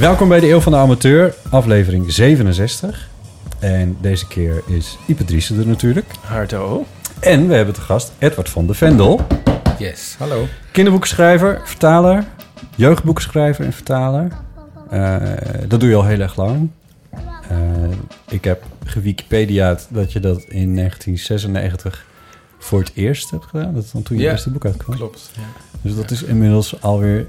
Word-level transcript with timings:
Welkom 0.00 0.28
bij 0.28 0.40
de 0.40 0.48
Eeuw 0.48 0.60
van 0.60 0.72
de 0.72 0.78
Amateur, 0.78 1.34
aflevering 1.50 2.12
67. 2.12 3.08
En 3.58 3.96
deze 4.00 4.26
keer 4.26 4.62
is 4.66 4.98
Ipe 5.06 5.24
Driessen 5.24 5.58
er 5.58 5.66
natuurlijk. 5.66 6.06
Hardo. 6.20 6.86
En 7.18 7.48
we 7.48 7.54
hebben 7.54 7.74
te 7.74 7.80
gast 7.80 8.12
Edward 8.18 8.48
van 8.48 8.66
de 8.66 8.74
Vendel. 8.74 9.26
Yes, 9.78 10.14
hallo. 10.18 10.46
Kinderboekenschrijver, 10.72 11.60
vertaler, 11.64 12.24
jeugdboekenschrijver 12.76 13.64
en 13.64 13.72
vertaler. 13.72 14.32
Eh, 14.90 15.16
dat 15.68 15.80
doe 15.80 15.88
je 15.88 15.94
al 15.94 16.04
heel 16.04 16.20
erg 16.20 16.36
lang. 16.36 16.70
Eh, 17.48 17.58
ik 18.28 18.44
heb 18.44 18.64
gewikipediaat 18.84 19.86
dat 19.90 20.12
je 20.12 20.20
dat 20.20 20.44
in 20.48 20.74
1996 20.74 22.06
voor 22.58 22.78
het 22.78 22.90
eerst 22.94 23.30
hebt 23.30 23.44
gedaan. 23.44 23.74
Dat 23.74 23.84
is 23.84 23.90
dan 23.90 24.02
toen 24.02 24.16
je 24.16 24.22
Ja, 24.22 24.30
eerste 24.30 24.50
boek 24.50 24.64
uitkwam. 24.64 24.96
Klopt. 24.96 25.30
Ja. 25.34 25.42
Dus 25.82 25.94
dat 25.94 26.10
is 26.10 26.22
inmiddels 26.22 26.82
alweer 26.82 27.26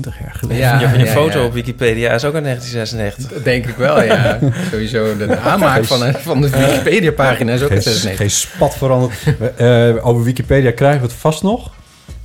22 0.00 0.18
jaar 0.18 0.34
geleden. 0.34 0.62
Ja, 0.62 0.80
je, 0.80 0.98
je 0.98 1.04
ja, 1.04 1.12
foto 1.12 1.38
ja. 1.38 1.44
op 1.44 1.52
Wikipedia 1.52 2.12
is 2.12 2.24
ook 2.24 2.34
uit 2.34 2.44
1996. 2.44 3.32
Dat 3.32 3.44
denk 3.44 3.66
ik 3.66 3.76
wel, 3.76 4.02
ja. 4.02 4.38
Sowieso 4.70 5.16
de 5.16 5.38
aanmaak 5.38 5.84
van, 5.84 6.12
van 6.12 6.40
de 6.40 6.50
Wikipedia-pagina 6.50 7.52
is 7.52 7.62
ook 7.62 7.68
geen, 7.68 7.76
een 7.76 7.82
96. 7.82 8.16
geen 8.16 8.30
spat 8.30 8.76
veranderd. 8.76 9.14
Eh, 9.56 10.06
over 10.06 10.24
Wikipedia 10.24 10.70
krijgen 10.70 11.00
we 11.00 11.06
het 11.06 11.16
vast 11.16 11.42
nog. 11.42 11.70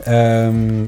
Ehm, 0.03 0.83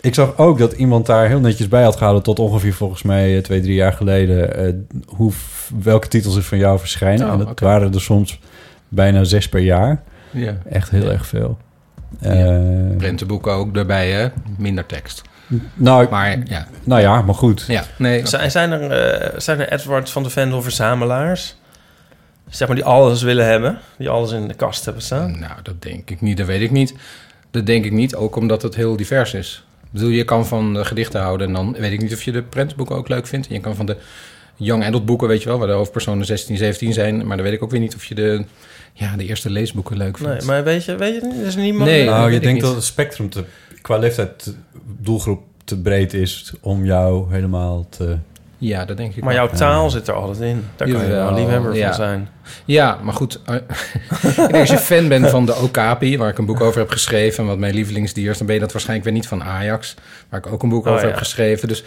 ik 0.00 0.14
zag 0.14 0.38
ook 0.38 0.58
dat 0.58 0.72
iemand 0.72 1.06
daar 1.06 1.28
heel 1.28 1.40
netjes 1.40 1.68
bij 1.68 1.82
had 1.82 1.96
gehouden... 1.96 2.22
tot 2.22 2.38
ongeveer 2.38 2.74
volgens 2.74 3.02
mij 3.02 3.36
eh, 3.36 3.42
twee, 3.42 3.60
drie 3.60 3.74
jaar 3.74 3.92
geleden... 3.92 4.56
eh, 4.56 4.74
hoe, 5.06 5.32
welke 5.82 6.08
titels 6.08 6.36
er 6.36 6.42
van 6.42 6.58
jou 6.58 6.78
verschijnen. 6.78 7.26
Oh, 7.26 7.32
en 7.32 7.38
dat 7.38 7.60
waren 7.60 7.94
er 7.94 8.00
soms 8.00 8.40
bijna 8.88 9.24
zes 9.24 9.48
per 9.48 9.60
jaar. 9.60 10.02
Ja. 10.30 10.56
Echt 10.68 10.90
heel 10.90 11.10
erg 11.10 11.26
veel. 11.26 11.58
Ja. 12.18 12.30
Eh, 12.30 12.96
Prentenboeken 12.96 13.52
ook 13.52 13.76
erbij, 13.76 14.10
hè? 14.10 14.28
Minder 14.58 14.86
tekst. 14.86 15.22
Nou, 15.74 16.08
Maar 16.10 16.38
ja, 16.44 16.66
nou 16.84 17.00
ja, 17.00 17.22
maar 17.22 17.34
goed. 17.34 17.64
ja 17.68 17.84
nee. 17.98 18.26
Zijn, 18.26 18.50
zijn, 18.50 18.72
er, 18.72 18.90
eh, 18.90 19.38
zijn 19.40 19.60
er 19.60 19.72
Edward 19.72 20.10
van 20.10 20.22
de 20.22 20.30
Vendel 20.30 20.62
verzamelaars? 20.62 21.56
Zeg 22.48 22.68
maar 22.68 22.76
die 22.76 22.86
alles 22.86 23.22
willen 23.22 23.46
hebben. 23.46 23.78
Die 23.98 24.08
alles 24.08 24.32
in 24.32 24.48
de 24.48 24.54
kast 24.54 24.84
hebben 24.84 25.02
staan. 25.02 25.38
Nou, 25.38 25.52
dat 25.62 25.82
denk 25.82 26.10
ik 26.10 26.20
niet, 26.20 26.36
dat 26.36 26.46
weet 26.46 26.60
ik 26.60 26.70
niet. 26.70 26.94
Dat 27.50 27.66
denk 27.66 27.84
ik 27.84 27.92
niet, 27.92 28.14
ook 28.14 28.36
omdat 28.36 28.62
het 28.62 28.74
heel 28.74 28.96
divers 28.96 29.34
is. 29.34 29.64
Ik 29.82 29.88
bedoel, 29.90 30.08
je 30.08 30.24
kan 30.24 30.46
van 30.46 30.74
de 30.74 30.84
gedichten 30.84 31.20
houden... 31.20 31.46
en 31.46 31.52
dan 31.52 31.76
weet 31.78 31.92
ik 31.92 32.00
niet 32.00 32.12
of 32.12 32.22
je 32.22 32.32
de 32.32 32.42
prentenboeken 32.42 32.96
ook 32.96 33.08
leuk 33.08 33.26
vindt. 33.26 33.46
Je 33.50 33.60
kan 33.60 33.76
van 33.76 33.86
de 33.86 33.96
young 34.56 34.84
adult 34.84 35.04
boeken, 35.04 35.28
weet 35.28 35.42
je 35.42 35.48
wel... 35.48 35.58
waar 35.58 35.66
de 35.66 35.72
hoofdpersonen 35.72 36.26
16, 36.26 36.56
17 36.56 36.92
zijn. 36.92 37.26
Maar 37.26 37.36
dan 37.36 37.46
weet 37.46 37.54
ik 37.54 37.62
ook 37.62 37.70
weer 37.70 37.80
niet 37.80 37.94
of 37.94 38.04
je 38.04 38.14
de, 38.14 38.44
ja, 38.92 39.16
de 39.16 39.26
eerste 39.26 39.50
leesboeken 39.50 39.96
leuk 39.96 40.18
vindt. 40.18 40.32
Nee, 40.32 40.46
maar 40.46 40.64
weet 40.64 40.84
je, 40.84 40.96
weet 40.96 41.14
je? 41.14 41.38
Er 41.40 41.46
is 41.46 41.56
niemand... 41.56 41.90
Nee. 41.90 42.04
Nou, 42.04 42.32
je 42.32 42.40
denkt 42.40 42.54
niet. 42.54 42.62
dat 42.62 42.74
het 42.74 42.84
spectrum 42.84 43.30
te, 43.30 43.44
qua 43.82 43.96
leeftijd 43.96 44.54
doelgroep 44.98 45.42
te 45.64 45.78
breed 45.78 46.14
is... 46.14 46.52
om 46.60 46.84
jou 46.84 47.32
helemaal 47.32 47.86
te... 47.88 48.16
Ja, 48.62 48.84
dat 48.84 48.96
denk 48.96 49.14
ik 49.14 49.22
Maar 49.24 49.34
wel. 49.34 49.44
jouw 49.46 49.56
taal 49.56 49.90
zit 49.90 50.08
er 50.08 50.14
altijd 50.14 50.40
in. 50.40 50.64
Daar 50.76 50.88
kan 50.90 51.00
je 51.02 51.08
wel 51.08 51.34
liefhebber 51.34 51.74
ja. 51.74 51.86
van 51.86 51.94
zijn. 51.94 52.28
Ja, 52.64 52.98
maar 53.02 53.14
goed. 53.14 53.40
eh, 53.46 53.54
ik 54.30 54.36
denk 54.36 54.54
als 54.54 54.70
je 54.70 54.78
fan 54.78 55.08
bent 55.08 55.28
van 55.28 55.46
de 55.46 55.56
Okapi, 55.56 56.18
waar 56.18 56.28
ik 56.28 56.38
een 56.38 56.44
boek 56.46 56.60
over 56.60 56.80
heb 56.80 56.88
geschreven, 56.90 57.46
wat 57.46 57.58
mijn 57.58 57.74
lievelingsdier 57.74 58.30
is, 58.30 58.38
dan 58.38 58.46
ben 58.46 58.54
je 58.54 58.60
dat 58.60 58.72
waarschijnlijk 58.72 59.08
weer 59.08 59.18
niet 59.18 59.28
van 59.28 59.42
Ajax, 59.42 59.94
waar 60.28 60.40
ik 60.40 60.52
ook 60.52 60.62
een 60.62 60.68
boek 60.68 60.86
Oh, 60.86 60.92
over 60.92 61.04
ja. 61.04 61.08
heb 61.10 61.18
geschreven. 61.18 61.68
Dus, 61.68 61.84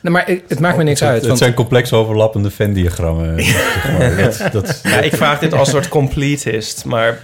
nee, 0.00 0.12
maar 0.12 0.26
het, 0.26 0.42
het 0.48 0.60
maakt 0.60 0.76
me 0.76 0.82
niks 0.82 1.02
uit. 1.02 1.16
Het 1.18 1.26
Want, 1.26 1.38
zijn 1.38 1.54
complex 1.54 1.92
overlappende 1.92 2.50
Venn-diagrammen. 2.50 3.42
zeg 3.44 3.98
maar. 3.98 4.16
dat, 4.16 4.52
dat, 4.52 4.80
Ja, 4.82 5.00
ik 5.00 5.14
vraag 5.14 5.38
dit 5.38 5.52
als 5.52 5.70
soort 5.70 5.88
completist. 5.88 6.84
Maar 6.84 7.18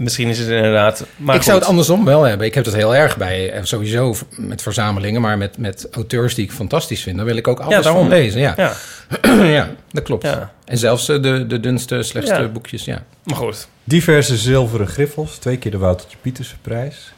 misschien 0.00 0.28
is 0.28 0.38
het 0.38 0.48
inderdaad... 0.48 1.06
Maar 1.16 1.36
ik 1.36 1.42
zou 1.42 1.58
het 1.58 1.66
andersom 1.68 2.04
wel 2.04 2.22
hebben. 2.22 2.46
Ik 2.46 2.54
heb 2.54 2.64
het 2.64 2.74
heel 2.74 2.94
erg 2.96 3.16
bij, 3.16 3.50
eh, 3.52 3.64
sowieso 3.64 4.14
met 4.36 4.62
verzamelingen, 4.62 5.20
maar 5.20 5.38
met, 5.38 5.58
met 5.58 5.88
auteurs 5.90 6.34
die 6.34 6.44
ik 6.44 6.52
fantastisch 6.52 7.02
vind, 7.02 7.16
dan 7.16 7.26
wil 7.26 7.36
ik 7.36 7.48
ook 7.48 7.60
alles 7.60 7.82
daarom. 7.84 8.00
van 8.08 8.10
lezen. 8.10 8.40
Ja, 8.40 8.54
Ja, 8.56 8.74
ja 9.58 9.70
dat 9.90 10.02
klopt. 10.02 10.22
ja. 10.22 10.52
En 10.64 10.78
zelfs 10.78 11.08
eh, 11.08 11.22
de, 11.22 11.46
de 11.46 11.60
dunste, 11.60 12.02
slechtste 12.02 12.40
Ja. 12.40 12.48
boekjes, 12.48 12.84
ja. 12.84 13.04
Maar 13.24 13.36
goed. 13.36 13.68
diverse 13.84 14.36
zilveren 14.36 14.86
griffels. 14.86 15.36
Twee 15.38 15.56
keer 15.56 15.70
de 15.70 15.78
Woutertje 15.78 16.16
Pieterse 16.20 16.58
prijs. 16.62 17.12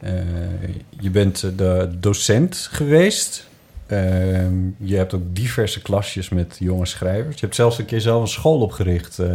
Eh, 0.00 0.12
je 1.00 1.10
bent 1.10 1.40
de 1.56 1.88
docent 1.98 2.68
geweest. 2.72 3.46
Ehm, 3.86 4.54
je 4.78 4.96
hebt 4.96 5.14
ook 5.14 5.22
diverse 5.26 5.82
klasjes 5.82 6.28
met 6.28 6.56
jonge 6.58 6.86
schrijvers. 6.86 7.34
Je 7.34 7.40
hebt 7.40 7.54
zelfs 7.54 7.78
een 7.78 7.84
keer 7.84 8.00
zelf 8.00 8.22
een 8.22 8.28
school 8.28 8.60
opgericht, 8.60 9.18
eh, 9.18 9.30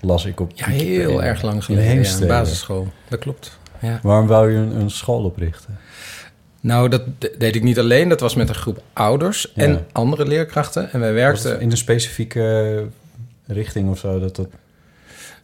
las 0.00 0.24
ik 0.24 0.40
op 0.40 0.50
Ja, 0.54 0.66
heel 0.66 1.22
erg 1.22 1.42
lang 1.42 1.64
geleden. 1.64 2.02
Ja, 2.20 2.26
basisschool, 2.26 2.88
dat 3.08 3.18
klopt. 3.18 3.58
Ja. 3.80 4.00
Waarom 4.02 4.26
wou 4.26 4.50
je 4.50 4.56
een, 4.56 4.76
een 4.80 4.90
school 4.90 5.24
oprichten? 5.24 5.78
Nou, 6.60 6.88
dat 6.88 7.02
de- 7.18 7.34
deed 7.38 7.54
ik 7.56 7.62
niet 7.62 7.78
alleen. 7.78 8.08
Dat 8.08 8.20
was 8.20 8.34
met 8.34 8.48
een 8.48 8.54
groep 8.54 8.82
ouders 8.92 9.52
Ja. 9.54 9.62
en 9.62 9.86
andere 9.92 10.26
leerkrachten. 10.26 10.92
En 10.92 11.00
wij 11.00 11.12
werkten... 11.12 11.60
in 11.60 11.70
een 11.70 11.76
specifieke 11.76 12.86
richting 13.46 13.90
of 13.90 13.98
zo? 13.98 14.18
Dat 14.20 14.36
dat... 14.36 14.48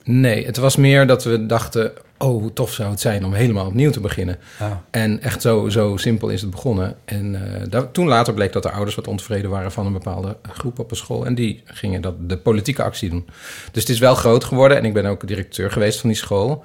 Nee, 0.04 0.46
het 0.46 0.56
was 0.56 0.76
meer 0.76 1.06
dat 1.06 1.24
we 1.24 1.46
dachten... 1.46 1.92
oh, 2.24 2.40
hoe 2.40 2.52
tof 2.52 2.72
zou 2.72 2.90
het 2.90 3.00
zijn 3.00 3.24
om 3.24 3.32
helemaal 3.32 3.66
opnieuw 3.66 3.90
te 3.90 4.00
beginnen. 4.00 4.36
Ah, 4.58 4.70
En 4.90 5.22
echt 5.22 5.42
zo, 5.42 5.68
zo 5.68 5.96
simpel 5.96 6.28
is 6.28 6.40
het 6.40 6.50
begonnen. 6.50 6.94
En 7.04 7.34
eh, 7.34 7.62
daar- 7.70 7.90
toen 7.90 8.06
later 8.08 8.34
bleek 8.34 8.52
dat 8.52 8.62
de 8.62 8.70
ouders 8.70 8.96
wat 8.96 9.08
ontevreden 9.08 9.50
waren... 9.50 9.72
van 9.72 9.86
een 9.86 9.92
bepaalde 9.92 10.36
groep 10.52 10.78
op 10.78 10.90
een 10.90 10.96
school. 10.96 11.26
En 11.26 11.34
die 11.34 11.62
gingen 11.64 12.00
dat, 12.00 12.14
de 12.28 12.36
politieke 12.36 12.82
actie 12.82 13.10
doen. 13.10 13.26
Dus 13.72 13.82
het 13.82 13.92
is 13.92 13.98
wel 13.98 14.14
groot 14.14 14.44
geworden. 14.44 14.76
En 14.78 14.84
ik 14.84 14.92
ben 14.92 15.06
ook 15.06 15.26
directeur 15.26 15.70
geweest 15.70 16.00
van 16.00 16.08
die 16.08 16.18
school. 16.18 16.64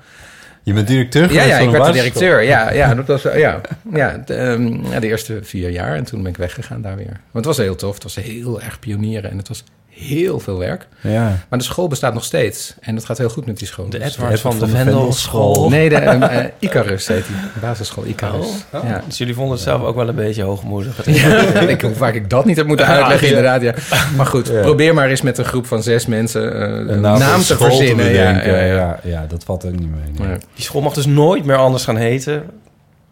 je 0.64 0.74
bent 0.74 0.88
directeur 0.88 1.22
Ja, 1.22 1.28
geweest 1.28 1.48
ja 1.50 1.58
van 1.58 1.66
ik 1.66 1.72
werd 1.72 1.86
de 1.86 1.92
directeur. 1.92 2.44
Ja, 2.44 2.72
ja, 2.74 2.96
dat 3.04 3.08
was, 3.08 3.22
ja, 3.22 3.62
ja, 3.94 4.24
de, 4.26 4.34
ehm, 4.34 4.86
ja, 4.92 5.00
de 5.00 5.08
eerste 5.08 5.40
vier 5.44 5.70
jaar. 5.70 5.96
En 5.96 6.04
toen 6.04 6.22
ben 6.22 6.32
ik 6.32 6.38
weggegaan 6.38 6.82
daar 6.82 6.96
weer. 6.96 7.20
Want 7.32 7.46
het 7.46 7.46
was 7.46 7.58
heel 7.58 7.76
tof. 7.76 7.94
Het 7.94 8.04
was 8.04 8.16
heel 8.16 8.62
erg 8.62 8.80
pionieren. 8.80 9.32
En 9.32 9.38
het 9.38 9.48
was 9.48 9.64
heel 10.00 10.40
veel 10.40 10.58
werk. 10.58 10.88
Ja. 11.02 11.38
Maar 11.50 11.60
de 11.60 11.66
school 11.66 11.88
bestaat 11.88 12.14
nog 12.14 12.24
steeds. 12.24 12.74
En 12.80 12.96
dat 12.96 13.06
gaat 13.06 13.18
heel 13.18 13.30
goed 13.30 13.46
met 13.46 13.58
die 13.58 13.68
school. 13.68 13.90
De 13.90 13.98
Dus- 14.00 14.08
Edward 14.14 14.40
van 14.40 14.52
de 14.52 14.58
van 14.58 14.68
de 14.70 14.76
Vendelschool. 14.76 15.70
Nee, 15.70 15.90
de 15.90 15.96
eh, 15.96 16.46
Icarus 16.60 17.08
heet 17.08 17.26
die. 17.28 17.36
Basisschool 17.62 18.06
Icarus. 18.06 18.48
Oh. 18.74 18.84
Ja. 18.84 19.02
Dus 19.08 19.18
jullie 19.18 19.34
vonden 19.34 19.54
het 19.54 19.62
zelf 19.64 19.82
ook 19.84 19.96
wel 19.96 20.08
een 20.08 20.16
beetje 20.16 20.44
hoogmoedig. 20.44 21.06
Ja, 21.20 21.60
ik, 21.60 21.82
hoe 21.82 21.94
vaak 21.96 22.14
ik 22.14 22.30
dat 22.30 22.46
niet 22.46 22.58
heb 22.58 22.68
moeten 22.68 22.86
uitleggen, 22.86 23.28
inderdaad. 23.28 23.62
Ja. 23.62 23.74
Maar 24.16 24.26
goed, 24.26 24.48
Ja. 24.48 24.62
probeer 24.62 24.94
maar 24.94 25.10
eens 25.10 25.22
met 25.22 25.38
een 25.38 25.46
groep 25.46 25.66
van 25.66 25.84
zes 25.84 26.06
mensen 26.06 26.54
eh, 26.54 26.62
een 26.62 26.90
Een 26.94 27.02
naam, 27.02 27.42
te 27.42 27.58
verzinnen. 27.58 28.14
ja, 28.14 28.30
ja, 28.30 28.42
ja, 28.46 28.64
ja. 28.66 29.00
ja, 29.04 29.26
dat 29.28 29.44
valt 29.44 29.66
ook 29.66 29.72
niet 29.80 29.90
mee. 29.92 30.12
nee. 30.28 30.28
Ja. 30.28 30.38
Die 30.56 30.64
school 30.64 30.82
mag 30.82 30.94
dus 30.94 31.06
nooit 31.06 31.46
meer 31.46 31.58
anders 31.58 31.84
gaan 31.84 31.98
heten. 31.98 32.44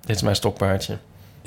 Dit 0.05 0.15
is 0.15 0.21
mijn 0.21 0.35
stokpaardje. 0.35 0.97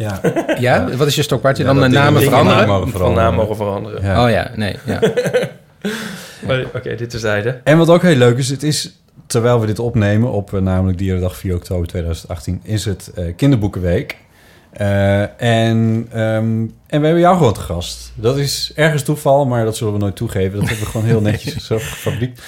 Ja. 0.01 0.21
Ja, 0.59 0.97
wat 0.97 1.07
is 1.07 1.15
je 1.15 1.23
stokpaardje? 1.23 1.63
Ja, 1.65 1.69
Dan 1.73 1.83
de 1.83 1.89
dat 1.89 2.03
namen 2.03 2.23
veranderen? 2.23 2.69
mogen 2.69 2.91
Van 2.91 3.15
naam 3.15 3.35
mogen 3.35 3.57
veranderen. 3.57 4.03
Ja. 4.03 4.25
Oh 4.25 4.31
ja, 4.31 4.51
nee. 4.55 4.77
Ja. 4.85 5.01
Oké, 6.75 6.95
dit 6.95 7.11
terzijde. 7.11 7.61
En 7.65 7.79
wat 7.79 7.89
ook 7.89 8.03
heel 8.03 8.15
leuk 8.17 8.39
is, 8.39 8.49
het 8.49 8.63
is 8.63 8.93
terwijl 9.27 9.61
we 9.61 9.67
dit 9.67 9.79
opnemen 9.79 10.31
op 10.31 10.55
eh, 10.55 10.61
namelijk 10.61 10.99
Dierendag 10.99 11.37
4 11.37 11.55
oktober 11.55 11.87
2018, 11.87 12.61
is 12.63 12.85
het 12.85 13.11
eh, 13.15 13.25
Kinderboekenweek. 13.37 14.17
Eh, 14.73 15.21
en, 15.43 16.07
ehm, 16.11 16.61
en 16.87 17.01
we 17.01 17.07
hebben 17.07 17.19
jou 17.19 17.37
gewoon 17.37 17.53
te 17.53 17.61
gast. 17.61 18.13
Dat 18.15 18.39
is 18.39 18.73
ergens 18.75 19.03
toeval, 19.03 19.47
maar 19.47 19.65
dat 19.65 19.77
zullen 19.77 19.93
we 19.93 19.99
nooit 19.99 20.17
toegeven. 20.17 20.59
Dat 20.59 20.69
hebben 20.69 20.85
we 20.85 20.91
gewoon 20.91 21.07
heel 21.07 21.21
netjes 21.21 21.65
zo 21.67 21.79
gefabriekt. 21.79 22.43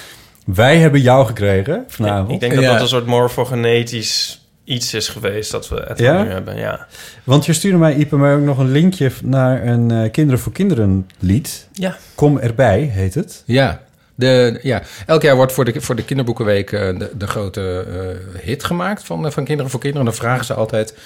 Wij 0.45 0.77
hebben 0.77 1.01
jou 1.01 1.25
gekregen 1.25 1.83
vanavond. 1.87 2.31
Ik 2.31 2.39
denk 2.39 2.53
dat 2.53 2.63
Ja. 2.63 2.71
dat 2.71 2.81
een 2.81 2.87
soort 2.87 3.05
morfogenetisch 3.05 4.42
iets 4.63 4.93
is 4.93 5.07
geweest 5.07 5.51
dat 5.51 5.69
we 5.69 5.83
het 5.87 5.99
Ja? 5.99 6.23
nu 6.23 6.29
hebben. 6.29 6.57
Ja. 6.57 6.87
Want 7.23 7.45
je 7.45 7.53
stuurde 7.53 7.77
mij, 7.77 7.95
Ipe, 7.95 8.15
maar 8.15 8.35
ook 8.35 8.43
nog 8.43 8.57
een 8.57 8.71
linkje 8.71 9.11
naar 9.23 9.67
een 9.67 9.91
eh, 9.91 10.11
Kinderen 10.11 10.39
voor 10.39 10.51
Kinderen 10.51 11.07
lied. 11.19 11.67
Ja. 11.73 11.97
Kom 12.15 12.37
erbij, 12.37 12.79
heet 12.79 13.13
het. 13.13 13.43
Ja. 13.45 13.81
De, 14.15 14.59
ja, 14.61 14.81
elk 15.05 15.21
jaar 15.21 15.35
wordt 15.35 15.51
voor 15.51 15.65
de, 15.65 15.81
voor 15.81 15.95
de 15.95 16.05
kinderboekenweek 16.05 16.71
eh, 16.71 16.99
de, 16.99 17.11
de 17.17 17.27
grote 17.27 17.85
eh, 17.87 18.41
hit 18.45 18.63
gemaakt 18.63 19.03
van, 19.03 19.31
van 19.31 19.43
Kinderen 19.43 19.71
voor 19.71 19.79
Kinderen. 19.79 20.05
Dan 20.05 20.15
vragen 20.15 20.45
ze 20.45 20.53
altijd 20.53 20.97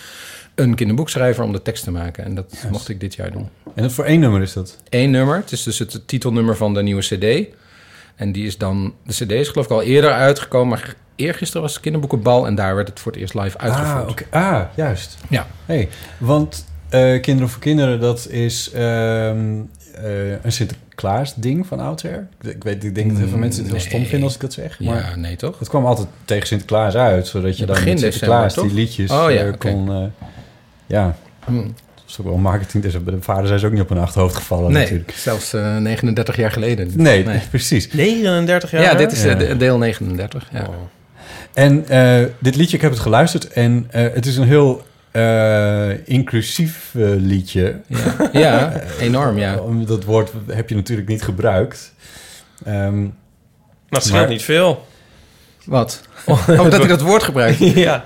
een 0.55 0.75
kinderboekschrijver 0.75 1.43
om 1.43 1.51
de 1.51 1.61
tekst 1.61 1.83
te 1.83 1.91
maken. 1.91 2.25
En 2.25 2.35
dat 2.35 2.65
mocht 2.71 2.89
ik 2.89 2.99
dit 2.99 3.15
jaar 3.15 3.31
doen. 3.31 3.49
En 3.75 3.83
het 3.83 3.93
voor 3.93 4.05
één 4.05 4.19
nummer 4.19 4.41
is 4.41 4.53
dat. 4.53 4.77
Eén 4.89 5.11
nummer. 5.11 5.35
Het 5.35 5.51
is 5.51 5.63
dus 5.63 5.79
het 5.79 6.07
titelnummer 6.07 6.55
van 6.55 6.73
de 6.73 6.83
nieuwe 6.83 7.01
cd. 7.01 7.55
En 8.15 8.31
die 8.31 8.45
is 8.45 8.57
dan... 8.57 8.93
De 9.03 9.13
cd 9.13 9.31
is 9.31 9.49
geloof 9.49 9.65
ik 9.65 9.71
al 9.71 9.81
eerder 9.81 10.11
uitgekomen. 10.11 10.67
Maar 10.67 10.95
eergisteren 11.17 11.61
was 11.61 11.73
het 11.73 11.81
kinderboekenbal. 11.81 12.45
En 12.47 12.55
daar 12.55 12.75
werd 12.75 12.87
het 12.87 12.99
voor 12.99 13.11
het 13.11 13.21
eerst 13.21 13.33
live 13.33 13.57
uitgevoerd. 13.57 14.03
Ah, 14.03 14.09
oké. 14.09 14.23
ah 14.29 14.61
juist. 14.75 15.17
Ja. 15.29 15.47
Hey, 15.65 15.89
want 16.17 16.65
eh, 16.89 17.21
Kinderen 17.21 17.49
voor 17.49 17.61
Kinderen, 17.61 17.99
dat 17.99 18.27
is 18.29 18.71
ehm, 18.71 19.59
eh, 19.95 20.31
een 20.43 20.51
Sinterklaas 20.51 21.35
ding 21.35 21.67
van 21.67 21.79
oudsher. 21.79 22.27
Ik, 22.41 22.63
weet, 22.63 22.83
ik 22.83 22.95
denk 22.95 23.09
dat 23.09 23.17
heel 23.17 23.27
veel 23.27 23.37
mensen 23.37 23.63
het 23.63 23.71
heel 23.71 23.81
stom 23.81 24.01
vinden 24.05 24.23
als 24.23 24.35
ik 24.35 24.41
dat 24.41 24.53
zeg. 24.53 24.79
Maar 24.79 24.95
Ja, 25.09 25.15
nee 25.15 25.35
toch? 25.35 25.59
het 25.59 25.69
kwam 25.69 25.85
altijd 25.85 26.07
tegen 26.25 26.47
Sinterklaas 26.47 26.95
uit, 26.95 27.27
zodat 27.27 27.57
je 27.57 27.65
Ja, 27.67 27.73
dan 27.73 27.83
met 27.83 27.99
Sinterklaas 27.99 28.53
december, 28.53 28.75
die 28.75 28.83
liedjes 28.83 29.11
Oh, 29.11 29.31
ja, 29.31 29.43
eh, 29.45 29.53
kon... 29.57 29.91
eh, 29.91 30.03
ja, 30.85 31.15
Hm. 31.45 31.55
dat 31.55 32.03
is 32.07 32.17
ook 32.19 32.25
wel 32.25 32.37
marketing. 32.37 32.83
Dus 32.83 33.03
bij 33.03 33.13
de 33.15 33.21
vader 33.21 33.47
zijn 33.47 33.59
ze 33.59 33.65
ook 33.65 33.71
niet 33.71 33.81
op 33.81 33.89
hun 33.89 33.97
achterhoofd 33.97 34.35
gevallen 34.35 34.71
Nee, 34.71 34.81
natuurlijk. 34.81 35.11
zelfs 35.11 35.53
eh, 35.53 35.77
39 35.77 36.35
jaar 36.35 36.51
geleden. 36.51 36.91
Nee, 36.95 37.25
precies. 37.49 37.91
39 37.93 38.71
jaar? 38.71 38.81
Ja, 38.81 38.93
dit 38.95 39.11
is 39.11 39.23
Ja. 39.23 39.33
deel 39.53 39.77
39. 39.77 40.47
Ja. 40.51 40.59
Oh. 40.61 40.73
En 41.57 41.87
eh, 41.87 42.23
dit 42.39 42.55
liedje, 42.55 42.75
ik 42.75 42.81
heb 42.81 42.91
het 42.91 42.99
geluisterd 42.99 43.47
en 43.47 43.87
eh, 43.91 44.01
het 44.13 44.25
is 44.25 44.37
een 44.37 44.47
heel 44.47 44.85
eh, 45.11 46.07
inclusief 46.07 46.91
eh, 46.95 47.03
liedje. 47.15 47.79
Ja. 47.87 48.29
ja, 48.31 48.81
enorm, 48.99 49.37
ja. 49.37 49.59
Dat 49.85 50.03
woord 50.03 50.31
heb 50.47 50.69
je 50.69 50.75
natuurlijk 50.75 51.07
niet 51.07 51.21
gebruikt. 51.23 51.93
Ehm, 52.65 53.01
Maar 53.01 53.11
het 53.89 54.03
scheelt 54.03 54.19
Maar- 54.19 54.29
niet 54.29 54.43
veel. 54.43 54.85
Wat? 55.65 56.01
Omdat 56.47 56.83
ik 56.83 56.89
dat 56.89 57.01
woord 57.01 57.23
gebruik. 57.23 57.57
ja. 57.57 58.03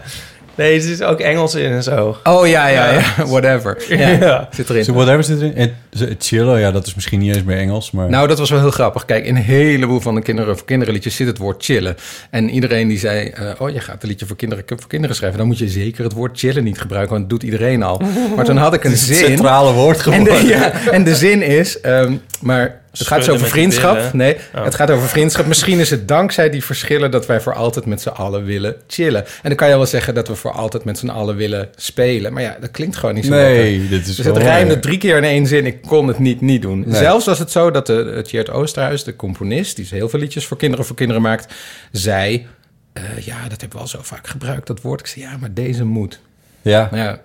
Nee, 0.62 0.76
er 0.76 0.82
zit 0.82 1.04
ook 1.04 1.20
Engels 1.20 1.56
in 1.56 1.72
en 1.72 1.84
zo. 1.84 2.18
Oh 2.24 2.48
ja, 2.48 2.68
ja, 2.68 2.92
ja. 2.92 3.02
Whatever. 3.26 3.78
Ja, 3.98 4.10
Ja. 4.10 4.48
zit 4.52 4.70
erin. 4.70 4.84
so 4.86 4.94
whatever 4.94 5.24
zit 5.24 5.42
erin. 5.42 5.74
Chillen, 6.20 6.60
ja, 6.60 6.72
dat 6.72 6.88
is 6.88 6.96
misschien 6.96 7.20
niet 7.20 7.36
eens 7.36 7.44
meer 7.44 7.58
Engels, 7.58 7.92
maar... 7.92 8.10
Nou, 8.10 8.28
dat 8.28 8.40
was 8.40 8.50
wel 8.50 8.60
heel 8.60 8.72
grappig. 8.72 9.06
Kijk, 9.06 9.26
in 9.26 9.36
een 9.36 9.42
heleboel 9.42 10.00
van 10.00 10.16
de 10.16 10.22
kinderen 10.22 10.58
voor 10.58 10.66
kinderen 10.66 10.94
liedjes 10.94 11.16
zit 11.16 11.28
het 11.28 11.38
woord 11.38 11.64
chillen. 11.66 11.96
En 12.30 12.50
iedereen 12.50 12.88
die 12.88 13.00
zei, 13.00 13.28
eh, 13.30 13.46
oh, 13.58 13.70
je 13.70 13.80
gaat 13.80 14.04
een 14.04 14.10
liedje 14.10 14.26
voor 14.26 14.36
kinderen, 14.36 14.64
voor 14.68 14.88
kinderen 14.88 15.16
schrijven. 15.16 15.38
Dan 15.40 15.48
moet 15.48 15.58
je 15.58 15.68
zeker 15.70 16.04
het 16.04 16.14
woord 16.14 16.40
chillen 16.40 16.64
niet 16.64 16.80
gebruiken, 16.82 17.12
want 17.16 17.30
dat 17.30 17.40
doet 17.40 17.50
iedereen 17.50 17.84
al. 17.84 18.02
Maar 18.36 18.46
toen 18.46 18.58
had 18.58 18.74
ik 18.74 18.84
een 18.84 18.92
het 18.92 19.00
zin. 19.00 19.16
centrale 19.16 19.72
woord 19.74 19.98
En 19.98 20.04
geworden. 20.04 20.42
de, 20.42 20.48
ja, 20.48 20.72
en 20.92 21.04
de 21.04 21.16
zin 21.16 21.42
is, 21.42 21.82
ehm, 21.82 22.14
maar 22.42 22.81
het 22.92 23.08
gaat 23.08 23.24
zo 23.24 23.34
over 23.34 23.48
vriendschap. 23.48 24.14
Nee, 24.14 24.38
Oh. 24.56 24.64
het 24.64 24.76
gaat 24.76 24.92
over 24.92 25.08
vriendschap. 25.08 25.46
Misschien 25.46 25.80
is 25.80 25.90
het 25.90 26.08
dankzij 26.08 26.50
die 26.50 26.64
verschillen 26.64 27.12
dat 27.12 27.26
wij 27.26 27.42
voor 27.42 27.54
altijd 27.54 27.86
met 27.86 28.02
z'n 28.02 28.10
allen 28.10 28.46
willen 28.46 28.76
chillen. 28.88 29.26
En 29.26 29.32
dan 29.44 29.56
kan 29.56 29.70
je 29.70 29.76
wel 29.76 29.86
zeggen 29.86 30.14
dat 30.14 30.28
we 30.28 30.36
voor 30.36 30.52
altijd 30.52 30.84
met 30.84 30.98
z'n 30.98 31.10
allen 31.10 31.36
willen 31.36 31.70
spelen. 31.76 32.34
Maar 32.34 32.44
ja, 32.44 32.58
dat 32.60 32.72
klinkt 32.72 32.96
gewoon 32.96 33.16
niet 33.16 33.26
zo 33.26 33.32
lekker. 33.32 33.64
Nee, 33.64 33.88
dit 33.88 34.08
is 34.08 34.16
Dus 34.16 34.26
het 34.26 34.38
rijmde 34.38 34.80
drie 34.80 34.98
keer 34.98 35.18
in 35.18 35.24
één 35.24 35.48
zin. 35.48 35.66
Ik 35.66 35.82
kon 35.82 36.08
het 36.08 36.20
niet 36.20 36.42
niet 36.42 36.62
doen. 36.62 36.84
Nee. 36.86 36.96
Zelfs 36.96 37.26
was 37.26 37.40
het 37.40 37.52
zo 37.52 37.72
dat 37.72 37.88
de, 37.88 38.24
het 38.32 38.50
Oosterhuis, 38.50 39.04
de 39.04 39.16
componist... 39.16 39.76
die 39.76 39.88
heel 39.90 40.10
veel 40.10 40.20
liedjes 40.20 40.46
voor 40.46 40.58
kinderen 40.58 40.86
voor 40.86 40.96
kinderen 40.96 41.22
maakt... 41.22 41.54
zei, 41.92 42.48
eh, 42.94 43.04
ja, 43.20 43.42
dat 43.42 43.62
hebben 43.62 43.78
we 43.78 43.84
al 43.84 43.88
zo 43.88 44.00
vaak 44.02 44.28
gebruikt, 44.28 44.68
dat 44.68 44.82
woord. 44.82 45.00
Ik 45.00 45.08
zei, 45.08 45.26
ja, 45.26 45.38
maar 45.38 45.54
deze 45.54 45.84
moet. 45.86 46.20
Ja, 46.62 46.90
ja, 46.94 47.22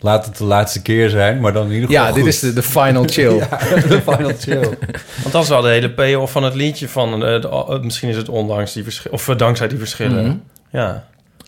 laat 0.00 0.26
het 0.26 0.36
de 0.36 0.44
laatste 0.44 0.82
keer 0.82 1.08
zijn, 1.10 1.40
maar 1.40 1.52
dan 1.52 1.66
in 1.66 1.72
ieder 1.72 1.88
geval 1.88 2.04
ja 2.06 2.12
dit 2.12 2.26
is 2.26 2.40
de, 2.40 2.52
de 2.52 2.62
final 2.62 3.04
chill. 3.14 3.34
Ja, 3.36 3.58
de 3.88 4.00
final 4.04 4.32
chill. 4.38 4.60
Want 5.22 5.32
dat 5.32 5.42
is 5.42 5.48
wel 5.48 5.62
de 5.62 5.68
hele 5.68 5.90
payoff 5.90 6.32
van 6.32 6.42
het 6.42 6.54
liedje 6.54 6.88
van... 6.88 7.12
eh, 7.24 7.40
de- 7.40 7.48
eh, 7.48 7.80
misschien 7.80 8.08
is 8.08 8.16
het 8.16 8.28
ondanks 8.28 8.72
die 8.72 8.82
verschillen... 8.82 9.12
Of 9.18 9.28
eh, 9.28 9.36
dankzij 9.36 9.68
die 9.68 9.78
verschillen. 9.78 10.24
Mhm. 10.24 10.36
Ja. 10.70 11.04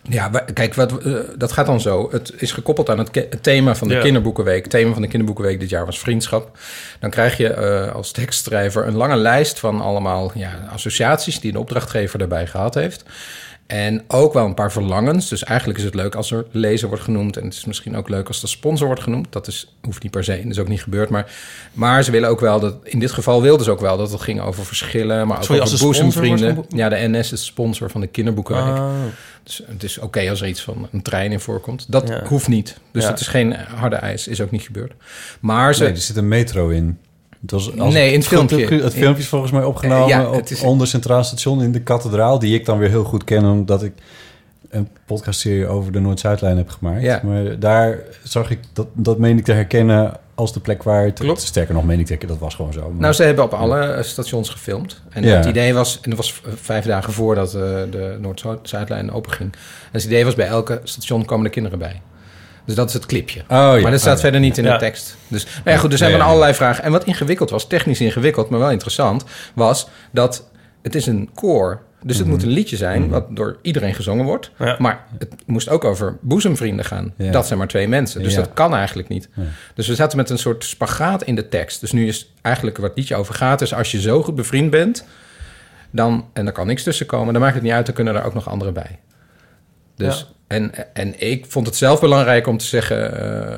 Ja, 0.09 0.27
kijk, 0.53 0.73
wat, 0.73 0.93
dat 1.37 1.51
gaat 1.51 1.65
dan 1.65 1.81
zo. 1.81 2.07
Het 2.11 2.33
is 2.37 2.51
gekoppeld 2.51 2.89
aan 2.89 2.97
het, 2.97 3.37
thema 3.43 3.75
van 3.75 3.87
de 3.87 3.93
Ja. 3.93 4.01
kinderboekenweek. 4.01 4.61
Het 4.61 4.71
thema 4.71 4.93
van 4.93 5.01
de 5.01 5.07
kinderboekenweek 5.07 5.59
dit 5.59 5.69
jaar 5.69 5.85
was 5.85 5.99
vriendschap. 5.99 6.57
Dan 6.99 7.09
krijg 7.09 7.37
je 7.37 7.47
eh, 7.53 7.95
als 7.95 8.11
tekstschrijver 8.11 8.87
een 8.87 8.95
lange 8.95 9.15
lijst 9.15 9.59
van 9.59 9.81
allemaal 9.81 10.31
ja, 10.35 10.49
associaties... 10.73 11.39
die 11.39 11.51
de 11.51 11.59
opdrachtgever 11.59 12.19
daarbij 12.19 12.47
gehad 12.47 12.73
heeft. 12.73 13.03
En 13.69 14.03
ook 14.07 14.33
wel 14.33 14.45
een 14.45 14.53
paar 14.53 14.71
verlangens. 14.71 15.29
Dus 15.29 15.43
eigenlijk 15.43 15.79
is 15.79 15.85
het 15.85 15.93
leuk 15.95 16.15
als 16.15 16.31
er 16.31 16.45
lezer 16.51 16.87
wordt 16.87 17.03
genoemd. 17.03 17.37
En 17.37 17.43
het 17.43 17.53
is 17.53 17.65
misschien 17.65 17.95
ook 17.97 18.09
leuk 18.09 18.27
als 18.27 18.41
de 18.41 18.47
sponsor 18.47 18.87
wordt 18.87 19.01
genoemd. 19.03 19.27
Dat 19.29 19.47
is, 19.47 19.73
hoeft 19.81 20.03
niet 20.03 20.11
per 20.11 20.23
se, 20.23 20.37
dat 20.43 20.51
is 20.51 20.59
ook 20.59 20.67
niet 20.67 20.81
gebeurd. 20.81 21.09
Maar, 21.09 21.31
maar 21.73 22.03
ze 22.03 22.11
willen 22.11 22.29
ook 22.29 22.39
wel, 22.39 22.59
dat, 22.59 22.75
in 22.83 22.99
dit 22.99 23.11
geval 23.11 23.41
wilden 23.41 23.65
ze 23.65 23.71
ook 23.71 23.79
wel... 23.79 23.97
dat 23.97 24.11
het 24.11 24.21
ging 24.21 24.41
over 24.41 24.65
verschillen, 24.65 25.27
maar 25.27 25.37
ook 25.37 25.43
Sorry, 25.43 25.61
als 25.61 25.73
over 25.73 25.87
de 25.87 25.93
sponsor 25.93 26.03
wordt 26.03 26.27
boezemvrienden. 26.29 26.65
genoemd? 26.69 26.93
Ja, 26.99 27.09
de 27.09 27.17
NS 27.17 27.31
is 27.31 27.45
sponsor 27.45 27.89
van 27.89 28.01
de 28.01 28.07
kinderboekenweek. 28.07 28.65
Ah. 28.77 28.91
Dus 29.43 29.61
het 29.65 29.83
is 29.83 29.97
oké 29.97 30.29
als 30.29 30.41
er 30.41 30.47
iets 30.47 30.61
van 30.61 30.87
een 30.91 31.01
trein 31.01 31.31
in 31.31 31.39
voorkomt. 31.39 31.85
Dat 31.91 32.07
Ja. 32.07 32.23
hoeft 32.25 32.47
niet. 32.47 32.77
Dus 32.91 33.03
Ja. 33.03 33.09
het 33.09 33.19
is 33.19 33.27
geen 33.27 33.53
harde 33.53 33.95
eis. 33.95 34.27
Is 34.27 34.41
ook 34.41 34.51
niet 34.51 34.61
gebeurd. 34.63 34.93
Maar 35.39 35.75
ze... 35.75 35.83
Nee, 35.83 35.91
er 35.91 35.97
zit 35.97 36.17
een 36.17 36.27
metro 36.27 36.69
in. 36.69 36.97
Het 37.41 37.51
was, 37.51 37.77
als 37.79 37.93
Nee, 37.93 38.11
in 38.11 38.19
het 38.19 38.27
filmpje. 38.27 38.65
Het 38.83 38.93
filmpje 38.93 39.21
is 39.21 39.27
volgens 39.27 39.51
mij 39.51 39.63
opgenomen 39.63 40.07
Ja, 40.07 40.27
op, 40.27 40.35
het 40.35 40.51
is- 40.51 40.61
onder 40.61 40.87
Centraal 40.87 41.23
Station 41.23 41.61
in 41.63 41.71
de 41.71 41.81
kathedraal... 41.81 42.39
die 42.39 42.53
ik 42.53 42.65
dan 42.65 42.77
weer 42.77 42.89
heel 42.89 43.03
goed 43.03 43.23
ken, 43.23 43.45
omdat 43.45 43.83
ik 43.83 43.93
een 44.69 44.87
podcastserie 45.05 45.67
over 45.67 45.91
de 45.91 45.99
Noord-Zuidlijn 45.99 46.57
heb 46.57 46.69
gemaakt. 46.69 47.01
Ja. 47.01 47.21
Maar 47.23 47.59
daar 47.59 47.99
zag 48.23 48.49
ik, 48.49 48.59
dat, 48.73 48.87
dat 48.93 49.17
meen 49.17 49.37
ik 49.37 49.43
te 49.45 49.51
herkennen 49.51 50.17
als 50.35 50.53
de 50.53 50.59
plek 50.59 50.83
waar 50.83 51.05
het... 51.05 51.19
Klopt. 51.19 51.41
Sterker 51.41 51.73
nog, 51.73 51.85
meen 51.85 51.99
ik 51.99 52.05
te 52.05 52.11
herkennen, 52.11 52.37
dat 52.39 52.47
was 52.47 52.55
gewoon 52.55 52.73
zo. 52.73 52.81
Maar- 52.91 53.01
Nou, 53.01 53.13
ze 53.13 53.23
hebben 53.23 53.43
op 53.43 53.53
alle 53.53 53.79
eh, 53.79 54.03
stations 54.03 54.49
gefilmd. 54.49 55.01
En 55.09 55.23
Ja. 55.23 55.35
het 55.35 55.45
idee 55.45 55.73
was... 55.73 55.99
En 56.01 56.09
dat 56.09 56.19
was 56.19 56.33
v- 56.33 56.39
vijf 56.61 56.85
dagen 56.85 57.13
voordat 57.13 57.47
eh, 57.53 57.61
de 57.91 58.17
Noord-Zuidlijn 58.21 59.11
openging. 59.11 59.51
En 59.51 59.89
het 59.91 60.03
idee 60.03 60.25
was 60.25 60.35
bij 60.35 60.47
elke 60.47 60.79
station 60.83 61.25
komen 61.25 61.43
de 61.43 61.49
kinderen 61.51 61.79
bij. 61.79 62.01
Dus 62.69 62.77
dat 62.77 62.87
is 62.87 62.93
het 62.93 63.05
clipje. 63.05 63.39
oh, 63.39 63.45
ja. 63.47 63.79
maar 63.79 63.91
dat 63.91 63.99
staat 63.99 64.09
Oh, 64.09 64.15
ja. 64.15 64.21
verder 64.21 64.39
niet 64.39 64.57
in 64.57 64.63
Ja. 64.63 64.73
de 64.73 64.79
tekst. 64.79 65.17
Dus 65.27 65.43
nou 65.45 65.55
ja, 65.63 65.77
goed, 65.77 65.91
er 65.91 65.97
zijn 65.97 66.09
Nee, 66.11 66.19
van 66.19 66.27
allerlei 66.29 66.53
vragen. 66.53 66.83
En 66.83 66.91
wat 66.91 67.03
ingewikkeld 67.03 67.49
was, 67.49 67.67
technisch 67.67 68.01
ingewikkeld, 68.01 68.49
maar 68.49 68.59
wel 68.59 68.71
interessant... 68.71 69.23
was 69.53 69.87
dat 70.11 70.49
het 70.81 70.95
is 70.95 71.05
een 71.05 71.29
koor. 71.33 71.81
Dus 72.03 72.15
het 72.17 72.25
Mhm. 72.25 72.35
moet 72.35 72.43
een 72.43 72.49
liedje 72.49 72.75
zijn 72.77 73.09
wat 73.09 73.25
door 73.35 73.57
iedereen 73.61 73.93
gezongen 73.93 74.25
wordt. 74.25 74.51
Ja. 74.59 74.75
Maar 74.79 75.05
het 75.19 75.33
moest 75.45 75.69
ook 75.69 75.83
over 75.83 76.17
boezemvrienden 76.21 76.85
gaan. 76.85 77.13
Ja. 77.17 77.31
Dat 77.31 77.45
zijn 77.47 77.59
maar 77.59 77.67
twee 77.67 77.87
mensen. 77.87 78.23
Dus 78.23 78.33
Ja. 78.33 78.39
dat 78.39 78.53
kan 78.53 78.75
eigenlijk 78.75 79.07
niet. 79.07 79.29
Ja. 79.33 79.43
Dus 79.75 79.87
we 79.87 79.95
zaten 79.95 80.17
met 80.17 80.29
een 80.29 80.37
soort 80.39 80.63
spagaat 80.63 81.23
in 81.23 81.35
de 81.35 81.49
tekst. 81.49 81.79
Dus 81.81 81.91
nu 81.91 82.07
is 82.07 82.33
eigenlijk 82.41 82.77
wat 82.77 82.89
het 82.89 82.97
liedje 82.97 83.15
over 83.15 83.33
gaat... 83.33 83.61
is 83.61 83.73
als 83.73 83.91
je 83.91 84.01
zo 84.01 84.23
goed 84.23 84.35
bevriend 84.35 84.69
bent... 84.71 85.05
dan, 85.91 86.25
en 86.33 86.45
er 86.45 86.51
kan 86.51 86.67
niks 86.67 86.83
tussen 86.83 87.05
komen... 87.05 87.33
dan 87.33 87.41
maakt 87.41 87.53
het 87.55 87.63
niet 87.63 87.71
uit, 87.73 87.85
dan 87.85 87.95
kunnen 87.95 88.15
er 88.15 88.23
ook 88.23 88.33
nog 88.33 88.49
anderen 88.49 88.73
bij. 88.73 88.99
Dus, 89.95 90.31
en, 90.49 90.93
en 90.93 91.21
ik 91.21 91.45
vond 91.47 91.65
het 91.65 91.75
zelf 91.75 91.99
belangrijk 91.99 92.47
om 92.47 92.57
te 92.57 92.65
zeggen... 92.65 93.19
eh, 93.51 93.57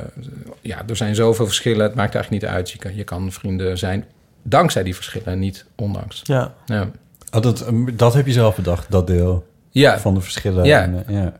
ja, 0.61 0.83
er 0.87 0.95
zijn 0.95 1.15
zoveel 1.15 1.45
verschillen, 1.45 1.83
het 1.85 1.95
maakt 1.95 2.15
eigenlijk 2.15 2.43
niet 2.43 2.53
uit. 2.53 2.71
Je 2.71 2.77
kan, 2.77 2.95
je 2.95 3.03
kan 3.03 3.31
vrienden 3.31 3.77
zijn 3.77 4.05
dankzij 4.43 4.83
die 4.83 4.95
verschillen 4.95 5.27
en 5.27 5.39
niet 5.39 5.65
ondanks. 5.75 6.21
Ja. 6.23 6.53
Ja, 6.65 6.91
Oh, 7.33 7.41
dat, 7.41 7.65
dat 7.93 8.13
heb 8.13 8.25
je 8.25 8.31
zelf 8.31 8.55
bedacht, 8.55 8.91
dat 8.91 9.07
deel 9.07 9.47
ja, 9.69 9.99
van 9.99 10.13
de 10.13 10.21
verschillen. 10.21 10.65
Ja. 10.65 10.81
En, 10.81 11.03
eh, 11.07 11.15
ja. 11.15 11.33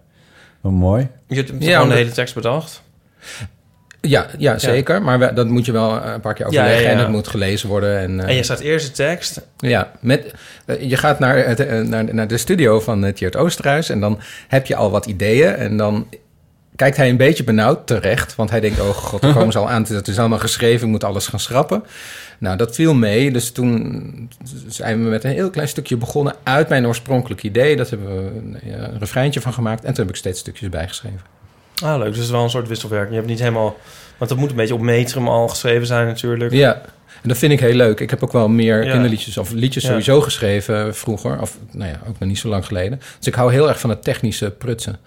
Wat 0.62 0.72
mooi. 0.72 1.08
Je 1.28 1.36
hebt 1.36 1.52
Ja, 1.60 1.74
gewoon 1.74 1.90
de 1.90 1.96
hele 1.96 2.12
tekst 2.12 2.34
bedacht. 2.36 2.82
Ja, 4.02 4.28
ja 4.38 4.58
zeker. 4.58 5.02
Maar 5.02 5.20
we- 5.20 5.34
dat 5.34 5.48
moet 5.48 5.66
je 5.66 5.72
wel 5.72 6.06
een 6.06 6.20
paar 6.20 6.34
keer 6.34 6.52
ja, 6.52 6.62
overleggen... 6.62 6.92
en 6.92 6.98
het 6.98 7.10
moet 7.10 7.28
gelezen 7.28 7.70
worden. 7.70 8.00
En, 8.00 8.20
eh, 8.20 8.30
En 8.30 8.36
je 8.36 8.44
staat 8.44 8.60
eerst 8.60 8.86
de 8.88 8.92
tekst. 8.92 9.42
Ja, 9.58 9.92
met, 10.00 10.34
eh, 10.66 10.90
je 10.90 10.98
gaat 10.98 11.20
naar, 11.20 11.48
het, 11.48 11.60
eh, 11.60 11.80
naar, 11.80 12.14
naar 12.14 12.28
de 12.28 12.38
studio 12.38 12.80
van 12.80 13.06
uh, 13.06 13.14
Tjeerd 13.14 13.36
Oosterhuis... 13.36 13.90
en 13.90 14.00
dan 14.00 14.20
heb 14.48 14.66
je 14.66 14.76
al 14.76 14.92
wat 14.92 15.06
ideeën 15.06 15.56
en 15.56 15.78
dan 15.78 16.08
kijkt 16.76 16.98
hij 16.98 17.10
een 17.10 17.18
beetje 17.18 17.44
benauwd 17.44 17.88
terecht... 17.88 18.36
want 18.36 18.50
hij 18.50 18.60
denkt, 18.60 18.80
oh 18.80 18.90
god, 18.90 19.22
dan 19.22 19.34
komen 19.34 19.52
ze 19.52 19.58
al 19.58 19.70
aan, 19.70 19.86
het 19.88 20.08
is 20.08 20.20
allemaal 20.20 20.40
geschreven... 20.40 20.86
ik 20.86 20.92
moet 20.92 21.04
alles 21.04 21.28
gaan 21.28 21.40
schrappen. 21.40 21.84
Nou, 22.38 22.58
dat 22.58 22.76
viel 22.76 22.94
mee, 22.94 23.32
dus 23.32 23.52
toen 23.52 24.30
zijn 24.68 25.04
we 25.04 25.10
met 25.10 25.24
een 25.24 25.32
heel 25.32 25.50
klein 25.50 25.68
stukje 25.68 25.98
begonnen... 25.98 26.36
uit 26.44 26.70
mijn 26.70 26.88
oorspronkelijk 26.88 27.44
idee, 27.44 27.76
dat 27.76 27.90
hebben 27.90 28.08
we 28.08 28.32
een 28.72 29.00
refreintje 29.00 29.42
van 29.42 29.54
gemaakt... 29.54 29.84
en 29.84 29.94
toen 29.94 30.04
heb 30.06 30.14
ik 30.14 30.20
steeds 30.20 30.40
stukjes 30.40 30.70
bijgeschreven. 30.70 31.41
Ah, 31.84 31.98
leuk. 31.98 32.08
Dus 32.08 32.16
het 32.16 32.26
is 32.26 32.32
wel 32.32 32.44
een 32.44 32.50
soort 32.50 32.68
wisselwerking. 32.68 33.10
Je 33.12 33.16
hebt 33.18 33.28
niet 33.30 33.40
helemaal... 33.40 33.78
Want 34.18 34.30
dat 34.30 34.40
moet 34.40 34.50
een 34.50 34.56
beetje 34.56 34.74
op 34.74 34.82
metrum 34.82 35.28
al 35.28 35.48
geschreven 35.48 35.88
zijn 35.88 36.08
natuurlijk. 36.08 36.52
Ja, 36.52 36.82
en 37.22 37.30
dat 37.30 37.38
vind 37.38 37.52
ik 37.52 37.60
heel 37.60 37.74
leuk. 37.74 38.00
Ik 38.00 38.10
heb 38.10 38.24
ook 38.24 38.32
wel 38.32 38.48
meer 38.50 38.84
Ja. 38.86 38.92
kinderliedjes 38.92 39.38
of 39.38 39.52
liedjes 39.52 39.84
Ja. 39.84 39.90
sowieso 39.90 40.22
geschreven 40.22 40.96
vroeger. 40.96 41.42
Of 41.42 41.58
nou 41.72 41.90
ja, 41.90 42.00
ook 42.08 42.20
nog 42.20 42.30
niet 42.30 42.40
zo 42.40 42.48
lang 42.50 42.66
geleden. 42.66 43.00
Dus 43.18 43.28
ik 43.28 43.36
hou 43.36 43.52
heel 43.52 43.68
erg 43.70 43.80
van 43.80 43.90
het 43.90 44.04
technische 44.04 44.52
prutsen. 44.52 44.98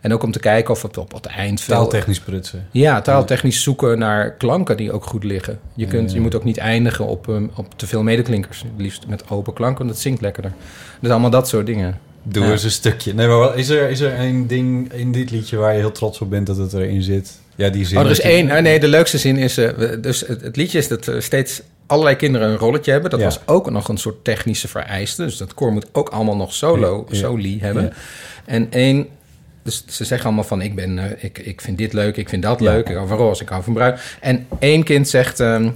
En 0.00 0.12
ook 0.12 0.22
om 0.22 0.32
te 0.32 0.38
kijken 0.38 0.74
of 0.74 0.82
het 0.82 0.96
op 0.98 1.12
het 1.12 1.26
eind 1.26 1.60
veel... 1.60 1.74
Taaltechnisch 1.74 2.20
prutsen. 2.20 2.66
Ja, 2.70 3.00
taaltechnisch 3.00 3.62
zoeken 3.62 3.98
naar 3.98 4.32
klanken 4.32 4.76
die 4.76 4.92
ook 4.92 5.04
goed 5.04 5.24
liggen. 5.24 5.58
Je, 5.74 5.86
kunt, 5.86 6.08
Ja. 6.10 6.14
je 6.16 6.20
moet 6.22 6.34
ook 6.34 6.44
niet 6.44 6.58
eindigen 6.58 7.06
op, 7.06 7.28
ehm, 7.28 7.46
op 7.54 7.78
te 7.78 7.86
veel 7.86 8.02
medeklinkers. 8.02 8.62
Het 8.62 8.70
liefst 8.76 9.06
met 9.06 9.30
open 9.30 9.52
klanken, 9.52 9.78
want 9.78 9.90
dat 9.90 10.00
zingt 10.00 10.20
lekkerder. 10.20 10.52
Dus 11.00 11.10
allemaal 11.10 11.30
dat 11.30 11.48
soort 11.48 11.66
dingen. 11.66 11.98
Doe 12.28 12.44
Ja. 12.44 12.50
eens 12.52 12.64
een 12.64 12.70
stukje. 12.70 13.14
Nee, 13.14 13.26
maar 13.26 13.58
is 13.58 13.68
er, 13.68 13.90
is 13.90 14.00
er 14.00 14.14
één 14.14 14.46
ding 14.46 14.92
in 14.92 15.12
dit 15.12 15.30
liedje 15.30 15.56
waar 15.56 15.72
je 15.72 15.78
heel 15.78 15.92
trots 15.92 16.20
op 16.20 16.30
bent 16.30 16.46
dat 16.46 16.56
het 16.56 16.72
erin 16.72 17.02
zit? 17.02 17.38
Ja, 17.54 17.68
die 17.68 17.86
zin. 17.86 17.98
Oh, 17.98 18.04
er 18.04 18.10
is 18.10 18.16
je- 18.16 18.22
één. 18.22 18.62
nee, 18.62 18.80
de 18.80 18.88
leukste 18.88 19.18
zin 19.18 19.36
is... 19.36 19.58
eh, 19.58 19.70
we- 19.70 20.00
dus 20.00 20.20
het, 20.20 20.40
het 20.40 20.56
liedje 20.56 20.78
is 20.78 20.88
dat 20.88 21.06
er 21.06 21.22
steeds 21.22 21.62
allerlei 21.86 22.16
kinderen 22.16 22.48
een 22.48 22.56
rolletje 22.56 22.90
hebben. 22.90 23.10
Dat 23.10 23.18
Ja. 23.20 23.24
was 23.24 23.40
ook 23.46 23.70
nog 23.70 23.88
een 23.88 23.96
soort 23.96 24.24
technische 24.24 24.68
vereiste. 24.68 25.24
Dus 25.24 25.36
dat 25.36 25.54
koor 25.54 25.72
moet 25.72 25.86
ook 25.92 26.08
allemaal 26.08 26.36
nog 26.36 26.54
solo, 26.54 27.06
Ja. 27.10 27.16
soli 27.16 27.60
hebben. 27.60 27.92
En 28.44 28.66
één... 28.72 29.06
Dus 29.62 29.84
ze 29.86 30.04
zeggen 30.04 30.26
allemaal 30.26 30.44
van, 30.44 30.62
ik, 30.62 30.74
ben, 30.74 30.98
eh, 30.98 31.24
ik, 31.24 31.38
ik 31.38 31.60
vind 31.60 31.78
dit 31.78 31.92
leuk, 31.92 32.16
ik 32.16 32.28
vind 32.28 32.42
dat 32.42 32.60
leuk. 32.60 32.88
Ik 32.88 32.94
hou 32.96 33.08
van 33.08 33.16
roze, 33.16 33.42
ik 33.42 33.48
hou 33.48 33.62
van 33.62 33.72
bruin. 33.72 33.94
En 34.20 34.46
één 34.58 34.82
kind 34.82 35.08
zegt... 35.08 35.40
ehm, 35.40 35.70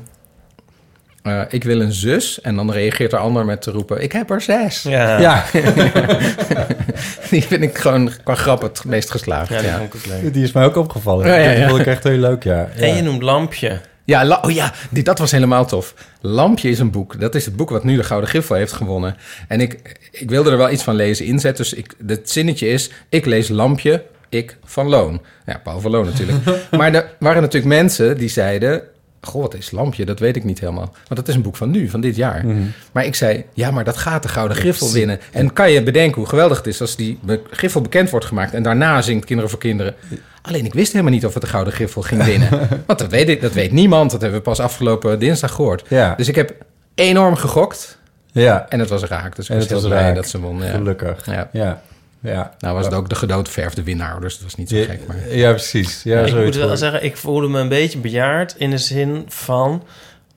eh, 1.23 1.41
ik 1.49 1.65
wil 1.65 1.81
een 1.81 1.93
zus. 1.93 2.41
En 2.41 2.57
dan 2.57 2.73
reageert 2.73 3.11
de 3.11 3.17
ander 3.17 3.45
met 3.45 3.63
te 3.63 3.71
roepen... 3.71 4.03
Ik 4.03 4.13
heb 4.13 4.31
er 4.31 4.41
zes. 4.41 4.83
Ja. 4.83 5.21
Ja, 5.21 5.45
Die 7.31 7.43
vind 7.43 7.63
ik 7.63 7.79
gewoon 7.79 8.11
qua 8.25 8.35
grap 8.35 8.63
het 8.63 8.85
meest 8.85 9.11
geslaagd. 9.11 9.49
Ja, 9.49 9.55
Ja, 9.57 9.63
dat 9.63 9.71
ja. 9.71 9.79
vond 9.79 9.95
ik 9.95 10.01
ook 10.01 10.07
leuk. 10.23 10.33
die 10.35 10.43
is 10.43 10.53
mij 10.53 10.65
ook 10.65 10.77
opgevallen. 10.77 11.27
Ja, 11.27 11.35
ja, 11.37 11.51
ja. 11.51 11.59
Dat 11.61 11.69
vond 11.69 11.81
ik 11.81 11.87
echt 11.87 12.05
heel 12.05 12.19
leuk, 12.19 12.43
ja. 12.43 12.69
ja. 12.77 12.83
En 12.87 12.97
je 12.97 13.03
noemt 13.03 13.23
Lampje. 13.23 13.81
Ja, 14.05 14.25
la- 14.25 14.41
oh 14.45 14.51
ja, 14.51 14.73
die, 14.91 15.03
dat 15.03 15.19
was 15.19 15.31
helemaal 15.31 15.67
tof. 15.67 15.95
Lampje 16.21 16.69
is 16.69 16.79
een 16.79 16.91
boek. 16.91 17.21
Dat 17.21 17.35
is 17.35 17.45
het 17.45 17.57
boek 17.57 17.71
wat 17.71 17.85
nu 17.85 17.97
de 17.97 18.03
Gouden 18.05 18.29
Griffel 18.29 18.55
heeft 18.57 18.73
gewonnen. 18.73 19.17
En 19.49 19.61
ik, 19.61 19.99
ik 20.11 20.31
wilde 20.31 20.51
er 20.51 20.57
wel 20.57 20.71
iets 20.71 20.83
van 20.83 20.95
lezen 20.95 21.27
inzet. 21.27 21.57
Dus 21.57 21.73
ik, 21.73 21.95
het 22.07 22.31
zinnetje 22.31 22.69
is, 22.69 22.91
ik 23.09 23.25
lees 23.27 23.49
Lampje, 23.49 24.03
ik 24.29 24.57
van 24.65 24.87
Loon. 24.89 25.21
Ja, 25.47 25.61
Paul 25.65 25.81
van 25.81 25.91
Loon 25.91 26.05
natuurlijk. 26.05 26.39
maar 26.79 26.95
er 26.95 27.11
waren 27.19 27.43
natuurlijk 27.43 27.75
mensen 27.75 28.17
die 28.17 28.29
zeiden... 28.29 28.83
Goh, 29.23 29.43
wat 29.43 29.55
is 29.55 29.71
Lampje? 29.71 30.05
Dat 30.05 30.19
weet 30.19 30.37
ik 30.37 30.45
niet 30.45 30.61
helemaal. 30.61 30.95
Want 31.09 31.21
dat 31.21 31.29
is 31.29 31.35
een 31.35 31.43
boek 31.43 31.57
van 31.57 31.71
nu, 31.71 31.89
van 31.89 32.01
dit 32.01 32.17
jaar. 32.17 32.45
Maar 32.93 33.05
ik 33.05 33.15
zei, 33.15 33.45
ja, 33.53 33.71
maar 33.71 33.85
dat 33.85 33.97
gaat 33.97 34.23
de 34.23 34.29
Gouden 34.29 34.57
Griffel 34.57 34.93
winnen. 34.93 35.21
En 35.33 35.53
kan 35.53 35.71
je 35.71 35.83
bedenken 35.83 36.21
hoe 36.21 36.29
geweldig 36.29 36.57
het 36.57 36.67
is 36.67 36.81
als 36.81 36.97
die 36.97 37.19
Griffel 37.51 37.81
bekend 37.81 38.11
wordt 38.11 38.27
gemaakt... 38.27 38.55
en 38.55 38.63
daarna 38.63 39.03
zingt 39.03 39.25
Kinderen 39.25 39.51
voor 39.51 39.61
Kinderen... 39.61 39.95
Alleen 40.43 40.65
ik 40.65 40.75
wist 40.75 40.93
helemaal 40.93 41.13
niet 41.13 41.27
of 41.27 41.35
het 41.35 41.43
de 41.43 41.49
Gouden 41.49 41.73
Griffel 41.73 42.03
ging 42.03 42.25
winnen. 42.25 42.49
Want 42.87 42.99
dat 42.99 43.11
weet, 43.11 43.29
ik, 43.29 43.41
dat 43.41 43.53
weet 43.53 43.73
niemand. 43.73 44.11
Dat 44.11 44.21
hebben 44.21 44.39
we 44.39 44.45
pas 44.45 44.61
afgelopen 44.61 45.19
dinsdag 45.19 45.53
gehoord. 45.53 45.85
Ja. 45.89 46.15
Dus 46.15 46.29
ik 46.29 46.35
heb 46.35 46.55
enorm 46.95 47.37
gegokt 47.37 47.99
ja. 48.33 48.67
en 48.69 48.79
het 48.79 48.89
was 48.89 49.03
raak. 49.03 49.37
Dus 49.37 49.51
ik 49.51 49.57
was 49.57 49.69
heel 49.69 49.89
blij 49.89 50.15
dat 50.15 50.29
ze 50.29 50.41
won. 50.41 50.63
Ja. 50.63 50.71
Gelukkig. 50.71 51.27
Ja. 51.27 51.49
Ja. 51.53 51.83
Ja. 52.23 52.55
Nou 52.59 52.75
was 52.75 52.85
het 52.85 52.95
ook 52.95 53.09
de 53.09 53.15
gedoodverfde 53.15 53.83
winnaar, 53.83 54.21
dus 54.21 54.35
dat 54.35 54.43
was 54.43 54.55
niet 54.55 54.69
zo 54.69 54.77
Ja, 54.77 54.85
gek. 54.85 55.01
Maar... 55.07 55.17
ja, 55.37 55.51
precies. 55.51 56.01
Ja, 56.03 56.21
ik 56.21 56.35
moet 56.35 56.55
wel 56.55 56.77
zeggen, 56.77 57.05
ik 57.05 57.17
voelde 57.17 57.49
me 57.49 57.61
een 57.61 57.69
beetje 57.69 57.99
bejaard 57.99 58.55
in 58.59 58.71
de 58.71 58.79
zin 58.79 59.25
van 59.29 59.83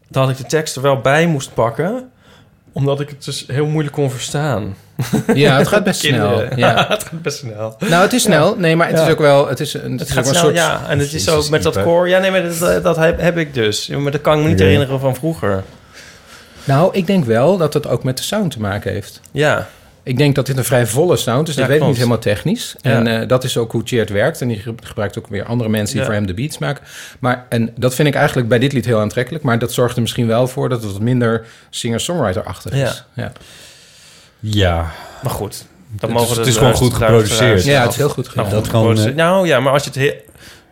dat 0.10 0.30
ik 0.30 0.38
de 0.38 0.46
tekst 0.46 0.75
er 0.75 0.82
wel 0.82 1.01
bij 1.01 1.27
moest 1.27 1.54
pakken, 1.54 2.10
omdat 2.72 3.00
ik 3.00 3.10
het 3.10 3.25
dus 3.25 3.44
heel 3.48 3.65
moeilijk 3.65 3.96
kon 3.96 4.12
verstaan. 4.12 4.75
Ja, 5.34 5.58
het 5.58 5.68
gaat 5.68 5.84
best 5.84 6.00
snel. 6.06 6.56
Ja. 6.56 6.86
het 6.89 7.04
gaat 7.04 7.22
best 7.22 7.38
snel. 7.38 7.75
Nou, 7.80 8.01
het 8.04 8.13
is 8.13 8.22
snel. 8.22 8.56
Nee, 8.58 8.75
maar 8.75 8.88
het 8.88 8.98
Ja. 8.98 9.06
is 9.06 9.12
ook 9.12 9.20
wel... 9.20 9.48
Het 9.48 9.60
is 9.60 9.74
een, 9.74 9.92
het 9.92 10.00
Het 10.00 10.10
is 10.10 10.15
gaat 10.15 10.27
snel, 10.27 10.42
soort... 10.42 10.56
ja. 10.56 10.82
En 10.88 11.00
het 11.00 11.13
is 11.13 11.30
ook 11.30 11.50
met 11.50 11.63
dat 11.63 11.82
koor. 11.82 12.08
Ja, 12.10 12.20
nee, 12.20 12.32
maar 12.32 12.44
dat, 12.60 12.84
dat 12.84 12.96
heb, 12.96 13.20
heb 13.20 13.38
ik 13.38 13.54
dus. 13.54 13.86
Ja, 13.86 13.98
Maar 13.98 14.12
dat 14.12 14.22
kan 14.22 14.38
ik 14.38 14.44
me 14.44 14.50
niet 14.50 14.60
herinneren 14.60 15.00
van 15.00 15.15
vroeger. 15.15 15.63
Nou, 16.63 16.89
ik 16.94 17.08
denk 17.08 17.25
wel 17.25 17.58
dat 17.58 17.74
het 17.74 17.88
ook 17.88 18.04
met 18.04 18.18
de 18.18 18.24
sound 18.24 18.51
te 18.51 18.60
maken 18.60 18.92
heeft. 18.92 19.20
Ja, 19.32 19.68
Ik 20.07 20.17
denk 20.17 20.35
dat 20.35 20.45
dit 20.45 20.57
een 20.57 20.63
vrij 20.63 20.85
volle 20.88 21.17
sound 21.17 21.47
is. 21.47 21.55
Dat 21.55 21.63
Ja, 21.63 21.69
weet 21.71 21.81
ik 21.81 21.88
niet 21.88 21.95
helemaal 21.95 22.19
technisch. 22.19 22.75
Ja. 22.81 22.91
En 22.91 23.07
eh, 23.21 23.27
dat 23.27 23.43
is 23.43 23.57
ook 23.57 23.71
hoe 23.71 23.81
Cheert 23.85 24.09
werkt. 24.09 24.41
En 24.41 24.47
die 24.47 24.57
ge- 24.59 24.74
gebruikt 24.83 25.17
ook 25.17 25.27
weer 25.27 25.45
andere 25.45 25.69
mensen 25.69 25.89
die 25.91 26.00
Ja. 26.00 26.05
voor 26.05 26.15
hem 26.15 26.25
de 26.27 26.33
beats 26.33 26.57
maken. 26.57 26.83
Maar, 27.19 27.45
en 27.50 27.71
dat 27.75 27.95
vind 27.95 28.07
ik 28.07 28.15
eigenlijk 28.15 28.47
bij 28.47 28.59
dit 28.59 28.74
lied 28.74 28.85
heel 28.85 29.00
aantrekkelijk. 29.00 29.43
Maar 29.43 29.59
dat 29.59 29.71
zorgt 29.74 29.95
er 29.95 30.01
misschien 30.01 30.27
wel 30.27 30.47
voor 30.47 30.69
dat 30.69 30.83
het 30.83 30.91
wat 30.91 31.01
minder 31.01 31.45
singer-songwriter-achtig 31.69 32.71
is. 32.74 33.05
Ja. 33.13 33.31
Ja. 34.39 34.91
maar 35.24 35.31
goed. 35.31 35.65
Dat 35.91 36.09
Het 36.09 36.19
mogen 36.19 36.38
het 36.38 36.47
is 36.47 36.57
gewoon 36.57 36.74
goed 36.74 36.93
geproduceerd. 36.93 37.63
Ja, 37.63 37.81
het 37.81 37.91
is 37.91 37.97
heel 37.97 38.09
goed 38.09 38.24
Nou, 38.24 38.29
gedaan. 38.38 38.50
dat 38.50 38.59
goed 38.59 38.69
gewoon, 38.69 38.85
geproduceerd. 38.85 39.19
eh, 39.19 39.25
nou 39.25 39.47
ja, 39.47 39.59
maar 39.59 39.74
als 39.74 39.83
je 39.83 39.89
het 39.89 39.97
heel... 40.00 40.13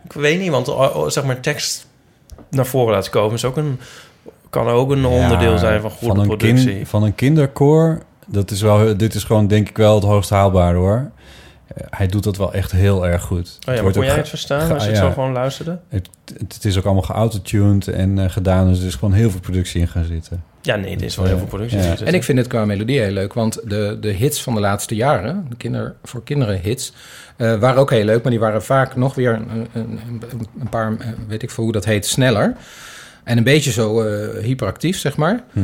Ik 0.04 0.12
weet 0.12 0.40
niet, 0.40 0.50
want 0.50 0.68
oh, 0.68 0.96
oh, 0.96 1.08
zeg 1.08 1.24
maar 1.24 1.40
tekst 1.40 1.86
naar 2.50 2.66
voren 2.66 2.94
laten 2.94 3.10
komen... 3.10 3.34
is 3.34 3.44
ook 3.44 3.56
een, 3.56 3.80
kan 4.50 4.68
ook 4.68 4.90
een 4.90 5.04
onderdeel 5.04 5.50
Ja, 5.52 5.58
zijn 5.58 5.80
van 5.80 5.90
goede 5.90 6.20
een 6.20 6.26
productie. 6.26 6.66
kin- 6.74 6.86
van 6.86 7.02
een 7.02 7.14
kinderkoor, 7.14 8.02
dat 8.26 8.50
is 8.50 8.60
wel, 8.62 8.96
dit 8.96 9.14
is 9.14 9.24
gewoon 9.24 9.46
denk 9.46 9.68
ik 9.68 9.76
wel 9.76 9.94
het 9.94 10.04
hoogst 10.04 10.30
haalbare 10.30 10.76
hoor. 10.76 11.10
Eh, 11.74 11.84
hij 11.90 12.06
doet 12.06 12.24
dat 12.24 12.36
wel 12.36 12.52
echt 12.52 12.72
heel 12.72 13.06
erg 13.06 13.22
goed. 13.22 13.48
Oh 13.60 13.64
ja, 13.64 13.72
maar 13.72 13.80
wordt 13.82 13.96
kon 13.96 14.02
ook 14.04 14.10
jij 14.10 14.18
het 14.18 14.28
verstaan 14.28 14.72
als 14.72 14.82
je 14.84 14.88
het 14.88 14.98
ja. 14.98 15.04
zo 15.04 15.10
gewoon 15.12 15.32
luisterde? 15.32 15.78
Het, 15.88 16.64
is 16.64 16.78
ook 16.78 16.84
allemaal 16.84 17.02
geautotuned 17.02 17.88
en 17.88 18.18
eh, 18.18 18.30
gedaan, 18.30 18.68
dus 18.68 18.80
er 18.80 18.86
is 18.86 18.94
gewoon 18.94 19.14
heel 19.14 19.30
veel 19.30 19.40
productie 19.40 19.80
in 19.80 19.88
gaan 19.88 20.04
zitten. 20.04 20.44
Ja, 20.62 20.76
nee, 20.76 20.96
dit 20.96 21.08
is 21.08 21.16
wel 21.16 21.26
heel 21.26 21.38
veel 21.38 21.46
productie. 21.46 21.78
Ja. 21.78 21.84
zitten. 21.84 22.06
En 22.06 22.14
ik 22.14 22.22
vind 22.24 22.38
het 22.38 22.46
qua 22.46 22.64
melodie 22.64 23.00
heel 23.00 23.10
leuk, 23.12 23.32
want 23.32 23.60
de, 23.64 23.96
de 24.00 24.08
hits 24.10 24.42
van 24.42 24.54
de 24.54 24.60
laatste 24.60 24.94
jaren, 24.94 25.46
de 25.48 25.56
kinder, 25.56 25.94
voor 26.02 26.22
kinderen 26.24 26.60
hits, 26.60 26.92
eh, 27.36 27.54
waren 27.58 27.80
ook 27.80 27.90
heel 27.90 28.04
leuk, 28.04 28.22
maar 28.22 28.30
die 28.30 28.40
waren 28.40 28.62
vaak 28.62 28.96
nog 28.96 29.14
weer 29.14 29.32
een, 29.32 29.50
een, 29.72 30.00
een- 30.30 30.46
een 30.60 30.68
paar, 30.68 30.96
weet 31.28 31.42
ik 31.42 31.50
veel 31.50 31.64
hoe 31.64 31.72
dat 31.72 31.84
heet, 31.84 32.06
sneller. 32.06 32.56
En 33.24 33.38
een 33.38 33.44
beetje 33.44 33.70
zo 33.72 34.00
eh, 34.02 34.42
hyperactief, 34.44 34.98
zeg 34.98 35.16
maar. 35.16 35.42
Hm. 35.52 35.60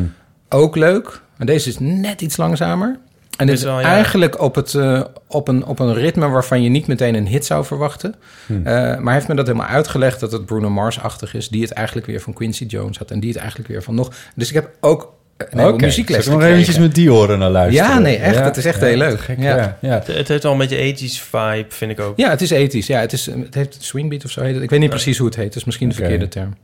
Ook 0.49 0.77
leuk. 0.77 1.21
En 1.41 1.47
deze 1.47 1.69
is 1.69 1.79
net 1.79 2.21
iets 2.21 2.37
langzamer. 2.37 2.99
En 3.37 3.47
dit 3.47 3.57
Is 3.57 3.63
wel, 3.63 3.81
ja. 3.81 3.87
eigenlijk 3.87 4.41
op, 4.41 4.55
het, 4.55 4.75
eh, 4.75 5.03
op, 5.29 5.49
een, 5.49 5.65
op 5.65 5.79
een 5.79 5.95
ritme 5.95 6.29
waarvan 6.29 6.63
je 6.63 6.69
niet 6.69 6.87
meteen 6.87 7.15
een 7.15 7.27
hit 7.27 7.47
zou 7.47 7.65
verwachten. 7.65 8.15
Hm. 8.47 8.53
Eh, 8.53 8.63
maar 8.63 9.05
hij 9.05 9.15
heeft 9.15 9.29
me 9.29 9.35
dat 9.35 9.47
helemaal 9.47 9.69
uitgelegd 9.69 10.21
dat 10.21 10.33
het 10.33 10.47
Bruno 10.47 10.71
Mars-achtig 10.71 11.35
is, 11.35 11.49
die 11.49 11.63
het 11.63 11.73
eigenlijk 11.73 12.07
weer 12.07 12.21
van 12.21 12.33
Quincy 12.33 12.65
Jones 12.65 12.99
had 12.99 13.11
en 13.11 13.21
die 13.21 13.31
het 13.31 13.39
eigenlijk 13.39 13.69
weer 13.69 13.83
van 13.83 13.95
nog. 13.95 14.13
Dus 14.35 14.49
ik 14.49 14.55
heb 14.55 14.71
ook 14.81 15.13
een 15.37 15.47
heleboel 15.51 15.73
Oké, 15.73 15.85
muziekles 15.85 16.27
nog 16.27 16.43
eventjes 16.43 16.79
met 16.79 16.95
die 16.95 17.13
oren 17.13 17.39
naar 17.39 17.51
luisteren. 17.51 17.91
Ja, 17.91 17.99
nee, 17.99 18.17
echt. 18.17 18.45
Het 18.45 18.57
is 18.57 18.65
echt 18.65 18.81
heel 18.81 18.97
leuk. 18.97 19.21
Gek, 19.21 19.39
Ja. 19.39 19.57
ja. 19.57 19.79
Ja. 19.81 19.95
Het, 19.95 20.07
het 20.07 20.29
heeft 20.29 20.43
wel 20.43 20.53
een 20.53 20.59
beetje 20.59 20.77
ethisch 20.77 21.21
vibe, 21.21 21.67
vind 21.69 21.91
ik 21.91 22.01
ook. 22.01 22.17
Ja, 22.17 22.31
het 22.31 22.41
is 22.41 22.51
ethisch. 22.51 22.87
Ja, 22.87 23.01
het, 23.01 23.13
is, 23.13 23.27
het 23.27 23.55
heeft 23.55 23.77
swingbeat 23.79 24.25
of 24.25 24.31
zo 24.31 24.43
heet 24.43 24.55
het. 24.55 24.63
Ik 24.63 24.71
weet 24.71 24.81
niet 24.81 24.91
precies 24.91 25.19
hoe 25.19 25.27
het 25.27 25.37
heet. 25.37 25.45
Het 25.45 25.57
is 25.57 25.65
misschien 25.65 25.89
de 25.89 25.95
verkeerde 25.95 26.29
term. 26.29 26.55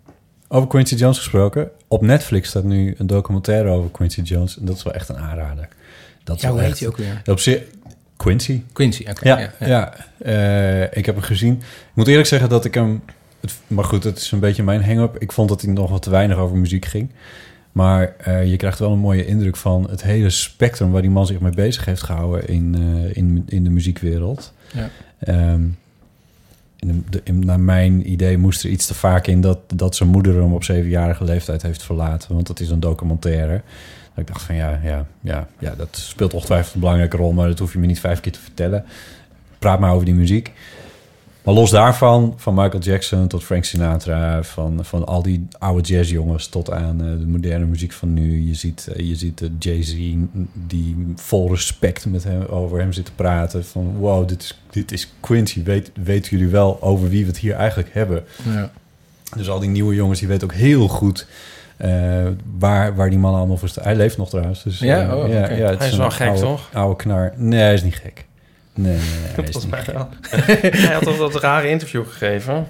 Over 0.49 0.69
Quincy 0.69 0.95
Jones 0.95 1.19
gesproken. 1.19 1.71
Op 1.89 2.03
Netflix 2.03 2.49
staat 2.49 2.65
nu 2.65 2.95
een 2.99 3.07
documentaire 3.07 3.69
over 3.69 3.91
Quincy 3.91 4.21
Jones. 4.21 4.59
En 4.59 4.65
dat 4.65 4.77
is 4.77 4.83
wel 4.83 4.93
echt 4.93 5.09
een 5.09 5.19
aanrader. 5.19 5.69
Dat 6.25 6.41
Ja, 6.41 6.51
hoe 6.51 6.61
heet 6.61 6.79
hij 6.79 6.89
ook 6.89 6.97
weer? 6.97 7.23
Op 7.25 7.39
zich... 7.39 7.63
Quincy. 8.17 8.63
Quincy, 8.73 9.05
oké. 9.11 9.29
Ja, 9.29 9.53
ja, 9.61 9.95
Eh, 10.19 10.83
ik 10.83 11.07
heb 11.07 11.15
hem 11.15 11.25
gezien. 11.25 11.53
Ik 11.53 11.95
moet 11.95 12.07
eerlijk 12.07 12.29
zeggen 12.29 12.49
dat 12.49 12.65
ik 12.65 12.75
hem... 12.75 13.03
Het, 13.41 13.55
maar 13.67 13.85
goed, 13.85 14.05
het 14.05 14.19
is 14.19 14.31
een 14.31 14.39
beetje 14.41 14.63
mijn 14.63 14.85
hang-up. 14.85 15.17
Ik 15.19 15.33
vond 15.33 15.49
dat 15.49 15.63
hij 15.63 15.73
nog 15.73 15.91
wat 15.91 16.03
te 16.03 16.11
weinig 16.11 16.37
over 16.37 16.57
muziek 16.57 16.85
ging. 16.85 17.11
Maar 17.73 18.15
eh, 18.19 18.51
je 18.51 18.57
krijgt 18.57 18.79
wel 18.79 18.93
een 18.93 18.99
mooie 18.99 19.27
indruk 19.27 19.57
van 19.57 19.87
het 19.91 20.03
hele 20.03 20.31
spectrum... 20.31 20.91
waar 20.91 21.03
die 21.03 21.11
man 21.11 21.27
zich 21.27 21.41
mee 21.41 21.53
bezig 21.53 21.85
heeft 21.85 22.03
gehouden 22.03 22.49
in, 22.49 22.75
eh, 22.75 23.17
in, 23.17 23.43
in 23.47 23.65
de 23.65 23.71
muziekwereld. 23.71 24.53
Ja. 24.73 24.91
Ehm, 25.19 25.63
in 26.89 27.05
de, 27.11 27.21
in- 27.25 27.45
naar 27.45 27.61
mijn 27.61 28.11
idee 28.11 28.39
moest 28.39 28.65
er 28.65 28.71
iets 28.71 28.87
te 28.87 28.95
vaak 28.95 29.27
in... 29.27 29.41
dat, 29.41 29.59
dat 29.75 29.97
zijn 29.97 30.09
moeder 30.09 30.35
hem 30.35 30.53
op 30.55 30.65
zevenjarige 30.65 31.25
leeftijd 31.25 31.63
heeft 31.63 31.83
verlaten. 31.83 32.35
Want 32.35 32.47
dat 32.47 32.61
is 32.61 32.71
een 32.71 32.81
documentaire. 32.81 33.63
Dat 34.15 34.25
ik 34.25 34.27
dacht 34.27 34.43
van 34.43 34.55
ja, 34.55 34.81
ja, 34.83 35.07
ja, 35.21 35.49
ja, 35.59 35.75
dat 35.75 35.89
speelt 35.97 36.35
ongetwijfeld 36.35 36.75
een 36.75 36.81
belangrijke 36.81 37.17
rol... 37.17 37.33
maar 37.33 37.49
dat 37.49 37.59
hoef 37.59 37.73
je 37.73 37.79
me 37.79 37.87
niet 37.87 38.01
vijf 38.01 38.21
keer 38.21 38.33
te 38.33 38.41
vertellen. 38.41 38.85
Praat 39.59 39.81
maar 39.81 39.93
over 39.93 40.05
die 40.05 40.15
muziek. 40.15 40.53
Maar 41.47 41.55
los 41.55 41.71
daarvan, 41.71 42.35
van 42.37 42.55
Michael 42.55 42.83
Jackson 42.83 43.27
tot 43.27 43.45
Frank 43.45 43.65
Sinatra... 43.65 44.43
van, 44.43 44.79
van 44.85 45.07
al 45.07 45.23
die 45.23 45.47
oude 45.59 45.83
jazzjongens 45.89 46.47
tot 46.49 46.71
aan 46.71 47.01
eh, 47.01 47.07
de 47.07 47.27
moderne 47.27 47.65
muziek 47.65 47.93
van 47.93 48.15
nu. 48.15 48.47
Je 48.49 48.55
ziet, 48.55 48.89
eh, 48.95 49.09
je 49.09 49.15
ziet 49.17 49.43
eh, 49.43 49.49
Jay-Z 49.59 49.97
die 50.67 51.07
vol 51.17 51.51
respect 51.51 52.07
met 52.07 52.25
hem, 52.25 52.43
over 52.45 52.79
hem 52.79 52.93
zit 52.93 53.05
te 53.05 53.13
praten. 53.13 53.65
Van 53.65 53.97
wow, 53.99 54.29
dit 54.29 54.43
is, 54.43 54.61
dit 54.71 54.93
is 54.93 55.13
Quincy. 55.21 55.63
Weet, 55.63 55.91
weten 56.05 56.31
jullie 56.31 56.53
wel 56.53 56.83
over 56.83 57.09
wie 57.09 57.23
we 57.23 57.31
het 57.31 57.39
hier 57.39 57.55
eigenlijk 57.55 57.89
hebben? 57.93 58.25
Ja. 58.45 58.71
Dus 59.37 59.49
al 59.49 59.59
die 59.61 59.71
nieuwe 59.71 59.95
jongens, 59.95 60.19
die 60.19 60.29
weten 60.29 60.49
ook 60.49 60.55
heel 60.55 60.89
goed... 60.89 61.27
eh, 61.77 62.27
waar, 62.59 62.95
waar 62.97 63.11
die 63.11 63.19
man 63.19 63.35
allemaal 63.35 63.57
voor 63.57 63.69
staat. 63.69 63.85
Hij 63.85 63.97
leeft 63.97 64.17
nog 64.17 64.29
trouwens. 64.29 64.63
Dus, 64.63 64.79
Ja? 64.79 65.17
Oh, 65.17 65.25
oké. 65.25 65.33
het 65.35 65.79
Hij 65.79 65.89
is 65.89 65.97
wel 65.97 66.11
gek, 66.11 66.27
oude- 66.29 66.41
toch? 66.43 66.69
Oude 66.73 66.97
knar. 66.97 67.33
Nee, 67.37 67.61
hij 67.61 67.75
is 67.75 67.83
niet 67.83 67.95
gek. 67.97 68.25
Nee, 68.77 68.97
nee, 68.97 69.01
nee, 69.37 69.47
hij 69.61 69.69
mij 69.71 69.85
wel. 69.95 70.09
Had 70.93 71.03
toch 71.03 71.19
dat 71.19 71.35
rare 71.43 71.69
interview 71.69 72.07
gegeven? 72.07 72.67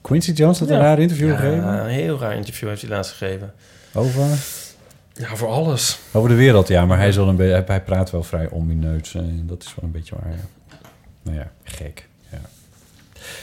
Quincy 0.00 0.32
Jones 0.32 0.58
had 0.58 0.68
een 0.68 0.78
raar 0.78 0.98
interview 0.98 1.28
Ja, 1.28 1.36
gegeven? 1.36 1.64
een 1.68 1.86
heel 1.86 2.18
raar 2.18 2.34
interview 2.36 2.68
heeft 2.68 2.80
hij 2.80 2.90
laatst 2.90 3.12
gegeven. 3.12 3.52
Over? 3.92 4.26
Ja, 5.12 5.36
voor 5.36 5.48
alles. 5.48 5.98
Over 6.12 6.28
de 6.28 6.34
wereld, 6.34 6.68
ja. 6.68 6.86
Maar 6.86 6.98
hij, 6.98 7.12
wel 7.16 7.28
een 7.28 7.38
hij- 7.38 7.62
hij 7.66 7.82
praat 7.82 8.10
wel 8.10 8.22
vrij 8.22 8.50
omineus. 8.50 9.14
En 9.14 9.42
dat 9.46 9.62
is 9.62 9.74
wel 9.74 9.84
een 9.84 9.90
beetje 9.90 10.14
waar. 10.22 10.30
ja. 10.32 10.76
Nou 11.22 11.36
ja, 11.36 11.50
gek. 11.64 12.06
Ja. 12.30 12.38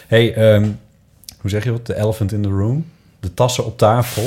hey, 0.07 0.33
ehm, 0.33 0.69
hoe 1.41 1.49
zeg 1.49 1.63
je 1.63 1.71
dat? 1.71 1.85
De 1.85 1.95
elephant 1.95 2.31
in 2.31 2.41
the 2.41 2.49
room. 2.49 2.85
De 3.19 3.33
tassen 3.33 3.65
op 3.65 3.77
tafel. 3.77 4.23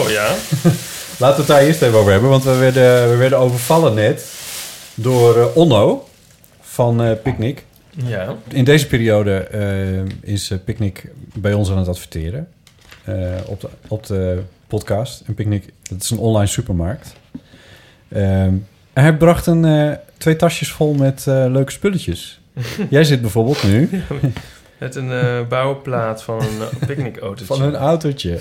Oh 0.00 0.10
ja? 0.10 0.34
Laten 1.18 1.36
we 1.36 1.42
het 1.42 1.46
daar 1.46 1.60
eerst 1.60 1.82
even 1.82 1.98
over 1.98 2.12
hebben. 2.12 2.30
Want 2.30 2.44
we 2.44 2.56
werden, 2.56 3.10
we 3.10 3.16
werden 3.16 3.38
overvallen 3.38 3.94
net 3.94 4.24
door 4.94 5.38
eh, 5.40 5.56
Onno 5.56 6.08
van 6.74 7.02
eh 7.02 7.12
Picnic. 7.22 7.64
Ja. 7.90 8.36
In 8.48 8.64
deze 8.64 8.86
periode 8.86 9.36
eh, 9.36 10.30
is 10.32 10.50
eh, 10.50 10.58
Picnic 10.64 11.10
bij 11.34 11.52
ons 11.52 11.70
aan 11.70 11.78
het 11.78 11.88
adverteren. 11.88 12.48
op, 13.46 13.60
de, 13.60 13.68
op 13.88 14.06
de 14.06 14.42
podcast. 14.66 15.22
En 15.26 15.34
Picnic, 15.34 15.72
dat 15.82 16.02
is 16.02 16.10
een 16.10 16.18
online 16.18 16.46
supermarkt. 16.46 17.14
Hij 18.92 19.16
bracht 19.18 19.46
een, 19.46 19.96
twee 20.16 20.36
tasjes 20.36 20.72
vol 20.72 20.94
met 20.94 21.22
leuke 21.26 21.72
spulletjes. 21.72 22.40
Jij 22.90 23.04
zit 23.04 23.20
bijvoorbeeld 23.20 23.62
nu 23.62 23.90
Met 24.78 24.94
een 24.94 25.48
bouwplaat 25.48 26.22
van 26.22 26.40
een 26.40 26.58
uh, 26.80 26.86
picknickautootje. 26.86 27.44
van 27.44 27.62
een 27.62 27.76
autootje. 27.76 28.38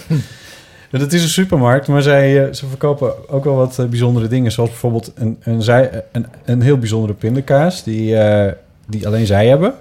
Dat 1.00 1.14
is 1.14 1.22
een 1.24 1.30
supermarkt, 1.30 1.88
maar 1.88 2.02
zij, 2.02 2.46
eh, 2.48 2.54
ze 2.54 2.68
verkopen 2.68 3.30
ook 3.30 3.44
wel 3.44 3.56
wat 3.56 3.80
eh, 3.80 3.86
bijzondere 3.86 4.28
dingen. 4.28 4.52
Zoals 4.52 4.70
bijvoorbeeld 4.70 5.12
een, 5.16 5.38
een, 5.44 5.62
zij, 5.62 6.04
een, 6.12 6.26
een 6.46 6.62
heel 6.62 6.78
bijzondere 6.78 7.14
pindakaas 7.14 7.84
die, 7.84 8.18
eh, 8.18 8.52
die 8.88 9.08
alleen 9.08 9.26
zij 9.26 9.48
hebben. 9.48 9.74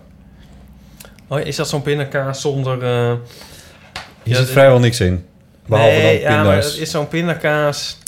Oh, 1.28 1.40
is 1.40 1.57
dat 1.57 1.69
zo'n 1.69 1.83
pindakaas 1.83 2.40
zonder... 2.40 2.83
eh, 2.83 3.12
Hier 4.23 4.35
Ja, 4.35 4.40
zit 4.40 4.50
vrijwel 4.50 4.78
niks 4.78 5.00
in. 5.00 5.25
Behalve 5.66 5.92
nee, 5.92 6.23
dan 6.23 6.31
ja, 6.33 6.42
maar 6.42 6.45
pinda's. 6.52 6.73
het 6.73 6.81
is 6.81 6.90
zo'n 6.90 7.09
pindakaas... 7.09 7.99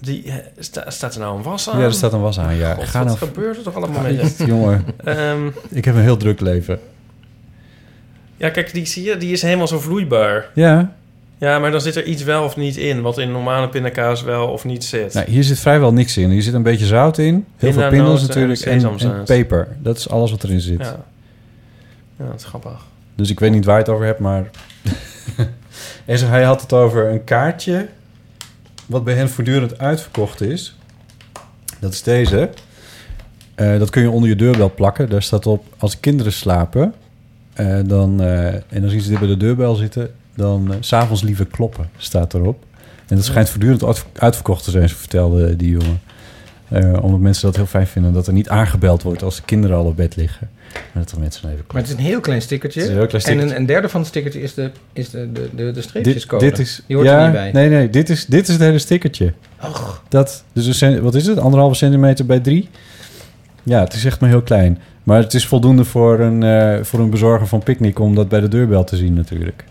Die, 0.00 0.32
sta- 0.58 0.90
staat 0.90 1.14
er 1.14 1.20
nou 1.20 1.36
een 1.36 1.42
was 1.42 1.68
aan? 1.70 1.78
Ja, 1.78 1.84
er 1.84 1.92
staat 1.92 2.12
een 2.12 2.20
was 2.20 2.38
aan, 2.38 2.54
ja. 2.56 2.74
God, 2.74 2.84
Ga 2.84 2.98
wat 2.98 3.06
nou... 3.06 3.18
gebeurt 3.18 3.56
er 3.56 3.62
toch 3.62 3.74
allemaal 3.76 4.02
met 4.02 4.36
je? 4.38 4.44
jongen, 4.46 4.84
Ehm, 5.04 5.46
ik 5.70 5.84
heb 5.84 5.94
een 5.94 6.00
heel 6.02 6.16
druk 6.16 6.40
leven. 6.40 6.78
Ja, 8.38 8.50
kijk, 8.50 8.72
die 8.72 8.86
zie 8.86 9.04
je, 9.04 9.16
die 9.16 9.32
is 9.32 9.42
helemaal 9.42 9.68
zo 9.68 9.80
vloeibaar. 9.80 10.50
Ja, 10.54 10.96
Ja, 11.38 11.58
maar 11.58 11.70
dan 11.70 11.80
zit 11.80 11.96
er 11.96 12.04
iets 12.04 12.22
wel 12.22 12.44
of 12.44 12.56
niet 12.56 12.76
in, 12.76 13.00
wat 13.00 13.18
in 13.18 13.32
normale 13.32 13.68
pindakaas 13.68 14.22
wel 14.22 14.46
of 14.46 14.64
niet 14.64 14.84
zit. 14.84 15.14
nou, 15.14 15.30
hier 15.30 15.44
zit 15.44 15.58
vrijwel 15.58 15.92
niks 15.92 16.16
in. 16.16 16.30
Hier 16.30 16.42
zit 16.42 16.54
een 16.54 16.62
beetje 16.62 16.86
zout 16.86 17.18
in. 17.18 17.46
Heel 17.56 17.72
veel 17.72 17.88
pindels 17.88 18.26
natuurlijk. 18.26 18.60
En, 18.60 19.22
peper. 19.24 19.68
Dat 19.78 19.96
is 19.96 20.08
alles 20.08 20.30
wat 20.30 20.44
erin 20.44 20.60
zit. 20.60 20.78
Ja. 20.78 21.04
ja, 22.18 22.26
dat 22.26 22.40
is 22.40 22.44
grappig. 22.44 22.86
Dus 23.14 23.30
ik 23.30 23.40
weet 23.40 23.50
niet 23.50 23.64
waar 23.64 23.74
je 23.74 23.82
het 23.82 23.90
over 23.90 24.06
hebt, 24.06 24.18
maar... 24.18 24.50
en 26.04 26.28
hij 26.28 26.42
had 26.42 26.60
het 26.60 26.72
over 26.72 27.10
een 27.10 27.24
kaartje... 27.24 27.88
wat 28.86 29.04
bij 29.04 29.14
hen 29.14 29.28
voortdurend 29.30 29.78
uitverkocht 29.78 30.40
is. 30.40 30.76
Dat 31.80 31.92
is 31.92 32.02
deze. 32.02 32.50
Eh, 33.54 33.78
dat 33.78 33.90
kun 33.90 34.02
je 34.02 34.10
onder 34.10 34.28
je 34.28 34.36
deurbel 34.36 34.72
plakken. 34.74 35.08
Daar 35.08 35.22
staat 35.22 35.46
op, 35.46 35.64
als 35.78 36.00
kinderen 36.00 36.32
slapen... 36.32 36.94
eh, 37.58 37.78
dan, 37.86 38.22
eh, 38.22 38.46
en 38.54 38.80
dan 38.80 38.90
zien 38.90 39.00
ze 39.00 39.08
dit 39.10 39.18
bij 39.18 39.28
de 39.28 39.36
deurbel 39.36 39.74
zitten... 39.74 40.10
dan 40.34 40.72
eh, 40.72 40.76
s 40.80 40.88
s'avonds 40.88 41.22
liever 41.22 41.46
kloppen, 41.46 41.88
staat 41.96 42.34
erop. 42.34 42.64
En 43.08 43.16
dat 43.16 43.24
schijnt 43.24 43.48
voortdurend 43.48 43.84
uit- 43.84 44.04
uitverkocht 44.18 44.64
te 44.64 44.70
zijn, 44.70 44.88
zo 44.88 44.94
vertelde 44.98 45.56
die 45.56 45.70
jongen. 45.70 46.00
Eh, 46.68 47.02
omdat 47.02 47.20
mensen 47.20 47.46
dat 47.46 47.56
heel 47.56 47.66
fijn 47.66 47.86
vinden... 47.86 48.12
dat 48.12 48.26
er 48.26 48.32
niet 48.32 48.48
aangebeld 48.48 49.02
wordt 49.02 49.22
als 49.22 49.36
de 49.36 49.42
kinderen 49.44 49.76
al 49.76 49.84
op 49.84 49.96
bed 49.96 50.16
liggen. 50.16 50.50
Maar 50.72 51.02
dat 51.04 51.08
de 51.08 51.20
mensen 51.20 51.48
even 51.50 51.64
Maar 51.72 51.76
het 51.82 51.90
is 51.90 51.96
een 51.96 52.02
heel 52.04 52.20
klein 52.20 52.42
stickertje. 52.42 52.80
Het 52.80 52.88
is 52.88 52.94
een 52.94 53.00
heel 53.00 53.18
klein 53.20 53.38
En 53.40 53.48
een, 53.48 53.56
een 53.56 53.66
derde 53.66 53.88
van 53.88 54.00
het 54.00 54.08
stickertje 54.08 54.40
is 54.40 54.54
de, 54.54 54.70
is 54.92 55.10
de, 55.10 55.32
de, 55.32 55.48
de, 55.54 55.64
de 55.64 55.72
Dit, 55.72 55.84
streepjescode. 55.84 56.44
dit 56.44 56.58
is, 56.58 56.82
Die 56.86 56.96
hoort 56.96 57.08
ja, 57.08 57.18
er 57.18 57.22
niet 57.24 57.32
bij. 57.32 57.50
Nee, 57.52 57.68
nee, 57.68 57.90
dit 57.90 58.10
is, 58.10 58.26
dit 58.26 58.42
is 58.48 58.54
het 58.54 58.62
hele 58.62 58.78
stickertje. 58.78 59.32
Dat, 60.08 60.44
dus 60.52 60.80
een 60.80 61.00
wat 61.02 61.14
is 61.14 61.26
het? 61.26 61.38
Anderhalve 61.38 61.74
centimeter 61.74 62.26
bij 62.26 62.40
drie? 62.40 62.68
Ja, 63.68 63.80
het 63.80 63.92
is 63.92 64.04
echt 64.04 64.20
maar 64.20 64.30
heel 64.30 64.42
klein. 64.42 64.78
Maar 65.02 65.18
het 65.22 65.34
is 65.34 65.46
voldoende 65.46 65.84
voor 65.84 66.20
een, 66.20 66.42
eh, 66.42 66.84
voor 66.84 67.00
een 67.00 67.10
bezorger 67.10 67.46
van 67.46 67.62
Picnic 67.62 67.98
om 67.98 68.14
dat 68.14 68.28
bij 68.28 68.40
de 68.40 68.48
deurbel 68.48 68.84
te 68.84 68.96
zien 68.96 69.14
natuurlijk. 69.14 69.64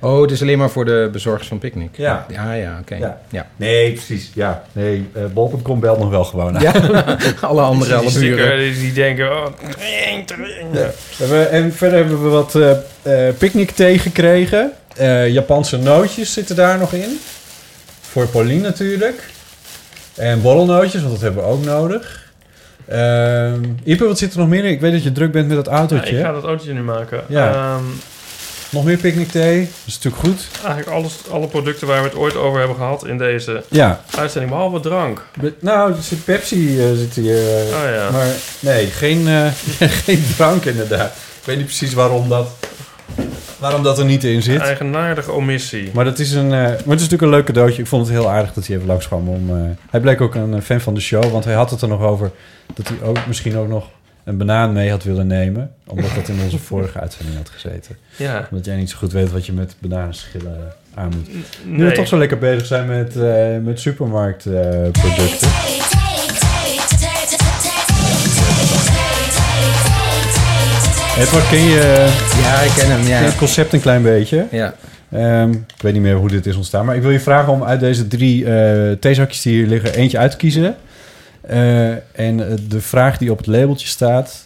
Oh, 0.00 0.20
het 0.20 0.30
is 0.30 0.42
alleen 0.42 0.58
maar 0.58 0.70
voor 0.70 0.84
de 0.84 1.08
bezorgers 1.12 1.48
van 1.48 1.58
Picnic. 1.58 1.88
Ja. 1.96 2.26
Ja, 2.28 2.52
ja, 2.52 2.78
oké. 2.80 2.94
Ja. 2.94 3.20
Ja. 3.30 3.46
Nee, 3.56 3.92
precies. 3.92 4.30
Ja, 4.34 4.62
nee, 4.72 5.08
uh, 5.16 5.22
bol.com 5.32 5.80
belt 5.80 5.98
nog 5.98 6.10
wel 6.10 6.24
gewoon. 6.24 6.60
Ja. 6.60 6.72
alle 7.40 7.62
andere, 7.62 7.94
alle 7.94 8.12
buren. 8.12 8.58
Die, 8.58 8.80
die 8.80 8.92
denken... 8.92 9.30
Oh, 9.30 9.46
tring, 9.70 10.26
tring. 10.26 10.68
Ja. 10.72 11.44
En 11.44 11.72
verder 11.72 11.98
hebben 11.98 12.22
we 12.22 12.28
wat 12.28 12.54
eh 12.54 12.70
eh 13.02 13.34
picnic 13.38 13.70
thee 13.70 13.98
gekregen. 13.98 14.72
Eh, 14.96 15.28
Japanse 15.28 15.76
nootjes 15.76 16.32
zitten 16.32 16.56
daar 16.56 16.78
nog 16.78 16.92
in. 16.92 17.18
Voor 18.00 18.26
Pauline 18.26 18.62
natuurlijk. 18.62 19.22
En 20.14 20.42
borrelnootjes, 20.42 21.00
want 21.00 21.12
dat 21.12 21.22
hebben 21.22 21.42
we 21.42 21.48
ook 21.48 21.64
nodig. 21.64 22.23
Ehm 22.88 23.62
Ipe, 23.84 24.04
wat 24.06 24.18
zit 24.18 24.32
er 24.32 24.38
nog 24.38 24.48
meer 24.48 24.64
in? 24.64 24.70
Ik 24.70 24.80
weet 24.80 24.92
dat 24.92 25.02
je 25.02 25.12
druk 25.12 25.32
bent 25.32 25.46
met 25.48 25.56
dat 25.56 25.66
Ja, 25.66 25.72
autootje. 25.72 26.16
ik 26.16 26.24
ga 26.24 26.32
dat 26.32 26.44
autootje 26.44 26.72
nu 26.72 26.82
maken. 26.82 27.22
Ja. 27.28 27.52
Ehm, 27.52 27.84
Nog 28.70 28.84
meer 28.84 28.96
picnic 28.96 29.28
thee. 29.30 29.60
Dat 29.60 29.68
is 29.86 29.94
natuurlijk 30.02 30.22
goed. 30.22 30.46
eigenlijk 30.66 30.96
alles, 30.96 31.14
alle 31.30 31.46
producten 31.46 31.86
waar 31.86 32.02
we 32.02 32.08
het 32.08 32.16
ooit 32.16 32.36
over 32.36 32.58
hebben 32.58 32.76
gehad 32.76 33.06
in 33.06 33.18
deze 33.18 33.62
Ja. 33.68 34.00
uitzending, 34.16 34.52
behalve 34.52 34.80
drank. 34.80 35.22
Be- 35.40 35.52
Nou, 35.60 35.92
er 35.92 36.02
zit 36.02 36.24
Pepsi 36.24 36.80
eh, 36.80 36.86
zit 36.96 37.14
hier. 37.14 37.36
eh, 37.36 37.62
Oh 37.76 37.94
ja. 37.94 38.10
Maar 38.10 38.26
nee, 38.60 38.86
geen, 38.86 39.28
eh, 39.28 39.46
geen 40.04 40.24
drank 40.36 40.64
inderdaad. 40.64 41.12
Ik 41.40 41.44
weet 41.44 41.56
niet 41.56 41.66
precies 41.66 41.94
waarom 41.94 42.28
dat, 42.28 42.48
waarom 43.64 43.82
dat 43.82 43.98
er 43.98 44.04
niet 44.04 44.24
in 44.24 44.42
zit. 44.42 44.60
Eigenaardige 44.60 45.32
omissie. 45.32 45.90
Maar, 45.94 46.04
dat 46.04 46.18
is 46.18 46.32
een, 46.32 46.44
eh, 46.44 46.50
maar 46.50 46.70
het 46.70 46.78
is 46.78 46.86
natuurlijk 46.86 47.22
een 47.22 47.28
leuk 47.30 47.44
cadeautje. 47.44 47.82
Ik 47.82 47.88
vond 47.88 48.06
het 48.06 48.16
heel 48.16 48.30
aardig 48.30 48.52
dat 48.52 48.66
hij 48.66 48.76
even 48.76 48.88
langskwam. 48.88 49.28
Om, 49.28 49.50
eh, 49.50 49.62
hij 49.90 50.00
bleek 50.00 50.20
ook 50.20 50.34
een 50.34 50.54
eh, 50.54 50.60
fan 50.60 50.80
van 50.80 50.94
de 50.94 51.00
show. 51.00 51.32
Want 51.32 51.44
hij 51.44 51.54
had 51.54 51.70
het 51.70 51.82
er 51.82 51.88
nog 51.88 52.00
over 52.00 52.30
dat 52.74 52.88
hij 52.88 52.96
ook 53.08 53.26
misschien 53.26 53.56
ook 53.56 53.68
nog 53.68 53.88
een 54.24 54.36
banaan 54.36 54.72
mee 54.72 54.90
had 54.90 55.02
willen 55.04 55.26
nemen. 55.26 55.70
Omdat 55.86 56.10
dat 56.14 56.28
in 56.28 56.40
onze 56.44 56.58
vorige 56.70 57.00
uitzending 57.00 57.36
had 57.36 57.48
gezeten. 57.48 57.96
Ja. 58.16 58.48
Omdat 58.50 58.66
jij 58.66 58.76
niet 58.76 58.90
zo 58.90 58.96
goed 58.96 59.12
weet 59.12 59.32
wat 59.32 59.46
je 59.46 59.52
met 59.52 59.76
bananenschillen 59.78 60.72
aan 60.94 61.12
moet. 61.16 61.28
Nu 61.64 61.76
Nee. 61.76 61.88
we 61.88 61.94
toch 61.94 62.08
zo 62.08 62.18
lekker 62.18 62.38
bezig 62.38 62.66
zijn 62.66 62.86
met, 62.86 63.16
eh, 63.16 63.56
met 63.62 63.80
supermarktproducten. 63.80 65.48
Edward, 71.18 71.48
ken 71.48 71.62
je, 71.62 72.12
Ja, 72.42 72.60
ik 72.60 72.70
ken 72.76 72.90
hem, 72.90 73.04
ken 73.04 73.24
het 73.24 73.36
concept 73.36 73.72
een 73.72 73.80
klein 73.80 74.02
beetje? 74.02 74.46
Ja. 74.50 74.74
Ehm, 75.10 75.50
ik 75.50 75.82
weet 75.82 75.92
niet 75.92 76.02
meer 76.02 76.14
hoe 76.14 76.28
dit 76.28 76.46
is 76.46 76.56
ontstaan. 76.56 76.84
Maar 76.84 76.96
ik 76.96 77.02
wil 77.02 77.10
je 77.10 77.20
vragen 77.20 77.52
om 77.52 77.64
uit 77.64 77.80
deze 77.80 78.06
drie 78.06 78.44
eh 78.44 78.92
theezakjes 78.92 79.42
die 79.42 79.52
hier 79.52 79.66
liggen... 79.66 79.94
eentje 79.94 80.18
uit 80.18 80.30
te 80.30 80.36
kiezen. 80.36 80.76
Eh, 81.40 81.90
en 81.90 82.50
eh, 82.50 82.56
de 82.68 82.80
vraag 82.80 83.18
die 83.18 83.30
op 83.30 83.38
het 83.38 83.46
labeltje 83.46 83.86
staat... 83.86 84.44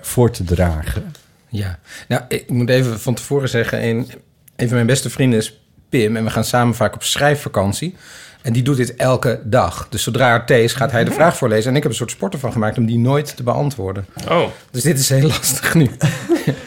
voor 0.00 0.30
te 0.30 0.44
dragen. 0.44 1.14
Ja, 1.48 1.78
nou, 2.08 2.22
ik 2.28 2.50
moet 2.50 2.68
even 2.68 3.00
van 3.00 3.14
tevoren 3.14 3.48
zeggen... 3.48 3.84
Een, 3.84 4.10
een 4.56 4.66
van 4.66 4.74
mijn 4.74 4.86
beste 4.86 5.10
vrienden 5.10 5.38
is 5.38 5.60
Pim... 5.88 6.16
en 6.16 6.24
we 6.24 6.30
gaan 6.30 6.44
samen 6.44 6.74
vaak 6.74 6.94
op 6.94 7.02
schrijfvakantie. 7.02 7.96
En 8.42 8.52
die 8.52 8.62
doet 8.62 8.76
dit 8.76 8.96
elke 8.96 9.40
dag. 9.44 9.86
Dus 9.90 10.02
zodra 10.02 10.32
er 10.32 10.44
thee 10.44 10.64
is, 10.64 10.72
gaat 10.72 10.90
hij 10.92 11.04
de 11.04 11.10
vraag 11.10 11.36
voorlezen. 11.36 11.70
En 11.70 11.76
ik 11.76 11.82
heb 11.82 11.90
een 11.92 11.96
soort 11.98 12.10
sport 12.10 12.32
ervan 12.34 12.52
gemaakt 12.52 12.78
om 12.78 12.86
die 12.86 12.98
nooit 12.98 13.36
te 13.36 13.42
beantwoorden. 13.42 14.06
Oh, 14.30 14.42
Dus 14.70 14.82
dit 14.82 14.98
is 14.98 15.08
heel 15.08 15.26
lastig 15.28 15.74
nu. 15.74 15.90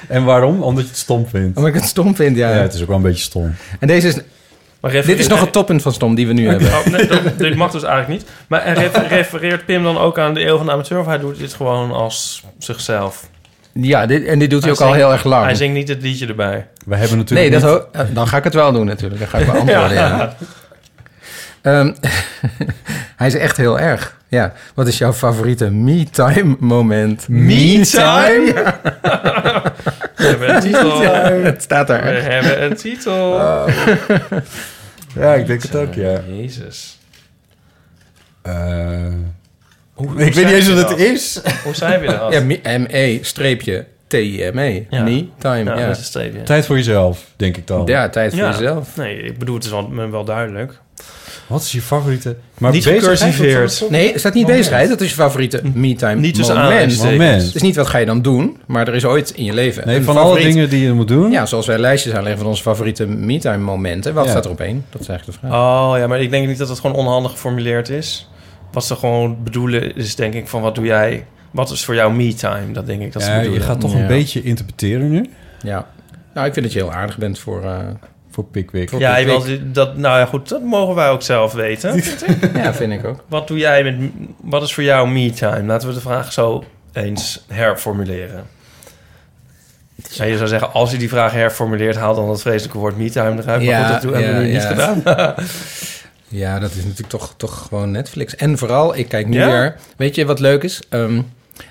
En 0.08 0.24
waarom? 0.24 0.64
Omdat 0.64 0.84
je 0.84 0.90
het 0.90 0.98
stom 1.00 1.28
vindt. 1.28 1.58
Omdat 1.58 1.74
ik 1.74 1.80
het 1.80 1.90
stom 1.90 2.16
vind, 2.16 2.38
ja. 2.38 2.50
Ja, 2.50 2.62
het 2.62 2.74
is 2.74 2.82
ook 2.82 2.88
wel 2.88 2.96
een 2.96 3.02
beetje 3.02 3.24
stom. 3.24 3.56
En 3.80 3.88
deze 3.88 4.08
is... 4.08 4.16
Dit 5.06 5.20
is 5.20 5.28
nog 5.28 5.40
het 5.40 5.52
toppunt 5.52 5.82
van 5.82 5.94
stom 5.94 6.16
die 6.16 6.28
we 6.28 6.34
nu 6.34 6.48
hebben. 6.48 6.68
Oh, 6.68 6.86
nee, 6.86 7.08
dat, 7.08 7.22
dit 7.38 7.56
mag 7.56 7.72
dus 7.72 7.84
eigenlijk 7.84 8.22
niet. 8.22 8.32
Maar 8.48 8.78
refereert 9.10 9.66
Pim 9.66 9.84
dan 9.84 9.98
ook 9.98 10.20
aan 10.20 10.34
de 10.34 10.46
eeuw 10.46 10.58
van 10.58 10.66
de 10.66 10.72
amateur... 10.72 11.00
of 11.00 11.06
hij 11.06 11.18
doet 11.20 11.38
dit 11.38 11.54
gewoon 11.54 11.92
als 11.92 12.44
zichzelf? 12.60 13.30
Ja, 13.74 14.06
dit, 14.06 14.26
en 14.26 14.40
dit 14.40 14.50
doet 14.50 14.62
hij 14.64 14.72
ook 14.72 14.82
al 14.82 14.94
heel 14.94 15.12
erg 15.12 15.24
lang. 15.24 15.46
Hij 15.46 15.56
zingt 15.56 15.74
niet 15.76 15.88
het 15.88 16.02
liedje 16.02 16.28
erbij. 16.28 16.68
We 16.86 16.96
hebben 16.96 17.18
natuurlijk 17.18 17.50
Nee, 17.52 17.60
dat 17.62 17.70
niet- 17.72 17.82
ho- 17.94 18.02
eh, 18.02 18.06
dan 18.16 18.28
ga 18.28 18.38
ik 18.38 18.44
het 18.44 18.54
wel 18.54 18.72
doen 18.72 18.86
natuurlijk. 18.86 19.20
Dan 19.20 19.30
ga 19.30 19.38
ik 19.38 19.46
beantwoorden, 19.46 19.94
ja. 19.94 20.36
Ehm, 21.65 21.93
hij 23.17 23.28
is 23.28 23.36
echt 23.36 23.58
heel 23.58 23.80
erg. 23.80 24.17
Ja. 24.28 24.54
Wat 24.73 24.88
is 24.88 24.97
jouw 24.97 25.13
favoriete 25.13 25.69
me-time 25.71 26.56
moment? 26.60 27.28
Me-time? 27.28 28.51
Ja. 28.56 28.80
We 30.15 30.23
hebben 30.25 30.56
een 30.56 30.62
titel. 30.62 31.01
Het 31.43 31.62
staat 31.62 31.88
We 31.88 31.93
er. 31.93 32.32
hebben 32.32 32.63
een 32.63 32.75
titel. 32.75 33.39
Ja, 35.15 35.34
ik 35.34 35.47
denk 35.47 35.62
het 35.62 35.75
ook, 35.75 35.93
ja. 35.93 36.21
Jezus. 36.28 36.99
Eh, 38.41 38.54
Hoe, 39.93 40.08
hoe 40.08 40.21
ik 40.25 40.34
weet 40.34 40.45
niet 40.45 40.54
eens 40.54 40.73
wat 40.73 40.89
het 40.89 40.99
is. 40.99 41.41
Hoe 41.63 41.75
zei 41.75 42.01
je 42.01 42.08
dat? 42.08 42.34
Ja, 42.34 42.41
me- 42.41 43.19
streepje 43.21 43.86
T-I-M-E. 44.08 44.84
Ja. 44.89 45.04
Me-time, 45.04 45.63
ja, 45.63 45.80
ja. 45.80 45.88
met 45.88 45.97
een 45.97 46.04
streepje. 46.04 46.43
Tijd 46.43 46.65
voor 46.65 46.75
jezelf, 46.75 47.25
denk 47.36 47.58
ik 47.58 47.67
dan. 47.67 47.86
Ja, 47.86 48.10
tijd 48.10 48.32
voor 48.34 48.41
Ja. 48.43 48.49
jezelf. 48.49 48.95
Nee, 48.95 49.17
ik 49.21 49.38
bedoel, 49.38 49.56
het 49.56 49.63
is 49.63 49.69
wel, 49.69 49.88
me 49.88 50.10
wel 50.10 50.25
duidelijk. 50.25 50.80
Wat 51.48 51.62
is 51.62 51.72
je 51.72 51.82
favoriete... 51.82 52.36
Maar 52.58 52.72
Niet 52.72 52.86
Nee, 52.86 52.96
er 53.00 53.18
staat 53.18 53.32
niet 53.32 54.44
Moment. 54.44 54.48
bezigheid. 54.48 54.89
Dat 54.89 55.02
is 55.02 55.10
je 55.10 55.15
favoriete 55.15 55.62
me-time 55.74 56.22
Niet 56.22 56.36
tussen 56.36 56.56
moment. 56.56 57.04
Moment. 57.04 57.54
Dus 57.54 57.62
niet 57.62 57.76
wat 57.76 57.88
ga 57.88 57.98
je 57.98 58.06
dan 58.06 58.22
doen, 58.22 58.58
maar 58.68 58.88
er 58.88 58.94
is 58.96 59.06
ooit 59.06 59.30
in 59.32 59.44
je 59.44 59.54
leven 59.54 59.88
Nee, 59.88 59.96
een 59.98 60.04
van 60.04 60.18
alle 60.18 60.39
dingen 60.39 60.70
die 60.70 60.84
je 60.84 60.94
moet 60.94 61.08
doen. 61.08 61.32
Ja, 61.32 61.46
zoals 61.46 61.65
wij 61.65 61.78
lijstjes 61.78 62.13
aanleggen 62.13 62.38
van 62.39 62.48
onze 62.48 62.62
favoriete 62.62 63.06
me-time 63.08 63.58
momenten. 63.63 64.13
Wat 64.13 64.24
Ja. 64.26 64.30
staat 64.30 64.46
er 64.46 64.52
op 64.52 64.60
één? 64.60 64.86
Dat 64.89 65.02
is 65.02 65.08
eigenlijk 65.08 65.41
de 65.41 65.48
vraag. 65.48 65.60
Oh 65.60 65.98
ja, 65.98 66.08
maar 66.08 66.22
ik 66.22 66.30
denk 66.30 66.48
niet 66.48 66.58
dat 66.58 66.70
het 66.70 66.80
gewoon 66.80 66.96
onhandig 66.96 67.32
geformuleerd 67.32 67.89
is. 67.89 68.30
Wat 68.72 68.86
ze 68.86 68.96
gewoon 68.96 69.38
bedoelen 69.44 69.96
is 69.96 70.15
denk 70.15 70.34
ik 70.34 70.48
van 70.48 70.62
wat 70.62 70.76
doe 70.76 70.86
jij... 70.86 71.26
Wat 71.52 71.72
is 71.72 71.86
voor 71.86 71.96
jou 71.96 72.13
me-time? 72.13 72.72
Dat 72.74 72.86
denk 72.86 73.02
ik 73.02 73.13
dat 73.13 73.22
ze 73.24 73.30
Ja, 73.30 73.36
je 73.36 73.41
bedoelen. 73.41 73.68
gaat 73.68 73.80
toch 73.80 73.94
Ja. 73.94 74.00
een 74.00 74.08
beetje 74.08 74.44
interpreteren 74.44 75.10
nu 75.12 75.30
Ja. 75.62 75.88
Nou, 76.34 76.48
ik 76.48 76.54
vind 76.54 76.65
dat 76.65 76.74
je 76.74 76.80
heel 76.82 76.91
aardig 76.94 77.18
bent 77.18 77.39
voor... 77.39 77.63
eh, 77.63 77.78
voor 78.36 78.43
Pickwick. 78.43 78.89
Voor- 78.89 79.00
Ja, 79.00 79.15
Pickwick. 79.24 79.74
dat, 79.74 79.98
nou 79.98 80.19
ja, 80.19 80.26
goed, 80.26 80.50
dat 80.50 80.62
mogen 80.63 80.95
wij 80.95 81.10
ook 81.10 81.21
zelf 81.21 81.54
weten. 81.54 81.95
ja, 82.63 82.74
vind 82.74 82.91
ik 82.93 83.06
ook. 83.06 83.24
Wat 83.28 83.48
doe 83.48 83.58
jij 83.58 83.84
met, 83.84 83.95
wat 84.41 84.63
is 84.63 84.74
voor 84.74 84.84
jou 84.84 85.10
me-time? 85.10 85.63
Laten 85.63 85.88
we 85.88 85.93
de 85.93 86.02
vraag 86.02 86.34
zo 86.34 86.63
eens 86.93 87.43
herformuleren. 87.48 88.45
Ja, 90.10 90.26
je 90.26 90.38
zou 90.38 90.50
zeggen, 90.50 90.74
als 90.74 90.91
je 90.91 90.98
die 90.98 91.10
vraag 91.10 91.32
herformuleert, 91.32 91.95
haal 91.95 92.15
dan 92.15 92.28
dat 92.28 92.41
vreselijke 92.41 92.78
woord 92.78 92.98
me-time 92.98 93.30
eruit. 93.32 93.45
Maar 93.45 93.62
Ja, 93.63 93.84
goed, 93.84 93.91
dat 93.93 94.02
doen- 94.02 94.13
hebben 94.13 94.32
we 94.32 94.38
ja, 94.39 94.45
nu 94.45 94.54
niet 94.54 94.62
ja. 94.62 94.67
gedaan. 94.67 95.36
Ja, 96.28 96.60
dat 96.60 96.69
is 96.71 96.76
natuurlijk 96.84 97.10
toch, 97.10 97.34
toch 97.38 97.65
gewoon 97.67 97.91
Netflix. 97.91 98.36
En 98.36 98.58
vooral, 98.58 98.95
ik 98.98 99.08
kijk 99.10 99.28
nu 99.28 99.38
Ja? 99.38 99.48
weer... 99.48 99.76
Weet 99.98 100.15
je 100.15 100.26
wat 100.26 100.39
leuk 100.39 100.63
is? 100.63 100.82
Ehm, 100.89 101.21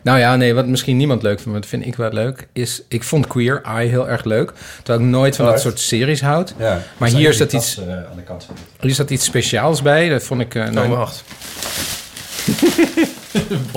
nou 0.03 0.19
ja, 0.19 0.37
nee, 0.37 0.55
wat 0.55 0.67
misschien 0.67 0.97
niemand 0.97 1.23
leuk 1.23 1.33
vindt, 1.35 1.51
maar 1.51 1.61
dat 1.61 1.69
vind 1.69 1.87
ik 1.87 1.95
wel 1.97 2.13
leuk... 2.13 2.47
is, 2.53 2.83
ik 2.89 3.03
vond 3.03 3.27
Queer 3.27 3.63
Eye 3.63 3.89
heel 3.89 4.09
erg 4.09 4.25
leuk. 4.25 4.53
Terwijl 4.83 5.05
ik 5.05 5.11
nooit 5.11 5.37
van 5.37 5.45
Oh, 5.45 5.51
dat 5.51 5.61
soort 5.61 5.81
series 5.81 6.21
houd. 6.21 6.55
Ja, 6.59 6.83
Maar 6.97 7.09
hier 7.09 7.33
staat 7.35 7.53
iets- 7.53 7.79
eh, 7.79 7.93
aan 7.95 8.17
de 8.17 8.23
kant 8.23 8.45
van 8.45 8.57
Er 8.81 8.91
zat 8.95 9.11
iets 9.11 9.25
speciaals 9.25 9.83
bij. 9.83 10.09
Dat 10.09 10.23
vond 10.23 10.41
ik... 10.41 10.55
eh, 10.55 10.69
nou, 10.69 10.91
Oh, 10.91 10.97
wacht. 10.99 11.25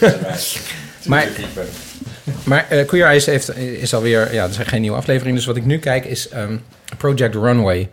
Maar, 1.06 1.28
maar 2.44 2.66
eh, 2.68 2.86
Queer 2.86 3.04
Eyes 3.04 3.26
heeft, 3.26 3.56
is 3.56 3.94
alweer... 3.94 4.32
Ja, 4.34 4.44
er 4.46 4.52
zijn 4.52 4.66
geen 4.66 4.80
nieuwe 4.80 4.96
afleveringen. 4.96 5.36
Dus 5.36 5.46
wat 5.46 5.56
ik 5.56 5.64
nu 5.64 5.78
kijk 5.78 6.04
is 6.04 6.28
ehm, 6.28 6.56
Project 6.96 7.34
Runway. 7.34 7.88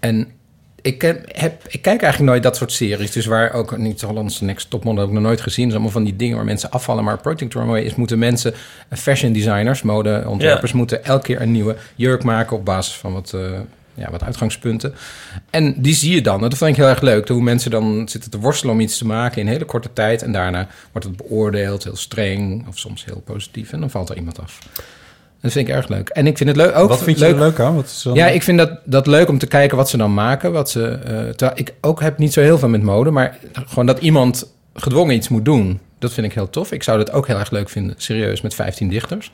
En 0.00 0.28
ik, 0.84 1.02
heb, 1.26 1.62
ik 1.68 1.82
kijk 1.82 2.02
eigenlijk 2.02 2.30
nooit 2.30 2.42
dat 2.42 2.56
soort 2.56 2.72
series. 2.72 3.10
Dus 3.10 3.26
waar 3.26 3.52
ook 3.52 3.76
niet 3.76 4.00
Hollandse 4.00 4.44
Next 4.44 4.70
Topmodel 4.70 5.04
ik 5.04 5.10
nog 5.10 5.22
nooit 5.22 5.40
gezien. 5.40 5.66
Is 5.66 5.72
allemaal 5.72 5.90
van 5.90 6.04
die 6.04 6.16
dingen 6.16 6.36
waar 6.36 6.44
mensen 6.44 6.70
afvallen. 6.70 7.04
Maar 7.04 7.20
Project 7.20 7.54
Runway 7.54 7.82
is 7.82 7.94
moeten 7.94 8.18
mensen, 8.18 8.54
eh, 8.88 8.98
fashion 8.98 9.32
designers, 9.32 9.82
modeontwerpers... 9.82 10.72
moeten 10.72 11.04
elke 11.04 11.22
keer 11.22 11.40
een 11.40 11.52
nieuwe 11.52 11.76
jurk 11.94 12.22
maken 12.22 12.56
op 12.56 12.64
basis 12.64 12.94
van 12.94 13.12
wat... 13.12 13.32
eh, 13.32 13.40
ja, 13.94 14.10
wat 14.10 14.22
uitgangspunten. 14.22 14.94
En 15.50 15.74
die 15.82 15.94
zie 15.94 16.14
je 16.14 16.20
dan. 16.20 16.40
Dat 16.40 16.56
vind 16.56 16.70
ik 16.70 16.76
heel 16.76 16.86
erg 16.86 17.00
leuk. 17.00 17.28
Hoe 17.28 17.42
mensen 17.42 17.70
dan 17.70 18.08
zitten 18.08 18.30
te 18.30 18.38
worstelen 18.38 18.74
om 18.74 18.80
iets 18.80 18.98
te 18.98 19.06
maken 19.06 19.40
in 19.40 19.46
hele 19.46 19.64
korte 19.64 19.92
tijd. 19.92 20.22
En 20.22 20.32
daarna 20.32 20.68
wordt 20.92 21.06
het 21.06 21.16
beoordeeld, 21.16 21.84
heel 21.84 21.96
streng. 21.96 22.68
Of 22.68 22.78
soms 22.78 23.04
heel 23.04 23.22
positief. 23.24 23.72
En 23.72 23.80
dan 23.80 23.90
valt 23.90 24.08
er 24.08 24.16
iemand 24.16 24.40
af. 24.40 24.58
Dat 25.44 25.52
vind 25.52 25.68
ik 25.68 25.74
erg 25.74 25.88
leuk. 25.88 26.08
En 26.08 26.26
ik 26.26 26.36
vind 26.36 26.48
het 26.48 26.58
leuk 26.58 26.76
ook. 26.76 26.88
Wat 26.88 27.02
vind 27.02 27.18
je 27.18 27.26
er 27.26 27.38
leuk 27.38 27.60
aan? 27.60 27.74
Wat 27.74 27.84
is 27.84 28.06
Ja, 28.12 28.26
ik 28.26 28.42
vind 28.42 28.58
dat, 28.58 28.70
dat 28.84 29.06
leuk 29.06 29.28
om 29.28 29.38
te 29.38 29.46
kijken 29.46 29.76
wat 29.76 29.88
ze 29.88 29.96
dan 29.96 30.14
maken. 30.14 30.52
Wat 30.52 30.70
ze, 30.70 30.88
eh, 30.88 31.14
terwijl 31.14 31.58
ik 31.58 31.74
ook 31.80 32.00
heb 32.00 32.18
niet 32.18 32.32
zo 32.32 32.40
heel 32.40 32.58
veel 32.58 32.68
met 32.68 32.82
mode. 32.82 33.10
Maar 33.10 33.38
gewoon 33.52 33.86
dat 33.86 33.98
iemand 33.98 34.52
gedwongen 34.74 35.14
iets 35.14 35.28
moet 35.28 35.44
doen. 35.44 35.80
Dat 35.98 36.12
vind 36.12 36.26
ik 36.26 36.32
heel 36.32 36.50
tof. 36.50 36.72
Ik 36.72 36.82
zou 36.82 36.98
dat 36.98 37.12
ook 37.12 37.26
heel 37.26 37.38
erg 37.38 37.50
leuk 37.50 37.68
vinden. 37.68 37.94
Serieus, 37.96 38.40
met 38.40 38.54
15 38.54 38.88
dichters. 38.88 39.32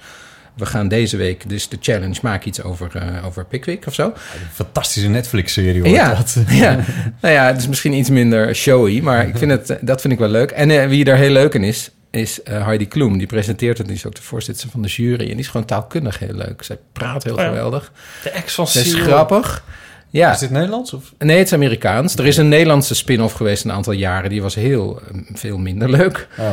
We 0.56 0.66
gaan 0.66 0.88
deze 0.88 1.16
week 1.16 1.48
dus 1.48 1.68
de 1.68 1.76
challenge 1.80 2.18
maak 2.22 2.44
iets 2.44 2.62
over, 2.62 2.90
eh, 2.94 3.26
over 3.26 3.44
Pickwick 3.44 3.86
of 3.86 3.94
zo. 3.94 4.06
Een 4.06 4.12
fantastische 4.52 5.08
Netflix-serie 5.08 5.80
wordt 5.80 5.96
Ja, 5.96 6.14
dat. 6.14 6.36
ja. 6.48 6.78
nou 7.20 7.34
ja, 7.34 7.46
het 7.46 7.56
is 7.56 7.68
misschien 7.68 7.92
iets 7.92 8.10
minder 8.10 8.54
showy, 8.54 9.00
maar 9.00 9.28
ik 9.28 9.38
vind 9.38 9.50
het, 9.50 9.78
dat 9.80 10.00
vind 10.00 10.12
ik 10.12 10.18
wel 10.18 10.28
leuk. 10.28 10.50
En 10.50 10.70
eh, 10.70 10.86
wie 10.86 11.04
daar 11.04 11.16
heel 11.16 11.30
leuk 11.30 11.54
in 11.54 11.64
is, 11.64 11.90
is 12.10 12.42
eh, 12.42 12.64
Heidi 12.64 12.88
Klum. 12.88 13.18
Die 13.18 13.26
presenteert 13.26 13.78
het, 13.78 13.86
die 13.86 13.96
is 13.96 14.06
ook 14.06 14.14
de 14.14 14.22
voorzitter 14.22 14.68
van 14.70 14.82
de 14.82 14.88
jury. 14.88 15.20
En 15.20 15.26
die 15.26 15.36
is 15.38 15.48
gewoon 15.48 15.66
taalkundig 15.66 16.18
heel 16.18 16.34
leuk. 16.34 16.62
Zij 16.62 16.78
praat 16.92 17.24
heel 17.24 17.34
Oh 17.34 17.40
ja. 17.40 17.46
geweldig. 17.46 17.92
De 18.22 18.30
ex 18.30 18.54
van 18.54 18.66
Zij 18.66 18.82
is 18.82 18.94
grappig. 18.94 19.64
Ja, 20.12 20.32
Is 20.32 20.38
dit 20.38 20.50
Nederlands? 20.50 20.92
Of? 20.92 21.12
nee, 21.18 21.36
het 21.38 21.46
is 21.46 21.52
Amerikaans. 21.52 22.16
Er 22.16 22.26
is 22.26 22.36
een 22.36 22.48
Nederlandse 22.48 22.94
spin-off 22.94 23.34
geweest 23.34 23.64
een 23.64 23.72
aantal 23.72 23.92
jaren. 23.92 24.30
Die 24.30 24.42
was 24.42 24.54
heel, 24.54 25.00
eh, 25.00 25.20
veel 25.34 25.58
minder 25.58 25.90
leuk. 25.90 26.28
Oh. 26.38 26.52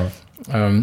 Ehm, 0.52 0.82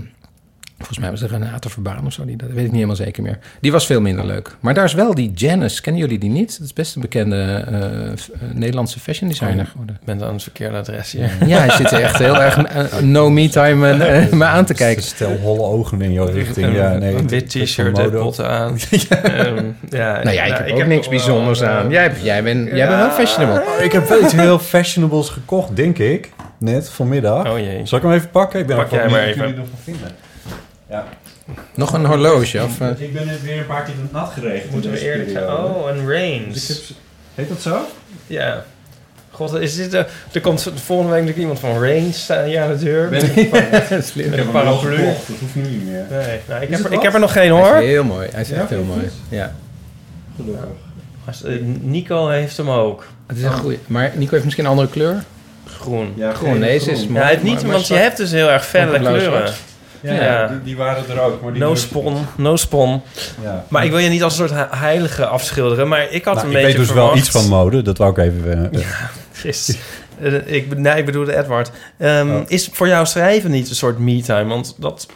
volgens 0.87 0.99
mij 0.99 1.11
was 1.11 1.23
er 1.23 1.29
Renate 1.29 1.69
Verbaan 1.69 2.07
of 2.07 2.13
zo. 2.13 2.25
Die, 2.25 2.37
dat 2.37 2.49
weet 2.49 2.57
ik 2.57 2.65
niet 2.65 2.73
helemaal 2.73 2.97
zeker 2.97 3.23
meer. 3.23 3.39
Die 3.61 3.73
was 3.73 3.87
veel 3.87 4.01
minder 4.01 4.27
leuk. 4.27 4.57
Maar 4.61 4.75
daar 4.75 4.85
is 4.85 4.95
wel 4.95 5.15
die 5.15 5.33
Janice. 5.35 5.83
Kennen 5.83 6.03
jullie 6.03 6.19
die 6.19 6.31
niet? 6.31 6.59
Dat 6.59 6.67
is 6.67 6.73
best 6.73 6.95
een 6.95 7.01
bekende 7.01 7.65
eh, 7.67 8.13
eh, 8.13 8.19
Nederlandse 8.53 9.01
fashion 9.01 9.29
designer 9.29 9.67
geworden. 9.67 9.95
Ik 10.01 10.07
ben 10.07 10.23
aan 10.23 10.33
het 10.33 10.43
verkeerde 10.43 10.77
adres 10.77 11.13
hier. 11.13 11.31
Ja, 11.47 11.59
hij 11.59 11.71
zit 11.71 11.93
er 11.93 12.01
echt 12.01 12.19
heel 12.19 12.43
erg 12.43 12.57
eh, 12.59 12.99
no 12.99 13.31
me 13.31 13.49
time 13.49 13.97
me 14.31 14.45
aan 14.45 14.65
te 14.65 14.75
kijken. 14.75 15.03
Stel 15.03 15.37
holle 15.37 15.63
ogen 15.63 16.03
in 16.03 16.13
jouw 16.13 16.27
richting. 16.27 16.75
Ja, 16.75 16.95
nee. 16.95 17.15
een 17.15 17.29
wit 17.29 17.49
t-shirt, 17.51 17.97
mode. 17.97 18.11
dekbotten 18.11 18.49
aan. 18.49 18.79
Ehm, 19.09 19.65
ja, 19.91 20.23
Nou 20.23 20.31
ja, 20.31 20.45
ik 20.45 20.57
heb 20.57 20.71
ook 20.71 20.79
heb 20.79 20.87
niks 20.87 21.09
bijzonders 21.09 21.63
aan. 21.63 21.91
Jij, 21.91 22.13
jij, 22.23 22.43
bent, 22.43 22.69
jij 22.69 22.89
bent 22.89 23.01
wel 23.01 23.11
fashionable. 23.11 23.61
Oh, 23.61 23.85
ik 23.85 23.93
heb 23.93 24.09
wel 24.09 24.23
iets 24.23 24.33
heel 24.33 24.59
fashionables 24.59 25.29
gekocht, 25.29 25.77
denk 25.77 25.99
ik. 25.99 26.31
Net 26.59 26.91
vanmiddag. 26.91 27.51
Oh 27.51 27.59
jee. 27.59 27.87
Zal 27.87 27.99
ik 27.99 28.05
hem 28.05 28.13
even 28.13 28.31
pakken? 28.31 28.61
Ik 28.61 28.67
ben 28.67 28.77
Pak 28.77 28.91
jij 28.91 29.09
maar 29.09 29.23
even. 29.23 29.45
ervan 29.45 29.67
vinden. 29.85 30.11
Ja. 30.95 31.05
Nog 31.75 31.93
een 31.93 32.05
horloge? 32.05 32.63
Of, 32.63 32.81
eh? 32.81 32.89
Ik 32.99 33.13
ben 33.13 33.29
weer 33.43 33.59
een 33.59 33.67
paar 33.67 33.83
keer 33.83 33.95
nat 34.13 34.31
geregend. 34.33 34.71
Moeten 34.71 34.91
we 34.91 35.01
eerlijk 35.11 35.31
zijn? 35.31 35.45
Oh, 35.49 35.89
een 35.89 36.11
range. 36.13 36.47
Dus 36.53 36.69
heb- 36.69 36.77
Heet 37.35 37.49
dat 37.49 37.61
zo? 37.63 37.79
Ja. 38.27 38.65
God, 39.31 39.55
is 39.55 39.77
dit... 39.77 39.91
de 39.91 40.07
er 40.33 40.41
komt 40.41 40.63
volgende 40.75 41.13
week 41.13 41.25
natuurlijk 41.25 41.39
iemand 41.39 41.59
van 41.59 41.71
Range 41.73 42.13
staan 42.13 42.45
hier 42.45 42.61
aan 42.63 42.69
de 42.77 42.85
deur. 42.85 43.09
Ben 43.09 43.37
ik- 43.37 44.03
Slim. 44.03 44.31
met 44.31 44.39
een 44.39 44.51
paraplu. 44.51 44.97
Nee, 44.97 45.07
Dat 45.27 45.37
hoeft 45.41 45.55
nu 45.55 45.63
niet 45.63 45.85
meer. 45.87 46.07
nou, 46.49 46.63
ik, 46.63 46.69
heb 46.71 46.85
er, 46.85 46.93
ik 46.93 47.03
heb 47.03 47.15
er 47.15 47.21
nog 47.21 47.33
geen 47.33 47.55
Hij 47.55 47.63
hoor. 47.69 47.77
is 47.77 47.87
heel 47.89 48.05
mooi. 48.05 48.29
Hij 48.33 48.41
is 48.41 48.49
Ja, 48.49 48.57
echt 48.61 48.69
heel 48.71 48.83
mooi. 48.85 49.09
Ja. 49.29 49.53
Gelukkig. 50.37 50.65
Als- 51.27 51.43
eh, 51.45 51.53
Nico 51.81 52.29
heeft 52.29 52.57
hem 52.57 52.71
ook. 52.71 53.07
Het 53.27 53.37
is 53.37 53.43
een 53.43 53.53
goeie. 53.53 53.79
Maar 53.87 54.13
Nico 54.15 54.31
heeft 54.31 54.45
misschien 54.45 54.65
een 54.65 54.71
andere 54.71 54.89
kleur. 54.89 55.23
Groen. 55.67 56.13
Ja, 56.17 56.33
Groen, 56.33 56.61
deze 56.61 56.91
is 56.91 57.07
mooi. 57.07 57.25
Ja, 57.25 57.31
het 57.31 57.43
niet, 57.43 57.55
maar- 57.55 57.63
maar 57.63 57.73
want 57.73 57.87
je 57.87 57.95
hebt 57.95 58.17
dus 58.17 58.31
heel 58.31 58.51
erg 58.51 58.67
felle 58.67 58.99
kleuren. 58.99 59.23
zwart. 59.23 59.55
Ja, 60.05 60.13
Ja. 60.25 60.47
Die, 60.47 60.63
die 60.63 60.77
waren 60.77 61.09
er 61.09 61.21
ook. 61.21 61.43
Maar 61.43 61.53
die 61.53 61.63
No 61.63 61.75
spon, 61.75 62.27
no 62.37 62.57
spon. 62.57 63.03
Ja. 63.43 63.65
Maar 63.69 63.85
ik 63.85 63.91
wil 63.91 63.99
je 63.99 64.09
niet 64.09 64.23
als 64.23 64.39
een 64.39 64.49
soort 64.49 64.61
he- 64.71 64.77
heilige 64.77 65.27
afschilderen, 65.27 65.89
maar 65.89 66.11
ik 66.11 66.25
had 66.25 66.35
Nou, 66.35 66.47
een 66.47 66.53
ik 66.53 66.57
beetje 66.57 66.67
weet 66.67 66.77
dus 66.77 66.87
verwacht... 66.87 67.09
wel 67.13 67.19
iets 67.23 67.31
van 67.31 67.49
mode. 67.49 67.83
Dat 67.83 67.99
wou 67.99 68.11
ik 68.11 68.19
even... 68.19 68.73
eh, 68.73 68.81
Is, 69.45 69.77
eh, 70.21 70.33
ik, 70.55 70.77
nee, 70.79 70.97
ik 70.99 71.05
bedoelde 71.07 71.37
Edward. 71.37 71.71
Ehm, 71.99 72.31
Oh. 72.31 72.41
Is 72.47 72.69
voor 72.73 72.89
jou 72.89 73.07
schrijven 73.07 73.51
niet 73.51 73.69
een 73.69 73.75
soort 73.75 73.99
me-time? 73.99 74.45
Want 74.49 74.75
dat... 74.79 75.07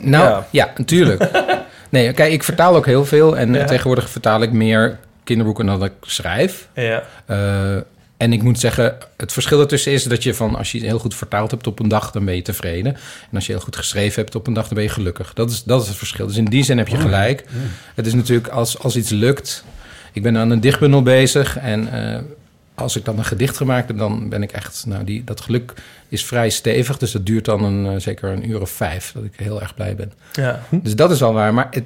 Nou, 0.00 0.24
Ja. 0.28 0.46
ja, 0.50 0.72
natuurlijk. 0.76 1.30
nee, 1.90 2.12
kijk, 2.12 2.32
ik 2.32 2.42
vertaal 2.42 2.76
ook 2.76 2.86
heel 2.86 3.04
veel. 3.04 3.36
En 3.36 3.54
eh, 3.54 3.60
Ja. 3.60 3.66
tegenwoordig 3.66 4.10
vertaal 4.10 4.42
ik 4.42 4.52
meer 4.52 4.98
kinderboeken 5.24 5.66
dan 5.66 5.78
dat 5.80 5.88
ik 5.88 5.94
schrijf. 6.00 6.68
Ja. 6.74 7.02
Eh, 7.26 7.36
en 8.16 8.32
ik 8.32 8.42
moet 8.42 8.60
zeggen, 8.60 8.96
het 9.16 9.32
verschil 9.32 9.60
ertussen 9.60 9.92
is 9.92 10.04
dat 10.04 10.22
je 10.22 10.34
van... 10.34 10.54
als 10.54 10.72
je 10.72 10.80
heel 10.80 10.98
goed 10.98 11.14
vertaald 11.14 11.50
hebt 11.50 11.66
op 11.66 11.78
een 11.78 11.88
dag, 11.88 12.10
dan 12.10 12.24
ben 12.24 12.36
je 12.36 12.42
tevreden. 12.42 12.94
En 12.94 13.34
als 13.34 13.46
je 13.46 13.52
heel 13.52 13.60
goed 13.60 13.76
geschreven 13.76 14.22
hebt 14.22 14.34
op 14.34 14.46
een 14.46 14.52
dag, 14.52 14.64
dan 14.64 14.74
ben 14.74 14.82
je 14.82 14.88
gelukkig. 14.88 15.32
Dat 15.32 15.50
is, 15.50 15.62
dat 15.62 15.82
is 15.82 15.88
het 15.88 15.96
verschil. 15.96 16.26
Dus 16.26 16.36
in 16.36 16.44
die 16.44 16.64
zin 16.64 16.78
heb 16.78 16.88
je 16.88 16.96
gelijk. 16.96 17.44
Het 17.94 18.06
is 18.06 18.14
natuurlijk 18.14 18.48
als, 18.48 18.78
als 18.78 18.96
iets 18.96 19.10
lukt... 19.10 19.64
Ik 20.12 20.22
ben 20.22 20.36
aan 20.36 20.50
een 20.50 20.60
dichtbundel 20.60 21.02
bezig 21.02 21.58
en... 21.58 21.92
eh, 21.92 22.20
als 22.74 22.96
ik 22.96 23.04
dan 23.04 23.18
een 23.18 23.24
gedicht 23.24 23.56
gemaakt 23.56 23.88
heb, 23.88 23.98
dan 23.98 24.28
ben 24.28 24.42
ik 24.42 24.52
echt... 24.52 24.84
Nou, 24.86 25.04
die, 25.04 25.24
dat 25.24 25.40
geluk 25.40 25.72
is 26.08 26.24
vrij 26.24 26.50
stevig, 26.50 26.98
dus 26.98 27.12
dat 27.12 27.26
duurt 27.26 27.44
dan 27.44 27.64
een, 27.64 27.86
eh, 27.94 28.00
zeker 28.00 28.30
een 28.30 28.50
uur 28.50 28.60
of 28.60 28.70
vijf... 28.70 29.12
dat 29.14 29.24
ik 29.24 29.32
heel 29.36 29.60
erg 29.60 29.74
blij 29.74 29.94
ben. 29.96 30.12
ja. 30.32 30.62
Dus 30.70 30.96
dat 30.96 31.10
is 31.10 31.20
wel 31.20 31.32
waar. 31.32 31.54
Maar 31.54 31.66
het, 31.70 31.84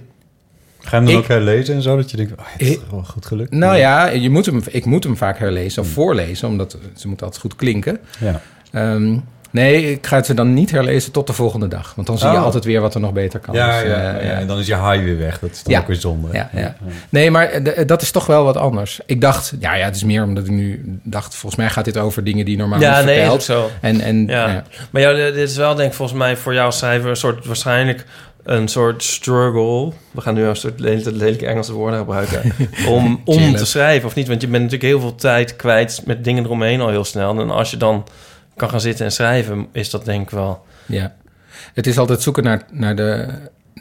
Ga 0.81 0.91
je 0.91 0.97
hem 0.97 1.05
dan 1.05 1.14
Ik- 1.14 1.21
ook 1.21 1.29
herlezen 1.29 1.75
en 1.75 1.83
zo? 1.83 1.97
Dat 1.97 2.11
je 2.11 2.17
denkt, 2.17 2.33
oh, 2.33 2.38
het 2.49 2.61
is 2.61 2.69
Ik- 2.71 2.81
wel 2.91 3.03
goed 3.05 3.27
gelukt. 3.27 3.51
nou 3.51 3.77
ja, 3.77 4.07
je 4.09 4.31
moet 4.31 4.47
hem, 4.47 4.62
ik 4.71 4.85
moet 4.85 5.05
hem 5.05 5.17
vaak 5.17 5.38
herlezen 5.38 5.83
of 5.83 5.88
voorlezen... 5.88 6.49
omdat 6.49 6.77
ze 6.97 7.09
moet 7.09 7.23
altijd 7.23 7.41
goed 7.41 7.57
klinken. 7.57 7.99
Ja. 8.19 8.41
Ehm, 8.73 9.17
nee, 9.51 9.91
ik 9.93 10.07
ga 10.07 10.17
het 10.17 10.27
ze 10.27 10.35
dan 10.35 10.55
niet 10.55 10.71
herlezen 10.71 11.12
tot 11.12 11.27
de 11.27 11.33
volgende 11.33 11.69
dag. 11.69 11.93
Want 11.95 12.07
dan 12.07 12.19
zie 12.19 12.29
je 12.29 12.37
Oh. 12.37 12.43
altijd 12.45 12.64
weer 12.64 12.81
wat 12.81 12.95
er 12.95 13.01
nog 13.01 13.12
beter 13.12 13.41
kan. 13.41 13.55
Ja, 13.55 13.67
Dus, 13.81 13.91
ja, 13.91 13.97
eh, 14.19 14.27
ja, 14.29 14.33
en 14.33 14.47
dan 14.47 14.59
is 14.59 14.67
je 14.67 14.75
high 14.75 15.05
weer 15.05 15.19
weg. 15.19 15.38
Dat 15.38 15.51
is 15.51 15.62
dan 15.62 15.73
Ja. 15.73 15.81
ook 15.81 15.87
weer 15.87 15.97
zonde. 15.97 16.29
Ja, 16.33 16.51
ja. 16.55 16.77
Nee, 17.09 17.31
maar 17.31 17.47
eh, 17.49 17.87
dat 17.87 18.03
is 18.03 18.11
toch 18.11 18.27
wel 18.27 18.45
wat 18.45 18.57
anders. 18.57 19.01
Ik 19.07 19.21
dacht, 19.21 19.53
ja, 19.61 19.75
ja, 19.75 19.85
het 19.85 19.97
is 19.97 20.05
meer 20.05 20.23
omdat 20.25 20.45
ik 20.45 20.51
nu 20.51 20.83
dacht... 21.03 21.35
volgens 21.35 21.61
mij 21.61 21.71
gaat 21.71 21.85
dit 21.85 21.97
over 21.99 22.25
dingen 22.25 22.45
die 22.45 22.57
normaal 22.57 22.81
Ja, 22.81 22.97
niet 22.97 23.05
nee, 23.07 23.17
verteld. 23.19 23.43
zo. 23.43 23.71
En, 23.81 24.01
en 24.01 24.27
Ja. 24.27 24.49
ja. 24.49 24.64
Maar 24.91 25.03
jou, 25.03 25.17
dit 25.17 25.37
is 25.51 25.57
wel 25.57 25.75
denk 25.75 25.88
ik 25.88 25.95
volgens 25.97 26.19
mij 26.19 26.37
voor 26.37 26.55
jou 26.55 26.73
schrijven 26.73 27.11
een 27.11 27.17
soort 27.17 27.47
waarschijnlijk 27.47 28.05
een 28.48 28.68
soort 28.68 29.02
struggle. 29.02 29.92
We 30.11 30.20
gaan 30.20 30.34
nu 30.34 30.42
een 30.42 30.56
soort 30.56 30.80
lelijke, 30.80 31.12
lelijke 31.12 31.46
Engelse 31.46 31.72
woorden 31.72 31.98
gebruiken 31.98 32.52
om, 32.94 33.20
om 33.24 33.56
te 33.56 33.66
schrijven 33.66 34.08
of 34.08 34.14
niet, 34.14 34.28
want 34.28 34.40
je 34.40 34.48
bent 34.48 34.62
natuurlijk 34.62 34.90
heel 34.90 35.00
veel 35.00 35.14
tijd 35.14 35.56
kwijt 35.56 36.02
met 36.06 36.24
dingen 36.24 36.44
eromheen 36.44 36.80
al 36.80 36.88
heel 36.88 37.04
snel. 37.04 37.40
En 37.40 37.50
als 37.50 37.70
je 37.70 37.76
dan 37.76 38.06
kan 38.56 38.70
gaan 38.70 38.80
zitten 38.80 39.04
en 39.04 39.12
schrijven, 39.12 39.66
is 39.72 39.90
dat 39.90 40.04
denk 40.04 40.22
ik 40.22 40.30
wel. 40.30 40.66
Ja. 40.87 41.14
Het 41.74 41.87
is 41.87 41.98
altijd 41.98 42.22
zoeken 42.22 42.42
naar, 42.42 42.62
naar, 42.72 42.96
de, 42.96 43.28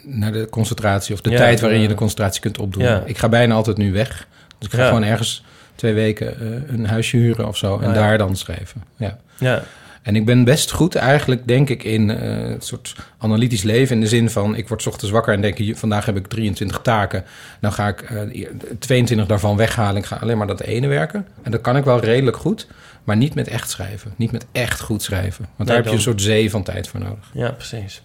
naar 0.02 0.32
de 0.32 0.46
concentratie... 0.50 1.14
of 1.14 1.20
de 1.20 1.30
Ja, 1.30 1.36
tijd 1.36 1.60
waarin 1.60 1.80
je 1.80 1.88
de 1.88 1.94
concentratie 1.94 2.40
kunt 2.40 2.58
opdoen. 2.58 2.82
Ja. 2.82 3.02
Ik 3.04 3.18
ga 3.18 3.28
bijna 3.28 3.54
altijd 3.54 3.76
nu 3.76 3.92
weg. 3.92 4.26
Dus 4.58 4.68
ik 4.68 4.74
ga 4.74 4.80
Ja. 4.82 4.88
gewoon 4.88 5.04
ergens 5.04 5.44
twee 5.74 5.92
weken 5.94 6.40
eh, 6.40 6.74
een 6.74 6.86
huisje 6.86 7.16
huren 7.16 7.48
of 7.48 7.56
zo... 7.56 7.78
en 7.78 7.94
daar 7.94 8.18
dan 8.18 8.36
schrijven. 8.36 8.84
Ja. 8.96 9.18
Ja, 9.38 9.62
En 10.08 10.16
ik 10.16 10.24
ben 10.24 10.44
best 10.44 10.70
goed 10.70 10.94
eigenlijk, 10.94 11.46
denk 11.46 11.68
ik, 11.68 11.82
in 11.82 12.10
eh, 12.10 12.50
een 12.50 12.60
soort 12.60 12.96
analytisch 13.18 13.62
leven. 13.62 13.94
In 13.94 14.00
de 14.00 14.08
zin 14.08 14.30
van, 14.30 14.56
ik 14.56 14.68
word 14.68 14.82
's 14.82 14.86
ochtends 14.86 15.10
wakker 15.12 15.34
en 15.34 15.40
denk... 15.40 15.76
vandaag 15.76 16.06
heb 16.06 16.16
ik 16.16 16.26
23 16.26 16.80
taken. 16.82 17.24
Dan 17.60 17.72
ga 17.72 17.88
ik 17.88 18.00
eh, 18.00 18.46
22 18.78 19.26
daarvan 19.26 19.56
weghalen. 19.56 19.96
Ik 19.96 20.06
ga 20.06 20.16
alleen 20.16 20.38
maar 20.38 20.46
dat 20.46 20.60
ene 20.60 20.86
werken. 20.86 21.26
En 21.42 21.50
dat 21.50 21.60
kan 21.60 21.76
ik 21.76 21.84
wel 21.84 22.00
redelijk 22.00 22.36
goed. 22.36 22.66
Maar 23.04 23.16
niet 23.16 23.34
met 23.34 23.48
echt 23.48 23.70
schrijven. 23.70 24.12
Niet 24.16 24.32
met 24.32 24.46
echt 24.52 24.80
goed 24.80 25.02
schrijven. 25.02 25.44
Want 25.44 25.56
Nee, 25.58 25.66
daar 25.66 25.76
heb 25.76 25.86
je 25.86 25.92
een 25.92 26.00
soort 26.00 26.22
zee 26.22 26.50
van 26.50 26.62
tijd 26.62 26.88
voor 26.88 27.00
nodig. 27.00 27.30
Ja, 27.32 27.50
precies. 27.50 28.02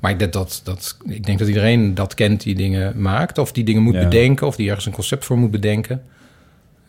Maar 0.00 0.10
ik 0.12 0.18
denk 0.18 0.32
dat, 0.32 0.60
dat, 0.64 0.96
ik 1.06 1.26
denk 1.26 1.38
dat 1.38 1.48
iedereen 1.48 1.94
dat 1.94 2.14
kent 2.14 2.42
die 2.42 2.54
dingen 2.54 3.00
maakt. 3.00 3.38
Of 3.38 3.52
die 3.52 3.64
dingen 3.64 3.82
moet 3.82 3.94
Ja. 3.94 4.02
bedenken. 4.02 4.46
Of 4.46 4.56
die 4.56 4.68
ergens 4.68 4.86
een 4.86 4.92
concept 4.92 5.24
voor 5.24 5.38
moet 5.38 5.50
bedenken. 5.50 6.02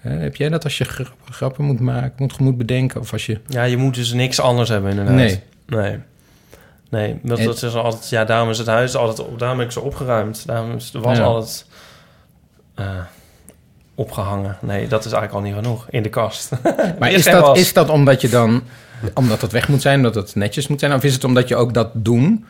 Heb 0.10 0.36
jij 0.36 0.50
dat 0.50 0.64
als 0.64 0.78
je 0.78 0.84
gra- 0.84 1.06
grappen 1.30 1.66
moet 1.66 1.80
maken, 1.80 2.14
moet, 2.18 2.40
moet 2.40 2.58
bedenken? 2.58 3.00
Of 3.02 3.12
als 3.12 3.26
je... 3.26 3.40
Ja, 3.48 3.64
je 3.64 3.78
moet 3.78 3.96
dus 3.96 4.14
niks 4.14 4.40
anders 4.40 4.70
hebben 4.70 4.90
inderdaad. 4.90 5.16
Nee. 5.16 5.40
Nee. 5.68 6.00
Nee, 6.90 7.20
dat, 7.24 7.40
En- 7.40 7.46
dat 7.46 7.64
is 7.64 7.74
altijd... 7.76 8.10
Ja, 8.10 8.26
daarom 8.26 8.50
is 8.50 8.58
het 8.58 8.68
huis 8.68 8.96
altijd... 8.96 9.28
op- 9.28 9.40
Daarom 9.40 9.58
heb 9.60 9.68
ik 9.68 9.74
zo 9.74 9.80
opgeruimd. 9.80 10.46
Daarom 10.48 10.76
is 10.76 10.92
de 10.92 11.00
was 11.00 11.18
Ja. 11.18 11.24
altijd 11.24 11.66
eh, 12.76 12.86
opgehangen. 13.96 14.58
Nee, 14.62 14.88
dat 14.88 15.06
is 15.06 15.12
eigenlijk 15.12 15.34
al 15.46 15.52
niet 15.52 15.64
genoeg. 15.64 15.86
In 15.90 16.04
de 16.04 16.10
kast. 16.10 16.52
Maar 17.00 17.12
is 17.12 17.24
dat, 17.24 17.42
was. 17.42 17.60
is 17.60 17.74
dat 17.74 17.90
omdat 17.90 18.22
je 18.22 18.30
dan... 18.30 18.64
Omdat 19.14 19.42
het 19.42 19.52
weg 19.52 19.68
moet 19.68 19.82
zijn, 19.82 19.96
omdat 19.98 20.16
het 20.16 20.36
netjes 20.36 20.68
moet 20.68 20.80
zijn? 20.80 20.94
Of 20.94 21.04
is 21.04 21.14
het 21.14 21.24
omdat 21.24 21.48
je 21.48 21.56
ook 21.56 21.74
dat 21.74 21.90
doen 21.94 22.46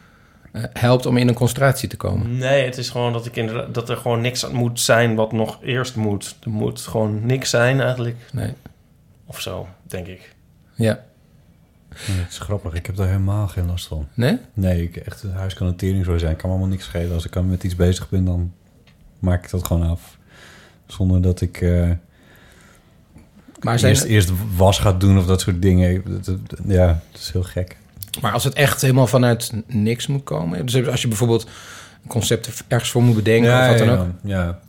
helpt 0.74 1.06
om 1.06 1.18
in 1.18 1.28
een 1.28 1.34
concentratie 1.34 1.89
te 1.89 1.98
komen? 1.98 2.38
Nee, 2.38 2.65
het 2.65 2.78
is 2.78 2.89
gewoon 2.89 3.13
dat, 3.13 3.26
ik 3.26 3.36
inderdaad, 3.36 3.74
dat 3.74 3.89
er 3.89 3.98
gewoon 3.98 4.22
niks 4.22 4.50
moet 4.50 4.80
zijn 4.80 5.15
wat 5.15 5.32
nog 5.32 5.60
eerst 5.63 5.96
moet. 5.96 6.38
Er 6.44 6.50
moet 6.50 6.82
gewoon 6.82 7.26
niks 7.26 7.50
zijn 7.50 7.82
eigenlijk. 7.82 8.18
Nee. 8.32 8.54
Of 9.26 9.41
zo, 9.41 9.68
denk 9.84 10.08
ik. 10.08 10.36
Ja. 10.74 11.04
Nee, 12.08 12.18
het 12.18 12.32
is 12.32 12.39
grappig, 12.39 12.74
ik 12.74 12.86
heb 12.86 12.96
daar 12.96 13.08
helemaal 13.08 13.48
geen 13.48 13.65
last 13.65 13.88
van. 13.88 14.08
Nee? 14.13 14.38
Nee, 14.54 14.84
ik, 14.84 14.96
echt, 14.96 15.22
het 15.22 15.34
huis 15.34 15.54
kan 15.54 15.68
een 15.68 15.76
tering 15.76 16.06
zo 16.06 16.18
zijn. 16.18 16.32
Ik 16.32 16.38
kan 16.38 16.50
me 16.50 16.56
allemaal 16.56 16.74
niks 16.74 16.86
schelen. 16.86 17.13
Als 17.13 17.26
ik 17.26 17.44
met 17.44 17.63
iets 17.63 17.76
bezig 17.76 18.10
ben, 18.10 18.26
dan 18.26 18.54
maak 19.20 19.44
ik 19.44 19.50
dat 19.50 19.68
gewoon 19.68 19.89
af. 19.89 20.18
Zonder 20.86 21.22
dat 21.22 21.41
ik 21.41 21.62
eh, 21.62 21.89
Maar, 23.60 23.80
zijn, 23.80 23.91
eerst, 23.91 24.04
eerst 24.04 24.32
was 24.56 24.80
ga 24.80 24.94
doen 24.94 25.18
of 25.18 25.26
dat 25.26 25.41
soort 25.41 25.62
dingen. 25.62 26.04
Ja, 26.68 27.02
dat 27.12 27.20
is 27.20 27.32
heel 27.32 27.44
gek. 27.44 27.78
Maar 28.21 28.32
als 28.32 28.43
het 28.43 28.54
echt 28.54 28.82
helemaal 28.82 29.08
vanuit 29.08 29.51
niks 29.67 30.08
moet 30.08 30.23
komen... 30.23 30.65
Dus 30.65 30.88
als 30.88 31.01
je 31.01 31.08
bijvoorbeeld 31.08 31.43
een 32.04 32.10
concept 32.10 32.63
ergens 32.67 32.91
voor 32.91 33.04
moet 33.04 33.15
bedenken 33.15 33.60
of 33.62 33.67
wat 33.67 33.78
dan 33.78 33.89
ook... 33.89 34.06
Ja. 34.23 34.60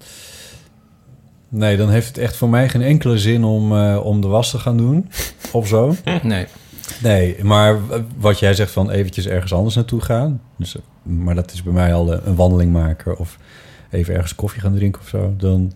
Nee, 1.49 1.77
dan 1.77 1.91
heeft 1.91 2.07
het 2.09 2.19
echt 2.19 2.37
voor 2.37 2.49
mij 2.49 2.69
geen 2.69 2.83
enkele 2.83 3.19
zin 3.19 3.45
om, 3.45 3.77
eh, 3.79 4.01
om 4.05 4.21
de 4.21 4.27
was 4.27 4.51
te 4.51 4.59
gaan 4.59 4.77
doen. 4.77 5.11
of 5.53 5.69
zo. 5.69 5.95
Nee. 6.23 6.47
Nee, 7.03 7.45
maar 7.45 7.79
wat 8.17 8.39
jij 8.39 8.55
zegt 8.55 8.71
van 8.71 8.91
eventjes 8.91 9.27
ergens 9.27 9.53
anders 9.53 9.75
naartoe 9.75 10.01
gaan. 10.01 10.41
Dus, 10.57 10.77
maar 11.03 11.35
dat 11.35 11.53
is 11.53 11.63
bij 11.63 11.73
mij 11.73 11.95
al 11.95 12.13
eh, 12.13 12.19
een 12.25 12.35
wandeling 12.35 12.73
maken 12.73 13.19
of 13.19 13.39
even 13.91 14.15
ergens 14.15 14.35
koffie 14.35 14.61
gaan 14.61 14.75
drinken 14.75 15.01
of 15.03 15.09
zo. 15.09 15.35
Dan, 15.39 15.73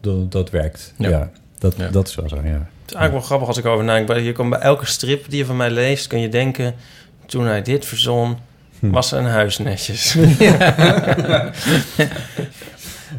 dan 0.00 0.26
dat 0.28 0.50
werkt. 0.50 0.94
Ja. 0.98 1.08
Ja, 1.08 1.30
dat, 1.58 1.74
Ja. 1.76 1.88
dat 1.88 2.08
is 2.08 2.14
wel 2.14 2.28
zo, 2.28 2.36
ja. 2.36 2.42
Het 2.42 2.94
is 2.94 3.00
eigenlijk 3.00 3.12
wel 3.12 3.20
grappig 3.20 3.48
als 3.48 3.56
ik 3.56 3.64
over 3.66 3.84
nadenk. 3.84 4.06
Bij- 4.06 4.22
Je 4.22 4.32
kan 4.32 4.50
bij 4.50 4.58
elke 4.58 4.86
strip 4.86 5.24
die 5.28 5.38
je 5.38 5.44
van 5.44 5.56
mij 5.56 5.70
leest, 5.70 6.06
kun 6.06 6.20
je 6.20 6.28
denken... 6.28 6.74
toen 7.26 7.46
hij 7.46 7.62
dit 7.62 7.84
verzon, 7.84 8.36
Hm. 8.80 8.90
was 8.90 9.08
zijn 9.08 9.24
huis 9.24 9.58
netjes. 9.58 10.14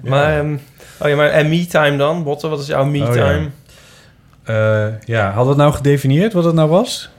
maar, 0.04 0.38
ehm, 0.38 0.58
oh 1.00 1.10
ja, 1.10 1.16
maar 1.16 1.30
en 1.30 1.50
me-time 1.50 1.98
dan? 1.98 2.24
Botte, 2.24 2.48
wat 2.48 2.60
is 2.60 2.68
jouw 2.68 2.86
me-time? 2.86 3.50
Eh, 4.44 4.88
ja, 5.06 5.26
hadden 5.26 5.44
we 5.44 5.50
het 5.50 5.58
nou 5.58 5.74
gedefinieerd 5.74 6.34
wat 6.34 6.44
het 6.44 6.54
nou 6.54 6.70
was? 6.70 7.10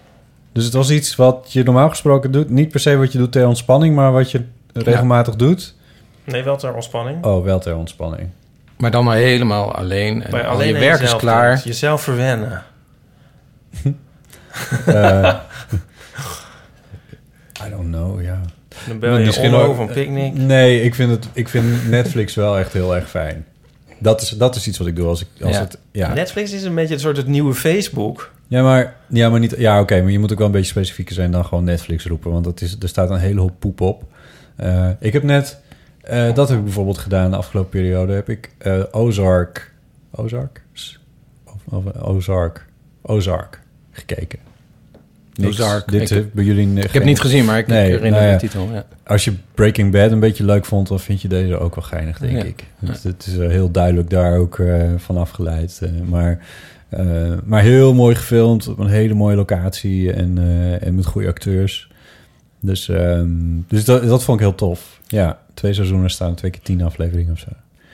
Dus 0.52 0.64
het 0.64 0.74
was 0.74 0.90
iets 0.90 1.16
wat 1.16 1.52
je 1.52 1.62
normaal 1.62 1.88
gesproken 1.88 2.30
doet. 2.30 2.50
Niet 2.50 2.68
per 2.68 2.80
se 2.80 2.96
wat 2.96 3.12
je 3.12 3.18
doet 3.18 3.32
ter 3.32 3.46
ontspanning, 3.46 3.94
maar 3.94 4.12
wat 4.12 4.30
je 4.30 4.44
regelmatig 4.72 5.36
doet. 5.36 5.74
Nee, 6.24 6.42
wel 6.42 6.56
ter 6.56 6.74
ontspanning. 6.74 7.24
Oh, 7.24 7.44
wel 7.44 7.58
ter 7.58 7.76
ontspanning. 7.76 8.28
Maar 8.78 8.90
dan 8.90 9.04
maar 9.04 9.16
helemaal 9.16 9.74
alleen. 9.74 10.22
En 10.22 10.30
Bij 10.30 10.46
al 10.46 10.52
alleen 10.54 10.72
je 10.74 10.78
werk 10.78 11.00
is 11.00 11.16
klaar. 11.16 11.60
Jezelf 11.64 12.02
verwennen. 12.02 12.62
Eh, 14.86 15.34
I 17.68 17.70
don't 17.70 17.86
know, 17.88 18.22
ja. 18.22 18.40
Dan 18.88 18.98
bel 18.98 19.18
je 19.18 19.24
Misschien 19.26 19.54
ook- 19.54 19.76
van 19.76 19.86
Picnic. 19.86 20.34
Nee, 20.34 20.82
ik 20.82 20.94
vind, 20.94 21.10
het, 21.10 21.28
ik 21.32 21.48
vind 21.48 21.88
Netflix 21.88 22.34
wel 22.34 22.58
echt 22.58 22.72
heel 22.72 22.94
erg 22.96 23.10
fijn. 23.10 23.44
Dat 23.98 24.22
is, 24.22 24.28
dat 24.28 24.56
is 24.56 24.66
iets 24.68 24.78
wat 24.78 24.86
ik 24.86 24.96
doe 24.96 25.06
als, 25.06 25.20
ik, 25.20 25.26
als 25.42 25.54
Ja. 25.54 25.60
het... 25.60 25.78
Ja. 25.92 26.12
Netflix 26.14 26.52
is 26.52 26.62
een 26.62 26.74
beetje 26.74 26.94
een 26.94 27.00
soort 27.00 27.16
het 27.16 27.26
nieuwe 27.26 27.54
Facebook. 27.54 28.32
Ja, 28.46 28.62
maar, 28.62 28.96
ja, 29.08 29.28
maar 29.30 29.40
niet. 29.40 29.54
Ja, 29.58 29.80
oké, 29.80 30.02
maar 30.02 30.10
je 30.10 30.18
moet 30.18 30.32
ook 30.32 30.38
wel 30.38 30.46
een 30.46 30.52
beetje 30.52 30.70
specifieker 30.70 31.14
zijn 31.14 31.30
dan 31.30 31.44
gewoon 31.44 31.64
Netflix 31.64 32.06
roepen, 32.06 32.30
want 32.30 32.44
dat 32.44 32.60
is, 32.60 32.76
er 32.80 32.88
staat 32.88 33.10
een 33.10 33.18
hele 33.18 33.40
hoop 33.40 33.52
poep 33.58 33.80
op. 33.80 34.02
Eh, 34.56 34.88
ik 35.00 35.12
heb 35.12 35.22
net, 35.22 35.58
eh, 36.00 36.34
dat 36.34 36.48
heb 36.48 36.58
ik 36.58 36.64
bijvoorbeeld 36.64 36.98
gedaan 36.98 37.30
de 37.30 37.36
afgelopen 37.36 37.70
periode, 37.70 38.12
heb 38.12 38.28
ik 38.28 38.50
eh, 38.58 38.82
Ozark, 38.90 39.72
Ozark, 40.10 40.62
of, 41.44 41.54
of 41.84 41.84
Ozark, 42.02 42.66
Ozark 43.02 43.60
gekeken. 43.92 44.38
Ozark. 45.46 45.90
Dit 45.90 46.10
Ik- 46.10 46.18
eh, 46.18 46.24
bij 46.32 46.44
jullie. 46.44 46.68
Ik 46.76 46.82
heb 46.82 46.92
het 46.92 47.04
niet 47.04 47.20
gezien, 47.20 47.44
maar 47.44 47.58
ik, 47.58 47.66
Nee, 47.66 47.84
herinner 47.90 48.10
nou 48.10 48.24
ja. 48.24 48.32
de 48.32 48.38
titel. 48.38 48.68
Ja. 48.72 48.84
Als 49.06 49.24
je 49.24 49.32
Breaking 49.54 49.92
Bad 49.92 50.10
een 50.10 50.20
beetje 50.20 50.44
leuk 50.44 50.64
vond, 50.64 50.88
dan 50.88 51.00
vind 51.00 51.22
je 51.22 51.28
deze 51.28 51.58
ook 51.58 51.74
wel 51.74 51.84
geinig, 51.84 52.18
denk 52.18 52.36
Ja. 52.36 52.42
ik. 52.44 52.64
Het, 52.86 53.02
het 53.02 53.26
is 53.26 53.38
eh, 53.38 53.48
heel 53.48 53.70
duidelijk 53.70 54.10
daar 54.10 54.36
ook 54.38 54.58
eh, 54.58 54.82
van 54.96 55.16
afgeleid. 55.16 55.80
eh, 55.82 55.90
maar, 56.04 56.38
eh, 56.88 57.32
maar 57.44 57.62
heel 57.62 57.94
mooi 57.94 58.14
gefilmd, 58.14 58.68
op 58.68 58.78
een 58.78 58.86
hele 58.88 59.14
mooie 59.14 59.36
locatie 59.36 60.12
en, 60.12 60.38
eh, 60.38 60.86
en 60.86 60.94
met 60.94 61.06
goede 61.06 61.28
acteurs. 61.28 61.90
Dus, 62.60 62.88
ehm, 62.88 63.28
dus 63.68 63.84
dat, 63.84 64.02
dat 64.02 64.24
vond 64.24 64.40
ik 64.40 64.46
heel 64.46 64.54
tof. 64.54 65.00
Ja, 65.06 65.38
twee 65.54 65.72
seizoenen 65.72 66.10
staan, 66.10 66.34
twee 66.34 66.50
keer 66.50 66.62
tien 66.62 66.82
afleveringen 66.82 67.32
of 67.32 67.38
zo. 67.38 67.48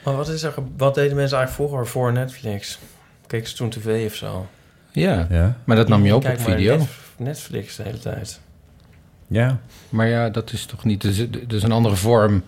Maar 0.05 0.17
wat, 0.17 0.29
is 0.29 0.43
er, 0.43 0.55
wat 0.77 0.95
deden 0.95 1.17
mensen 1.17 1.37
eigenlijk 1.39 1.69
vroeger 1.71 1.87
voor 1.91 2.13
Netflix? 2.13 2.79
Keken 3.27 3.49
ze 3.49 3.55
toen 3.57 3.69
tv 3.71 4.07
of 4.07 4.15
zo? 4.15 4.47
ja, 4.93 5.27
Ja, 5.31 5.57
maar 5.65 5.77
dat 5.77 5.89
nam 5.89 6.05
je 6.05 6.15
op 6.15 6.23
Kijk 6.23 6.39
op 6.39 6.45
video. 6.45 6.79
Net- 7.17 7.27
Netflix 7.27 7.77
de 7.77 7.83
hele 7.83 7.99
tijd. 7.99 8.41
ja. 9.27 9.59
Maar 9.89 10.09
ja, 10.09 10.29
dat 10.31 10.53
is 10.53 10.67
toch 10.67 10.85
niet... 10.85 11.01
Dus, 11.01 11.27
dus 11.47 11.63
een 11.63 11.73
andere 11.73 11.97
vorm 11.97 12.43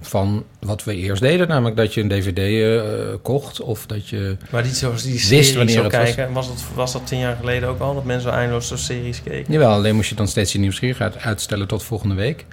van 0.00 0.44
wat 0.60 0.84
we 0.84 0.94
eerst 0.96 1.22
deden. 1.22 1.48
Namelijk 1.48 1.76
dat 1.76 1.94
je 1.94 2.00
een 2.00 2.08
dvd 2.08 2.38
eh, 2.38 3.14
kocht 3.22 3.60
of 3.60 3.86
dat 3.86 4.08
je... 4.08 4.36
Maar 4.50 4.62
die, 4.62 4.72
zoals 4.72 5.02
die 5.02 5.12
Wist 5.12 5.26
series 5.26 5.54
wanneer 5.54 5.74
zo 5.74 5.82
het 5.82 5.92
was. 5.96 6.14
kijken, 6.14 6.32
was. 6.34 6.46
dat, 6.48 6.64
was 6.74 6.92
dat 6.92 7.06
tien 7.06 7.18
jaar 7.18 7.36
geleden 7.36 7.68
ook 7.68 7.80
al? 7.80 7.94
Dat 7.94 8.04
mensen 8.04 8.32
eindeloos 8.32 8.68
zo 8.68 8.76
series 8.76 9.22
keken? 9.22 9.52
Jawel, 9.52 9.70
alleen 9.72 9.94
moest 9.94 10.08
je 10.08 10.14
dan 10.14 10.28
steeds 10.28 10.52
je 10.52 10.58
nieuwsgierigheid 10.58 11.18
uitstellen 11.18 11.66
tot 11.68 11.82
volgende 11.82 12.14
week. 12.14 12.46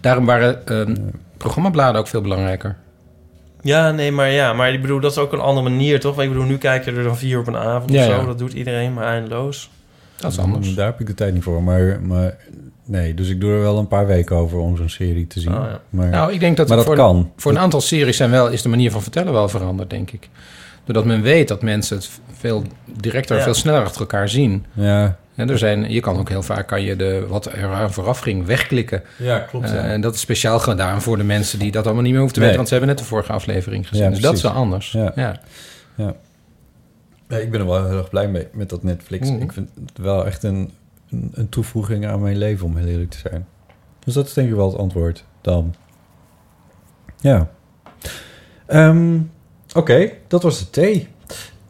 Daarom 0.00 0.26
waren 0.26 0.66
ehm, 0.66 0.96
programmabladen 1.36 2.00
ook 2.00 2.08
veel 2.08 2.20
belangrijker. 2.20 2.76
Ja, 3.60 3.90
nee, 3.90 4.12
maar 4.12 4.30
ja. 4.30 4.52
Maar 4.52 4.72
ik 4.72 4.80
bedoel, 4.80 5.00
dat 5.00 5.10
is 5.10 5.18
ook 5.18 5.32
een 5.32 5.40
andere 5.40 5.68
manier, 5.68 6.00
toch? 6.00 6.14
Want 6.14 6.26
ik 6.28 6.32
bedoel, 6.34 6.48
nu 6.48 6.58
kijk 6.58 6.84
je 6.84 6.92
er 6.92 7.02
dan 7.02 7.16
vier 7.18 7.38
op 7.38 7.46
een 7.46 7.56
avond 7.56 7.90
Ja, 7.92 7.98
of 7.98 8.04
zo. 8.12 8.20
ja. 8.20 8.24
Dat 8.26 8.38
doet 8.38 8.52
iedereen, 8.52 8.92
maar 8.94 9.04
eindeloos. 9.06 9.70
Dat 10.20 10.32
is 10.32 10.38
anders. 10.38 10.74
Daar 10.74 10.86
heb 10.86 11.00
ik 11.00 11.06
de 11.06 11.14
tijd 11.14 11.34
niet 11.34 11.42
voor. 11.42 11.62
Maar, 11.62 12.00
maar 12.02 12.36
nee, 12.84 13.14
dus 13.14 13.28
ik 13.28 13.40
doe 13.40 13.50
er 13.52 13.60
wel 13.60 13.78
een 13.78 13.88
paar 13.88 14.06
weken 14.06 14.36
over 14.36 14.58
om 14.58 14.76
zo'n 14.76 14.88
serie 14.88 15.26
te 15.26 15.40
zien. 15.40 15.54
Oh, 15.54 15.64
ja. 15.64 15.80
maar, 15.90 16.08
Nou, 16.08 16.32
ik 16.32 16.40
denk 16.40 16.56
dat, 16.56 16.68
maar 16.68 16.76
dat 16.76 16.86
voor, 16.86 16.96
kan. 16.96 17.30
voor 17.36 17.52
een 17.52 17.58
aantal 17.58 17.80
series 17.80 18.16
zijn 18.16 18.30
wel, 18.30 18.48
is 18.48 18.62
de 18.62 18.68
manier 18.68 18.90
van 18.90 19.02
vertellen 19.02 19.32
wel 19.32 19.48
veranderd, 19.48 19.90
denk 19.90 20.10
ik. 20.10 20.28
Doordat 20.84 21.04
men 21.04 21.22
weet 21.22 21.48
dat 21.48 21.62
mensen 21.62 21.96
het 21.96 22.10
veel 22.32 22.62
directer, 23.00 23.36
Ja. 23.36 23.42
veel 23.42 23.54
sneller 23.54 23.82
achter 23.84 24.00
elkaar 24.00 24.28
zien. 24.28 24.64
Ja, 24.72 25.16
En 25.34 25.50
er 25.50 25.58
zijn, 25.58 25.92
je 25.92 26.00
kan 26.00 26.18
ook 26.18 26.28
heel 26.28 26.42
vaak 26.42 26.66
kan 26.66 26.82
je 26.82 26.96
de, 26.96 27.24
wat 27.28 27.46
er 27.46 27.64
aan 27.68 27.92
vooraf 27.92 28.18
ging 28.18 28.46
wegklikken. 28.46 29.02
ja 29.16 29.38
klopt. 29.38 29.70
Eh, 29.72 29.92
en 29.92 30.00
dat 30.00 30.14
is 30.14 30.20
speciaal 30.20 30.58
gedaan 30.58 31.02
voor 31.02 31.16
de 31.16 31.24
mensen 31.24 31.58
die 31.58 31.70
dat 31.70 31.84
allemaal 31.84 32.02
niet 32.02 32.12
meer 32.12 32.20
hoeven 32.20 32.38
te 32.40 32.44
Nee. 32.44 32.48
weten. 32.56 32.56
Want 32.56 32.68
ze 32.68 32.74
hebben 32.78 32.94
net 32.96 33.04
de 33.04 33.14
vorige 33.14 33.32
aflevering 33.32 33.88
gezien. 33.88 34.04
Ja, 34.04 34.10
dus 34.10 34.20
dat 34.20 34.34
is 34.36 34.42
wel 34.42 34.52
anders. 34.52 34.92
Ja. 34.92 35.12
Ja. 35.96 36.14
Ja, 37.28 37.36
ik 37.36 37.50
ben 37.50 37.60
er 37.60 37.66
wel 37.66 37.86
heel 37.88 37.98
erg 37.98 38.10
blij 38.10 38.28
mee 38.28 38.46
met 38.52 38.68
dat 38.70 38.82
Netflix. 38.82 39.30
Mhm. 39.30 39.42
Ik 39.42 39.52
vind 39.52 39.68
het 39.86 39.98
wel 39.98 40.26
echt 40.26 40.42
een, 40.42 40.70
een, 41.10 41.30
een 41.34 41.48
toevoeging 41.48 42.06
aan 42.06 42.22
mijn 42.22 42.36
leven, 42.38 42.66
om 42.66 42.76
heel 42.76 42.86
eerlijk 42.86 43.10
te 43.10 43.18
zijn. 43.28 43.46
Dus 44.04 44.14
dat 44.14 44.26
is 44.26 44.32
denk 44.32 44.48
ik 44.48 44.54
wel 44.54 44.68
het 44.70 44.78
antwoord 44.78 45.24
dan. 45.40 45.74
Ja. 47.20 47.48
Ehm, 48.66 49.18
Oké, 49.74 50.10
dat 50.28 50.42
was 50.42 50.58
de 50.58 50.70
thee. 50.70 51.08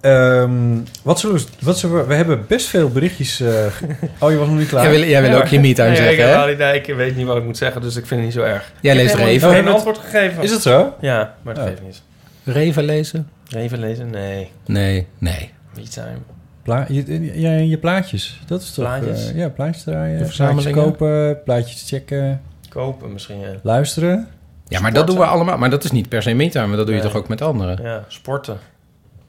Ehm, 0.01 0.79
wat 1.03 1.21
zullen 1.21 1.37
we... 1.37 1.45
Wat 1.61 1.79
zullen 1.79 1.97
we, 1.97 2.05
we 2.05 2.15
hebben 2.15 2.45
best 2.49 2.67
veel 2.67 2.89
berichtjes... 2.91 3.41
eh, 3.41 3.67
ge- 3.67 3.87
oh, 4.21 4.31
je 4.31 4.37
was 4.37 4.49
nog 4.49 4.57
niet 4.59 4.69
klaar? 4.69 4.83
Jij 4.83 4.93
wil, 5.01 5.09
jij 5.09 5.23
wil 5.23 5.37
ook 5.41 5.47
je 5.47 5.59
Nee, 5.59 5.71
ik, 5.71 5.77
zeggen, 5.77 6.29
heb 6.29 6.59
hè? 6.59 6.65
nee, 6.65 6.81
ik 6.81 6.95
weet 6.95 7.17
niet 7.17 7.27
wat 7.27 7.37
ik 7.37 7.45
moet 7.45 7.57
zeggen, 7.57 7.81
dus 7.81 7.97
ik 7.97 8.07
vind 8.07 8.21
het 8.21 8.29
niet 8.29 8.39
zo 8.39 8.43
erg. 8.43 8.73
Jij 8.81 8.93
Ik 8.95 8.99
leest 9.01 9.13
heb 9.17 9.27
helemaal 9.27 9.33
Reven. 9.33 9.51
geen 9.51 9.59
Oh, 9.61 9.67
je 9.69 9.75
antwoord 9.75 9.99
gegeven. 9.99 10.43
Is 10.43 10.51
het 10.51 10.63
zo? 10.63 10.95
Ja, 11.01 11.35
maar 11.43 11.55
dat 11.55 11.63
Oh. 11.65 11.69
geeft 11.71 11.83
niet. 11.83 12.03
Reven 12.47 12.85
lezen? 12.85 13.29
Even 13.57 13.79
lezen? 13.79 14.11
Nee. 14.11 14.51
Nee, 14.67 15.07
nee. 15.19 15.51
Me-time. 15.75 16.17
Pla 16.63 16.85
je, 16.89 17.41
ja, 17.41 17.51
je 17.51 17.79
plaatjes. 17.79 18.41
Dat 18.47 18.63
is 18.63 18.73
toch... 18.73 18.85
Plaatjes? 18.85 19.31
eh, 19.31 19.37
ja, 19.37 19.49
plaatjes 19.49 19.83
draaien. 19.85 20.17
Plaatjes 20.17 20.37
verzamelingen? 20.37 20.83
kopen, 20.85 21.43
plaatjes 21.45 21.89
checken, 21.89 22.43
Kopen 22.69 23.13
misschien, 23.13 23.39
ja. 23.41 23.53
luisteren. 23.63 24.29
Ja, 24.69 24.81
maar 24.81 24.93
dat 24.93 25.07
doen 25.07 25.17
we 25.19 25.25
allemaal. 25.25 25.59
Maar 25.59 25.71
dat 25.71 25.85
is 25.85 25.91
niet 25.91 26.09
per 26.09 26.23
se 26.23 26.33
me-time. 26.35 26.67
maar 26.67 26.77
Dat 26.77 26.87
doe 26.87 26.95
je 26.95 27.03
Nee. 27.03 27.11
toch 27.11 27.21
ook 27.21 27.29
met 27.29 27.43
anderen? 27.43 27.83
Ja, 27.83 28.05
sporten. 28.09 28.59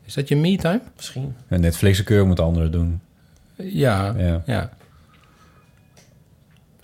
Is 0.06 0.14
dat 0.14 0.28
je 0.28 0.36
me-time? 0.36 0.82
Misschien. 0.96 1.36
En 1.48 1.62
Netflix 1.62 2.04
keur 2.04 2.28
moet 2.28 2.40
anderen 2.40 2.72
doen. 2.72 3.02
Ja, 3.56 4.14
Ja. 4.18 4.42
ja. 4.46 4.70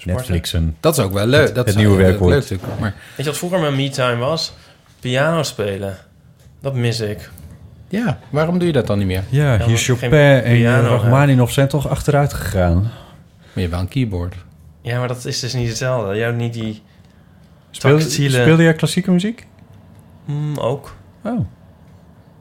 Netflixen. 0.04 0.78
Dat 0.80 0.98
is 0.98 1.04
ook 1.04 1.14
wel 1.14 1.26
leuk. 1.28 1.48
Dat 1.48 1.56
het 1.56 1.68
is 1.68 1.76
nieuwe 1.76 1.94
ook 1.94 2.00
werkwoord. 2.00 2.32
Leuk 2.34 2.42
natuurlijk. 2.50 2.80
Maar 2.80 2.94
Weet 3.08 3.18
je 3.18 3.24
wat 3.24 3.38
vroeger 3.38 3.60
mijn 3.60 3.76
me-time 3.76 4.16
was? 4.16 4.54
Piano 5.00 5.44
spelen. 5.44 5.98
Dat 6.64 6.74
mis 6.76 7.00
ik. 7.00 7.30
Ja, 7.88 8.20
waarom 8.30 8.58
doe 8.58 8.68
je 8.68 8.74
dat 8.74 8.88
dan 8.88 8.98
niet 8.98 9.08
meer? 9.08 9.24
Ja, 9.30 9.66
hier 9.66 9.78
Chopin 9.78 10.12
en 10.12 10.62
heb. 10.74 10.86
Rachmaninoff 10.86 11.54
zijn 11.54 11.68
toch 11.68 11.88
achteruit 11.90 12.34
gegaan. 12.34 12.76
Maar 12.82 12.92
je 13.54 13.60
hebt 13.60 13.72
wel 13.72 13.80
een 13.82 13.88
keyboard. 13.88 14.36
Ja, 14.82 15.00
maar 15.00 15.08
dat 15.08 15.26
is 15.26 15.40
dus 15.40 15.54
niet 15.54 15.68
hetzelfde. 15.68 16.16
Jij 16.16 16.26
hebt 16.26 16.38
niet 16.38 16.54
die... 16.54 16.82
Speelde, 17.72 18.02
Tactiele- 18.04 18.42
speelde 18.42 18.64
jij 18.64 18.74
klassieke 18.74 19.12
muziek? 19.12 19.48
Mm, 20.26 20.58
ook. 20.58 20.96
Oh. 21.24 21.40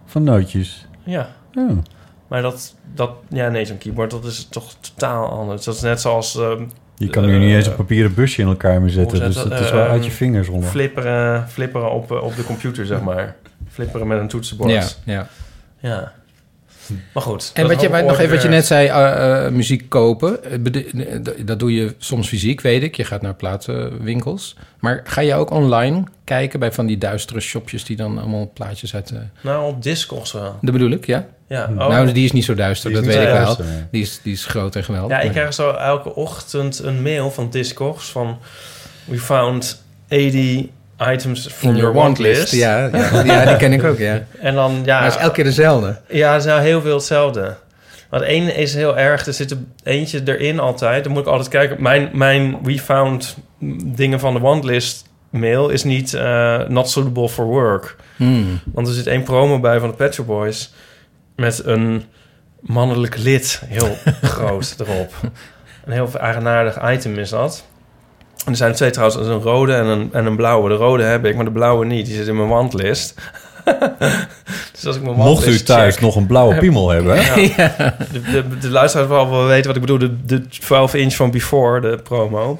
Van 0.07 0.23
nootjes. 0.23 0.87
Ja. 1.05 1.29
Oh. 1.55 1.79
Maar 2.29 2.43
dat, 2.43 2.75
dat... 2.95 3.11
Ja, 3.29 3.49
nee, 3.49 3.65
zo'n 3.65 3.79
keyboard, 3.79 4.11
dat 4.11 4.25
is 4.25 4.47
toch 4.51 4.75
totaal 4.81 5.29
anders. 5.31 5.65
Dat 5.65 5.75
is 5.75 5.81
net 5.81 6.01
zoals... 6.01 6.37
ehm, 6.39 6.63
Je 6.97 7.09
kan 7.09 7.27
nu 7.27 7.39
niet 7.39 7.49
Eh, 7.51 7.55
eens 7.57 7.67
een 7.67 7.75
papieren 7.77 8.15
busje 8.15 8.43
in 8.43 8.49
elkaar 8.49 8.81
meer 8.81 8.91
zetten. 8.91 9.21
Dus 9.21 9.35
dat? 9.35 9.61
is 9.61 9.71
wel 9.71 9.85
Eh, 9.85 9.91
uit 9.91 10.05
je 10.05 10.11
vingers 10.11 10.49
onder. 10.49 10.69
flipperen, 10.69 11.49
flipperen 11.49 11.91
op, 11.93 12.11
eh, 12.13 12.23
op 12.23 12.37
de 12.37 12.45
computer, 12.45 12.87
zeg 12.87 13.01
maar. 13.01 13.37
Flipperen 13.73 14.07
met 14.07 14.21
een 14.21 14.29
toetsenbord. 14.29 14.71
Ja, 14.71 14.87
ja. 15.05 15.29
Ja. 15.81 16.13
Maar 17.15 17.23
goed. 17.23 17.51
En 17.55 17.67
wat 17.69 17.81
je, 17.81 17.89
nog 17.89 18.01
even 18.01 18.17
wat 18.17 18.43
je 18.43 18.49
weer- 18.49 18.57
net 18.57 18.67
zei, 18.67 18.87
eh, 18.89 19.47
eh, 19.47 19.53
muziek 19.53 19.89
kopen. 19.89 20.45
Eh, 20.45 21.45
Dat 21.47 21.59
doe 21.59 21.75
je 21.75 21.95
soms 21.99 22.29
fysiek, 22.29 22.61
weet 22.61 22.83
ik. 22.83 22.97
Je 22.97 23.05
gaat 23.05 23.23
naar 23.23 23.35
platenwinkels. 23.35 24.57
Maar 24.79 25.01
ga 25.05 25.21
je 25.21 25.35
ook 25.35 25.51
online 25.51 26.05
kijken 26.25 26.61
bij 26.61 26.73
van 26.73 26.87
die 26.87 26.99
duistere 26.99 27.41
shopjes... 27.41 27.85
die 27.85 27.97
dan 27.97 28.19
allemaal 28.19 28.51
plaatjes 28.55 28.95
uit... 28.95 29.11
eh 29.11 29.19
Nou, 29.41 29.67
op 29.69 29.83
Discogs 29.83 30.33
wel. 30.33 30.59
dat 30.61 30.73
bedoel 30.73 30.91
ik, 30.91 31.07
ja? 31.07 31.27
Ja. 31.47 31.69
Oh. 31.71 31.89
Nou, 31.89 32.13
die 32.13 32.25
is 32.25 32.33
niet 32.33 32.45
zo 32.45 32.55
duister, 32.55 32.93
dat 32.93 33.05
weet 33.05 33.15
ik 33.17 33.23
wel. 33.27 33.35
duister, 33.35 33.65
nee. 33.65 33.83
Die 33.91 34.03
is, 34.03 34.21
die 34.23 34.33
is 34.33 34.45
groot 34.47 34.77
en 34.77 34.85
geweldig. 34.85 35.11
Ja, 35.11 35.19
ik 35.19 35.25
maar- 35.25 35.35
krijg 35.35 35.55
zo 35.55 35.71
elke 35.71 36.15
ochtend 36.15 36.79
een 36.79 37.03
mail 37.03 37.31
van 37.31 37.51
Discogs 37.51 38.11
van... 38.11 38.39
We 39.05 39.19
found 39.19 39.83
80 40.09 40.67
items 41.11 41.49
from 41.53 41.77
your 41.77 41.93
want 41.93 42.19
list. 42.19 42.53
Ja, 42.53 42.89
ja, 42.93 43.23
ja, 43.25 43.45
die 43.45 43.57
ken 43.57 43.73
ik 43.73 43.85
ook, 43.85 43.99
ja. 43.99 44.23
En 44.41 44.55
dan, 44.55 44.83
ja... 44.85 44.95
Maar 44.95 45.05
het 45.05 45.15
is 45.15 45.21
elke 45.21 45.35
keer 45.35 45.45
dezelfde. 45.45 46.01
Ja, 46.09 46.33
het 46.33 46.41
is 46.41 46.47
nou 46.47 46.61
heel 46.61 46.81
veel 46.81 46.95
hetzelfde. 46.95 47.57
Want 48.11 48.25
één 48.25 48.57
is 48.57 48.75
heel 48.75 48.99
erg, 48.99 49.27
er 49.27 49.33
zit 49.33 49.51
er 49.51 49.59
eentje 49.83 50.23
erin 50.25 50.61
altijd. 50.61 51.05
Dan 51.05 51.13
moet 51.13 51.23
ik 51.23 51.29
altijd 51.29 51.49
kijken. 51.49 51.83
Mijn, 51.83 52.11
mijn 52.13 52.59
We 52.63 52.79
Found 52.79 53.37
dingen 53.85 54.21
van 54.21 54.35
de 54.35 54.41
wantlist 54.41 55.05
mail 55.31 55.69
is 55.69 55.85
niet 55.85 56.15
eh, 56.15 56.61
not 56.69 56.91
suitable 56.91 57.29
for 57.29 57.45
work. 57.45 57.97
Hmm. 58.17 58.61
Want 58.65 58.89
er 58.89 58.95
zit 58.95 59.07
één 59.07 59.23
promo 59.23 59.61
bij 59.61 59.81
van 59.81 59.89
de 59.89 59.95
Pet 59.95 60.15
Shop 60.15 60.27
Boys... 60.27 60.73
met 61.37 61.65
een 61.65 62.05
mannelijk 62.61 63.17
lid 63.17 63.63
heel 63.67 63.97
groot 64.23 64.75
erop. 64.79 65.15
Een 65.85 65.93
heel 65.93 66.11
eigenaardig 66.19 66.91
item 66.91 67.19
is 67.19 67.31
dat. 67.31 67.65
En 68.45 68.51
er 68.51 68.57
zijn 68.57 68.71
er 68.71 68.77
twee 68.77 68.91
trouwens, 68.91 69.19
er 69.19 69.25
is 69.27 69.29
een 69.35 69.41
rode 69.43 69.75
en 69.75 69.87
een, 69.87 70.09
en 70.13 70.27
een 70.27 70.37
blauwe. 70.37 70.69
De 70.69 70.75
rode 70.75 71.03
heb 71.03 71.25
ik, 71.25 71.35
maar 71.37 71.45
de 71.45 71.51
blauwe 71.51 71.85
niet. 71.85 72.07
Die 72.07 72.15
zit 72.15 72.27
in 72.27 72.37
mijn 72.37 72.49
wantlist. 72.49 73.15
dus 74.73 74.87
als 74.87 74.97
ik 74.97 75.03
mijn 75.03 75.17
Mocht 75.17 75.47
u 75.47 75.59
thuis 75.61 75.93
check- 75.95 76.03
nog 76.03 76.17
een 76.17 76.27
blauwe 76.27 76.57
piemel 76.59 76.89
hebben... 76.91 77.17
ja. 77.17 77.35
De, 78.13 78.21
de, 78.33 78.59
de 78.61 78.71
luisteraars 78.71 79.09
wel 79.09 79.31
wel 79.31 79.47
weten 79.47 79.67
wat 79.67 79.75
ik 79.75 79.81
bedoel. 79.81 79.99
De, 79.99 80.25
de 80.25 80.49
12 80.49 80.95
inch 80.95 81.15
van 81.15 81.31
Before, 81.31 81.81
de 81.81 81.99
promo. 82.03 82.59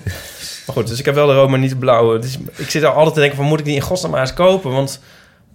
Maar 0.67 0.75
goed, 0.77 0.87
dus 0.89 0.99
ik 0.99 1.05
heb 1.05 1.15
wel 1.15 1.27
de 1.27 1.35
rood, 1.35 1.49
maar 1.49 1.59
niet 1.59 1.71
de 1.71 1.77
blauwe. 1.77 2.19
Dus 2.19 2.39
ik 2.57 2.71
zit 2.71 2.83
er 2.83 2.89
altijd 2.89 3.15
te 3.15 3.21
denken 3.21 3.39
van... 3.39 3.47
moet 3.47 3.59
ik 3.59 3.65
die 3.65 3.75
in 3.75 3.81
godsnaam 3.81 4.11
maar 4.11 4.21
eens 4.21 4.35
kopen? 4.35 4.71
Want 4.71 5.01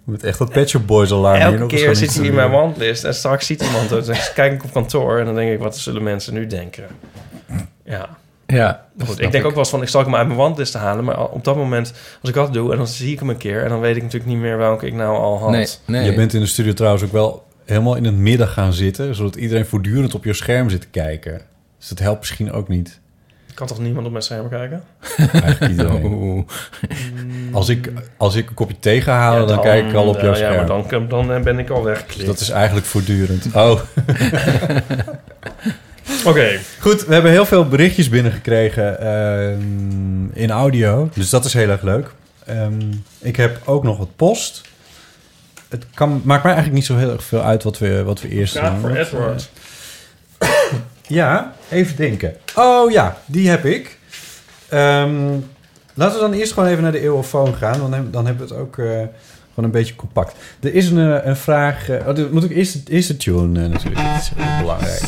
Met 0.04 0.24
echt 0.24 0.38
dat 0.38 0.50
Pet 0.52 0.68
Shop 0.68 0.86
Boys 0.86 1.12
alarm. 1.12 1.36
hier 1.36 1.44
elke 1.46 1.58
nog 1.58 1.70
eens 1.72 1.80
keer 1.82 1.96
zit 1.96 2.14
hij 2.14 2.26
in 2.26 2.34
mijn 2.34 2.50
wantlist. 2.50 3.04
En 3.04 3.14
straks 3.14 3.46
ziet 3.46 3.62
iemand 3.62 3.90
het. 3.90 4.06
Dan 4.06 4.16
kijk 4.34 4.52
ik 4.52 4.64
op 4.64 4.72
kantoor 4.72 5.18
en 5.18 5.24
dan 5.24 5.34
denk 5.34 5.52
ik... 5.52 5.58
wat 5.58 5.76
zullen 5.78 6.02
mensen 6.02 6.34
nu 6.34 6.46
denken? 6.46 6.84
Ja, 7.84 8.17
Ja, 8.54 8.84
goed. 9.04 9.20
Ik 9.20 9.32
denk 9.32 9.44
ook 9.44 9.50
wel 9.50 9.58
eens 9.58 9.70
van... 9.70 9.82
ik 9.82 9.88
zal 9.88 10.04
hem 10.04 10.14
uit 10.14 10.26
mijn 10.26 10.38
wantlist 10.38 10.72
te 10.72 10.78
halen. 10.78 11.04
Maar 11.04 11.28
op 11.28 11.44
dat 11.44 11.56
moment, 11.56 11.92
als 12.20 12.28
ik 12.30 12.34
dat 12.34 12.52
doe... 12.52 12.70
en 12.72 12.76
dan 12.76 12.86
zie 12.86 13.12
ik 13.12 13.18
hem 13.18 13.28
een 13.30 13.36
keer... 13.36 13.62
en 13.62 13.68
dan 13.68 13.80
weet 13.80 13.96
ik 13.96 14.02
natuurlijk 14.02 14.30
niet 14.30 14.40
meer 14.40 14.58
welke 14.58 14.86
ik 14.86 14.94
nou 14.94 15.16
al 15.18 15.38
had. 15.38 15.50
Nee, 15.50 15.66
nee. 15.84 16.04
Je 16.04 16.14
bent 16.14 16.34
in 16.34 16.40
de 16.40 16.46
studio 16.46 16.72
trouwens 16.72 17.04
ook 17.04 17.12
wel 17.12 17.46
helemaal 17.64 17.94
in 17.94 18.04
het 18.04 18.14
midden 18.14 18.48
gaan 18.48 18.72
zitten... 18.72 19.14
zodat 19.14 19.36
iedereen 19.36 19.66
voortdurend 19.66 20.14
op 20.14 20.24
je 20.24 20.32
scherm 20.32 20.70
zit 20.70 20.80
te 20.80 20.88
kijken. 20.88 21.40
Dus 21.78 21.88
dat 21.88 21.98
helpt 21.98 22.18
misschien 22.18 22.52
ook 22.52 22.68
niet. 22.68 23.00
Kan 23.54 23.66
toch 23.66 23.78
niemand 23.78 24.06
op 24.06 24.12
mijn 24.12 24.24
scherm 24.24 24.48
kijken? 24.48 24.82
Eigenlijk 25.16 25.70
iedereen. 25.70 26.04
Oeh. 26.12 26.44
Als 27.52 27.68
ik, 27.68 27.92
als 28.16 28.34
ik 28.34 28.48
een 28.48 28.54
kopje 28.54 28.78
thee 28.78 29.00
ga 29.00 29.12
halen, 29.12 29.40
Ja, 29.40 29.46
dan, 29.46 29.60
kijk 29.60 29.88
ik 29.88 29.94
al 29.94 30.08
op 30.08 30.16
eh, 30.16 30.22
jouw 30.22 30.30
Ja, 30.30 30.36
scherm. 30.36 30.56
maar 30.66 30.88
dan, 30.88 31.08
dan 31.08 31.42
ben 31.42 31.58
ik 31.58 31.70
al 31.70 31.82
weg. 31.82 32.06
Dus 32.06 32.24
dat 32.24 32.40
is 32.40 32.50
eigenlijk 32.50 32.86
voortdurend. 32.86 33.46
Oh, 33.54 33.80
Oké. 36.26 36.58
goed. 36.80 37.04
We 37.06 37.12
hebben 37.12 37.30
heel 37.30 37.46
veel 37.46 37.68
berichtjes 37.68 38.08
binnengekregen 38.08 39.00
ehm, 39.00 40.24
in 40.32 40.50
audio. 40.50 41.08
Dus 41.14 41.30
dat 41.30 41.44
is 41.44 41.52
heel 41.52 41.68
erg 41.68 41.82
leuk. 41.82 42.10
Ehm, 42.46 42.80
ik 43.18 43.36
heb 43.36 43.60
ook 43.64 43.82
nog 43.82 43.98
wat 43.98 44.16
post. 44.16 44.62
Het 45.68 45.84
kan, 45.94 46.20
maakt 46.24 46.42
mij 46.42 46.52
eigenlijk 46.52 46.74
niet 46.82 46.84
zo 46.86 46.96
heel 46.96 47.10
erg 47.12 47.24
veel 47.24 47.42
uit 47.42 47.62
wat 47.62 47.78
we, 47.78 48.02
wat 48.04 48.20
we 48.20 48.28
eerst 48.28 48.54
doen. 48.54 48.78
voor 48.80 48.88
Want, 48.92 49.06
Edward. 49.06 49.50
ja, 51.06 51.52
even 51.70 51.96
denken. 51.96 52.36
Oh 52.54 52.90
ja, 52.90 53.18
die 53.26 53.48
heb 53.48 53.64
ik. 53.64 53.98
Ehm, 54.68 55.26
laten 55.94 56.14
we 56.14 56.20
dan 56.20 56.32
eerst 56.32 56.52
gewoon 56.52 56.68
even 56.68 56.82
naar 56.82 56.92
de 56.92 57.00
eeuwofoon 57.00 57.54
gaan. 57.54 57.78
Dan, 57.78 57.92
heb- 57.92 58.12
dan 58.12 58.26
hebben 58.26 58.48
we 58.48 58.54
het 58.54 58.62
ook 58.62 58.78
eh, 58.78 59.00
gewoon 59.58 59.74
een 59.74 59.80
beetje 59.80 59.96
compact. 59.96 60.56
Er 60.62 60.74
is 60.74 60.90
een, 60.90 61.12
eh, 61.12 61.26
een 61.26 61.36
vraag... 61.36 61.88
eh, 61.88 62.08
oh, 62.08 62.32
moet 62.32 62.44
ik 62.44 62.50
eerst, 62.50 62.88
eerst 62.88 63.08
de 63.08 63.16
tune 63.16 63.62
eh, 63.62 63.70
natuurlijk. 63.70 64.04
Dat 64.04 64.16
is 64.16 64.32
heel 64.36 64.60
belangrijk. 64.60 65.00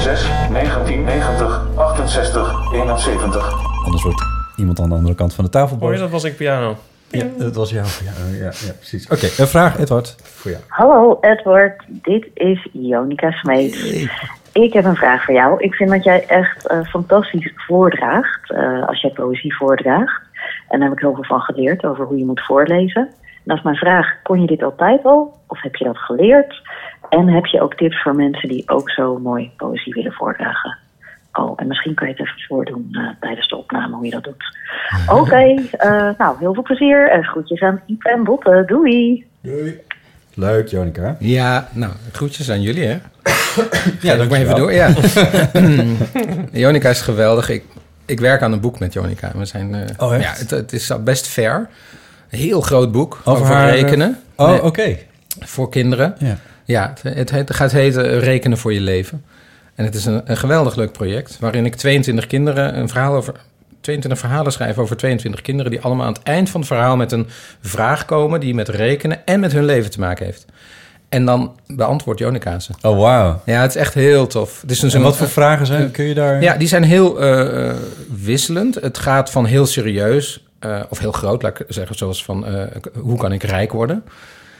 06 0.00 0.26
1990 0.50 1.66
68 1.76 2.72
71. 2.72 3.84
Anders 3.84 4.02
wordt 4.02 4.24
iemand 4.56 4.80
aan 4.80 4.88
de 4.88 4.94
andere 4.94 5.14
kant 5.14 5.34
van 5.34 5.44
de 5.44 5.50
tafel 5.50 5.76
Hoor 5.76 5.88
boos. 5.88 5.96
je, 5.96 6.02
dat 6.02 6.10
was 6.10 6.24
ik 6.24 6.36
piano. 6.36 6.76
Ja, 7.08 7.26
dat 7.38 7.54
was 7.54 7.70
jou. 7.70 7.86
Ja, 8.04 8.12
ja, 8.38 8.44
ja 8.44 8.72
precies. 8.76 9.08
Oké, 9.08 9.26
een 9.42 9.48
vraag, 9.48 9.78
Edward, 9.78 10.16
voor 10.22 10.50
jou. 10.50 10.62
Hallo 10.68 11.18
Edward, 11.20 11.84
dit 11.88 12.26
is 12.34 12.68
Jonica 12.72 13.30
Smeets. 13.30 14.08
Ik 14.52 14.72
heb 14.72 14.84
een 14.84 14.96
vraag 14.96 15.24
voor 15.24 15.34
jou. 15.34 15.62
Ik 15.62 15.74
vind 15.74 15.90
dat 15.90 16.04
jij 16.04 16.26
echt 16.26 16.66
eh, 16.66 16.80
fantastisch 16.84 17.52
voordraagt 17.56 18.50
eh, 18.50 18.86
als 18.86 19.00
jij 19.00 19.10
poëzie 19.10 19.56
voordraagt. 19.56 20.22
En 20.70 20.78
daar 20.78 20.88
heb 20.88 20.96
ik 20.96 21.04
heel 21.04 21.14
veel 21.14 21.24
van 21.24 21.40
geleerd 21.40 21.84
over 21.84 22.04
hoe 22.04 22.18
je 22.18 22.24
moet 22.24 22.44
voorlezen. 22.44 23.02
En 23.02 23.44
dat 23.44 23.56
is 23.56 23.62
mijn 23.62 23.76
vraag, 23.76 24.22
kon 24.22 24.40
je 24.40 24.46
dit 24.46 24.62
altijd 24.62 25.04
al 25.04 25.38
of 25.46 25.62
heb 25.62 25.74
je 25.74 25.84
dat 25.84 25.98
geleerd? 25.98 26.62
En 27.08 27.28
heb 27.28 27.46
je 27.46 27.60
ook 27.60 27.74
tips 27.74 28.02
voor 28.02 28.14
mensen 28.14 28.48
die 28.48 28.68
ook 28.68 28.90
zo 28.90 29.18
mooi 29.18 29.50
poëzie 29.56 29.94
willen 29.94 30.12
voordragen? 30.12 30.78
Oh, 31.32 31.52
en 31.56 31.66
misschien 31.66 31.94
kan 31.94 32.08
je 32.08 32.12
het 32.12 32.22
even 32.22 32.40
voordoen 32.48 32.88
eh, 32.92 33.08
tijdens 33.20 33.48
de 33.48 33.56
opname 33.56 33.96
hoe 33.96 34.04
je 34.04 34.10
dat 34.10 34.24
doet. 34.24 34.58
Oké, 35.20 35.54
eh, 35.70 36.10
nou 36.18 36.36
heel 36.38 36.54
veel 36.54 36.62
plezier 36.62 37.10
en 37.10 37.24
groetjes 37.24 37.60
aan 37.60 37.80
Iep 37.86 38.04
en 38.04 38.24
Botte. 38.24 38.62
Doei! 38.66 39.26
Leuk, 40.34 40.68
Jonica. 40.68 41.16
Ja, 41.18 41.68
nou, 41.72 41.92
groetjes 42.12 42.50
aan 42.50 42.62
jullie, 42.62 42.84
hè? 42.84 42.98
Ja, 44.00 44.14
ik 44.14 44.30
maar 44.30 44.38
even 44.38 44.56
door. 44.56 44.72
Ja. 44.72 44.88
Jonica 46.62 46.88
is 46.88 47.00
geweldig. 47.00 47.48
Ik, 47.48 47.64
ik 48.10 48.20
werk 48.20 48.42
aan 48.42 48.52
een 48.52 48.60
boek 48.60 48.78
met 48.78 48.92
Jonica. 48.92 49.32
We 49.34 49.44
zijn, 49.44 49.74
eh, 49.74 50.08
Oh, 50.08 50.20
ja, 50.20 50.32
het, 50.36 50.50
het 50.50 50.72
is 50.72 50.92
best 51.04 51.26
ver. 51.26 51.68
Heel 52.28 52.60
groot 52.60 52.92
boek 52.92 53.20
Over 53.24 53.42
over, 53.42 53.54
haar, 53.54 53.68
eh, 53.68 53.80
rekenen. 53.80 54.20
Oh, 54.34 54.48
Nee, 54.48 54.62
oké. 54.62 54.96
Voor 55.40 55.70
kinderen. 55.70 56.14
Ja. 56.18 56.38
Ja, 56.64 56.92
het, 57.02 57.14
het, 57.16 57.30
het 57.30 57.54
gaat 57.54 57.72
heten 57.72 58.18
Rekenen 58.18 58.58
voor 58.58 58.72
je 58.72 58.80
leven. 58.80 59.24
En 59.74 59.84
het 59.84 59.94
is 59.94 60.04
een, 60.04 60.22
een 60.24 60.36
geweldig 60.36 60.74
leuk 60.74 60.92
project... 60.92 61.36
waarin 61.40 61.66
ik 61.66 61.74
22 61.74 62.26
kinderen 62.26 62.78
een 62.78 62.88
verhaal 62.88 63.14
over... 63.14 63.34
22 63.80 64.20
verhalen 64.20 64.52
schrijf 64.52 64.78
over 64.78 64.96
22 64.96 65.40
kinderen... 65.40 65.70
die 65.70 65.80
allemaal 65.80 66.06
aan 66.06 66.12
het 66.12 66.22
eind 66.22 66.50
van 66.50 66.60
het 66.60 66.68
verhaal 66.68 66.96
met 66.96 67.12
een 67.12 67.28
vraag 67.60 68.04
komen... 68.04 68.40
die 68.40 68.54
met 68.54 68.68
rekenen 68.68 69.26
en 69.26 69.40
met 69.40 69.52
hun 69.52 69.64
leven 69.64 69.90
te 69.90 70.00
maken 70.00 70.24
heeft. 70.26 70.46
En 71.10 71.24
dan 71.24 71.52
beantwoordt 71.66 72.20
Jonica 72.20 72.58
ze. 72.58 72.72
Oh, 72.82 72.98
wauw. 72.98 73.40
Ja, 73.44 73.60
het 73.60 73.70
is 73.70 73.76
echt 73.76 73.94
heel 73.94 74.26
tof. 74.26 74.62
Dus 74.66 74.82
En 74.82 74.94
een, 74.94 75.02
wat 75.02 75.16
voor 75.16 75.28
vragen 75.28 75.66
zijn? 75.66 75.90
Kun 75.90 76.04
je 76.04 76.14
daar... 76.14 76.42
Ja, 76.42 76.56
die 76.56 76.68
zijn 76.68 76.82
heel 76.82 77.20
eh, 77.20 77.68
eh, 77.68 77.76
wisselend. 78.22 78.74
Het 78.74 78.98
gaat 78.98 79.30
van 79.30 79.44
heel 79.44 79.66
serieus, 79.66 80.44
eh, 80.58 80.80
of 80.88 80.98
heel 80.98 81.12
groot, 81.12 81.42
laat 81.42 81.60
ik 81.60 81.66
zeggen, 81.68 81.96
zoals 81.96 82.24
van 82.24 82.46
hoe 82.94 83.18
kan 83.18 83.32
ik 83.32 83.42
rijk 83.42 83.72
worden? 83.72 84.04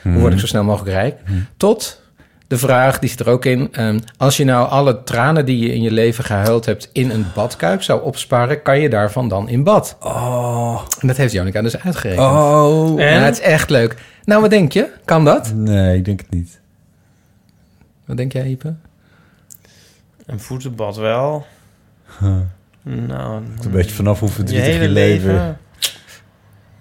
Hoe 0.03 0.19
word 0.19 0.33
ik 0.33 0.39
zo 0.39 0.47
snel 0.47 0.65
mogelijk 0.65 0.91
rijk? 0.91 1.17
Tot 1.57 2.03
de 2.51 2.59
vraag, 2.59 2.99
die 2.99 3.09
zit 3.09 3.21
er 3.21 3.29
ook 3.29 3.45
in, 3.45 3.69
ehm, 3.73 3.99
als 4.17 4.37
je 4.37 4.45
nou 4.45 4.69
alle 4.69 5.03
tranen 5.03 5.45
die 5.45 5.59
je 5.59 5.75
in 5.75 5.83
je 5.83 5.91
leven 5.91 6.25
gehuild 6.25 6.67
hebt 6.67 6.89
in 6.93 7.11
een 7.11 7.27
badkuip 7.35 7.83
zou 7.83 8.03
opsparen, 8.03 8.63
kan 8.63 8.81
je 8.81 8.89
daarvan 8.89 9.29
dan 9.29 9.49
in 9.49 9.65
bad? 9.65 9.97
Oh. 10.01 10.81
En 11.01 11.09
dat 11.09 11.17
heeft 11.17 11.33
Jonica 11.33 11.63
dus 11.63 11.79
uitgerekend. 11.79 12.27
Oh. 12.27 13.03
En? 13.03 13.13
Ja, 13.15 13.21
het 13.21 13.35
is 13.39 13.41
echt 13.41 13.71
leuk. 13.71 13.97
Nou, 14.25 14.41
wat 14.41 14.51
denk 14.51 14.73
je? 14.73 14.89
Kan 15.05 15.24
dat? 15.24 15.55
Nee, 15.55 15.97
ik 15.97 16.05
denk 16.05 16.20
het 16.20 16.31
niet. 16.31 16.61
Wat 18.05 18.16
denk 18.16 18.33
jij, 18.33 18.47
Ipe? 18.47 18.74
Een 20.27 20.41
voetenbad 20.41 20.97
wel. 20.97 21.47
Nou, 22.83 23.43
Het 23.55 23.64
een 23.64 23.70
beetje 23.70 23.95
vanaf 23.95 24.20
hoe 24.20 24.29
verdrietig 24.29 24.81
je 24.81 24.89
leven... 24.89 25.27
leven. 25.27 25.59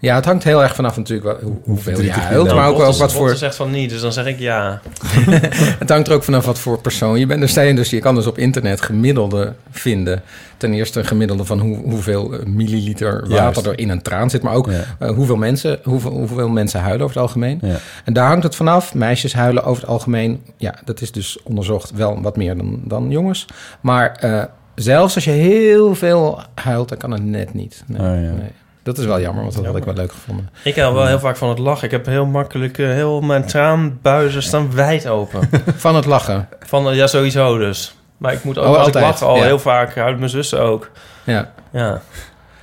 Ja, 0.02 0.16
het 0.16 0.26
hangt 0.26 0.44
heel 0.44 0.64
erg 0.64 0.76
vanaf 0.76 0.98
natuurlijk 0.98 1.28
wel 1.42 1.50
hoe- 1.50 1.60
hoeveel 1.64 2.02
je 2.02 2.12
huilt, 2.12 2.44
bent. 2.46 2.58
maar 2.58 2.68
ook 2.68 2.78
wel 2.78 2.98
wat 2.98 3.14
voor... 3.14 3.36
Zegt 3.36 3.56
van 3.56 3.72
niet, 3.72 3.90
dus 3.90 4.02
dan 4.02 4.14
zeg 4.14 4.26
ik 4.26 4.40
ja. 4.40 4.82
Het 5.80 5.90
hangt 5.90 6.08
er 6.08 6.14
ook 6.14 6.24
vanaf 6.24 6.46
wat 6.46 6.60
voor 6.60 6.80
persoon 6.82 7.20
je 7.20 7.26
bent. 7.26 7.42
Er 7.42 7.50
zijn 7.50 7.76
dus, 7.76 7.90
je 7.90 8.00
kan 8.00 8.16
dus 8.16 8.28
op 8.28 8.38
internet 8.38 8.82
gemiddelde 8.82 9.54
vinden. 9.72 10.22
Ten 10.58 10.74
eerste 10.74 11.00
een 11.00 11.06
gemiddelde 11.06 11.46
van 11.46 11.60
hoe, 11.60 11.78
hoeveel 11.78 12.34
eh, 12.34 12.46
milliliter 12.46 13.12
water 13.20 13.36
Juist. 13.36 13.66
er 13.66 13.80
in 13.80 13.90
een 13.90 14.02
traan 14.02 14.30
zit. 14.30 14.42
Maar 14.42 14.54
ook 14.54 14.72
Ja. 14.72 14.82
eh, 15.00 15.10
hoeveel, 15.10 15.36
mensen, 15.36 15.80
hoeveel, 15.84 16.12
hoeveel 16.12 16.50
mensen 16.50 16.80
huilen 16.80 17.04
over 17.04 17.16
het 17.16 17.26
algemeen. 17.26 17.60
Ja. 17.62 17.76
En 18.06 18.14
daar 18.14 18.28
hangt 18.28 18.44
het 18.44 18.56
vanaf. 18.56 18.94
Meisjes 18.94 19.34
huilen 19.34 19.64
over 19.64 19.82
het 19.82 19.92
algemeen. 19.92 20.42
Ja, 20.58 20.76
dat 20.86 21.02
is 21.02 21.12
dus 21.12 21.38
onderzocht 21.44 21.92
wel 21.92 22.22
wat 22.22 22.38
meer 22.38 22.58
dan, 22.58 22.80
dan 22.84 23.10
jongens. 23.10 23.46
Maar 23.82 24.12
eh, 24.16 24.44
zelfs 24.76 25.16
als 25.16 25.24
je 25.24 25.32
heel 25.32 25.96
veel 25.96 26.40
huilt, 26.56 26.90
dan 26.90 26.98
kan 26.98 27.12
het 27.12 27.24
net 27.26 27.54
niet. 27.54 27.84
Nee, 27.88 28.00
Oh, 28.00 28.06
ja. 28.24 28.32
nee. 28.32 28.52
Dat 28.90 28.98
is 28.98 29.06
wel 29.06 29.20
jammer, 29.20 29.44
want 29.44 29.56
dat 29.56 29.66
had 29.66 29.76
ik 29.76 29.84
wel 29.84 29.94
leuk 29.94 30.12
gevonden. 30.12 30.50
Ik 30.64 30.76
hou 30.76 30.94
wel 30.94 31.06
heel 31.06 31.20
vaak 31.20 31.38
van 31.38 31.50
het 31.50 31.60
lachen. 31.60 31.86
Ik 31.86 31.92
heb 31.92 32.06
heel 32.06 32.26
makkelijk, 32.26 32.78
eh, 32.78 32.88
heel 32.88 33.22
mijn 33.22 33.46
traanbuizen 33.46 34.44
staan 34.44 34.74
wijd 34.74 35.08
open. 35.08 35.50
Van 35.76 35.96
het 35.96 36.06
lachen. 36.06 36.48
Van, 36.60 36.96
ja, 36.96 37.08
sowieso 37.08 37.58
dus. 37.58 37.96
Maar 38.18 38.34
ik 38.34 38.44
moet 38.44 38.58
ook, 38.58 38.66
Oh, 38.66 38.70
als 38.70 38.86
altijd, 38.86 39.06
ik 39.06 39.12
lach 39.12 39.22
al 39.22 39.36
ja. 39.36 39.44
heel 39.44 39.60
vaak, 39.60 39.96
huilt 39.96 40.18
mijn 40.18 40.30
zus 40.30 40.54
ook. 40.54 40.92
Ja. 41.24 41.52
Ja. 41.72 42.02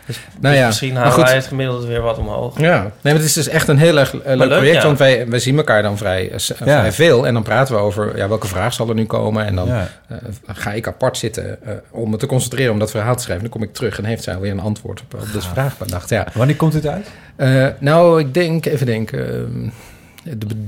Nou 0.06 0.18
Dus 0.40 0.56
ja, 0.56 0.66
misschien 0.66 0.92
maar 0.92 0.98
halen 1.02 1.14
goed. 1.18 1.24
wij 1.24 1.34
het 1.34 1.46
gemiddelde 1.46 1.86
weer 1.86 2.00
wat 2.00 2.18
omhoog. 2.18 2.60
Ja, 2.60 2.80
nee, 2.82 2.90
maar 3.02 3.12
het 3.12 3.22
is 3.22 3.32
dus 3.32 3.48
echt 3.48 3.68
een 3.68 3.78
heel 3.78 3.98
erg 3.98 4.14
eh, 4.14 4.20
leuk, 4.36 4.48
leuk, 4.48 4.48
project. 4.58 4.74
ja. 4.76 4.82
Want 4.86 4.98
wij, 4.98 5.28
wij 5.28 5.38
zien 5.38 5.56
elkaar 5.56 5.82
dan 5.82 5.96
vrij, 5.96 6.30
eh, 6.30 6.38
Ja. 6.38 6.54
vrij 6.54 6.92
veel. 6.92 7.26
En 7.26 7.34
dan 7.34 7.42
praten 7.42 7.74
we 7.74 7.80
over 7.80 8.16
ja, 8.16 8.28
welke 8.28 8.46
vraag 8.46 8.72
zal 8.72 8.88
er 8.88 8.94
nu 8.94 9.04
komen. 9.04 9.44
En 9.46 9.54
dan 9.54 9.66
Ja. 9.68 9.88
eh, 10.08 10.16
ga 10.46 10.72
ik 10.72 10.86
apart 10.86 11.16
zitten 11.18 11.62
eh, 11.66 11.72
om 11.90 12.10
me 12.10 12.16
te 12.16 12.26
concentreren 12.26 12.72
om 12.72 12.78
dat 12.78 12.90
verhaal 12.90 13.16
te 13.16 13.22
schrijven. 13.22 13.44
Dan 13.44 13.52
kom 13.52 13.62
ik 13.68 13.74
terug 13.74 13.98
en 13.98 14.04
heeft 14.04 14.22
zij 14.22 14.34
alweer 14.34 14.50
een 14.50 14.60
antwoord 14.60 15.00
op, 15.00 15.14
op 15.20 15.32
de 15.32 15.40
vraag 15.40 15.78
bedacht. 15.78 16.08
Ja. 16.08 16.26
Wanneer 16.34 16.56
komt 16.56 16.72
dit 16.72 16.86
uit? 16.86 17.06
Eh, 17.36 17.66
nou, 17.78 18.20
ik 18.20 18.34
denk, 18.34 18.66
even 18.66 18.86
denken. 18.86 19.28
ehm, 19.28 19.68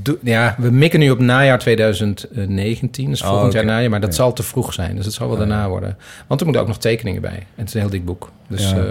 de 0.02 0.18
ja, 0.22 0.54
we 0.58 0.70
mikken 0.70 1.00
nu 1.00 1.10
op 1.10 1.18
najaar 1.18 1.58
2019, 1.58 3.10
dus 3.10 3.22
Oh, 3.22 3.28
volgend 3.28 3.52
jaar 3.52 3.64
najaar. 3.64 3.90
Maar 3.90 4.00
dat 4.00 4.10
Ja. 4.10 4.14
zal 4.16 4.32
te 4.32 4.42
vroeg 4.42 4.72
zijn, 4.72 4.96
dus 4.96 5.04
het 5.04 5.14
zal 5.14 5.28
wel 5.28 5.38
Ja. 5.40 5.46
daarna 5.46 5.68
worden. 5.68 5.96
Want 6.26 6.40
er 6.40 6.46
moeten 6.46 6.62
ook 6.64 6.68
nog 6.70 6.78
tekeningen 6.78 7.20
bij. 7.22 7.30
En 7.36 7.44
het 7.54 7.68
is 7.68 7.74
een 7.74 7.80
heel 7.80 7.90
dik 7.90 8.04
boek. 8.04 8.30
Dus 8.48 8.70
Ja. 8.70 8.76
eh, 8.76 8.84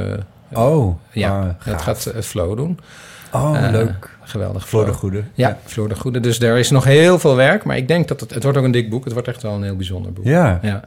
Oh, 0.53 0.95
ja, 1.11 1.39
ah, 1.39 1.45
dat 1.45 1.55
gaaf. 1.81 1.81
gaat 1.83 2.05
eh, 2.05 2.21
Flo 2.21 2.55
doen. 2.55 2.79
Oh, 3.31 3.57
Eh, 3.65 3.71
leuk. 3.71 4.17
Geweldig. 4.23 4.67
Floor 4.67 4.85
de. 4.85 4.93
Goede. 4.93 5.23
Ja, 5.33 5.57
Floor 5.65 5.89
de 5.89 5.95
Goede. 5.95 6.19
Dus 6.19 6.39
er 6.39 6.57
is 6.57 6.69
nog 6.69 6.83
heel 6.83 7.19
veel 7.19 7.35
werk. 7.35 7.63
Maar 7.63 7.77
ik 7.77 7.87
denk 7.87 8.07
dat 8.07 8.19
het... 8.19 8.33
Het 8.33 8.43
wordt 8.43 8.57
ook 8.57 8.63
een 8.63 8.71
dik 8.71 8.89
boek. 8.89 9.03
Het 9.03 9.13
wordt 9.13 9.27
echt 9.27 9.41
wel 9.41 9.53
een 9.53 9.63
heel 9.63 9.75
bijzonder 9.75 10.13
boek. 10.13 10.25
Ja. 10.25 10.59
Ja, 10.61 10.81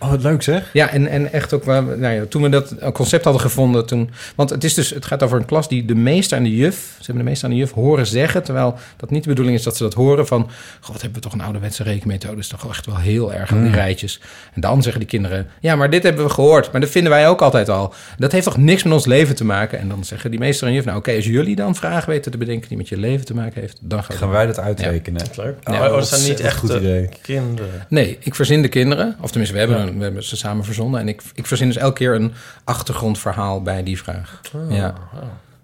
Oh, 0.00 0.10
wat 0.10 0.22
leuk 0.22 0.42
zeg. 0.42 0.70
ja 0.72 0.90
en, 0.90 1.06
en 1.06 1.32
echt 1.32 1.52
ook... 1.52 1.64
waar 1.64 1.88
we- 1.88 1.96
Nou 1.96 2.14
ja, 2.14 2.24
toen 2.28 2.42
we 2.42 2.48
dat 2.48 2.74
concept 2.92 3.24
hadden 3.24 3.42
gevonden... 3.42 3.86
Toen, 3.86 4.10
want 4.34 4.50
het, 4.50 4.64
is 4.64 4.74
dus, 4.74 4.90
het 4.90 5.04
gaat 5.06 5.22
over 5.22 5.38
een 5.38 5.44
klas 5.44 5.68
die 5.68 5.84
de 5.84 5.94
meester 5.94 6.36
en 6.36 6.42
de 6.42 6.56
juf... 6.56 6.74
Ze 6.76 7.04
hebben 7.04 7.24
de 7.24 7.30
meester 7.30 7.48
en 7.48 7.54
de 7.54 7.60
juf 7.60 7.72
horen 7.72 8.06
zeggen... 8.06 8.42
terwijl 8.42 8.74
dat 8.96 9.10
niet 9.10 9.22
de 9.22 9.28
bedoeling 9.28 9.56
is 9.56 9.62
dat 9.62 9.76
ze 9.76 9.82
dat 9.82 9.94
horen 9.94 10.26
van... 10.26 10.42
God, 10.80 10.92
wat 10.92 11.02
hebben 11.02 11.22
we 11.22 11.28
toch 11.28 11.32
een 11.38 11.44
ouderwetse 11.44 11.82
rekenmethode. 11.82 12.34
Dat 12.34 12.42
is 12.42 12.48
toch 12.48 12.68
echt 12.68 12.86
wel 12.86 12.96
heel 12.96 13.32
erg 13.34 13.50
aan 13.52 13.62
die 13.62 13.72
rijtjes. 13.72 14.20
En 14.54 14.60
dan 14.60 14.82
zeggen 14.82 15.00
die 15.00 15.08
kinderen... 15.08 15.46
Ja, 15.60 15.76
maar 15.76 15.90
dit 15.90 16.02
hebben 16.02 16.24
we 16.24 16.30
gehoord. 16.30 16.72
Maar 16.72 16.80
dat 16.80 16.90
vinden 16.90 17.12
wij 17.12 17.28
ook 17.28 17.42
altijd 17.42 17.68
al. 17.68 17.94
Dat 18.18 18.32
heeft 18.32 18.44
toch 18.44 18.56
niks 18.56 18.82
met 18.82 18.92
ons 18.92 19.06
leven 19.06 19.34
te 19.34 19.44
maken? 19.44 19.78
En 19.78 19.88
dan 19.88 20.04
zeggen 20.04 20.30
die 20.30 20.38
meester 20.40 20.66
en 20.66 20.72
juf... 20.72 20.84
Nou 20.84 20.98
oké, 20.98 21.12
als 21.14 21.24
jullie 21.26 21.56
dan 21.56 21.74
vragen 21.74 22.10
weten 22.10 22.30
te 22.32 22.38
bedenken... 22.38 22.68
die 22.68 22.76
met 22.76 22.88
je 22.88 22.96
leven 22.98 23.26
te 23.26 23.34
maken 23.34 23.60
heeft... 23.60 23.78
dan 23.80 24.04
gaan 24.04 24.30
wij 24.30 24.46
dat 24.46 24.58
uitrekenen? 24.58 25.22
Leuk. 25.36 25.54
Ja, 25.64 25.86
oh, 25.88 25.94
dat 25.94 26.08
zijn 26.08 26.22
niet 26.28 26.40
echt 26.40 26.56
goed 26.56 26.70
idee. 26.70 27.08
kinderen. 27.22 27.86
Nee, 27.88 28.16
ik 28.20 28.34
verzin 28.34 28.62
de 28.62 28.68
kinderen. 28.68 29.16
Of 29.20 29.28
tenminste, 29.30 29.54
we 29.54 29.60
hebben, 29.60 29.80
een- 29.80 29.87
we 29.96 30.02
hebben 30.02 30.24
ze 30.24 30.36
samen 30.36 30.64
verzonnen. 30.64 31.00
En 31.00 31.08
ik, 31.08 31.22
ik 31.34 31.46
verzin 31.46 31.66
dus 31.66 31.76
elke 31.76 31.94
keer 31.94 32.14
een 32.14 32.32
achtergrondverhaal 32.64 33.62
bij 33.62 33.82
die 33.82 33.98
vraag. 33.98 34.40
ja. 34.68 34.94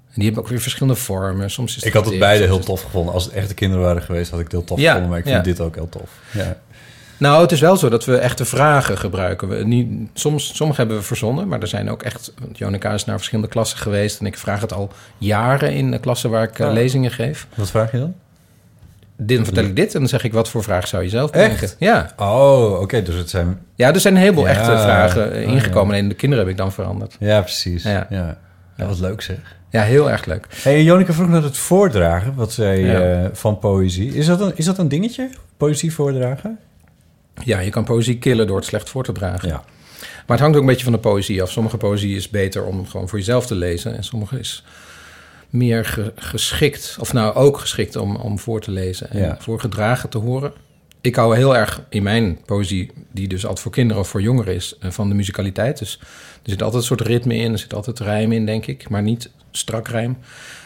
En 0.08 0.20
die 0.20 0.24
hebben 0.24 0.42
ook 0.42 0.48
weer 0.50 0.60
verschillende 0.60 1.00
vormen. 1.00 1.50
Soms 1.50 1.76
is 1.76 1.82
Ik 1.82 1.92
had 1.92 2.04
het 2.06 2.18
beide 2.18 2.44
heel 2.44 2.58
tof 2.58 2.82
gevonden. 2.82 3.14
Als 3.14 3.24
het 3.24 3.32
echte 3.32 3.54
kinderen 3.54 3.84
waren 3.84 4.02
geweest, 4.02 4.30
had 4.30 4.38
ik 4.38 4.44
het 4.44 4.54
heel 4.54 4.64
tof 4.64 4.78
Ja, 4.78 4.86
gevonden. 4.86 5.10
Maar 5.10 5.18
ik 5.18 5.24
vind 5.24 5.36
ja. 5.36 5.42
dit 5.42 5.60
ook 5.60 5.74
heel 5.74 5.88
tof. 5.88 6.10
Ja. 6.30 6.56
Nou, 7.16 7.42
het 7.42 7.52
is 7.52 7.60
wel 7.60 7.76
zo 7.76 7.88
dat 7.88 8.04
we 8.04 8.16
echte 8.16 8.44
vragen 8.44 8.98
gebruiken. 8.98 9.48
We 9.48 9.64
niet, 9.64 10.08
soms, 10.14 10.56
sommige 10.56 10.80
hebben 10.80 10.98
we 10.98 11.02
verzonnen, 11.02 11.48
maar 11.48 11.60
er 11.60 11.66
zijn 11.68 11.90
ook 11.90 12.02
echt... 12.02 12.32
Want 12.40 12.58
Jonica 12.58 12.92
is 12.92 13.04
naar 13.04 13.16
verschillende 13.16 13.50
klassen 13.50 13.78
geweest... 13.78 14.20
en 14.20 14.26
ik 14.26 14.38
vraag 14.38 14.60
het 14.60 14.72
al 14.72 14.92
jaren 15.18 15.72
in 15.74 15.90
de 15.90 15.98
klassen 15.98 16.30
waar 16.30 16.42
ik 16.42 16.58
eh, 16.58 16.66
Ah. 16.66 16.72
lezingen 16.72 17.10
geef. 17.10 17.46
Wat 17.54 17.70
vraag 17.70 17.92
je 17.92 17.98
dan? 17.98 18.14
Dan 19.16 19.44
vertel 19.44 19.64
ik 19.64 19.76
dit 19.76 19.92
en 19.94 19.98
dan 20.00 20.08
zeg 20.08 20.24
ik... 20.24 20.32
wat 20.32 20.48
voor 20.48 20.62
vraag 20.62 20.86
zou 20.88 21.02
je 21.02 21.08
zelf 21.08 21.30
Echt? 21.30 21.54
bedenken? 21.60 21.76
Ja. 21.78 22.10
Oh, 22.16 22.80
oké. 22.80 23.02
dus 23.02 23.14
het 23.14 23.30
zijn... 23.30 23.58
ja, 23.74 23.92
er 23.94 24.00
zijn 24.00 24.14
een 24.14 24.20
heleboel 24.20 24.44
Ja. 24.44 24.50
echte 24.50 24.64
vragen 24.70 25.28
Oh, 25.32 25.40
ingekomen. 25.40 25.86
ja. 25.88 25.92
Alleen 25.96 26.08
de 26.08 26.14
kinderen 26.14 26.44
heb 26.44 26.52
ik 26.54 26.58
dan 26.60 26.72
veranderd. 26.72 27.16
Ja, 27.18 27.40
precies. 27.40 27.82
Ja. 27.82 28.06
Ja. 28.10 28.38
Ja. 28.76 28.86
wat 28.86 29.00
leuk 29.00 29.20
zeg. 29.22 29.56
Ja, 29.70 29.82
heel 29.82 30.10
erg 30.10 30.24
leuk. 30.24 30.46
Hey, 30.62 30.82
Jonica 30.82 31.12
vroeg 31.12 31.28
naar 31.28 31.42
het 31.42 31.56
voordragen 31.56 32.34
wat 32.34 32.52
zij, 32.52 32.96
eh, 33.24 33.28
van 33.32 33.58
poëzie. 33.58 34.14
Is 34.14 34.26
dat, 34.26 34.40
een, 34.40 34.52
is 34.56 34.64
dat 34.64 34.78
een 34.78 34.88
dingetje? 34.88 35.28
Poëzie 35.56 35.92
voordragen? 35.94 36.58
Ja, 37.44 37.58
je 37.60 37.70
kan 37.70 37.84
poëzie 37.84 38.18
killen 38.18 38.46
door 38.46 38.56
het 38.56 38.64
slecht 38.64 38.88
voor 38.88 39.04
te 39.04 39.12
dragen. 39.12 39.48
Ja. 39.48 39.62
Maar 40.00 40.36
het 40.36 40.40
hangt 40.40 40.54
ook 40.56 40.62
een 40.62 40.68
beetje 40.68 40.84
van 40.84 40.92
de 40.92 40.98
poëzie 40.98 41.42
af. 41.42 41.50
Sommige 41.50 41.76
poëzie 41.76 42.16
is 42.16 42.30
beter 42.30 42.64
om 42.64 42.86
gewoon 42.86 43.08
voor 43.08 43.18
jezelf 43.18 43.46
te 43.46 43.54
lezen. 43.54 43.96
En 43.96 44.04
sommige 44.04 44.38
is 44.38 44.64
meer 45.54 45.84
ge- 45.84 46.12
geschikt, 46.16 46.96
of 47.00 47.12
nou 47.12 47.34
ook 47.34 47.58
geschikt 47.58 47.96
om, 47.96 48.16
om 48.16 48.38
voor 48.38 48.60
te 48.60 48.70
lezen 48.70 49.10
en 49.10 49.18
Ja. 49.18 49.36
voorgedragen 49.40 50.08
te 50.08 50.18
horen. 50.18 50.52
Ik 51.00 51.14
hou 51.14 51.36
heel 51.36 51.56
erg 51.56 51.82
in 51.88 52.02
mijn 52.02 52.38
poëzie, 52.44 52.90
die 53.12 53.28
dus 53.28 53.42
altijd 53.42 53.60
voor 53.60 53.72
kinderen 53.72 54.02
of 54.02 54.08
voor 54.08 54.22
jongeren 54.22 54.54
is, 54.54 54.76
eh, 54.80 54.90
van 54.90 55.08
de 55.08 55.14
musicaliteit. 55.14 55.78
Dus 55.78 55.98
er 56.42 56.50
zit 56.50 56.62
altijd 56.62 56.80
een 56.82 56.86
soort 56.88 57.00
ritme 57.00 57.34
in, 57.34 57.52
er 57.52 57.58
zit 57.58 57.74
altijd 57.74 57.98
rijm 58.00 58.32
in, 58.32 58.46
denk 58.46 58.66
ik, 58.66 58.88
maar 58.88 59.02
niet 59.02 59.30
strak 59.50 59.88
rijm. 59.88 60.16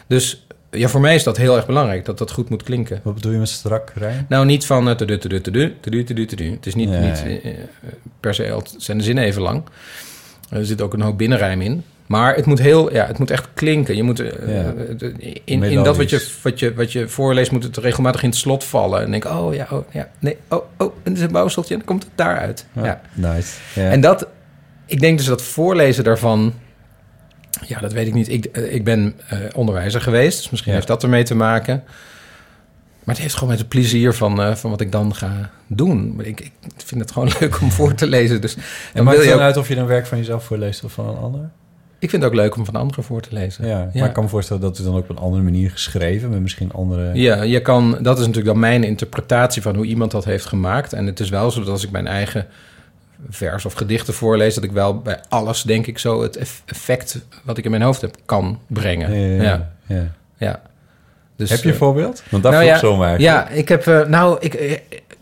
Dus 0.07 0.47
ja, 0.71 0.89
voor 0.89 1.01
mij 1.01 1.15
is 1.15 1.23
dat 1.23 1.37
heel 1.37 1.57
erg 1.57 1.67
belangrijk, 1.67 2.05
dat 2.05 2.19
dat 2.19 2.31
goed 2.31 2.49
moet 2.49 2.63
klinken. 2.63 3.01
Wat 3.03 3.15
bedoel 3.15 3.33
je 3.33 3.39
met 3.39 3.49
strak 3.49 3.93
rijm? 3.95 4.27
Nou, 4.29 4.47
niet 4.47 4.67
van 4.67 4.85
eh. 4.89 6.51
Het 6.53 6.67
is 6.67 6.75
niet, 6.75 6.89
niet 7.01 7.25
eh, 7.43 7.51
per 8.21 8.35
se, 8.35 8.53
zijn 8.77 8.99
de 8.99 9.05
zinnen 9.05 9.25
even 9.25 9.43
lang. 9.43 9.63
Er 10.51 10.67
zit 10.67 10.81
ook 10.81 10.93
een 10.95 11.01
hoop 11.01 11.19
binnenrijm 11.19 11.61
in. 11.61 11.85
Maar 12.09 12.35
het 12.35 12.47
moet 12.47 12.59
heel, 12.59 12.93
ja, 12.93 13.07
het 13.07 13.19
moet 13.19 13.31
echt 13.31 13.49
klinken. 13.55 13.97
Je 13.97 14.03
moet, 14.03 14.21
eh, 14.21 14.55
Ja. 14.55 14.73
eh, 15.01 15.35
in, 15.45 15.63
in 15.63 15.83
dat 15.83 15.97
wat 15.97 16.11
je, 16.11 16.29
wat, 16.43 16.59
je, 16.59 16.75
wat 16.75 16.93
je 16.93 17.09
voorleest, 17.09 17.51
moet 17.51 17.63
het 17.63 17.77
regelmatig 17.77 18.23
in 18.23 18.29
het 18.29 18.39
slot 18.39 18.65
vallen. 18.65 19.03
En 19.03 19.11
denk, 19.11 19.25
oh 19.25 19.55
ja, 19.55 19.67
oh 19.71 19.85
ja, 19.93 20.09
nee, 20.19 20.37
oh, 20.49 20.63
oh, 20.79 20.95
en 21.03 21.13
er 21.13 21.19
is 21.19 21.21
een 21.25 21.33
bouwseltje 21.33 21.73
en 21.73 21.79
dan 21.79 21.89
komt 21.89 22.03
het 22.03 22.13
daaruit. 22.15 22.67
Ja. 22.83 23.01
Nice. 23.13 23.59
Ja. 23.75 23.91
En 23.91 24.01
dat, 24.01 24.27
ik 24.87 25.01
denk 25.01 25.19
dus 25.19 25.27
dat 25.27 25.43
voorlezen 25.43 26.05
daarvan, 26.05 26.55
ja, 27.67 27.81
dat 27.81 27.93
weet 27.93 28.07
ik 28.07 28.15
niet. 28.15 28.29
Ik, 28.29 28.45
eh, 28.45 28.75
ik 28.75 28.85
ben 28.85 29.15
eh, 29.29 29.39
onderwijzer 29.55 30.01
geweest, 30.01 30.37
dus 30.39 30.51
misschien 30.51 30.71
Ja. 30.73 30.77
heeft 30.79 30.91
dat 30.91 31.03
ermee 31.03 31.23
te 31.25 31.35
maken. 31.35 31.83
Maar 33.05 33.15
het 33.17 33.19
heeft 33.25 33.35
gewoon 33.35 33.49
met 33.49 33.59
het 33.59 33.69
plezier 33.69 34.15
van, 34.15 34.43
eh, 34.43 34.55
van 34.55 34.71
wat 34.71 34.81
ik 34.81 34.93
dan 34.93 35.15
ga 35.15 35.51
doen. 35.67 36.21
Ik, 36.23 36.41
ik 36.41 36.53
vind 36.77 37.01
het 37.01 37.11
gewoon 37.11 37.31
leuk 37.41 37.61
om 37.61 37.71
voor 37.71 37.95
te 37.95 38.07
lezen. 38.07 38.41
Dus 38.41 38.57
en 38.95 39.05
maakt 39.05 39.17
wil 39.17 39.19
het 39.27 39.29
dan 39.29 39.35
ook- 39.39 39.45
uit 39.45 39.57
of 39.57 39.69
je 39.69 39.75
dan 39.75 39.87
werk 39.87 40.07
van 40.07 40.19
jezelf 40.19 40.45
voorleest 40.45 40.85
of 40.85 40.93
van 40.93 41.09
een 41.09 41.17
ander? 41.17 41.51
Ik 41.99 42.11
vind 42.11 42.23
het 42.23 42.31
ook 42.33 42.37
leuk 42.39 42.57
om 42.57 42.65
van 42.65 42.77
anderen 42.77 43.05
voor 43.05 43.21
te 43.21 43.29
lezen. 43.33 43.67
Ja, 43.67 43.79
Ja. 43.79 43.91
maar 43.95 44.09
ik 44.09 44.13
kan 44.15 44.23
me 44.23 44.29
voorstellen 44.29 44.63
dat 44.63 44.77
het 44.77 44.87
dan 44.87 44.97
ook 44.97 45.03
op 45.03 45.09
een 45.09 45.19
andere 45.19 45.43
manier 45.43 45.71
geschreven, 45.71 46.31
met 46.31 46.41
misschien 46.41 46.73
andere... 46.73 47.11
Ja, 47.15 47.43
je 47.43 47.61
kan, 47.63 47.91
dat 48.01 48.15
is 48.19 48.27
natuurlijk 48.27 48.47
dan 48.53 48.59
mijn 48.59 48.85
interpretatie 48.85 49.63
van 49.63 49.75
hoe 49.77 49.85
iemand 49.85 50.11
dat 50.11 50.25
heeft 50.25 50.45
gemaakt. 50.47 50.93
En 50.93 51.07
het 51.07 51.21
is 51.21 51.29
wel 51.31 51.51
zo 51.51 51.61
dat 51.61 51.69
als 51.69 51.85
ik 51.85 51.91
mijn 51.91 52.07
eigen 52.07 52.47
vers 53.31 53.65
of 53.65 53.73
gedichten 53.73 54.15
voorlees, 54.15 54.55
dat 54.55 54.65
ik 54.65 54.73
wel 54.73 54.99
bij 54.99 55.21
alles, 55.29 55.63
denk 55.63 55.87
ik, 55.87 55.99
zo 55.99 56.23
het 56.23 56.37
eff- 56.37 56.63
effect 56.67 57.21
wat 57.45 57.59
ik 57.59 57.65
in 57.65 57.71
mijn 57.71 57.83
hoofd 57.83 58.01
heb, 58.01 58.17
kan 58.25 58.59
brengen. 58.67 59.15
Ja, 59.43 59.71
ja, 59.87 60.07
ja. 60.37 60.61
Dus, 61.37 61.51
Heb 61.51 61.59
je 61.59 61.67
een 61.69 61.73
eh, 61.73 61.79
voorbeeld? 61.81 62.23
Want 62.31 62.43
dat 62.43 62.53
nou 62.53 62.65
ja, 62.65 62.79
zomaar. 62.79 63.21
Ja, 63.21 63.49
ik 63.49 63.69
heb, 63.69 63.87
eh, 63.87 64.07
nou, 64.07 64.37
ik, 64.41 64.55
eh, 64.55 64.73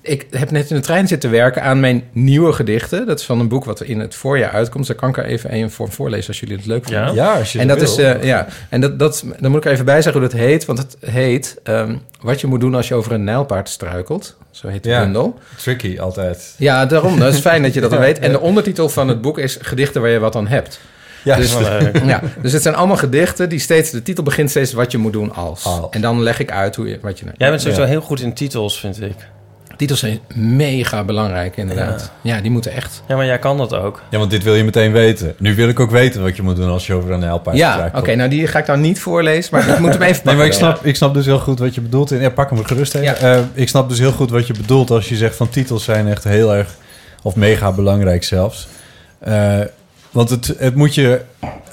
ik 0.06 0.26
heb 0.30 0.50
net 0.50 0.70
in 0.70 0.76
de 0.76 0.82
trein 0.82 1.08
zitten 1.08 1.30
werken 1.30 1.62
aan 1.62 1.80
mijn 1.80 2.02
nieuwe 2.12 2.52
gedichten. 2.52 3.06
Dat 3.06 3.20
is 3.20 3.26
van 3.26 3.40
een 3.40 3.48
boek 3.48 3.64
wat 3.64 3.82
in 3.82 4.00
het 4.00 4.14
voorjaar 4.14 4.50
uitkomt. 4.50 4.86
Daar 4.86 4.96
kan 4.96 5.08
ik 5.08 5.16
er 5.16 5.24
even 5.24 5.54
een 5.54 5.70
voor 5.70 5.90
voorlezen 5.90 6.28
als 6.28 6.40
jullie 6.40 6.56
het 6.56 6.66
leuk 6.66 6.84
vinden. 6.84 7.14
Ja? 7.14 7.30
Ja, 7.32 7.38
als 7.38 7.52
je 7.52 7.58
En 7.58 7.68
dat 7.68 7.80
is, 7.82 7.96
eh, 7.96 8.22
ja, 8.22 8.46
en 8.68 8.80
dat, 8.80 8.98
dat, 8.98 9.24
dan 9.40 9.50
moet 9.50 9.60
ik 9.60 9.66
er 9.66 9.72
even 9.72 9.84
bij 9.84 10.02
zeggen 10.02 10.20
hoe 10.20 10.30
dat 10.30 10.40
heet. 10.40 10.64
Want 10.64 10.78
het 10.78 10.96
heet 11.00 11.56
ehm, 11.62 11.96
Wat 12.20 12.40
je 12.40 12.46
moet 12.46 12.60
doen 12.60 12.74
als 12.74 12.88
je 12.88 12.94
over 12.94 13.12
een 13.12 13.24
nijlpaard 13.24 13.68
struikelt. 13.68 14.36
Zo 14.50 14.68
heet 14.68 14.82
de 14.82 14.88
Ja. 14.88 15.00
bundel. 15.00 15.38
Tricky 15.56 15.98
altijd. 16.00 16.54
Ja, 16.56 16.86
daarom. 16.86 17.18
Dat 17.18 17.34
is 17.34 17.40
fijn 17.40 17.62
dat 17.62 17.74
je 17.74 17.80
dat 17.80 17.90
Ja, 17.96 17.98
weet. 17.98 18.18
En 18.18 18.32
de 18.32 18.40
ondertitel 18.40 18.88
van 18.88 19.08
het 19.08 19.20
boek 19.20 19.38
is 19.38 19.58
Gedichten 19.60 20.00
waar 20.00 20.10
je 20.10 20.18
wat 20.18 20.36
aan 20.36 20.46
hebt. 20.46 20.80
Ja, 21.24 21.36
Dus, 21.36 21.52
ja, 22.04 22.22
dus 22.42 22.52
het 22.52 22.62
zijn 22.62 22.74
allemaal 22.74 22.96
gedichten 22.96 23.48
die 23.48 23.58
steeds... 23.58 23.90
De 23.90 24.02
titel 24.02 24.22
begint 24.24 24.50
steeds 24.50 24.72
wat 24.72 24.92
je 24.92 24.98
moet 24.98 25.12
doen 25.12 25.34
als. 25.34 25.64
Als. 25.64 25.86
En 25.90 26.00
dan 26.00 26.22
leg 26.22 26.38
ik 26.38 26.50
uit 26.50 26.76
hoe 26.76 26.88
je, 26.88 26.98
wat 27.02 27.18
je... 27.18 27.24
Jij 27.36 27.48
bent 27.48 27.60
sowieso 27.60 27.84
heel 27.84 28.00
goed 28.00 28.20
in 28.20 28.32
titels, 28.34 28.80
vind 28.80 29.02
ik. 29.02 29.14
Titels 29.76 30.00
zijn 30.00 30.20
mega 30.34 31.04
belangrijk, 31.04 31.56
inderdaad. 31.56 32.10
Ja, 32.20 32.40
die 32.40 32.50
moeten 32.50 32.72
echt... 32.72 33.02
Ja, 33.08 33.16
maar 33.16 33.26
jij 33.26 33.38
kan 33.38 33.56
dat 33.56 33.74
ook. 33.74 34.02
Ja, 34.10 34.18
want 34.18 34.30
dit 34.30 34.42
wil 34.42 34.54
je 34.54 34.64
meteen 34.64 34.92
weten. 34.92 35.34
Nu 35.38 35.54
wil 35.54 35.68
ik 35.68 35.80
ook 35.80 35.90
weten 35.90 36.22
wat 36.22 36.36
je 36.36 36.42
moet 36.42 36.56
doen 36.56 36.68
als 36.70 36.86
je 36.86 36.94
over 36.94 37.10
een 37.10 37.20
nijlpaard 37.20 37.56
Ja, 37.56 37.72
struikelt. 37.72 38.02
oké, 38.02 38.14
nou 38.14 38.30
die 38.30 38.46
ga 38.46 38.58
ik 38.58 38.66
dan 38.66 38.80
niet 38.80 39.00
voorlezen, 39.00 39.54
maar 39.54 39.68
ik 39.68 39.78
moet 39.78 39.92
hem 39.92 40.02
even 40.02 40.22
pakken. 40.22 40.24
Nee, 40.26 40.36
maar 40.36 40.46
ik 40.46 40.52
snap, 40.52 40.84
ik 40.84 40.96
snap 40.96 41.14
dus 41.14 41.26
heel 41.26 41.38
goed 41.38 41.58
wat 41.58 41.74
je 41.74 41.80
bedoelt. 41.80 42.10
En, 42.10 42.20
ja, 42.20 42.30
pak 42.30 42.50
hem 42.50 42.64
gerust 42.64 42.94
even. 42.94 43.06
Ja. 43.06 43.14
Eh, 43.36 43.40
ik 43.52 43.68
snap 43.68 43.88
dus 43.88 43.98
heel 43.98 44.12
goed 44.12 44.30
wat 44.30 44.46
je 44.46 44.52
bedoelt 44.52 44.90
als 44.90 45.08
je 45.08 45.16
zegt 45.16 45.36
van 45.36 45.48
titels 45.48 45.84
zijn 45.84 46.08
echt 46.08 46.24
heel 46.24 46.54
erg... 46.54 46.74
of 47.22 47.36
mega 47.36 47.72
belangrijk 47.72 48.24
zelfs. 48.24 48.68
Eh, 49.18 49.60
want 50.10 50.30
het, 50.30 50.54
het, 50.58 50.74
moet 50.74 50.94
je, 50.94 51.20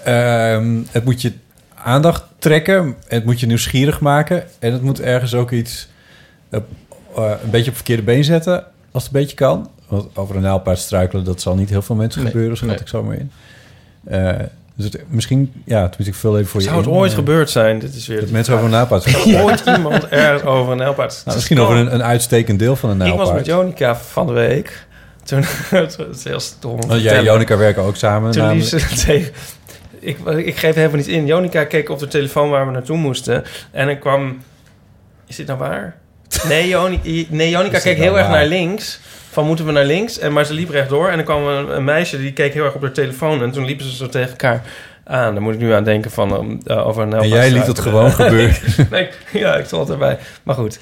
ehm, 0.03 0.77
het 0.91 1.05
moet 1.05 1.21
je 1.21 1.33
aandacht 1.75 2.23
trekken. 2.39 2.95
Het 3.07 3.25
moet 3.25 3.39
je 3.39 3.45
nieuwsgierig 3.45 3.99
maken. 3.99 4.43
En 4.59 4.71
het 4.73 4.81
moet 4.81 5.01
ergens 5.01 5.33
ook 5.33 5.51
iets 5.51 5.87
eh, 7.15 7.31
een 7.43 7.49
beetje 7.49 7.69
op 7.69 7.75
verkeerde 7.75 8.03
been 8.03 8.23
zetten. 8.23 8.63
Als 8.91 9.03
het 9.03 9.13
een 9.13 9.19
beetje 9.19 9.35
kan. 9.35 9.69
Want 9.87 10.07
over 10.13 10.35
een 10.35 10.41
nijlpaard 10.41 10.79
struikelen, 10.79 11.23
dat 11.23 11.41
zal 11.41 11.55
niet 11.55 11.69
heel 11.69 11.81
veel 11.81 11.95
mensen 11.95 12.21
Nee, 12.21 12.31
gebeuren. 12.31 12.57
Schat 12.57 12.69
nee. 12.69 12.79
ik 12.79 12.87
zo 12.87 13.03
maar 13.03 13.15
in. 13.15 13.31
Eh, 14.03 14.33
dus 14.75 14.85
het, 14.85 15.03
misschien, 15.07 15.51
ja, 15.65 15.81
het 15.81 15.97
moet 15.97 16.07
ik 16.07 16.15
veel 16.15 16.37
even 16.37 16.49
voor 16.49 16.59
je 16.61 16.65
Zou 16.65 16.77
het 16.79 16.87
in, 16.87 16.93
ooit 16.93 17.11
eh, 17.11 17.17
gebeurd 17.17 17.49
zijn? 17.49 17.79
Dit 17.79 17.95
is 17.95 18.07
weer 18.07 18.19
Dat 18.19 18.29
mensen 18.29 18.53
over 18.53 18.65
een 18.65 18.71
nijlpaard. 18.71 19.25
Ooit 19.43 19.63
iemand 19.65 20.07
ergens 20.07 20.43
over 20.43 20.71
een 20.71 20.77
nijlpaard. 20.77 21.21
Nou, 21.25 21.37
misschien 21.37 21.59
over 21.59 21.75
een, 21.75 21.93
een 21.93 22.03
uitstekend 22.03 22.59
deel 22.59 22.75
van 22.75 22.89
een 22.89 22.95
Ik 22.95 23.01
nijlpaard. 23.01 23.27
was 23.27 23.37
met 23.37 23.45
Jonica 23.45 23.95
van 23.95 24.27
de 24.27 24.33
week. 24.33 24.85
Toen, 25.23 25.43
het 25.69 25.97
is 26.13 26.23
heel 26.23 26.39
stom. 26.39 26.79
Oh, 26.89 26.99
jij 26.99 27.17
en. 27.17 27.23
Jonica 27.23 27.57
werken 27.57 27.83
ook 27.83 27.95
samen. 27.95 28.31
Toen 28.31 28.49
liep 28.51 28.61
ze 28.63 28.85
tegen... 29.05 29.31
Ik, 29.99 30.17
ik 30.19 30.55
geef 30.57 30.75
helemaal 30.75 30.97
niet 30.97 31.07
in. 31.07 31.25
Jonica 31.25 31.63
keek 31.63 31.89
op 31.89 31.99
de 31.99 32.07
telefoon 32.07 32.49
waar 32.49 32.65
we 32.65 32.71
naartoe 32.71 32.97
moesten. 32.97 33.43
En 33.71 33.89
ik 33.89 33.99
kwam... 33.99 34.41
Is 35.27 35.35
dit 35.35 35.47
nou 35.47 35.59
waar? 35.59 35.95
Nee, 36.47 36.67
Joni, 36.67 37.27
nee 37.29 37.49
Jonica 37.49 37.79
keek 37.79 37.97
heel 37.97 38.17
erg 38.17 38.27
waar? 38.27 38.35
naar 38.35 38.45
links. 38.45 38.99
Van 39.31 39.45
moeten 39.45 39.65
we 39.65 39.71
naar 39.71 39.85
links? 39.85 40.19
En, 40.19 40.33
maar 40.33 40.45
ze 40.45 40.53
liep 40.53 40.69
rechtdoor. 40.69 41.09
En 41.09 41.17
er 41.17 41.23
kwam 41.23 41.47
een, 41.47 41.75
een 41.75 41.83
meisje 41.83 42.17
die 42.17 42.33
keek 42.33 42.53
heel 42.53 42.65
erg 42.65 42.73
op 42.75 42.81
haar 42.81 42.91
telefoon. 42.91 43.43
En 43.43 43.51
toen 43.51 43.65
liepen 43.65 43.85
ze 43.85 43.95
zo 43.95 44.07
tegen 44.07 44.29
elkaar 44.29 44.63
aan. 45.03 45.33
Daar 45.33 45.43
moet 45.43 45.53
ik 45.53 45.59
nu 45.59 45.71
aan 45.73 45.83
denken 45.83 46.11
van... 46.11 46.61
uh, 46.67 46.87
over 46.87 47.03
een 47.03 47.13
En 47.13 47.27
jij 47.27 47.51
liet 47.51 47.67
het 47.67 47.79
gewoon 47.79 48.11
gebeuren. 48.21 48.55
nee, 48.89 49.09
ja, 49.31 49.55
ik 49.55 49.65
stond 49.65 49.89
erbij. 49.89 50.17
Maar 50.43 50.55
goed. 50.55 50.79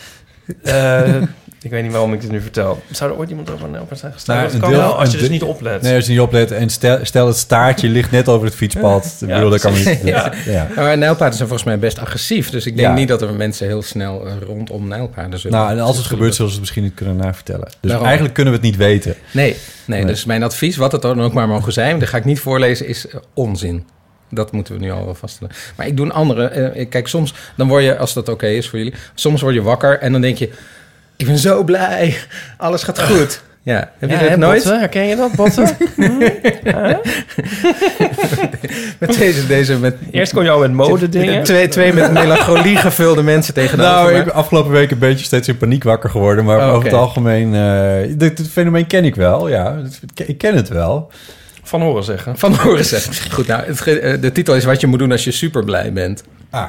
Eh, 0.64 1.02
ik 1.62 1.70
weet 1.72 1.84
niet 1.84 1.92
waarom 1.92 2.14
ik 2.14 2.22
dit 2.22 2.32
nu 2.32 2.42
vertel. 2.42 2.82
Zou 2.92 3.12
er 3.12 3.18
ooit 3.18 3.30
iemand 3.30 3.50
over 3.52 3.66
een 3.66 3.72
nijlpaard 3.72 4.00
zijn 4.00 4.14
gestaan? 4.14 4.36
Nou, 4.38 4.52
dat 4.52 4.60
kan 4.60 4.70
deel- 4.70 4.80
wel, 4.80 5.00
als 5.00 5.12
je 5.12 5.18
dus 5.18 5.30
niet 5.30 5.44
oplet. 5.44 5.82
Nee, 5.82 5.96
als 5.96 6.06
je 6.06 6.12
niet 6.12 6.20
oplet. 6.22 6.52
En 6.52 6.70
stel, 6.70 7.00
stel 7.02 7.28
het 7.28 7.38
staartje 7.38 7.90
ligt 7.90 8.12
net 8.12 8.28
over 8.28 8.46
het 8.46 8.56
fietspad. 8.56 9.16
Ik 9.22 9.28
Ja, 9.28 9.34
bedoel, 9.36 9.50
dat 9.50 9.60
kan 9.62 9.74
niet. 9.74 10.00
Ja. 10.04 10.68
maar 10.76 10.98
nijlpaarden 10.98 11.36
zijn 11.38 11.48
volgens 11.48 11.64
mij 11.64 11.80
best 11.80 12.00
agressief. 12.00 12.50
Dus 12.50 12.66
ik 12.66 12.76
denk 12.76 12.88
Ja. 12.88 12.94
niet 12.94 13.08
dat 13.08 13.22
er 13.22 13.34
mensen 13.34 13.68
heel 13.68 13.82
snel 13.82 14.28
eh, 14.28 14.34
rondom 14.46 14.88
nijlpaarden 14.88 15.40
zullen. 15.40 15.58
Nou, 15.58 15.72
en 15.72 15.80
als 15.80 15.98
het 15.98 16.06
gebeurt, 16.06 16.36
zullen 16.36 16.52
ze 16.52 16.58
het 16.58 16.60
misschien 16.60 16.84
niet 16.84 16.94
kunnen 16.94 17.16
navertellen. 17.16 17.66
Dus 17.66 17.76
Daarom. 17.82 18.04
eigenlijk 18.06 18.36
kunnen 18.36 18.54
we 18.54 18.60
het 18.60 18.68
niet 18.70 18.78
weten. 18.78 19.16
Nee, 19.32 19.56
nee, 19.86 20.00
Nee. 20.00 20.08
dus 20.12 20.26
mijn 20.26 20.44
advies, 20.44 20.76
wat 20.78 20.92
het 20.92 21.02
dan 21.02 21.22
ook 21.22 21.34
maar 21.34 21.48
mogen 21.48 21.74
zijn, 21.74 22.00
dat 22.00 22.10
ga 22.10 22.18
ik 22.18 22.26
niet 22.26 22.40
voorlezen, 22.40 22.88
is 22.88 23.08
eh, 23.08 23.16
onzin. 23.34 23.86
Dat 24.30 24.52
moeten 24.52 24.74
we 24.74 24.80
nu 24.80 24.92
al 24.92 25.06
wel 25.06 25.16
vaststellen. 25.16 25.54
Maar 25.76 25.88
ik 25.88 25.98
doe 25.98 26.06
een 26.06 26.12
andere. 26.12 26.48
eh, 26.48 26.90
kijk, 26.90 27.08
soms 27.08 27.34
dan 27.58 27.68
word 27.68 27.84
je, 27.84 27.98
als 27.98 28.14
dat 28.14 28.30
oké 28.30 28.48
is 28.48 28.70
voor 28.70 28.78
jullie, 28.78 28.94
soms 29.14 29.42
word 29.42 29.54
je 29.54 29.62
wakker 29.62 30.00
en 30.00 30.12
dan 30.12 30.22
denk 30.22 30.38
je: 30.38 30.50
Ik 31.22 31.28
ben 31.28 31.38
zo 31.38 31.64
blij, 31.64 32.16
alles 32.58 32.84
gaat 32.84 33.02
goed. 33.04 33.42
Ja, 33.64 33.92
heb 34.00 34.10
je 34.10 34.16
Ja, 34.16 34.22
dat 34.22 34.30
hè, 34.30 34.38
nooit? 34.38 34.64
Botten? 34.64 34.80
Herken 34.80 35.06
je 35.08 35.16
dat, 35.16 35.32
Botten? 35.32 35.64
Met 39.00 39.18
deze, 39.18 39.48
deze 39.48 39.78
met. 39.80 39.96
Eerst 40.12 40.34
kon 40.34 40.44
je 40.44 40.50
al 40.50 40.60
met 40.60 40.72
mode 40.74 41.10
dingen. 41.10 41.44
Twee, 41.44 41.68
twee 41.68 41.94
met 41.94 42.12
melancholie 42.12 42.76
gevulde 42.78 43.24
mensen 43.24 43.54
tegenover 43.54 43.92
Nou, 43.94 44.12
me. 44.12 44.18
ik 44.20 44.26
ben 44.26 44.34
afgelopen 44.34 44.72
week 44.72 44.92
een 44.92 45.00
beetje 45.00 45.26
steeds 45.26 45.48
in 45.48 45.58
paniek 45.58 45.84
wakker 45.84 46.10
geworden. 46.10 46.46
Maar 46.46 46.58
Oh, 46.58 46.74
over 46.74 46.84
het 46.86 46.94
algemeen... 46.98 47.56
eh 47.56 48.18
dit, 48.18 48.38
dit 48.38 48.50
fenomeen 48.52 48.88
ken 48.88 49.06
ik 49.06 49.16
wel, 49.16 49.48
ja. 49.50 49.82
Ik 50.26 50.38
ken 50.38 50.56
het 50.56 50.68
wel. 50.70 51.12
Van 51.64 51.82
horen 51.82 52.04
zeggen. 52.04 52.38
Van 52.38 52.54
horen 52.56 52.86
zeggen. 52.86 53.32
Goed, 53.32 53.48
nou, 53.48 53.64
het, 53.66 53.82
eh, 53.88 54.22
de 54.22 54.32
titel 54.32 54.56
is 54.56 54.64
wat 54.64 54.82
je 54.82 54.88
moet 54.88 55.00
doen 55.00 55.12
als 55.12 55.24
je 55.24 55.32
super 55.32 55.64
blij 55.64 55.94
bent. 55.94 56.24
Ah. 56.50 56.68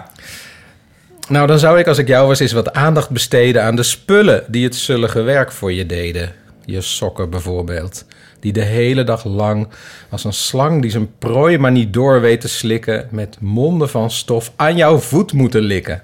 Nou, 1.29 1.47
dan 1.47 1.59
zou 1.59 1.79
ik 1.79 1.87
als 1.87 1.99
ik 1.99 2.09
jou 2.09 2.27
was 2.29 2.41
eens 2.41 2.53
wat 2.53 2.73
aandacht 2.73 3.11
besteden 3.11 3.63
aan 3.63 3.77
de 3.77 3.83
spullen 3.83 4.45
die 4.49 4.65
het 4.65 4.75
zullige 4.77 5.23
werk 5.23 5.53
voor 5.53 5.73
je 5.73 5.87
deden. 5.87 6.33
Je 6.65 6.81
sokken 6.81 7.31
bijvoorbeeld. 7.31 8.05
Die 8.41 8.53
de 8.53 8.63
hele 8.63 9.05
dag 9.05 9.25
lang 9.25 9.69
als 10.11 10.25
een 10.25 10.33
slang 10.33 10.83
die 10.83 10.91
zijn 10.91 11.11
prooi 11.19 11.59
maar 11.59 11.71
niet 11.73 11.93
door 11.93 12.21
weet 12.21 12.41
te 12.41 12.49
slikken... 12.49 13.09
met 13.11 13.37
monden 13.41 13.89
van 13.89 14.11
stof 14.11 14.53
aan 14.57 14.77
jouw 14.77 14.99
voet 14.99 15.33
moeten 15.33 15.61
likken. 15.61 16.03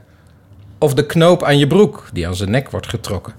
Of 0.78 0.94
de 0.94 1.06
knoop 1.06 1.44
aan 1.44 1.58
je 1.58 1.66
broek 1.66 2.08
die 2.12 2.26
aan 2.26 2.36
zijn 2.36 2.50
nek 2.50 2.70
wordt 2.70 2.88
getrokken. 2.88 3.34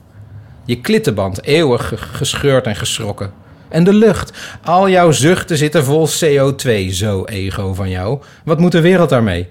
Je 0.65 0.81
klittenband 0.81 1.43
eeuwig 1.43 1.87
ge- 1.87 1.97
gescheurd 1.97 2.65
en 2.65 2.75
geschrokken. 2.75 3.31
En 3.69 3.83
de 3.83 3.93
lucht. 3.93 4.37
Al 4.63 4.89
jouw 4.89 5.11
zuchten 5.11 5.57
zitten 5.57 5.83
vol 5.83 6.07
CO2, 6.07 6.85
zo 6.91 7.23
ego 7.25 7.73
van 7.73 7.89
jou. 7.89 8.19
Wat 8.45 8.59
moet 8.59 8.71
de 8.71 8.81
wereld 8.81 9.09
daarmee? 9.09 9.47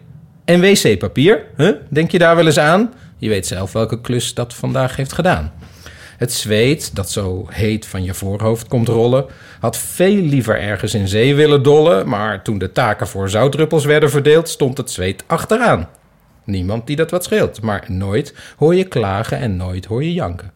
En 0.48 0.60
wc-papier? 0.60 1.44
Huh? 1.56 1.72
Denk 1.88 2.10
je 2.10 2.18
daar 2.18 2.36
wel 2.36 2.46
eens 2.46 2.58
aan? 2.58 2.94
Je 3.16 3.28
weet 3.28 3.46
zelf 3.46 3.72
welke 3.72 4.00
klus 4.00 4.34
dat 4.34 4.54
vandaag 4.54 4.96
heeft 4.96 5.12
gedaan. 5.12 5.52
Het 6.16 6.32
zweet, 6.32 6.94
dat 6.94 7.10
zo 7.10 7.46
heet 7.50 7.86
van 7.86 8.04
je 8.04 8.14
voorhoofd 8.14 8.68
komt 8.68 8.88
rollen, 8.88 9.26
had 9.60 9.76
veel 9.76 10.22
liever 10.22 10.60
ergens 10.60 10.94
in 10.94 11.08
zee 11.08 11.34
willen 11.34 11.62
dollen, 11.62 12.08
maar 12.08 12.42
toen 12.42 12.58
de 12.58 12.72
taken 12.72 13.06
voor 13.08 13.30
zoutdruppels 13.30 13.84
werden 13.84 14.10
verdeeld, 14.10 14.48
stond 14.48 14.76
het 14.76 14.90
zweet 14.90 15.24
achteraan. 15.26 15.88
Niemand 16.44 16.86
die 16.86 16.96
dat 16.96 17.10
wat 17.10 17.24
scheelt, 17.24 17.62
maar 17.62 17.84
nooit 17.88 18.34
hoor 18.56 18.74
je 18.74 18.84
klagen 18.84 19.38
en 19.38 19.56
nooit 19.56 19.84
hoor 19.84 20.04
je 20.04 20.12
janken. 20.12 20.52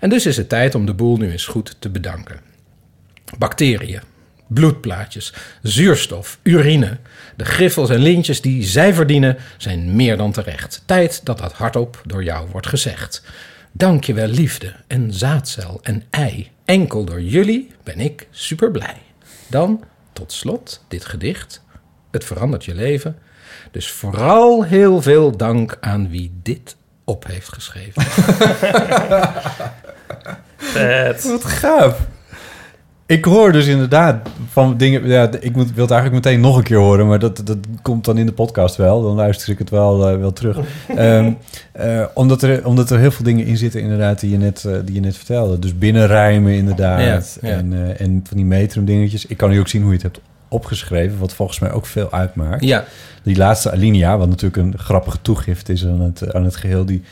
En 0.00 0.08
dus 0.10 0.26
is 0.26 0.36
het 0.36 0.48
tijd 0.48 0.74
om 0.74 0.86
de 0.86 0.94
boel 0.94 1.16
nu 1.16 1.30
eens 1.30 1.46
goed 1.46 1.76
te 1.78 1.90
bedanken. 1.90 2.40
Bacteriën, 3.38 4.00
bloedplaatjes, 4.46 5.32
zuurstof, 5.62 6.38
urine. 6.42 6.98
De 7.36 7.44
griffels 7.44 7.90
en 7.90 8.00
lintjes 8.00 8.40
die 8.40 8.62
zij 8.62 8.94
verdienen 8.94 9.36
zijn 9.56 9.96
meer 9.96 10.16
dan 10.16 10.32
terecht. 10.32 10.82
Tijd 10.86 11.20
dat 11.24 11.38
dat 11.38 11.52
hardop 11.52 12.02
door 12.06 12.24
jou 12.24 12.48
wordt 12.50 12.66
gezegd. 12.66 13.22
Dank 13.72 14.04
je 14.04 14.14
wel 14.14 14.26
liefde 14.26 14.74
en 14.86 15.12
zaadcel 15.12 15.80
en 15.82 16.02
ei. 16.10 16.50
Enkel 16.64 17.04
door 17.04 17.22
jullie 17.22 17.70
ben 17.82 18.00
ik 18.00 18.26
super 18.30 18.70
blij. 18.70 18.96
Dan 19.46 19.84
tot 20.12 20.32
slot 20.32 20.84
dit 20.88 21.04
gedicht. 21.04 21.62
Het 22.10 22.24
verandert 22.24 22.64
je 22.64 22.74
leven. 22.74 23.18
Dus 23.70 23.90
vooral 23.90 24.64
heel 24.64 25.02
veel 25.02 25.36
dank 25.36 25.76
aan 25.80 26.08
wie 26.08 26.32
dit 26.42 26.76
op 27.04 27.26
heeft 27.26 27.52
geschreven. 27.52 28.02
Vet. 30.56 31.24
Wat 31.24 31.44
gaaf. 31.44 32.00
Ik 33.06 33.24
hoor 33.24 33.52
dus 33.52 33.66
inderdaad 33.66 34.28
van 34.50 34.76
dingen... 34.76 35.06
Ja, 35.06 35.30
ik 35.40 35.56
moet, 35.56 35.72
wil 35.74 35.84
het 35.84 35.92
eigenlijk 35.92 36.24
meteen 36.24 36.40
nog 36.40 36.56
een 36.56 36.62
keer 36.62 36.76
horen... 36.76 37.06
maar 37.06 37.18
dat, 37.18 37.40
dat 37.44 37.58
komt 37.82 38.04
dan 38.04 38.18
in 38.18 38.26
de 38.26 38.32
podcast 38.32 38.76
wel. 38.76 39.02
Dan 39.02 39.14
luister 39.14 39.48
ik 39.48 39.58
het 39.58 39.70
wel, 39.70 40.08
eh, 40.08 40.18
wel 40.18 40.32
terug. 40.32 40.58
Ehm, 40.96 41.32
eh, 41.72 42.04
omdat, 42.14 42.42
er, 42.42 42.66
omdat 42.66 42.90
er 42.90 42.98
heel 42.98 43.10
veel 43.10 43.24
dingen 43.24 43.46
in 43.46 43.56
zitten 43.56 43.80
inderdaad... 43.80 44.20
die 44.20 44.30
je 44.30 44.38
net, 44.38 44.64
eh, 44.64 44.72
die 44.84 44.94
je 44.94 45.00
net 45.00 45.16
vertelde. 45.16 45.58
Dus 45.58 45.78
binnenrijmen 45.78 46.52
inderdaad. 46.52 47.38
Ja, 47.40 47.48
ja. 47.48 47.56
En, 47.56 47.98
en 47.98 48.24
van 48.28 48.36
die 48.36 48.46
metrum 48.46 48.84
dingetjes. 48.84 49.26
Ik 49.26 49.36
kan 49.36 49.50
nu 49.50 49.60
ook 49.60 49.68
zien 49.68 49.82
hoe 49.82 49.90
je 49.90 49.96
het 49.96 50.12
hebt 50.12 50.20
opgeschreven... 50.48 51.18
wat 51.18 51.34
volgens 51.34 51.58
mij 51.58 51.72
ook 51.72 51.86
veel 51.86 52.12
uitmaakt. 52.12 52.64
Ja, 52.64 52.84
Die 53.22 53.36
laatste 53.36 53.72
alinea, 53.72 54.18
wat 54.18 54.28
natuurlijk 54.28 54.56
een 54.56 54.78
grappige 54.78 55.18
toegift 55.22 55.68
is 55.68 55.86
aan 55.86 56.00
het, 56.00 56.34
aan 56.34 56.44
het 56.44 56.56
geheel, 56.56 56.84
die 56.84 57.02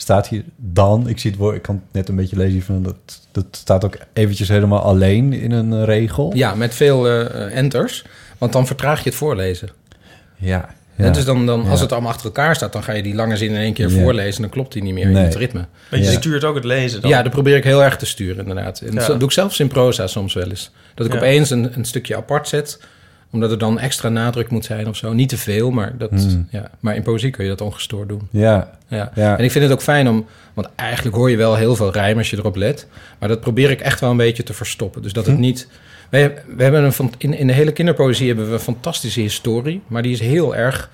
staat 0.00 0.28
hier 0.28 0.44
dan. 0.56 1.08
Ik 1.08 1.18
zie 1.18 1.30
het 1.30 1.38
woord, 1.40 1.56
ik 1.56 1.62
kan 1.62 1.74
het 1.74 1.84
net 1.92 2.08
een 2.08 2.16
beetje 2.16 2.36
lezen 2.36 2.62
van 2.62 2.82
dat, 2.82 2.96
dat 3.32 3.44
staat 3.50 3.84
ook 3.84 3.96
eventjes 4.12 4.48
helemaal 4.48 4.80
alleen 4.82 5.32
in 5.32 5.50
een 5.52 5.72
eh, 5.72 5.84
regel. 5.84 6.32
ja 6.34 6.54
met 6.54 6.74
veel 6.74 7.08
eh, 7.08 7.56
enters. 7.56 8.04
Want 8.38 8.52
dan 8.52 8.66
vertraag 8.66 8.98
je 9.02 9.08
het 9.08 9.18
voorlezen. 9.18 9.68
ja. 10.36 10.68
En 10.96 11.12
dus 11.12 11.24
dan, 11.24 11.46
dan, 11.46 11.60
als 11.60 11.76
Ja. 11.78 11.82
het 11.82 11.92
allemaal 11.92 12.10
achter 12.10 12.26
elkaar 12.26 12.54
staat, 12.56 12.72
dan 12.72 12.82
ga 12.82 12.92
je 12.92 13.02
die 13.02 13.14
lange 13.14 13.36
zin 13.36 13.48
in 13.50 13.56
één 13.56 13.72
keer 13.72 13.88
Ja. 13.90 14.02
voorlezen. 14.02 14.40
Dan 14.42 14.50
klopt 14.50 14.72
die 14.72 14.82
niet 14.82 14.94
meer 14.94 15.08
in 15.08 15.16
het 15.16 15.34
ritme. 15.34 15.64
Want 15.90 16.04
je 16.04 16.10
Ja. 16.10 16.18
stuurt 16.18 16.44
ook 16.44 16.54
het 16.54 16.64
lezen 16.64 17.00
dan. 17.00 17.10
Ja, 17.10 17.22
dat 17.22 17.32
probeer 17.32 17.56
ik 17.56 17.64
heel 17.64 17.82
erg 17.84 17.96
te 17.96 18.06
sturen, 18.06 18.38
inderdaad. 18.48 18.80
En 18.80 18.92
Ja. 18.92 19.06
dat 19.06 19.18
doe 19.18 19.28
ik 19.28 19.34
zelfs 19.34 19.60
in 19.60 19.68
proza 19.68 20.06
soms 20.06 20.34
wel 20.34 20.48
eens. 20.48 20.70
Dat 20.94 21.06
ik 21.06 21.12
Ja. 21.12 21.18
opeens 21.18 21.50
een, 21.50 21.70
een 21.76 21.84
stukje 21.84 22.16
apart 22.16 22.48
zet, 22.48 22.80
omdat 23.30 23.50
er 23.50 23.58
dan 23.58 23.78
extra 23.78 24.08
nadruk 24.08 24.50
moet 24.50 24.64
zijn 24.64 24.88
of 24.88 24.96
zo. 24.96 25.12
Niet 25.12 25.28
te 25.28 25.36
veel, 25.38 25.70
maar, 25.70 25.98
dat, 25.98 26.10
Hmm. 26.10 26.46
ja. 26.50 26.70
maar 26.80 26.96
in 26.96 27.02
poëzie 27.02 27.30
kun 27.30 27.44
je 27.44 27.50
dat 27.50 27.60
ongestoord 27.60 28.08
doen. 28.08 28.28
Ja, 28.30 28.78
Ja. 28.88 29.10
Ja. 29.14 29.38
En 29.38 29.44
ik 29.44 29.50
vind 29.50 29.64
het 29.64 29.72
ook 29.72 29.82
fijn 29.82 30.08
om, 30.08 30.26
want 30.54 30.68
eigenlijk 30.76 31.16
hoor 31.16 31.30
je 31.30 31.36
wel 31.36 31.56
heel 31.56 31.76
veel 31.76 31.92
rijm 31.92 32.18
als 32.18 32.30
je 32.30 32.36
erop 32.36 32.56
let. 32.56 32.86
Maar 33.18 33.28
dat 33.28 33.40
probeer 33.40 33.70
ik 33.70 33.80
echt 33.80 34.00
wel 34.00 34.10
een 34.10 34.16
beetje 34.16 34.42
te 34.42 34.52
verstoppen. 34.54 35.02
Dus 35.02 35.12
dat 35.12 35.26
het 35.26 35.34
Hm. 35.34 35.40
niet. 35.40 35.68
We, 36.10 36.34
we 36.56 36.62
hebben 36.62 36.84
een, 36.84 37.12
in, 37.18 37.34
in 37.34 37.46
de 37.46 37.52
hele 37.52 37.72
kinderpoëzie 37.72 38.26
hebben 38.28 38.46
we 38.46 38.52
een 38.52 38.58
fantastische 38.60 39.20
historie, 39.20 39.82
maar 39.86 40.02
die 40.02 40.12
is 40.12 40.20
heel 40.20 40.56
erg 40.56 40.90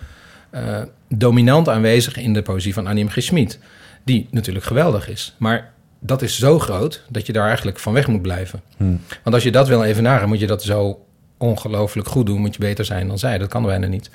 eh, 0.51 0.82
dominant 1.09 1.68
aanwezig 1.68 2.16
in 2.16 2.32
de 2.32 2.43
poëzie 2.43 2.74
van 2.74 2.87
Annie 2.87 3.05
M. 3.05 3.09
G. 3.09 3.22
Schmid. 3.22 3.59
Die 4.05 4.28
natuurlijk 4.30 4.64
geweldig 4.64 5.09
is. 5.09 5.34
Maar 5.37 5.72
dat 6.01 6.22
is 6.22 6.39
zo 6.39 6.59
groot 6.59 7.03
dat 7.09 7.26
je 7.26 7.32
daar 7.32 7.47
eigenlijk 7.47 7.78
van 7.78 7.93
weg 7.93 8.07
moet 8.07 8.22
blijven. 8.22 8.61
Hm. 8.76 8.84
Want 9.22 9.34
als 9.34 9.43
je 9.45 9.51
dat 9.51 9.68
wil 9.68 9.84
evenaren, 9.84 10.28
moet 10.28 10.41
je 10.41 10.47
dat 10.47 10.62
zo 10.62 11.06
ongelooflijk 11.39 12.09
goed 12.09 12.26
doen. 12.26 12.41
Moet 12.41 12.53
je 12.55 12.61
beter 12.61 12.84
zijn 12.84 13.09
dan 13.09 13.18
zij. 13.18 13.39
Dat 13.39 13.49
kan 13.49 13.62
bijna 13.62 13.87
niet. 13.87 14.11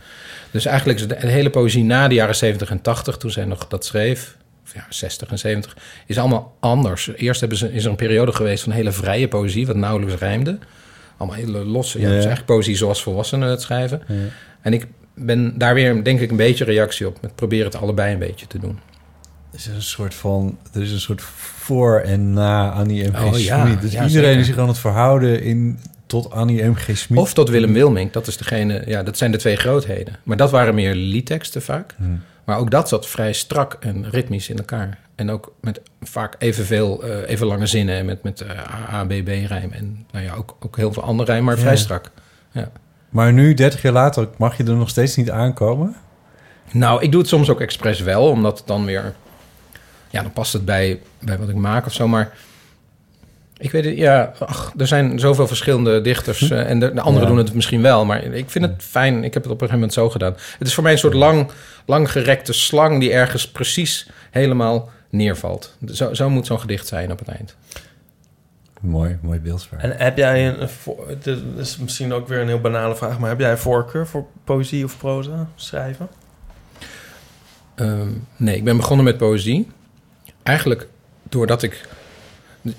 Dus 0.51 0.65
eigenlijk 0.65 0.99
is 0.99 1.07
de, 1.07 1.15
hele 1.27 1.49
poëzie 1.49 1.83
na 1.83 2.07
de 2.07 2.15
jaren 2.15 2.35
70 2.35 2.69
en 2.69 2.81
80, 2.81 3.17
toen 3.17 3.31
zij 3.31 3.45
nog 3.45 3.67
dat 3.67 3.85
schreef, 3.85 4.37
of 4.65 4.73
ja, 4.73 4.85
60 4.89 5.29
en 5.31 5.39
70, 5.39 5.77
is 6.05 6.17
allemaal 6.17 6.55
anders. 6.59 7.11
Eerst 7.15 7.39
hebben 7.39 7.57
ze, 7.57 7.73
is 7.73 7.83
er 7.83 7.89
een 7.89 7.95
periode 7.95 8.31
geweest 8.33 8.63
van 8.63 8.71
hele 8.73 8.91
vrije 8.91 9.27
poëzie, 9.27 9.67
wat 9.67 9.75
nauwelijks 9.75 10.15
rijmde. 10.21 10.57
Allemaal 11.17 11.39
hele 11.39 11.65
losse, 11.65 11.97
ja, 11.99 12.03
Ja. 12.07 12.09
dus 12.15 12.25
eigenlijk 12.25 12.45
poëzie 12.55 12.75
zoals 12.75 13.03
volwassenen 13.03 13.49
het 13.49 13.61
schrijven. 13.61 14.01
En 14.61 14.73
ik 14.73 14.87
ben 15.15 15.57
daar 15.57 15.73
weer, 15.73 16.03
denk 16.03 16.19
ik, 16.19 16.31
een 16.31 16.37
beetje 16.37 16.63
reactie 16.65 17.07
op. 17.07 17.17
Met 17.21 17.35
proberen 17.35 17.65
het 17.65 17.75
allebei 17.75 18.13
een 18.13 18.19
beetje 18.19 18.47
te 18.47 18.59
doen. 18.59 18.79
er 19.51 19.57
is 19.59 19.65
een 19.65 19.81
soort 19.81 20.13
van, 20.13 20.57
er 20.73 20.81
is 20.81 20.91
een 20.91 20.99
soort 20.99 21.21
voor 21.21 21.99
en 21.99 22.33
na 22.33 22.71
Annie. 22.71 23.11
G. 23.13 23.23
Oh, 23.23 23.37
ja. 23.39 23.75
Dus 23.81 23.91
Ja, 23.91 24.07
iedereen 24.07 24.09
zeker. 24.09 24.39
is 24.39 24.45
zich 24.45 24.57
aan 24.57 24.67
het 24.67 24.77
verhouden 24.77 25.43
in 25.43 25.79
tot 26.11 26.31
Annie 26.31 26.63
M.G. 26.63 26.97
Smit. 26.97 27.19
Of 27.19 27.33
tot 27.33 27.49
Willem 27.49 27.73
Wilming. 27.73 28.11
Dat, 28.11 28.27
is 28.27 28.37
degene, 28.37 28.83
ja, 28.85 29.03
dat 29.03 29.17
zijn 29.17 29.31
de 29.31 29.37
twee 29.37 29.55
grootheden. 29.55 30.15
Maar 30.23 30.37
dat 30.37 30.51
waren 30.51 30.75
meer 30.75 30.95
liedteksten 30.95 31.61
vaak. 31.61 31.93
Hmm. 31.97 32.21
Maar 32.43 32.57
ook 32.57 32.71
dat 32.71 32.89
zat 32.89 33.07
vrij 33.07 33.33
strak 33.33 33.77
en 33.79 34.09
ritmisch 34.09 34.49
in 34.49 34.57
elkaar. 34.57 34.99
En 35.15 35.31
ook 35.31 35.53
met 35.61 35.81
vaak 36.01 36.35
evenveel, 36.37 37.03
eh 37.03 37.29
even 37.29 37.47
lange 37.47 37.65
zinnen. 37.65 37.95
En 37.95 38.05
met, 38.05 38.23
met 38.23 38.41
eh, 38.41 38.93
A, 38.93 39.05
B, 39.05 39.07
B 39.07 39.27
rijm. 39.27 39.71
En 39.71 40.05
nou 40.11 40.25
ja, 40.25 40.33
ook, 40.33 40.55
ook 40.59 40.75
heel 40.77 40.93
veel 40.93 41.03
andere 41.03 41.31
rijm, 41.31 41.43
maar 41.43 41.57
vrij 41.57 41.77
strak. 41.77 42.11
Ja. 42.51 42.71
Maar 43.09 43.33
nu, 43.33 43.53
30 43.53 43.81
jaar 43.81 43.93
later, 43.93 44.27
mag 44.37 44.57
je 44.57 44.63
er 44.63 44.75
nog 44.75 44.89
steeds 44.89 45.15
niet 45.15 45.31
aankomen? 45.31 45.95
Nou, 46.71 47.01
ik 47.03 47.11
doe 47.11 47.21
het 47.21 47.29
soms 47.29 47.49
ook 47.49 47.61
expres 47.61 47.99
wel, 47.99 48.29
omdat 48.29 48.57
het 48.57 48.67
dan 48.67 48.85
weer... 48.85 49.13
Ja, 50.09 50.21
dan 50.21 50.33
past 50.33 50.53
het 50.53 50.65
bij, 50.65 50.99
bij 51.19 51.37
wat 51.37 51.49
ik 51.49 51.55
maak 51.55 51.85
of 51.85 51.93
zo, 51.93 52.07
maar... 52.07 52.33
Ik 53.61 53.71
weet 53.71 53.85
het, 53.85 53.97
ja, 53.97 54.33
ach, 54.39 54.73
er 54.77 54.87
zijn 54.87 55.19
zoveel 55.19 55.47
verschillende 55.47 56.01
dichters 56.01 56.49
eh, 56.49 56.69
en 56.69 56.79
de, 56.79 56.93
de 56.93 57.01
anderen 57.01 57.27
Ja. 57.29 57.33
doen 57.35 57.45
het 57.45 57.53
misschien 57.53 57.81
wel, 57.81 58.05
maar 58.05 58.23
ik 58.23 58.49
vind 58.49 58.65
het 58.65 58.83
fijn. 58.83 59.23
Ik 59.23 59.33
heb 59.33 59.43
het 59.43 59.51
op 59.51 59.61
een 59.61 59.67
gegeven 59.67 59.73
moment 59.73 59.93
zo 59.93 60.09
gedaan. 60.09 60.35
Het 60.57 60.67
is 60.67 60.73
voor 60.73 60.83
mij 60.83 60.91
een 60.91 60.97
soort 60.97 61.13
lang, 61.13 61.51
langgerekte 61.85 62.53
slang 62.53 62.99
die 62.99 63.11
ergens 63.11 63.51
precies 63.51 64.09
helemaal 64.31 64.89
neervalt. 65.09 65.77
Zo, 65.85 66.13
zo 66.13 66.29
moet 66.29 66.45
zo'n 66.45 66.59
gedicht 66.59 66.87
zijn 66.87 67.11
op 67.11 67.19
het 67.19 67.27
eind. 67.27 67.55
Mooi, 68.81 69.17
mooi 69.21 69.39
beeldspraak. 69.39 69.81
En 69.81 69.93
heb 69.97 70.17
jij 70.17 70.47
een... 70.47 70.69
Dit 71.23 71.37
is 71.57 71.77
misschien 71.77 72.13
ook 72.13 72.27
weer 72.27 72.39
een 72.39 72.47
heel 72.47 72.61
banale 72.61 72.95
vraag... 72.95 73.19
maar 73.19 73.29
heb 73.29 73.39
jij 73.39 73.51
een 73.51 73.57
voorkeur 73.57 74.07
voor 74.07 74.25
poëzie 74.43 74.83
of 74.83 74.97
proza 74.97 75.47
schrijven? 75.55 76.07
Ehm, 77.75 78.07
nee, 78.37 78.55
ik 78.55 78.63
ben 78.63 78.77
begonnen 78.77 79.05
met 79.05 79.17
poëzie. 79.17 79.67
Eigenlijk 80.43 80.87
doordat 81.29 81.63
ik, 81.63 81.87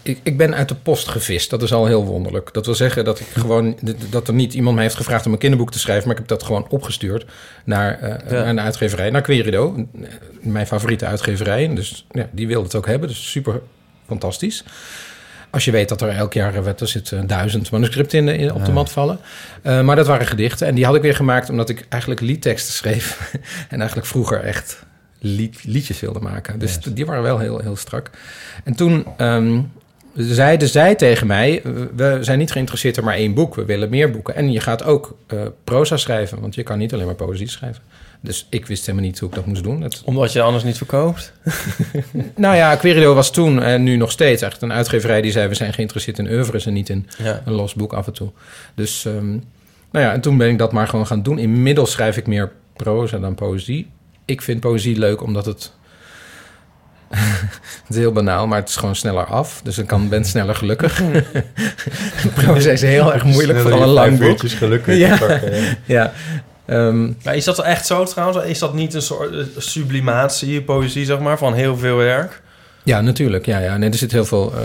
ik... 0.02 0.20
Ik 0.22 0.36
ben 0.36 0.54
uit 0.54 0.68
de 0.68 0.74
post 0.74 1.08
gevist. 1.08 1.50
Dat 1.50 1.62
is 1.62 1.72
al 1.72 1.86
heel 1.86 2.04
wonderlijk. 2.04 2.52
Dat 2.52 2.66
wil 2.66 2.74
zeggen 2.74 3.04
dat 3.04 3.20
ik 3.20 3.26
gewoon... 3.26 3.78
Dat 4.10 4.28
er 4.28 4.34
niet 4.34 4.54
iemand 4.54 4.74
mij 4.74 4.84
heeft 4.84 4.96
gevraagd 4.96 5.26
om 5.26 5.32
een 5.32 5.38
kinderboek 5.38 5.70
te 5.72 5.78
schrijven... 5.78 6.02
maar 6.08 6.12
ik 6.12 6.18
heb 6.28 6.38
dat 6.38 6.42
gewoon 6.46 6.66
opgestuurd 6.68 7.24
naar, 7.64 7.98
eh, 8.00 8.08
Ja. 8.30 8.36
naar 8.36 8.48
een 8.48 8.60
uitgeverij. 8.60 9.10
Naar 9.10 9.22
Querido, 9.22 9.86
mijn 10.40 10.66
favoriete 10.66 11.06
uitgeverij. 11.06 11.74
Dus 11.74 12.06
ja, 12.10 12.28
die 12.32 12.46
wilde 12.46 12.64
het 12.64 12.74
ook 12.74 12.86
hebben. 12.86 13.08
Dus 13.08 13.30
super 13.30 13.60
fantastisch. 14.06 14.64
Als 15.50 15.64
je 15.64 15.70
weet 15.70 15.88
dat 15.88 16.00
er 16.00 16.08
elk 16.08 16.32
jaar 16.32 16.54
eh, 16.54 16.66
er 16.66 16.88
zit, 16.88 17.12
eh, 17.12 17.20
duizend 17.26 17.70
manuscripten 17.70 18.18
in, 18.18 18.26
de- 18.26 18.36
in, 18.36 18.52
op 18.52 18.64
de 18.64 18.72
mat 18.72 18.90
vallen. 18.92 19.18
Eh, 19.62 19.80
maar 19.80 19.96
dat 19.96 20.06
waren 20.06 20.26
gedichten. 20.26 20.66
En 20.66 20.74
die 20.74 20.84
had 20.84 20.94
ik 20.94 21.02
weer 21.02 21.14
gemaakt 21.16 21.50
omdat 21.50 21.68
ik 21.68 21.86
eigenlijk 21.88 22.20
liedteksten 22.20 22.72
schreef. 22.74 23.32
en 23.68 23.78
eigenlijk 23.78 24.06
vroeger 24.06 24.40
echt 24.40 24.82
lied, 25.24 25.64
liedjes 25.64 26.00
wilde 26.00 26.20
maken. 26.20 26.58
Dus 26.58 26.74
Yes. 26.74 26.94
die 26.94 27.06
waren 27.06 27.22
wel 27.22 27.38
heel, 27.38 27.58
heel 27.58 27.76
strak. 27.76 28.10
En 28.64 28.74
toen 28.74 29.04
ehm, 29.16 29.60
zeiden 30.14 30.68
zij 30.68 30.94
tegen 30.94 31.26
mij... 31.26 31.62
we 31.96 32.18
zijn 32.20 32.38
niet 32.38 32.52
geïnteresseerd 32.52 32.96
in 32.96 33.04
maar 33.04 33.14
één 33.14 33.34
boek. 33.34 33.54
We 33.54 33.64
willen 33.64 33.88
meer 33.90 34.10
boeken. 34.10 34.34
En 34.34 34.52
je 34.52 34.60
gaat 34.60 34.84
ook 34.84 35.16
eh, 35.26 35.40
proza 35.64 35.96
schrijven. 35.96 36.40
Want 36.40 36.54
je 36.54 36.62
kan 36.62 36.78
niet 36.78 36.92
alleen 36.92 37.06
maar 37.06 37.14
poëzie 37.14 37.48
schrijven. 37.48 37.82
Dus 38.20 38.46
ik 38.50 38.66
wist 38.66 38.86
helemaal 38.86 39.06
niet 39.06 39.18
hoe 39.18 39.28
ik 39.28 39.34
dat 39.34 39.46
moest 39.46 39.62
doen. 39.62 39.84
Omdat 40.04 40.32
je 40.32 40.40
anders 40.42 40.64
niet 40.64 40.76
verkoopt? 40.76 41.32
nou 42.36 42.56
ja, 42.56 42.76
Querido 42.76 43.14
was 43.14 43.32
toen 43.32 43.62
en 43.62 43.82
nu 43.82 43.96
nog 43.96 44.10
steeds 44.10 44.42
echt 44.42 44.62
een 44.62 44.72
uitgeverij 44.72 45.20
die 45.22 45.32
zei... 45.32 45.48
we 45.48 45.54
zijn 45.54 45.72
geïnteresseerd 45.72 46.18
in 46.18 46.30
oeuvres 46.30 46.66
en 46.66 46.72
niet 46.72 46.88
in 46.88 47.06
Ja. 47.18 47.42
een 47.44 47.52
los 47.52 47.74
boek 47.74 47.92
af 47.92 48.06
en 48.06 48.12
toe. 48.12 48.30
Dus 48.74 49.04
ehm, 49.04 49.30
nou 49.90 50.04
ja, 50.04 50.12
en 50.12 50.20
toen 50.20 50.36
ben 50.36 50.48
ik 50.48 50.58
dat 50.58 50.72
maar 50.72 50.88
gewoon 50.88 51.06
gaan 51.06 51.22
doen. 51.22 51.38
Inmiddels 51.38 51.90
schrijf 51.90 52.16
ik 52.16 52.26
meer 52.26 52.52
proza 52.76 53.18
dan 53.18 53.34
poëzie. 53.34 53.90
Ik 54.24 54.42
vind 54.42 54.60
poëzie 54.60 54.98
leuk 54.98 55.22
omdat 55.22 55.46
het... 55.46 55.72
het 57.12 57.88
is 57.88 57.96
heel 57.96 58.12
banaal, 58.12 58.46
maar 58.46 58.58
het 58.58 58.68
is 58.68 58.76
gewoon 58.76 58.96
sneller 58.96 59.24
af. 59.24 59.60
Dus 59.64 59.76
dan 59.76 59.86
kan 59.86 60.08
ben 60.08 60.24
sneller 60.24 60.54
gelukkig. 60.54 61.02
proza 62.34 62.70
is 62.70 62.80
heel 62.82 63.12
erg 63.12 63.24
moeilijk, 63.24 63.58
vooral 63.58 63.82
een 63.82 63.88
lang 63.88 64.18
boek. 64.18 64.40
gelukkig 64.48 64.96
Ja. 64.96 65.16
te 65.16 65.24
pakken, 65.26 65.52
ja. 65.54 65.74
Ja. 65.96 66.12
Ehm, 66.66 67.12
Maar 67.24 67.36
is 67.36 67.44
dat 67.44 67.58
echt 67.58 67.86
zo 67.86 68.04
trouwens? 68.04 68.46
Is 68.46 68.58
dat 68.58 68.74
niet 68.74 68.94
een 68.94 69.02
soort 69.02 69.46
sublimatie, 69.56 70.62
poëzie 70.62 71.04
zeg 71.04 71.18
maar, 71.18 71.38
van 71.38 71.54
heel 71.54 71.76
veel 71.76 71.96
werk? 71.96 72.42
ja, 72.84 73.00
natuurlijk. 73.00 73.46
Ja, 73.46 73.58
ja. 73.58 73.76
Nee, 73.76 73.90
er 73.90 73.96
zit 73.96 74.12
heel 74.12 74.24
veel... 74.24 74.52
eh, 74.56 74.60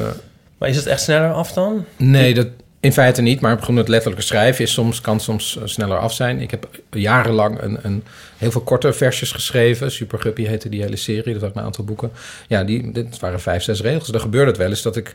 Maar 0.58 0.70
is 0.70 0.76
het 0.76 0.86
echt 0.86 1.01
sneller 1.01 1.32
af 1.34 1.53
dan? 1.53 1.86
Nee, 1.95 2.34
dat 2.34 2.47
in 2.88 2.93
feite 2.93 3.21
niet. 3.21 3.39
Maar 3.41 3.59
gewoon 3.59 3.75
het 3.75 3.88
letterlijke 3.88 4.23
schrijven 4.25 4.63
is 4.63 4.73
soms, 4.73 5.01
kan 5.01 5.19
soms 5.19 5.57
eh, 5.57 5.63
sneller 5.65 5.97
af 5.97 6.13
zijn. 6.13 6.41
Ik 6.41 6.51
heb 6.51 6.67
jarenlang 6.91 7.61
een, 7.61 7.77
een, 7.81 8.03
heel 8.38 8.51
veel 8.51 8.61
korte 8.61 8.93
versjes 8.93 9.31
geschreven. 9.31 9.91
Super 9.91 10.19
Guppy 10.19 10.43
heette 10.45 10.69
die 10.69 10.81
hele 10.81 10.95
serie. 10.95 11.33
Dat 11.33 11.41
had 11.41 11.55
een 11.55 11.61
aantal 11.63 11.83
boeken. 11.83 12.11
Ja, 12.47 12.63
die, 12.63 12.91
dit 12.91 13.19
waren 13.19 13.39
vijf, 13.41 13.63
zes 13.63 13.81
regels. 13.81 14.07
Dan 14.07 14.21
gebeurde 14.21 14.47
het 14.49 14.57
wel 14.57 14.69
eens 14.69 14.81
dat 14.81 14.95
ik, 14.95 15.13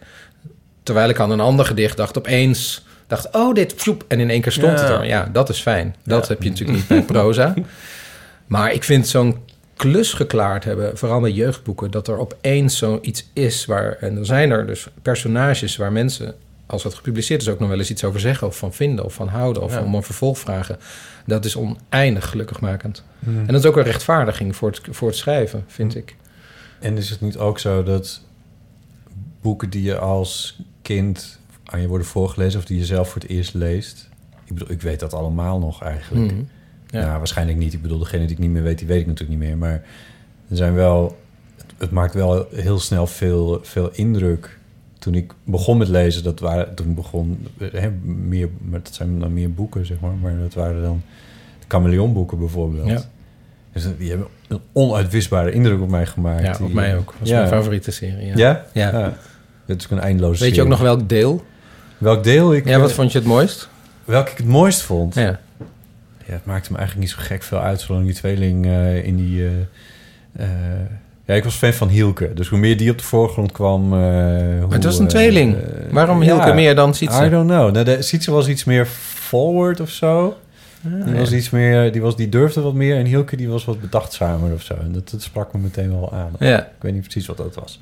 terwijl 0.83 1.09
ik 1.09 1.21
aan 1.21 1.31
een 1.31 1.41
ander 1.41 1.65
gedicht 1.67 1.97
dacht, 1.97 2.19
opeens 2.19 2.85
dacht, 3.07 3.35
oh, 3.35 3.55
dit, 3.55 3.75
vloep, 3.77 4.05
en 4.09 4.21
in 4.21 4.31
één 4.31 4.41
keer 4.41 4.53
stond 4.53 4.79
Ja. 4.79 4.85
het 4.85 4.91
er. 5.01 5.07
Ja, 5.07 5.29
dat 5.33 5.49
is 5.49 5.61
fijn. 5.61 5.95
Dat 6.05 6.23
Ja. 6.23 6.29
heb 6.29 6.43
je 6.43 6.49
natuurlijk 6.51 6.79
niet 6.79 6.89
bij 6.89 7.03
proza. 7.03 7.55
Maar 8.47 8.73
ik 8.73 8.85
vind 8.85 9.09
zo'n 9.09 9.37
klus 9.77 10.13
geklaard 10.13 10.65
hebben, 10.65 10.99
vooral 10.99 11.21
bij 11.21 11.31
jeugdboeken, 11.31 11.91
dat 11.91 12.09
er 12.09 12.19
opeens 12.19 12.79
zoiets 12.79 13.31
is 13.33 13.65
waar, 13.65 13.97
en 14.01 14.17
er 14.19 14.27
zijn 14.27 14.51
er 14.51 14.67
dus 14.67 14.87
personages 15.03 15.77
waar 15.77 15.93
mensen, 15.93 16.35
als 16.73 16.85
het 16.85 16.95
gepubliceerd 16.95 17.41
is, 17.43 17.49
ook 17.49 17.59
nog 17.59 17.69
wel 17.69 17.79
eens 17.79 17.91
iets 17.91 18.05
over 18.05 18.21
zeggen 18.21 18.47
of 18.47 18.57
van 18.57 18.73
vinden 18.73 19.05
of 19.05 19.15
van 19.15 19.29
houden 19.29 19.63
of 19.63 19.73
Ja. 19.73 19.83
om 19.83 19.95
een 19.95 20.03
vervolg 20.03 20.39
vragen. 20.39 20.79
Dat 21.27 21.45
is 21.45 21.57
oneindig 21.57 22.29
gelukkigmakend. 22.29 23.05
Hmm. 23.19 23.39
En 23.39 23.47
dat 23.47 23.63
is 23.63 23.67
ook 23.67 23.77
een 23.77 23.83
rechtvaardiging 23.83 24.57
voor 24.57 24.71
het, 24.71 24.81
voor 24.91 25.09
het 25.09 25.17
schrijven, 25.17 25.65
vind 25.67 25.97
ik. 25.97 26.17
En 26.81 26.97
is 26.97 27.11
het 27.11 27.21
niet 27.21 27.37
ook 27.37 27.59
zo 27.59 27.83
dat 27.83 28.21
boeken 29.41 29.71
die 29.71 29.83
je 29.83 29.99
als 29.99 30.61
kind 30.83 31.39
aan 31.65 31.81
je 31.81 31.89
worden 31.89 32.07
voorgelezen... 32.07 32.59
of 32.61 32.65
die 32.67 32.79
je 32.79 32.85
zelf 32.85 33.11
voor 33.11 33.21
het 33.21 33.31
eerst 33.31 33.55
leest... 33.55 34.09
Ik 34.45 34.55
bedoel, 34.59 34.71
ik 34.71 34.83
weet 34.83 35.01
dat 35.01 35.15
allemaal 35.15 35.59
nog 35.59 35.83
eigenlijk. 35.83 36.33
Mhm. 36.33 36.43
Ja. 36.87 37.01
Ja. 37.01 37.19
waarschijnlijk 37.19 37.59
niet. 37.59 37.73
Ik 37.73 37.83
bedoel, 37.83 37.99
degene 37.99 38.23
die 38.25 38.33
ik 38.33 38.39
niet 38.39 38.51
meer 38.51 38.63
weet, 38.63 38.79
die 38.79 38.87
weet 38.87 39.01
ik 39.01 39.07
natuurlijk 39.07 39.39
niet 39.41 39.49
meer. 39.49 39.59
Maar 39.59 39.83
er 40.49 40.57
zijn 40.57 40.75
wel... 40.75 41.19
Het, 41.57 41.67
het 41.79 41.91
maakt 41.91 42.15
wel 42.15 42.47
heel 42.55 42.79
snel 42.79 43.07
veel, 43.07 43.61
veel 43.63 43.91
indruk. 43.93 44.59
Toen 45.03 45.15
ik 45.15 45.33
begon 45.45 45.79
met 45.79 45.89
lezen, 45.89 46.23
dat 46.23 46.41
waren... 46.41 46.75
Toen 46.75 46.95
begon... 46.95 47.47
Hè, 47.59 47.91
meer, 48.05 48.49
maar 48.61 48.83
dat 48.83 48.95
zijn 48.95 49.19
dan 49.19 49.33
meer 49.33 49.53
boeken, 49.53 49.87
zeg 49.87 50.01
maar. 50.01 50.13
Maar 50.23 50.39
dat 50.39 50.55
waren 50.55 50.83
dan 50.83 51.03
de 51.59 51.65
chameleonboeken 51.69 52.39
bijvoorbeeld. 52.39 52.89
Ja. 52.89 53.03
Dus 53.73 53.87
die 53.99 54.09
hebben 54.09 54.27
een 54.49 54.61
onuitwisbare 54.73 55.53
indruk 55.53 55.81
op 55.81 55.89
mij 55.91 56.07
gemaakt. 56.07 56.43
Ja, 56.43 56.51
op 56.53 56.67
Die- 56.67 56.75
mij 56.75 56.97
ook. 56.97 57.07
Dat 57.07 57.15
was 57.19 57.29
Ja. 57.29 57.37
mijn 57.37 57.49
favoriete 57.49 57.91
serie. 57.91 58.27
Ja. 58.27 58.35
Ja? 58.37 58.65
Ja. 58.73 59.17
Het 59.67 59.81
is 59.85 59.91
een 59.91 60.01
eindeloze 60.01 60.45
Weet 60.45 60.55
je 60.55 60.63
ook 60.63 60.69
nog 60.69 60.81
welk 60.81 61.09
deel? 61.09 61.45
Welk 61.99 62.25
deel 62.25 62.55
ik... 62.55 62.65
Ja, 62.69 62.79
wat 62.79 62.91
eh, 62.91 62.97
vond 62.97 63.13
je 63.13 63.19
het 63.19 63.27
mooist? 63.27 63.69
Welk 64.05 64.29
ik 64.29 64.37
het 64.37 64.47
mooist 64.47 64.81
vond? 64.83 65.15
Ja. 65.15 65.41
Ja, 66.27 66.33
het 66.33 66.45
maakte 66.45 66.73
me 66.73 66.79
eigenlijk 66.79 67.09
niet 67.09 67.17
zo 67.19 67.23
gek 67.27 67.43
veel 67.43 67.61
uit... 67.61 67.81
zolang 67.81 68.05
die 68.05 68.15
tweeling 68.15 68.67
eh, 68.67 69.05
in 69.05 69.17
die... 69.17 69.47
eh, 69.47 69.51
eh, 70.33 70.49
ja, 71.25 71.35
ik 71.35 71.45
was 71.45 71.55
fan 71.55 71.73
van 71.73 71.89
Hielke. 71.89 72.35
Dus 72.35 72.49
hoe 72.49 72.59
meer 72.59 72.77
die 72.77 72.91
op 72.91 72.99
de 72.99 73.05
voorgrond 73.05 73.53
kwam... 73.53 73.93
eh, 73.93 73.99
hoe, 74.63 74.73
het 74.73 74.85
was 74.85 74.99
een 74.99 75.05
eh, 75.05 75.11
tweeling. 75.11 75.55
eh, 75.57 75.63
Waarom 75.91 76.23
ja, 76.23 76.33
Hielke 76.35 76.53
meer 76.53 76.75
dan 76.75 76.95
Sietse? 76.95 77.25
I 77.25 77.29
don't 77.31 77.49
know. 77.51 77.73
Nou, 77.73 77.85
de, 77.85 78.03
Sietse 78.03 78.31
was 78.31 78.49
iets 78.49 78.65
meer 78.65 78.87
forward 79.05 79.81
of 79.81 79.91
zo. 79.91 80.37
die, 80.81 81.13
ja. 81.13 81.19
was 81.19 81.33
iets 81.33 81.51
meer, 81.51 81.93
die, 81.93 82.03
was, 82.03 82.17
die 82.17 82.29
durfde 82.29 82.61
wat 82.61 82.75
meer. 82.75 82.97
En 82.97 83.05
Hielke 83.05 83.37
die 83.37 83.49
was 83.49 83.65
wat 83.65 83.81
bedachtzamer 83.81 84.53
of 84.53 84.63
zo. 84.63 84.75
En 84.75 84.93
dat, 84.93 85.11
dat 85.11 85.23
sprak 85.23 85.53
me 85.53 85.61
meteen 85.61 85.91
wel 85.91 86.13
aan. 86.13 86.31
Ja. 86.39 86.61
Ik 86.61 86.67
weet 86.81 86.93
niet 86.93 87.03
precies 87.03 87.27
wat 87.27 87.37
dat 87.37 87.55
was. 87.55 87.81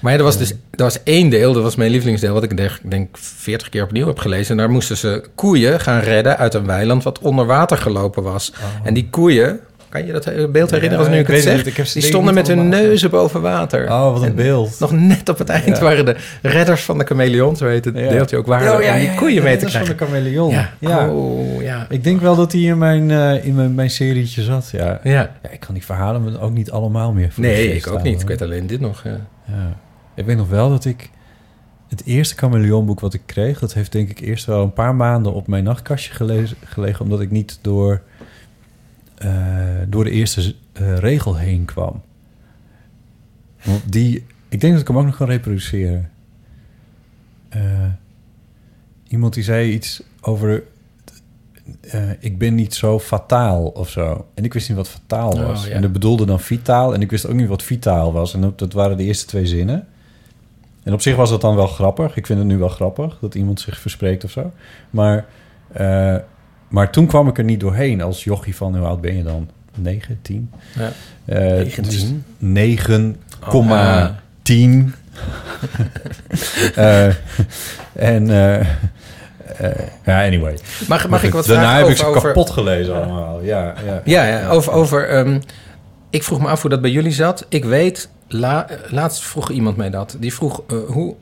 Maar 0.00 0.12
ja, 0.12 0.18
er 0.18 0.24
was 0.24 0.38
dus 0.38 0.50
er 0.50 0.56
was 0.84 1.02
één 1.02 1.30
deel, 1.30 1.52
dat 1.52 1.62
was 1.62 1.76
mijn 1.76 1.90
lievelingsdeel, 1.90 2.32
wat 2.34 2.42
ik 2.42 2.56
denk, 2.56 2.78
denk 2.84 3.16
40 3.18 3.68
keer 3.68 3.82
opnieuw 3.82 4.06
heb 4.06 4.18
gelezen. 4.18 4.50
En 4.50 4.56
daar 4.56 4.70
moesten 4.70 4.96
ze 4.96 5.24
koeien 5.34 5.80
gaan 5.80 6.00
redden 6.00 6.36
uit 6.38 6.54
een 6.54 6.66
weiland 6.66 7.02
wat 7.02 7.18
onder 7.18 7.46
water 7.46 7.76
gelopen 7.76 8.22
was. 8.22 8.52
En 8.84 8.94
die 8.94 9.08
koeien, 9.10 9.60
kan 9.90 10.06
je 10.06 10.12
dat 10.12 10.52
beeld 10.52 10.70
herinneren 10.70 10.98
als 11.04 11.08
nu 11.14 11.20
ik 11.20 11.28
ik 11.28 11.34
het 11.34 11.42
zeg? 11.42 11.56
niet. 11.56 11.66
Ik 11.66 11.76
heb 11.76 11.86
ze 11.86 11.98
die 11.98 12.08
stonden 12.08 12.34
met 12.34 12.46
hun 12.46 12.68
neuzen 12.68 13.10
boven 13.10 13.40
water. 13.42 13.84
Oh, 13.90 14.12
wat 14.12 14.22
een 14.22 14.28
En 14.28 14.34
beeld. 14.34 14.80
Nog 14.80 14.92
net 14.92 15.28
op 15.28 15.38
het 15.38 15.48
eind 15.48 15.76
Ja. 15.76 15.82
waren 15.82 16.04
de 16.04 16.16
redders 16.42 16.82
van 16.82 16.98
de 16.98 17.04
chameleon, 17.04 17.56
zo 17.56 17.66
heet 17.66 17.84
het 17.84 17.98
Ja. 17.98 18.08
deeltje 18.08 18.36
ook, 18.36 18.46
waren 18.46 18.74
Oh, 18.76 18.82
ja, 18.82 18.88
om 18.92 18.96
die 18.98 19.06
ja, 19.06 19.12
ja, 19.12 19.18
koeien 19.18 19.42
mee 19.42 19.56
te 19.56 19.66
krijgen. 19.66 19.96
van 19.96 19.96
de 19.96 20.04
chameleon. 20.04 20.50
Ja. 20.50 20.70
Ja. 20.78 21.08
Oh, 21.08 21.62
ja. 21.62 21.86
Ik 21.88 22.04
denk 22.04 22.20
wel 22.20 22.36
dat 22.36 22.52
hij 22.52 22.60
in 22.60 22.78
mijn, 22.78 23.10
eh, 23.10 23.44
in 23.44 23.54
mijn, 23.54 23.74
mijn 23.74 23.90
serietje 23.90 24.42
zat, 24.42 24.68
ja. 24.72 25.00
Ja. 25.02 25.10
ja. 25.42 25.50
Ik 25.50 25.60
kan 25.60 25.74
die 25.74 25.84
verhalen 25.84 26.24
me 26.24 26.40
ook 26.40 26.52
niet 26.52 26.70
allemaal 26.70 27.12
meer 27.12 27.32
Nee, 27.36 27.74
ik 27.74 27.86
ook 27.86 28.02
niet. 28.02 28.20
Ik 28.20 28.28
weet 28.28 28.42
alleen 28.42 28.66
dit 28.66 28.80
nog. 28.80 29.04
Ja. 29.04 29.20
Ja. 29.46 29.76
Ik 30.14 30.24
weet 30.24 30.36
nog 30.36 30.48
wel 30.48 30.68
dat 30.70 30.84
ik... 30.84 31.10
Het 31.88 32.02
eerste 32.04 32.34
chameleonboek 32.36 33.00
wat 33.00 33.14
ik 33.14 33.20
kreeg... 33.26 33.58
dat 33.58 33.72
heeft 33.74 33.92
denk 33.92 34.08
ik 34.10 34.20
eerst 34.20 34.44
wel 34.46 34.62
een 34.62 34.72
paar 34.72 34.94
maanden 34.94 35.32
op 35.32 35.46
mijn 35.46 35.64
nachtkastje 35.64 36.12
gelezen, 36.14 36.56
gelegen... 36.64 37.00
omdat 37.04 37.20
ik 37.20 37.30
niet 37.30 37.58
door, 37.60 38.02
door 39.88 40.04
de 40.04 40.10
eerste 40.10 40.54
eh, 40.72 40.98
regel 40.98 41.36
heen 41.36 41.64
kwam. 41.64 42.02
Want 43.64 43.92
die... 43.92 44.24
Ik 44.48 44.60
denk 44.60 44.72
dat 44.72 44.82
ik 44.82 44.88
hem 44.88 44.98
ook 44.98 45.04
nog 45.04 45.16
kan 45.16 45.26
reproduceren. 45.28 46.10
Eh, 47.48 47.60
iemand 49.08 49.34
die 49.34 49.42
zei 49.42 49.72
iets 49.72 50.02
over... 50.20 50.62
eh, 51.80 52.10
ik 52.18 52.38
ben 52.38 52.54
niet 52.54 52.74
zo 52.74 52.98
fataal 52.98 53.66
of 53.66 53.90
zo. 53.90 54.26
En 54.34 54.44
ik 54.44 54.52
wist 54.52 54.68
niet 54.68 54.76
wat 54.76 54.88
fataal 54.88 55.30
Oh, 55.32 55.46
was. 55.46 55.66
ja. 55.66 55.70
En 55.72 55.82
dat 55.82 55.92
bedoelde 55.92 56.24
dan 56.26 56.40
vitaal. 56.40 56.94
En 56.94 57.00
ik 57.00 57.10
wist 57.10 57.26
ook 57.26 57.34
niet 57.34 57.48
wat 57.48 57.62
vitaal 57.62 58.12
was. 58.12 58.34
En 58.34 58.52
dat, 58.56 58.72
waren 58.72 58.96
de 58.96 59.04
eerste 59.04 59.26
twee 59.26 59.46
zinnen. 59.46 59.86
En 60.82 60.92
op 60.92 61.00
zich 61.00 61.16
was 61.16 61.30
dat 61.30 61.40
dan 61.40 61.56
wel 61.56 61.66
grappig. 61.66 62.16
Ik 62.16 62.26
vind 62.26 62.38
het 62.38 62.48
nu 62.48 62.58
wel 62.58 62.68
grappig 62.68 63.18
dat 63.20 63.34
iemand 63.34 63.60
zich 63.60 63.78
verspreekt 63.80 64.24
of 64.24 64.30
zo. 64.30 64.52
Maar, 64.90 65.26
eh, 65.72 66.16
maar 66.70 66.90
toen 66.92 67.06
kwam 67.06 67.28
ik 67.28 67.38
er 67.38 67.44
niet 67.44 67.60
doorheen 67.60 68.02
als 68.02 68.24
jochie 68.24 68.56
van... 68.56 68.76
hoe 68.76 68.86
oud 68.86 69.00
ben 69.00 69.16
je 69.16 69.22
dan? 69.22 69.48
9, 69.74 70.18
10? 70.22 70.50
Ja. 70.78 70.92
Eh, 71.24 71.38
19? 71.40 72.24
dus 72.38 73.14
9,10. 73.14 73.20
Ah. 73.40 74.08
Eh, 76.74 77.06
en... 77.92 78.30
eh, 78.30 78.60
eh, 78.60 78.66
ja, 80.04 80.24
anyway. 80.24 80.58
Mag, 80.88 81.08
mag 81.08 81.22
ik 81.22 81.32
wat 81.32 81.46
Daarna 81.46 81.62
vragen 81.62 81.76
heb 81.76 81.84
over... 81.84 81.96
ik 81.96 81.98
ze 82.00 82.06
over- 82.06 82.20
kapot 82.22 82.50
gelezen 82.50 82.94
allemaal. 82.94 83.42
Ja, 83.42 83.74
ja. 83.86 84.02
Ja, 84.04 84.24
ja, 84.24 84.48
over... 84.48 84.72
over 84.72 85.08
ehm, 85.08 85.40
ik 86.10 86.22
vroeg 86.22 86.40
me 86.40 86.48
af 86.48 86.60
hoe 86.60 86.70
dat 86.70 86.80
bij 86.80 86.90
jullie 86.90 87.12
zat. 87.12 87.46
Ik 87.48 87.64
weet, 87.64 88.08
la, 88.28 88.66
laatst 88.88 89.22
vroeg 89.22 89.50
iemand 89.50 89.76
mij 89.76 89.90
dat. 89.90 90.16
Die 90.20 90.34
vroeg, 90.34 90.62
eh, 90.68 90.76
hoe, 90.86 91.14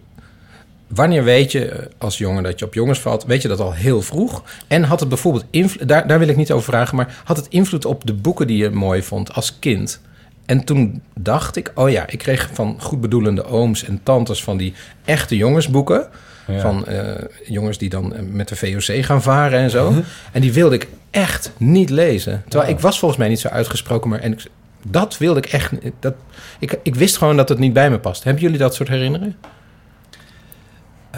wanneer 0.89 1.24
weet 1.24 1.53
je 1.53 1.89
als 1.99 2.18
jongen 2.18 2.43
dat 2.43 2.59
je 2.59 2.64
op 2.64 2.74
jongens 2.74 3.01
valt? 3.01 3.24
Weet 3.24 3.43
je 3.43 3.49
dat 3.49 3.61
al 3.61 3.72
heel 3.72 4.03
vroeg? 4.03 4.43
En 4.66 4.82
had 4.82 5.01
het 5.01 5.09
bijvoorbeeld 5.09 5.45
invloed... 5.51 5.89
Daar, 5.89 6.07
daar 6.07 6.18
wil 6.18 6.28
ik 6.28 6.36
niet 6.36 6.53
over 6.53 6.72
vragen, 6.72 6.97
maar 6.97 7.22
had 7.24 7.36
het 7.36 7.47
invloed 7.49 7.84
op 7.84 8.07
de 8.07 8.14
boeken 8.14 8.47
die 8.47 8.57
je 8.57 8.70
mooi 8.70 9.03
vond 9.03 9.32
als 9.32 9.59
kind? 9.59 10.01
En 10.47 10.64
toen 10.64 11.03
dacht 11.14 11.57
ik, 11.57 11.72
oh 11.74 11.91
ja, 11.91 12.07
ik 12.09 12.18
kreeg 12.18 12.51
van 12.53 12.76
goedbedoelende 12.78 13.45
ooms 13.45 13.84
en 13.84 14.01
tantes 14.03 14.43
van 14.43 14.57
die 14.57 14.74
echte 15.05 15.36
jongensboeken. 15.36 16.09
Ja. 16.47 16.61
Van 16.61 16.86
eh, 16.86 17.24
jongens 17.45 17.78
die 17.78 17.89
dan 17.89 18.14
eh, 18.14 18.22
met 18.22 18.49
de 18.49 18.57
VOC 18.57 19.05
gaan 19.05 19.22
varen 19.22 19.59
en 19.59 19.70
zo. 19.70 19.93
En 20.32 20.41
die 20.41 20.53
wilde 20.53 20.74
ik 20.74 20.89
echt 21.11 21.53
niet 21.57 21.91
lezen. 21.91 22.43
Terwijl 22.49 22.70
ik 22.70 22.80
was 22.80 22.99
volgens 22.99 23.20
mij 23.20 23.28
niet 23.28 23.41
zo 23.41 23.49
uitgesproken, 23.49 24.11
maar 24.11 24.20
en 24.20 24.32
ik, 24.32 24.45
dat 24.82 25.18
wilde 25.18 25.41
ik 25.41 25.47
echt. 25.47 25.72
Dat, 26.01 26.14
ik, 26.59 26.78
ik 26.82 26.95
wist 26.95 27.16
gewoon 27.16 27.36
dat 27.36 27.49
het 27.49 27.59
niet 27.59 27.72
bij 27.72 27.91
me 27.91 27.99
past. 27.99 28.24
Hebben 28.24 28.43
jullie 28.43 28.59
dat 28.59 28.74
soort 28.74 28.89
herinneringen? 28.89 29.36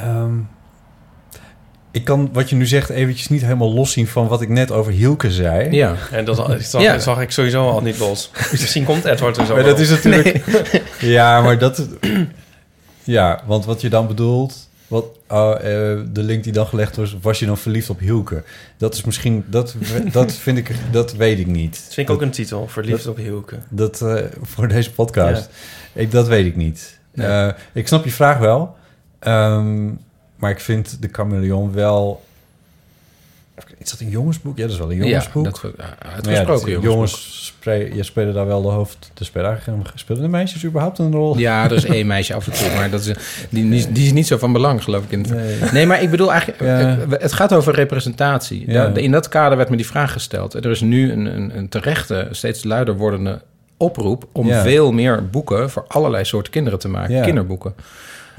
Ehm, 0.00 0.32
ik 1.90 2.04
kan 2.04 2.30
wat 2.32 2.50
je 2.50 2.56
nu 2.56 2.66
zegt 2.66 2.88
eventjes 2.90 3.28
niet 3.28 3.42
helemaal 3.42 3.72
loszien 3.72 4.06
van 4.06 4.28
wat 4.28 4.40
ik 4.40 4.48
net 4.48 4.70
over 4.70 4.92
Hielke 4.92 5.30
zei. 5.30 5.70
Ja. 5.70 5.94
En 6.10 6.24
dat 6.24 6.36
zag, 6.36 6.82
Ja. 6.82 6.98
zag 6.98 7.20
ik 7.20 7.30
sowieso 7.30 7.68
al 7.70 7.80
niet 7.80 7.98
los. 7.98 8.30
Misschien 8.50 8.84
komt 8.84 9.04
Edward 9.04 9.36
er 9.36 9.46
zo 9.46 9.54
Maar 9.54 9.64
dat 9.64 9.78
is 9.78 9.90
natuurlijk... 9.90 10.44
Ja, 11.00 11.40
maar 11.40 11.58
dat... 11.58 11.88
Ja, 13.04 13.42
want 13.46 13.64
wat 13.64 13.80
je 13.80 13.88
dan 13.88 14.06
bedoelt... 14.06 14.68
Wat, 14.88 15.04
oh, 15.28 15.54
eh, 15.54 15.62
de 16.12 16.22
link 16.22 16.44
die 16.44 16.52
dan 16.52 16.66
gelegd 16.66 16.96
was... 16.96 17.16
Was 17.20 17.38
je 17.38 17.46
dan 17.46 17.58
verliefd 17.58 17.90
op 17.90 17.98
Hielke? 17.98 18.42
Dat 18.76 18.94
is 18.94 19.04
misschien... 19.04 19.44
Dat, 19.46 19.76
dat 20.12 20.32
vind 20.32 20.58
ik... 20.58 20.74
Dat 20.90 21.12
weet 21.12 21.38
ik 21.38 21.46
niet. 21.46 21.72
Dat 21.84 21.94
vind 21.94 22.08
ik 22.08 22.14
ook 22.14 22.22
een 22.22 22.30
titel, 22.30 22.68
Verliefd 22.68 23.06
op 23.06 23.16
Hielke. 23.16 23.58
Dat 23.68 24.02
eh, 24.02 24.24
voor 24.42 24.68
deze 24.68 24.92
podcast. 24.92 25.50
Ja. 25.92 26.00
Ik, 26.00 26.10
dat 26.10 26.28
weet 26.28 26.46
ik 26.46 26.56
niet. 26.56 26.98
Nee. 27.14 27.26
Eh, 27.26 27.52
ik 27.72 27.86
snap 27.86 28.04
je 28.04 28.10
vraag 28.10 28.38
wel. 28.38 28.76
Ehm, 29.20 29.86
maar 30.36 30.50
ik 30.50 30.60
vind 30.60 31.02
de 31.02 31.08
chameleon 31.12 31.72
wel... 31.72 32.22
Is 33.78 33.90
dat 33.90 34.00
een 34.00 34.08
jongensboek? 34.08 34.56
Ja, 34.56 34.62
dat 34.62 34.72
is 34.72 34.78
wel 34.78 34.90
een 34.90 34.96
jongensboek. 34.96 35.44
Ja, 35.44 35.50
dat, 35.50 35.74
ja, 35.76 35.94
uitgesproken 36.12 36.72
dat- 36.72 36.82
jongensboek. 36.82 37.64
jongens 37.64 37.94
je 37.96 38.02
spelen 38.02 38.34
daar 38.34 38.46
wel 38.46 38.62
de 38.62 38.68
hoofd. 38.68 39.10
De 39.14 39.24
spelen, 39.24 39.50
eigenlijk- 39.50 39.90
spelen 39.94 40.22
de 40.22 40.28
meisjes 40.28 40.64
überhaupt 40.64 40.98
een 40.98 41.12
rol? 41.12 41.38
Ja, 41.38 41.64
er 41.64 41.72
is 41.72 41.84
één 41.84 42.06
meisje 42.06 42.34
af 42.34 42.46
en 42.46 42.52
toe, 42.52 42.74
maar 42.76 42.90
dat 42.90 43.00
is, 43.00 43.06
die, 43.50 43.70
die, 43.70 43.92
die 43.92 44.04
is 44.06 44.12
niet 44.12 44.26
zo 44.26 44.36
van 44.38 44.52
belang, 44.52 44.84
geloof 44.84 45.04
ik. 45.04 45.10
In 45.10 45.18
het, 45.20 45.30
Nee. 45.30 45.56
nee. 45.72 45.86
maar 45.86 46.02
ik 46.02 46.10
bedoel 46.10 46.32
eigenlijk, 46.32 46.60
Ja. 46.60 47.16
het 47.18 47.32
gaat 47.32 47.52
over 47.52 47.74
representatie. 47.74 48.70
Ja. 48.70 48.86
In 48.94 49.10
dat 49.10 49.28
kader 49.28 49.56
werd 49.56 49.70
me 49.70 49.76
die 49.76 49.86
vraag 49.86 50.12
gesteld. 50.12 50.54
Er 50.54 50.70
is 50.70 50.80
nu 50.80 51.12
een, 51.12 51.26
een, 51.36 51.56
een 51.56 51.68
terechte, 51.68 52.28
steeds 52.30 52.64
luider 52.64 52.96
wordende 52.96 53.42
oproep 53.76 54.28
om 54.32 54.46
Ja. 54.46 54.62
veel 54.62 54.92
meer 54.92 55.28
boeken 55.28 55.70
voor 55.70 55.84
allerlei 55.88 56.24
soorten 56.24 56.52
kinderen 56.52 56.78
te 56.78 56.88
maken. 56.88 57.14
Ja. 57.14 57.22
Kinderboeken. 57.24 57.74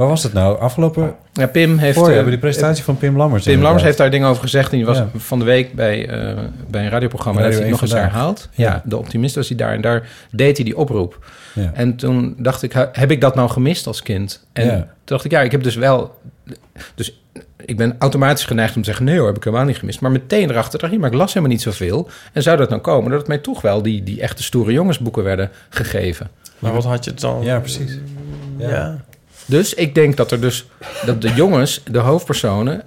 Waar 0.01 0.09
was 0.09 0.23
het 0.23 0.33
nou? 0.33 0.59
Afgelopen 0.59 1.15
Ja, 1.33 1.47
Pim 1.47 1.77
heeft... 1.77 1.97
voor 1.97 2.07
eh, 2.07 2.13
hebben 2.13 2.31
die 2.31 2.39
presentatie 2.41 2.83
van 2.83 2.97
Pim 2.97 3.17
Lammers. 3.17 3.43
Pim 3.43 3.61
Lammers 3.61 3.83
heeft 3.83 3.97
daar 3.97 4.11
dingen 4.11 4.27
over 4.27 4.41
gezegd. 4.41 4.71
En 4.71 4.77
die 4.77 4.85
was 4.85 4.97
Ja. 4.97 5.09
van 5.15 5.39
de 5.39 5.45
week 5.45 5.73
bij, 5.73 6.07
eh, 6.09 6.37
bij 6.69 6.83
een 6.83 6.89
radioprogramma. 6.89 7.39
Radio 7.39 7.53
dat 7.53 7.61
hij 7.61 7.71
nog 7.71 7.81
eens 7.81 7.91
1 7.91 7.99
Vandaag. 7.99 8.15
herhaald. 8.17 8.49
Ja. 8.51 8.69
Ja. 8.71 8.81
de 8.85 8.97
optimist 8.97 9.35
was 9.35 9.47
hij 9.47 9.57
daar. 9.57 9.73
En 9.73 9.81
daar 9.81 10.09
deed 10.31 10.55
hij 10.57 10.65
die 10.65 10.77
oproep. 10.77 11.25
Ja. 11.53 11.71
En 11.73 11.95
toen 11.95 12.35
dacht 12.37 12.63
ik, 12.63 12.73
heb 12.91 13.11
ik 13.11 13.21
dat 13.21 13.35
nou 13.35 13.49
gemist 13.49 13.87
als 13.87 14.01
kind? 14.01 14.45
En 14.53 14.65
Ja. 14.65 14.75
toen 14.77 14.85
dacht 15.05 15.25
ik, 15.25 15.31
ja, 15.31 15.41
ik 15.41 15.51
heb 15.51 15.63
dus 15.63 15.75
wel... 15.75 16.19
Dus 16.95 17.21
ik 17.65 17.77
ben 17.77 17.95
automatisch 17.99 18.45
geneigd 18.45 18.75
om 18.75 18.81
te 18.81 18.87
zeggen... 18.87 19.05
nee 19.05 19.17
hoor, 19.17 19.27
heb 19.27 19.37
ik 19.37 19.43
helemaal 19.43 19.65
niet 19.65 19.77
gemist. 19.77 20.01
Maar 20.01 20.11
meteen 20.11 20.49
erachter, 20.49 20.79
dacht 20.79 20.93
ik, 20.93 20.99
maar 20.99 21.09
ik 21.11 21.15
las 21.17 21.27
helemaal 21.33 21.51
niet 21.55 21.61
zoveel. 21.61 22.09
En 22.33 22.41
zou 22.43 22.57
dat 22.57 22.69
nou 22.69 22.81
komen 22.81 23.09
dat 23.09 23.19
het 23.19 23.27
mij 23.27 23.37
toch 23.37 23.61
wel... 23.61 23.81
die, 23.81 24.03
die 24.03 24.21
echte 24.21 24.43
stoere 24.43 24.71
jongensboeken 24.71 25.23
werden 25.23 25.49
gegeven? 25.69 26.29
Maar 26.59 26.73
wat 26.73 26.83
had 26.83 27.05
je 27.05 27.13
dan? 27.13 27.39
Ja, 27.43 27.59
precies. 27.59 27.97
Ja. 28.57 28.97
Dus 29.51 29.73
ik 29.73 29.95
denk 29.95 30.17
dat 30.17 30.31
er 30.31 30.41
dus... 30.41 30.65
dat 31.05 31.21
de 31.21 31.33
jongens, 31.33 31.83
de 31.91 31.99
hoofdpersonen... 31.99 32.83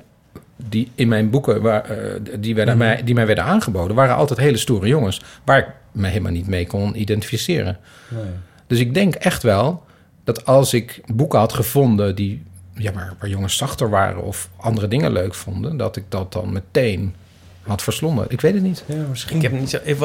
die 0.56 0.90
in 0.94 1.08
mijn 1.08 1.30
boeken 1.30 1.62
waar, 1.62 1.84
eh, 1.84 2.20
die, 2.38 2.54
werden, 2.54 2.76
mij, 2.76 3.02
die 3.04 3.14
mij 3.14 3.26
werden 3.26 3.44
aangeboden... 3.44 3.96
waren 3.96 4.16
altijd 4.16 4.38
hele 4.38 4.56
stoere 4.56 4.86
jongens... 4.86 5.20
waar 5.44 5.58
ik 5.58 5.66
me 5.92 6.08
helemaal 6.08 6.32
niet 6.32 6.46
mee 6.46 6.66
kon 6.66 7.00
identificeren. 7.00 7.78
Nee. 8.08 8.22
Dus 8.66 8.78
ik 8.78 8.94
denk 8.94 9.14
echt 9.14 9.42
wel 9.42 9.82
dat 10.24 10.46
als 10.46 10.74
ik 10.74 11.00
boeken 11.06 11.38
had 11.38 11.52
gevonden 11.52 12.14
die 12.14 12.42
ja, 12.74 12.92
waar, 12.92 13.14
waar 13.18 13.28
jongens 13.28 13.56
zachter 13.56 13.90
waren 13.90 14.22
of 14.22 14.48
andere 14.56 14.88
dingen 14.88 15.12
leuk 15.12 15.34
vonden, 15.34 15.76
dat 15.76 15.96
ik 15.96 16.04
dat 16.08 16.32
dan 16.32 16.52
meteen 16.52 17.14
had 17.62 17.82
verslonden. 17.82 18.26
Ik 18.28 18.40
weet 18.40 18.54
het 18.54 18.62
niet. 18.62 18.84
Ja, 18.86 19.06
misschien. 19.10 19.36
Ik 19.36 19.42
heb 19.42 19.52
niet 19.52 19.70
zo... 19.70 19.78
Ik, 19.82 19.98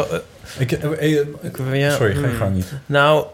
Ik, 0.60 0.72
eh, 0.72 1.20
eh, 1.20 1.28
ik, 1.42 1.58
ja, 1.74 1.92
sorry, 1.92 2.16
ga 2.16 2.28
je 2.28 2.34
gang 2.34 2.56
niet. 2.56 2.74
Nou, 2.86 3.26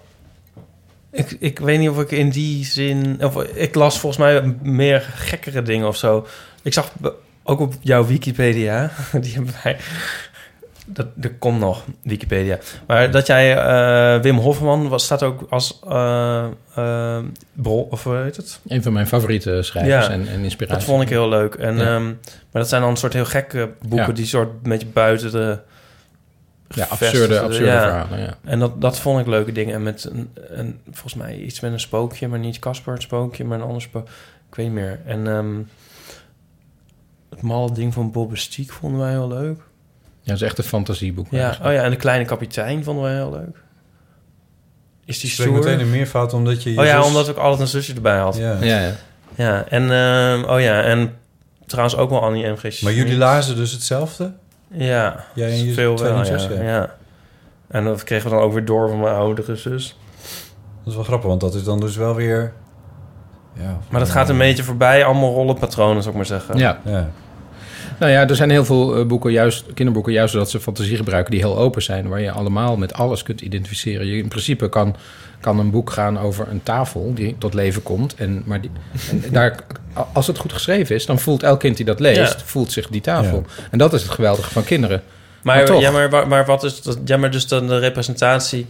ik, 1.16 1.36
ik 1.39 1.59
weet 1.59 1.80
niet 1.80 1.89
of 1.89 1.99
ik 1.99 2.11
in 2.11 2.30
die 2.30 2.66
zin... 2.66 3.18
Of, 3.24 3.43
ik 3.43 3.76
las 3.76 3.99
volgens 3.99 4.22
mij 4.22 4.55
meer 4.61 5.01
gekkere 5.16 5.61
dingen 5.61 5.88
of 5.88 5.97
zo. 5.97 6.28
Ik 6.61 6.74
zag 6.74 6.91
ook 7.43 7.59
op 7.59 7.74
jouw 7.82 8.05
Wikipedia... 8.05 8.91
Die 9.22 9.34
hebben 9.34 9.53
wij... 9.63 9.78
Dat, 10.88 11.07
er 11.22 11.34
komt 11.34 11.59
nog, 11.59 11.84
Wikipedia. 12.03 12.57
Maar 12.88 13.11
dat 13.11 13.28
jij 13.28 13.57
eh, 13.57 14.22
Wim 14.22 14.38
Hofman 14.38 14.88
was, 14.88 15.03
staat 15.03 15.24
ook 15.24 15.45
als 15.49 15.80
bron... 17.53 17.88
Of 17.89 18.03
hoe 18.03 18.16
heet 18.16 18.36
het? 18.36 18.59
Een 18.68 18.84
van 18.84 18.93
mijn 18.93 19.07
favoriete 19.07 19.61
schrijvers 19.61 20.05
Ja, 20.05 20.11
en, 20.11 20.28
en 20.28 20.43
inspiratie. 20.43 20.78
Dat 20.78 20.88
vond 20.88 21.01
ik 21.01 21.09
heel 21.09 21.30
leuk. 21.30 21.55
En, 21.55 21.78
Ja. 21.78 21.95
ehm, 21.95 22.05
maar 22.05 22.61
dat 22.61 22.70
zijn 22.70 22.82
dan 22.82 22.89
een 22.89 22.97
soort 22.97 23.13
heel 23.13 23.26
gekke 23.26 23.70
boeken... 23.88 24.07
Ja. 24.07 24.13
die 24.13 24.26
soort 24.26 24.49
een 24.63 24.70
beetje 24.70 24.88
buiten 24.88 25.32
de... 25.32 25.59
Ja, 26.70 26.86
absurde, 26.89 27.39
absurde 27.39 27.66
ja. 27.66 27.82
verhalen. 27.82 28.20
Ja. 28.20 28.38
En 28.43 28.59
dat, 28.59 28.82
dat 28.82 28.99
vond 28.99 29.20
ik 29.20 29.28
leuke 29.28 29.51
dingen. 29.51 29.74
En 29.74 29.84
met 29.84 30.09
een, 30.11 30.30
een, 30.36 30.80
volgens 30.91 31.13
mij 31.13 31.38
iets 31.38 31.59
met 31.59 31.72
een 31.72 31.80
spookje, 31.80 32.28
maar 32.28 32.39
niet 32.39 32.59
Casper 32.59 32.93
het 32.93 33.01
spookje, 33.01 33.43
maar 33.43 33.59
een 33.59 33.66
ander 33.66 33.82
spookje. 33.82 34.13
Ik 34.49 34.55
weet 34.55 34.66
niet 34.66 34.76
meer. 34.76 34.99
En 35.05 35.28
ehm, 35.28 35.55
het 37.30 37.41
malle 37.41 37.72
ding 37.72 37.93
van 37.93 38.11
Bob 38.11 38.38
Stiek 38.38 38.72
vonden 38.72 38.99
wij 38.99 39.11
heel 39.11 39.28
leuk. 39.28 39.57
Ja, 40.22 40.32
dat 40.32 40.36
is 40.36 40.41
echt 40.41 40.57
een 40.57 40.63
fantasieboek. 40.63 41.28
Ja, 41.32 41.38
eigenlijk. 41.43 41.70
oh 41.70 41.76
ja, 41.78 41.84
en 41.84 41.89
de 41.89 41.95
kleine 41.95 42.26
kapitein 42.26 42.84
vonden 42.84 43.03
wij 43.03 43.13
heel 43.13 43.32
leuk. 43.32 43.57
Is 45.05 45.20
die 45.20 45.30
stoer? 45.30 45.51
meteen 45.51 45.80
een 45.80 45.89
meervoud 45.89 46.34
omdat 46.34 46.63
je... 46.63 46.74
je 46.74 46.80
Oh 46.80 46.86
ja, 46.86 46.97
zus- 46.97 47.07
omdat 47.07 47.28
ik 47.28 47.38
altijd 47.38 47.61
een 47.61 47.68
zusje 47.68 47.93
erbij 47.93 48.18
had. 48.18 48.38
Ja, 48.38 48.57
Ja. 48.61 48.78
ja, 48.78 48.93
ja. 49.36 49.66
en 49.68 49.91
ehm, 49.91 50.43
oh 50.49 50.61
ja, 50.61 50.82
en 50.82 51.18
trouwens 51.66 51.95
ook 51.97 52.09
wel 52.09 52.22
Annie 52.22 52.47
M. 52.47 52.55
G. 52.57 52.82
Maar 52.82 52.93
jullie 52.93 53.18
lazen 53.18 53.55
dus 53.55 53.72
hetzelfde? 53.72 54.34
Ja, 54.78 55.26
Jij 55.34 55.49
en 55.49 55.65
je 55.65 55.73
veel 55.73 55.97
wel, 55.97 56.26
zus, 56.26 56.43
ja. 56.43 56.53
ja. 56.53 56.63
ja. 56.63 56.95
En 57.67 57.84
dat 57.84 58.03
kregen 58.03 58.30
we 58.30 58.36
dan 58.36 58.43
ook 58.43 58.53
weer 58.53 58.65
door 58.65 58.89
van 58.89 58.99
mijn 58.99 59.15
oudere 59.15 59.55
zus. 59.55 59.97
Dat 60.84 60.88
is 60.88 60.95
wel 60.95 61.03
grappig, 61.03 61.28
want 61.30 61.41
dat 61.41 61.53
is 61.53 61.63
dan 61.63 61.80
dus 61.80 61.95
wel 61.95 62.15
weer... 62.15 62.53
Ja, 63.53 63.78
Maar 63.89 63.99
dat 63.99 64.09
gaat 64.09 64.30
een 64.30 64.38
beetje 64.38 64.63
voorbij, 64.63 65.05
allemaal 65.05 65.34
rollenpatronen, 65.34 65.97
zou 66.01 66.09
ik 66.09 66.15
maar 66.15 66.26
zeggen. 66.39 66.57
ja. 66.57 66.80
Ja. 66.84 67.09
Nou 67.99 68.11
ja, 68.11 68.27
er 68.27 68.36
zijn 68.36 68.49
heel 68.49 68.65
veel 68.65 68.95
eh, 68.97 69.05
boeken, 69.05 69.31
juist, 69.31 69.65
kinderboeken, 69.73 70.13
juist 70.13 70.31
zodat 70.33 70.49
ze 70.49 70.59
fantasie 70.59 70.95
gebruiken, 70.97 71.31
die 71.31 71.39
heel 71.39 71.57
open 71.57 71.83
zijn, 71.83 72.07
waar 72.07 72.21
je 72.21 72.31
allemaal 72.31 72.77
met 72.77 72.93
alles 72.93 73.23
kunt 73.23 73.41
identificeren. 73.41 74.05
Je, 74.07 74.17
in 74.17 74.27
principe 74.27 74.69
kan, 74.69 74.95
kan 75.39 75.59
een 75.59 75.71
boek 75.71 75.89
gaan 75.91 76.19
over 76.19 76.47
een 76.49 76.63
tafel 76.63 77.11
die 77.13 77.36
tot 77.38 77.53
leven 77.53 77.83
komt. 77.83 78.15
En, 78.15 78.43
maar 78.45 78.61
die, 78.61 78.71
en 79.09 79.31
daar, 79.31 79.59
als 80.13 80.27
het 80.27 80.38
goed 80.38 80.53
geschreven 80.53 80.95
is, 80.95 81.05
dan 81.05 81.19
voelt 81.19 81.43
elk 81.43 81.59
kind 81.59 81.77
die 81.77 81.86
dat 81.86 81.99
leest, 81.99 82.33
Ja. 82.39 82.45
voelt 82.45 82.71
zich 82.71 82.88
die 82.88 83.01
tafel. 83.01 83.45
En 83.71 83.77
dat 83.77 83.93
is 83.93 84.01
het 84.01 84.11
geweldige 84.11 84.49
van 84.51 84.63
kinderen. 84.63 85.01
Maar, 85.41 85.55
Maar 85.55 85.65
toch. 85.65 85.81
ja, 85.81 85.91
maar, 85.91 86.27
maar 86.27 86.45
wat 86.45 86.63
is 86.63 86.81
dat? 86.81 86.99
Ja, 87.05 87.17
maar 87.17 87.31
dus 87.31 87.47
dan 87.47 87.67
de 87.67 87.79
representatie. 87.79 88.65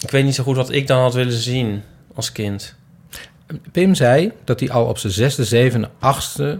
Ik 0.00 0.10
weet 0.10 0.24
niet 0.24 0.34
zo 0.34 0.42
goed 0.42 0.56
wat 0.56 0.72
ik 0.72 0.86
dan 0.86 1.00
had 1.00 1.14
willen 1.14 1.32
zien 1.32 1.82
als 2.14 2.32
kind. 2.32 2.74
Pim 3.72 3.94
zei 3.94 4.32
dat 4.44 4.60
hij 4.60 4.70
al 4.70 4.84
op 4.84 4.98
zijn 4.98 5.12
zesde, 5.12 5.44
zevende, 5.44 5.88
achtste 5.98 6.58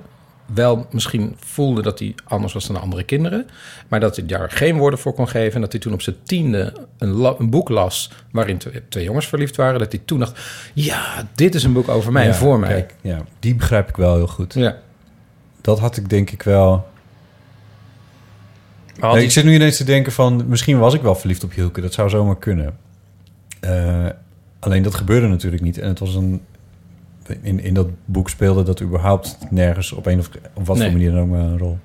wel 0.54 0.86
misschien 0.90 1.36
voelde 1.38 1.82
dat 1.82 1.98
hij 1.98 2.14
anders 2.24 2.52
was 2.52 2.66
dan 2.66 2.74
de 2.74 2.80
andere 2.82 3.02
kinderen. 3.02 3.46
Maar 3.88 4.00
dat 4.00 4.16
hij 4.16 4.26
daar 4.26 4.50
geen 4.50 4.76
woorden 4.76 4.98
voor 4.98 5.12
kon 5.14 5.28
geven. 5.28 5.54
En 5.54 5.60
dat 5.60 5.72
hij 5.72 5.80
toen 5.80 5.92
op 5.92 6.02
zijn 6.02 6.16
tiende 6.22 6.72
een, 6.98 7.08
la- 7.10 7.34
een 7.38 7.50
boek 7.50 7.68
las 7.68 8.10
waarin 8.32 8.58
twee, 8.58 8.82
twee 8.88 9.04
jongens 9.04 9.26
verliefd 9.28 9.56
waren. 9.56 9.78
Dat 9.78 9.92
hij 9.92 10.00
toen 10.04 10.18
dacht, 10.18 10.40
ja, 10.74 11.28
dit 11.34 11.54
is 11.54 11.64
een 11.64 11.72
boek 11.72 11.88
over 11.88 12.12
mij 12.12 12.26
en 12.26 12.34
voor 12.34 12.58
mij. 12.58 12.68
kijk, 12.68 12.94
ja, 13.00 13.24
die 13.38 13.54
begrijp 13.54 13.88
ik 13.88 13.96
wel 13.96 14.14
heel 14.14 14.26
goed. 14.26 14.54
Ja. 14.54 14.76
Dat 15.60 15.78
had 15.78 15.96
ik 15.96 16.08
denk 16.08 16.30
ik 16.30 16.42
wel... 16.42 16.88
Nee, 19.00 19.12
die- 19.12 19.22
ik 19.22 19.30
zit 19.30 19.44
nu 19.44 19.54
ineens 19.54 19.76
te 19.76 19.84
denken 19.84 20.12
van... 20.12 20.44
misschien 20.48 20.78
was 20.78 20.94
ik 20.94 21.02
wel 21.02 21.14
verliefd 21.14 21.44
op 21.44 21.52
Hielke. 21.52 21.80
Dat 21.80 21.92
zou 21.92 22.08
zomaar 22.08 22.38
kunnen. 22.38 22.76
Eh, 23.60 24.06
alleen 24.58 24.82
dat 24.82 24.94
gebeurde 24.94 25.26
natuurlijk 25.26 25.62
niet. 25.62 25.78
En 25.78 25.88
het 25.88 25.98
was 25.98 26.14
een 26.14 26.40
in, 27.42 27.60
in 27.60 27.74
dat 27.74 27.88
boek 28.04 28.28
speelde 28.28 28.62
dat 28.62 28.82
überhaupt 28.82 29.38
nergens 29.50 29.92
op 29.92 30.06
een 30.06 30.18
of 30.18 30.30
op 30.54 30.66
wat 30.66 30.76
Nee. 30.76 30.90
voor 30.90 30.98
manier 30.98 31.12
dan 31.12 31.20
ook 31.20 31.28
maar 31.28 31.40
een 31.40 31.58
rol. 31.58 31.78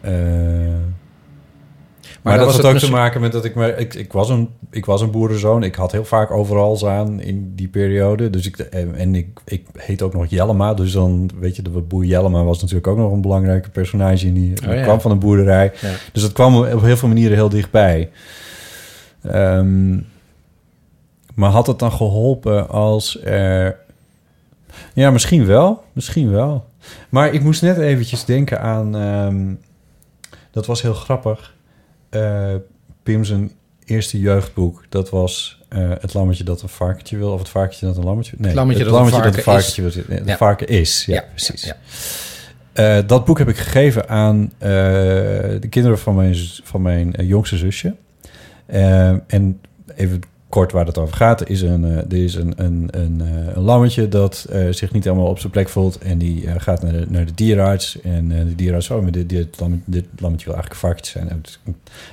Eh, 0.00 0.12
maar, 2.22 2.38
dat 2.38 2.52
had 2.56 2.64
ook 2.64 2.78
te 2.78 2.90
maken 2.90 3.20
met 3.20 3.32
dat 3.32 3.44
ik, 3.44 3.54
maar 3.54 3.78
ik, 3.78 3.94
ik, 3.94 4.12
was 4.12 4.28
een, 4.28 4.48
ik 4.70 4.84
was 4.84 5.00
een 5.00 5.10
boerenzoon. 5.10 5.62
Ik 5.62 5.74
had 5.74 5.92
heel 5.92 6.04
vaak 6.04 6.30
overal 6.30 6.88
aan 6.88 7.20
in 7.20 7.52
die 7.54 7.68
periode. 7.68 8.30
Dus 8.30 8.46
ik, 8.46 8.58
en 8.58 8.94
en 8.94 9.14
ik, 9.14 9.40
ik 9.44 9.66
heet 9.76 10.02
ook 10.02 10.14
nog 10.14 10.26
Jellema. 10.26 10.74
Dus 10.74 10.92
dan, 10.92 11.30
weet 11.40 11.56
je, 11.56 11.62
de 11.62 11.70
boer 11.70 12.04
Jellema 12.04 12.44
was 12.44 12.60
natuurlijk 12.60 12.86
ook 12.86 12.96
nog 12.96 13.12
een 13.12 13.20
belangrijke 13.20 13.70
personage. 13.70 14.26
In 14.26 14.34
die, 14.34 14.52
Oh, 14.68 14.74
ja. 14.74 14.82
kwam 14.82 15.00
van 15.00 15.10
een 15.10 15.18
boerderij. 15.18 15.72
Ja. 15.80 15.90
Dus 16.12 16.22
dat 16.22 16.32
kwam 16.32 16.56
op 16.56 16.82
heel 16.82 16.96
veel 16.96 17.08
manieren 17.08 17.36
heel 17.36 17.48
dichtbij. 17.48 18.10
Ehm, 19.22 19.98
maar 21.34 21.50
had 21.50 21.66
het 21.66 21.78
dan 21.78 21.92
geholpen 21.92 22.68
als 22.68 23.22
er... 23.24 23.80
Ja, 24.94 25.10
misschien 25.10 25.46
wel. 25.46 25.84
Misschien 25.92 26.30
wel. 26.30 26.68
Maar 27.08 27.32
ik 27.34 27.42
moest 27.42 27.62
net 27.62 27.78
eventjes 27.78 28.24
denken 28.24 28.60
aan... 28.60 28.96
ehm, 28.96 29.54
dat 30.50 30.66
was 30.66 30.82
heel 30.82 30.94
grappig. 30.94 31.54
Eh 32.08 32.54
Pim 33.02 33.24
zijn 33.24 33.52
eerste 33.84 34.18
jeugdboek. 34.20 34.84
Dat 34.88 35.10
was 35.10 35.62
eh, 35.68 35.90
Het 36.00 36.14
lammetje 36.14 36.44
dat 36.44 36.62
een 36.62 36.68
varkentje 36.68 37.16
wil. 37.16 37.32
Of 37.32 37.38
het 37.38 37.48
varkentje 37.48 37.86
dat 37.86 37.96
een 37.96 38.04
lammetje... 38.04 38.34
Nee, 38.38 38.46
Het 38.46 38.56
lammetje 38.56 38.84
dat 38.84 38.92
een 39.00 39.08
varken 39.08 39.42
varkentje 39.42 39.86
is. 39.86 39.94
wil. 39.94 40.04
Nee, 40.08 40.18
Het 40.18 40.28
Ja. 40.28 40.36
varken 40.36 40.68
is. 40.68 41.04
Ja, 41.06 41.14
Ja, 41.14 41.24
precies. 41.30 41.64
ja, 41.64 41.76
Eh, 42.72 42.98
dat 43.06 43.24
boek 43.24 43.38
heb 43.38 43.48
ik 43.48 43.56
gegeven 43.56 44.08
aan 44.08 44.52
de 44.58 45.66
kinderen 45.70 45.98
van 45.98 46.14
mijn, 46.14 46.34
van 46.64 46.82
mijn 46.82 47.10
jongste 47.18 47.56
zusje. 47.56 47.94
En 49.26 49.60
even 49.94 50.20
kort 50.52 50.72
waar 50.72 50.86
het 50.86 50.98
over 50.98 51.16
gaat. 51.16 51.48
Is 51.48 51.62
een, 51.62 51.84
eh, 51.84 51.96
er 51.96 52.24
is 52.24 52.34
een, 52.34 52.52
een, 52.56 52.88
een, 52.90 53.20
eh, 53.20 53.56
een 53.56 53.62
lammetje 53.62 54.08
dat 54.08 54.46
eh, 54.50 54.66
zich 54.70 54.92
niet 54.92 55.04
helemaal 55.04 55.26
op 55.26 55.38
zijn 55.38 55.52
plek 55.52 55.68
voelt. 55.68 55.98
En 55.98 56.18
die 56.18 56.60
gaat 56.60 56.82
naar 56.82 56.92
de, 56.92 57.06
naar 57.08 57.24
de 57.24 57.34
dierenarts. 57.34 58.00
En 58.00 58.28
de 58.28 58.54
dierenarts, 58.54 58.90
oh, 58.90 59.02
maar 59.02 59.12
dit, 59.12 59.28
dit, 59.28 59.60
lammetje, 59.60 59.84
dit 59.86 60.06
lammetje 60.16 60.46
wil 60.46 60.54
eigenlijk 60.54 60.72
een 60.82 60.88
varkentje 60.88 61.18
zijn. 61.18 61.42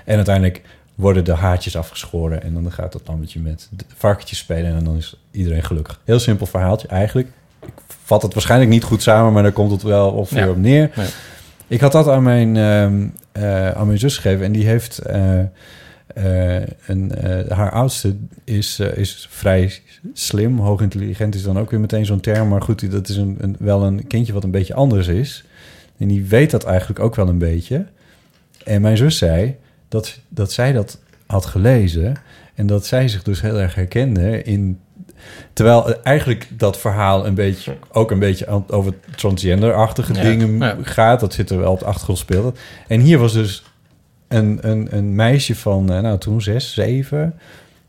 En, 0.06 0.16
uiteindelijk 0.16 0.62
worden 0.96 1.26
de 1.26 1.34
haartjes 1.34 1.78
afgeschoren. 1.78 2.44
En 2.44 2.54
dan 2.54 2.72
gaat 2.72 2.92
dat 2.92 3.02
lammetje 3.06 3.40
met 3.40 3.70
varkentjes 3.96 4.38
spelen. 4.38 4.76
En 4.76 4.84
dan 4.84 4.96
is 4.98 5.16
iedereen 5.32 5.64
gelukkig. 5.64 6.00
Heel 6.04 6.20
simpel 6.20 6.46
verhaaltje 6.46 6.88
eigenlijk. 6.88 7.28
Ik 7.66 7.74
vat 8.04 8.22
het 8.22 8.34
waarschijnlijk 8.34 8.72
niet 8.72 8.84
goed 8.84 9.02
samen, 9.02 9.34
maar 9.34 9.44
daar 9.44 9.52
komt 9.52 9.72
het 9.72 9.84
wel 9.84 10.12
ongeveer 10.12 10.44
Ja. 10.44 10.50
op 10.50 10.58
neer. 10.58 10.92
Ik 11.68 11.80
had 11.80 11.92
dat 11.92 12.08
aan 12.08 12.24
mijn, 12.24 12.58
ehm, 12.58 13.08
eh, 13.32 13.72
aan 13.72 13.88
mijn 13.88 14.00
zus 14.00 14.18
gegeven. 14.18 14.46
En 14.46 14.52
die 14.52 14.66
heeft... 14.66 15.02
eh, 16.16 16.62
een, 16.88 17.16
eh, 17.16 17.58
haar 17.58 17.72
oudste 17.72 18.16
is, 18.44 18.80
eh, 18.80 18.98
is 18.98 19.28
vrij 19.30 19.74
slim. 20.14 20.60
Hoog 20.60 20.82
intelligent 20.82 21.36
is 21.36 21.44
dan 21.44 21.60
ook 21.60 21.72
weer 21.72 21.80
meteen 21.80 22.06
zo'n 22.06 22.20
term. 22.20 22.48
Maar 22.48 22.62
goed, 22.62 22.92
dat 22.92 23.10
is 23.10 23.16
een, 23.16 23.38
een, 23.40 23.56
wel 23.60 23.84
een 23.84 24.08
kindje 24.08 24.34
wat 24.34 24.44
een 24.44 24.52
beetje 24.52 24.74
anders 24.74 25.08
is. 25.08 25.44
En 25.98 26.08
die 26.08 26.26
weet 26.26 26.52
dat 26.52 26.64
eigenlijk 26.64 27.00
ook 27.00 27.16
wel 27.16 27.28
een 27.28 27.38
beetje. 27.38 27.86
En 28.64 28.82
mijn 28.82 28.98
zus 28.98 29.18
zei 29.18 29.56
dat, 29.88 30.20
dat 30.30 30.52
zij 30.52 30.72
dat 30.74 31.00
had 31.28 31.46
gelezen. 31.46 32.16
En 32.56 32.68
dat 32.68 32.86
zij 32.86 33.08
zich 33.08 33.24
dus 33.24 33.42
heel 33.42 33.60
erg 33.60 33.76
herkende 33.76 34.44
in... 34.44 34.80
Terwijl 35.54 36.02
eigenlijk 36.04 36.48
dat 36.58 36.80
verhaal 36.80 37.26
een 37.26 37.34
beetje, 37.34 37.78
ook 37.92 38.12
een 38.12 38.20
beetje 38.20 38.64
over 38.68 38.94
transgender-achtige 39.16 40.14
Ja, 40.14 40.22
dingen 40.22 40.58
ja. 40.58 40.78
gaat. 40.82 41.20
Dat 41.20 41.34
zit 41.34 41.50
er 41.50 41.60
wel 41.60 41.72
op 41.72 41.80
de 41.80 41.86
achtergrond 41.86 42.20
speelt. 42.20 42.60
En 42.88 43.00
hier 43.00 43.18
was 43.18 43.34
dus 43.34 43.64
een, 44.30 44.58
een, 44.62 44.88
een 44.92 45.16
meisje 45.16 45.56
van, 45.56 45.92
eh, 45.94 46.00
nou 46.00 46.18
toen 46.18 46.42
zes, 46.42 46.74
zeven... 46.74 47.34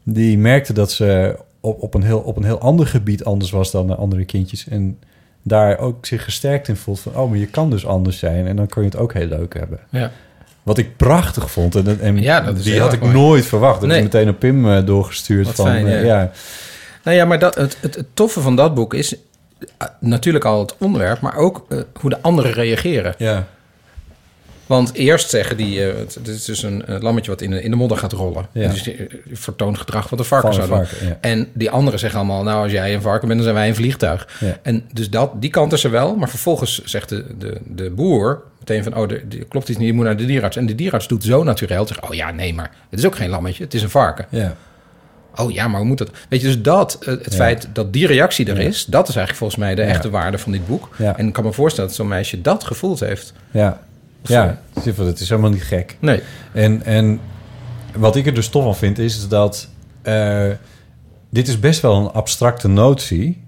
die 0.02 0.38
merkte 0.38 0.72
dat 0.72 0.92
ze 0.92 1.36
op, 1.60 1.82
op, 1.82 1.94
een 1.94 2.02
heel, 2.02 2.18
op 2.18 2.36
een 2.36 2.44
heel 2.44 2.60
ander 2.60 2.86
gebied 2.86 3.24
anders 3.24 3.50
was 3.50 3.70
dan 3.70 3.86
de 3.86 3.94
andere 3.94 4.24
kindjes. 4.24 4.68
En 4.68 4.98
daar 5.42 5.78
ook 5.78 6.06
zich 6.06 6.24
gesterkt 6.24 6.68
in 6.68 6.76
voelt 6.76 7.00
van... 7.00 7.16
oh, 7.16 7.28
maar 7.30 7.38
je 7.38 7.46
kan 7.46 7.70
dus 7.70 7.86
anders 7.86 8.18
zijn 8.18 8.46
en 8.46 8.56
dan 8.56 8.66
kun 8.66 8.82
je 8.82 8.88
het 8.88 8.98
ook 8.98 9.12
heel 9.12 9.26
leuk 9.26 9.54
hebben. 9.54 9.78
Ja. 9.90 10.10
Wat 10.62 10.78
ik 10.78 10.96
prachtig 10.96 11.50
vond. 11.50 11.74
En, 11.76 12.00
en 12.00 12.20
Ja, 12.22 12.40
dat 12.40 12.56
is 12.58 12.62
die 12.64 12.80
had 12.80 12.92
ik 12.92 13.00
mooi. 13.00 13.12
nooit 13.12 13.46
verwacht. 13.46 13.80
Dat 13.80 13.88
Nee. 13.88 13.98
is 13.98 14.02
meteen 14.04 14.28
op 14.28 14.38
Pim 14.38 14.70
eh, 14.70 14.86
doorgestuurd. 14.86 15.46
Wat 15.46 15.54
van, 15.54 15.66
fijn, 15.66 15.86
eh, 15.86 16.04
ja. 16.04 16.20
ja. 16.20 16.30
Nou 17.04 17.16
ja, 17.16 17.24
maar 17.24 17.38
dat, 17.38 17.54
het, 17.54 17.76
het, 17.80 17.94
het 17.94 18.06
toffe 18.14 18.40
van 18.40 18.56
dat 18.56 18.74
boek 18.74 18.94
is 18.94 19.14
natuurlijk 20.00 20.44
al 20.44 20.60
het 20.60 20.74
onderwerp, 20.78 21.20
maar 21.20 21.36
ook 21.36 21.66
hoe 22.00 22.10
de 22.10 22.20
anderen 22.20 22.52
reageren. 22.52 23.14
Ja. 23.18 23.46
Want 24.70 24.92
eerst 24.94 25.30
zeggen 25.30 25.56
die, 25.56 25.84
eh, 25.86 25.98
het, 25.98 26.14
het 26.14 26.28
is 26.28 26.44
dus 26.44 26.62
een, 26.62 26.84
lammetje 27.00 27.30
wat 27.30 27.40
in 27.40 27.50
de, 27.50 27.62
in 27.62 27.70
de 27.70 27.76
modder 27.76 27.98
gaat 27.98 28.12
rollen. 28.12 28.46
Ja. 28.52 28.68
Dus 28.70 28.82
die, 28.82 28.94
eh, 28.96 29.06
vertoont 29.32 29.78
gedrag 29.78 30.08
wat 30.08 30.18
een 30.18 30.24
varken 30.24 30.54
zou 30.54 30.68
doen. 30.68 30.78
ja. 30.78 31.18
En 31.20 31.48
die 31.52 31.70
anderen 31.70 31.98
zeggen 31.98 32.18
allemaal, 32.18 32.42
nou 32.42 32.62
als 32.62 32.72
jij 32.72 32.94
een 32.94 33.02
varken 33.02 33.28
bent, 33.28 33.40
dan 33.40 33.42
zijn 33.48 33.54
wij 33.60 33.68
een 33.68 33.74
vliegtuig. 33.74 34.28
Ja. 34.40 34.58
En 34.62 34.84
dus 34.92 35.10
dat, 35.10 35.30
die 35.42 35.50
kant 35.50 35.72
is 35.72 35.84
er 35.84 35.90
wel. 35.90 36.16
Maar 36.16 36.28
vervolgens 36.28 36.84
zegt 36.84 37.08
de, 37.08 37.24
de, 37.38 37.60
de 37.66 37.90
boer 37.90 38.42
meteen 38.58 38.82
van, 38.82 38.96
oh, 38.96 39.08
de, 39.08 39.28
de- 39.28 39.44
klopt 39.44 39.68
iets 39.68 39.78
niet, 39.78 39.86
je 39.86 39.92
moet 39.94 40.04
naar 40.04 40.16
de 40.16 40.26
dierarts. 40.26 40.56
En 40.56 40.66
de 40.66 40.74
dierarts 40.74 41.08
doet 41.08 41.24
zo 41.24 41.44
natuurlijk, 41.44 41.88
zegt, 41.88 42.00
oh 42.00 42.14
ja, 42.14 42.30
nee, 42.30 42.54
maar 42.54 42.70
het 42.90 42.98
is 42.98 43.06
ook 43.06 43.16
geen 43.16 43.30
lammetje, 43.30 43.64
het 43.64 43.74
is 43.74 43.82
een 43.82 43.90
varken. 43.90 44.26
Ja. 44.28 44.56
Oh 45.36 45.52
ja, 45.52 45.68
maar 45.68 45.78
hoe 45.80 45.88
moet 45.88 45.98
dat? 45.98 46.10
Weet 46.28 46.40
je, 46.40 46.46
dus 46.46 46.60
dat, 46.62 46.96
eh, 47.00 47.06
het 47.06 47.26
Ja. 47.30 47.36
feit 47.36 47.68
dat 47.72 47.92
die 47.92 48.06
reactie 48.06 48.46
er 48.50 48.60
Ja. 48.60 48.68
is, 48.68 48.84
dat 48.84 49.08
is 49.08 49.16
eigenlijk 49.16 49.36
volgens 49.36 49.60
mij 49.60 49.74
de 49.74 49.82
echte 49.82 50.10
waarde 50.10 50.38
van 50.38 50.52
dit 50.52 50.66
boek. 50.66 50.88
En 51.16 51.26
ik 51.26 51.32
kan 51.32 51.44
me 51.44 51.52
voorstellen 51.52 51.88
dat 51.88 51.98
zo'n 51.98 52.08
meisje 52.08 52.40
dat 52.40 52.64
gevoeld 52.64 53.00
heeft. 53.00 53.32
Ja, 53.50 53.80
ja 54.22 54.60
het 54.74 54.86
is- 54.86 54.96
het 54.96 55.20
is 55.20 55.28
helemaal 55.28 55.50
niet 55.50 55.62
gek. 55.62 55.96
Nee. 56.00 56.20
En, 56.52 56.82
en 56.84 57.20
wat 57.96 58.16
ik 58.16 58.26
er 58.26 58.34
dus 58.34 58.48
tof 58.48 58.62
van 58.64 58.76
vind, 58.76 58.98
is 58.98 59.28
dat 59.28 59.68
eh, 60.02 60.46
dit 61.30 61.48
is 61.48 61.60
best 61.60 61.80
wel 61.80 61.96
een 61.96 62.10
abstracte 62.12 62.68
notie. 62.68 63.42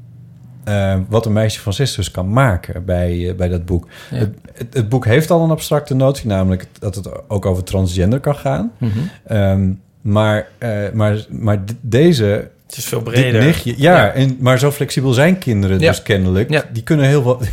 eh, 0.64 0.98
wat 1.08 1.26
een 1.26 1.32
meisje 1.32 1.60
van 1.60 1.72
zes 1.72 1.94
dus 1.94 2.10
kan 2.10 2.30
maken 2.32 2.84
bij, 2.84 3.28
eh, 3.28 3.34
bij 3.34 3.48
dat 3.48 3.64
boek. 3.64 3.88
Ja. 4.10 4.16
Het, 4.16 4.34
het, 4.54 4.74
het 4.74 4.88
boek 4.88 5.04
heeft 5.04 5.30
al 5.30 5.44
een 5.44 5.50
abstracte 5.50 5.94
notie, 5.94 6.26
namelijk 6.26 6.66
dat 6.78 6.94
het 6.94 7.28
ook 7.28 7.46
over 7.46 7.64
transgender 7.64 8.20
kan 8.20 8.34
gaan. 8.36 8.72
Mhm. 8.78 8.90
Ehm, 9.26 9.72
maar, 10.00 10.48
eh, 10.58 10.70
maar, 10.92 11.26
maar 11.30 11.58
deze. 11.80 12.50
Het 12.66 12.76
is 12.76 12.84
veel 12.84 13.02
breder. 13.02 13.42
nichtje- 13.44 13.74
ja, 13.76 13.96
Ja. 14.04 14.10
En, 14.12 14.36
maar 14.40 14.58
zo 14.58 14.70
flexibel 14.70 15.12
zijn 15.12 15.38
kinderen 15.38 15.78
Ja. 15.80 15.88
dus 15.90 16.02
kennelijk. 16.02 16.50
Ja. 16.50 16.64
Die 16.72 16.82
kunnen 16.82 17.06
heel 17.06 17.22
wat. 17.22 17.46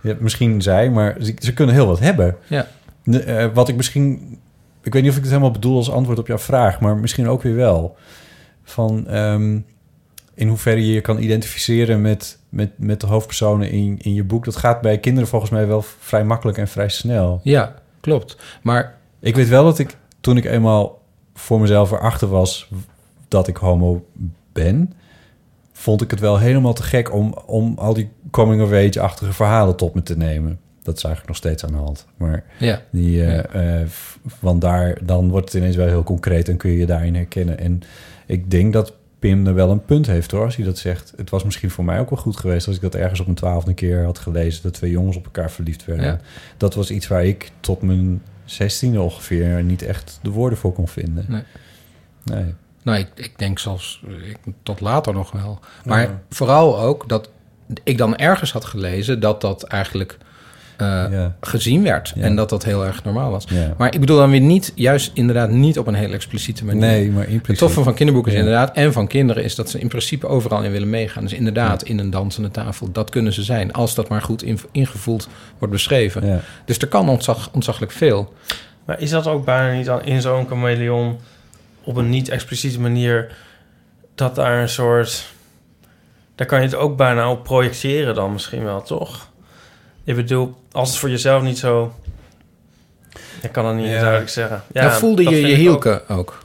Ja, 0.00 0.14
misschien 0.18 0.62
zij, 0.62 0.90
maar 0.90 1.16
ze, 1.20 1.34
ze 1.38 1.52
kunnen 1.52 1.74
heel 1.74 1.86
wat 1.86 1.98
hebben. 1.98 2.36
Ja. 2.46 2.66
Eh, 3.04 3.46
wat 3.54 3.68
ik 3.68 3.76
misschien... 3.76 4.38
Ik 4.82 4.92
weet 4.92 5.02
niet 5.02 5.10
of 5.10 5.16
ik 5.16 5.22
het 5.22 5.32
helemaal 5.32 5.52
bedoel 5.52 5.76
als 5.76 5.90
antwoord 5.90 6.18
op 6.18 6.26
jouw 6.26 6.38
vraag... 6.38 6.80
maar 6.80 6.96
misschien 6.96 7.28
ook 7.28 7.42
weer 7.42 7.54
wel. 7.54 7.96
Van 8.64 9.06
ehm, 9.08 9.58
in 10.34 10.48
hoeverre 10.48 10.86
je 10.86 10.92
je 10.92 11.00
kan 11.00 11.18
identificeren 11.18 12.00
met, 12.00 12.38
met, 12.48 12.70
met 12.76 13.00
de 13.00 13.06
hoofdpersonen 13.06 13.70
in, 13.70 13.98
in 14.02 14.14
je 14.14 14.24
boek. 14.24 14.44
Dat 14.44 14.56
gaat 14.56 14.80
bij 14.80 14.98
kinderen 14.98 15.28
volgens 15.28 15.50
mij 15.50 15.66
wel 15.66 15.82
vrij 15.82 16.24
makkelijk 16.24 16.58
en 16.58 16.68
vrij 16.68 16.88
snel. 16.88 17.40
Ja, 17.42 17.74
klopt. 18.00 18.36
Maar 18.62 18.98
Ik 19.20 19.34
weet 19.34 19.48
wel 19.48 19.64
dat 19.64 19.78
ik 19.78 19.96
toen 20.20 20.36
ik 20.36 20.44
eenmaal 20.44 21.02
voor 21.34 21.60
mezelf 21.60 21.90
erachter 21.90 22.28
was... 22.28 22.68
dat 23.28 23.48
ik 23.48 23.56
homo 23.56 24.04
ben... 24.52 24.92
vond 25.78 26.02
ik 26.02 26.10
het 26.10 26.20
wel 26.20 26.38
helemaal 26.38 26.72
te 26.72 26.82
gek 26.82 27.12
om, 27.12 27.34
om 27.46 27.78
al 27.78 27.94
die 27.94 28.08
coming-of-age-achtige 28.30 29.32
verhalen 29.32 29.76
tot 29.76 29.94
me 29.94 30.02
te 30.02 30.16
nemen. 30.16 30.58
Dat 30.82 30.96
is 30.96 31.04
eigenlijk 31.04 31.26
nog 31.26 31.36
steeds 31.36 31.64
aan 31.64 31.72
de 31.72 31.84
hand. 31.84 32.06
Maar 32.16 32.44
ja, 32.58 32.82
die, 32.90 33.24
want 34.40 34.60
daar, 34.60 34.98
dan 35.04 35.30
wordt 35.30 35.46
het 35.46 35.54
ineens 35.54 35.76
wel 35.76 35.86
heel 35.86 36.02
concreet 36.02 36.48
en 36.48 36.56
kun 36.56 36.70
je 36.70 36.78
je 36.78 36.86
daarin 36.86 37.14
herkennen. 37.14 37.58
En 37.58 37.80
ik 38.26 38.50
denk 38.50 38.72
dat 38.72 38.92
Pim 39.18 39.46
er 39.46 39.54
wel 39.54 39.70
een 39.70 39.84
punt 39.84 40.06
heeft 40.06 40.30
hoor, 40.30 40.44
als 40.44 40.56
hij 40.56 40.64
dat 40.64 40.78
zegt. 40.78 41.12
Het 41.16 41.30
was 41.30 41.44
misschien 41.44 41.70
voor 41.70 41.84
mij 41.84 42.00
ook 42.00 42.10
wel 42.10 42.18
goed 42.18 42.36
geweest 42.36 42.66
als 42.66 42.76
ik 42.76 42.82
dat 42.82 42.94
ergens 42.94 43.20
op 43.20 43.26
mijn 43.26 43.38
twaalfde 43.38 43.74
keer 43.74 44.04
had 44.04 44.18
gelezen, 44.18 44.62
dat 44.62 44.74
twee 44.74 44.90
jongens 44.90 45.16
op 45.16 45.24
elkaar 45.24 45.50
verliefd 45.50 45.84
werden. 45.84 46.06
Ja. 46.06 46.20
Dat 46.56 46.74
was 46.74 46.90
iets 46.90 47.06
waar 47.06 47.24
ik 47.24 47.50
tot 47.60 47.82
mijn 47.82 48.22
zestiende 48.44 49.00
ongeveer 49.00 49.62
niet 49.62 49.82
echt 49.82 50.18
de 50.22 50.30
woorden 50.30 50.58
voor 50.58 50.72
kon 50.72 50.88
vinden. 50.88 51.24
Nee. 51.28 51.42
Nee. 52.24 52.54
Nou, 52.86 52.98
ik, 52.98 53.08
ik 53.14 53.38
denk 53.38 53.58
zelfs 53.58 54.00
ik, 54.28 54.52
tot 54.62 54.80
later 54.80 55.12
nog 55.14 55.30
wel. 55.32 55.58
Maar 55.84 56.00
Ja. 56.02 56.20
vooral 56.30 56.78
ook 56.80 57.08
dat 57.08 57.30
ik 57.84 57.98
dan 57.98 58.16
ergens 58.16 58.52
had 58.52 58.64
gelezen 58.64 59.20
dat 59.20 59.40
dat 59.40 59.62
eigenlijk 59.62 60.18
eh, 60.76 60.86
Ja. 60.86 61.36
gezien 61.40 61.82
werd. 61.82 62.12
Ja. 62.16 62.22
En 62.22 62.36
dat 62.36 62.48
dat 62.48 62.64
heel 62.64 62.84
erg 62.84 63.04
normaal 63.04 63.30
was. 63.30 63.44
Ja. 63.48 63.74
Maar 63.78 63.94
ik 63.94 64.00
bedoel 64.00 64.16
dan 64.16 64.30
weer 64.30 64.40
niet, 64.40 64.72
juist 64.74 65.10
inderdaad 65.14 65.50
niet 65.50 65.78
op 65.78 65.86
een 65.86 65.94
hele 65.94 66.14
expliciete 66.14 66.64
manier. 66.64 66.80
Nee, 66.80 67.10
maar 67.10 67.28
in 67.28 67.40
Het 67.46 67.58
toffe 67.58 67.82
van 67.82 67.94
kinderboeken 67.94 68.32
is 68.32 68.38
Ja. 68.38 68.44
inderdaad, 68.44 68.76
en 68.76 68.92
van 68.92 69.06
kinderen, 69.06 69.44
is 69.44 69.54
dat 69.54 69.70
ze 69.70 69.78
in 69.78 69.88
principe 69.88 70.26
overal 70.26 70.62
in 70.62 70.70
willen 70.70 70.90
meegaan. 70.90 71.22
Dus 71.22 71.32
inderdaad, 71.32 71.82
in 71.82 71.98
een 71.98 72.10
dansende 72.10 72.50
tafel, 72.50 72.92
dat 72.92 73.10
kunnen 73.10 73.32
ze 73.32 73.42
zijn. 73.42 73.72
Als 73.72 73.94
dat 73.94 74.08
maar 74.08 74.22
goed 74.22 74.42
in- 74.42 74.60
ingevoeld 74.72 75.28
wordt 75.58 75.74
beschreven. 75.74 76.26
Ja. 76.26 76.40
Dus 76.64 76.78
er 76.78 76.88
kan 76.88 77.08
ontzag, 77.08 77.48
ontzaglijk 77.52 77.92
veel. 77.92 78.32
Maar 78.84 79.00
is 79.00 79.10
dat 79.10 79.26
ook 79.26 79.44
bijna 79.44 79.76
niet 79.76 79.86
dan 79.86 80.04
in 80.04 80.20
zo'n 80.20 80.46
chameleon 80.48 81.18
op 81.86 81.96
een 81.96 82.08
niet 82.08 82.28
expliciete 82.28 82.80
manier 82.80 83.36
dat 84.14 84.34
daar 84.34 84.60
een 84.62 84.68
soort... 84.68 85.34
Daar 86.34 86.46
kan 86.46 86.58
je 86.60 86.64
het 86.66 86.74
ook 86.74 86.96
bijna 86.96 87.30
op 87.30 87.44
projecteren 87.44 88.14
dan 88.14 88.32
misschien 88.32 88.64
wel, 88.64 88.82
toch? 88.82 89.30
Ik 90.04 90.14
bedoel, 90.14 90.54
als 90.72 90.88
het 90.88 90.98
voor 90.98 91.10
jezelf 91.10 91.42
niet 91.42 91.58
zo... 91.58 91.92
Ik 93.42 93.52
kan 93.52 93.66
het 93.66 93.76
niet 93.76 93.86
Ja. 93.86 94.00
duidelijk 94.00 94.30
zeggen. 94.30 94.62
Ja, 94.72 94.92
voelde 94.92 95.24
dat 95.24 95.32
je 95.32 95.40
je 95.40 95.52
ook. 95.52 95.58
hielke 95.58 96.02
ook. 96.08 96.44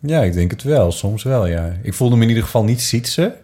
Ja, 0.00 0.22
ik 0.22 0.32
denk 0.32 0.50
het 0.50 0.62
wel. 0.62 0.92
Soms 0.92 1.22
wel, 1.22 1.46
ja. 1.46 1.76
Ik 1.82 1.94
voelde 1.94 2.16
me 2.16 2.22
in 2.22 2.28
ieder 2.28 2.44
geval 2.44 2.64
niet 2.64 2.82
zietsen. 2.82 3.34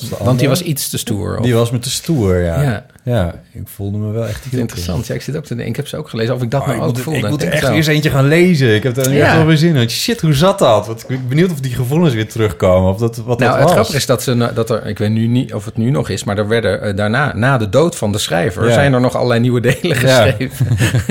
Dat 0.00 0.08
Dat 0.10 0.18
was 0.18 0.18
de 0.18 0.24
Want 0.24 0.38
die 0.38 0.48
was 0.48 0.62
iets 0.62 0.88
te 0.88 0.98
stoer. 0.98 1.38
of- 1.38 1.44
Die 1.44 1.54
was 1.54 1.70
met 1.70 1.84
de 1.84 1.90
stoer, 1.90 2.38
ja. 2.38 2.62
Ja. 2.62 2.84
ja. 3.04 3.34
ik 3.52 3.62
voelde 3.64 3.98
me 3.98 4.12
wel 4.12 4.26
echt 4.26 4.44
heel 4.50 4.60
interessant. 4.60 5.06
Ja, 5.06 5.14
ik 5.14 5.22
zit 5.22 5.36
ook 5.36 5.42
te 5.44 5.48
denken. 5.54 5.68
Ik 5.70 5.76
heb 5.76 5.86
ze 5.88 5.96
ook 5.96 6.08
gelezen. 6.08 6.34
Of 6.34 6.42
ik 6.42 6.50
dat 6.50 6.60
Oh, 6.60 6.66
nou 6.66 6.78
ik 6.78 6.84
ook 6.84 6.92
moet, 6.92 7.00
voelde. 7.02 7.18
ik 7.20 7.28
moet 7.28 7.42
er 7.42 7.52
echt 7.52 7.68
eerst 7.68 7.88
eentje 7.88 8.10
gaan 8.10 8.28
lezen. 8.28 8.74
Ik 8.74 8.82
heb 8.82 8.96
er 8.96 9.12
Ja. 9.12 9.24
echt 9.26 9.36
wel 9.36 9.46
weer 9.46 9.56
zin 9.56 9.76
in. 9.76 9.90
Shit, 9.90 10.20
hoe 10.20 10.34
zat 10.34 10.58
dat? 10.58 10.86
Wat, 10.86 11.00
ik 11.00 11.06
ben 11.08 11.28
benieuwd 11.28 11.50
of 11.50 11.60
die 11.60 11.72
gevoelens 11.74 12.14
weer 12.14 12.28
terugkomen. 12.28 12.90
Of 12.90 12.98
dat, 12.98 13.16
wat 13.16 13.38
Nou, 13.38 13.38
dat 13.38 13.52
het 13.52 13.62
was. 13.62 13.72
grappige 13.72 13.96
is 13.96 14.06
dat, 14.06 14.22
ze, 14.22 14.50
dat 14.54 14.70
er, 14.70 14.86
ik 14.86 14.98
weet 14.98 15.10
nu 15.10 15.26
niet 15.26 15.54
of 15.54 15.64
het 15.64 15.76
nu 15.76 15.90
nog 15.90 16.08
is, 16.08 16.24
maar 16.24 16.38
er 16.38 16.48
werden 16.48 16.82
eh, 16.82 16.96
daarna, 16.96 17.32
na 17.36 17.58
de 17.58 17.68
dood 17.68 17.96
van 17.96 18.12
de 18.12 18.18
schrijver, 18.18 18.66
Ja. 18.66 18.72
zijn 18.72 18.92
er 18.92 19.00
nog 19.00 19.14
allerlei 19.16 19.40
nieuwe 19.40 19.60
delen 19.60 19.78
Ja. 19.82 19.94
geschreven. 20.24 20.66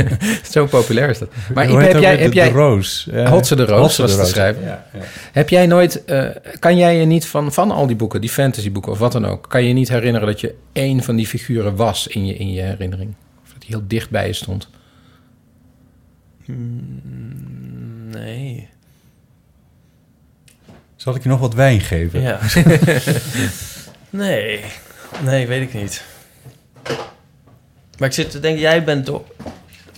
Zo 0.51 0.65
populair 0.65 1.09
is 1.09 1.19
dat. 1.19 1.27
Maar 1.53 1.69
Ipe, 1.69 1.77
heet 1.82 1.91
heb 1.93 2.01
jij, 2.01 2.15
heb 2.17 2.29
de, 2.32 2.36
jij, 2.36 2.47
de 2.51 2.53
Roos. 2.57 3.07
Hotse 3.25 3.55
de 3.55 3.65
Roos 3.65 3.97
was 3.97 4.15
de 4.17 4.25
schrijver. 4.25 4.63
Ja, 4.63 4.86
ja. 4.93 4.99
heb 5.32 5.49
jij 5.49 5.65
nooit, 5.65 6.05
eh, 6.05 6.23
kan 6.59 6.77
jij 6.77 6.97
je 6.97 7.05
niet 7.05 7.25
van, 7.27 7.53
van 7.53 7.71
al 7.71 7.88
die 7.88 7.95
boeken, 7.95 8.21
die 8.21 8.32
fantasyboeken 8.72 8.91
of 8.91 8.99
wat 8.99 9.11
dan 9.11 9.26
ook, 9.26 9.49
kan 9.49 9.61
je 9.61 9.67
je 9.67 9.74
niet 9.74 9.89
herinneren 9.89 10.28
dat 10.28 10.39
je 10.39 10.55
één 10.72 11.03
van 11.03 11.15
die 11.15 11.28
figuren 11.28 11.76
was 11.76 12.07
in 12.07 12.26
je, 12.26 12.34
in 12.34 12.51
je 12.51 12.61
herinnering? 12.61 13.13
Of 13.43 13.51
dat 13.51 13.61
die 13.61 13.69
heel 13.69 13.88
dicht 13.88 14.09
bij 14.09 14.28
je 14.28 14.34
stond? 14.34 14.69
Nee. 18.11 18.69
Zal 20.95 21.15
ik 21.15 21.24
je 21.24 21.30
nog 21.30 21.39
wat 21.39 21.53
wijn 21.53 21.80
geven? 21.80 22.22
Ja. 22.22 22.39
nee. 24.09 24.63
Nee, 25.24 25.47
weet 25.47 25.61
ik 25.61 25.74
niet. 25.74 26.03
Maar 27.97 28.07
ik 28.07 28.13
zit 28.13 28.32
te 28.32 28.39
denken, 28.39 28.61
jij 28.61 28.84
bent 28.84 29.05
toch... 29.05 29.24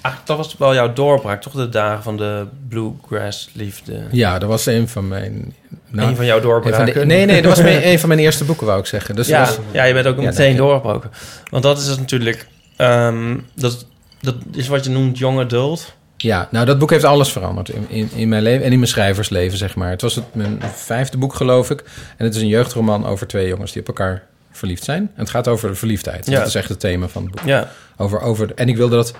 Eigenlijk, 0.04 0.26
dat 0.26 0.38
was 0.38 0.58
wel 0.58 0.74
jouw 0.74 0.94
doorbraak, 0.94 1.42
toch? 1.42 1.54
De 1.54 1.70
dagen 1.70 2.04
van 2.04 2.18
de 2.18 2.46
bluegrass 2.70 3.50
liefde. 3.54 4.02
Ja, 4.12 4.40
dat 4.40 4.50
was 4.50 4.66
een 4.66 4.88
van 4.88 5.08
mijn... 5.08 5.54
nou, 5.88 6.10
een 6.10 6.16
van 6.16 6.26
jouw 6.26 6.40
van 6.42 6.50
doorbraken. 6.50 6.94
de- 6.94 7.06
nee, 7.06 7.26
nee, 7.26 7.42
dat 7.42 7.56
was 7.56 7.62
mijn, 7.72 7.88
een 7.88 8.00
van 8.00 8.08
mijn 8.10 8.20
eerste 8.22 8.44
boeken, 8.44 8.66
wou 8.68 8.80
ik 8.80 8.86
zeggen. 8.86 9.16
Dus 9.16 9.28
ja, 9.28 9.40
was- 9.40 9.58
ja, 9.72 9.84
je 9.84 9.94
bent 9.94 10.06
ook 10.08 10.18
Ja, 10.18 10.24
meteen 10.24 10.56
doorgebroken. 10.56 11.12
Want 11.50 11.64
dat 11.64 11.78
is 11.78 11.86
dus 11.86 11.98
natuurlijk... 11.98 12.48
ehm, 12.78 13.38
dat, 13.56 13.86
dat 14.22 14.36
is 14.56 14.68
wat 14.68 14.84
je 14.84 14.90
noemt 14.90 15.18
young 15.18 15.40
adult. 15.40 15.94
Ja, 16.18 16.48
nou 16.52 16.66
dat 16.66 16.80
boek 16.80 16.90
heeft 16.90 17.04
alles 17.04 17.32
veranderd 17.32 17.70
in, 17.70 17.86
in, 17.90 18.10
in 18.16 18.30
mijn 18.30 18.44
leven 18.44 18.66
en 18.66 18.72
in 18.72 18.78
mijn 18.80 18.90
schrijversleven, 18.92 19.58
zeg 19.58 19.76
maar. 19.76 19.90
Het 19.90 20.02
was 20.02 20.16
het, 20.16 20.36
mijn 20.36 20.62
vijfde 20.76 21.18
boek, 21.18 21.34
geloof 21.36 21.70
ik. 21.70 21.84
En 22.18 22.26
het 22.26 22.36
is 22.36 22.42
een 22.42 22.48
jeugdroman 22.48 23.06
over 23.06 23.28
twee 23.28 23.48
jongens 23.48 23.72
die 23.72 23.82
op 23.82 23.88
elkaar 23.88 24.24
verliefd 24.52 24.84
zijn. 24.84 25.02
En 25.02 25.20
het 25.22 25.30
gaat 25.30 25.48
over 25.48 25.70
de 25.70 25.76
verliefdheid. 25.76 26.26
Ja. 26.30 26.38
Dat 26.40 26.48
is 26.48 26.56
echt 26.56 26.70
het 26.70 26.80
thema 26.80 27.08
van 27.08 27.24
het 27.24 27.32
boek. 27.36 27.46
Ja. 27.46 27.70
Over, 27.98 28.22
over, 28.22 28.52
en 28.56 28.70
ik 28.70 28.78
wilde 28.78 28.96
dat... 28.96 29.14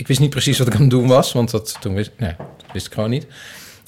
ik 0.00 0.06
wist 0.06 0.20
niet 0.20 0.30
precies 0.30 0.58
wat 0.58 0.66
ik 0.66 0.74
aan 0.74 0.80
het 0.80 0.90
doen 0.90 1.06
was, 1.08 1.32
want 1.32 1.50
dat, 1.50 1.76
toen 1.80 1.94
wist, 1.94 2.10
nee, 2.16 2.34
dat 2.36 2.72
wist 2.72 2.86
ik 2.86 2.92
gewoon 2.92 3.10
niet. 3.10 3.26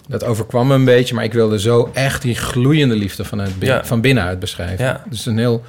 Dat 0.09 0.25
overkwam 0.25 0.67
me 0.67 0.75
een 0.75 0.85
beetje, 0.85 1.15
maar 1.15 1.25
ik 1.25 1.33
wilde 1.33 1.61
zo 1.61 1.91
echt 1.95 2.23
die 2.23 2.35
gloeiende 2.35 2.95
liefde 2.97 3.25
van, 3.25 3.39
het 3.39 3.59
bin- 3.59 3.69
Ja. 3.69 3.85
van 3.85 4.01
binnenuit 4.01 4.39
beschrijven. 4.39 4.85
Ja. 4.85 5.05
Dus 5.11 5.27
een 5.27 5.39
heel 5.39 5.63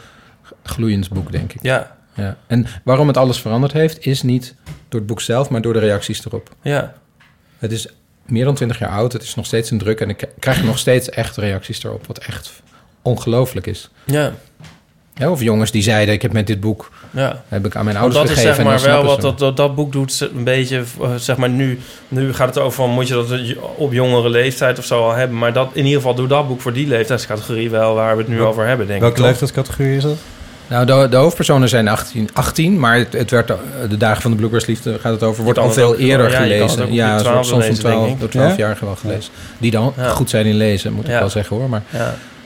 gloeiend 0.64 1.10
boek, 1.10 1.32
denk 1.32 1.54
ik. 1.54 1.64
Ja. 1.64 1.96
Ja. 2.16 2.38
En 2.48 2.66
waarom 2.84 3.08
het 3.08 3.18
alles 3.18 3.39
veranderd 3.39 3.74
heeft, 3.74 4.06
is 4.06 4.22
niet 4.22 4.56
door 4.89 5.00
het 5.00 5.10
boek 5.10 5.22
zelf, 5.22 5.50
maar 5.50 5.62
door 5.62 5.74
de 5.74 5.80
reacties 5.80 6.26
erop. 6.26 6.50
Ja. 6.62 6.94
Het 7.58 7.72
is 7.72 7.88
meer 8.26 8.46
dan 8.46 8.56
20 8.56 8.80
jaar 8.80 8.89
oud. 8.89 9.14
Het 9.14 9.24
is 9.24 9.36
nog 9.36 9.46
steeds 9.46 9.72
een 9.72 9.78
druk. 9.78 10.00
En 10.02 10.10
ik 10.10 10.28
krijg 10.39 10.64
nog 10.64 10.78
steeds 10.80 11.10
echt 11.10 11.38
reacties 11.38 11.84
erop. 11.84 12.08
Wat 12.08 12.18
echt 12.18 12.52
ongelooflijk 13.02 13.68
is. 13.68 13.89
Ja. 14.06 14.34
Ja, 15.16 15.30
of 15.32 15.41
jongens 15.41 15.72
die 15.72 15.82
zeiden: 15.84 16.14
Ik 16.14 16.22
heb 16.22 16.34
met 16.34 16.47
dit 16.47 16.59
boek. 16.59 16.91
Ja. 17.11 17.41
Heb 17.47 17.66
ik 17.66 17.76
aan 17.76 17.86
mijn 17.86 17.97
ouders 17.97 18.20
dat 18.22 18.30
is 18.30 18.30
gegeven. 18.36 18.55
zeg 18.55 18.66
en 18.66 18.72
maar 18.72 18.82
wel 18.82 19.03
wat 19.03 19.22
dat, 19.22 19.39
dat, 19.39 19.57
dat 19.57 19.76
boek 19.76 19.91
doet, 19.91 20.30
een 20.36 20.43
beetje, 20.43 20.84
eh, 21.01 21.09
zeg 21.18 21.38
maar 21.38 21.49
nu, 21.49 21.80
nu 22.07 22.34
gaat 22.34 22.47
het 22.47 22.57
over 22.57 22.72
van 22.84 22.89
moet 22.89 23.07
je 23.07 23.14
dat 23.14 23.34
op 23.76 23.93
jongere 23.93 24.30
leeftijd 24.30 24.78
of 24.80 24.86
zo 24.86 25.01
al 25.03 25.14
hebben. 25.14 25.38
Maar 25.38 25.53
dat, 25.53 25.70
in 25.74 25.84
ieder 25.86 26.01
geval 26.01 26.16
doet 26.16 26.30
dat 26.30 26.47
boek 26.47 26.61
voor 26.61 26.74
die 26.74 26.88
leeftijdscategorie 26.88 27.70
wel 27.70 27.93
waar 27.95 28.16
we 28.16 28.22
het 28.22 28.32
nu 28.32 28.38
Wel- 28.38 28.47
over 28.47 28.66
hebben, 28.68 28.88
denk 28.88 28.99
Welke 28.99 29.16
ik. 29.16 29.22
toch? 29.22 29.30
leeftijdscategorie 29.30 29.95
is 29.95 30.03
dat? 30.03 30.18
Nou, 30.68 30.86
de, 30.86 31.07
de 31.09 31.16
hoofdpersonen 31.16 31.70
zijn 31.70 31.88
18, 31.88 32.30
18 32.34 32.80
maar 32.80 32.97
het, 32.97 33.14
het 33.14 33.32
werd, 33.32 33.49
eh, 33.49 33.55
de 33.89 33.97
dagen 33.97 34.22
van 34.22 34.32
de 34.32 34.38
Bluegrass 34.38 34.66
Liefde 34.66 34.99
gaat 34.99 35.14
het 35.14 35.24
over, 35.24 35.43
wordt 35.43 35.59
kan 35.59 35.68
al 35.68 35.74
veel 35.74 35.88
ook- 35.89 35.97
eerder 35.97 36.30
ja, 36.32 36.38
gelezen. 36.41 36.93
Ja, 36.93 37.09
soms 37.09 37.22
12 37.24 37.36
soms 37.45 37.49
van 37.49 37.59
lezen, 37.59 37.80
12, 37.84 38.01
denk 38.01 38.14
ik. 38.14 38.20
door 38.20 38.30
12 38.30 38.49
Ja. 38.49 38.57
jaar 38.57 38.78
wel 38.82 38.95
gelezen. 38.95 39.32
Die 39.57 39.72
dan 39.72 39.93
Ja. 39.97 40.09
goed 40.09 40.30
zijn 40.30 40.45
in 40.45 40.55
lezen, 40.55 40.93
moet 40.93 41.03
ik 41.05 41.11
Ja. 41.11 41.20
wel 41.20 41.30
zeggen 41.30 41.55
hoor. 41.57 41.70
Maar 41.70 41.84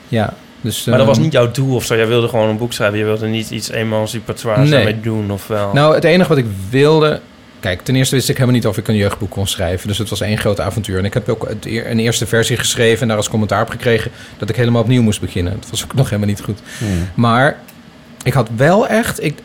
Ja. 0.08 0.32
Dus, 0.60 0.84
Maar 0.84 0.98
dat 0.98 1.06
was 1.06 1.16
ehm, 1.16 1.24
niet 1.24 1.34
jouw 1.34 1.50
doel 1.50 1.74
of 1.74 1.84
zo. 1.84 1.96
Jij 1.96 2.06
wilde 2.06 2.28
gewoon 2.28 2.48
een 2.48 2.56
boek 2.56 2.72
schrijven. 2.72 2.98
Je 2.98 3.04
wilde 3.04 3.26
niet 3.26 3.50
iets 3.50 3.70
emancipatoires 3.70 4.68
Nee. 4.68 4.84
daarmee 4.84 5.00
doen 5.00 5.30
of 5.30 5.46
wel. 5.46 5.72
Nou, 5.72 5.94
het 5.94 6.04
enige 6.04 6.28
wat 6.28 6.38
ik 6.38 6.46
wilde... 6.70 7.20
Kijk, 7.60 7.82
ten 7.82 7.96
eerste 7.96 8.14
wist 8.14 8.28
ik 8.28 8.34
helemaal 8.34 8.56
niet 8.56 8.66
of 8.66 8.76
ik 8.78 8.88
een 8.88 8.96
jeugdboek 8.96 9.30
kon 9.30 9.46
schrijven. 9.46 9.88
Dus 9.88 9.98
het 9.98 10.08
was 10.08 10.20
één 10.20 10.38
groot 10.38 10.60
avontuur. 10.60 10.98
En 10.98 11.04
ik 11.04 11.14
heb 11.14 11.28
ook 11.28 11.48
een 11.62 11.98
eerste 11.98 12.26
versie 12.26 12.56
geschreven... 12.56 13.02
en 13.02 13.08
daar 13.08 13.16
als 13.16 13.28
commentaar 13.28 13.62
op 13.62 13.70
gekregen... 13.70 14.10
dat 14.38 14.48
ik 14.48 14.56
helemaal 14.56 14.82
opnieuw 14.82 15.02
moest 15.02 15.20
beginnen. 15.20 15.56
Dat 15.60 15.70
was 15.70 15.84
ook 15.84 15.94
nog 15.94 16.06
helemaal 16.06 16.28
niet 16.28 16.40
goed. 16.40 16.60
Maar 17.14 17.56
ik 18.22 18.32
had 18.32 18.48
wel 18.56 18.88
echt... 18.88 19.22
Ik, 19.24 19.38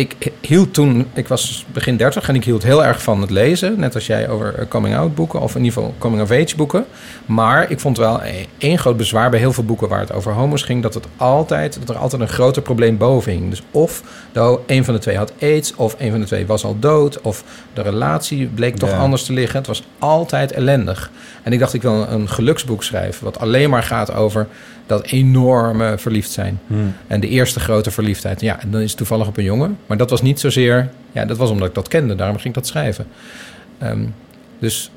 ik 0.00 0.32
hield 0.40 0.74
toen... 0.74 1.06
Ik 1.12 1.28
was 1.28 1.66
begin 1.72 1.96
30 1.96 2.28
en 2.28 2.34
ik 2.34 2.44
hield 2.44 2.62
heel 2.62 2.84
erg 2.84 3.02
van 3.02 3.20
het 3.20 3.30
lezen. 3.30 3.80
Net 3.80 3.94
als 3.94 4.06
jij 4.06 4.28
over 4.28 4.54
eh, 4.54 4.68
coming-out 4.68 5.14
boeken... 5.14 5.40
of 5.40 5.54
in 5.54 5.64
ieder 5.64 5.78
geval 5.78 5.94
coming-of-age 5.98 6.56
boeken. 6.56 6.84
Maar 7.26 7.70
ik 7.70 7.80
vond 7.80 7.96
wel 7.96 8.22
eh, 8.22 8.34
één 8.58 8.78
groot 8.78 8.96
bezwaar 8.96 9.30
bij 9.30 9.38
heel 9.38 9.52
veel 9.52 9.64
boeken... 9.64 9.88
waar 9.88 10.00
het 10.00 10.12
over 10.12 10.32
homo's 10.32 10.62
ging... 10.62 10.82
dat, 10.82 10.94
het 10.94 11.06
altijd, 11.16 11.78
dat 11.78 11.88
er 11.88 12.02
altijd 12.02 12.22
een 12.22 12.28
groter 12.28 12.62
probleem 12.62 12.96
boven 12.96 13.32
hing. 13.32 13.50
Dus 13.50 13.62
of 13.70 14.02
de, 14.32 14.58
een 14.66 14.84
van 14.84 14.94
de 14.94 15.00
twee 15.00 15.16
had 15.16 15.32
aids... 15.40 15.74
of 15.74 15.96
een 15.98 16.10
van 16.10 16.20
de 16.20 16.26
twee 16.26 16.46
was 16.46 16.64
al 16.64 16.78
dood... 16.78 17.20
of 17.20 17.44
de 17.72 17.82
relatie 17.82 18.46
bleek 18.46 18.76
toch 18.76 18.90
Ja. 18.90 18.98
anders 18.98 19.24
te 19.24 19.32
liggen. 19.32 19.58
Het 19.58 19.66
was 19.66 19.82
altijd 19.98 20.52
ellendig. 20.52 21.10
En 21.42 21.52
ik 21.52 21.58
dacht, 21.58 21.74
ik 21.74 21.82
wil 21.82 22.06
een 22.08 22.28
geluksboek 22.28 22.82
schrijven... 22.82 23.24
wat 23.24 23.38
alleen 23.38 23.70
maar 23.70 23.82
gaat 23.82 24.12
over 24.14 24.46
dat 24.90 25.06
enorme 25.06 25.98
verliefd 25.98 26.30
zijn. 26.30 26.60
Hmm. 26.66 26.94
En 27.06 27.20
de 27.20 27.28
eerste 27.28 27.60
grote 27.60 27.90
verliefdheid. 27.90 28.40
Ja, 28.40 28.60
en 28.60 28.70
dan 28.70 28.80
is 28.80 28.88
het 28.88 28.96
toevallig 28.96 29.26
op 29.26 29.36
een 29.36 29.44
jongen. 29.44 29.78
Maar 29.86 29.96
dat 29.96 30.10
was 30.10 30.22
niet 30.22 30.40
zozeer... 30.40 30.88
Ja, 31.12 31.24
dat 31.24 31.36
was 31.36 31.50
omdat 31.50 31.68
ik 31.68 31.74
dat 31.74 31.88
kende. 31.88 32.14
Daarom 32.14 32.36
ging 32.36 32.48
ik 32.48 32.54
dat 32.54 32.66
schrijven. 32.66 33.06
Ehm, 33.78 34.00
dus 34.58 34.90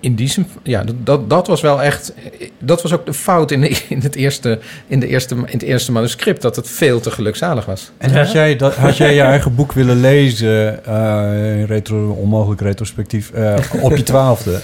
in 0.00 0.14
die 0.14 0.28
zin... 0.28 0.46
Ja, 0.62 0.84
dat- 0.84 1.06
dat, 1.06 1.30
dat 1.30 1.46
was 1.46 1.60
wel 1.60 1.82
echt... 1.82 2.12
Dat 2.58 2.82
was 2.82 2.92
ook 2.92 3.06
de 3.06 3.14
fout 3.14 3.50
in, 3.50 3.60
de, 3.60 3.80
in, 3.88 4.00
het, 4.00 4.14
eerste, 4.14 4.58
in, 4.86 5.00
de 5.00 5.06
eerste, 5.06 5.34
in 5.34 5.42
het 5.46 5.62
eerste 5.62 5.92
manuscript. 5.92 6.42
Dat 6.42 6.56
het 6.56 6.68
veel 6.68 7.00
te 7.00 7.10
gelukzalig 7.10 7.64
was. 7.64 7.90
En 7.98 8.14
had 8.16 8.32
jij, 8.32 8.56
dat, 8.56 8.74
had 8.74 8.96
jij 8.96 9.14
je 9.14 9.20
eigen 9.34 9.54
boek 9.54 9.72
willen 9.72 10.00
lezen, 10.00 10.84
eh, 10.84 11.64
retro, 11.64 12.10
onmogelijk 12.10 12.60
retrospectief, 12.60 13.30
eh, 13.30 13.56
op 13.80 13.96
je 13.96 14.02
twaalfde? 14.02 14.60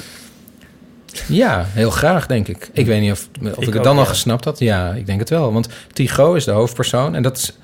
Ja, 1.28 1.66
heel 1.68 1.90
graag, 1.90 2.26
denk 2.26 2.48
ik. 2.48 2.68
Ik 2.72 2.86
weet 2.86 3.00
niet 3.00 3.12
of, 3.12 3.28
of 3.40 3.46
ik, 3.46 3.56
Ik 3.56 3.66
het 3.66 3.76
ook, 3.76 3.84
dan 3.84 3.96
al 3.96 4.02
ja. 4.02 4.08
gesnapt 4.08 4.44
had. 4.44 4.58
Ja, 4.58 4.92
ik 4.92 5.06
denk 5.06 5.18
het 5.18 5.30
wel. 5.30 5.52
Want 5.52 5.68
Tycho 5.92 6.34
is 6.34 6.44
de 6.44 6.50
hoofdpersoon. 6.50 7.14
En 7.14 7.22
dat 7.22 7.36
is 7.36 7.58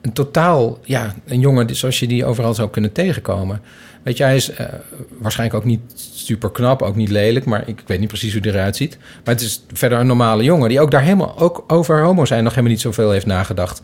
een 0.00 0.12
totaal... 0.12 0.78
Ja, 0.84 1.14
een 1.26 1.40
jongen 1.40 1.76
zoals 1.76 2.00
je 2.00 2.06
die 2.06 2.24
overal 2.24 2.54
zou 2.54 2.70
kunnen 2.70 2.92
tegenkomen. 2.92 3.60
Weet 4.02 4.16
je, 4.16 4.22
hij 4.22 4.36
is 4.36 4.50
eh, 4.50 4.66
waarschijnlijk 5.18 5.58
ook 5.58 5.66
niet 5.66 5.80
super 6.14 6.50
knap, 6.50 6.82
ook 6.82 6.96
niet 6.96 7.10
lelijk. 7.10 7.44
Maar 7.44 7.68
ik 7.68 7.82
weet 7.86 7.98
niet 7.98 8.08
precies 8.08 8.32
hoe 8.32 8.42
hij 8.42 8.50
eruit 8.50 8.76
ziet. 8.76 8.98
Maar 9.24 9.34
het 9.34 9.42
is 9.42 9.62
verder 9.72 9.98
een 9.98 10.06
normale 10.06 10.42
jongen... 10.42 10.68
die 10.68 10.80
ook 10.80 10.90
daar 10.90 11.02
helemaal, 11.02 11.38
ook 11.38 11.64
over 11.66 12.02
homo 12.02 12.24
zijn... 12.24 12.42
nog 12.42 12.52
helemaal 12.52 12.72
niet 12.72 12.80
zoveel 12.80 13.10
heeft 13.10 13.26
nagedacht. 13.26 13.80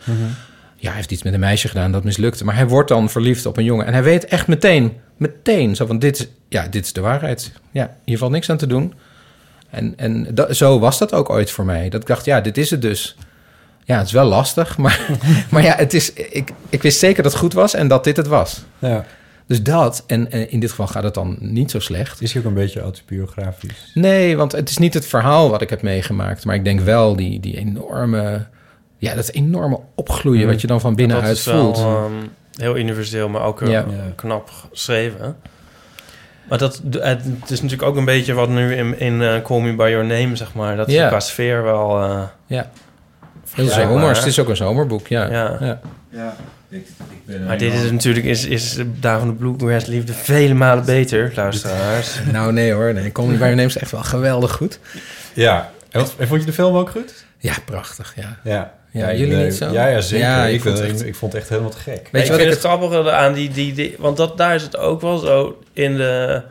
Ja, 0.83 0.89
hij 0.89 0.97
heeft 0.97 1.11
iets 1.11 1.23
met 1.23 1.33
een 1.33 1.41
meisje 1.41 1.69
gedaan, 1.69 1.93
dat 1.93 2.05
mislukte. 2.05 2.45
Maar 2.45 2.55
hij 2.55 2.69
wordt 2.69 2.89
dan 2.89 3.11
verliefd 3.11 3.47
op 3.47 3.57
een 3.57 3.65
jongen. 3.65 3.87
En 3.87 3.93
hij 3.93 4.03
weet 4.03 4.25
echt 4.25 4.47
meteen, 4.47 4.93
meteen... 5.17 5.77
Zo 5.77 5.87
van, 5.87 5.99
dit 5.99 6.19
is, 6.19 6.29
ja, 6.49 6.67
dit 6.69 6.85
is 6.85 6.93
de 6.93 7.01
waarheid. 7.01 7.53
Ja, 7.71 7.97
hier 8.05 8.19
valt 8.19 8.33
niks 8.33 8.51
aan 8.51 8.57
te 8.57 8.67
doen. 8.67 8.95
En, 9.71 9.95
en 9.97 10.27
dat, 10.35 10.57
zo 10.57 10.79
was 10.79 10.99
dat 10.99 11.15
ook 11.15 11.31
ooit 11.31 11.51
voor 11.51 11.65
mij. 11.65 11.89
Dat 11.89 12.01
ik 12.01 12.07
dacht, 12.07 12.25
ja, 12.25 12.41
dit 12.41 12.59
is 12.59 12.71
het 12.71 12.83
dus. 12.83 13.17
Ja, 13.85 13.97
het 13.99 14.07
is 14.07 14.13
wel 14.13 14.25
lastig, 14.25 14.79
maar, 14.83 15.09
maar 15.51 15.63
ja, 15.63 15.77
het 15.77 15.95
is, 15.95 16.13
ik, 16.13 16.53
ik 16.69 16.83
wist 16.83 16.99
zeker 16.99 17.23
dat 17.23 17.33
het 17.33 17.41
goed 17.41 17.53
was 17.53 17.75
en 17.75 17.89
dat 17.89 18.05
dit 18.05 18.17
het 18.17 18.27
was. 18.27 18.65
Ja. 18.79 19.05
Dus 19.47 19.63
dat, 19.63 20.05
en 20.07 20.31
in 20.51 20.61
dit 20.61 20.71
geval 20.71 20.87
gaat 20.87 21.03
het 21.03 21.15
dan 21.15 21.37
niet 21.41 21.71
zo 21.71 21.79
slecht. 21.79 22.23
Is 22.23 22.33
hij 22.33 22.43
ook 22.43 22.49
een 22.49 22.55
beetje 22.55 22.81
autobiografisch? 22.81 23.91
Nee, 23.95 24.37
want 24.37 24.53
het 24.53 24.69
is 24.69 24.79
niet 24.79 24.95
het 24.95 25.07
verhaal 25.07 25.51
wat 25.51 25.63
ik 25.63 25.71
heb 25.71 25.83
meegemaakt. 25.83 26.45
Maar 26.45 26.55
ik 26.55 26.65
denk 26.65 26.81
wel 26.81 27.17
die, 27.17 27.41
die 27.41 27.57
enorme, 27.57 28.47
ja, 29.09 29.15
dat 29.15 29.29
enorme 29.31 29.79
opgloeien... 29.95 30.47
wat 30.47 30.61
je 30.61 30.67
dan 30.67 30.81
van 30.81 30.95
binnenuit 30.95 31.37
is 31.37 31.45
wel, 31.45 31.63
voelt. 31.75 31.77
ehm, 31.79 32.13
heel 32.57 32.77
universeel, 32.77 33.29
maar 33.29 33.43
ook 33.43 33.63
eh, 33.63 33.69
Ja. 33.71 33.85
knap 34.17 34.51
geschreven. 34.73 35.37
Maar 36.49 36.59
dat, 36.59 36.83
het 37.01 37.51
is 37.51 37.63
natuurlijk 37.63 37.89
ook 37.89 37.97
een 37.97 38.05
beetje 38.05 38.33
wat 38.35 38.49
nu 38.49 38.75
in, 38.75 38.99
in 39.01 39.23
eh, 39.23 39.43
Call 39.43 39.61
Me 39.61 39.75
By 39.75 39.89
Your 39.91 40.05
Name, 40.07 40.37
zeg 40.37 40.55
maar. 40.55 40.77
Dat 40.77 40.89
is 40.89 40.95
Ja. 40.95 41.09
qua 41.09 41.21
sfeer 41.21 41.63
wel... 41.63 42.03
eh, 42.03 42.23
Ja. 42.47 42.71
Heel 43.55 43.69
zomers. 43.69 44.19
Het 44.19 44.29
is 44.29 44.39
ook 44.39 44.49
een 44.49 44.57
zomerboek, 44.57 45.07
ja. 45.07 45.31
Ja. 45.31 45.57
ja. 45.61 45.81
Ja, 46.11 46.37
ik, 46.69 46.87
ben 47.25 47.45
Maar 47.47 47.59
dit 47.59 47.73
is 47.73 47.91
natuurlijk, 47.91 48.27
is, 48.27 48.45
is 48.47 48.79
daar 49.01 49.19
van 49.19 49.29
de 49.29 49.35
Bluegrass 49.35 49.87
Liefde 49.87 50.13
vele 50.13 50.55
malen 50.55 50.85
beter, 50.85 51.33
luisteraars. 51.37 52.19
Nou, 52.33 52.53
nee 52.53 52.73
hoor. 52.73 52.93
Nee, 52.95 53.13
Call 53.13 53.25
Me 53.27 53.33
By 53.33 53.39
Your 53.39 53.55
Name 53.55 53.69
is 53.69 53.77
echt 53.77 53.91
wel 53.91 54.03
geweldig 54.03 54.53
goed. 54.53 54.79
Ja. 55.35 55.71
En, 55.91 56.01
wat- 56.01 56.15
en 56.19 56.27
vond 56.27 56.41
je 56.41 56.47
de 56.47 56.53
film 56.53 56.77
ook 56.77 56.91
goed? 56.91 57.25
Ja, 57.39 57.53
prachtig, 57.65 58.13
ja. 58.17 58.37
Ja. 58.45 58.75
Ja, 58.93 59.13
jullie 59.15 59.35
nee, 59.37 59.45
niet 59.45 59.55
zo? 59.55 59.71
Ja, 59.73 59.87
ja 59.87 60.01
zeker. 60.01 60.27
Ja, 60.27 60.47
ik 60.47 60.55
ik, 60.55 60.61
vond 60.63 60.79
het 60.79 60.87
echt, 60.91 61.05
ik 61.07 61.15
vond 61.15 61.33
het 61.33 61.41
echt 61.41 61.51
helemaal 61.51 61.71
te 61.71 61.79
gek. 61.79 61.95
Weet 61.95 62.09
Weet 62.11 62.23
je 62.23 62.27
ik 62.27 62.29
wat 62.29 62.41
vind 62.41 62.53
ik 62.53 62.63
het 62.63 62.65
grappige 62.73 63.11
aan 63.13 63.33
die, 63.33 63.51
die, 63.51 63.73
die... 63.73 63.95
Want 63.99 64.17
dat, 64.17 64.39
daar 64.39 64.55
is 64.55 64.63
het 64.63 64.77
ook 64.77 65.01
wel 65.01 65.19
zo 65.19 65.59
in 65.73 65.97
de... 65.97 66.43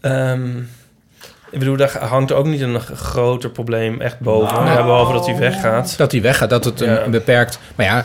ehm, 0.00 0.58
Ik 1.50 1.58
bedoel, 1.58 1.76
daar 1.76 1.98
hangt 2.04 2.32
ook 2.32 2.46
niet 2.46 2.60
een 2.60 2.80
groter 2.80 3.50
probleem 3.50 4.00
echt 4.00 4.18
boven. 4.20 4.54
Nou. 4.54 4.66
Ja, 4.66 4.84
behalve 4.84 5.12
dat 5.12 5.26
hij 5.26 5.36
weggaat. 5.36 5.94
Dat 5.98 6.12
hij 6.12 6.22
weggaat, 6.22 6.50
dat 6.50 6.64
het 6.64 6.80
een, 6.80 6.88
Ja. 6.90 7.02
een 7.02 7.10
beperkt... 7.10 7.58
Maar 7.74 7.86
ja, 7.86 8.04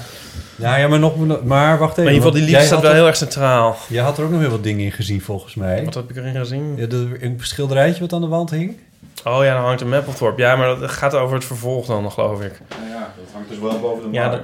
Ja, 0.55 0.75
ja 0.77 0.87
maar, 0.87 0.99
nog, 0.99 1.43
maar 1.43 1.77
wacht 1.77 1.91
even. 1.91 2.03
Maar 2.03 2.13
in 2.13 2.17
ieder 2.17 2.31
geval, 2.31 2.31
die 2.31 2.41
liefde 2.43 2.65
staat 2.65 2.81
wel 2.81 2.89
er- 2.89 2.95
heel 2.95 3.07
erg 3.07 3.15
centraal. 3.15 3.77
Je 3.87 3.99
had 3.99 4.17
er 4.17 4.23
ook 4.23 4.31
nog 4.31 4.39
heel 4.39 4.49
wat 4.49 4.63
dingen 4.63 4.85
in 4.85 4.91
gezien, 4.91 5.21
volgens 5.21 5.55
mij. 5.55 5.85
Wat 5.85 5.93
heb 5.93 6.09
ik 6.09 6.15
erin 6.15 6.35
gezien? 6.35 6.73
Ja, 6.77 6.85
de, 6.85 7.17
een 7.19 7.37
schilderijtje 7.41 8.01
wat 8.01 8.13
aan 8.13 8.21
de 8.21 8.27
wand 8.27 8.49
hing. 8.49 8.77
Oh 9.23 9.43
ja, 9.43 9.53
dan 9.53 9.63
hangt 9.63 9.81
een 9.81 9.89
Mapplethorpe. 9.89 10.41
Ja, 10.41 10.55
maar 10.55 10.79
dat 10.79 10.91
gaat 10.91 11.13
over 11.13 11.35
het 11.35 11.45
vervolg 11.45 11.85
dan, 11.85 12.11
geloof 12.11 12.41
ik. 12.41 12.59
ja, 12.89 13.13
dat 13.17 13.33
hangt 13.33 13.49
dus 13.49 13.59
wel 13.59 13.79
boven 13.79 14.03
de 14.11 14.17
Ja, 14.17 14.29
dat, 14.29 14.41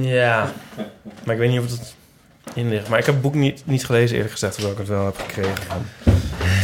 ja. 0.00 0.52
maar 1.24 1.34
ik 1.34 1.40
weet 1.40 1.50
niet 1.50 1.60
of 1.60 1.70
het 1.70 1.94
in 2.54 2.68
ligt. 2.68 2.88
Maar 2.88 2.98
ik 2.98 3.04
heb 3.06 3.14
het 3.14 3.22
boek 3.22 3.34
niet, 3.34 3.62
niet 3.66 3.84
gelezen, 3.86 4.14
eerlijk 4.14 4.32
gezegd, 4.32 4.52
terwijl 4.52 4.72
ik 4.74 4.78
het 4.80 4.88
wel 4.88 5.04
heb 5.04 5.16
gekregen. 5.18 5.52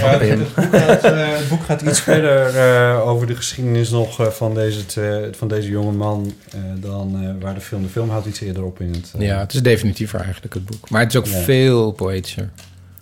Ja, 0.00 0.06
het, 0.18 0.20
het 0.28 0.54
boek 0.54 0.74
gaat, 0.80 1.04
eh, 1.04 1.28
het 1.38 1.48
boek 1.48 1.62
gaat 1.64 1.80
iets 1.80 2.00
verder 2.00 2.56
eh, 2.56 3.08
over 3.08 3.26
de 3.26 3.36
geschiedenis 3.36 3.90
nog 3.90 4.20
eh, 4.20 4.26
van, 4.26 4.54
deze, 4.54 4.86
te- 4.86 5.30
van 5.36 5.48
deze 5.48 5.68
jonge 5.68 5.92
man 5.92 6.32
eh, 6.54 6.60
dan 6.74 7.18
eh, 7.22 7.42
waar 7.44 7.54
de 7.54 7.60
film... 7.60 7.82
De 7.82 7.88
film 7.88 8.10
houdt 8.10 8.26
iets 8.26 8.40
eerder 8.40 8.64
op 8.64 8.80
in 8.80 8.92
het... 8.92 9.12
ja, 9.18 9.38
het 9.38 9.54
is 9.54 9.62
definitiever 9.62 10.20
eigenlijk, 10.20 10.54
het 10.54 10.64
boek. 10.64 10.90
Maar 10.90 11.00
het 11.02 11.12
is 11.14 11.18
ook 11.18 11.26
Ja. 11.26 11.38
veel 11.38 11.90
poëtischer. 11.92 12.50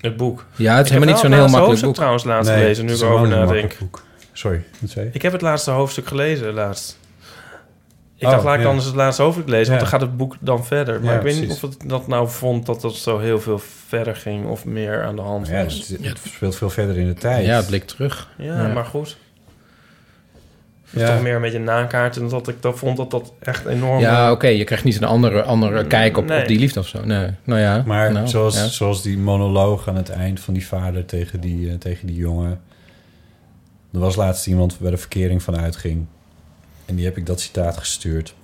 Het 0.01 0.17
boek. 0.17 0.45
Ja, 0.57 0.77
het 0.77 0.87
is 0.87 0.87
Ik 0.87 0.93
helemaal 0.93 1.15
niet 1.15 1.25
zo'n 1.25 1.33
heel 1.33 1.49
makkelijk 1.49 1.81
boek. 1.83 1.95
trouwens 1.95 2.25
laatst 2.25 2.51
Nee, 2.51 2.61
gelezen, 2.61 2.85
nu 2.85 2.93
ik 2.93 3.01
erover 3.01 3.29
nadenk. 3.29 3.77
boek. 3.79 4.05
Sorry, 4.39 4.63
wat 4.81 4.91
zei 4.91 5.05
je? 5.05 5.11
Ik 5.13 5.23
heb 5.23 5.33
het 5.33 5.41
laatste 5.43 5.71
hoofdstuk 5.71 6.07
gelezen, 6.07 6.53
laatst. 6.53 6.99
Ik 8.17 8.27
Oh, 8.27 8.31
dacht, 8.31 8.45
laat 8.45 8.55
ik 8.55 8.61
ja. 8.61 8.67
dan 8.67 8.75
eens 8.75 8.85
het 8.85 8.95
laatste 8.95 9.23
hoofdstuk 9.23 9.49
lezen, 9.49 9.67
want 9.69 9.81
dan 9.81 9.89
gaat 9.89 10.01
het 10.01 10.17
boek 10.17 10.37
dan 10.41 10.65
verder. 10.65 11.01
Maar 11.01 11.13
Ja, 11.13 11.17
ik 11.19 11.23
weet 11.25 11.41
niet 11.41 11.51
of 11.51 11.61
het 11.61 11.77
dat 11.87 12.07
nou 12.07 12.29
vond 12.29 12.67
dat 12.67 12.81
dat 12.81 12.95
zo 12.95 13.19
heel 13.19 13.41
veel 13.41 13.59
verder 13.87 14.17
ging 14.17 14.47
of 14.47 14.65
meer 14.65 15.05
aan 15.05 15.17
de 15.17 15.23
hand 15.23 15.47
Ja, 15.49 15.65
was. 15.65 15.89
het, 15.89 16.05
het 16.05 16.19
speelt 16.25 16.57
veel 16.57 16.71
verder 16.71 16.97
in 16.99 17.07
de 17.07 17.15
tijd. 17.15 17.47
Ja, 17.47 17.57
het 17.57 17.67
blik 17.67 17.85
terug. 17.85 18.29
Ja, 18.39 18.45
Ja. 18.63 18.73
maar 18.73 18.85
goed. 18.85 19.17
Het 20.85 20.95
is 20.95 21.01
Ja. 21.09 21.15
toch 21.15 21.23
meer 21.23 21.35
een 21.35 21.41
beetje 21.43 21.59
nakaarten 21.59 22.21
dan 22.21 22.31
dat 22.31 22.49
ik 22.49 22.63
dat 22.63 22.79
vond 22.79 22.97
dat 22.97 23.11
dat 23.11 23.33
echt 23.41 23.67
enorm... 23.67 24.01
Ja, 24.01 24.31
oké, 24.33 24.47
je 24.47 24.65
krijgt 24.65 24.85
niet 24.85 24.97
een 24.97 25.05
andere, 25.05 25.43
andere 25.43 25.87
kijk 25.87 26.17
op, 26.17 26.25
Nee. 26.27 26.41
op 26.41 26.49
die 26.49 26.59
liefde 26.59 26.81
of 26.81 26.87
zo. 26.89 27.05
Nee, 27.05 27.31
nou 27.45 27.61
ja. 27.61 27.83
Maar 27.87 28.13
nou, 28.13 28.29
zoals, 28.29 28.57
ja. 28.57 28.67
zoals 28.67 29.03
die 29.03 29.19
monoloog 29.19 29.89
aan 29.89 29.97
het 29.97 30.11
eind 30.11 30.41
van 30.41 30.55
die 30.55 30.67
vader 30.67 31.05
tegen 31.05 31.41
die, 31.41 31.69
eh, 31.71 31.75
tegen 31.75 32.07
die 32.07 32.17
jongen. 32.17 32.61
Er 33.93 33.99
was 33.99 34.17
laatst 34.17 34.47
iemand 34.47 34.79
waar 34.79 34.91
de 34.91 34.97
verkering 34.97 35.43
van 35.43 35.57
uitging. 35.57 36.07
En 36.85 36.95
die 36.95 37.05
heb 37.05 37.17
ik 37.17 37.27
dat 37.27 37.41
citaat 37.41 37.77
gestuurd. 37.77 38.35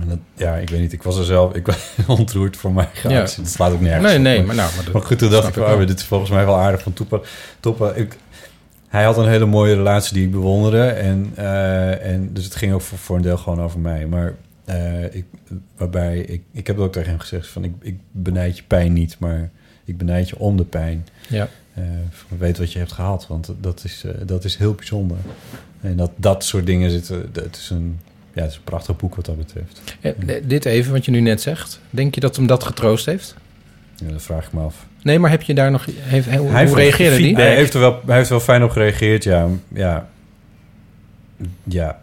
En 0.00 0.08
dat, 0.08 0.18
ja, 0.34 0.54
ik 0.54 0.70
weet 0.70 0.80
niet, 0.80 0.92
ik 0.92 1.02
was 1.02 1.18
er 1.18 1.24
zelf 1.24 1.54
ik 1.54 1.66
was 1.66 1.90
ontroerd 2.18 2.56
voor 2.56 2.72
mij. 2.72 2.88
Ja. 3.02 3.10
Ja. 3.10 3.20
Het 3.20 3.50
slaat 3.50 3.72
ook 3.72 3.80
nergens 3.80 4.06
Nee, 4.12 4.18
nee, 4.18 4.42
maar- 4.42 4.54
nou... 4.54 4.70
Maar, 4.92 5.02
goed, 5.02 5.18
toen 5.18 5.30
dacht 5.30 5.56
ik, 5.56 5.62
oh, 5.62 5.78
dit 5.78 5.98
is 5.98 6.04
volgens 6.04 6.30
mij 6.30 6.44
wel 6.44 6.56
aardig 6.56 6.82
van 6.82 6.92
Toepa. 6.92 7.20
Toepa 7.60 7.92
ik, 7.92 8.16
hij 8.88 9.04
had 9.04 9.16
een 9.16 9.28
hele 9.28 9.46
mooie 9.46 9.74
relatie 9.74 10.14
die 10.14 10.24
ik 10.24 10.30
bewonderde. 10.30 10.82
En, 10.86 11.32
eh, 11.34 12.12
en 12.12 12.32
dus 12.32 12.44
het 12.44 12.54
ging 12.54 12.72
ook 12.72 12.80
voor, 12.80 12.98
voor 12.98 13.16
een 13.16 13.22
deel 13.22 13.36
gewoon 13.36 13.60
over 13.62 13.78
mij. 13.78 14.06
Maar 14.06 14.34
eh, 14.64 15.14
ik, 15.14 15.24
waarbij, 15.76 16.18
ik, 16.18 16.42
ik 16.52 16.66
heb 16.66 16.78
ook 16.78 16.92
tegen 16.92 17.08
hem 17.10 17.18
gezegd 17.18 17.46
van, 17.48 17.64
ik, 17.64 17.72
ik 17.80 17.98
benijd 18.10 18.56
je 18.56 18.62
pijn 18.66 18.92
niet, 18.92 19.18
maar 19.18 19.50
ik 19.84 19.98
benijd 19.98 20.28
je 20.28 20.38
om 20.38 20.56
de 20.56 20.64
pijn. 20.64 21.06
Ja. 21.28 21.48
Eh, 21.74 21.82
weet 22.38 22.58
wat 22.58 22.72
je 22.72 22.78
hebt 22.78 22.92
gehad, 22.92 23.26
want 23.26 23.52
dat 23.60 23.84
is, 23.84 24.04
eh, 24.04 24.12
dat 24.26 24.44
is 24.44 24.56
heel 24.56 24.74
bijzonder. 24.74 25.16
En 25.80 25.96
dat, 25.96 26.10
dat 26.16 26.44
soort 26.44 26.66
dingen 26.66 26.90
zitten, 26.90 27.30
het 27.32 27.56
is 27.56 27.70
een, 27.70 28.00
ja, 28.32 28.42
het 28.42 28.50
is 28.50 28.56
een 28.56 28.64
prachtig 28.64 28.96
boek 28.96 29.14
wat 29.14 29.24
dat 29.24 29.36
betreft. 29.36 29.80
Eh, 30.00 30.12
Dit 30.44 30.64
even, 30.64 30.92
wat 30.92 31.04
je 31.04 31.10
nu 31.10 31.20
net 31.20 31.42
zegt. 31.42 31.80
Denk 31.90 32.14
je 32.14 32.20
dat 32.20 32.36
hem 32.36 32.46
dat 32.46 32.64
getroost 32.64 33.06
heeft? 33.06 33.34
Ja, 33.96 34.10
dat 34.10 34.22
vraag 34.22 34.46
ik 34.46 34.52
me 34.52 34.60
af. 34.60 34.86
Nee, 35.02 35.18
maar 35.18 35.30
heb 35.30 35.42
je 35.42 35.54
daar 35.54 35.70
nog... 35.70 35.86
Heeft, 35.86 36.34
hoe 36.34 36.48
Hij 36.48 36.60
heeft 36.60 36.74
reageerde 36.74 37.16
die? 37.16 37.34
Hij 37.34 37.54
heeft, 37.54 37.74
er 37.74 37.80
wel, 37.80 38.00
hij 38.06 38.16
heeft 38.16 38.28
er 38.28 38.34
wel 38.34 38.44
fijn 38.44 38.62
op 38.62 38.70
gereageerd, 38.70 39.24
ja. 39.24 39.48
Ja. 39.68 40.08
Ja. 41.64 42.00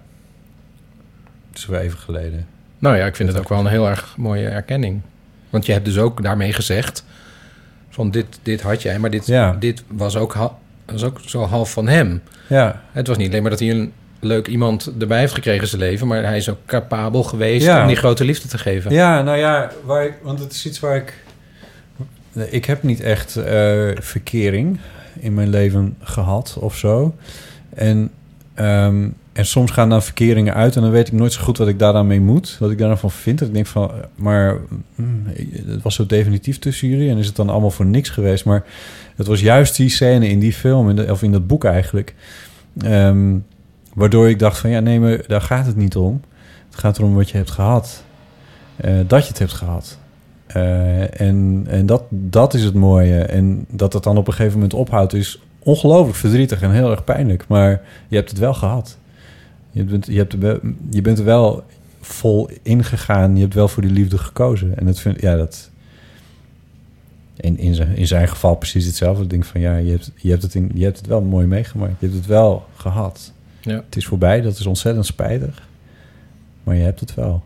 Het 1.49 1.57
is 1.59 1.65
wel 1.65 1.79
even 1.79 1.97
geleden. 1.97 2.47
Nou 2.79 2.97
ja, 2.97 3.05
ik 3.05 3.15
vind 3.15 3.29
het 3.29 3.37
ook 3.37 3.49
wel 3.49 3.59
een 3.59 3.67
heel 3.67 3.89
erg 3.89 4.13
mooie 4.17 4.47
erkenning. 4.47 5.01
Want 5.49 5.65
je 5.65 5.71
hebt 5.71 5.85
dus 5.85 5.97
ook 5.97 6.23
daarmee 6.23 6.53
gezegd... 6.53 7.03
van 7.91 8.11
dit, 8.11 8.25
dit 8.43 8.61
had 8.61 8.81
jij, 8.81 8.99
maar 8.99 9.09
dit, 9.09 9.27
Ja. 9.27 9.55
dit 9.59 9.83
was, 9.87 10.15
ook 10.15 10.33
ha- 10.33 10.57
was 10.85 11.03
ook 11.03 11.19
zo 11.25 11.41
half 11.45 11.71
van 11.71 11.87
hem. 11.87 12.21
Ja. 12.47 12.81
Het 12.91 13.07
was 13.07 13.17
niet 13.17 13.27
alleen 13.29 13.41
maar 13.41 13.51
dat 13.51 13.59
hij 13.59 13.69
een 13.69 13.91
leuk 14.19 14.47
iemand 14.47 14.91
erbij 14.99 15.19
heeft 15.19 15.33
gekregen 15.33 15.61
in 15.61 15.67
zijn 15.67 15.81
leven... 15.81 16.07
maar 16.07 16.23
hij 16.23 16.37
is 16.37 16.49
ook 16.49 16.57
capabel 16.65 17.23
geweest 17.23 17.65
Ja. 17.65 17.81
om 17.81 17.87
die 17.87 17.95
grote 17.95 18.25
liefde 18.25 18.47
te 18.47 18.57
geven. 18.57 18.91
Ja, 18.91 19.21
nou 19.21 19.37
ja, 19.37 19.71
waar 19.85 20.05
ik, 20.05 20.13
want 20.21 20.39
het 20.39 20.51
is 20.51 20.65
iets 20.65 20.79
waar 20.79 20.95
ik... 20.95 21.13
Ik 22.33 22.65
heb 22.65 22.83
niet 22.83 23.01
echt 23.01 23.35
eh, 23.35 23.89
verkering 23.95 24.79
in 25.19 25.33
mijn 25.33 25.49
leven 25.49 25.95
gehad 25.99 26.57
of 26.59 26.77
zo. 26.77 27.15
En, 27.75 28.11
ehm, 28.61 29.09
en 29.33 29.45
soms 29.45 29.71
gaan 29.71 29.89
dan 29.89 30.03
verkeringen 30.03 30.53
uit 30.53 30.75
en 30.75 30.81
dan 30.81 30.91
weet 30.91 31.07
ik 31.07 31.13
nooit 31.13 31.33
zo 31.33 31.41
goed 31.43 31.57
wat 31.57 31.67
ik 31.67 31.79
daar 31.79 31.93
dan 31.93 32.07
mee 32.07 32.21
moet. 32.21 32.57
Wat 32.59 32.71
ik 32.71 32.77
daar 32.77 32.87
dan 32.87 32.97
van 32.97 33.11
vind. 33.11 33.39
Dat 33.39 33.47
ik 33.47 33.53
denk 33.53 33.67
van, 33.67 33.91
maar 34.15 34.57
mm, 34.95 35.23
het 35.65 35.81
was 35.81 35.95
zo 35.95 36.05
definitief 36.05 36.59
tussen 36.59 36.87
jullie 36.87 37.09
en 37.09 37.17
is 37.17 37.27
het 37.27 37.35
dan 37.35 37.49
allemaal 37.49 37.71
voor 37.71 37.85
niks 37.85 38.09
geweest. 38.09 38.45
Maar 38.45 38.63
het 39.15 39.27
was 39.27 39.41
juist 39.41 39.75
die 39.75 39.89
scène 39.89 40.27
in 40.27 40.39
die 40.39 40.53
film, 40.53 40.99
of 40.99 41.23
in 41.23 41.31
dat 41.31 41.47
boek 41.47 41.63
eigenlijk... 41.63 42.15
ehm, 42.77 43.37
waardoor 43.93 44.29
ik 44.29 44.39
dacht 44.39 44.57
van, 44.57 44.69
ja 44.69 44.79
nee, 44.79 44.99
maar 44.99 45.27
daar 45.27 45.41
gaat 45.41 45.65
het 45.65 45.75
niet 45.75 45.95
om. 45.95 46.21
Het 46.69 46.79
gaat 46.79 46.97
erom 46.97 47.15
wat 47.15 47.29
je 47.29 47.37
hebt 47.37 47.51
gehad. 47.51 48.03
Eh, 48.75 48.93
dat 49.07 49.21
je 49.21 49.27
het 49.27 49.39
hebt 49.39 49.53
gehad. 49.53 49.97
Eh, 50.47 51.21
en 51.21 51.65
en 51.67 51.85
dat, 51.85 52.03
dat 52.09 52.53
is 52.53 52.63
het 52.63 52.73
mooie. 52.73 53.19
En 53.19 53.65
dat 53.69 53.93
het 53.93 54.03
dan 54.03 54.17
op 54.17 54.27
een 54.27 54.33
gegeven 54.33 54.53
moment 54.53 54.73
ophoudt 54.73 55.13
is 55.13 55.41
ongelooflijk 55.63 56.17
verdrietig 56.17 56.61
en 56.61 56.71
heel 56.71 56.91
erg 56.91 57.03
pijnlijk. 57.03 57.47
Maar 57.47 57.81
je 58.07 58.15
hebt 58.15 58.29
het 58.29 58.39
wel 58.39 58.53
gehad. 58.53 58.97
Je 59.71 59.83
bent, 59.83 60.05
je 60.05 60.17
hebt 60.17 60.33
er, 60.33 60.39
wel- 60.39 60.59
je 60.89 61.01
bent 61.01 61.19
er 61.19 61.25
wel 61.25 61.63
vol 62.01 62.49
ingegaan. 62.61 63.35
Je 63.35 63.41
hebt 63.41 63.53
wel 63.53 63.67
voor 63.67 63.81
die 63.81 63.91
liefde 63.91 64.17
gekozen. 64.17 64.77
En 64.77 64.85
dat 64.85 64.99
vind 64.99 65.21
ja, 65.21 65.35
dat. 65.35 65.69
In, 67.35 67.57
in, 67.57 67.75
zijn, 67.75 67.95
in 67.95 68.07
zijn 68.07 68.27
geval 68.27 68.55
precies 68.55 68.85
hetzelfde. 68.85 69.23
Ik 69.23 69.29
denk 69.29 69.45
van 69.45 69.61
ja, 69.61 69.75
je 69.77 69.91
hebt, 69.91 70.11
je, 70.15 70.29
hebt 70.29 70.43
het 70.43 70.55
in, 70.55 70.71
je 70.73 70.83
hebt 70.83 70.97
het 70.97 71.07
wel 71.07 71.21
mooi 71.21 71.47
meegemaakt. 71.47 71.93
Je 71.99 72.05
hebt 72.05 72.17
het 72.17 72.27
wel 72.27 72.65
gehad. 72.75 73.31
Ja. 73.61 73.83
Het 73.85 73.95
is 73.95 74.05
voorbij, 74.05 74.41
dat 74.41 74.59
is 74.59 74.65
ontzettend 74.65 75.05
spijtig. 75.05 75.67
Maar 76.63 76.75
je 76.75 76.83
hebt 76.83 76.99
het 76.99 77.13
wel. 77.13 77.43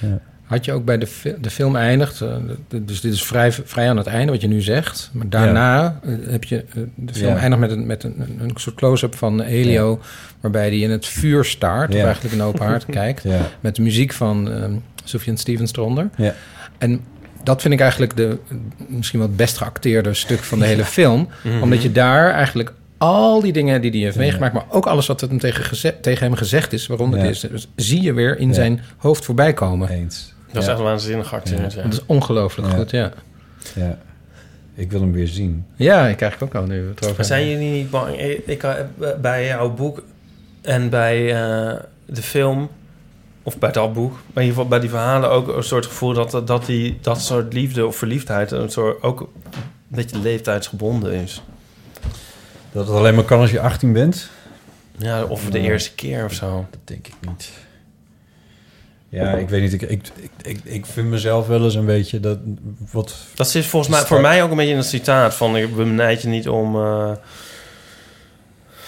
Ja. 0.00 0.20
Had 0.48 0.64
je 0.64 0.72
ook 0.72 0.84
bij 0.84 0.98
de, 0.98 1.36
de 1.40 1.50
film 1.50 1.76
eindigt, 1.76 2.20
eh, 2.20 2.36
dus 2.68 3.00
dit 3.00 3.12
is 3.12 3.22
vrij, 3.24 3.52
vrij 3.52 3.88
aan 3.88 3.96
het 3.96 4.06
einde 4.06 4.32
wat 4.32 4.40
je 4.40 4.48
nu 4.48 4.60
zegt. 4.60 5.10
Maar 5.12 5.28
daarna 5.28 6.00
eh, 6.02 6.12
heb 6.28 6.44
je 6.44 6.56
eh, 6.74 6.82
de 6.94 7.14
film 7.14 7.34
Ja. 7.34 7.38
eindigt 7.40 7.60
met, 7.60 7.70
een, 7.70 7.86
met 7.86 8.04
een, 8.04 8.38
een 8.40 8.50
soort 8.54 8.76
close-up 8.76 9.14
van 9.14 9.40
Elio, 9.42 10.00
waarbij 10.40 10.68
hij 10.68 10.78
in 10.78 10.90
het 10.90 11.06
vuur 11.06 11.44
staart, 11.44 11.92
Ja. 11.92 11.98
of 11.98 12.04
eigenlijk 12.04 12.34
een 12.34 12.42
open 12.42 12.66
haard 12.66 12.86
kijkt, 13.00 13.24
met 13.60 13.76
de 13.76 13.82
muziek 13.82 14.12
van 14.12 14.50
ehm 14.50 14.72
Sufjan 15.04 15.36
Stevens 15.36 15.72
eronder. 15.72 16.10
Ja. 16.16 16.34
En 16.78 17.00
dat 17.42 17.60
vind 17.62 17.74
ik 17.74 17.80
eigenlijk 17.80 18.16
de, 18.16 18.38
misschien 18.88 19.18
wel 19.18 19.28
het 19.28 19.36
best 19.36 19.56
geacteerde 19.56 20.14
stuk 20.14 20.38
van 20.38 20.58
de 20.58 20.64
hele 20.66 20.84
film, 20.84 21.28
Mhm. 21.44 21.62
omdat 21.62 21.82
je 21.82 21.92
daar 21.92 22.30
eigenlijk 22.30 22.72
al 22.98 23.40
die 23.40 23.52
dingen 23.52 23.80
die 23.80 23.90
hij 23.90 24.00
heeft 24.00 24.16
meegemaakt, 24.16 24.52
maar 24.54 24.64
ook 24.70 24.86
alles 24.86 25.06
wat 25.06 25.20
hem 25.20 25.38
tegen, 25.38 26.00
tegen 26.00 26.26
hem 26.26 26.34
gezegd 26.34 26.72
is, 26.72 26.86
waaronder 26.86 27.22
dit 27.22 27.48
is, 27.52 27.68
zie 27.76 28.02
je 28.02 28.12
weer 28.12 28.38
in 28.38 28.54
zijn 28.54 28.80
hoofd 28.96 29.24
voorbij 29.24 29.52
komen. 29.52 29.88
Eens. 29.88 30.34
Dat 30.58 30.66
is 30.68 30.72
Ja. 30.74 30.76
echt 30.76 30.88
waanzinnig 30.90 31.28
geacteerd, 31.28 31.72
ja. 31.72 31.82
Dat 31.82 31.92
is 31.92 32.02
ongelooflijk 32.06 32.68
Ja. 32.68 32.74
goed, 32.76 32.90
ja. 32.90 33.12
Ja. 33.74 33.98
Ik 34.74 34.90
wil 34.90 35.00
hem 35.00 35.12
weer 35.12 35.26
zien. 35.28 35.66
Ja, 35.76 36.06
ik 36.06 36.16
krijg 36.16 36.42
ook 36.42 36.54
al 36.54 36.62
nu 36.62 36.88
het 36.88 37.02
over. 37.04 37.16
Maar 37.16 37.24
zijn 37.24 37.48
jullie 37.48 37.70
niet 37.72 37.90
bang? 37.90 38.18
Ik, 38.20 38.46
ik, 38.46 38.62
eh, 38.62 38.74
bij 39.20 39.46
jouw 39.46 39.70
boek 39.74 40.02
en 40.62 40.88
bij 40.90 41.34
eh, 41.34 41.76
de 42.06 42.22
film, 42.22 42.68
of 43.42 43.58
bij 43.58 43.72
dat 43.72 43.92
boek, 43.92 44.10
maar 44.12 44.20
in 44.22 44.48
ieder 44.48 44.48
geval 44.54 44.68
bij 44.68 44.80
die 44.80 44.88
verhalen 44.90 45.30
ook 45.30 45.48
een 45.56 45.62
soort 45.62 45.86
gevoel 45.86 46.12
dat, 46.12 46.46
dat 46.46 46.66
die, 46.66 46.98
dat 47.00 47.20
soort 47.20 47.52
liefde 47.52 47.86
of 47.86 47.96
verliefdheid 47.96 48.50
een 48.50 48.70
soort, 48.70 49.02
ook 49.02 49.20
een 49.20 49.28
beetje 49.88 50.18
leeftijdsgebonden 50.18 51.12
is. 51.12 51.42
Dat 52.72 52.86
het 52.86 52.96
alleen 52.96 53.14
maar 53.14 53.24
kan 53.24 53.40
als 53.40 53.50
je 53.50 53.60
18 53.60 53.92
bent? 53.92 54.30
Ja, 54.96 55.24
of 55.24 55.44
de 55.50 55.58
eerste 55.58 55.94
keer 55.94 56.24
of 56.24 56.32
zo. 56.32 56.66
Dat 56.70 56.80
denk 56.84 57.06
ik 57.06 57.14
niet. 57.28 57.50
Ja, 59.10 59.32
ik 59.32 59.48
weet 59.48 59.60
niet. 59.62 59.72
Ik, 59.72 59.82
ik, 59.82 60.02
ik, 60.42 60.60
ik, 60.64 60.86
vind 60.86 61.08
mezelf 61.08 61.46
wel 61.46 61.64
eens 61.64 61.74
een 61.74 61.86
beetje 61.86 62.20
dat 62.20 62.38
wat. 62.92 63.14
Dat 63.34 63.48
zit 63.50 63.66
volgens 63.66 63.92
mij 63.92 64.06
voor 64.06 64.20
mij 64.20 64.42
ook 64.42 64.50
een 64.50 64.56
beetje 64.56 64.70
in 64.72 64.76
het 64.78 64.86
citaat 64.86 65.34
van 65.34 65.56
ik 65.56 65.76
benijd 65.76 66.22
je 66.22 66.28
niet 66.28 66.48
om. 66.48 66.76
eh, 66.76 67.10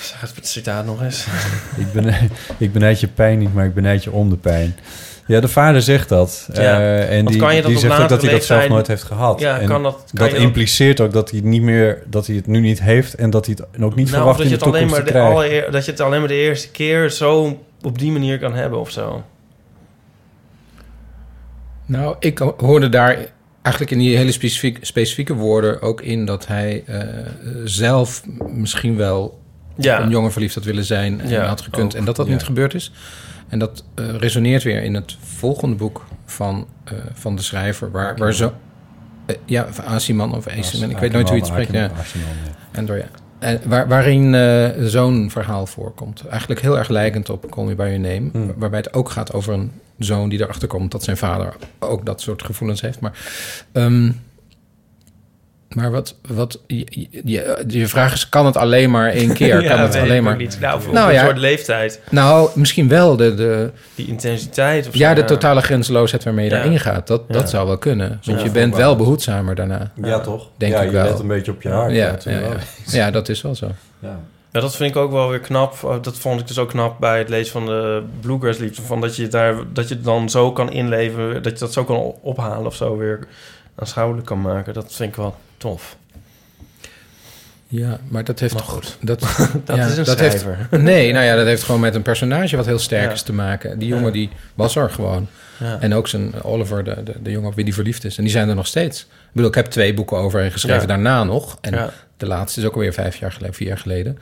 zeg 0.00 0.32
het 0.34 0.48
citaat 0.48 0.84
nog 0.86 1.02
eens. 1.02 1.26
Ik, 1.76 1.92
ben, 1.92 2.14
ik 2.58 2.72
benijd 2.72 3.00
je 3.00 3.08
pijn 3.08 3.38
niet, 3.38 3.54
maar 3.54 3.64
ik 3.64 3.74
benijd 3.74 4.04
je 4.04 4.10
om 4.12 4.30
de 4.30 4.36
pijn. 4.36 4.76
Ja, 5.26 5.40
de 5.40 5.48
vader 5.48 5.82
zegt 5.82 6.08
dat. 6.08 6.48
Ja, 6.52 6.60
Eh, 6.80 7.10
en 7.10 7.16
want 7.16 7.28
die, 7.28 7.38
kan 7.38 7.54
je 7.54 7.62
dat 7.62 7.70
die 7.70 7.80
zegt 7.80 7.98
ook 8.00 8.08
dat 8.08 8.22
hij 8.22 8.30
dat 8.30 8.44
zelf 8.44 8.68
nooit 8.68 8.86
heeft 8.86 9.02
gehad. 9.02 9.40
Ja, 9.40 9.58
en 9.58 9.66
kan 9.68 9.82
dat- 9.82 10.10
kan 10.14 10.28
dat 10.28 10.38
impliceert 10.38 11.00
ook 11.00 11.12
dat 11.12 11.30
hij 11.30 11.38
het 11.38 11.48
niet 11.48 11.62
meer, 11.62 12.02
dat 12.06 12.26
hij 12.26 12.36
het 12.36 12.46
nu 12.46 12.60
niet 12.60 12.80
heeft 12.82 13.14
en 13.14 13.30
dat 13.30 13.46
hij 13.46 13.56
het 13.58 13.82
ook 13.82 13.94
niet 13.94 14.06
nou, 14.06 14.16
verwacht 14.16 14.36
dat 14.38 14.46
in 14.46 14.52
je, 14.52 14.58
de 14.58 14.64
het 14.64 14.74
alleen 14.74 14.88
toekomst 14.88 14.94
maar 14.94 15.04
de 15.04 15.10
krijgen. 15.10 15.30
allereer, 15.36 15.70
dat 15.70 15.84
je 15.84 15.90
het 15.90 16.00
alleen 16.00 16.18
maar 16.18 16.28
de 16.28 16.34
eerste 16.34 16.70
keer 16.70 17.10
zo 17.10 17.58
op 17.82 17.98
die 17.98 18.12
manier 18.12 18.38
kan 18.38 18.54
hebben 18.54 18.78
of 18.80 18.90
zo. 18.90 19.22
Nou, 21.90 22.16
ik 22.18 22.38
hoorde 22.56 22.88
daar 22.88 23.18
eigenlijk 23.62 23.94
in 23.94 23.98
die 23.98 24.16
hele 24.16 24.32
specifieke, 24.32 24.86
specifieke 24.86 25.34
woorden 25.34 25.82
ook 25.82 26.00
in 26.00 26.24
dat 26.24 26.46
hij 26.46 26.82
eh, 26.86 27.02
zelf 27.64 28.22
misschien 28.52 28.96
wel 28.96 29.38
Ja. 29.76 30.02
Een 30.02 30.10
jongen 30.10 30.32
verliefd 30.32 30.54
had 30.54 30.64
willen 30.64 30.84
zijn 30.84 31.20
en 31.20 31.28
Ja, 31.28 31.44
had 31.46 31.60
gekund. 31.60 31.92
ook. 31.92 31.98
En 31.98 32.04
dat 32.04 32.16
dat 32.16 32.26
Ja. 32.26 32.32
niet 32.32 32.42
gebeurd 32.42 32.74
is. 32.74 32.92
En 33.48 33.58
dat 33.58 33.84
eh, 33.94 34.04
resoneert 34.16 34.62
weer 34.62 34.82
in 34.82 34.94
het 34.94 35.16
volgende 35.20 35.76
boek 35.76 36.04
van, 36.24 36.66
eh, 36.84 36.92
van 37.12 37.36
de 37.36 37.42
schrijver. 37.42 37.90
Waar, 37.90 38.16
waar 38.16 38.32
zo... 38.34 38.52
ja, 39.44 39.66
Asiman 39.84 40.34
of 40.34 40.46
Asiman. 40.48 40.90
Ik 40.90 40.98
weet 40.98 41.12
nooit 41.12 41.26
hoe 41.28 41.36
je 41.36 41.42
het 41.42 41.50
spreekt. 41.52 41.72
Ja. 41.72 41.90
En 42.70 42.86
door, 42.86 42.96
ja. 42.96 43.08
En 43.38 43.60
waar, 43.64 43.88
waarin 43.88 44.34
zo'n 44.88 45.30
verhaal 45.30 45.66
voorkomt. 45.66 46.26
Eigenlijk 46.28 46.60
heel 46.60 46.78
erg 46.78 46.88
lijkend 46.88 47.30
op 47.30 47.50
Call 47.50 47.64
Me 47.64 47.74
By 47.74 47.82
Your 47.82 48.00
Name. 48.00 48.28
Hmm. 48.32 48.46
wa- 48.46 48.52
Waarbij 48.56 48.78
het 48.78 48.94
ook 48.94 49.10
gaat 49.10 49.32
over 49.32 49.52
een 49.54 49.70
zoon 50.04 50.28
die 50.28 50.40
erachter 50.40 50.68
komt... 50.68 50.90
dat 50.90 51.02
zijn 51.04 51.16
vader 51.16 51.54
ook 51.78 52.06
dat 52.06 52.20
soort 52.20 52.42
gevoelens 52.42 52.80
heeft. 52.80 53.00
Maar, 53.00 53.12
ehm, 53.72 54.12
maar 55.74 55.90
wat... 55.90 56.14
wat 56.28 56.60
je, 56.66 57.08
je, 57.24 57.64
je 57.68 57.86
vraag 57.88 58.12
is, 58.12 58.28
kan 58.28 58.46
het 58.46 58.56
alleen 58.56 58.90
maar 58.90 59.10
één 59.10 59.32
keer? 59.40 59.64
kan 59.64 59.80
het 59.80 59.92
weet 59.94 60.02
alleen 60.02 60.16
ik 60.16 60.22
maar... 60.22 60.36
niet. 60.36 60.58
Nou, 60.60 60.82
voor 60.82 60.92
Nou 60.92 61.08
een 61.08 61.14
ja. 61.14 61.24
soort 61.24 61.38
leeftijd. 61.38 62.00
Nou, 62.10 62.50
misschien 62.54 62.88
wel 62.88 63.16
de, 63.16 63.34
de, 63.34 63.70
Die 63.94 64.06
intensiteit 64.06 64.86
of 64.86 64.92
zo. 64.92 64.98
ja, 64.98 65.14
de 65.14 65.24
totale 65.24 65.60
grenzeloosheid 65.60 66.24
waarmee 66.24 66.44
je 66.44 66.50
Ja. 66.50 66.56
daarin 66.56 66.80
gaat. 66.80 67.06
Dat, 67.06 67.22
Ja. 67.28 67.34
dat 67.34 67.50
zou 67.50 67.66
wel 67.66 67.78
kunnen. 67.78 68.20
Want 68.24 68.38
Ja, 68.38 68.44
je 68.44 68.50
bent 68.50 68.76
wel. 68.76 68.96
behoedzamer 68.96 69.54
daarna. 69.54 69.92
Ja, 70.02 70.20
toch? 70.20 70.48
Denk 70.56 70.72
ja, 70.72 70.80
ik 70.80 70.86
je 70.90 70.92
wel. 70.96 71.04
let 71.10 71.18
een 71.18 71.26
beetje 71.28 71.52
op 71.52 71.62
je 71.62 71.68
hart. 71.68 71.92
Ja, 71.92 72.16
ja, 72.86 73.10
dat 73.10 73.28
is 73.28 73.42
wel 73.42 73.54
zo. 73.54 73.70
Ja. 73.98 74.20
Ja, 74.52 74.60
dat 74.60 74.76
vind 74.76 74.90
ik 74.90 74.96
ook 74.96 75.10
wel 75.12 75.28
weer 75.28 75.40
knap. 75.40 75.82
Oh, 75.82 76.02
Dat 76.02 76.18
vond 76.18 76.40
ik 76.40 76.46
dus 76.46 76.58
ook 76.58 76.68
knap 76.68 77.00
bij 77.00 77.18
het 77.18 77.28
lezen 77.28 77.52
van 77.52 77.66
de 77.66 78.02
Bluegrass 78.20 78.58
liefde. 78.58 78.82
Van 78.82 79.00
dat 79.00 79.16
je 79.16 79.28
daar 79.28 79.54
dat 79.72 79.88
je 79.88 79.94
het 79.94 80.04
dan 80.04 80.30
zo 80.30 80.52
kan 80.52 80.70
inleven, 80.72 81.42
dat 81.42 81.52
je 81.52 81.58
dat 81.58 81.72
zo 81.72 81.84
kan 81.84 81.96
ophalen 82.20 82.66
of 82.66 82.74
zo 82.74 82.96
weer 82.96 83.18
aanschouwelijk 83.74 84.26
kan 84.26 84.40
maken. 84.40 84.74
Dat 84.74 84.94
vind 84.94 85.08
ik 85.10 85.16
wel 85.16 85.36
tof. 85.56 85.96
Ja, 87.66 87.98
maar 88.08 88.24
dat 88.24 88.38
heeft 88.40 88.52
Maar 88.54 88.62
toch... 88.62 88.72
goed. 88.72 88.96
Dat, 89.00 89.20
Dat 89.64 89.76
ja, 89.76 89.86
is 89.86 89.96
een 89.96 90.04
dat 90.04 90.18
schrijver. 90.18 90.56
Heeft, 90.70 90.82
nee, 90.92 91.12
nou 91.12 91.24
ja, 91.24 91.36
dat 91.36 91.46
heeft 91.46 91.62
gewoon 91.62 91.80
met 91.80 91.94
een 91.94 92.02
personage 92.02 92.56
wat 92.56 92.66
heel 92.66 92.78
sterk 92.78 93.04
Ja. 93.06 93.12
is 93.12 93.22
te 93.22 93.32
maken. 93.32 93.78
Die 93.78 93.88
jongen 93.88 94.04
Ja. 94.06 94.10
die 94.12 94.30
was 94.54 94.76
er 94.76 94.90
gewoon. 94.90 95.26
Ja. 95.58 95.76
En 95.80 95.94
ook 95.94 96.08
zijn 96.08 96.42
Oliver, 96.42 96.84
de, 96.84 97.02
de, 97.02 97.14
de 97.22 97.30
jongen 97.30 97.48
op 97.48 97.54
wie 97.54 97.64
die 97.64 97.74
verliefd 97.74 98.04
is. 98.04 98.16
En 98.16 98.22
die 98.22 98.32
zijn 98.32 98.48
er 98.48 98.54
nog 98.54 98.66
steeds. 98.66 99.06
Ik 99.30 99.36
bedoel, 99.36 99.48
ik 99.50 99.54
heb 99.56 99.66
twee 99.66 99.94
boeken 99.94 100.16
over 100.16 100.40
en 100.42 100.50
geschreven 100.52 100.80
Ja. 100.80 100.86
daarna 100.86 101.24
nog. 101.24 101.58
En 101.60 101.72
Ja. 101.74 101.90
de 102.16 102.26
laatste 102.26 102.60
is 102.60 102.66
ook 102.66 102.72
alweer 102.74 102.92
vijf 102.92 103.16
jaar 103.16 103.32
geleden, 103.32 103.54
vier 103.54 103.68
jaar 103.68 103.78
geleden. 103.78 104.18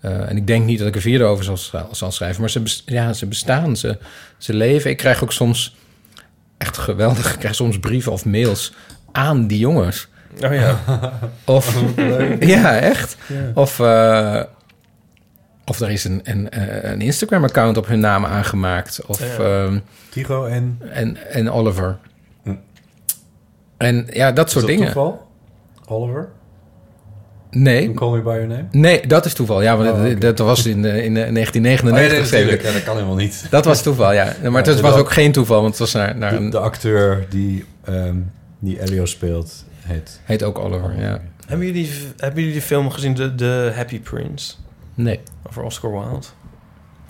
Eh, 0.00 0.30
en 0.30 0.36
ik 0.36 0.46
denk 0.46 0.64
niet 0.64 0.78
dat 0.78 0.88
ik 0.88 0.94
er 0.94 1.00
vier 1.00 1.24
over 1.24 1.44
zal, 1.44 1.56
zal 1.92 2.12
schrijven. 2.12 2.40
Maar 2.40 2.50
ze, 2.50 2.62
ja, 2.84 3.12
ze 3.12 3.26
bestaan, 3.26 3.76
ze, 3.76 3.98
ze 4.38 4.54
leven. 4.54 4.90
Ik 4.90 4.96
krijg 4.96 5.22
ook 5.22 5.32
soms 5.32 5.76
echt 6.58 6.78
geweldig. 6.78 7.32
Ik 7.32 7.38
krijg 7.38 7.54
soms 7.54 7.78
brieven 7.78 8.12
of 8.12 8.24
mails 8.24 8.72
aan 9.12 9.46
die 9.46 9.58
jongens. 9.58 10.08
Oh 10.44 10.54
ja. 10.54 10.78
Of, 11.44 11.82
ja, 12.40 12.78
echt. 12.78 13.16
Of, 13.54 13.80
eh, 13.80 14.42
of 15.64 15.80
er 15.80 15.90
is 15.90 16.04
een, 16.04 16.20
een, 16.24 16.50
eh, 16.50 16.90
een 16.90 17.00
Instagram-account 17.00 17.76
op 17.76 17.86
hun 17.86 18.00
naam 18.00 18.24
aangemaakt. 18.26 19.00
Of, 19.06 19.20
Ja. 19.38 19.44
ehm, 19.44 19.78
Tigo 20.08 20.44
en... 20.46 20.78
en, 20.92 21.16
en 21.32 21.50
Oliver. 21.50 21.98
En 23.78 24.06
ja, 24.10 24.32
dat 24.32 24.46
Is 24.46 24.52
soort 24.52 24.66
dat 24.66 24.74
dingen. 24.76 24.92
toeval? 24.92 25.26
Oliver? 25.86 26.28
Nee, 27.50 27.92
Call 27.94 28.10
Me 28.10 28.22
By 28.22 28.28
Your 28.28 28.46
Name? 28.46 28.64
nee, 28.70 29.06
dat 29.06 29.24
is 29.24 29.34
toeval. 29.34 29.62
Ja, 29.62 29.76
want 29.76 29.90
Oh, 29.90 30.20
dat- 30.20 30.38
was 30.38 30.66
in, 30.66 30.82
de, 30.82 30.88
in 31.04 31.14
de 31.14 31.20
Oh, 31.20 31.32
1999 31.32 32.18
geschreven. 32.18 32.66
Ja, 32.66 32.72
dat 32.72 32.82
kan 32.84 32.94
helemaal 32.94 33.16
niet. 33.16 33.46
Dat 33.50 33.64
was 33.64 33.82
toeval, 33.82 34.12
ja. 34.12 34.32
Maar 34.50 34.62
het 34.66 34.80
was 34.80 34.94
ook 34.94 35.12
geen 35.12 35.32
toeval, 35.32 35.56
want 35.60 35.68
het 35.70 35.78
was 35.78 35.92
naar, 35.92 36.16
naar 36.16 36.30
De, 36.30 36.36
een... 36.36 36.50
de 36.50 36.58
acteur 36.58 37.26
die, 37.30 37.64
ehm 37.84 38.16
die 38.58 38.80
Elio 38.82 39.04
speelt, 39.06 39.64
heet... 39.80 40.20
Heet 40.24 40.42
ook 40.42 40.58
Oliver, 40.58 41.00
ja. 41.00 41.20
Hebben 41.46 41.66
jullie, 41.66 41.90
hebben 42.16 42.40
jullie 42.42 42.56
de 42.58 42.62
film 42.66 42.90
gezien, 42.90 43.14
de, 43.14 43.34
de 43.34 43.72
Happy 43.74 44.00
Prince? 44.00 44.54
Nee. 44.94 45.20
Over 45.48 45.62
Oscar 45.62 45.90
Wilde? 45.90 46.08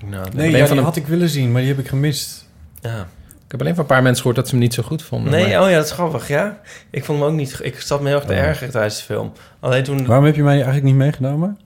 Nou, 0.06 0.28
Nee, 0.34 0.46
alleen 0.46 0.50
ja, 0.50 0.58
van 0.58 0.68
die 0.68 0.76
een- 0.78 0.84
had 0.84 0.96
ik 0.96 1.06
willen 1.06 1.28
zien, 1.28 1.52
maar 1.52 1.60
die 1.60 1.70
heb 1.70 1.78
ik 1.80 1.88
gemist. 1.88 2.46
ja. 2.80 3.08
Ik 3.48 3.54
heb 3.54 3.60
alleen 3.60 3.74
van 3.74 3.82
een 3.84 3.90
paar 3.90 4.02
mensen 4.02 4.16
gehoord 4.22 4.36
dat 4.36 4.46
ze 4.48 4.54
hem 4.54 4.62
niet 4.62 4.74
zo 4.74 4.82
goed 4.82 5.02
vonden. 5.02 5.32
Nee, 5.32 5.48
maar- 5.54 5.62
oh 5.62 5.70
ja, 5.70 5.76
dat 5.76 5.84
is 5.84 5.90
grappig, 5.92 6.28
ja. 6.28 6.60
Ik 6.90 7.04
vond 7.04 7.18
hem 7.18 7.28
ook 7.28 7.34
niet... 7.34 7.58
Ik 7.62 7.80
zat 7.80 8.00
me 8.00 8.06
heel 8.08 8.16
erg 8.16 8.24
te 8.26 8.32
Oh. 8.32 8.38
ergeren 8.38 8.72
tijdens 8.72 8.96
de 8.98 9.02
film. 9.04 9.32
Alleen 9.60 9.82
toen 9.84 10.06
Waarom 10.06 10.24
heb 10.24 10.34
je 10.36 10.42
mij 10.42 10.54
eigenlijk 10.54 10.84
niet 10.84 10.94
meegenomen? 10.94 11.58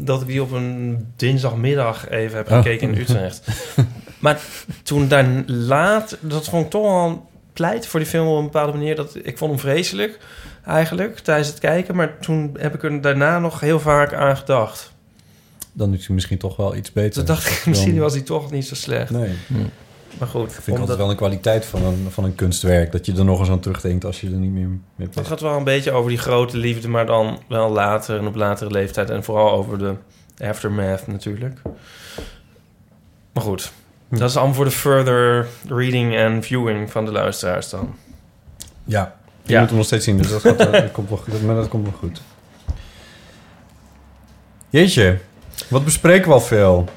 dat 0.00 0.20
ik 0.20 0.26
die 0.26 0.42
op 0.42 0.50
een 0.50 1.06
dinsdagmiddag 1.16 2.08
even 2.08 2.36
heb 2.36 2.50
Oh. 2.50 2.56
gekeken 2.56 2.88
in 2.92 3.00
Utrecht. 3.00 3.46
maar 4.18 4.40
toen 4.82 5.08
daar 5.08 5.26
laat... 5.46 6.16
Dat 6.20 6.44
vond 6.48 6.64
ik 6.64 6.70
toch 6.70 6.82
wel 6.82 7.06
een 7.08 7.20
pleit 7.52 7.86
voor 7.86 8.00
die 8.00 8.08
film 8.08 8.26
op 8.26 8.36
een 8.38 8.44
bepaalde 8.44 8.72
manier. 8.72 8.96
Dat, 8.96 9.16
ik 9.22 9.38
vond 9.38 9.50
hem 9.50 9.60
vreselijk, 9.60 10.18
eigenlijk, 10.66 11.18
tijdens 11.18 11.48
het 11.48 11.58
kijken. 11.58 11.96
Maar 11.96 12.18
toen 12.18 12.56
heb 12.58 12.74
ik 12.74 12.82
er 12.82 13.00
daarna 13.00 13.38
nog 13.38 13.60
heel 13.60 13.80
vaak 13.80 14.12
aan 14.14 14.36
gedacht. 14.36 14.92
Dan 15.72 15.94
is 15.94 16.06
hij 16.06 16.14
misschien 16.14 16.38
toch 16.38 16.56
wel 16.56 16.74
iets 16.76 16.92
beter. 16.92 17.12
Toen 17.12 17.24
dacht 17.34 17.46
ik, 17.50 17.62
misschien 17.66 17.98
was 17.98 18.12
hij 18.12 18.22
toch 18.22 18.50
niet 18.50 18.66
zo 18.66 18.74
slecht. 18.74 19.10
Nee, 19.10 19.32
Maar 20.18 20.28
goed, 20.28 20.42
ik 20.46 20.50
vind 20.52 20.66
omdat- 20.66 20.80
altijd 20.80 20.98
wel 20.98 21.10
een 21.10 21.16
kwaliteit 21.16 21.64
van 21.66 21.84
een, 21.84 22.06
van 22.10 22.24
een 22.24 22.34
kunstwerk. 22.34 22.92
Dat 22.92 23.06
je 23.06 23.12
er 23.16 23.24
nog 23.24 23.38
eens 23.40 23.48
aan 23.50 23.60
terugdenkt 23.60 24.04
als 24.04 24.20
je 24.20 24.26
er 24.26 24.32
niet 24.36 24.52
meer 24.52 24.66
mee 24.68 24.80
Het 25.06 25.14
bent. 25.14 25.26
gaat 25.26 25.40
wel 25.40 25.56
een 25.56 25.64
beetje 25.64 25.92
over 25.92 26.08
die 26.10 26.18
grote 26.18 26.56
liefde, 26.56 26.88
maar 26.88 27.06
dan 27.06 27.38
wel 27.48 27.70
later 27.70 28.18
en 28.18 28.26
op 28.26 28.34
latere 28.34 28.70
leeftijd. 28.70 29.10
En 29.10 29.24
vooral 29.24 29.50
over 29.52 29.78
de 29.78 29.94
aftermath 30.38 31.06
natuurlijk. 31.06 31.58
Maar 33.32 33.42
goed, 33.42 33.72
Hm. 34.08 34.16
dat 34.16 34.30
is 34.30 34.36
allemaal 34.36 34.54
voor 34.54 34.64
de 34.64 34.70
further 34.70 35.46
reading 35.68 36.16
en 36.16 36.42
viewing 36.42 36.90
van 36.90 37.04
de 37.04 37.12
luisteraars 37.12 37.70
dan. 37.70 37.94
Ja, 38.84 39.16
je 39.42 39.52
Ja. 39.52 39.58
moet 39.60 39.68
hem 39.68 39.76
nog 39.78 39.86
steeds 39.86 40.04
zien, 40.04 40.16
dus 40.16 40.28
dat, 40.30 40.40
gaat, 40.40 40.56
wel- 40.56 40.70
dat, 40.82 40.90
komt 40.92 41.08
wel, 41.08 41.18
goed, 41.18 41.42
maar 41.42 41.54
dat 41.54 41.68
komt 41.68 41.82
wel 41.84 41.98
goed. 41.98 42.22
Jeetje, 44.70 45.18
wat 45.68 45.84
bespreken 45.84 46.28
we 46.28 46.34
al 46.34 46.40
veel? 46.40 46.88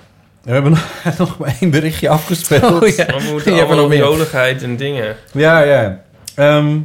We 0.46 0.52
hebben 0.52 0.72
nog, 0.72 0.88
nog 1.18 1.38
maar 1.38 1.56
één 1.62 1.70
berichtje 1.72 2.10
afgespeeld. 2.10 2.84
Oh 2.84 2.88
ja. 2.88 3.06
We 3.06 3.28
moeten 3.32 3.54
allemaal 3.54 3.76
nog 3.76 3.88
meer. 3.90 3.98
joligheid 3.98 4.64
en 4.64 4.76
dingen. 4.78 5.16
Ja, 5.32 5.62
ja. 5.62 6.02
Ehm, 6.36 6.78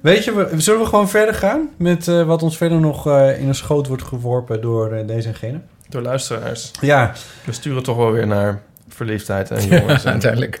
weet 0.00 0.24
je, 0.24 0.34
we, 0.34 0.48
zullen 0.60 0.80
we 0.80 0.86
gewoon 0.86 1.08
verder 1.08 1.34
gaan 1.34 1.68
met 1.76 2.08
eh, 2.08 2.22
wat 2.22 2.42
ons 2.42 2.56
verder 2.56 2.80
nog 2.80 3.06
eh, 3.06 3.40
in 3.40 3.48
een 3.48 3.54
schoot 3.54 3.86
wordt 3.86 4.02
geworpen 4.02 4.60
door 4.60 4.92
eh, 4.92 5.06
deze 5.06 5.28
en 5.28 5.34
gene? 5.34 5.60
Door 5.88 6.02
luisteraars. 6.02 6.70
Ja, 6.80 7.12
We 7.44 7.52
sturen 7.52 7.82
toch 7.82 7.96
wel 7.96 8.12
weer 8.12 8.26
naar 8.26 8.60
verliefdheid 8.88 9.50
en 9.50 9.66
jongens. 9.66 10.04
en 10.04 10.10
uiteindelijk. 10.22 10.56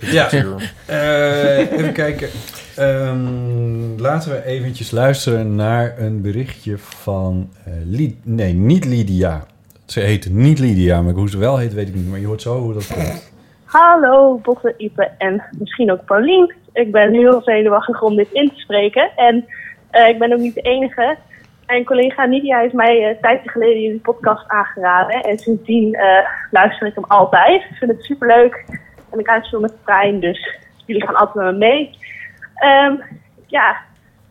Eh, 0.86 1.58
even 1.72 1.92
kijken. 1.92 2.28
Ehm, 2.74 3.96
laten 4.00 4.30
we 4.30 4.44
eventjes 4.44 4.90
luisteren 4.90 5.54
naar 5.54 5.94
een 5.98 6.20
berichtje 6.22 6.78
van... 6.78 7.50
eh, 7.64 7.72
Li- 7.84 8.18
nee, 8.22 8.52
niet 8.52 8.84
Lydia. 8.84 9.46
Ze 9.86 10.00
heet 10.00 10.28
niet 10.30 10.58
Lydia, 10.58 11.02
maar 11.02 11.14
hoe 11.14 11.28
ze 11.28 11.38
wel 11.38 11.58
heet 11.58 11.74
weet 11.74 11.88
ik 11.88 11.94
niet. 11.94 12.08
Maar 12.08 12.18
je 12.18 12.26
hoort 12.26 12.42
zo 12.42 12.58
hoe 12.58 12.72
dat 12.72 12.86
komt. 12.86 13.32
Hallo, 13.64 14.38
Botte, 14.42 14.74
Ipe 14.76 15.10
en 15.18 15.42
misschien 15.58 15.92
ook 15.92 16.04
Paulien. 16.04 16.54
Ik 16.72 16.92
ben 16.92 17.12
heel 17.12 17.42
zenuwachtig 17.42 18.02
om 18.02 18.16
dit 18.16 18.32
in 18.32 18.48
te 18.48 18.60
spreken. 18.60 19.10
En 19.16 19.44
eh, 19.90 20.08
ik 20.08 20.18
ben 20.18 20.32
ook 20.32 20.38
niet 20.38 20.54
de 20.54 20.60
enige. 20.60 21.16
Mijn 21.66 21.84
collega 21.84 22.24
Nidia 22.24 22.58
heeft 22.58 22.74
mij 22.74 23.02
eh, 23.02 23.08
een 23.08 23.20
tijdje 23.20 23.50
geleden 23.50 23.80
jullie 23.80 24.00
podcast 24.00 24.48
aangeraden. 24.48 25.20
En 25.20 25.38
sindsdien 25.38 25.94
eh, 25.94 26.28
luister 26.50 26.86
ik 26.86 26.94
hem 26.94 27.04
altijd. 27.04 27.62
Ik 27.62 27.76
vind 27.76 27.90
het 27.90 28.04
superleuk. 28.04 28.64
En 29.10 29.18
ik 29.18 29.42
veel 29.50 29.60
met 29.60 29.72
de 29.84 30.18
dus 30.18 30.58
jullie 30.86 31.06
gaan 31.06 31.16
altijd 31.16 31.44
met 31.44 31.52
me 31.52 31.58
mee. 31.58 31.98
Ehm, 32.54 32.96
ja, 33.46 33.76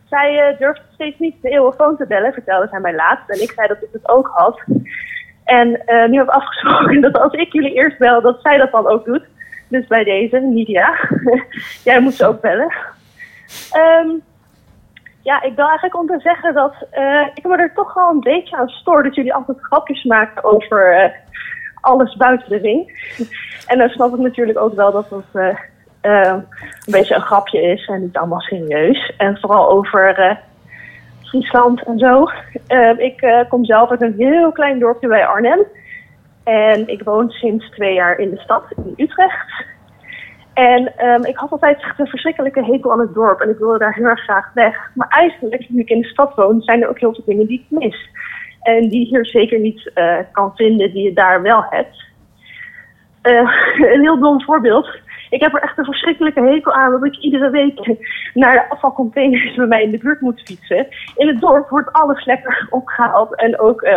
zij 0.08 0.56
durfde 0.58 0.82
steeds 0.94 1.18
niet 1.18 1.42
de 1.42 1.50
eeuwenfoon 1.50 1.96
te 1.96 2.06
bellen, 2.06 2.32
vertelde 2.32 2.68
zij 2.70 2.80
mij 2.80 2.94
laatst. 2.94 3.30
En 3.30 3.42
ik 3.42 3.52
zei 3.52 3.68
dat 3.68 3.82
ik 3.82 3.88
het 3.92 4.08
ook 4.08 4.30
had. 4.34 4.62
En 5.46 5.86
eh, 5.86 6.08
nu 6.08 6.16
heb 6.16 6.26
ik 6.26 6.32
afgesproken 6.32 7.00
dat 7.10 7.18
als 7.18 7.32
ik 7.32 7.52
jullie 7.52 7.74
eerst 7.74 7.98
bel, 7.98 8.20
dat 8.20 8.38
zij 8.42 8.56
dat 8.56 8.72
dan 8.72 8.88
ook 8.88 9.04
doet. 9.04 9.24
Dus 9.68 9.86
bij 9.86 10.04
deze, 10.04 10.38
Nidia, 10.38 10.94
jij 11.84 12.00
moet 12.00 12.14
ze 12.14 12.26
ook 12.26 12.40
bellen. 12.40 12.72
Ehm, 13.70 14.08
ja, 15.22 15.42
ik 15.42 15.56
wil 15.56 15.64
eigenlijk 15.64 15.96
om 15.96 16.06
te 16.06 16.20
zeggen 16.20 16.54
dat 16.54 16.74
eh, 16.90 17.26
ik 17.34 17.44
me 17.44 17.56
er 17.56 17.72
toch 17.74 17.94
wel 17.94 18.10
een 18.10 18.20
beetje 18.20 18.56
aan 18.56 18.68
stoor 18.68 19.02
dat 19.02 19.14
jullie 19.14 19.34
altijd 19.34 19.58
grapjes 19.60 20.04
maken 20.04 20.44
over 20.44 20.94
eh, 20.94 21.10
alles 21.80 22.16
buiten 22.16 22.48
de 22.48 22.56
ring. 22.56 23.12
en 23.70 23.78
dan 23.78 23.88
snap 23.88 24.14
ik 24.14 24.20
natuurlijk 24.20 24.58
ook 24.58 24.74
wel 24.74 24.92
dat 24.92 25.12
eh, 25.32 25.56
een 26.00 26.46
beetje 26.86 27.14
een 27.14 27.20
grapje 27.20 27.62
is 27.62 27.86
en 27.86 28.00
niet 28.00 28.16
allemaal 28.16 28.40
serieus. 28.40 29.14
En 29.16 29.38
vooral 29.40 29.70
over 29.70 30.38
Friesland 31.28 31.82
en 31.82 31.98
zo. 31.98 32.28
Ehm, 32.66 32.98
ik 32.98 33.20
eh, 33.20 33.48
kom 33.48 33.64
zelf 33.64 33.90
uit 33.90 34.02
een 34.02 34.14
heel 34.16 34.52
klein 34.52 34.78
dorpje 34.78 35.08
bij 35.08 35.26
Arnhem. 35.26 35.64
En 36.44 36.88
ik 36.88 37.02
woon 37.02 37.30
sinds 37.30 37.70
twee 37.70 37.94
jaar 37.94 38.18
in 38.18 38.30
de 38.30 38.38
stad, 38.38 38.64
in 38.76 38.94
Utrecht. 38.96 39.64
En 40.54 40.96
ehm, 40.96 41.24
ik 41.24 41.36
had 41.36 41.50
altijd 41.50 41.82
echt 41.82 41.98
een 41.98 42.06
verschrikkelijke 42.06 42.64
hekel 42.64 42.92
aan 42.92 43.00
het 43.00 43.14
dorp. 43.14 43.40
En 43.40 43.50
ik 43.50 43.58
wilde 43.58 43.78
daar 43.78 43.94
heel 43.94 44.04
erg 44.04 44.20
graag 44.20 44.50
weg. 44.54 44.90
Maar 44.94 45.08
eigenlijk, 45.08 45.68
nu 45.68 45.80
ik 45.80 45.90
in 45.90 46.00
de 46.00 46.08
stad 46.08 46.34
woon, 46.34 46.60
zijn 46.60 46.82
er 46.82 46.88
ook 46.88 46.98
heel 46.98 47.14
veel 47.14 47.24
dingen 47.26 47.46
die 47.46 47.66
ik 47.68 47.78
mis. 47.78 48.08
En 48.62 48.88
die 48.88 49.00
je 49.00 49.06
hier 49.06 49.26
zeker 49.26 49.58
niet 49.58 49.90
eh, 49.94 50.18
kan 50.32 50.52
vinden, 50.54 50.92
die 50.92 51.02
je 51.02 51.12
daar 51.12 51.42
wel 51.42 51.64
hebt. 51.70 52.04
Eh, 53.22 53.50
een 53.92 54.00
heel 54.00 54.18
dom 54.18 54.42
voorbeeld. 54.42 54.88
Ik 55.30 55.40
heb 55.40 55.54
er 55.54 55.62
echt 55.62 55.78
een 55.78 55.84
verschrikkelijke 55.84 56.40
hekel 56.40 56.72
aan 56.72 56.90
dat 56.90 57.04
ik 57.04 57.16
iedere 57.16 57.50
week 57.50 57.98
naar 58.34 58.52
de 58.52 58.68
afvalcontainers 58.68 59.54
bij 59.54 59.66
mij 59.66 59.82
in 59.82 59.90
de 59.90 59.98
buurt 59.98 60.20
moet 60.20 60.42
fietsen. 60.44 60.86
In 61.16 61.28
het 61.28 61.40
dorp 61.40 61.68
wordt 61.68 61.92
alles 61.92 62.24
lekker 62.24 62.66
opgehaald 62.70 63.36
en 63.36 63.58
ook 63.58 63.82
eh, 63.82 63.96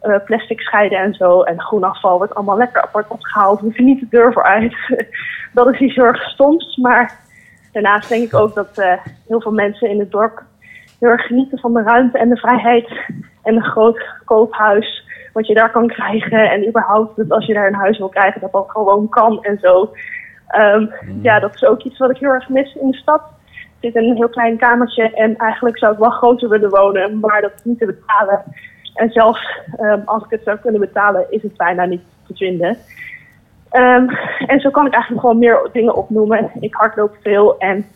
eh, 0.00 0.24
plastic 0.24 0.60
scheiden 0.60 0.98
en 0.98 1.14
zo. 1.14 1.42
En 1.42 1.60
groen 1.60 1.84
afval 1.84 2.16
wordt 2.16 2.34
allemaal 2.34 2.56
lekker 2.56 2.82
apart 2.82 3.08
opgehaald. 3.08 3.58
We 3.58 3.64
hoeven 3.64 3.84
niet 3.84 4.00
de 4.00 4.06
deur 4.10 4.32
vooruit. 4.32 4.74
dat 5.52 5.72
is 5.72 5.80
iets 5.80 5.94
heel 5.94 6.04
erg 6.04 6.22
stoms. 6.22 6.76
Maar 6.76 7.18
daarnaast 7.72 8.08
denk 8.08 8.24
ik 8.24 8.34
ook 8.34 8.54
dat 8.54 8.78
eh, 8.78 8.92
heel 9.28 9.40
veel 9.40 9.52
mensen 9.52 9.90
in 9.90 9.98
het 9.98 10.10
dorp 10.10 10.42
heel 11.00 11.10
erg 11.10 11.26
genieten 11.26 11.58
van 11.58 11.74
de 11.74 11.82
ruimte 11.82 12.18
en 12.18 12.28
de 12.28 12.36
vrijheid. 12.36 12.88
En 13.42 13.56
een 13.56 13.64
groot 13.64 14.04
koophuis 14.24 15.04
wat 15.32 15.46
je 15.46 15.54
daar 15.54 15.70
kan 15.70 15.88
krijgen. 15.88 16.50
En 16.50 16.68
überhaupt 16.68 17.16
dat 17.16 17.30
als 17.30 17.46
je 17.46 17.54
daar 17.54 17.66
een 17.66 17.74
huis 17.74 17.98
wil 17.98 18.08
krijgen, 18.08 18.40
dat 18.40 18.52
dat 18.52 18.70
gewoon 18.70 19.08
kan 19.08 19.42
en 19.42 19.58
zo. 19.60 19.90
Ehm, 20.54 20.86
Ja, 21.22 21.40
dat 21.40 21.54
is 21.54 21.64
ook 21.64 21.82
iets 21.82 21.98
wat 21.98 22.10
ik 22.10 22.16
heel 22.16 22.30
erg 22.30 22.48
mis 22.48 22.74
in 22.74 22.90
de 22.90 22.96
stad. 22.96 23.20
Ik 23.52 23.90
zit 23.92 23.94
in 23.94 24.10
een 24.10 24.16
heel 24.16 24.28
klein 24.28 24.56
kamertje 24.56 25.10
en 25.14 25.36
eigenlijk 25.36 25.78
zou 25.78 25.92
ik 25.92 25.98
wel 25.98 26.10
groter 26.10 26.48
willen 26.48 26.70
wonen, 26.70 27.20
maar 27.20 27.40
dat 27.40 27.52
is 27.54 27.64
niet 27.64 27.78
te 27.78 27.86
betalen. 27.86 28.42
En 28.94 29.10
zelfs 29.10 29.60
ehm, 29.76 30.00
als 30.04 30.24
ik 30.24 30.30
het 30.30 30.42
zou 30.44 30.58
kunnen 30.58 30.80
betalen, 30.80 31.26
is 31.30 31.42
het 31.42 31.56
bijna 31.56 31.84
niet 31.84 32.02
te 32.26 32.34
vinden. 32.34 32.76
Ehm, 33.70 34.08
en 34.46 34.60
zo 34.60 34.70
kan 34.70 34.86
ik 34.86 34.92
eigenlijk 34.92 35.22
gewoon 35.22 35.38
meer 35.38 35.68
dingen 35.72 35.94
opnoemen. 35.94 36.50
Ik 36.60 36.74
hardloop 36.74 37.16
veel 37.22 37.58
en 37.58 37.86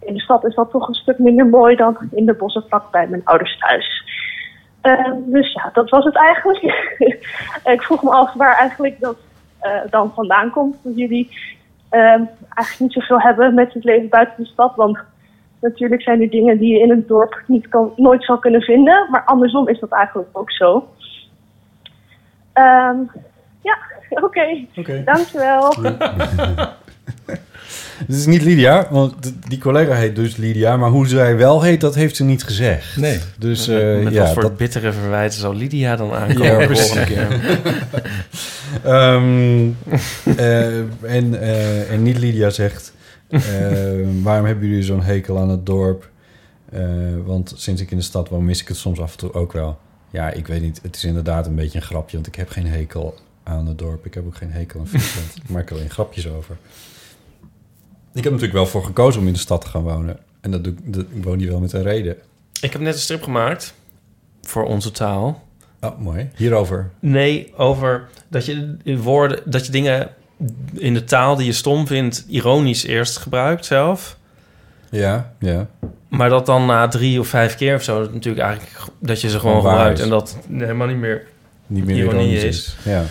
in 0.00 0.14
de 0.14 0.20
stad 0.20 0.44
is 0.44 0.54
dat 0.54 0.70
toch 0.70 0.88
een 0.88 0.94
stuk 0.94 1.18
minder 1.18 1.46
mooi 1.46 1.76
dan 1.76 1.96
in 2.10 2.26
de 2.26 2.34
bossen 2.34 2.64
vlak 2.68 2.90
bij 2.90 3.06
mijn 3.08 3.24
ouders 3.24 3.58
thuis. 3.58 4.06
Dus 5.16 5.52
ja, 5.52 5.70
dat 5.72 5.90
was 5.90 6.04
het 6.04 6.16
eigenlijk. 6.16 6.62
ik 7.74 7.82
vroeg 7.82 8.02
me 8.02 8.10
af 8.10 8.34
waar 8.34 8.56
eigenlijk 8.56 9.00
dat 9.00 9.16
eh, 9.58 9.80
dan 9.90 10.12
vandaan 10.14 10.50
komt. 10.50 10.76
Dat 10.82 10.96
jullie 10.96 11.30
eigenlijk 11.90 12.78
niet 12.78 12.92
zoveel 12.92 13.20
hebben 13.20 13.54
met 13.54 13.72
het 13.72 13.84
leven 13.84 14.08
buiten 14.08 14.34
de 14.36 14.50
stad. 14.50 14.76
Want 14.76 14.98
natuurlijk 15.60 16.02
zijn 16.02 16.22
er 16.22 16.30
dingen 16.30 16.58
die 16.58 16.72
je 16.72 16.80
in 16.80 16.90
het 16.90 17.08
dorp 17.08 17.42
niet 17.46 17.68
kan, 17.68 17.92
nooit 17.96 18.24
zal 18.24 18.38
kunnen 18.38 18.60
vinden. 18.60 19.06
Maar 19.10 19.24
andersom 19.24 19.68
is 19.68 19.80
dat 19.80 19.90
eigenlijk 19.90 20.28
ook 20.32 20.50
zo. 20.50 20.88
Ehm, 22.52 22.98
ja, 23.62 23.78
oké. 24.26 24.66
Oké. 24.76 25.02
Dankjewel. 25.04 25.72
Het 28.06 28.16
is 28.16 28.26
niet 28.26 28.42
Lydia, 28.42 28.88
want 28.90 29.14
die 29.48 29.58
collega 29.58 29.94
heet 29.94 30.16
dus 30.16 30.36
Lydia. 30.36 30.76
Maar 30.76 30.90
hoe 30.90 31.08
zij 31.08 31.36
wel 31.36 31.62
heet, 31.62 31.80
dat 31.80 31.94
heeft 31.94 32.16
ze 32.16 32.24
niet 32.24 32.44
gezegd. 32.44 32.96
Nee. 32.96 33.18
Dus 33.38 33.66
met 33.66 33.80
eh, 33.80 34.02
met 34.04 34.12
ja, 34.12 34.22
wat 34.24 34.32
voor 34.32 34.42
dat, 34.42 34.56
bittere 34.56 34.92
verwijten 34.92 35.38
zal 35.40 35.54
Lydia 35.54 35.96
dan 35.96 36.12
aankomen 36.20 36.46
Ja, 36.52 36.58
de 36.58 36.66
precies. 36.66 36.86
volgende 36.86 37.06
keer. 37.14 37.58
Ehm, 38.84 39.68
eh, 40.36 40.78
en, 41.16 41.40
eh, 41.40 41.90
en 41.92 42.02
niet 42.02 42.18
Lydia 42.18 42.50
zegt... 42.50 42.92
eh, 43.28 43.40
waarom 44.22 44.46
hebben 44.46 44.68
jullie 44.68 44.82
zo'n 44.84 45.02
hekel 45.02 45.38
aan 45.38 45.48
het 45.50 45.66
dorp? 45.66 46.08
Eh, 46.72 46.80
want 47.24 47.52
sinds 47.56 47.80
ik 47.80 47.90
in 47.90 47.96
de 47.96 48.02
stad 48.02 48.28
woon, 48.28 48.44
mis 48.44 48.60
ik 48.60 48.68
het 48.68 48.76
soms 48.76 49.00
af 49.00 49.12
en 49.12 49.18
toe 49.18 49.32
ook 49.32 49.52
wel. 49.52 49.78
Ja, 50.10 50.30
ik 50.30 50.46
weet 50.46 50.62
niet. 50.62 50.80
Het 50.82 50.96
is 50.96 51.04
inderdaad 51.04 51.46
een 51.46 51.54
beetje 51.54 51.78
een 51.78 51.84
grapje. 51.84 52.16
Want 52.16 52.26
ik 52.28 52.34
heb 52.34 52.48
geen 52.50 52.66
hekel 52.66 53.14
aan 53.42 53.66
het 53.66 53.78
dorp. 53.78 54.06
Ik 54.06 54.14
heb 54.14 54.26
ook 54.26 54.36
geen 54.36 54.50
hekel 54.52 54.80
aan 54.80 54.86
Friesland. 54.88 55.36
ik 55.36 55.48
maak 55.48 55.70
er 55.70 55.76
alleen 55.76 55.90
grapjes 55.90 56.28
over. 56.28 56.56
Ik 58.18 58.24
heb 58.24 58.32
natuurlijk 58.32 58.58
wel 58.58 58.66
voor 58.66 58.84
gekozen 58.84 59.20
om 59.20 59.26
in 59.26 59.32
de 59.32 59.38
stad 59.38 59.60
te 59.60 59.66
gaan 59.66 59.82
wonen. 59.82 60.18
En 60.40 60.50
dat, 60.50 60.64
doe, 60.64 60.72
ik- 60.72 60.94
dat, 60.94 61.04
ik 61.14 61.24
woon 61.24 61.38
hier 61.38 61.48
wel 61.50 61.60
met 61.60 61.72
een 61.72 61.82
reden. 61.82 62.16
Ik 62.60 62.72
heb 62.72 62.80
net 62.80 62.94
een 62.94 63.00
strip 63.00 63.22
gemaakt 63.22 63.74
voor 64.42 64.64
onze 64.66 64.90
taal. 64.90 65.42
Oh, 65.80 65.98
mooi. 65.98 66.30
Hierover. 66.36 66.90
Nee, 67.00 67.52
over 67.56 68.08
dat 68.28 68.46
je 68.46 68.76
woorden, 68.84 69.40
dat 69.44 69.66
je 69.66 69.72
dingen 69.72 70.08
in 70.74 70.94
de 70.94 71.04
taal 71.04 71.36
die 71.36 71.46
je 71.46 71.52
stom 71.52 71.86
vindt, 71.86 72.24
ironisch 72.28 72.84
eerst 72.84 73.16
gebruikt 73.16 73.64
zelf. 73.64 74.16
Ja, 74.90 75.32
ja. 75.38 75.66
Maar 76.08 76.28
dat 76.28 76.46
dan 76.46 76.66
na 76.66 76.88
drie 76.88 77.20
of 77.20 77.26
vijf 77.28 77.56
keer 77.56 77.74
of 77.74 77.82
zo, 77.82 78.00
dat 78.00 78.12
natuurlijk 78.12 78.44
eigenlijk 78.44 78.76
dat 78.98 79.20
je 79.20 79.28
ze 79.28 79.38
gewoon 79.40 79.62
gebruikt 79.62 80.00
en 80.00 80.08
dat 80.08 80.36
helemaal 80.52 80.86
niet 80.86 80.96
meer 80.96 81.26
Niet 81.66 81.84
meer 81.84 81.96
ironie 81.96 82.20
ironisch 82.26 82.42
is. 82.44 82.56
is. 82.66 82.76
Ja. 82.92 83.04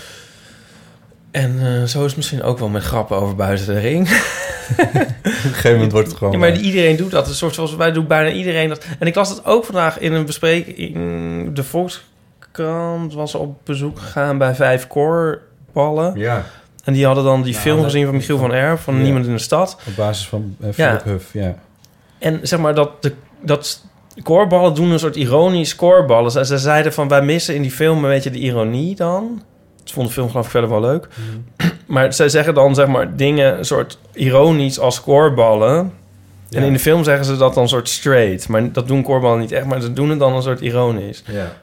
En 1.31 1.59
eh, 1.59 1.83
zo 1.83 1.99
is 1.99 2.05
het 2.05 2.15
misschien 2.15 2.43
ook 2.43 2.59
wel 2.59 2.69
met 2.69 2.83
grappen 2.83 3.17
over 3.17 3.35
buiten 3.35 3.65
de 3.65 3.79
ring. 3.79 4.07
Op 4.77 4.93
een 5.23 5.31
gegeven 5.33 5.71
moment 5.71 5.91
wordt 5.91 6.07
het 6.07 6.17
gewoon... 6.17 6.33
Ja, 6.33 6.39
maar 6.39 6.49
waar. 6.51 6.59
iedereen 6.59 6.95
doet 6.95 7.11
dat. 7.11 7.27
Een 7.27 7.33
soort 7.33 7.53
zoals 7.55 7.75
wij 7.75 7.91
doen 7.91 8.07
bijna 8.07 8.29
iedereen 8.31 8.69
dat. 8.69 8.85
En 8.99 9.07
ik 9.07 9.15
las 9.15 9.29
het 9.29 9.45
ook 9.45 9.65
vandaag 9.65 9.99
in 9.99 10.13
een 10.13 10.25
bespreking. 10.25 11.53
De 11.55 11.63
Volkskrant 11.63 13.13
was 13.13 13.35
op 13.35 13.55
bezoek 13.63 13.99
gegaan 13.99 14.37
bij 14.37 14.55
vijf 14.55 14.87
koorballen. 14.87 16.19
Ja. 16.19 16.45
En 16.83 16.93
die 16.93 17.05
hadden 17.05 17.23
dan 17.23 17.41
die 17.41 17.51
Nou, 17.51 17.63
film 17.63 17.75
dat- 17.77 17.85
gezien 17.85 18.05
van 18.05 18.15
Michiel 18.15 18.37
van 18.37 18.53
Erf, 18.53 18.81
van 18.81 18.95
Ja. 18.95 19.01
Niemand 19.01 19.25
in 19.25 19.31
de 19.33 19.37
Stad. 19.39 19.77
Op 19.87 19.95
basis 19.95 20.27
van 20.27 20.55
eh, 20.61 20.67
Ja. 20.67 20.73
Philip 20.99 21.03
Huff, 21.03 21.33
ja. 21.33 21.55
En 22.19 22.39
zeg 22.43 22.59
maar 22.59 22.75
dat 22.75 23.01
de 23.03 23.13
dat 23.41 23.83
koorballen 24.23 24.73
doen 24.73 24.91
een 24.91 24.99
soort 24.99 25.15
ironisch 25.15 25.75
koorballen. 25.75 26.31
Ze, 26.31 26.45
ze 26.45 26.57
zeiden 26.57 26.93
van 26.93 27.07
wij 27.07 27.21
missen 27.21 27.55
in 27.55 27.61
die 27.61 27.71
film 27.71 28.03
een 28.03 28.09
beetje 28.09 28.29
de 28.29 28.39
ironie 28.39 28.95
dan. 28.95 29.43
Ze 29.87 29.93
vonden 29.93 30.13
de 30.13 30.19
film 30.19 30.29
geloof 30.29 30.45
ik 30.45 30.51
verder 30.51 30.69
wel 30.69 30.81
leuk. 30.81 31.07
Maar 31.85 32.13
zij 32.13 32.29
zeggen 32.29 32.53
dan 32.53 32.75
zeg 32.75 32.87
maar 32.87 33.15
dingen 33.15 33.57
een 33.57 33.65
soort 33.65 33.97
ironisch 34.13 34.79
als 34.79 35.01
koorballen. 35.01 35.93
En 36.51 36.63
in 36.63 36.73
de 36.73 36.79
film 36.79 37.03
zeggen 37.03 37.25
ze 37.25 37.37
dat 37.37 37.53
dan 37.53 37.67
soort 37.67 37.89
straight. 37.89 38.47
Maar 38.47 38.71
dat 38.71 38.87
doen 38.87 39.03
koorballen 39.03 39.39
niet 39.39 39.51
echt, 39.51 39.65
maar 39.65 39.81
ze 39.81 39.93
doen 39.93 40.09
het 40.09 40.19
dan 40.19 40.35
een 40.35 40.41
soort 40.41 40.61
ironisch. 40.61 41.23
Ja. 41.31 41.53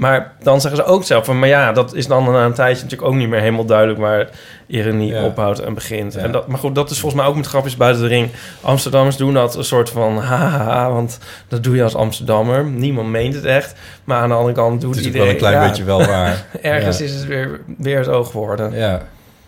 Maar 0.00 0.32
dan 0.42 0.60
zeggen 0.60 0.80
ze 0.80 0.84
ook 0.84 1.04
zelf 1.04 1.24
van... 1.24 1.38
maar 1.38 1.48
ja, 1.48 1.72
dat 1.72 1.94
is 1.94 2.06
dan 2.06 2.24
na 2.24 2.44
een 2.44 2.54
tijdje 2.54 2.82
natuurlijk 2.82 3.10
ook 3.10 3.16
niet 3.16 3.28
meer 3.28 3.40
helemaal 3.40 3.64
duidelijk... 3.64 3.98
waar 3.98 4.28
ironie 4.66 5.12
Ja. 5.12 5.24
ophoudt 5.24 5.58
en 5.58 5.74
begint. 5.74 6.12
Ja. 6.12 6.20
En 6.20 6.32
dat, 6.32 6.46
maar 6.46 6.58
goed, 6.58 6.74
dat 6.74 6.90
is 6.90 7.00
volgens 7.00 7.20
mij 7.20 7.30
ook 7.30 7.36
met 7.36 7.46
grapjes 7.46 7.76
buiten 7.76 8.02
de 8.02 8.08
ring. 8.08 8.30
Amsterdammers 8.60 9.16
doen 9.16 9.34
dat 9.34 9.56
een 9.56 9.64
soort 9.64 9.90
van... 9.90 10.18
haha, 10.30 10.92
want 10.92 11.18
dat 11.48 11.62
doe 11.62 11.76
je 11.76 11.82
als 11.82 11.94
Amsterdammer. 11.94 12.64
Niemand 12.64 13.08
meent 13.08 13.34
het 13.34 13.44
echt. 13.44 13.74
Maar 14.04 14.22
aan 14.22 14.28
de 14.28 14.34
andere 14.34 14.54
kant 14.54 14.80
doet 14.80 14.90
Het 14.90 15.00
is 15.00 15.06
iedereen... 15.06 15.26
wel 15.26 15.34
een 15.34 15.40
klein 15.40 15.62
ja, 15.62 15.68
beetje 15.68 15.84
wel 15.84 16.04
waar. 16.04 16.44
Ergens 16.62 17.00
is 17.00 17.12
het 17.12 17.24
weer, 17.24 17.60
weer 17.78 17.98
het 17.98 18.08
oog 18.08 18.30
geworden. 18.30 18.72
Ja. 18.72 19.02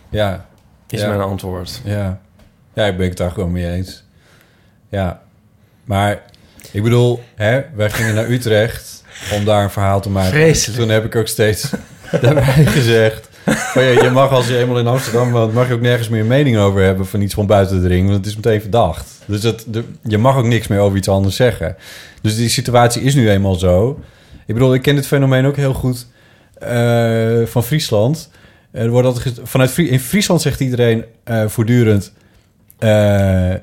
Ja. 0.09 0.45
Is 0.89 1.05
mijn 1.05 1.21
antwoord. 1.21 1.81
Ja. 1.83 2.19
Ja, 2.73 2.85
ik 2.85 2.97
ben 2.97 3.07
het 3.07 3.17
daar 3.17 3.31
gewoon 3.31 3.51
mee 3.51 3.71
eens. 3.71 4.03
Ja. 4.89 5.21
Maar, 5.83 6.21
ik 6.71 6.83
bedoel, 6.83 7.23
hè, 7.35 7.61
wij 7.75 7.89
gingen 7.89 8.15
naar 8.15 8.29
Utrecht 8.29 9.02
om 9.31 9.45
daar 9.45 9.63
een 9.63 9.69
verhaal 9.69 10.01
te 10.01 10.09
maken. 10.09 10.31
Vreselijk. 10.31 10.79
Toen 10.79 10.89
heb 10.89 11.05
ik 11.05 11.15
ook 11.15 11.27
steeds 11.27 11.69
daarbij 12.21 12.65
gezegd... 12.65 13.31
Van, 13.45 13.83
ja, 13.83 14.03
je 14.03 14.09
mag 14.09 14.31
als 14.31 14.47
je 14.47 14.57
eenmaal 14.57 14.79
in 14.79 14.87
Amsterdam 14.87 15.31
woont... 15.31 15.53
mag 15.53 15.67
je 15.67 15.73
ook 15.73 15.81
nergens 15.81 16.09
meer 16.09 16.25
mening 16.25 16.57
over 16.57 16.81
hebben 16.81 17.05
van 17.05 17.21
iets 17.21 17.33
van 17.33 17.47
buiten 17.47 17.81
de 17.81 17.87
ring. 17.87 18.05
Want 18.05 18.17
het 18.17 18.25
is 18.25 18.35
meteen 18.35 18.61
verdacht. 18.61 19.11
Dus 19.25 19.41
dat, 19.41 19.65
de, 19.67 19.83
je 20.03 20.17
mag 20.17 20.37
ook 20.37 20.45
niks 20.45 20.67
meer 20.67 20.79
over 20.79 20.97
iets 20.97 21.07
anders 21.07 21.35
zeggen. 21.35 21.75
Dus 22.21 22.35
die 22.35 22.49
situatie 22.49 23.01
is 23.01 23.15
nu 23.15 23.29
eenmaal 23.29 23.55
zo. 23.55 23.99
Ik 24.45 24.53
bedoel, 24.53 24.73
ik 24.73 24.81
ken 24.81 24.95
dit 24.95 25.07
fenomeen 25.07 25.45
ook 25.45 25.55
heel 25.55 25.73
goed 25.73 26.07
eh, 26.53 27.41
van 27.45 27.63
Friesland. 27.63 28.29
Er 28.71 28.89
wordt 28.89 29.07
altijd 29.07 29.39
vanuit 29.43 29.77
in 29.77 29.99
Friesland 29.99 30.41
zegt 30.41 30.59
iedereen 30.59 31.05
eh, 31.23 31.47
voortdurend... 31.47 32.13
eh, 32.79 33.53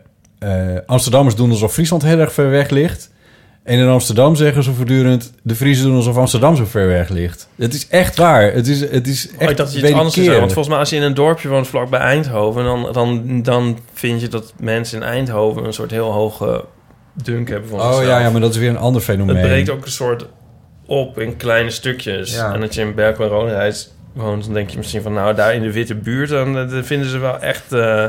Amsterdammers 0.86 1.34
doen 1.34 1.50
alsof 1.50 1.72
Friesland 1.72 2.02
heel 2.02 2.18
erg 2.18 2.32
ver 2.32 2.50
weg 2.50 2.70
ligt. 2.70 3.10
En 3.62 3.78
in 3.78 3.88
Amsterdam 3.88 4.36
zeggen 4.36 4.62
ze 4.62 4.72
voortdurend... 4.72 5.32
de 5.42 5.54
Friesen 5.54 5.84
doen 5.86 5.96
alsof 5.96 6.16
Amsterdam 6.16 6.56
zo 6.56 6.64
ver 6.64 6.86
weg 6.86 7.08
ligt. 7.08 7.48
Het 7.56 7.74
is 7.74 7.88
echt 7.88 8.16
waar. 8.16 8.52
Het 8.52 8.66
is, 8.66 8.80
het 8.80 9.06
is 9.06 9.28
echt 9.38 9.50
Oh, 9.50 9.56
dat 9.56 9.72
je 9.72 9.86
het 9.86 9.92
anders 9.94 10.16
is. 10.16 10.26
Want 10.26 10.40
volgens 10.52 10.68
mij 10.68 10.78
als 10.78 10.90
je 10.90 10.96
in 10.96 11.02
een 11.02 11.14
dorpje 11.14 11.48
woont 11.48 11.68
vlak 11.68 11.90
bij 11.90 12.00
Eindhoven... 12.00 12.64
Dan, 12.64 12.88
dan, 12.92 13.42
dan 13.42 13.78
vind 13.92 14.20
je 14.20 14.28
dat 14.28 14.52
mensen 14.58 14.96
in 15.00 15.04
Eindhoven... 15.08 15.64
een 15.64 15.72
soort 15.72 15.90
heel 15.90 16.12
hoge 16.12 16.64
dunk 17.22 17.48
hebben 17.48 17.70
van 17.70 17.80
Oh 17.80 18.02
ja, 18.02 18.20
ja, 18.20 18.30
maar 18.30 18.40
dat 18.40 18.50
is 18.50 18.56
weer 18.60 18.68
een 18.68 18.78
ander 18.78 19.02
fenomeen. 19.02 19.36
Het 19.36 19.46
breekt 19.46 19.70
ook 19.70 19.84
een 19.84 19.90
soort 19.90 20.26
op 20.86 21.18
in 21.18 21.36
kleine 21.36 21.70
stukjes. 21.70 22.34
Ja. 22.34 22.54
En 22.54 22.60
dat 22.60 22.74
je 22.74 22.80
in 22.80 22.94
Berkel 22.94 23.24
en 23.24 23.30
Rodenrijs 23.30 23.90
woont, 24.12 24.44
dan 24.44 24.54
denk 24.54 24.70
je 24.70 24.76
misschien 24.76 25.02
van... 25.02 25.12
nou, 25.12 25.34
daar 25.34 25.54
in 25.54 25.62
de 25.62 25.72
witte 25.72 25.94
buurt, 25.94 26.28
dan, 26.28 26.58
eh, 26.58 26.70
dan 26.70 26.84
vinden 26.84 27.08
ze 27.08 27.18
wel 27.18 27.38
echt... 27.40 27.72
eh, 27.72 28.04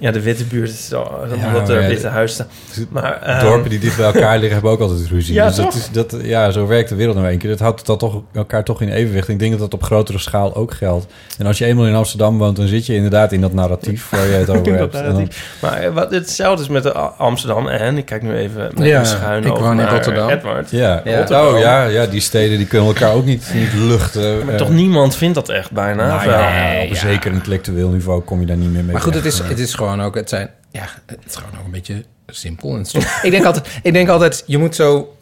ja, 0.00 0.10
de 0.10 0.20
witte 0.20 0.44
buurt, 0.44 0.70
is 0.70 0.88
zo- 0.88 1.26
Ja, 1.40 1.46
omdat 1.46 1.68
er 1.68 1.80
ja, 1.82 1.88
witte 1.88 2.06
huizen 2.08 2.46
staan. 2.70 2.86
Maar, 2.90 3.22
ehm, 3.22 3.40
Dorpen 3.44 3.70
die 3.70 3.78
dicht 3.78 3.96
bij 3.96 4.06
elkaar 4.06 4.32
liggen 4.34 4.52
hebben 4.52 4.70
ook 4.70 4.80
altijd 4.80 5.08
ruzie. 5.08 5.34
Ja, 5.34 5.46
dus 5.46 5.56
dat 5.56 5.74
is, 5.74 5.88
dat, 5.92 6.16
ja, 6.22 6.50
zo 6.50 6.66
werkt 6.66 6.88
de 6.88 6.94
wereld 6.94 7.16
nou 7.16 7.28
een 7.28 7.38
keer. 7.38 7.50
Dat 7.50 7.58
houdt 7.58 7.86
dat 7.86 7.98
toch, 7.98 8.22
elkaar 8.34 8.64
toch 8.64 8.82
in 8.82 8.88
evenwicht. 8.88 9.28
Ik 9.28 9.38
denk 9.38 9.50
dat 9.50 9.60
dat 9.60 9.74
op 9.74 9.82
grotere 9.82 10.18
schaal 10.18 10.54
ook 10.54 10.74
geldt. 10.74 11.06
En 11.38 11.46
als 11.46 11.58
je 11.58 11.64
eenmaal 11.64 11.86
in 11.86 11.94
Amsterdam 11.94 12.38
woont, 12.38 12.56
dan 12.56 12.66
zit 12.66 12.86
je 12.86 12.94
inderdaad 12.94 13.32
in 13.32 13.40
dat 13.40 13.52
narratief 13.52 14.10
waar 14.10 14.26
je 14.26 14.32
het 14.32 14.50
over 14.58 14.74
hebt. 14.78 14.92
dan-. 14.92 15.28
Maar 15.60 15.72
eh, 15.82 15.90
wat, 15.92 16.10
hetzelfde 16.10 16.62
is 16.62 16.68
met 16.68 16.82
de 16.82 16.96
A- 16.96 17.14
Amsterdam 17.18 17.68
en 17.68 17.96
ik 17.96 18.04
kijk 18.04 18.22
nu 18.22 18.34
even 18.36 18.70
met 18.74 18.86
Ja, 18.86 19.04
schuin 19.04 19.44
ik 19.44 19.50
over 19.52 19.62
woon 19.62 19.70
in 19.72 19.76
naar 19.84 19.92
Rotterdam. 19.92 20.28
Edward. 20.28 20.70
ja. 20.70 21.00
Ja. 21.04 21.16
Rotterdam. 21.18 21.46
Oh 21.54 21.58
ja, 21.58 21.84
ja, 21.84 22.06
die 22.06 22.20
steden 22.20 22.56
die 22.58 22.66
kunnen 22.66 22.86
elkaar 22.88 23.12
ook 23.12 23.24
niet, 23.24 23.50
niet 23.54 23.72
luchten. 23.74 24.44
Maar 24.44 24.54
Eh, 24.54 24.60
toch 24.60 24.70
niemand 24.70 25.16
vindt 25.16 25.34
dat 25.34 25.48
echt 25.48 25.70
bijna. 25.70 26.06
nou 26.06 26.30
ja, 26.30 26.82
op 26.82 26.90
een 26.90 26.96
zeker 26.96 27.32
intellectueel 27.32 27.88
niveau 27.88 28.20
kom 28.22 28.40
je 28.40 28.46
daar 28.46 28.56
niet 28.56 28.72
meer 28.72 28.82
mee 28.84 28.92
Maar 28.92 29.02
goed, 29.02 29.14
het 29.14 29.24
is, 29.24 29.38
het 29.38 29.58
is 29.58 29.74
gewoon 29.78 30.02
ook, 30.02 30.14
het 30.14 30.28
zijn, 30.28 30.50
ja, 30.70 30.84
het 31.06 31.18
is 31.26 31.36
gewoon 31.36 31.58
ook 31.58 31.64
een 31.64 31.70
beetje 31.70 32.04
simpel 32.26 32.76
en 32.76 32.84
stom. 32.84 33.02
ik 33.22 33.30
denk 33.30 33.44
altijd, 33.44 33.68
ik 33.82 33.92
denk 33.92 34.08
altijd, 34.08 34.42
je 34.46 34.58
moet 34.58 34.74
zo, 34.74 35.16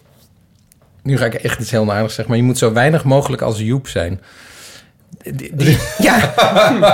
nu 1.02 1.16
ga 1.18 1.24
ik 1.24 1.34
echt 1.34 1.60
iets 1.60 1.70
heel 1.70 1.84
naardigs 1.84 2.14
zeggen, 2.14 2.28
maar 2.34 2.36
je 2.42 2.48
moet 2.48 2.58
zo 2.58 2.72
weinig 2.72 3.04
mogelijk 3.04 3.42
als 3.42 3.58
Joep 3.58 3.88
zijn. 3.88 4.20
die, 5.22 5.50
die- 5.56 5.78
ja. 6.08 6.32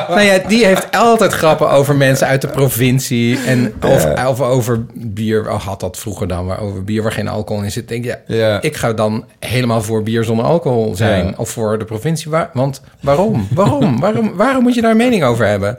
nou 0.08 0.20
ja, 0.20 0.38
die 0.38 0.64
heeft 0.66 0.96
altijd 0.96 1.32
grappen 1.32 1.70
over 1.70 1.96
mensen 1.96 2.26
uit 2.26 2.40
de 2.40 2.48
provincie. 2.48 3.38
En 3.46 3.74
of, 3.86 4.26
of 4.26 4.40
over 4.40 4.84
bier. 4.94 5.50
Oh, 5.50 5.60
had 5.66 5.80
dat 5.80 5.98
vroeger 5.98 6.28
dan, 6.28 6.46
maar 6.46 6.60
over 6.60 6.84
bier 6.84 7.02
waar 7.02 7.12
geen 7.12 7.28
alcohol 7.28 7.62
in 7.62 7.70
zit. 7.72 7.88
Denk 7.88 8.04
je, 8.04 8.18
ja, 8.26 8.62
ik 8.62 8.76
ga 8.76 8.92
dan 8.92 9.24
helemaal 9.38 9.82
voor 9.82 10.02
bier 10.02 10.24
zonder 10.24 10.44
alcohol 10.44 10.94
zijn. 10.94 11.38
Of 11.38 11.50
voor 11.50 11.78
de 11.78 11.84
provincie. 11.84 12.30
Waar, 12.30 12.50
want 12.52 12.80
waarom? 13.00 13.48
Waarom? 13.54 14.00
waarom? 14.00 14.36
Waarom 14.36 14.62
moet 14.62 14.74
je 14.74 14.80
daar 14.80 14.90
een 14.90 14.96
mening 14.96 15.24
over 15.24 15.46
hebben? 15.46 15.78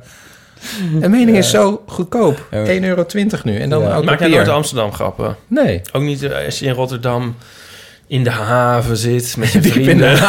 Een 1.01 1.11
mening 1.11 1.37
is 1.37 1.49
zo 1.49 1.83
goedkoop. 1.87 2.47
1,20 2.51 2.81
euro 2.81 3.05
nu. 3.43 3.57
En 3.59 3.69
dan 3.69 3.81
Ja. 3.81 3.89
oud 3.93 4.03
Maak 4.05 4.19
jij 4.19 4.27
papier. 4.29 4.35
nooit 4.45 4.47
Amsterdam 4.57 4.91
grappen? 4.93 5.35
Nee. 5.47 5.81
Ook 5.91 6.01
niet 6.01 6.23
eh, 6.23 6.45
als 6.45 6.59
je 6.59 6.65
in 6.65 6.73
Rotterdam 6.73 7.35
in 8.13 8.23
de 8.23 8.29
haven 8.29 8.97
zit 8.97 9.37
met 9.37 9.51
je 9.51 9.59
Diep 9.65 9.75
in 9.75 9.83
vrienden. 9.83 10.15
de 10.15 10.21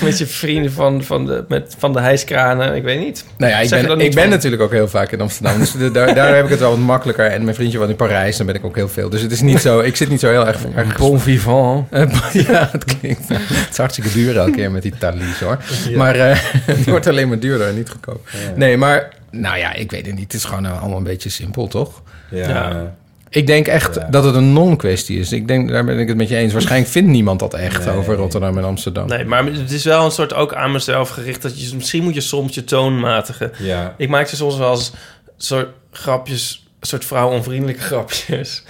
met 0.04 0.18
je 0.18 0.26
vrienden 0.26 0.72
van, 0.72 1.04
van, 1.04 1.26
de, 1.26 1.44
met, 1.48 1.74
van 1.78 1.92
de 1.92 2.00
hijskranen. 2.00 2.74
Ik 2.74 2.82
weet 2.82 3.00
niet. 3.00 3.24
Nou 3.36 3.52
ja, 3.52 3.58
ik 3.58 3.68
Zeg 3.68 3.86
ben, 3.86 4.00
ik 4.00 4.14
ben 4.14 4.28
natuurlijk 4.28 4.62
ook 4.62 4.72
heel 4.72 4.88
vaak 4.88 5.12
in 5.12 5.20
Amsterdam. 5.20 5.58
Dus 5.58 5.72
daar, 5.92 6.14
daar 6.14 6.34
heb 6.34 6.44
ik 6.44 6.50
het 6.50 6.58
wel 6.58 6.70
wat 6.70 6.78
makkelijker. 6.78 7.26
En 7.26 7.44
mijn 7.44 7.54
vriendje 7.54 7.78
woont 7.78 7.90
in 7.90 7.96
Parijs, 7.96 8.36
dan 8.36 8.46
ben 8.46 8.54
ik 8.54 8.64
ook 8.64 8.76
heel 8.76 8.88
veel. 8.88 9.08
Dus 9.08 9.22
het 9.22 9.32
is 9.32 9.40
niet 9.40 9.60
zo... 9.60 9.80
Ik 9.80 9.96
zit 9.96 10.08
niet 10.08 10.20
zo 10.20 10.30
heel 10.30 10.46
erg... 10.46 10.64
erg 10.74 10.96
Bon 10.96 11.20
vivant. 11.20 11.88
ja, 12.32 12.68
het 12.72 12.84
klinkt... 12.84 13.28
Het 13.28 13.68
is 13.70 13.76
hartstikke 13.76 14.12
duur 14.12 14.36
elke 14.36 14.50
keer 14.50 14.70
met 14.70 14.82
die 14.82 14.94
Thalys, 14.98 15.40
hoor. 15.40 15.58
Ja. 15.88 15.96
Maar 15.96 16.14
eh 16.14 16.36
het 16.64 16.86
wordt 16.86 17.06
alleen 17.06 17.28
maar 17.28 17.38
duurder 17.38 17.68
en 17.68 17.74
niet 17.74 17.88
goedkoop. 17.88 18.28
Nee, 18.56 18.76
maar... 18.76 19.08
Nou 19.30 19.58
ja, 19.58 19.72
ik 19.72 19.90
weet 19.90 20.06
het 20.06 20.14
niet. 20.14 20.32
Het 20.32 20.34
is 20.34 20.44
gewoon 20.44 20.66
eh, 20.66 20.80
allemaal 20.80 20.98
een 20.98 21.04
beetje 21.04 21.28
simpel, 21.28 21.68
toch? 21.68 22.02
Ja. 22.30 22.92
Ik 23.30 23.46
denk 23.46 23.66
echt 23.66 24.12
dat 24.12 24.24
het 24.24 24.34
een 24.34 24.52
non-kwestie 24.52 25.18
is. 25.18 25.32
Ik 25.32 25.48
denk, 25.48 25.68
daar 25.68 25.84
ben 25.84 25.98
ik 25.98 26.08
het 26.08 26.16
met 26.16 26.28
je 26.28 26.36
eens. 26.36 26.52
Waarschijnlijk 26.52 26.90
vindt 26.90 27.08
niemand 27.10 27.40
dat 27.40 27.54
echt 27.54 27.84
Nee. 27.84 27.94
over 27.96 28.14
Rotterdam 28.14 28.58
en 28.58 28.64
Amsterdam. 28.64 29.06
Nee, 29.08 29.24
maar 29.24 29.44
het 29.44 29.70
is 29.70 29.84
wel 29.84 30.04
een 30.04 30.10
soort 30.10 30.34
ook 30.34 30.54
aan 30.54 30.72
mezelf 30.72 31.08
gericht. 31.08 31.42
Dat 31.42 31.68
je, 31.68 31.74
misschien 31.76 32.02
moet 32.02 32.14
je 32.14 32.20
soms 32.20 32.54
je 32.54 32.64
toon 32.64 33.00
matigen. 33.00 33.52
Ja. 33.58 33.94
Ik 33.96 34.08
maakte 34.08 34.36
soms 34.36 34.56
wel 34.56 34.70
eens 34.70 34.92
soort 35.36 35.68
grapjes, 35.90 36.66
soort 36.80 37.04
vrouwonvriendelijke 37.04 37.82
grapjes. 37.82 38.62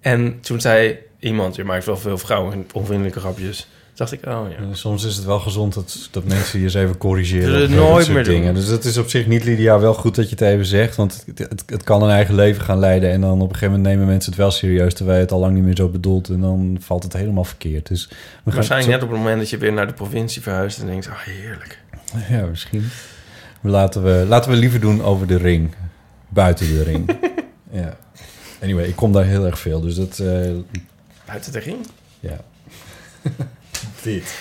En 0.00 0.38
toen 0.40 0.60
zei 0.60 0.96
iemand, 1.20 1.56
je 1.56 1.64
maakt 1.64 1.84
wel 1.84 1.96
veel 1.96 2.18
vrouwonvriendelijke 2.18 3.20
grapjes. 3.20 3.68
Dacht 3.94 4.12
ik, 4.12 4.26
oh 4.26 4.46
ja. 4.50 4.56
En 4.56 4.76
soms 4.76 5.04
is 5.04 5.16
het 5.16 5.24
wel 5.24 5.38
gezond 5.38 5.74
dat, 5.74 6.08
dat 6.10 6.24
mensen 6.24 6.58
je 6.58 6.64
eens 6.64 6.74
even 6.74 6.98
corrigeren. 6.98 7.60
Dat 7.60 7.68
nooit 7.68 8.08
meer 8.08 8.24
doen. 8.24 8.34
dingen. 8.34 8.54
Dus 8.54 8.66
het 8.66 8.84
is 8.84 8.96
op 8.96 9.08
zich 9.08 9.26
niet, 9.26 9.44
Lydia, 9.44 9.78
wel 9.78 9.94
goed 9.94 10.14
dat 10.14 10.24
je 10.24 10.30
het 10.30 10.40
even 10.40 10.66
zegt. 10.66 10.96
Want 10.96 11.22
het, 11.26 11.38
het, 11.38 11.62
het 11.66 11.82
kan 11.82 12.02
een 12.02 12.10
eigen 12.10 12.34
leven 12.34 12.62
gaan 12.62 12.78
leiden. 12.78 13.10
En 13.10 13.20
dan 13.20 13.32
op 13.40 13.48
een 13.48 13.54
gegeven 13.54 13.70
moment 13.74 13.88
nemen 13.94 14.06
mensen 14.06 14.30
het 14.30 14.40
wel 14.40 14.50
serieus... 14.50 14.94
terwijl 14.94 15.16
je 15.16 15.22
het 15.24 15.32
al 15.32 15.38
lang 15.40 15.54
niet 15.54 15.64
meer 15.64 15.76
zo 15.76 15.88
bedoelt. 15.88 16.28
En 16.28 16.40
dan 16.40 16.76
valt 16.80 17.02
het 17.02 17.12
helemaal 17.12 17.44
verkeerd. 17.44 17.88
Dus 17.88 18.06
we 18.08 18.14
gaan 18.16 18.54
Waarschijnlijk 18.54 18.90
zo- 18.90 18.96
net 18.96 19.02
op 19.06 19.08
het 19.10 19.18
moment 19.18 19.38
dat 19.38 19.50
je 19.50 19.58
weer 19.58 19.72
naar 19.72 19.86
de 19.86 19.92
provincie 19.92 20.42
verhuist 20.42 20.78
en 20.80 20.86
denkt, 20.86 21.06
oh 21.06 21.18
heerlijk. 21.18 21.78
Ja, 22.28 22.44
misschien. 22.46 22.84
Laten 23.60 24.02
we, 24.02 24.24
laten 24.28 24.50
we 24.50 24.56
liever 24.56 24.80
doen 24.80 25.02
over 25.02 25.26
de 25.26 25.36
ring. 25.36 25.74
Buiten 26.28 26.66
de 26.66 26.82
ring. 26.82 27.10
ja. 27.82 27.96
Anyway, 28.62 28.84
ik 28.84 28.96
kom 28.96 29.12
daar 29.12 29.24
heel 29.24 29.46
erg 29.46 29.58
veel. 29.58 29.80
Dus 29.80 29.94
dat... 29.94 30.18
eh, 30.18 30.50
Buiten 31.26 31.52
de 31.52 31.58
ring? 31.58 31.78
Ja. 32.20 32.36
Dit. 34.02 34.34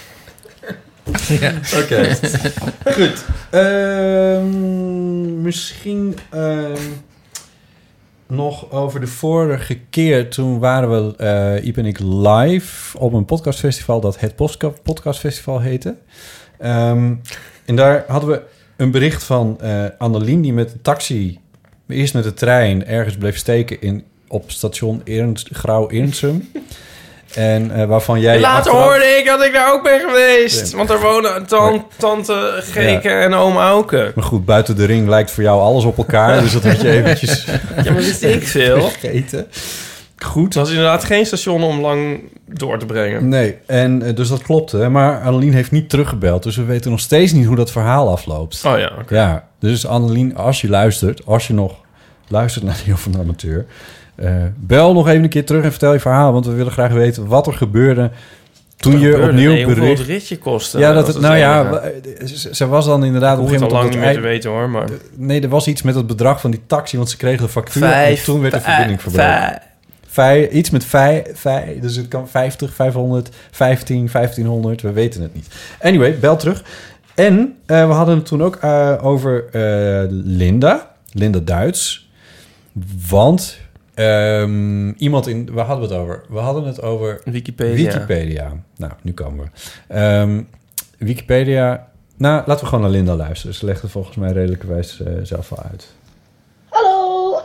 Ja. 1.39 1.53
Oké. 1.84 2.15
Goed. 2.85 3.26
Ehm, 3.49 5.41
misschien 5.41 6.18
ehm, 6.30 6.81
nog 8.27 8.72
over 8.72 8.99
de 8.99 9.07
vorige 9.07 9.80
keer. 9.89 10.30
Toen 10.30 10.59
waren 10.59 10.89
we, 10.91 11.61
Iep 11.63 11.77
en 11.77 11.85
ik, 11.85 11.99
live 11.99 12.97
op 12.97 13.13
een 13.13 13.26
podcastfestival... 13.26 14.01
dat 14.01 14.19
het 14.19 14.35
Podcastfestival 14.84 15.59
heette. 15.59 15.95
Ehm, 16.57 17.13
en 17.65 17.76
daar 17.76 18.03
hadden 18.07 18.30
we 18.30 18.41
een 18.77 18.91
bericht 18.91 19.23
van 19.23 19.57
eh 19.61 19.85
Annelien... 19.97 20.41
die 20.41 20.53
met 20.53 20.69
de 20.69 20.81
taxi, 20.81 21.39
eerst 21.88 22.13
met 22.13 22.23
de 22.23 22.34
trein... 22.34 22.85
ergens 22.85 23.18
bleef 23.18 23.38
steken 23.38 23.81
in, 23.81 24.03
op 24.27 24.51
station 24.51 25.01
Ernst, 25.05 25.49
Grauw-Ernsum... 25.51 26.49
En 27.35 27.71
eh, 27.71 27.85
waarvan 27.85 28.19
jij... 28.19 28.39
Later 28.39 28.57
achteraf- 28.71 28.83
hoorde 28.89 29.05
ik 29.05 29.25
dat 29.25 29.43
ik 29.45 29.53
daar 29.53 29.73
ook 29.73 29.83
ben 29.83 29.99
geweest. 29.99 30.71
Ja. 30.71 30.77
Want 30.77 30.89
er 30.89 30.99
wonen 31.01 31.45
tan- 31.45 31.85
tante 31.97 32.57
Geke 32.59 33.09
Ja. 33.09 33.19
en 33.19 33.33
oom 33.33 33.57
Auke. 33.57 34.11
Maar 34.15 34.23
goed, 34.23 34.45
buiten 34.45 34.75
de 34.75 34.85
ring 34.85 35.07
lijkt 35.07 35.31
voor 35.31 35.43
jou 35.43 35.61
alles 35.61 35.83
op 35.83 35.97
elkaar. 35.97 36.41
dus 36.41 36.51
dat 36.53 36.63
had 36.63 36.81
je 36.81 36.91
eventjes 36.91 37.45
Ja, 37.83 37.91
maar 37.91 37.95
wist 37.95 38.23
ik 38.23 38.47
veel. 38.47 38.81
vergeten. 38.89 39.47
Goed. 40.25 40.43
Het 40.45 40.53
was 40.53 40.69
inderdaad 40.69 41.03
geen 41.03 41.25
station 41.25 41.63
om 41.63 41.79
lang 41.81 42.19
door 42.47 42.77
te 42.79 42.85
brengen. 42.85 43.27
Nee, 43.27 43.57
en 43.67 44.01
eh, 44.01 44.15
dus 44.15 44.27
dat 44.29 44.41
klopte. 44.41 44.87
Annelien 44.89 45.21
Annelien 45.23 45.53
heeft 45.53 45.71
niet 45.71 45.89
teruggebeld. 45.89 46.43
Dus 46.43 46.55
we 46.55 46.63
weten 46.63 46.91
nog 46.91 46.99
steeds 46.99 47.31
niet 47.31 47.45
hoe 47.45 47.55
dat 47.55 47.71
verhaal 47.71 48.09
afloopt. 48.11 48.61
Oh 48.65 48.77
ja, 48.79 48.91
oké. 49.01 49.15
Ja, 49.15 49.47
dus 49.59 49.85
Annelien, 49.87 50.35
als 50.35 50.61
je 50.61 50.69
luistert... 50.69 51.25
als 51.25 51.47
je 51.47 51.53
nog 51.53 51.73
luistert 52.27 52.65
naar 52.65 52.75
die 52.85 52.95
van 52.95 53.11
de 53.11 53.17
amateur... 53.19 53.65
eh, 54.22 54.34
bel 54.56 54.93
nog 54.93 55.07
even 55.07 55.23
een 55.23 55.30
keer 55.30 55.45
terug 55.45 55.64
en 55.64 55.69
vertel 55.72 55.93
je 55.93 55.99
verhaal. 55.99 56.34
Want 56.34 56.45
we 56.45 56.52
willen 56.53 56.72
graag 56.72 56.91
weten 56.91 57.27
wat 57.27 57.48
er 57.48 57.53
gebeurde... 57.53 58.11
toen 58.77 58.99
je 58.99 59.06
gebeurde? 59.11 59.27
opnieuw 59.27 59.52
Nee, 59.52 59.64
hoeveel 59.65 59.81
bericht... 59.84 59.99
het 59.99 60.07
ritje 60.07 60.38
kostte. 60.38 60.80
Ja, 60.80 60.93
dat 60.93 61.06
Dat 61.06 61.14
het, 61.15 61.23
nou 61.23 61.34
het 61.38 61.41
ja, 62.19 62.27
ze- 62.27 62.56
ze 62.56 62.68
was 62.68 62.85
dan 62.85 63.03
inderdaad 63.03 63.38
op 63.38 63.45
een 63.45 63.52
het 63.52 63.53
gegeven 63.61 63.77
al 63.77 63.84
moment... 63.84 64.03
lang 64.03 64.14
niet 64.14 64.23
meer 64.23 64.23
te 64.23 64.34
weten 64.34 64.49
hoor, 64.49 64.69
maar... 64.69 64.89
Nee, 65.15 65.41
er 65.41 65.49
was 65.49 65.68
iets 65.68 65.81
met 65.81 65.95
het 65.95 66.07
bedrag 66.07 66.41
van 66.41 66.52
die 66.52 66.61
taxi, 66.68 66.98
want 66.98 67.10
ze 67.10 67.18
kregen 67.18 67.43
de 67.43 67.49
factuur 67.52 67.81
Vijf- 67.84 68.19
en 68.19 68.26
toen 68.26 68.41
werd 68.41 68.53
de 68.53 68.61
verbinding 68.61 69.02
verbroken. 69.02 69.61
vijf- 70.07 70.52
iets 70.52 70.69
met 70.69 70.85
vijf, 70.85 71.23
vijf, 71.34 71.80
dus 71.80 71.95
het 71.95 72.07
kan 72.07 72.27
50, 72.27 72.73
500, 72.73 73.30
15, 73.52 74.10
1500, 74.11 74.81
we 74.81 74.91
weten 74.91 75.22
het 75.22 75.34
niet. 75.35 75.48
Anyway, 75.81 76.19
bel 76.19 76.38
terug. 76.38 76.64
En 77.15 77.56
eh, 77.65 77.88
we 77.88 77.93
hadden 77.93 78.15
het 78.15 78.26
toen 78.26 78.43
ook 78.43 78.56
eh, 78.56 78.93
over 79.02 79.45
Linda, 80.10 80.91
Linda 81.11 81.39
Duits. 81.43 82.10
Want 83.10 83.57
ehm, 84.02 84.90
iemand 84.90 85.28
in, 85.28 85.49
waar 85.52 85.65
hadden 85.65 85.88
we 85.88 85.94
het 85.94 86.03
over? 86.03 86.23
We 86.30 86.40
hadden 86.40 86.64
het 86.64 86.82
over 86.82 87.22
Wikipedia. 87.26 87.91
Wikipedia. 87.91 88.53
Nou, 88.78 88.91
nu 89.02 89.14
komen 89.14 89.45
we. 89.45 89.49
Ehm, 89.94 90.41
Wikipedia. 90.98 91.88
Nou, 92.18 92.44
laten 92.45 92.64
we 92.64 92.69
gewoon 92.69 92.82
naar 92.84 92.94
Linda 92.94 93.15
luisteren. 93.15 93.56
Ze 93.56 93.65
legt 93.65 93.82
het 93.82 93.91
volgens 93.91 94.15
mij 94.15 94.32
redelijkerwijs 94.32 95.02
eh 95.02 95.14
zelf 95.23 95.52
al 95.52 95.64
uit. 95.64 95.88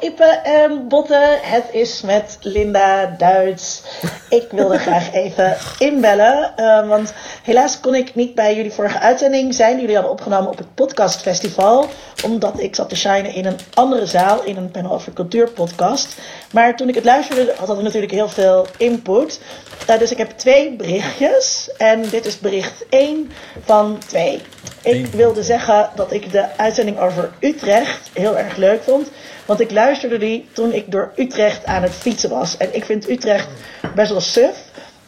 Ippe 0.07 0.41
en 0.43 0.89
Botte, 0.89 1.39
het 1.43 1.65
is 1.73 2.01
met 2.01 2.39
Linda 2.41 3.15
Duits. 3.19 3.83
Ik 4.29 4.47
wilde 4.51 4.79
graag 4.79 5.13
even 5.13 5.57
inbellen, 5.79 6.57
eh, 6.57 6.89
want 6.89 7.15
helaas 7.43 7.81
kon 7.81 7.95
ik 7.95 8.15
niet 8.15 8.35
bij 8.35 8.57
jullie 8.57 8.73
vorige 8.73 8.99
uitzending 8.99 9.55
zijn. 9.55 9.81
Jullie 9.81 9.95
hadden 9.95 10.13
opgenomen 10.13 10.51
op 10.51 10.59
het 10.59 10.75
podcastfestival, 10.75 11.87
omdat 12.25 12.61
ik 12.61 12.75
zat 12.75 12.89
te 12.89 12.97
shinen 12.97 13.35
in 13.35 13.47
een 13.47 13.59
andere 13.75 14.07
zaal, 14.07 14.43
in 14.43 14.57
een 14.57 14.71
panel 14.71 14.93
over 14.93 15.13
cultuur 15.13 15.51
podcast. 15.51 16.17
Maar 16.53 16.77
toen 16.77 16.89
ik 16.89 16.95
het 16.95 17.05
luisterde, 17.05 17.55
had 17.59 17.69
het 17.69 17.83
natuurlijk 17.83 18.13
heel 18.13 18.29
veel 18.29 18.67
input. 18.77 19.41
Eh, 19.87 19.99
dus 19.99 20.11
ik 20.11 20.19
heb 20.19 20.31
twee 20.31 20.73
berichtjes 20.73 21.71
en 21.77 22.09
dit 22.09 22.27
is 22.27 22.39
bericht 22.39 22.85
1 22.91 23.31
van 23.65 23.99
2. 24.07 24.41
Ik 24.83 25.07
wilde 25.07 25.43
zeggen 25.43 25.91
dat 25.95 26.13
ik 26.13 26.33
de 26.33 26.57
uitzending 26.57 26.99
over 26.99 27.31
Utrecht 27.41 28.11
heel 28.13 28.39
erg 28.39 28.57
leuk 28.57 28.83
vond. 28.83 29.11
Want 29.47 29.61
ik 29.61 29.71
luisterde 29.71 29.96
die 30.01 30.49
toen 30.53 30.73
ik 30.73 30.91
door 30.91 31.13
Utrecht 31.17 31.67
aan 31.67 31.83
het 31.83 31.93
fietsen 31.93 32.31
was. 32.31 32.57
En 32.57 32.75
ik 32.75 32.85
vind 32.85 33.09
Utrecht 33.09 33.49
best 33.95 34.11
wel 34.11 34.21
suf. 34.21 34.57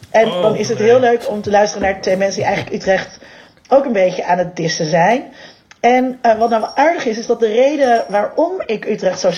En 0.09 0.27
Oh, 0.27 0.41
dan 0.41 0.55
is 0.55 0.69
het 0.69 0.77
heel 0.77 0.99
leuk 0.99 1.29
om 1.29 1.41
te 1.41 1.51
luisteren 1.51 1.83
naar 1.83 2.01
twee 2.01 2.17
mensen 2.17 2.39
die 2.39 2.45
eigenlijk 2.45 2.75
Utrecht 2.75 3.19
ook 3.69 3.85
een 3.85 3.93
beetje 3.93 4.25
aan 4.25 4.37
het 4.37 4.55
dissen 4.55 4.85
zijn. 4.85 5.23
En 5.79 6.19
eh, 6.21 6.37
wat 6.37 6.49
nou 6.49 6.61
wel 6.61 6.75
aardig 6.75 7.05
is, 7.05 7.17
is 7.17 7.25
dat 7.25 7.39
de 7.39 7.51
reden 7.51 8.05
waarom 8.09 8.61
ik 8.65 8.85
Utrecht 8.85 9.19
zo, 9.19 9.29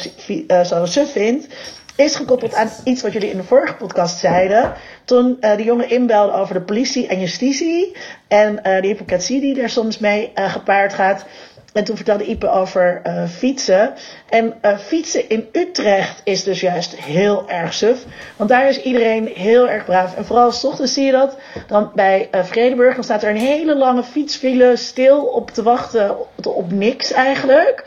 eh, 0.48 0.64
zo 0.64 0.86
suf 0.86 1.12
vind, 1.12 1.48
is 1.96 2.16
gekoppeld 2.16 2.54
aan 2.54 2.70
iets 2.84 3.02
wat 3.02 3.14
jullie 3.14 3.30
in 3.30 3.38
de 3.38 3.44
vorige 3.44 3.74
podcast 3.74 4.20
zeiden. 4.20 4.74
Toen 5.06 5.38
eh 5.40 5.58
de 5.58 5.64
jongen 5.64 5.90
inbelde 5.90 6.34
over 6.34 6.54
de 6.54 6.62
politie 6.62 7.08
en 7.08 7.20
justitie. 7.20 7.96
En 8.28 8.56
de 8.56 8.88
hypocrisie 8.88 9.42
die 9.42 9.62
er 9.62 9.70
soms 9.70 9.98
mee 9.98 10.32
gepaard 10.36 10.94
gaat. 10.94 11.26
En 11.74 11.84
toen 11.84 11.96
vertelde 11.96 12.26
Ipe 12.26 12.50
over 12.50 13.00
eh, 13.04 13.24
fietsen. 13.28 13.94
En 14.30 14.54
eh, 14.62 14.78
fietsen 14.78 15.30
in 15.30 15.50
Utrecht 15.52 16.22
is 16.24 16.44
dus 16.44 16.60
juist 16.60 16.96
heel 16.96 17.50
erg 17.50 17.74
suf. 17.74 18.06
Want 18.36 18.50
daar 18.50 18.70
is 18.70 18.82
iedereen 18.82 19.32
heel 19.36 19.70
erg 19.70 19.86
braaf. 19.86 20.16
En 20.16 20.26
vooral 20.26 20.52
s 20.52 20.64
ochtends 20.64 20.94
zie 20.94 21.06
je 21.06 21.12
dat. 21.12 21.38
Dan 21.68 21.92
bij 21.96 22.28
eh, 22.32 22.44
Vredeburg 22.44 22.96
dan 22.96 23.04
staat 23.04 23.24
er 23.24 23.30
een 23.30 23.36
hele 23.36 23.78
lange 23.78 24.04
fietsfile 24.04 24.76
stil 24.76 25.26
op 25.26 25.52
te 25.52 25.64
wachten 25.64 26.16
op, 26.44 26.72
niks 26.72 27.12
eigenlijk. 27.12 27.86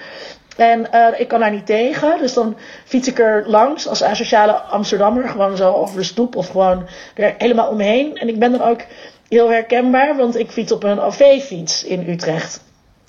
En 0.57 0.89
ik 1.19 1.29
kan 1.29 1.41
daar 1.41 1.51
niet 1.51 1.67
tegen. 1.67 2.19
Dus 2.19 2.35
dan 2.35 2.57
fiets 2.85 3.09
ik 3.09 3.19
er 3.19 3.45
langs 3.47 3.89
als 3.89 4.03
asociale 4.03 4.53
Amsterdammer. 4.53 5.29
Gewoon 5.29 5.57
zo 5.57 5.73
over 5.73 5.97
de 5.97 6.03
stoep 6.03 6.37
of 6.37 6.49
gewoon 6.49 6.89
er 7.15 7.35
helemaal 7.39 7.69
omheen. 7.69 8.17
En 8.17 8.29
ik 8.29 8.39
ben 8.39 8.51
dan 8.51 8.63
ook 8.63 8.81
heel 9.29 9.51
herkenbaar. 9.51 10.17
Want 10.17 10.39
ik 10.39 10.51
fiets 10.51 10.73
op 10.73 10.83
een 10.83 11.01
OV-fiets 11.01 11.85
in 11.85 12.09
Utrecht. 12.09 12.63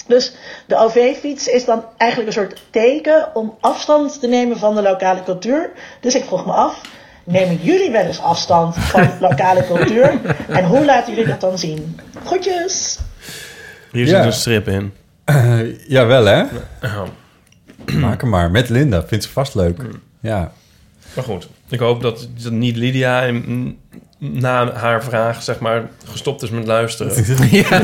Dus 0.07 0.33
de 0.67 0.75
OV-fiets 0.77 1.47
is 1.47 1.65
dan 1.65 1.83
eigenlijk 1.97 2.29
een 2.35 2.43
soort 2.43 2.61
teken 2.69 3.35
om 3.35 3.57
afstand 3.59 4.19
te 4.19 4.27
nemen 4.27 4.57
van 4.57 4.75
de 4.75 4.81
lokale 4.81 5.23
cultuur. 5.23 5.69
Dus 6.01 6.15
ik 6.15 6.23
vroeg 6.23 6.45
me 6.45 6.51
af, 6.51 6.81
Nemen 7.27 7.59
jullie 7.61 7.91
wel 7.91 8.05
eens 8.05 8.19
afstand 8.21 8.75
van 8.77 9.09
lokale 9.29 9.65
cultuur? 9.65 10.19
En 10.47 10.65
hoe 10.65 10.85
laten 10.85 11.13
jullie 11.13 11.27
dat 11.29 11.41
dan 11.41 11.57
zien? 11.59 11.99
Groetjes! 12.25 12.99
Hier 13.91 14.05
Ja. 14.07 14.15
zit 14.17 14.25
een 14.25 14.33
strip 14.33 14.67
in. 14.67 14.93
Eh, 15.25 15.87
jawel, 15.89 16.25
hè? 16.25 16.37
Ja. 16.81 17.03
Maak 17.99 18.21
hem 18.21 18.29
maar. 18.29 18.51
Met 18.51 18.69
Linda. 18.69 19.03
Vindt 19.05 19.23
ze 19.23 19.29
vast 19.31 19.55
leuk. 19.55 19.77
Ja. 20.19 20.51
Maar 21.15 21.23
goed, 21.23 21.47
ik 21.69 21.79
hoop 21.79 22.01
dat, 22.01 22.27
dat 22.43 22.51
niet 22.51 22.75
Lydia 22.75 23.21
in- 23.21 23.79
na 24.33 24.71
haar 24.73 25.03
vraag, 25.03 25.43
zeg 25.43 25.59
maar, 25.59 25.81
gestopt 26.11 26.41
is 26.41 26.49
met 26.49 26.67
luisteren. 26.67 27.13
ja, 27.51 27.81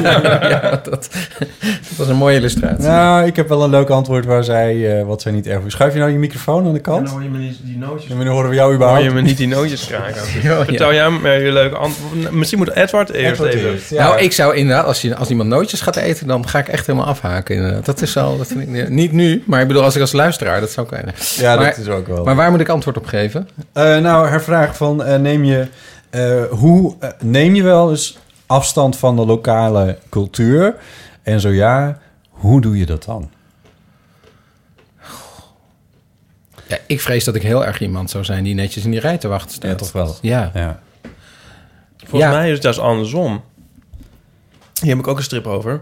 ja, 0.50 0.70
dat, 0.84 0.84
dat 0.84 1.98
was 1.98 2.08
een 2.08 2.16
mooie 2.16 2.36
illustratie. 2.36 2.88
Nou, 2.88 3.26
ik 3.26 3.36
heb 3.36 3.48
wel 3.48 3.64
een 3.64 3.70
leuk 3.70 3.90
antwoord 3.90 4.26
waar 4.26 4.44
zij, 4.44 5.00
eh, 5.00 5.06
wat 5.06 5.22
zij 5.22 5.32
niet 5.32 5.48
erg... 5.48 5.62
Schuif 5.68 5.94
je 5.94 6.00
nou 6.00 6.12
je 6.12 6.18
microfoon 6.18 6.66
aan 6.66 6.74
de 6.74 6.80
kant? 6.80 7.10
hoor 7.10 7.24
je 7.24 7.30
me 7.30 7.38
niet 7.38 7.58
die 7.64 7.78
nootjes. 7.78 8.10
En 8.10 8.16
wanneer 8.16 8.34
horen 8.34 8.50
we 8.50 8.56
jou 8.56 8.74
überhaupt? 8.74 9.02
Hoor 9.02 9.10
je 9.10 9.16
me 9.16 9.22
niet 9.22 9.38
die 9.38 9.48
nootjes 9.48 9.88
kraken. 9.88 10.22
Ja, 10.42 10.66
Vertel 10.66 10.94
jij 10.94 11.10
me 11.10 11.30
je 11.30 11.52
leuke 11.52 11.76
antwoord. 11.76 12.32
Misschien 12.32 12.58
moet 12.58 12.76
Edward 12.76 13.10
eerst 13.10 13.32
Edward 13.32 13.54
even. 13.54 13.72
eerst, 13.72 13.90
ja. 13.90 14.08
Nou, 14.08 14.20
ik 14.20 14.32
zou 14.32 14.56
inderdaad, 14.56 14.86
als, 14.86 15.02
je, 15.02 15.16
als 15.16 15.30
iemand 15.30 15.50
nootjes 15.50 15.82
gaat 15.82 15.96
eten, 15.96 16.28
dan 16.28 16.48
ga 16.48 16.60
ik 16.60 16.68
echt 16.68 16.88
helemaal 16.88 17.08
afhaken. 17.08 17.56
Inderdaad. 17.56 17.86
Dat 17.86 18.02
is 18.02 18.18
al, 18.18 18.38
dat 18.38 18.48
vind 18.48 18.76
ik, 18.76 18.90
niet 18.90 19.12
nu, 19.12 19.44
maar 19.46 19.62
ik 19.62 19.68
bedoel, 19.68 19.84
als 19.84 19.96
ik 19.96 20.02
als 20.02 20.12
luisteraar, 20.12 20.60
dat 20.60 20.72
zou 20.72 20.88
kunnen. 20.88 21.14
Ja, 21.38 21.56
maar, 21.56 21.66
dat 21.66 21.78
is 21.78 21.88
ook 21.88 22.08
wel. 22.08 22.24
Maar 22.24 22.36
waar 22.36 22.52
moet 22.52 22.60
ik 22.60 22.70
antwoord 22.70 22.98
op 22.98 23.06
geven? 23.06 23.50
Eh, 23.74 23.98
nou, 23.98 24.28
haar 24.28 24.42
vraag 24.42 24.78
van 24.78 25.04
eh, 25.04 25.20
neem 25.20 25.44
je 25.44 25.68
eh, 26.12 26.44
hoe 26.44 26.96
eh, 27.00 27.10
neem 27.20 27.56
je 27.56 27.64
wel 27.64 27.90
eens 27.90 28.18
afstand 28.46 28.98
van 28.98 29.16
de 29.16 29.26
lokale 29.26 29.98
cultuur? 30.10 30.76
En 31.24 31.40
zo 31.40 31.50
ja, 31.50 32.00
hoe 32.30 32.62
doe 32.62 32.78
je 32.78 32.86
dat 32.86 33.04
dan? 33.04 33.30
Ja, 36.68 36.78
ik 36.88 37.02
vrees 37.02 37.24
dat 37.24 37.36
ik 37.36 37.42
heel 37.42 37.66
erg 37.66 37.82
iemand 37.82 38.10
zou 38.10 38.24
zijn 38.24 38.44
die 38.44 38.54
netjes 38.54 38.84
in 38.86 38.92
die 38.92 39.00
rij 39.00 39.18
te 39.18 39.28
wachten 39.28 39.52
staat. 39.52 39.70
Ja, 39.72 39.76
toch 39.76 39.92
wel. 39.92 40.16
Ja. 40.22 40.52
Ja. 40.54 40.80
Volgens 41.98 42.22
Ja. 42.32 42.38
mij 42.38 42.48
is 42.48 42.54
het 42.54 42.64
juist 42.64 42.80
andersom. 42.80 43.44
Hier 44.82 44.90
heb 44.90 45.00
ik 45.00 45.08
ook 45.08 45.18
een 45.18 45.24
strip 45.24 45.48
over. 45.48 45.82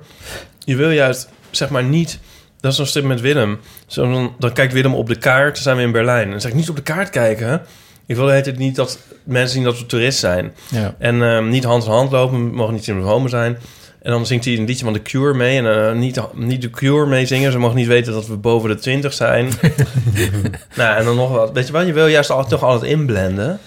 Je 0.59 0.75
wil 0.75 0.91
juist, 0.91 1.29
zeg 1.51 1.69
maar, 1.69 1.83
niet... 1.83 2.19
Dat 2.59 2.71
is 2.71 2.77
zo'n 2.77 2.85
strip 2.85 3.05
met 3.05 3.21
Willem. 3.21 3.59
Zo, 3.87 4.11
dan, 4.11 4.35
dan 4.39 4.53
kijkt 4.53 4.73
Willem 4.73 4.93
op 4.95 5.07
de 5.07 5.17
kaart, 5.17 5.53
dan 5.53 5.63
zijn 5.63 5.77
we 5.77 5.81
in 5.81 5.91
Berlijn. 5.91 6.23
En 6.23 6.29
dan 6.31 6.41
zeg 6.41 6.51
ik, 6.51 6.57
niet 6.57 6.69
op 6.69 6.75
de 6.75 6.81
kaart 6.81 7.09
kijken. 7.09 7.61
Ik 8.09 8.15
wil 8.15 8.27
het 8.27 8.57
niet 8.57 8.75
dat 8.75 8.99
mensen 9.23 9.49
zien 9.49 9.63
dat 9.63 9.79
we 9.79 9.85
toerist 9.85 10.19
zijn. 10.19 10.53
Ja. 10.67 10.95
En 10.97 11.23
ehm, 11.23 11.49
niet 11.49 11.63
hand 11.63 11.83
in 11.83 11.89
hand 11.91 12.11
lopen, 12.11 12.49
we 12.49 12.55
mogen 12.55 12.73
niet 12.73 12.87
in 12.87 12.99
de 12.99 13.05
homo 13.05 13.27
zijn. 13.27 13.57
En 14.01 14.11
dan 14.11 14.25
zingt 14.25 14.45
hij 14.45 14.57
een 14.57 14.65
liedje 14.65 14.83
van 14.83 14.93
The 14.93 15.01
Cure 15.01 15.33
mee. 15.33 15.57
En 15.57 15.87
eh, 15.87 15.93
niet, 15.93 16.21
niet 16.33 16.61
The 16.61 16.69
Cure 16.69 17.05
mee 17.05 17.25
zingen. 17.25 17.51
Ze 17.51 17.59
mogen 17.59 17.75
niet 17.75 17.87
weten 17.87 18.13
dat 18.13 18.27
we 18.27 18.35
boven 18.37 18.69
de 18.69 18.75
20 18.75 19.13
zijn. 19.13 19.49
nou, 20.75 20.97
en 20.97 21.05
dan 21.05 21.15
nog 21.15 21.29
wat. 21.31 21.51
Weet 21.51 21.65
je 21.67 21.71
wel, 21.73 21.81
je 21.81 21.93
wil 21.93 22.07
juist 22.07 22.29
altijd, 22.29 22.49
toch 22.49 22.63
altijd 22.63 22.91
inblenden. 22.91 23.59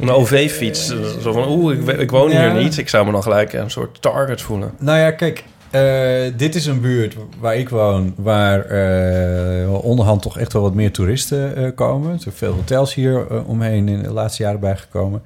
Een 0.00 0.10
OV-fiets. 0.10 0.86
Zo 1.22 1.32
van, 1.32 1.48
oeh, 1.48 1.78
ik, 1.78 1.98
ik 1.98 2.10
woon 2.10 2.30
Ja. 2.30 2.40
hier 2.52 2.62
niet. 2.62 2.78
Ik 2.78 2.88
zou 2.88 3.06
me 3.06 3.12
dan 3.12 3.22
gelijk 3.22 3.52
een 3.52 3.70
soort 3.70 4.02
target 4.02 4.42
voelen. 4.42 4.70
Nou 4.78 4.98
ja, 4.98 5.10
kijk, 5.10 5.44
eh, 5.70 6.32
dit 6.36 6.54
is 6.54 6.66
een 6.66 6.80
buurt 6.80 7.16
waar 7.40 7.56
ik 7.56 7.68
woon, 7.68 8.14
waar 8.16 8.64
eh, 8.64 9.84
onderhand 9.84 10.22
toch 10.22 10.38
echt 10.38 10.52
wel 10.52 10.62
wat 10.62 10.74
meer 10.74 10.92
toeristen 10.92 11.56
eh, 11.56 11.70
komen. 11.74 12.12
Er 12.12 12.20
zijn 12.20 12.34
veel 12.34 12.52
hotels 12.52 12.94
hier 12.94 13.44
omheen 13.44 13.88
in 13.88 14.02
de 14.02 14.12
laatste 14.12 14.42
jaren 14.42 14.60
bijgekomen. 14.60 15.22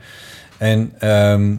En 0.58 0.92
ehm, 0.98 1.54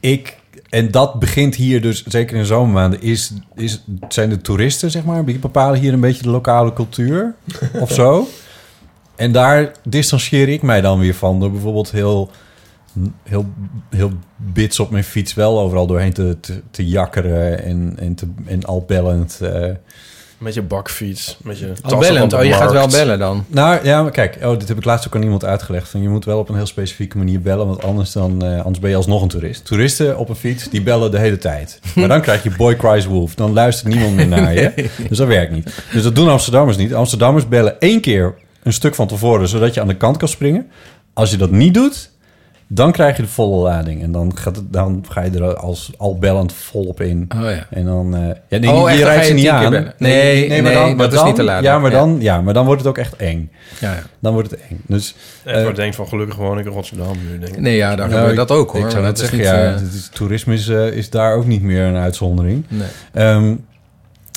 ik, 0.00 0.36
en 0.68 0.90
dat 0.90 1.18
begint 1.18 1.54
hier 1.54 1.80
dus, 1.80 2.04
zeker 2.04 2.36
in 2.36 2.44
zomermaanden, 2.44 3.02
is, 3.02 3.32
is, 3.54 3.84
zijn 4.08 4.28
de 4.28 4.40
toeristen, 4.40 4.90
zeg 4.90 5.04
maar, 5.04 5.24
die 5.24 5.38
bepalen 5.38 5.80
hier 5.80 5.92
een 5.92 6.00
beetje 6.00 6.22
de 6.22 6.30
lokale 6.30 6.72
cultuur 6.72 7.34
of 7.80 7.92
zo. 7.92 8.26
En 9.16 9.32
daar 9.32 9.72
distancieer 9.88 10.48
ik 10.48 10.62
mij 10.62 10.80
dan 10.80 10.98
weer 10.98 11.14
van 11.14 11.40
door 11.40 11.50
bijvoorbeeld 11.50 11.90
heel 11.90 12.30
heel, 13.22 13.46
heel 13.90 14.12
bits 14.36 14.80
op 14.80 14.90
mijn 14.90 15.04
fiets 15.04 15.34
wel 15.34 15.60
overal 15.60 15.86
doorheen 15.86 16.12
te, 16.12 16.36
te, 16.40 16.62
te 16.70 16.86
jakkeren 16.86 17.64
en, 17.64 17.94
en, 17.98 18.14
te, 18.14 18.26
en 18.46 18.64
al 18.64 18.84
bellend. 18.86 19.38
eh. 19.42 19.70
Met 20.38 20.54
je 20.54 20.62
bakfiets. 20.62 21.38
Met 21.42 21.58
je 21.58 21.72
Al 21.82 21.98
bellend, 21.98 22.32
oh, 22.32 22.44
je 22.44 22.52
gaat 22.52 22.72
wel 22.72 22.88
bellen 22.88 23.18
dan. 23.18 23.44
Nou 23.48 23.84
ja, 23.84 24.02
maar 24.02 24.10
kijk, 24.10 24.38
oh, 24.42 24.58
dit 24.58 24.68
heb 24.68 24.76
ik 24.76 24.84
laatst 24.84 25.06
ook 25.06 25.14
aan 25.14 25.22
iemand 25.22 25.44
uitgelegd. 25.44 25.88
Van, 25.88 26.02
je 26.02 26.08
moet 26.08 26.24
wel 26.24 26.38
op 26.38 26.48
een 26.48 26.54
heel 26.54 26.66
specifieke 26.66 27.18
manier 27.18 27.40
bellen, 27.40 27.66
want 27.66 27.82
anders, 27.82 28.12
dan, 28.12 28.44
eh, 28.44 28.58
anders 28.60 28.78
ben 28.78 28.90
je 28.90 28.96
alsnog 28.96 29.22
een 29.22 29.28
toerist. 29.28 29.64
Toeristen 29.64 30.18
op 30.18 30.28
een 30.28 30.34
fiets, 30.36 30.68
die 30.70 30.82
bellen 30.82 31.10
de 31.10 31.18
hele 31.18 31.38
tijd. 31.38 31.80
Maar 31.94 32.08
dan 32.08 32.20
krijg 32.20 32.42
je 32.42 32.50
Boy 32.56 32.76
Cries 32.76 33.06
Wolf. 33.06 33.34
Dan 33.34 33.52
luistert 33.52 33.94
niemand 33.94 34.14
meer 34.16 34.28
naar 34.28 34.54
je. 34.54 34.72
Dus 35.08 35.18
dat 35.18 35.26
werkt 35.28 35.52
niet. 35.52 35.82
Dus 35.92 36.02
dat 36.02 36.14
doen 36.14 36.28
Amsterdammers 36.28 36.76
niet. 36.76 36.94
Amsterdammers 36.94 37.48
bellen 37.48 37.80
één 37.80 38.00
keer 38.00 38.34
een 38.62 38.72
stuk 38.72 38.94
van 38.94 39.06
tevoren, 39.06 39.48
zodat 39.48 39.74
je 39.74 39.80
aan 39.80 39.88
de 39.88 39.96
kant 39.96 40.16
kan 40.16 40.28
springen. 40.28 40.66
Als 41.12 41.30
je 41.30 41.36
dat 41.36 41.50
niet 41.50 41.74
doet, 41.74 42.10
dan 42.74 42.92
krijg 42.92 43.16
je 43.16 43.22
de 43.22 43.28
volle 43.28 43.62
lading. 43.62 44.02
En 44.02 44.12
dan, 44.12 44.36
gaat 44.36 44.56
het, 44.56 44.72
dan 44.72 45.04
ga 45.08 45.22
je 45.22 45.30
er 45.30 45.56
als 45.56 45.90
al 45.96 46.18
bellend 46.18 46.52
volop 46.52 47.00
in. 47.00 47.30
Oh 47.36 47.40
ja. 47.42 47.66
En 47.70 47.84
dan... 47.84 48.14
eh 48.16 48.20
ja, 48.48 48.58
nee, 48.58 48.70
Oh, 48.70 48.82
je 48.82 48.88
echt, 48.88 48.98
dan 49.00 49.08
rijdt 49.10 49.26
ze 49.26 49.32
niet 49.32 49.48
aan. 49.48 49.72
Nee, 49.98 50.48
maar 50.48 50.62
nee, 50.62 50.72
dan, 50.74 50.88
maar 50.88 50.96
dat 50.96 51.12
is 51.12 51.18
dan- 51.18 51.26
niet 51.26 51.34
te 51.36 51.42
laden. 51.42 51.62
Ja, 51.62 51.78
maar 51.78 51.90
Ja. 51.90 51.98
dan, 51.98 52.16
ja, 52.20 52.40
maar 52.40 52.54
dan 52.54 52.64
wordt 52.64 52.80
het 52.80 52.90
ook 52.90 52.98
echt 52.98 53.16
eng. 53.16 53.50
Ja, 53.80 53.92
ja. 53.92 54.02
Dan 54.18 54.32
wordt 54.32 54.50
het 54.50 54.60
eng. 54.70 54.80
Dus, 54.86 55.14
Edward 55.44 55.68
eh, 55.68 55.74
denkt 55.74 55.96
van, 55.96 56.08
gelukkig 56.08 56.36
woon 56.36 56.58
ik 56.58 56.64
in 56.66 56.72
Rotterdam 56.72 57.16
nu, 57.30 57.38
denk 57.38 57.54
ik. 57.54 57.60
Nee, 57.60 57.76
ja, 57.76 57.96
daar 57.96 58.08
nou, 58.08 58.18
gebeurt 58.20 58.36
dat 58.48 58.50
ook 58.50 58.70
hoor. 58.72 58.84
Ik 58.84 58.90
zou 58.90 59.02
net 59.02 59.10
dat 59.10 59.18
zeggen, 59.18 59.38
niet, 59.38 59.46
ja, 59.46 59.64
eh, 59.64 59.72
het 59.74 59.92
is- 59.94 60.08
toerisme 60.12 60.54
is, 60.54 60.68
is 60.68 61.10
daar 61.10 61.34
ook 61.34 61.46
niet 61.46 61.62
meer 61.62 61.84
een 61.84 61.96
uitzondering. 61.96 62.64
Nee. 62.68 62.88
Ehm, 63.12 63.54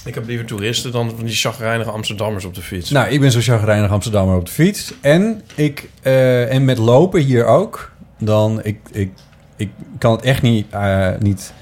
Ik 0.05 0.13
heb 0.15 0.27
liever 0.27 0.45
toeristen 0.45 0.91
dan 0.91 1.11
van 1.15 1.25
die 1.25 1.35
chagrijnige 1.35 1.89
Amsterdammers 1.89 2.45
op 2.45 2.53
de 2.55 2.61
fiets. 2.61 2.89
nou, 2.89 3.09
ik 3.09 3.19
ben 3.19 3.31
zo 3.31 3.39
chagrijnig 3.41 3.91
Amsterdammer 3.91 4.35
op 4.37 4.45
de 4.45 4.51
fiets. 4.51 4.93
En, 5.01 5.41
ik, 5.55 5.89
eh, 6.01 6.53
en 6.53 6.65
met 6.65 6.77
lopen 6.77 7.21
hier 7.21 7.45
ook. 7.45 7.91
Dan, 8.17 8.63
ik, 8.63 8.79
ik, 8.91 9.11
ik 9.55 9.69
kan 9.97 10.11
het 10.11 10.21
echt 10.21 10.41
niet, 10.41 10.65
eh, 10.69 11.09
niet 11.19 11.53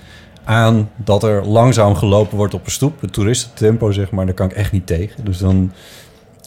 aan 0.43 0.89
dat 0.95 1.23
er 1.23 1.47
langzaam 1.47 1.95
gelopen 1.95 2.37
wordt 2.37 2.53
op 2.53 2.65
een 2.65 2.71
stoep. 2.71 3.01
Het 3.01 3.13
toeristentempo, 3.13 3.91
zeg 3.91 4.11
maar, 4.11 4.25
daar 4.25 4.35
kan 4.35 4.49
ik 4.49 4.55
echt 4.55 4.71
niet 4.71 4.87
tegen. 4.87 5.25
Dus 5.25 5.37
dan 5.37 5.71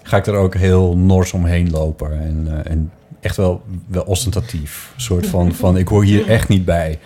ga 0.03 0.17
ik 0.17 0.27
er 0.27 0.35
ook 0.35 0.55
heel 0.55 0.97
nors 0.97 1.33
omheen 1.33 1.71
lopen. 1.71 2.21
En, 2.21 2.47
eh, 2.49 2.73
en 2.73 2.93
echt 3.21 3.37
wel, 3.37 3.63
wel 3.87 4.03
ostentatief. 4.03 4.93
Een 4.95 5.01
soort 5.01 5.27
van, 5.27 5.55
van, 5.55 5.77
ik 5.77 5.89
hoor 5.89 6.05
hier 6.05 6.29
echt 6.29 6.49
niet 6.49 6.65
bij. 6.65 6.99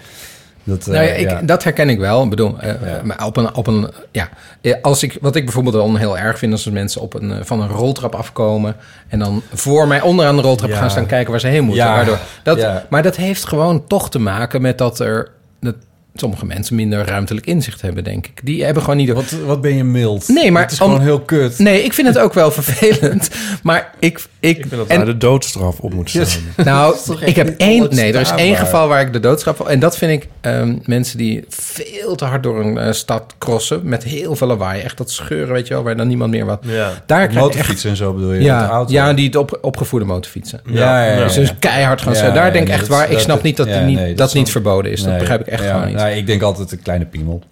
Dat, 0.64 0.86
eh, 0.86 0.94
Nou 0.94 1.06
ja, 1.06 1.12
ik, 1.12 1.30
ja. 1.30 1.42
dat 1.42 1.64
herken 1.64 1.88
ik 1.88 1.98
wel. 1.98 2.22
Ik 2.22 2.30
bedoel, 2.30 2.58
eh, 2.58 3.02
maar 3.02 3.26
op 3.26 3.36
een, 3.36 3.54
op 3.54 3.66
een, 3.66 3.90
ja, 4.10 4.28
Eh, 4.60 4.74
als 4.82 5.02
ik, 5.02 5.18
wat 5.20 5.36
ik 5.36 5.44
bijvoorbeeld 5.44 5.74
dan 5.74 5.96
heel 5.96 6.18
erg 6.18 6.38
vind, 6.38 6.52
als 6.52 6.64
mensen 6.64 7.00
op 7.00 7.14
een, 7.14 7.32
eh, 7.32 7.38
van 7.42 7.60
een 7.60 7.68
roltrap 7.68 8.14
afkomen 8.14 8.76
en 9.08 9.18
dan 9.18 9.42
voor 9.52 9.88
mij 9.88 10.00
onderaan 10.00 10.36
de 10.36 10.42
roltrap 10.42 10.72
gaan 10.72 10.90
staan 10.90 11.06
kijken 11.06 11.30
waar 11.30 11.40
ze 11.40 11.46
heen 11.46 11.64
moeten. 11.64 11.84
Waardoor, 11.84 12.18
dat. 12.42 12.90
Maar 12.90 13.02
dat 13.02 13.16
heeft 13.16 13.46
gewoon 13.46 13.86
toch 13.86 14.10
te 14.10 14.18
maken 14.18 14.62
met 14.62 14.78
dat 14.78 14.98
er 14.98 15.30
dat 15.60 15.74
sommige 16.14 16.46
mensen 16.46 16.74
minder 16.76 17.06
ruimtelijk 17.06 17.46
inzicht 17.46 17.80
hebben, 17.82 18.04
denk 18.04 18.26
ik. 18.26 18.40
Die 18.42 18.64
hebben 18.64 18.82
gewoon 18.82 18.98
niet. 18.98 19.10
Wat, 19.12 19.30
wat 19.46 19.60
ben 19.60 19.74
je 19.76 19.84
mild? 19.84 20.28
Nee, 20.28 20.52
maar 20.52 20.62
Het 20.62 20.72
is 20.72 20.78
gewoon 20.78 20.94
om- 20.96 21.00
heel 21.00 21.20
kut. 21.20 21.58
Nee, 21.58 21.82
ik 21.84 21.92
vind 21.92 22.06
het 22.06 22.18
ook 22.18 22.34
wel 22.34 22.50
vervelend. 22.60 23.30
Maar 23.62 23.90
ik. 23.98 24.20
Ik, 24.40 24.56
Ik 24.56 24.66
vind 24.68 24.70
dat 24.70 24.86
en- 24.86 24.96
daar 24.96 25.06
de 25.06 25.16
doodstraf 25.16 25.78
op 25.78 25.94
moet 25.94 26.10
staan. 26.10 26.26
nou, 26.64 26.96
ik 27.20 27.36
heb 27.36 27.54
één. 27.58 27.86
Nee, 27.90 28.12
er 28.12 28.20
is 28.20 28.30
één 28.30 28.56
geval 28.56 28.88
waar 28.88 29.00
ik 29.00 29.12
de 29.12 29.20
doodstraf. 29.20 29.60
En 29.60 29.80
dat 29.80 29.96
vind 29.96 30.22
ik 30.22 30.28
ehm, 30.40 30.76
mensen 30.84 31.18
die 31.18 31.44
veel 31.48 32.14
te 32.16 32.24
hard 32.24 32.42
door 32.42 32.60
een 32.64 32.78
eh, 32.78 32.92
stad 32.92 33.34
crossen. 33.38 33.80
met 33.84 34.04
heel 34.04 34.36
veel 34.36 34.46
lawaai. 34.46 34.80
Echt 34.82 34.96
dat 34.98 35.10
scheuren, 35.10 35.52
weet 35.54 35.66
je 35.68 35.74
wel, 35.74 35.82
waar 35.82 35.96
dan 35.96 36.08
niemand 36.08 36.30
meer 36.30 36.44
wat. 36.46 36.58
Ja. 36.66 36.72
Daar 36.74 36.92
krijg 37.06 37.20
je 37.20 37.26
echt. 37.26 37.34
Motorfietsen 37.40 37.90
en 37.90 37.96
zo 37.96 38.12
bedoel 38.12 38.28
je? 38.32 38.36
met 38.36 38.46
de 38.46 38.52
Ja, 38.52 38.68
auto? 38.68 38.92
ja, 38.92 39.12
die 39.12 39.26
het 39.26 39.36
op, 39.36 39.58
opgevoerde 39.62 40.06
motorfietsen. 40.06 40.60
Ja, 40.66 41.04
ja, 41.04 41.12
ja. 41.16 41.24
Dus, 41.24 41.34
dus 41.34 41.52
keihard 41.58 42.00
gaan. 42.02 42.34
Daar 42.34 42.52
denk 42.52 42.66
ik 42.68 42.72
echt 42.74 42.88
waar. 42.88 43.04
Ik 43.06 43.12
dat- 43.12 43.20
snap 43.20 43.42
niet 43.42 43.56
dat 43.56 43.66
ja, 43.66 43.72
die 43.78 43.82
niet, 43.86 43.96
nee, 43.98 44.14
dat, 44.14 44.34
niet 44.34 44.50
verboden 44.50 44.92
is. 44.92 45.02
Dat 45.02 45.18
begrijp 45.18 45.40
ik 45.40 45.46
echt 45.46 45.62
ja, 45.64 45.72
gewoon 45.72 45.86
niet. 45.88 45.99
Nou, 46.02 46.14
ik 46.16 46.26
denk 46.26 46.42
altijd 46.42 46.72
een 46.72 46.82
kleine 46.82 47.04
piemel. 47.06 47.42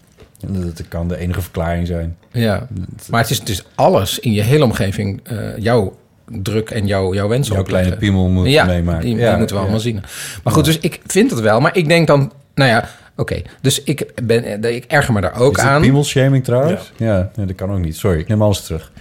En 0.47 0.61
Dat 0.75 0.89
kan 0.89 1.09
de 1.09 1.17
enige 1.19 1.41
verklaring 1.43 1.87
zijn. 1.87 2.17
Ja. 2.33 2.67
Maar 3.11 3.21
het 3.21 3.31
is 3.31 3.41
dus 3.41 3.65
alles 3.75 4.19
in 4.19 4.33
je 4.33 4.43
hele 4.43 4.65
omgeving. 4.65 5.21
eh, 5.25 5.37
jouw 5.59 5.97
druk 6.43 6.71
en 6.71 6.87
jouw, 6.87 7.15
jouw 7.15 7.29
wensen 7.29 7.53
Jouw 7.55 7.63
opleggen. 7.63 7.89
kleine 7.99 8.13
piemel 8.13 8.29
moet 8.29 8.49
ja, 8.53 8.65
meemaken. 8.65 9.01
Die, 9.05 9.15
die 9.15 9.25
Ja, 9.25 9.31
moeten 9.37 9.49
we 9.49 9.55
ja. 9.55 9.61
allemaal 9.61 9.81
zien. 9.81 10.03
Maar 10.45 10.53
goed, 10.53 10.65
dus 10.65 10.79
ik 10.79 11.01
vind 11.07 11.31
het 11.31 11.41
wel. 11.41 11.61
Maar 11.61 11.77
ik 11.77 11.89
denk 11.89 12.07
dan, 12.07 12.33
nou 12.55 12.71
ja, 12.71 12.89
oké. 13.17 13.43
Dus 13.61 13.83
ik, 13.83 14.13
ben, 14.23 14.65
ik 14.75 14.85
erger 14.85 15.13
me 15.15 15.21
daar 15.21 15.41
ook 15.41 15.57
Is 15.59 15.63
aan. 15.65 15.81
piemelshaming 15.81 16.45
trouwens? 16.45 16.93
Ja, 16.97 17.31
nee, 17.37 17.47
dat 17.47 17.57
kan 17.57 17.71
ook 17.73 17.79
niet. 17.79 17.97
Sorry, 17.97 18.19
ik 18.19 18.29
neem 18.29 18.43
alles 18.43 18.63
terug. 18.65 18.93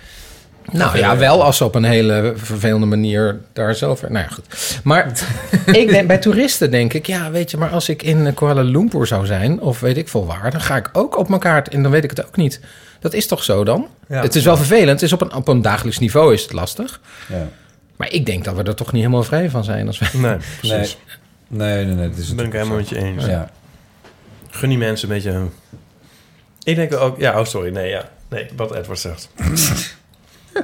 Nou 0.72 0.98
ja, 0.98 1.18
wel 1.18 1.44
als 1.44 1.58
ze 1.58 1.64
op 1.64 1.76
een 1.76 1.84
hele 1.84 2.34
vervelende 2.36 2.86
manier 2.86 3.40
daar 3.54 3.76
zelf... 3.76 4.02
Nou 4.02 4.18
ja, 4.18 4.28
goed. 4.28 4.80
Maar 4.84 5.12
ik 5.66 5.90
denk, 5.90 6.08
bij 6.08 6.18
toeristen 6.18 6.72
denk 6.72 6.94
ik... 6.94 7.08
Ja, 7.08 7.32
weet 7.32 7.52
je, 7.52 7.58
maar 7.58 7.70
als 7.70 7.90
ik 7.90 8.04
in 8.04 8.34
Kuala 8.34 8.62
Lumpur 8.62 9.08
zou 9.08 9.26
zijn... 9.26 9.62
of 9.62 9.80
weet 9.80 9.98
ik 9.98 10.10
veel 10.10 10.26
waar... 10.26 10.52
dan 10.52 10.62
ga 10.62 10.76
ik 10.76 10.90
ook 10.94 11.18
op 11.18 11.28
mijn 11.28 11.42
kaart 11.42 11.68
en 11.70 11.84
dan 11.84 11.92
weet 11.92 12.04
ik 12.04 12.10
het 12.10 12.26
ook 12.26 12.36
niet. 12.36 12.60
Dat 13.00 13.14
is 13.14 13.28
toch 13.28 13.44
zo 13.44 13.64
dan? 13.64 13.88
Ja. 14.08 14.22
het 14.22 14.36
is 14.36 14.44
wel 14.44 14.58
vervelend. 14.58 14.90
Het 14.90 15.02
is 15.02 15.14
op 15.14 15.22
een, 15.22 15.34
op 15.34 15.48
een 15.48 15.62
dagelijks 15.62 16.00
niveau 16.00 16.34
is 16.34 16.42
het 16.42 16.54
lastig. 16.54 17.00
Ja. 17.30 17.48
Maar 17.96 18.12
ik 18.12 18.26
denk 18.26 18.44
dat 18.44 18.56
we 18.56 18.64
er 18.64 18.76
toch 18.76 18.92
niet 18.92 19.02
helemaal 19.02 19.24
vrij 19.24 19.50
van 19.50 19.64
zijn. 19.64 19.88
Als 19.88 20.00
we... 20.00 20.06
Nee, 20.14 20.22
Nee, 20.22 20.38
precies. 20.60 20.98
nee, 21.48 21.86
nee. 21.86 21.96
nee 21.96 22.10
dat 22.10 22.18
is 22.18 22.28
Dat 22.28 22.36
ben 22.36 22.46
ik 22.46 22.52
helemaal 22.52 22.78
met 22.78 22.90
je 22.90 22.98
eens. 22.98 23.26
Ja. 23.26 23.50
Gun 24.50 24.70
die 24.70 24.78
mensen 24.78 25.10
een 25.10 25.16
beetje... 25.16 25.42
Ik 26.64 26.76
denk 26.76 26.94
ook... 26.94 27.20
Ja, 27.20 27.40
oh 27.40 27.46
sorry. 27.46 27.72
Nee, 27.72 27.90
ja. 27.90 28.10
Nee, 28.30 28.48
wat 28.56 28.76
Edward 28.76 29.00
zegt. 29.00 29.30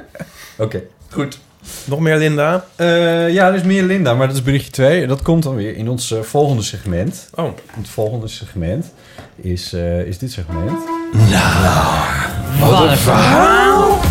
Oké, 0.58 0.82
goed. 1.10 1.38
Nog 1.84 2.00
meer 2.00 2.16
Linda? 2.16 2.64
Eh, 2.76 3.32
ja, 3.32 3.48
er 3.48 3.54
is 3.54 3.62
meer 3.62 3.82
Linda, 3.82 4.14
maar 4.14 4.26
dat 4.26 4.36
is 4.36 4.42
berichtje 4.42 4.70
2. 4.70 5.06
Dat 5.06 5.22
komt 5.22 5.42
dan 5.42 5.54
weer 5.54 5.76
in 5.76 5.88
ons 5.88 6.10
eh, 6.10 6.20
volgende 6.20 6.62
segment. 6.62 7.28
Oh. 7.34 7.50
Het 7.66 7.88
volgende 7.88 8.28
segment 8.28 8.92
is, 9.36 9.72
eh, 9.72 10.00
is 10.00 10.18
dit 10.18 10.32
segment. 10.32 10.78
Wat 12.60 12.82
een 12.82 12.96
verhaal! 12.96 13.62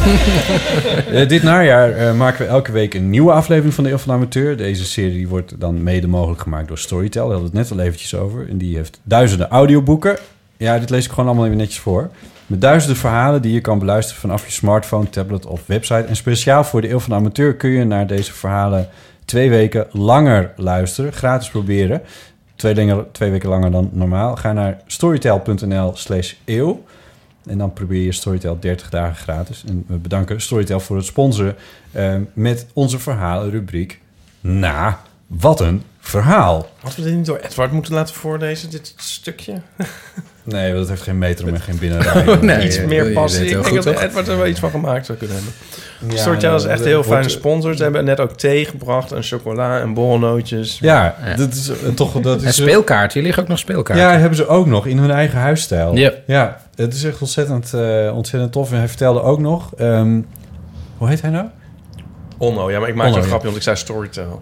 Eh, 1.12 1.28
dit 1.28 1.44
najaar 1.44 1.92
eh, 1.92 2.16
maken 2.16 2.46
we 2.46 2.52
elke 2.52 2.72
week 2.72 2.94
een 2.94 3.10
nieuwe 3.10 3.32
aflevering 3.32 3.74
van 3.74 3.84
de 3.84 3.90
Eeuw 3.90 3.98
van 3.98 4.08
de 4.08 4.14
Amateur. 4.14 4.58
Deze 4.58 4.86
serie 4.86 5.28
wordt 5.28 5.60
dan 5.60 5.84
mede 5.84 6.08
mogelijk 6.08 6.42
gemaakt 6.42 6.68
door 6.68 6.78
Storytel. 6.78 7.24
Daar 7.24 7.34
hadden 7.34 7.52
we 7.52 7.58
het 7.58 7.70
net 7.70 7.80
al 7.80 7.86
eventjes 7.86 8.16
over. 8.16 8.50
En 8.50 8.58
die 8.58 8.76
heeft 8.76 9.00
duizenden 9.04 9.50
audioboeken. 9.50 10.18
Ja, 10.58 10.80
dit 10.80 10.90
lees 10.90 11.06
ik 11.06 11.10
gewoon 11.10 11.26
allemaal 11.26 11.46
even 11.46 11.58
netjes 11.58 11.80
voor. 11.80 12.10
Met 12.48 12.62
duizenden 12.62 12.98
verhalen 12.98 13.42
die 13.42 13.54
je 13.54 13.62
kan 13.62 13.80
beluisteren 13.80 14.22
vanaf 14.22 14.46
je 14.46 14.52
smartphone, 14.52 15.10
tablet 15.10 15.46
of 15.46 15.62
website. 15.66 16.04
En 16.04 16.16
speciaal 16.16 16.64
voor 16.64 16.82
de 16.82 16.90
Eeuw 16.90 17.00
van 17.00 17.10
de 17.10 17.16
Amateur 17.16 17.56
kun 17.56 17.70
je 17.70 17.84
naar 17.84 18.08
deze 18.08 18.34
verhalen 18.34 18.90
twee 19.26 19.50
weken 19.50 19.88
langer 19.92 20.54
luisteren. 20.56 21.14
Gratis 21.14 21.50
proberen. 21.50 22.02
Twee, 22.56 23.12
twee 23.12 23.32
weken 23.32 23.50
langer 23.50 23.72
dan 23.72 23.90
normaal. 23.92 24.36
Ga 24.36 24.54
naar 24.54 24.82
storytel.nl 24.86 25.92
slash 25.96 26.34
eeuw. 26.46 26.84
En 27.46 27.58
dan 27.58 27.74
probeer 27.74 28.02
je 28.02 28.12
Storytel 28.12 28.60
30 28.60 28.90
dagen 28.90 29.16
gratis. 29.16 29.64
En 29.68 29.84
we 29.88 29.98
bedanken 29.98 30.42
Storytel 30.42 30.80
voor 30.80 30.96
het 30.96 31.06
sponsoren 31.06 31.56
eh, 31.92 32.16
met 32.34 32.68
onze 32.74 33.00
verhalenrubriek. 33.00 34.00
Na, 34.40 35.02
wat 35.40 35.60
een 35.60 35.84
verhaal. 36.00 36.70
Hadden 36.80 37.00
we 37.04 37.06
dit 37.10 37.16
niet 37.18 37.26
door 37.26 37.38
Edward 37.38 37.72
moeten 37.72 37.94
laten 37.94 38.16
voorlezen, 38.16 38.70
dit 38.70 38.94
stukje? 38.98 39.54
Nee, 40.46 40.66
want 40.68 40.80
dat 40.80 40.90
heeft 40.90 41.02
geen 41.02 41.18
metrum 41.18 41.54
en 41.54 41.62
geen 41.62 41.78
binnenrij. 41.84 42.36
Nee, 42.42 42.66
iets 42.66 42.78
eh, 42.78 42.86
meer 42.88 43.12
passie. 43.12 43.46
Ik 43.58 43.64
denk 43.64 43.84
dat? 43.84 44.00
Edward 44.00 44.28
er 44.28 44.38
wel 44.38 44.48
iets 44.48 44.60
van 44.60 44.70
gemaakt 44.70 45.06
zou 45.06 45.18
kunnen 45.18 45.36
hebben. 45.36 45.54
Ja, 46.16 46.22
Storytel 46.22 46.56
is 46.56 46.64
echt 46.64 46.84
heel 46.84 47.04
fijne 47.04 47.18
wordt- 47.20 47.32
sponsor. 47.32 47.76
Ze 47.76 47.84
hebben 47.84 48.06
net 48.06 48.20
ook 48.20 48.32
thee 48.38 48.66
gebracht 48.66 49.12
en 49.12 49.24
chocola 49.24 49.80
en 49.80 49.94
borrelnootjes. 49.94 50.78
Ja, 50.82 51.16
Ja. 51.26 51.36
dat 51.36 51.54
is 51.54 51.70
eh, 51.70 51.76
toch... 51.96 52.20
Dat 52.22 52.42
En 52.42 52.48
is, 52.48 52.56
speelkaarten. 52.56 53.14
Hier 53.14 53.24
liggen 53.24 53.44
ook 53.44 53.50
nog 53.50 53.60
speelkaarten. 53.60 54.06
Ja, 54.06 54.18
hebben 54.18 54.38
ze 54.38 54.48
ook 54.48 54.66
nog 54.66 54.86
in 54.86 54.98
hun 54.98 55.12
eigen 55.12 55.40
huisstijl. 55.40 55.96
Ja. 55.96 56.12
ja 56.28 56.62
het 56.76 56.94
is 56.94 57.04
echt 57.04 57.22
ontzettend, 57.22 57.74
eh, 57.74 58.12
ontzettend 58.16 58.52
tof. 58.52 58.72
En 58.72 58.78
hij 58.78 58.88
vertelde 58.88 59.22
ook 59.22 59.40
nog... 59.40 59.74
ehm, 59.78 60.22
hoe 60.98 61.08
heet 61.08 61.22
hij 61.22 61.30
nou? 61.32 61.46
Onno, 62.38 62.72
ja, 62.72 62.80
maar 62.80 62.90
ik 62.90 62.96
maak 62.96 63.08
Onno, 63.08 63.18
een 63.18 63.24
grapje, 63.24 63.46
want 63.46 63.58
ik 63.58 63.64
zei 63.64 63.76
Storytel. 63.76 64.42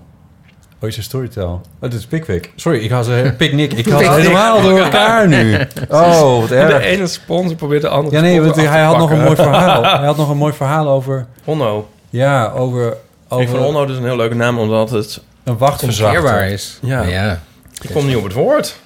Oh, 0.82 0.90
is 0.90 0.96
het 0.96 1.06
Storytel? 1.06 1.62
Oh, 1.80 1.90
dit 1.90 1.94
is 1.94 2.06
Pickwick. 2.06 2.52
Sorry, 2.56 2.80
ik 2.80 2.90
had 2.92 3.06
ze... 3.06 3.34
Picnic. 3.38 3.74
Ik 3.74 3.88
had 3.88 4.04
ze 4.04 4.12
helemaal 4.12 4.62
door 4.62 4.80
elkaar 4.80 5.28
nu. 5.28 5.56
Oh, 5.90 6.40
wat 6.40 6.50
De 6.50 6.56
erg. 6.56 6.84
ene 6.84 7.08
sponsor 7.08 7.56
probeert 7.56 7.82
de 7.82 7.88
andere 7.88 8.16
Ja, 8.16 8.22
nee, 8.22 8.42
want 8.42 8.56
hij 8.56 8.82
had 8.82 8.98
nog 8.98 9.12
een 9.12 9.22
mooi 9.22 9.36
verhaal. 9.36 9.84
Hij 9.98 10.06
had 10.06 10.18
nog 10.18 10.30
een 10.30 10.38
mooi 10.38 10.54
verhaal 10.54 10.88
over... 10.88 11.26
Onno. 11.44 11.90
Ja, 12.10 12.52
over... 12.52 12.98
over 13.28 13.44
Ik 13.44 13.50
vind 13.50 13.64
Onno 13.64 13.86
dus 13.86 13.98
een 13.98 14.04
heel 14.04 14.16
leuke 14.16 14.36
naam, 14.36 14.60
omdat 14.60 14.90
het... 14.90 15.22
Een 15.44 15.58
wachtverzachter. 15.58 16.44
Is. 16.44 16.78
Ja. 16.82 17.02
ja. 17.02 17.42
Ik 17.82 17.90
kom 17.94 18.06
niet 18.06 18.16
op 18.16 18.24
het 18.24 18.34
woord. 18.34 18.80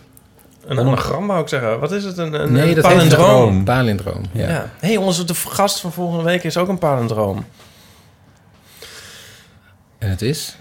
Een 0.66 0.80
anagram 0.80 1.28
wou 1.28 1.42
ik 1.42 1.48
zeggen. 1.48 1.80
Wat 1.80 1.92
is 1.92 2.04
het? 2.04 2.18
Een, 2.18 2.42
een, 2.42 2.52
Nee, 2.52 2.76
een 2.76 2.82
palindroom. 2.82 3.64
palindroom. 3.64 4.22
Ja. 4.32 4.48
Ja. 4.50 4.70
hey, 4.80 4.98
onze 4.98 5.24
de 5.24 5.36
gast 5.36 5.80
van 5.80 5.92
volgende 5.92 6.24
week 6.24 6.44
is 6.44 6.58
ook 6.58 6.68
een 6.68 6.78
palindroom. 6.78 7.46
En 9.98 10.10
het 10.10 10.22
is? 10.22 10.58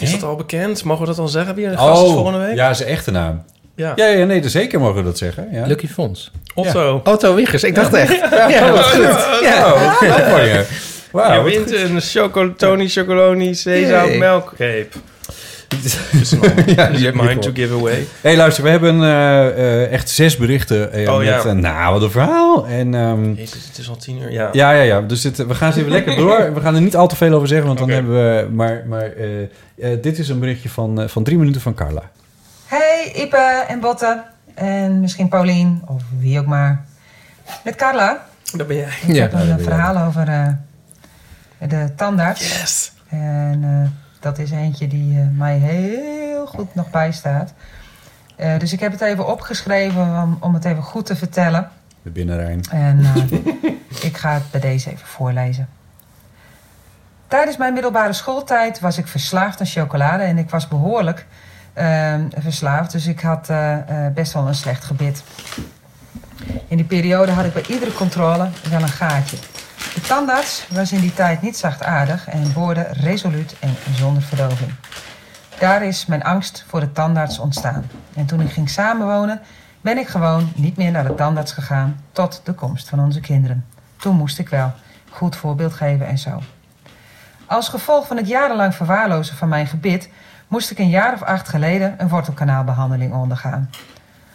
Is 0.00 0.10
dat 0.12 0.22
al 0.22 0.36
bekend? 0.36 0.84
Mogen 0.84 1.02
we 1.02 1.08
dat 1.08 1.18
al 1.18 1.28
zeggen? 1.28 1.54
Wie 1.54 1.68
de 1.68 1.76
gast 1.76 2.02
is 2.02 2.12
volgende 2.12 2.38
week? 2.38 2.50
Oh, 2.50 2.56
ja, 2.56 2.74
zijn 2.74 2.88
echte 2.88 3.10
naam. 3.10 3.44
Ja. 3.74 3.92
Ja, 3.96 4.06
ja 4.06 4.24
nee, 4.24 4.48
zeker 4.48 4.80
mogen 4.80 4.94
we 4.96 5.02
dat 5.02 5.18
zeggen. 5.18 5.48
Ja. 5.52 5.66
Lucky 5.66 5.86
Fons. 5.86 6.30
Otto. 6.54 7.00
Otto 7.04 7.34
Wiggers. 7.34 7.64
Ik 7.64 7.74
dacht 7.74 7.94
echt. 7.94 8.10
Ja, 8.54 8.72
wat 8.72 8.84
goed. 8.84 9.40
Ja. 9.42 9.72
Oh, 9.72 9.98
knap 9.98 10.22
voor 10.28 10.40
je. 10.40 10.64
Wauw, 11.12 11.32
je 11.32 11.40
wat 11.42 11.52
wint 11.52 11.80
goed. 11.80 11.90
een 11.90 12.00
choco 12.00 12.54
Tony 12.54 12.88
Chocoloni 12.88 13.54
Sesam 13.54 14.18
melkreep. 14.18 14.94
Dus 16.12 16.30
Ja, 16.76 16.88
je 16.88 17.12
mine 17.14 17.32
voor. 17.32 17.38
to 17.42 17.50
give 17.54 17.74
away? 17.74 17.94
Hé, 17.94 18.06
hey, 18.20 18.36
luister, 18.36 18.64
we 18.64 18.70
hebben 18.70 19.02
eh, 19.02 19.46
eh, 19.48 19.92
echt 19.92 20.10
zes 20.10 20.36
berichten 20.36 20.92
eh, 20.92 21.12
Oh, 21.12 21.18
met... 21.18 21.26
ja. 21.26 21.52
nou, 21.52 21.92
wat 21.92 22.02
een 22.02 22.10
verhaal. 22.10 22.66
En... 22.66 22.94
ehm, 22.94 23.32
Jezus, 23.32 23.66
het 23.66 23.78
is 23.78 23.88
al 23.88 23.96
tien 23.96 24.20
uur. 24.22 24.32
Ja. 24.32 24.48
Ja, 24.52 24.70
ja, 24.70 24.82
ja. 24.82 25.00
Dus 25.00 25.22
het, 25.22 25.36
we 25.36 25.54
gaan 25.54 25.72
ze 25.72 25.78
even 25.78 25.92
lekker 25.92 26.16
door. 26.16 26.54
We 26.54 26.60
gaan 26.60 26.74
er 26.74 26.80
niet 26.80 26.96
al 26.96 27.08
te 27.08 27.16
veel 27.16 27.32
over 27.32 27.48
zeggen, 27.48 27.66
want 27.66 27.78
dan 27.78 27.90
hebben 27.90 28.12
we... 28.12 28.48
Maar, 28.52 28.82
maar 28.86 29.10
dit 30.00 30.18
is 30.18 30.28
een 30.28 30.38
berichtje 30.38 30.68
van, 30.68 31.00
eh, 31.00 31.08
van 31.08 31.22
drie 31.22 31.38
minuten 31.38 31.60
van 31.60 31.74
Carla. 31.74 32.02
Hey 32.66 33.12
Ipe 33.14 33.64
en 33.68 33.80
Botte. 33.80 34.22
En 34.54 35.00
misschien 35.00 35.28
Paulien 35.28 35.82
of 35.86 36.02
wie 36.18 36.38
ook 36.38 36.46
maar. 36.46 36.84
Met 37.64 37.76
Carla. 37.76 38.26
Dat 38.56 38.66
ben 38.66 38.76
jij. 38.76 38.88
Ik 39.06 39.14
Ja. 39.14 39.22
heb 39.22 39.32
een 39.32 39.60
verhaal 39.60 40.06
over 40.06 40.28
eh, 40.28 40.48
de 41.68 41.88
tandarts. 41.96 42.40
Yes. 42.60 42.92
En 43.08 43.60
eh, 43.62 43.90
dat 44.20 44.38
is 44.38 44.50
eentje 44.50 44.86
die 44.86 45.20
eh, 45.20 45.26
mij 45.32 45.58
heel 45.58 46.46
goed 46.46 46.74
nog 46.74 46.90
bijstaat. 46.90 47.52
Eh, 48.36 48.58
dus 48.58 48.72
ik 48.72 48.80
heb 48.80 48.92
het 48.92 49.00
even 49.00 49.26
opgeschreven 49.26 50.22
om, 50.22 50.36
om 50.40 50.54
het 50.54 50.64
even 50.64 50.82
goed 50.82 51.06
te 51.06 51.16
vertellen. 51.16 51.70
De 52.02 52.10
binnenrijn. 52.10 52.60
En 52.70 53.04
eh, 53.04 54.02
ik 54.08 54.16
ga 54.16 54.32
het 54.32 54.50
bij 54.50 54.60
deze 54.60 54.90
even 54.90 55.06
voorlezen. 55.06 55.68
Tijdens 57.26 57.56
mijn 57.56 57.72
middelbare 57.72 58.12
schooltijd 58.12 58.80
was 58.80 58.98
ik 58.98 59.06
verslaafd 59.06 59.60
aan 59.60 59.66
chocolade 59.66 60.22
en 60.22 60.38
ik 60.38 60.50
was 60.50 60.68
behoorlijk 60.68 61.26
ehm, 61.72 62.24
verslaafd. 62.36 62.92
Dus 62.92 63.06
ik 63.06 63.20
had 63.20 63.50
best 64.14 64.32
wel 64.32 64.46
een 64.46 64.54
slecht 64.54 64.84
gebit. 64.84 65.22
In 66.68 66.76
die 66.76 66.86
periode 66.86 67.32
had 67.32 67.44
ik 67.44 67.52
bij 67.52 67.64
iedere 67.68 67.92
controle 67.92 68.48
wel 68.70 68.82
een 68.82 68.88
gaatje. 68.88 69.36
De 69.94 70.00
tandarts 70.00 70.66
was 70.70 70.92
in 70.92 71.00
die 71.00 71.14
tijd 71.14 71.42
niet 71.42 71.56
zachtaardig 71.56 72.28
en 72.28 72.52
boorde 72.52 72.86
resoluut 72.90 73.56
en 73.60 73.76
zonder 73.94 74.22
verdoving. 74.22 74.74
Daar 75.58 75.82
is 75.84 76.06
mijn 76.06 76.22
angst 76.22 76.64
voor 76.68 76.80
de 76.80 76.92
tandarts 76.92 77.38
ontstaan. 77.38 77.90
En 78.14 78.26
toen 78.26 78.40
ik 78.40 78.50
ging 78.50 78.70
samenwonen, 78.70 79.40
ben 79.80 79.98
ik 79.98 80.08
gewoon 80.08 80.52
niet 80.54 80.76
meer 80.76 80.90
naar 80.90 81.06
de 81.06 81.14
tandarts 81.14 81.52
gegaan 81.52 82.00
tot 82.12 82.40
de 82.44 82.52
komst 82.52 82.88
van 82.88 83.00
onze 83.00 83.20
kinderen. 83.20 83.66
Toen 83.96 84.16
moest 84.16 84.38
ik 84.38 84.48
wel 84.48 84.72
goed 85.10 85.36
voorbeeld 85.36 85.72
geven 85.72 86.06
en 86.06 86.18
zo. 86.18 86.42
Als 87.46 87.68
gevolg 87.68 88.06
van 88.06 88.16
het 88.16 88.28
jarenlang 88.28 88.74
verwaarlozen 88.74 89.36
van 89.36 89.48
mijn 89.48 89.66
gebit 89.66 90.08
moest 90.48 90.70
ik 90.70 90.78
een 90.78 90.88
jaar 90.88 91.14
of 91.14 91.22
acht 91.22 91.48
geleden 91.48 91.94
een 91.98 92.08
wortelkanaalbehandeling 92.08 93.12
ondergaan. 93.12 93.70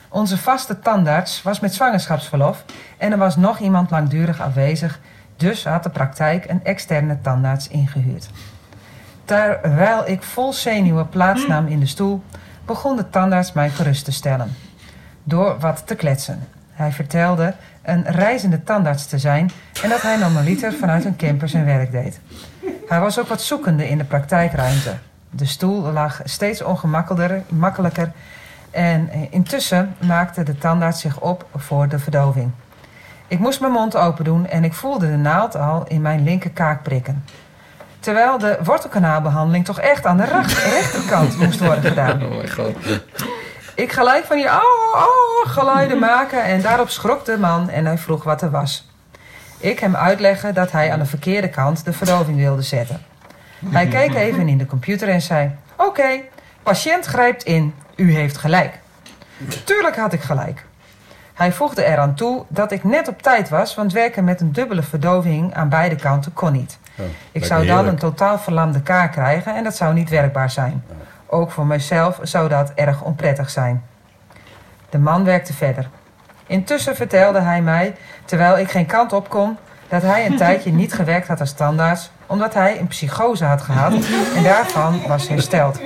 Onze 0.09 0.37
vaste 0.37 0.79
tandarts 0.79 1.41
was 1.41 1.59
met 1.59 1.73
zwangerschapsverlof 1.73 2.65
en 2.97 3.11
er 3.11 3.17
was 3.17 3.35
nog 3.35 3.59
iemand 3.59 3.89
langdurig 3.91 4.41
afwezig, 4.41 4.99
dus 5.37 5.65
had 5.65 5.83
de 5.83 5.89
praktijk 5.89 6.49
een 6.49 6.63
externe 6.63 7.17
tandarts 7.21 7.67
ingehuurd. 7.67 8.29
Terwijl 9.25 10.07
ik 10.07 10.23
vol 10.23 10.53
zenuwen 10.53 11.09
plaatsnam 11.09 11.67
in 11.67 11.79
de 11.79 11.85
stoel, 11.85 12.23
begon 12.65 12.95
de 12.95 13.09
tandarts 13.09 13.53
mij 13.53 13.69
gerust 13.69 14.05
te 14.05 14.11
stellen. 14.11 14.55
Door 15.23 15.59
wat 15.59 15.87
te 15.87 15.95
kletsen. 15.95 16.47
Hij 16.73 16.91
vertelde 16.91 17.53
een 17.81 18.03
reizende 18.03 18.63
tandarts 18.63 19.05
te 19.05 19.17
zijn 19.17 19.51
en 19.83 19.89
dat 19.89 20.01
hij 20.01 20.17
normaliter 20.17 20.73
vanuit 20.73 21.05
een 21.05 21.15
camper 21.15 21.49
zijn 21.49 21.65
werk 21.65 21.91
deed. 21.91 22.19
Hij 22.87 22.99
was 22.99 23.19
ook 23.19 23.27
wat 23.27 23.41
zoekende 23.41 23.89
in 23.89 23.97
de 23.97 24.03
praktijkruimte. 24.03 24.93
De 25.29 25.45
stoel 25.45 25.91
lag 25.91 26.21
steeds 26.23 26.61
ongemakkelijker 26.61 27.43
makkelijker 27.49 28.11
en 28.71 29.09
intussen 29.29 29.95
maakte 30.05 30.43
de 30.43 30.57
tandarts 30.57 31.01
zich 31.01 31.19
op 31.19 31.47
voor 31.55 31.87
de 31.87 31.99
verdoving. 31.99 32.51
Ik 33.27 33.39
moest 33.39 33.59
mijn 33.59 33.71
mond 33.71 33.95
open 33.95 34.23
doen 34.23 34.47
en 34.47 34.63
ik 34.63 34.73
voelde 34.73 35.07
de 35.09 35.17
naald 35.17 35.55
al 35.55 35.85
in 35.87 36.01
mijn 36.01 36.23
linkerkaak 36.23 36.83
prikken. 36.83 37.25
Terwijl 37.99 38.37
de 38.37 38.59
wortelkanaalbehandeling 38.63 39.65
toch 39.65 39.79
echt 39.79 40.05
aan 40.05 40.17
de 40.17 40.25
rechterkant 40.73 41.37
moest 41.37 41.59
worden 41.59 41.83
gedaan. 41.83 42.23
Oh 42.23 42.29
mijn 42.29 42.51
god. 42.51 42.75
Ik 43.75 43.91
gelijk 43.91 44.25
van 44.25 44.37
die 44.37 44.45
oh, 44.45 44.95
oh 44.95 45.51
geluiden 45.51 45.99
maken 45.99 46.43
en 46.43 46.61
daarop 46.61 46.89
schrok 46.89 47.25
de 47.25 47.37
man 47.37 47.69
en 47.69 47.85
hij 47.85 47.97
vroeg 47.97 48.23
wat 48.23 48.41
er 48.41 48.51
was. 48.51 48.91
Ik 49.57 49.79
hem 49.79 49.95
uitleggen 49.95 50.53
dat 50.53 50.71
hij 50.71 50.91
aan 50.91 50.99
de 50.99 51.05
verkeerde 51.05 51.49
kant 51.49 51.85
de 51.85 51.93
verdoving 51.93 52.37
wilde 52.37 52.61
zetten. 52.61 53.01
Hij 53.65 53.87
keek 53.87 54.13
even 54.13 54.47
in 54.47 54.57
de 54.57 54.65
computer 54.65 55.09
en 55.09 55.21
zei: 55.21 55.51
Oké, 55.75 56.21
patiënt 56.63 57.05
grijpt 57.05 57.43
in, 57.43 57.73
u 57.95 58.13
heeft 58.13 58.37
gelijk. 58.37 58.79
Tuurlijk 59.63 59.95
had 59.95 60.13
ik 60.13 60.21
gelijk. 60.21 60.65
Hij 61.33 61.51
voegde 61.51 61.85
eraan 61.85 62.13
toe 62.13 62.43
dat 62.47 62.71
ik 62.71 62.83
net 62.83 63.07
op 63.07 63.21
tijd 63.21 63.49
was, 63.49 63.75
want 63.75 63.93
werken 63.93 64.23
met 64.23 64.41
een 64.41 64.51
dubbele 64.51 64.83
verdoving 64.83 65.53
aan 65.53 65.69
beide 65.69 65.95
kanten 65.95 66.33
kon 66.33 66.51
niet. 66.51 66.77
Oh, 66.97 67.05
Ik 67.31 67.45
zou 67.45 67.65
dan 67.65 67.87
een 67.87 67.97
totaal 67.97 68.39
verlamde 68.39 68.81
kaak 68.81 69.11
krijgen 69.11 69.55
en 69.55 69.63
dat 69.63 69.75
zou 69.75 69.93
niet 69.93 70.09
werkbaar 70.09 70.49
zijn. 70.49 70.83
Ook 71.25 71.51
voor 71.51 71.65
mijzelf 71.65 72.19
zou 72.21 72.49
dat 72.49 72.71
erg 72.75 73.01
onprettig 73.01 73.49
zijn. 73.49 73.83
De 74.89 74.97
man 74.97 75.23
werkte 75.23 75.53
verder. 75.53 75.89
Intussen 76.47 76.95
vertelde 76.95 77.39
hij 77.39 77.61
mij, 77.61 77.95
terwijl 78.25 78.57
ik 78.57 78.71
geen 78.71 78.85
kant 78.85 79.13
op 79.13 79.29
kon, 79.29 79.57
dat 79.93 80.01
hij 80.01 80.25
een 80.25 80.37
tijdje 80.37 80.71
niet 80.71 80.93
gewerkt 80.93 81.27
had 81.27 81.39
als 81.39 81.53
tandarts, 81.53 82.09
omdat 82.27 82.53
hij 82.53 82.79
een 82.79 82.87
psychose 82.87 83.45
had 83.45 83.61
gehad 83.61 83.93
en 84.35 84.43
daarvan 84.43 85.01
was 85.07 85.27
hersteld. 85.27 85.79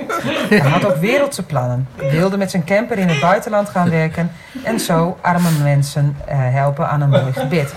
Hij 0.48 0.58
had 0.58 0.84
ook 0.84 0.96
wereldse 0.96 1.42
plannen, 1.42 1.88
wilde 1.96 2.36
met 2.36 2.50
zijn 2.50 2.64
camper 2.64 2.98
in 2.98 3.08
het 3.08 3.20
buitenland 3.20 3.68
gaan 3.68 3.90
werken 3.90 4.30
en 4.64 4.80
zo 4.80 5.18
arme 5.20 5.50
mensen 5.62 6.16
eh, 6.26 6.36
helpen 6.38 6.88
aan 6.88 7.00
een 7.00 7.08
mooi 7.08 7.32
gebit. 7.32 7.74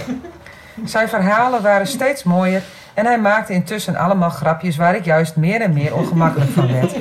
Zijn 0.86 1.10
verhalen 1.10 1.62
waren 1.62 1.88
steeds 1.88 2.24
mooier 2.24 2.62
En 2.94 3.06
hij 3.06 3.20
maakte 3.20 3.54
intussen 3.54 3.96
allemaal 3.96 4.30
grapjes 4.30 4.76
waar 4.76 4.96
ik 4.96 5.06
juist 5.06 5.36
meer 5.36 5.62
en 5.62 5.74
meer 5.74 5.96
ongemakkelijk 5.96 6.52
van 6.52 6.72
werd. 6.72 6.96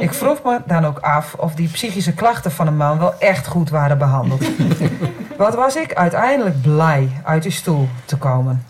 Ik 0.00 0.14
vroeg 0.14 0.42
me 0.44 0.58
dan 0.66 0.86
ook 0.86 0.98
af 0.98 1.34
of 1.34 1.54
die 1.54 1.68
psychische 1.68 2.12
klachten 2.12 2.52
van 2.52 2.66
een 2.66 2.76
man 2.76 2.98
wel 2.98 3.14
echt 3.18 3.46
goed 3.46 3.70
waren 3.70 3.98
behandeld. 3.98 4.44
Wat 5.36 5.54
was 5.54 5.76
ik 5.76 5.94
uiteindelijk 5.94 6.62
blij 6.62 7.10
uit 7.24 7.42
de 7.42 7.50
stoel 7.50 7.88
te 8.04 8.16
komen. 8.16 8.64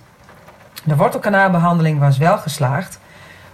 De 0.84 0.96
wortelkanaalbehandeling 0.96 1.98
was 1.98 2.18
wel 2.18 2.38
geslaagd, 2.38 2.98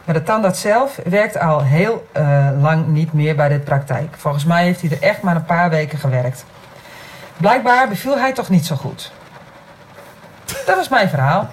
maar 0.04 0.14
de 0.14 0.22
tandarts 0.22 0.60
zelf 0.60 1.00
werkt 1.04 1.38
al 1.38 1.62
heel 1.62 2.06
eh, 2.12 2.48
lang 2.60 2.86
niet 2.86 3.12
meer 3.12 3.36
bij 3.36 3.48
de 3.48 3.58
praktijk. 3.58 4.14
Volgens 4.16 4.44
mij 4.44 4.64
heeft 4.64 4.80
hij 4.80 4.90
er 4.90 5.02
echt 5.02 5.22
maar 5.22 5.36
een 5.36 5.44
paar 5.44 5.70
weken 5.70 5.98
gewerkt. 5.98 6.44
Blijkbaar 7.36 7.88
beviel 7.88 8.18
hij 8.18 8.32
toch 8.32 8.48
niet 8.48 8.66
zo 8.66 8.76
goed. 8.76 9.12
Dat 10.66 10.76
was 10.76 10.88
mijn 10.88 11.08
verhaal. 11.08 11.50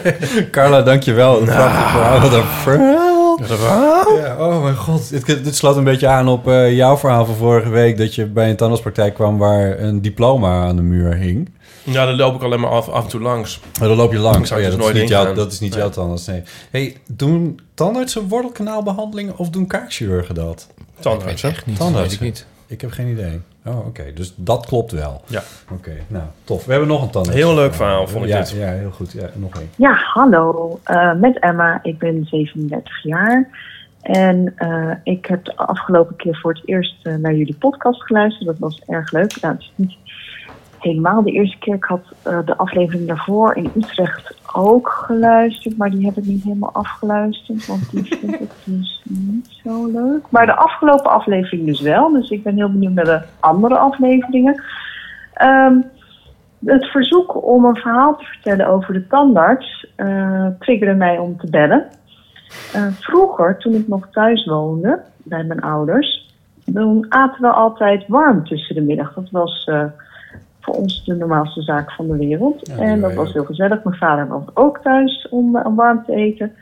Carla, 0.50 0.82
dankjewel. 0.82 1.40
Een 1.40 1.44
prachtig 1.44 1.90
verhaal. 1.90 2.20
Wat 2.20 2.32
een 2.32 2.44
verhaal. 2.44 3.13
Verhaal? 3.42 4.16
Ja, 4.16 4.36
oh 4.38 4.62
mijn 4.62 4.76
god. 4.76 5.10
Dit, 5.10 5.44
dit 5.44 5.56
slaat 5.56 5.76
een 5.76 5.84
beetje 5.84 6.06
aan 6.08 6.28
op 6.28 6.48
eh, 6.48 6.76
jouw 6.76 6.96
verhaal 6.96 7.26
van 7.26 7.34
vorige 7.34 7.68
week... 7.68 7.98
dat 7.98 8.14
je 8.14 8.26
bij 8.26 8.50
een 8.50 8.56
tandartspraktijk 8.56 9.14
kwam 9.14 9.38
waar 9.38 9.78
een 9.78 10.02
diploma 10.02 10.64
aan 10.66 10.76
de 10.76 10.82
muur 10.82 11.16
hing. 11.16 11.50
Ja, 11.82 12.04
daar 12.04 12.14
loop 12.14 12.34
ik 12.34 12.42
alleen 12.42 12.60
maar 12.60 12.70
af, 12.70 12.88
af 12.88 13.04
en 13.04 13.10
toe 13.10 13.20
langs. 13.20 13.60
Maar 13.78 13.88
dan 13.88 13.96
loop 13.96 14.12
je 14.12 14.18
langs. 14.18 14.52
Oh 14.52 14.58
ja, 14.58 14.64
dus 14.64 14.76
dat, 14.76 14.94
is 14.94 15.10
nooit 15.10 15.36
dat 15.36 15.52
is 15.52 15.60
niet 15.60 15.70
Nee. 15.70 15.80
jouw 15.80 15.90
tandarts, 15.90 16.26
nee. 16.26 16.42
Hey, 16.70 16.96
doen 17.06 17.60
tandartsen 17.74 18.28
wortelkanaalbehandelingen 18.28 19.36
of 19.36 19.50
doen 19.50 19.66
kaakchirurgen 19.66 20.34
dat? 20.34 20.66
Tandartsen. 21.00 21.50
Echt 21.50 21.66
niet, 21.66 21.76
Tandartsen. 21.76 22.10
weet 22.10 22.12
ik 22.12 22.20
niet. 22.20 22.46
Ik 22.66 22.80
heb 22.80 22.90
geen 22.90 23.08
idee. 23.08 23.40
Oh, 23.64 23.86
oké. 23.86 24.12
Dus 24.14 24.34
dat 24.36 24.66
klopt 24.66 24.92
wel. 24.92 25.22
Ja. 25.26 25.42
Oké, 25.72 25.92
nou, 26.06 26.24
tof. 26.44 26.64
We 26.64 26.70
hebben 26.70 26.88
nog 26.88 27.02
een 27.02 27.10
tandarts. 27.10 27.38
Heel 27.38 27.54
leuk 27.54 27.74
verhaal, 27.74 28.08
vond 28.08 28.24
ik 28.24 28.30
ja, 28.30 28.38
dit. 28.38 28.50
Ja, 28.50 28.70
heel 28.70 28.90
goed. 28.90 29.12
Ja, 29.12 29.28
nog 29.34 29.58
één. 29.58 29.70
Ja, 29.76 29.94
hallo. 29.94 30.80
Eh, 30.84 31.14
met 31.14 31.38
Emma. 31.38 31.78
Ik 31.82 31.98
ben 31.98 32.24
37 32.24 33.02
jaar. 33.02 33.48
En 34.00 34.52
eh, 34.56 34.90
ik 35.02 35.26
heb 35.26 35.44
de 35.44 35.56
afgelopen 35.56 36.16
keer 36.16 36.36
voor 36.36 36.52
het 36.52 36.62
eerst 36.64 36.96
eh, 37.02 37.14
naar 37.14 37.34
jullie 37.34 37.56
podcast 37.56 38.02
geluisterd. 38.02 38.46
Dat 38.46 38.58
was 38.58 38.82
erg 38.86 39.12
leuk. 39.12 39.40
Nou, 39.40 39.54
het 39.54 39.62
is 39.62 39.72
niet 39.74 39.96
helemaal 40.84 41.22
de 41.22 41.32
eerste 41.32 41.58
keer. 41.58 41.74
Ik 41.74 41.84
had 41.84 42.14
eh, 42.22 42.38
de 42.44 42.56
aflevering 42.56 43.06
daarvoor 43.06 43.56
in 43.56 43.70
Utrecht 43.76 44.36
ook 44.52 44.88
geluisterd. 44.88 45.76
Maar 45.76 45.90
die 45.90 46.04
heb 46.04 46.16
ik 46.16 46.24
niet 46.24 46.42
helemaal 46.42 46.72
afgeluisterd. 46.72 47.66
Want 47.66 47.90
die 47.90 48.04
vind 48.20 48.40
ik 48.40 48.50
dus 48.64 49.02
niet 49.04 49.60
zo 49.64 49.86
leuk. 49.86 50.26
Maar 50.28 50.46
de 50.46 50.54
afgelopen 50.54 51.10
aflevering 51.10 51.66
dus 51.66 51.80
wel. 51.80 52.10
Dus 52.10 52.30
ik 52.30 52.42
ben 52.42 52.56
heel 52.56 52.72
benieuwd 52.72 52.92
naar 52.92 53.04
de 53.04 53.22
andere 53.40 53.78
afleveringen. 53.78 54.62
Ehm, 55.34 55.80
het 56.64 56.84
verzoek 56.84 57.44
om 57.44 57.64
een 57.64 57.76
verhaal 57.76 58.16
te 58.16 58.24
vertellen 58.24 58.66
over 58.66 58.94
de 58.94 59.06
tandarts 59.06 59.86
eh, 59.96 60.46
triggerde 60.58 60.94
mij 60.94 61.18
om 61.18 61.38
te 61.38 61.50
bellen. 61.50 61.86
Eh, 62.72 62.86
vroeger, 63.00 63.58
toen 63.58 63.74
ik 63.74 63.88
nog 63.88 64.08
thuis 64.10 64.44
woonde 64.44 65.00
bij 65.16 65.44
mijn 65.44 65.60
ouders, 65.60 66.32
dan 66.64 67.06
aten 67.08 67.42
we 67.42 67.48
altijd 67.48 68.04
warm 68.08 68.44
tussen 68.44 68.74
de 68.74 68.80
middag. 68.80 69.14
Dat 69.14 69.30
was 69.30 69.70
voor 70.64 70.74
ons 70.74 71.04
de 71.04 71.14
normaalste 71.14 71.62
zaak 71.62 71.92
van 71.92 72.06
de 72.06 72.16
wereld. 72.16 72.68
Ja, 72.68 72.76
en 72.76 73.00
dat 73.00 73.14
was 73.14 73.32
heel 73.32 73.44
gezellig. 73.44 73.84
Mijn 73.84 73.96
vader 73.96 74.28
was 74.28 74.42
ook 74.54 74.78
thuis 74.78 75.28
om, 75.30 75.56
eh, 75.56 75.66
om 75.66 75.74
warm 75.74 76.04
te 76.04 76.14
eten. 76.14 76.52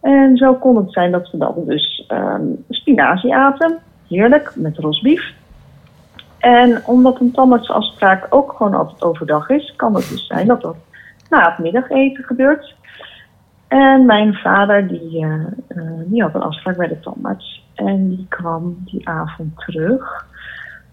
En 0.00 0.36
zo 0.36 0.54
kon 0.54 0.76
het 0.76 0.92
zijn 0.92 1.10
dat 1.10 1.30
we 1.30 1.38
dan 1.38 1.54
dus 1.66 2.04
ehm, 2.08 2.42
spinazie 2.68 3.34
aten. 3.34 3.78
Heerlijk, 4.08 4.52
met 4.54 4.78
rosbief. 4.78 5.32
En 6.38 6.82
omdat 6.86 7.20
een 7.20 7.32
tandartsafspraak 7.32 8.26
ook 8.30 8.52
gewoon 8.52 8.74
altijd 8.74 9.02
overdag 9.02 9.48
is, 9.48 9.74
kan 9.76 9.94
het 9.94 10.08
dus 10.08 10.26
zijn 10.26 10.46
dat 10.46 10.62
dat 10.62 10.76
na 11.30 11.50
het 11.50 11.58
middageten 11.58 12.24
gebeurt. 12.24 12.74
En 13.68 14.06
mijn 14.06 14.34
vader 14.34 14.88
die, 14.88 15.24
eh, 15.24 15.32
eh, 15.68 15.82
die 16.06 16.22
had 16.22 16.34
een 16.34 16.42
afspraak 16.42 16.76
bij 16.76 16.88
de 16.88 17.00
tandarts. 17.00 17.66
En 17.74 18.08
die 18.08 18.26
kwam 18.28 18.76
die 18.84 19.08
avond 19.08 19.58
terug 19.58 20.26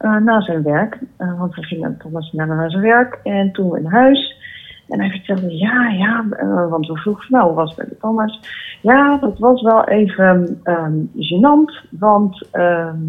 eh, 0.05 0.17
na 0.17 0.41
zijn 0.41 0.63
werk. 0.63 0.97
Eh, 1.17 1.39
want 1.39 1.55
we 1.55 1.63
gingen 1.63 1.97
tandarts 1.97 2.31
naar, 2.31 2.47
naar 2.47 2.69
zijn 2.69 2.83
werk. 2.83 3.19
En 3.23 3.51
toen 3.51 3.69
we 3.69 3.79
in 3.79 3.85
huis. 3.85 4.43
En 4.87 4.99
hij 4.99 5.09
vertelde, 5.09 5.57
ja, 5.57 5.87
ja, 5.87 6.25
eh, 6.31 6.69
want 6.69 6.87
we 6.87 6.97
vroegen, 6.97 7.25
nou, 7.29 7.45
hoe 7.45 7.55
was 7.55 7.69
het 7.69 7.77
bij 7.77 7.87
de 7.89 7.97
tandarts? 7.97 8.39
Ja, 8.81 9.17
dat 9.17 9.39
was 9.39 9.61
wel 9.61 9.87
even 9.87 10.59
ehm 10.63 10.93
gênant, 11.15 11.89
want 11.89 12.47
ehm, 12.51 12.99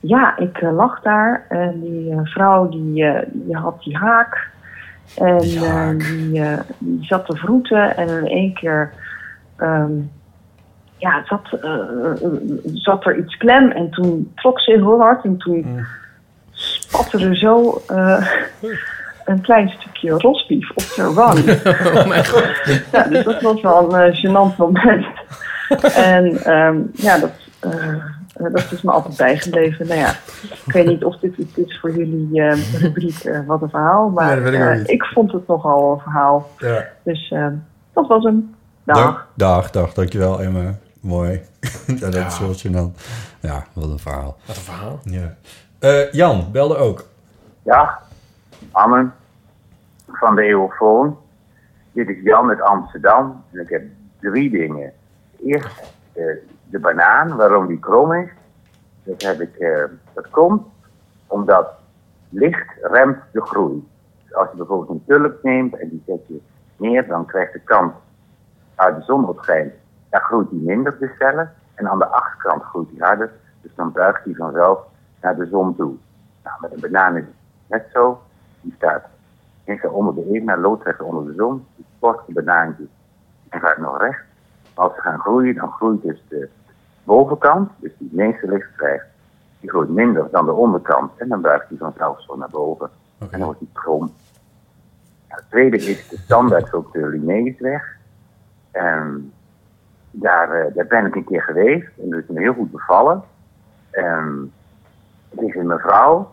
ja, 0.00 0.36
ik 0.36 0.60
lag 0.60 1.02
daar 1.02 1.46
en 1.48 1.80
die 1.80 2.14
vrouw 2.22 2.68
die, 2.68 3.04
die 3.32 3.56
had 3.56 3.82
die 3.82 3.96
haak. 3.96 4.50
En 5.16 5.98
die, 5.98 6.42
die 6.78 7.04
zat 7.04 7.26
te 7.26 7.36
vroeten 7.36 7.96
en 7.96 8.08
in 8.08 8.26
één 8.26 8.54
keer 8.54 8.92
ehm, 9.56 9.92
ja, 10.96 11.24
zat, 11.26 11.60
eh, 11.62 11.72
zat 12.74 13.06
er 13.06 13.18
iets 13.18 13.36
klem 13.36 13.70
en 13.70 13.90
toen 13.90 14.32
trok 14.34 14.60
ze 14.60 14.70
heel 14.70 15.00
hard 15.00 15.24
en 15.24 15.36
toen 15.36 15.86
spatte 16.50 17.18
er 17.18 17.36
zo 17.36 17.82
eh, 17.86 18.26
een 19.24 19.40
klein 19.40 19.68
stukje 19.68 20.10
rosbief 20.10 20.70
op 20.70 20.96
haar 20.96 21.14
wang. 21.14 21.38
Oh 21.94 22.06
mijn 22.06 22.26
god. 22.26 22.44
Ja, 22.92 23.02
dus 23.02 23.24
dat 23.24 23.42
was 23.42 23.60
wel 23.60 23.94
een 23.94 24.12
eh, 24.12 24.24
gênant 24.24 24.56
moment. 24.56 25.06
en 25.94 26.44
ehm, 26.44 26.78
ja, 26.92 27.18
dat, 27.18 27.32
dat 28.52 28.72
is 28.72 28.82
me 28.82 28.90
altijd 28.90 29.16
bijgebleven. 29.16 29.86
Nou 29.86 30.00
ja, 30.00 30.10
ik 30.66 30.72
weet 30.72 30.86
niet 30.86 31.04
of 31.04 31.16
dit 31.18 31.36
iets 31.36 31.56
is 31.56 31.78
voor 31.80 31.96
jullie 31.96 32.42
eh, 32.42 32.80
rubriek 32.80 33.42
Wat 33.46 33.62
een 33.62 33.70
verhaal. 33.70 34.08
Maar 34.08 34.40
Nee, 34.40 34.82
ik 34.84 35.04
vond 35.04 35.32
het 35.32 35.46
nogal 35.46 35.92
een 35.92 36.00
verhaal. 36.00 36.50
Ja. 36.58 36.86
Dus 37.02 37.30
eh, 37.30 37.46
dat 37.92 38.06
was 38.06 38.24
hem. 38.24 38.54
Dag. 38.84 38.96
Dag, 38.96 39.26
dag, 39.34 39.70
dag. 39.70 39.94
Dankjewel, 39.94 40.42
Emma. 40.42 40.74
Mooi. 41.06 41.42
ja, 42.00 42.10
dat 42.10 42.26
is 42.26 42.38
wel 42.38 42.54
gênant. 42.54 43.00
Ja, 43.40 43.64
wat 43.72 43.90
een 43.90 43.98
verhaal. 43.98 44.36
Wat 44.46 44.56
een 44.56 44.62
verhaal. 44.62 45.00
Ja. 45.02 45.36
Eh, 45.78 46.12
Jan, 46.12 46.52
belde 46.52 46.76
ook. 46.76 47.04
Ja, 47.62 47.98
Anne 48.70 49.10
van 50.06 50.34
de 50.34 50.42
Eeuwfoon. 50.42 51.18
Dit 51.92 52.08
is 52.08 52.22
Jan 52.22 52.48
uit 52.48 52.60
Amsterdam. 52.60 53.44
En 53.52 53.60
ik 53.60 53.68
heb 53.68 53.82
drie 54.20 54.50
dingen. 54.50 54.92
Eerst 55.44 55.80
eh, 56.12 56.24
de 56.64 56.78
banaan, 56.78 57.36
waarom 57.36 57.66
die 57.66 57.78
krom 57.78 58.12
is. 58.12 58.30
Dat, 59.02 59.22
heb 59.22 59.40
ik, 59.40 59.56
eh, 59.56 59.84
dat 60.12 60.30
komt 60.30 60.66
omdat 61.26 61.68
licht 62.28 62.68
remt 62.82 63.18
de 63.32 63.40
groei. 63.40 63.88
Dus 64.22 64.34
als 64.34 64.48
je 64.50 64.56
bijvoorbeeld 64.56 64.90
een 64.90 65.04
tulp 65.06 65.42
neemt 65.42 65.76
en 65.76 65.88
die 65.88 66.02
zet 66.06 66.26
je 66.26 66.40
neer, 66.76 67.06
dan 67.06 67.26
krijgt 67.26 67.52
de 67.52 67.60
kant 67.60 67.94
waar 68.74 68.94
de 68.94 69.02
zon 69.02 69.28
op 69.28 69.38
schijnt, 69.42 69.72
daar 70.16 70.24
groeit 70.24 70.50
die 70.50 70.60
minder 70.60 70.98
de 70.98 71.10
cellen. 71.18 71.52
En 71.74 71.88
aan 71.88 71.98
de 71.98 72.06
achterkant 72.06 72.62
groeit 72.62 72.88
die 72.88 73.02
harder. 73.02 73.30
Dus 73.60 73.70
dan 73.74 73.92
buigt 73.92 74.24
die 74.24 74.36
vanzelf 74.36 74.78
naar 75.20 75.36
de 75.36 75.46
zon 75.46 75.76
toe. 75.76 75.94
Nou, 76.44 76.56
met 76.60 76.72
een 76.72 76.80
banaan 76.80 77.16
is 77.16 77.24
het 77.24 77.34
net 77.66 77.86
zo. 77.92 78.22
Die 78.60 78.74
staat 78.76 79.02
links 79.64 79.84
onder 79.84 80.14
de 80.14 80.32
ene, 80.32 80.56
loodrecht 80.56 81.00
onder 81.00 81.26
de 81.26 81.34
zon. 81.34 81.66
Die 81.76 81.86
sport 81.96 82.26
de 82.26 82.32
banaantjes 82.32 82.86
en 83.48 83.60
gaat 83.60 83.78
nog 83.78 84.00
recht. 84.00 84.24
Maar 84.74 84.84
als 84.84 84.94
ze 84.94 85.00
gaan 85.00 85.18
groeien, 85.18 85.54
dan 85.54 85.70
groeit 85.70 86.02
dus 86.02 86.22
de 86.28 86.48
bovenkant, 87.04 87.70
dus 87.78 87.92
die 87.98 88.08
het 88.08 88.16
meeste 88.16 88.48
licht 88.48 88.68
krijgt, 88.76 89.06
die 89.60 89.70
groeit 89.70 89.88
minder 89.88 90.28
dan 90.30 90.44
de 90.44 90.52
onderkant. 90.52 91.10
En 91.16 91.28
dan 91.28 91.40
buigt 91.40 91.68
die 91.68 91.78
vanzelf 91.78 92.22
zo 92.22 92.36
naar 92.36 92.50
boven. 92.50 92.90
En 93.18 93.28
dan 93.30 93.42
wordt 93.42 93.58
die 93.58 93.70
krom. 93.72 94.00
Nou, 94.00 95.40
het 95.40 95.50
tweede 95.50 95.76
is 95.76 96.08
de 96.08 96.16
standaard 96.16 96.74
op 96.74 96.92
de 96.92 97.06
Linnaeusweg. 97.06 97.94
En 100.16 100.22
daar, 100.22 100.50
eh, 100.50 100.74
daar 100.74 100.86
ben 100.86 101.06
ik 101.06 101.14
een 101.14 101.24
keer 101.24 101.42
geweest 101.42 101.88
en 102.02 102.10
dat 102.10 102.20
is 102.20 102.26
me 102.28 102.40
heel 102.40 102.54
goed 102.54 102.70
bevallen. 102.70 103.22
En 103.90 104.52
het 105.28 105.40
is 105.40 105.54
een 105.54 105.66
mevrouw. 105.66 106.30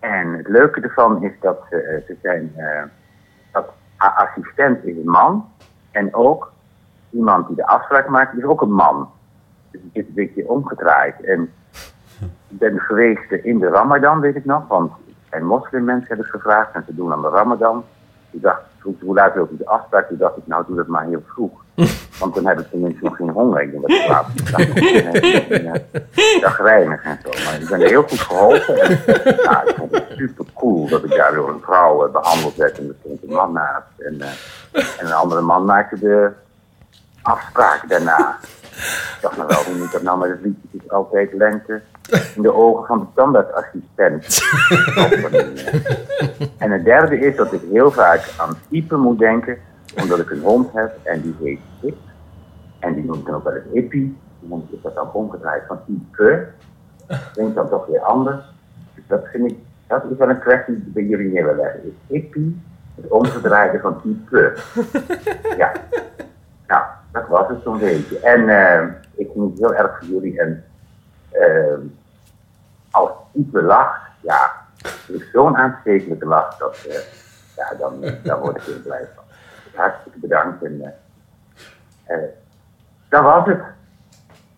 En 0.00 0.32
het 0.32 0.48
leuke 0.48 0.80
ervan 0.80 1.22
is 1.22 1.32
dat 1.40 1.58
ze, 1.70 1.76
eh, 1.76 2.16
zijn, 2.22 2.52
eh, 2.56 2.82
dat 3.52 3.72
assistent 3.96 4.84
is 4.84 4.96
een 4.96 5.10
man. 5.10 5.48
En 5.90 6.14
ook 6.14 6.52
iemand 7.10 7.46
die 7.46 7.56
de 7.56 7.66
afspraak 7.66 8.08
maakt, 8.08 8.36
is 8.36 8.44
ook 8.44 8.60
een 8.60 8.72
man. 8.72 9.10
Dus 9.70 9.80
het 9.82 9.90
is 9.92 10.06
een 10.06 10.14
beetje 10.14 10.48
omgedraaid. 10.48 11.20
En 11.20 11.52
ik 12.48 12.58
ben 12.58 12.80
geweest 12.80 13.32
in 13.32 13.58
de 13.58 13.68
Ramadan, 13.68 14.20
weet 14.20 14.36
ik 14.36 14.44
nog. 14.44 14.68
Want 14.68 14.92
zijn 15.30 15.46
moslimmensen 15.46 16.08
hebben 16.08 16.26
gevraagd 16.26 16.74
en 16.74 16.84
ze 16.86 16.94
doen 16.94 17.12
aan 17.12 17.22
de 17.22 17.28
Ramadan. 17.28 17.84
Ik 18.30 18.42
dacht, 18.42 18.62
vroeg 18.78 19.00
hoe 19.00 19.14
laat 19.14 19.34
wil 19.34 19.48
je 19.50 19.56
de 19.56 19.66
afspraak? 19.66 20.08
Toen 20.08 20.18
dacht 20.18 20.36
ik, 20.36 20.46
nou 20.46 20.64
doe 20.66 20.76
dat 20.76 20.86
maar 20.86 21.04
heel 21.04 21.22
vroeg. 21.26 21.61
Want 22.18 22.34
dan 22.34 22.46
heb 22.46 22.58
ik 22.58 22.70
tenminste 22.70 23.04
nog 23.04 23.16
geen 23.16 23.28
honger. 23.28 23.62
Ik 23.62 23.70
denk 23.70 23.82
dat 23.82 23.90
ik 23.90 24.06
dagrijnig 26.40 27.02
en 27.02 27.18
zo. 27.22 27.28
Maar 27.44 27.60
ik 27.60 27.68
ben 27.68 27.80
er 27.80 27.88
heel 27.88 28.02
goed 28.02 28.20
geholpen. 28.20 28.80
En, 28.80 28.90
ik 29.68 29.74
vond 29.76 29.90
het 29.90 30.04
super 30.16 30.44
cool 30.54 30.88
dat 30.88 31.04
ik 31.04 31.10
daar 31.10 31.34
door 31.34 31.48
een 31.48 31.60
vrouw 31.60 32.06
eh, 32.06 32.12
behandeld 32.12 32.56
werd. 32.56 32.78
En 32.78 32.88
er 32.88 32.94
stond 33.00 33.22
een 33.22 33.34
man 33.34 33.52
naast. 33.52 33.86
En, 33.98 34.20
eh, 34.20 34.28
en 34.98 35.06
een 35.06 35.12
andere 35.12 35.40
man 35.40 35.64
maakte 35.64 35.98
de 35.98 36.30
afspraak 37.22 37.88
daarna. 37.88 38.38
Ik 38.72 39.18
dacht 39.20 39.36
nou 39.36 39.48
wel, 39.48 39.64
hoe 39.64 39.74
moet 39.74 39.92
dat 39.92 40.02
nou 40.02 40.18
met 40.18 40.30
het 40.30 40.40
liedje? 40.42 40.68
Is 40.70 40.90
altijd 40.90 41.32
lente 41.32 41.82
in 42.34 42.42
de 42.42 42.54
ogen 42.54 42.86
van 42.86 42.98
de 42.98 43.06
standaardassistent. 43.12 44.40
en 46.58 46.70
het 46.70 46.84
derde 46.84 47.18
is 47.18 47.36
dat 47.36 47.52
ik 47.52 47.60
heel 47.72 47.90
vaak 47.90 48.28
aan 48.36 48.58
typen 48.70 49.00
moet 49.00 49.18
denken 49.18 49.58
omdat 50.00 50.18
ik 50.18 50.30
een 50.30 50.42
hond 50.42 50.72
heb 50.72 50.98
en 51.02 51.20
die 51.20 51.34
heet 51.40 51.60
Hip. 51.80 51.96
En 52.78 52.94
die 52.94 53.04
noem 53.04 53.18
ik 53.18 53.26
dan 53.26 53.34
ook 53.34 53.44
wel 53.44 53.54
eens 53.54 53.72
Hippie. 53.72 54.16
Die 54.40 54.48
hond 54.48 54.72
is 54.72 54.82
dat 54.82 54.94
dan 54.94 55.12
omgedraaid 55.12 55.62
van 55.66 55.80
Ipe. 55.86 56.46
Klinkt 57.32 57.54
dan 57.54 57.68
toch 57.68 57.86
weer 57.86 58.00
anders. 58.00 58.44
Dus 58.94 59.04
dat 59.06 59.26
vind 59.32 59.50
ik, 59.50 59.58
dat 59.86 60.04
is 60.10 60.16
wel 60.16 60.28
een 60.28 60.38
kwestie 60.38 60.82
die 60.82 60.92
bij 60.92 61.02
jullie 61.02 61.32
neer 61.32 61.44
wil 61.44 61.54
leggen. 61.54 61.84
Is 61.84 61.92
Hippie 62.06 62.62
het 62.94 63.10
omgedraaide 63.10 63.78
van 63.80 64.00
Ipe? 64.04 64.56
Ja. 65.56 65.72
Nou, 66.66 66.84
dat 67.12 67.28
was 67.28 67.48
het 67.48 67.62
zo'n 67.62 67.78
beetje. 67.78 68.18
En 68.18 68.48
eh, 68.48 68.88
ik 69.14 69.30
geniet 69.32 69.58
heel 69.58 69.74
erg 69.74 69.98
van 69.98 70.08
jullie. 70.08 70.40
En 70.40 70.64
eh, 71.30 71.78
als 72.90 73.10
Ipe 73.32 73.62
lacht, 73.62 74.00
ja, 74.20 74.52
het 74.82 75.08
is 75.08 75.30
zo'n 75.30 75.56
aanstekelijke 75.56 76.26
lach, 76.26 76.58
dat, 76.58 76.86
eh, 76.88 76.98
ja, 77.56 77.74
dan, 77.78 78.04
dan 78.22 78.40
word 78.40 78.56
ik 78.56 78.62
heel 78.62 78.82
blij 78.82 79.08
van. 79.14 79.21
Hartstikke 79.74 80.18
bedankt. 80.18 80.64
En, 80.64 80.80
eh, 80.82 82.16
eh, 82.16 82.22
dat 83.08 83.22
was 83.22 83.46
het. 83.46 83.60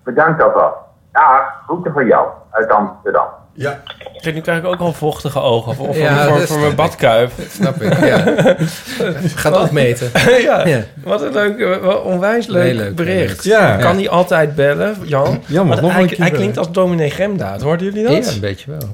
Bedankt 0.03 0.43
alvast. 0.43 0.77
Ja, 1.13 1.55
groeten 1.67 1.93
van 1.93 2.07
jou 2.07 2.29
uit 2.51 2.71
Amsterdam. 2.71 3.29
Ja. 3.53 3.81
Kijk, 4.21 4.35
nu 4.35 4.41
krijg 4.41 4.59
ik 4.59 4.65
ook 4.65 4.81
al 4.81 4.93
vochtige 4.93 5.41
ogen 5.41 5.75
voor, 5.75 5.87
voor, 5.87 5.97
Ja, 5.97 6.39
voor, 6.39 6.59
mijn 6.59 6.71
ik. 6.71 6.77
badkuip. 6.77 7.31
Snap 7.49 7.83
ik, 7.83 7.99
ja. 8.05 8.19
Gaat 9.43 9.53
afmeten. 9.53 10.11
ja. 10.43 10.67
Ja. 10.67 10.81
wat 11.05 11.23
een 11.23 11.33
leuk, 11.33 12.05
onwijs 12.05 12.47
leuk, 12.47 12.95
bericht. 12.95 13.45
Ja. 13.45 13.77
Kan 13.77 13.97
hij 13.97 14.09
altijd 14.09 14.55
bellen, 14.55 14.97
Jan? 15.03 15.43
Ja, 15.47 15.63
mag 15.63 15.69
Want 15.69 15.81
nog 15.81 15.93
hij, 15.93 16.03
een 16.03 16.09
keer 16.09 16.19
hij 16.19 16.31
klinkt 16.31 16.59
als 16.59 16.73
dominee 16.73 17.11
Gemdaad. 17.11 17.63
Hoorden 17.63 17.87
jullie 17.87 18.03
dat? 18.03 18.27
Ja, 18.27 18.33
een 18.33 18.41
beetje 18.41 18.71
wel. 18.71 18.89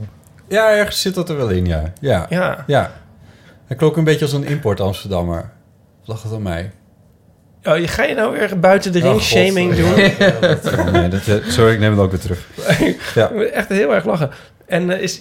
Ja, 0.48 0.70
ergens 0.70 1.01
zit 1.01 1.14
dat 1.14 1.28
er 1.28 1.36
wel 1.36 1.48
in, 1.48 1.66
ja. 1.66 1.82
Ja. 2.01 2.26
Ja. 2.28 2.64
ja. 2.66 2.90
Hij 3.66 3.76
klonk 3.76 3.97
een 3.97 4.05
beetje 4.05 4.24
als 4.24 4.32
een 4.32 4.44
import 4.44 4.80
Amsterdammer. 4.80 5.51
Lag 6.11 6.23
het 6.23 6.32
aan 6.32 6.43
mij? 6.43 6.70
Oh, 7.65 7.78
je- 7.78 7.89
ga 7.89 8.05
je 8.05 8.15
nou 8.15 8.32
weer 8.39 8.59
buiten 8.59 8.93
de 8.93 8.99
Oh, 8.99 9.05
ring 9.05 9.15
God. 9.16 9.24
shaming 9.24 9.74
doen? 9.74 9.97
Ja, 9.97 10.31
dat- 10.41 10.93
nee, 10.93 11.09
dat, 11.09 11.27
eh, 11.27 11.35
sorry, 11.49 11.73
ik 11.73 11.78
neem 11.78 11.91
het 11.91 12.01
ook 12.01 12.11
weer 12.11 12.20
terug. 12.20 12.47
Ja. 13.15 13.31
Echt 13.31 13.69
heel 13.69 13.95
erg 13.95 14.05
lachen. 14.05 14.31
En 14.66 14.91
eh, 14.91 15.03
is... 15.03 15.20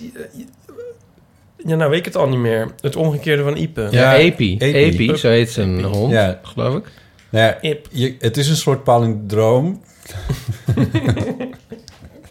Ja, 1.66 1.76
nou 1.76 1.90
weet 1.90 2.00
ik 2.00 2.06
het 2.06 2.16
al 2.16 2.28
niet 2.28 2.40
meer. 2.40 2.68
Het 2.82 2.96
omgekeerde 2.96 3.44
van 3.44 3.58
Ipe. 3.58 3.88
Ja, 3.92 4.16
Epi. 4.16 4.58
Epi. 4.58 4.74
Epi, 5.06 5.16
zo 5.18 5.28
heet 5.30 5.52
zijn 5.52 5.84
hond, 5.84 6.12
Ja. 6.12 6.40
geloof 6.44 6.76
ik. 6.76 6.84
Nou 7.30 7.46
ja, 7.62 7.74
je, 7.92 8.16
het 8.20 8.38
is 8.38 8.50
een 8.50 8.56
soort 8.56 8.84
palindroom. 8.84 9.82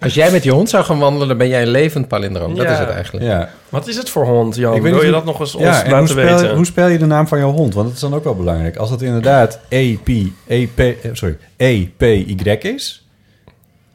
Als 0.01 0.15
jij 0.15 0.31
met 0.31 0.45
je 0.45 0.51
hond 0.51 0.69
zou 0.69 0.85
gaan 0.85 0.99
wandelen, 0.99 1.29
dan 1.29 1.37
ben 1.37 1.49
jij 1.49 1.63
een 1.63 1.69
levend 1.69 2.09
palindroom. 2.09 2.55
Dat 2.57 2.67
Ja. 2.67 2.73
is 2.73 2.79
het 2.79 2.89
eigenlijk. 2.89 3.27
Ja. 3.27 3.51
Wat 3.69 3.87
is 3.89 3.97
het 3.97 4.11
voor 4.11 4.25
hond, 4.27 4.57
Jan? 4.57 4.75
Ik 4.75 4.83
weet 4.83 4.83
Wil 4.83 4.93
niet 4.93 5.01
je 5.01 5.07
hoe- 5.07 5.17
dat 5.17 5.25
nog 5.25 5.41
eens 5.41 5.55
ons 5.55 5.65
ja, 5.65 5.71
en 5.85 5.91
laten 5.91 5.99
hoe 5.99 6.09
spel, 6.09 6.37
weten? 6.41 6.55
Hoe 6.57 6.65
spel 6.67 6.87
je 6.89 6.99
de 6.99 7.07
naam 7.07 7.29
van 7.29 7.39
jouw 7.39 7.51
hond? 7.53 7.75
Want 7.75 7.87
dat 7.87 7.95
is 7.95 8.01
dan 8.03 8.15
ook 8.15 8.25
wel 8.25 8.37
belangrijk. 8.37 8.77
Als 8.77 8.91
het 8.91 9.03
inderdaad 9.03 9.61
EP, 9.69 10.09
EP, 10.47 10.79
eh, 10.79 10.95
sorry, 11.13 11.37
EPY 11.57 12.59
is, 12.63 13.07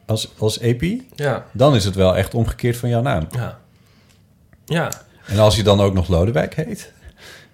als, 0.06 0.32
als 0.38 0.58
EP, 0.60 0.82
Ja. 1.14 1.44
dan 1.52 1.74
is 1.74 1.84
het 1.84 1.94
wel 1.94 2.16
echt 2.16 2.34
omgekeerd 2.34 2.76
van 2.76 2.88
jouw 2.88 3.02
naam. 3.02 3.26
Ja. 3.30 3.58
Ja. 4.64 4.90
En 5.26 5.38
als 5.38 5.56
je 5.56 5.62
dan 5.62 5.80
ook 5.80 5.94
nog 5.94 6.08
Lodewijk 6.08 6.54
heet, 6.54 6.92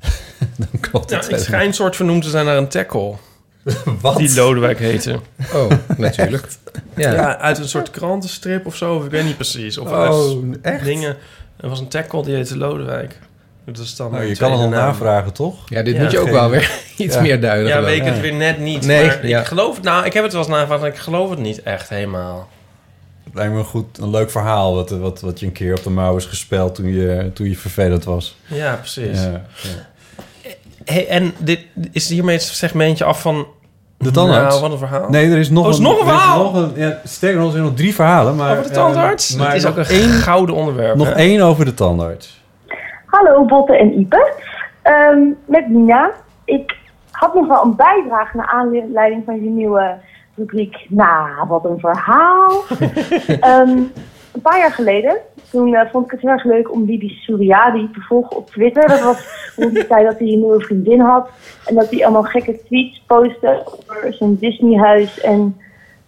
dan 0.56 0.80
klopt 0.80 1.10
Ja, 1.10 1.16
het. 1.16 1.30
ik 1.30 1.38
schijn 1.38 1.74
soort 1.74 1.96
vernoemd 1.96 2.22
te 2.22 2.30
zijn 2.30 2.44
naar 2.44 2.56
een 2.56 2.68
tackle. 2.68 3.14
Wat? 4.00 4.16
Die 4.16 4.34
Lodewijk 4.34 4.78
heette. 4.78 5.18
Oh, 5.54 5.70
natuurlijk. 5.96 6.44
Ja. 6.96 7.12
Ja. 7.12 7.38
uit 7.38 7.58
een 7.58 7.68
soort 7.68 7.90
krantenstrip 7.90 8.66
of 8.66 8.76
zo. 8.76 8.94
Of 8.94 9.04
ik 9.04 9.10
weet 9.10 9.24
niet 9.24 9.36
precies. 9.36 9.78
Of 9.78 9.88
Oh, 9.90 9.98
uit 10.02 10.58
echt? 10.62 10.84
dingen. 10.84 11.16
Er 11.56 11.68
was 11.68 11.80
een 11.80 11.88
tackle 11.88 12.22
die 12.22 12.34
heette 12.34 12.56
Lodewijk. 12.56 13.18
Dat 13.64 13.78
is 13.78 13.96
dan 13.96 14.10
Nou, 14.10 14.24
je 14.24 14.36
kan 14.36 14.52
het 14.52 14.60
al 14.60 14.68
navragen, 14.68 15.32
toch? 15.32 15.54
Ja, 15.68 15.82
dit 15.82 15.98
moet 15.98 16.10
je 16.10 16.18
ook 16.18 16.30
wel 16.30 16.50
weer 16.50 16.70
iets 16.96 17.14
Ja. 17.14 17.20
meer 17.20 17.40
duiden. 17.40 17.68
Ja, 17.68 17.82
weet 17.82 17.96
ik. 18.00 18.04
het 18.04 18.20
weer 18.20 18.34
net 18.34 18.58
niet. 18.58 18.86
Nee, 18.86 19.06
maar 19.06 19.26
ja. 19.26 19.40
ik 19.40 19.46
geloof 19.46 19.74
het 19.74 19.84
nou. 19.84 20.04
Ik 20.06 20.12
heb 20.12 20.22
het 20.22 20.32
wel 20.32 20.42
eens 20.42 20.50
navraagd, 20.50 20.80
maar 20.80 20.90
ik 20.90 20.96
geloof 20.96 21.30
het 21.30 21.38
niet 21.38 21.62
echt 21.62 21.88
helemaal. 21.88 22.48
Het 23.24 23.34
lijkt 23.34 23.52
me 23.52 23.58
een 23.58 23.64
goed, 23.64 23.98
een 23.98 24.10
leuk 24.10 24.30
verhaal 24.30 24.74
wat, 24.74 24.90
wat, 24.90 25.20
wat 25.20 25.40
je 25.40 25.46
een 25.46 25.52
keer 25.52 25.76
op 25.76 25.82
de 25.82 25.90
mouw 25.90 26.16
is 26.16 26.24
gespeld 26.24 26.74
toen 26.74 26.92
je, 26.92 27.30
toen 27.34 27.48
je 27.48 27.56
vervelend 27.56 28.04
was. 28.04 28.36
Ja, 28.46 28.74
precies. 28.74 29.22
Ja, 29.22 29.44
Hey, 30.84 31.08
en 31.08 31.32
dit 31.38 31.60
is 31.92 32.08
hiermee 32.08 32.34
het 32.36 32.44
segmentje 32.44 33.04
af 33.04 33.20
van... 33.20 33.46
De 33.98 34.10
tandarts? 34.10 34.48
Nou, 34.48 34.60
wat 34.60 34.70
een 34.72 34.88
verhaal. 34.88 35.08
Nee, 35.10 35.30
er 35.30 35.38
is 35.38 35.50
nog 35.50 35.64
Oh, 35.64 35.70
is 35.70 35.76
een, 35.76 35.82
nog 35.82 36.00
een 36.00 36.06
er 36.06 36.12
is 36.14 36.20
verhaal? 36.20 36.42
nog 36.42 36.54
een, 36.54 36.72
ja, 36.76 36.98
sterker 37.04 37.38
nog, 37.38 37.46
er 37.46 37.52
zijn 37.52 37.64
nog 37.64 37.74
drie 37.74 37.94
verhalen. 37.94 38.36
Maar, 38.36 38.50
Over 38.50 38.62
de 38.62 38.70
tandarts? 38.70 39.32
eh, 39.32 39.38
maar 39.38 39.46
Het 39.46 39.56
is 39.56 39.66
ook 39.66 39.76
een 39.76 39.84
één, 39.84 40.08
gouden 40.08 40.54
onderwerp. 40.54 40.96
Nog 40.96 41.06
hè? 41.08 41.14
één 41.14 41.40
over 41.42 41.64
de 41.64 41.74
tandarts. 41.74 42.42
Hallo 43.06 43.44
Botte 43.44 43.76
en 43.76 43.98
Ipe. 44.00 44.32
Ehm, 44.82 45.18
met 45.44 45.68
Nina. 45.68 46.10
Ik 46.44 46.76
had 47.10 47.34
nog 47.34 47.46
wel 47.46 47.62
een 47.64 47.76
bijdrage 47.76 48.36
naar 48.36 48.46
aanleiding 48.46 49.22
van 49.24 49.34
je 49.34 49.48
nieuwe 49.50 49.94
rubriek. 50.36 50.86
Nou, 50.88 51.46
wat 51.48 51.64
een 51.64 51.78
verhaal. 51.80 52.62
Ehm, 53.40 53.68
een 54.32 54.40
paar 54.42 54.58
jaar 54.58 54.72
geleden, 54.72 55.16
toen 55.50 55.74
eh, 55.74 55.90
vond 55.90 56.04
ik 56.04 56.10
het 56.10 56.20
heel 56.20 56.30
erg 56.30 56.44
leuk 56.44 56.72
om 56.72 56.86
Bibi 56.86 57.08
Suriadi 57.08 57.90
te 57.92 58.00
volgen 58.00 58.36
op 58.36 58.50
Twitter. 58.50 58.88
Dat 58.88 59.02
was 59.02 59.26
rond 59.56 59.74
die 59.74 59.86
tijd 59.86 60.06
dat 60.06 60.18
hij 60.18 60.28
een 60.28 60.38
nieuwe 60.38 60.60
vriendin 60.60 61.00
had. 61.00 61.28
En 61.66 61.74
dat 61.74 61.90
hij 61.90 62.04
allemaal 62.04 62.22
gekke 62.22 62.62
tweets 62.64 63.02
postte 63.06 63.62
over 63.66 64.14
zijn 64.14 64.36
Disneyhuis. 64.36 65.20
En 65.20 65.56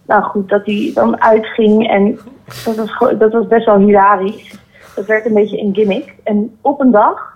nou 0.05 0.23
goed, 0.23 0.49
dat 0.49 0.65
hij 0.65 0.91
dan 0.93 1.21
uitging. 1.21 1.89
En 1.89 2.19
dat 2.65 2.75
was, 2.75 3.13
dat 3.17 3.31
was 3.31 3.47
best 3.47 3.65
wel 3.65 3.77
hilarisch. 3.77 4.59
Dat 4.95 5.05
werd 5.05 5.25
een 5.25 5.33
beetje 5.33 5.61
een 5.61 5.75
gimmick. 5.75 6.15
En 6.23 6.57
op 6.61 6.79
een 6.79 6.91
dag 6.91 7.33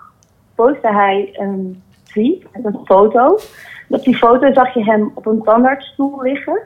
postte 0.54 0.92
hij 0.92 1.28
een 1.32 1.82
tweet 2.04 2.46
met 2.52 2.64
een 2.64 2.80
foto. 2.84 3.38
Op 3.88 4.02
die 4.02 4.16
foto 4.16 4.52
zag 4.52 4.74
je 4.74 4.84
hem 4.84 5.10
op 5.14 5.26
een 5.26 5.42
tandartsstoel 5.42 6.22
liggen. 6.22 6.60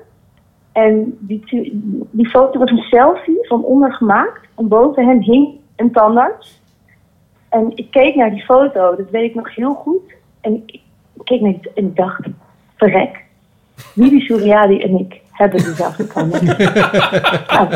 En 0.73 1.17
die, 1.21 1.73
die 2.11 2.29
foto 2.29 2.59
was 2.59 2.71
een 2.71 2.83
selfie 2.91 3.47
van 3.47 3.65
onder 3.65 3.93
gemaakt. 3.93 4.49
En 4.57 4.69
boven 4.69 5.07
hem 5.07 5.21
hing 5.21 5.49
een 5.77 5.93
tandarts. 5.93 6.61
En 7.49 7.73
ik 7.75 7.91
keek 7.91 8.15
naar 8.15 8.31
die 8.31 8.45
foto, 8.45 8.97
dat 8.97 9.11
weet 9.11 9.31
ik 9.31 9.35
nog 9.35 9.55
heel 9.55 9.75
goed. 9.75 10.13
En 10.41 10.63
ik 10.67 10.81
keek 11.25 11.41
naar 11.41 11.53
die, 11.53 11.71
en 11.75 11.85
ik 11.85 11.97
dacht, 11.97 12.21
verrek. 12.77 13.25
Bibi 13.95 14.21
Suriadi 14.21 14.81
en 14.81 14.99
ik 14.99 15.21
hebben 15.31 15.65
dezelfde 15.65 16.07
tandarts. 16.07 16.45
nou, 17.53 17.69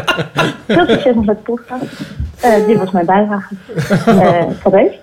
veel 0.66 0.86
succes 0.86 1.14
met 1.14 1.26
het 1.26 1.42
podcast. 1.42 2.00
Eh, 2.40 2.66
dit 2.66 2.78
was 2.78 2.90
mijn 2.90 3.06
bijdrage. 3.06 3.54
Eh 4.06 4.44
van 4.60 4.70
deze. 4.70 4.98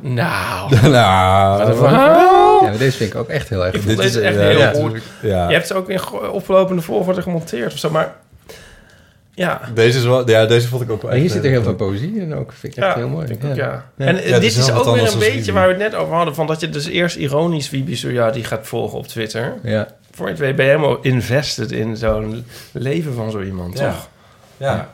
Nou. 0.00 0.88
nou, 0.90 1.58
Wat 1.58 1.68
een 1.68 1.74
verhaal. 1.74 2.43
Ja, 2.64 2.68
maar 2.70 2.78
deze 2.78 2.96
vind 2.96 3.10
ik 3.12 3.16
ook 3.18 3.28
echt 3.28 3.48
heel 3.48 3.64
erg 3.64 3.74
Ik 3.74 3.80
goed. 3.80 3.90
vond 3.90 4.02
deze 4.02 4.18
is, 4.20 4.24
echt 4.24 4.34
ja, 4.34 4.40
heel 4.42 4.58
ja, 4.58 4.72
goed. 4.72 5.02
ja. 5.22 5.46
Je 5.48 5.54
hebt 5.54 5.66
ze 5.66 5.74
ook 5.74 5.88
in 5.90 6.00
oplopende 6.30 6.82
volgorde 6.82 7.22
gemonteerd 7.22 7.72
of 7.72 7.78
zo, 7.78 7.90
maar... 7.90 8.14
Ja. 9.36 9.60
Deze, 9.74 9.98
is 9.98 10.04
wel, 10.04 10.28
ja, 10.30 10.46
deze 10.46 10.68
vond 10.68 10.82
ik 10.82 10.90
ook 10.90 11.02
wel 11.02 11.10
En 11.10 11.16
hier 11.16 11.24
echt, 11.24 11.34
zit 11.34 11.42
er 11.44 11.48
eh, 11.48 11.54
heel 11.56 11.62
veel 11.64 11.74
poëzie 11.74 12.20
in 12.20 12.34
ook. 12.34 12.52
Vind 12.52 12.76
ik 12.76 12.82
echt 12.82 12.92
Ja, 12.92 12.98
heel 12.98 13.08
mooi. 13.08 13.26
vind 13.26 13.42
ik 13.42 13.50
ook, 13.50 13.56
ja. 13.56 13.84
Ja. 13.96 14.06
En 14.06 14.14
Ja, 14.16 14.20
eh, 14.22 14.32
het 14.32 14.40
dit 14.40 14.56
is 14.56 14.70
ook 14.70 14.94
weer 14.94 15.12
een 15.12 15.18
beetje 15.18 15.52
waar 15.52 15.66
we 15.66 15.72
het 15.72 15.82
net 15.82 15.94
over 15.94 16.14
hadden... 16.14 16.34
van 16.34 16.46
dat 16.46 16.60
je 16.60 16.68
dus 16.70 16.86
eerst 16.86 17.16
ironisch 17.16 17.68
Bibi 17.68 17.96
Suriadi 17.96 18.44
gaat 18.44 18.66
volgen 18.66 18.98
op 18.98 19.06
Twitter. 19.06 19.54
Ja. 19.62 19.88
Voor 20.10 20.24
je 20.26 20.30
het 20.32 20.40
weet 20.40 20.56
ben 20.56 20.64
je 20.64 20.70
helemaal 20.70 20.98
invested 21.02 21.72
in 21.72 21.96
zo'n 21.96 22.44
leven 22.72 23.14
van 23.14 23.30
zo 23.30 23.42
iemand, 23.42 23.78
Ja. 23.78 23.90
toch? 23.90 24.08
Ja. 24.56 24.88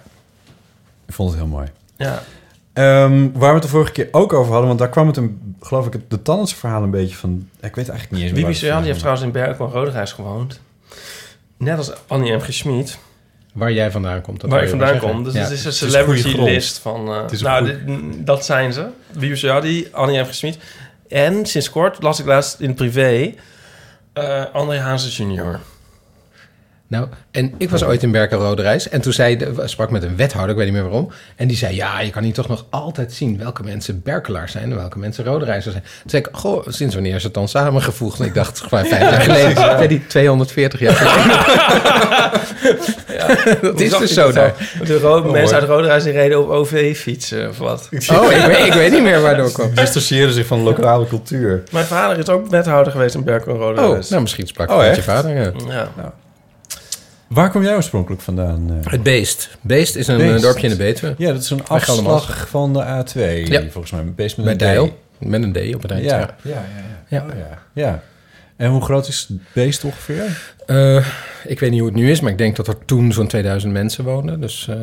Ik 1.06 1.14
vond 1.14 1.30
het 1.30 1.38
heel 1.38 1.48
mooi. 1.48 1.66
Ja. 1.96 2.22
Ehm, 2.80 3.28
waar 3.32 3.48
we 3.48 3.54
het 3.54 3.62
de 3.62 3.68
vorige 3.68 3.92
keer 3.92 4.08
ook 4.10 4.32
over 4.32 4.48
hadden, 4.50 4.66
want 4.66 4.78
daar 4.78 4.88
kwam 4.88 5.06
het 5.06 5.16
een, 5.16 5.54
geloof 5.60 5.86
ik, 5.86 5.92
het- 5.92 6.10
de 6.10 6.22
tandarts 6.22 6.54
verhaal 6.54 6.82
een 6.82 6.90
beetje 6.90 7.16
van. 7.16 7.48
Ik 7.60 7.74
weet 7.74 7.88
eigenlijk 7.88 8.10
niet 8.10 8.20
eens 8.20 8.30
meer. 8.30 8.32
Bibi 8.40 8.46
het 8.46 8.56
Suriadi 8.56 8.86
heeft 8.86 8.98
trouwens 8.98 9.24
in 9.26 9.32
Berkel 9.32 9.66
en 9.66 9.72
Roderijs 9.72 10.12
gewoond. 10.12 10.60
Net 11.56 11.76
als 11.78 11.92
Annie 12.06 12.32
M. 12.36 12.40
G. 12.40 12.52
Schmid. 12.52 12.98
Waar 13.52 13.72
jij 13.72 13.90
vandaan 13.90 14.20
komt. 14.20 14.40
dat 14.40 14.50
Waar 14.50 14.62
ik 14.62 14.68
vandaan 14.68 14.98
kom. 14.98 15.24
Dus 15.24 15.34
het 15.34 15.50
is 15.50 15.64
een 15.64 15.70
is 15.70 15.78
celebrity 15.78 16.36
list 16.38 16.78
van... 16.78 17.08
eh, 17.08 17.22
een 17.30 17.42
nou, 17.42 17.64
dit- 17.64 18.26
dat 18.26 18.44
zijn 18.44 18.72
ze. 18.72 18.86
Bibi 19.18 19.36
Suriadi, 19.36 19.88
Annie 19.92 20.20
M. 20.20 20.24
G. 20.24 20.34
Schmid. 20.34 20.58
En 21.08 21.46
sinds 21.46 21.70
kort 21.70 22.02
las 22.02 22.20
ik 22.20 22.26
laatst 22.26 22.60
in 22.60 22.66
het 22.66 22.76
privé... 22.76 23.34
eh 24.12 24.44
André 24.52 24.78
Hazes 24.78 25.16
junior. 25.16 25.60
Nou, 26.90 27.06
en 27.30 27.54
ik 27.58 27.70
was 27.70 27.84
ooit 27.84 28.02
in 28.02 28.10
Berkel 28.10 28.38
Rode 28.40 28.62
Reis. 28.62 28.88
En 28.88 29.00
toen 29.00 29.12
zei 29.12 29.38
sprak 29.64 29.90
met 29.90 30.02
een 30.02 30.16
wethouder, 30.16 30.50
ik 30.50 30.56
weet 30.56 30.64
niet 30.64 30.74
meer 30.74 30.82
waarom. 30.90 31.10
En 31.36 31.48
die 31.48 31.56
zei, 31.56 31.74
ja, 31.74 32.00
je 32.00 32.10
kan 32.10 32.22
hier 32.22 32.32
toch 32.32 32.48
nog 32.48 32.64
altijd 32.70 33.12
zien 33.12 33.38
welke 33.38 33.62
mensen 33.62 34.02
Berkelaars 34.02 34.52
zijn 34.52 34.70
en 34.70 34.76
welke 34.76 34.98
mensen 34.98 35.24
Rode 35.24 35.44
Reizers 35.44 35.74
zijn. 35.74 35.86
Toen 36.00 36.10
zei 36.10 36.22
ik, 36.22 36.28
goh, 36.32 36.66
sinds 36.68 36.94
wanneer 36.94 37.14
is 37.14 37.22
het 37.22 37.34
dan 37.34 37.48
samengevoegd? 37.48 38.20
En 38.20 38.26
ik 38.26 38.34
dacht, 38.34 38.60
gewoon 38.60 38.84
vijf 38.86 39.00
jaar 39.10 39.20
geleden. 39.20 39.62
ja. 39.62 39.86
Die 39.86 40.06
240 40.06 40.80
jaar 40.80 40.92
geleden. 40.94 41.38
dat 43.62 43.80
is 43.80 43.98
dus 43.98 44.12
zo 44.14 44.24
dat 44.24 44.34
daar. 44.34 44.54
De 44.86 44.98
ro- 44.98 45.16
Oh, 45.18 45.30
mensen 45.32 45.56
uit 45.56 45.64
Roderijs 45.68 46.02
die 46.04 46.12
reden 46.12 46.40
op 46.42 46.48
OV-fietsen 46.48 47.48
of 47.48 47.58
wat. 47.58 47.88
Oh, 48.12 48.32
ik 48.32 48.44
weet, 48.46 48.66
ik 48.66 48.72
weet 48.72 48.92
niet 48.92 49.02
meer 49.02 49.20
waardoor 49.20 49.46
ik 49.46 49.52
kwam. 49.52 49.74
Distancieren 49.74 50.32
zich 50.32 50.46
van 50.46 50.62
lokale 50.62 51.06
cultuur. 51.06 51.62
Mijn 51.72 51.84
vader 51.86 52.18
is 52.18 52.28
ook 52.28 52.48
wethouder 52.50 52.92
geweest 52.92 53.14
in 53.14 53.24
Berkel 53.24 53.52
en 53.52 53.58
Roderijs. 53.58 54.04
Oh, 54.04 54.10
nou 54.10 54.22
misschien 54.22 54.46
sprak 54.46 54.70
Oh, 54.70 54.80
ik 54.82 54.86
met 54.86 54.96
je 54.96 55.02
vader. 55.02 55.34
Ja. 55.36 55.88
Ja. 55.96 56.12
Waar 57.30 57.50
kom 57.50 57.62
jij 57.62 57.74
oorspronkelijk 57.74 58.22
vandaan? 58.22 58.80
eh? 58.84 58.90
Het 58.92 59.02
Beest. 59.02 59.56
Beest 59.60 59.96
is 59.96 60.06
een 60.08 60.16
Beest. 60.16 60.34
eh, 60.34 60.40
dorpje 60.40 60.62
in 60.66 60.72
de 60.72 60.76
Betuwe. 60.78 61.14
Ja, 61.18 61.32
dat 61.32 61.42
is 61.42 61.50
een 61.50 61.66
afslag 61.66 62.48
van 62.48 62.72
de 62.72 62.84
A2, 62.84 63.48
Ja. 63.50 63.62
volgens 63.70 63.92
mij. 63.92 64.04
Beest 64.04 64.36
met 64.36 64.44
Bij 64.44 64.52
een 64.54 64.58
D. 64.58 64.60
Dijl. 64.60 64.98
Met 65.18 65.42
een 65.42 65.52
D 65.52 65.74
op 65.74 65.82
het 65.82 65.90
eind. 65.90 66.04
Ja, 66.04 66.18
Ja. 66.18 66.28
ja, 66.42 66.50
ja. 66.50 66.62
ja. 67.08 67.18
Ja. 67.18 67.24
Oh, 67.24 67.38
ja. 67.38 67.58
ja. 67.72 68.02
En 68.56 68.70
hoe 68.70 68.82
groot 68.82 69.08
is 69.08 69.26
het 69.28 69.38
beest 69.52 69.84
ongeveer? 69.84 70.52
Eh, 70.66 71.06
ik 71.44 71.60
weet 71.60 71.70
niet 71.70 71.78
hoe 71.80 71.88
het 71.88 71.98
nu 71.98 72.10
is, 72.10 72.20
maar 72.20 72.30
ik 72.32 72.38
denk 72.38 72.56
dat 72.56 72.66
er 72.68 72.74
toen 72.84 73.12
zo'n 73.12 73.26
2000 73.26 73.72
mensen 73.72 74.04
woonden. 74.04 74.40
Dus 74.40 74.66
eh, 74.68 74.76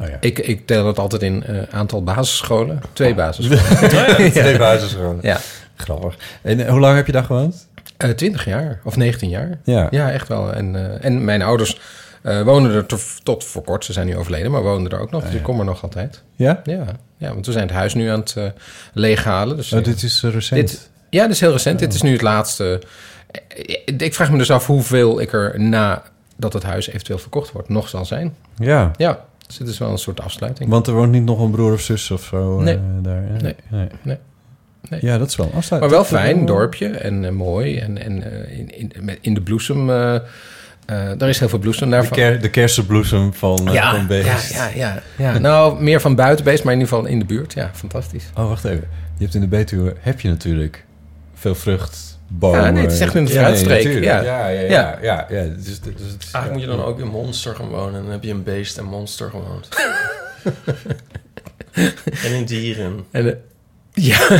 Oh 0.00 0.08
ja. 0.08 0.16
ik, 0.20 0.38
ik 0.38 0.66
tel 0.66 0.86
het 0.86 0.98
altijd 0.98 1.22
in 1.22 1.44
eh, 1.44 1.56
aantal 1.70 2.02
basisscholen. 2.02 2.80
Twee 2.92 3.14
basisscholen. 3.14 4.30
Twee 4.32 4.58
basisscholen. 4.58 5.18
Ja. 5.22 5.38
Grappig. 5.76 6.16
En 6.42 6.60
eh, 6.60 6.70
hoe 6.70 6.80
lang 6.80 6.96
heb 6.96 7.06
je 7.06 7.12
daar 7.12 7.24
gewoond? 7.24 7.66
Eh 7.96 8.10
20 8.10 8.44
jaar 8.44 8.80
of 8.84 8.96
19 8.96 9.28
jaar. 9.28 9.58
Ja. 9.64 9.86
ja 9.90 10.10
echt 10.12 10.28
wel. 10.28 10.52
En, 10.52 10.76
eh, 10.76 11.04
en 11.04 11.24
mijn 11.24 11.42
ouders 11.42 11.80
eh 12.22 12.42
woonden 12.42 12.72
er 12.72 12.86
tot, 12.86 13.02
tot 13.22 13.44
voor 13.44 13.62
kort. 13.62 13.84
Ze 13.84 13.92
zijn 13.92 14.06
nu 14.06 14.16
overleden, 14.16 14.50
maar 14.50 14.62
woonden 14.62 14.92
er 14.92 15.00
ook 15.00 15.10
nog. 15.10 15.24
Dus 15.24 15.34
ik 15.34 15.42
kom 15.42 15.58
er 15.58 15.64
nog 15.64 15.82
altijd. 15.82 16.22
Ja? 16.34 16.60
Ja, 16.64 16.84
ja 17.16 17.32
want 17.32 17.46
we 17.46 17.52
zijn 17.52 17.66
het 17.66 17.76
huis 17.76 17.94
nu 17.94 18.08
aan 18.08 18.18
het 18.20 18.36
leeghalen. 18.92 19.56
Dus, 19.56 19.72
Oh, 19.72 19.84
dit 19.84 20.02
is 20.02 20.22
recent. 20.22 20.60
Dit, 20.68 20.90
ja, 21.10 21.22
dit 21.22 21.32
is 21.32 21.40
heel 21.40 21.52
recent. 21.52 21.78
Dit 21.78 21.94
is 21.94 22.02
nu 22.02 22.12
het 22.12 22.22
laatste. 22.22 22.82
Ik 23.96 24.14
vraag 24.14 24.30
me 24.30 24.38
dus 24.38 24.50
af 24.50 24.66
hoeveel 24.66 25.20
ik 25.20 25.32
er 25.32 25.60
na 25.60 26.02
dat 26.36 26.52
het 26.52 26.62
huis 26.62 26.88
eventueel 26.88 27.18
verkocht 27.18 27.52
wordt 27.52 27.68
nog 27.68 27.88
zal 27.88 28.04
zijn. 28.04 28.34
Ja. 28.56 28.90
Ja, 28.96 29.24
dus 29.46 29.56
dit 29.56 29.68
is 29.68 29.78
wel 29.78 29.90
een 29.90 29.98
soort 29.98 30.20
afsluiting. 30.20 30.70
Want 30.70 30.86
er 30.86 30.92
woont 30.94 31.10
niet 31.12 31.24
nog 31.24 31.40
een 31.40 31.50
broer 31.50 31.72
of 31.72 31.80
zus 31.80 32.10
of 32.10 32.22
zo 32.24 32.60
Nee. 32.60 32.78
daar. 33.02 33.22
hè? 33.22 33.36
Nee. 33.36 33.54
Nee. 33.70 33.88
Nee. 34.02 34.16
Ja, 35.00 35.18
dat 35.18 35.28
is 35.28 35.36
wel 35.36 35.46
een 35.46 35.52
afsluiting. 35.52 35.92
Maar 35.92 36.02
wel 36.02 36.20
fijn, 36.20 36.36
wel- 36.36 36.46
dorpje 36.46 36.88
en 36.88 37.24
eh, 37.24 37.30
mooi. 37.30 37.78
En, 37.78 38.02
en 38.02 38.22
eh, 38.48 38.58
in, 38.58 38.70
in, 38.78 38.92
met- 39.00 39.18
in 39.20 39.34
de 39.34 39.40
bloesem, 39.40 39.90
eh 39.90 40.14
eh, 40.14 40.20
daar 41.18 41.28
is 41.28 41.38
heel 41.38 41.48
veel 41.48 41.58
bloesem 41.58 41.84
De, 41.90 41.94
daarvan. 41.94 42.16
ker, 42.16 42.40
de 42.40 42.50
kersenbloesem 42.50 43.34
van, 43.34 43.68
ja, 43.72 43.90
van 43.90 44.00
ja, 44.00 44.06
Beest. 44.06 44.52
ja, 44.54 44.68
ja, 44.74 45.02
ja. 45.16 45.38
Nou, 45.38 45.82
meer 45.82 46.00
van 46.00 46.14
buitenbeest, 46.14 46.64
maar 46.64 46.72
in 46.72 46.78
ieder 46.78 46.94
geval 46.94 47.10
in 47.10 47.18
de 47.18 47.24
buurt. 47.24 47.52
Ja, 47.52 47.70
fantastisch. 47.74 48.24
Oh, 48.34 48.48
wacht 48.48 48.64
even. 48.64 48.88
Je 49.16 49.22
hebt 49.22 49.34
in 49.34 49.40
de 49.40 49.46
Betuwe 49.48 49.94
heb 50.00 50.20
je 50.20 50.28
natuurlijk 50.28 50.84
veel 51.34 51.54
vruchtbomen. 51.54 52.60
Ja, 52.60 52.70
nee, 52.70 52.82
het 52.82 52.92
is 52.92 53.00
echt 53.00 53.14
in 53.14 53.24
de 53.24 53.32
Ja, 53.32 53.48
nee, 53.48 53.56
fruitstreek, 53.56 54.04
ja. 54.04 54.20
ja, 54.22 54.48
ja, 54.48 54.60
ja, 54.60 54.68
Ja. 54.70 54.98
ja, 55.02 55.26
ja. 55.30 55.42
Dus, 55.44 55.64
dus, 55.64 55.80
dus 55.80 56.32
Eigenlijk 56.32 56.52
moet 56.52 56.60
je 56.62 56.66
dan 56.66 56.76
ja. 56.78 56.82
ook 56.84 57.00
in 57.00 57.06
Monster 57.08 57.54
gaan 57.54 57.68
wonen. 57.68 57.94
En 57.94 58.02
dan 58.02 58.10
heb 58.12 58.22
je 58.24 58.30
een 58.30 58.42
beest 58.42 58.78
en 58.78 58.84
Monster 58.84 59.30
gewoond. 59.30 59.68
en 62.24 62.32
in 62.34 62.44
dieren. 62.44 63.04
En, 63.10 63.40
ja. 63.96 64.18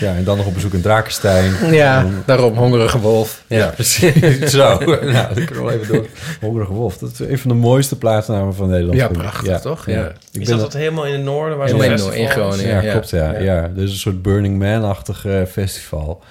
Ja, 0.00 0.14
en 0.14 0.24
dan 0.24 0.36
nog 0.36 0.46
op 0.46 0.54
bezoek 0.54 0.72
in 0.72 0.80
Drakenstein. 0.80 1.72
Ja, 1.74 1.98
En- 2.00 2.22
daarom 2.26 2.56
hongerige 2.56 2.98
wolf. 3.00 3.42
Ja, 3.46 3.68
precies. 3.68 4.12
Zo. 4.52 4.78
nou, 4.84 5.12
dat 5.12 5.44
kunnen 5.44 5.54
we 5.54 5.60
wel 5.62 5.70
even 5.70 5.92
door. 5.94 6.06
Hongerige 6.40 6.72
Wolf. 6.72 6.98
Dat 6.98 7.10
is 7.12 7.18
een 7.18 7.38
van 7.38 7.50
de 7.50 7.56
mooiste 7.56 7.98
plaatsnamen 7.98 8.54
van 8.54 8.68
Nederland. 8.68 8.98
Ja, 8.98 9.08
prachtig, 9.08 9.60
toch? 9.60 9.86
Ja. 9.86 10.06
Ik 10.08 10.14
Is 10.32 10.48
ben 10.48 10.56
dat, 10.56 10.60
dat 10.60 10.72
helemaal 10.72 11.06
in 11.06 11.12
het 11.12 11.22
noorden? 11.22 11.58
Waar 11.58 11.66
Helemaal 11.66 11.98
zo'n 11.98 11.98
in 11.98 12.02
noorden, 12.04 12.20
in? 12.20 12.28
Groningen. 12.30 12.74
Ja, 12.74 12.80
Ja. 12.82 12.90
klopt, 12.90 13.10
ja. 13.10 13.32
Ja. 13.32 13.38
ja. 13.38 13.68
Dus 13.74 13.90
een 13.90 13.96
soort 13.98 14.22
Burning 14.22 14.58
Man-achtig 14.58 15.26
eh, 15.26 15.42
festival. 15.50 16.22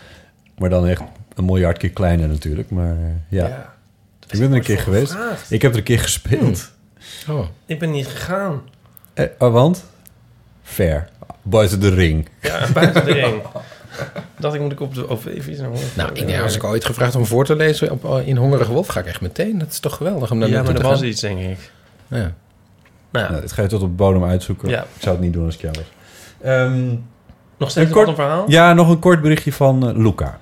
Maar 0.58 0.70
dan 0.70 0.88
echt 0.88 1.02
een 1.36 1.46
miljard 1.46 1.78
keer 1.78 1.90
kleiner 1.92 2.28
natuurlijk. 2.28 2.70
Maar 2.70 2.92
eh, 2.92 2.98
ja. 3.40 3.48
Ja. 3.48 3.74
Ik 4.30 4.40
ben 4.40 4.50
er 4.50 4.56
een 4.56 4.62
keer 4.64 4.80
geweest. 4.80 5.12
gevraagd. 5.12 5.52
Ik 5.52 5.62
heb 5.62 5.72
er 5.72 5.78
een 5.78 5.84
keer 5.84 6.00
gespeeld. 6.00 6.72
Oh. 7.30 7.46
Ik 7.66 7.80
ben 7.80 7.92
niet 7.92 8.08
gegaan. 8.08 8.62
Eh, 9.14 9.26
oh, 9.40 9.54
want? 9.54 9.84
Ver. 10.64 11.10
Buiten 11.44 11.80
de 11.80 11.90
ring. 11.90 12.28
Ja, 12.42 12.60
buiten 12.74 13.06
de 13.06 13.12
ring. 13.14 13.42
Dacht 14.38 14.56
ik, 14.56 14.62
moet 14.62 14.72
ik 14.72 14.80
op 14.80 14.94
de 14.96 15.10
OV-fiets 15.10 15.60
naar 15.60 15.70
Monster? 15.70 15.98
Nou, 15.98 16.12
ik 16.14 16.42
als 16.42 16.56
ik 16.56 16.64
ooit 16.64 16.86
gevraagd 16.86 17.16
om 17.16 17.26
voor 17.26 17.46
te 17.46 17.56
lezen 17.56 17.92
op, 17.92 18.06
eh, 18.06 18.28
in 18.28 18.38
Hongerige 18.38 18.72
Wolf, 18.72 18.88
ga 18.88 19.00
ik 19.00 19.06
echt 19.06 19.22
meteen. 19.22 19.58
Dat 19.58 19.68
is 19.68 19.80
toch 19.80 19.96
geweldig 19.96 20.32
om 20.32 20.40
daar 20.40 20.50
Ja, 20.50 20.64
maar 20.64 20.76
er 20.76 20.82
was 20.82 21.00
gaan. 21.00 21.08
iets, 21.08 21.22
denk 21.22 21.40
ik. 21.40 21.72
Ja. 22.08 22.32
Nou, 23.10 23.30
Nou, 23.30 23.42
dit 23.42 23.52
ga 23.52 23.62
je 23.62 23.68
tot 23.68 23.82
op 23.82 23.88
de 23.90 23.96
bodem 23.96 24.24
uitzoeken. 24.24 24.70
Ja. 24.70 24.82
Ik 24.82 24.88
zou 25.02 25.16
het 25.16 25.24
niet 25.24 25.34
doen 25.34 25.46
als 25.46 25.56
ik 25.56 25.62
jou 25.62 25.74
was. 25.78 25.92
Ehm, 26.42 26.88
nog 27.58 27.70
steeds 27.70 27.76
een 27.92 27.98
een 27.98 28.04
kort- 28.06 28.16
verhaal? 28.16 28.44
ja, 28.48 28.74
nog 28.74 28.90
een 28.90 29.00
kort 29.00 29.22
berichtje 29.22 29.54
van 29.54 29.88
eh, 29.90 29.96
Luca. 29.98 30.38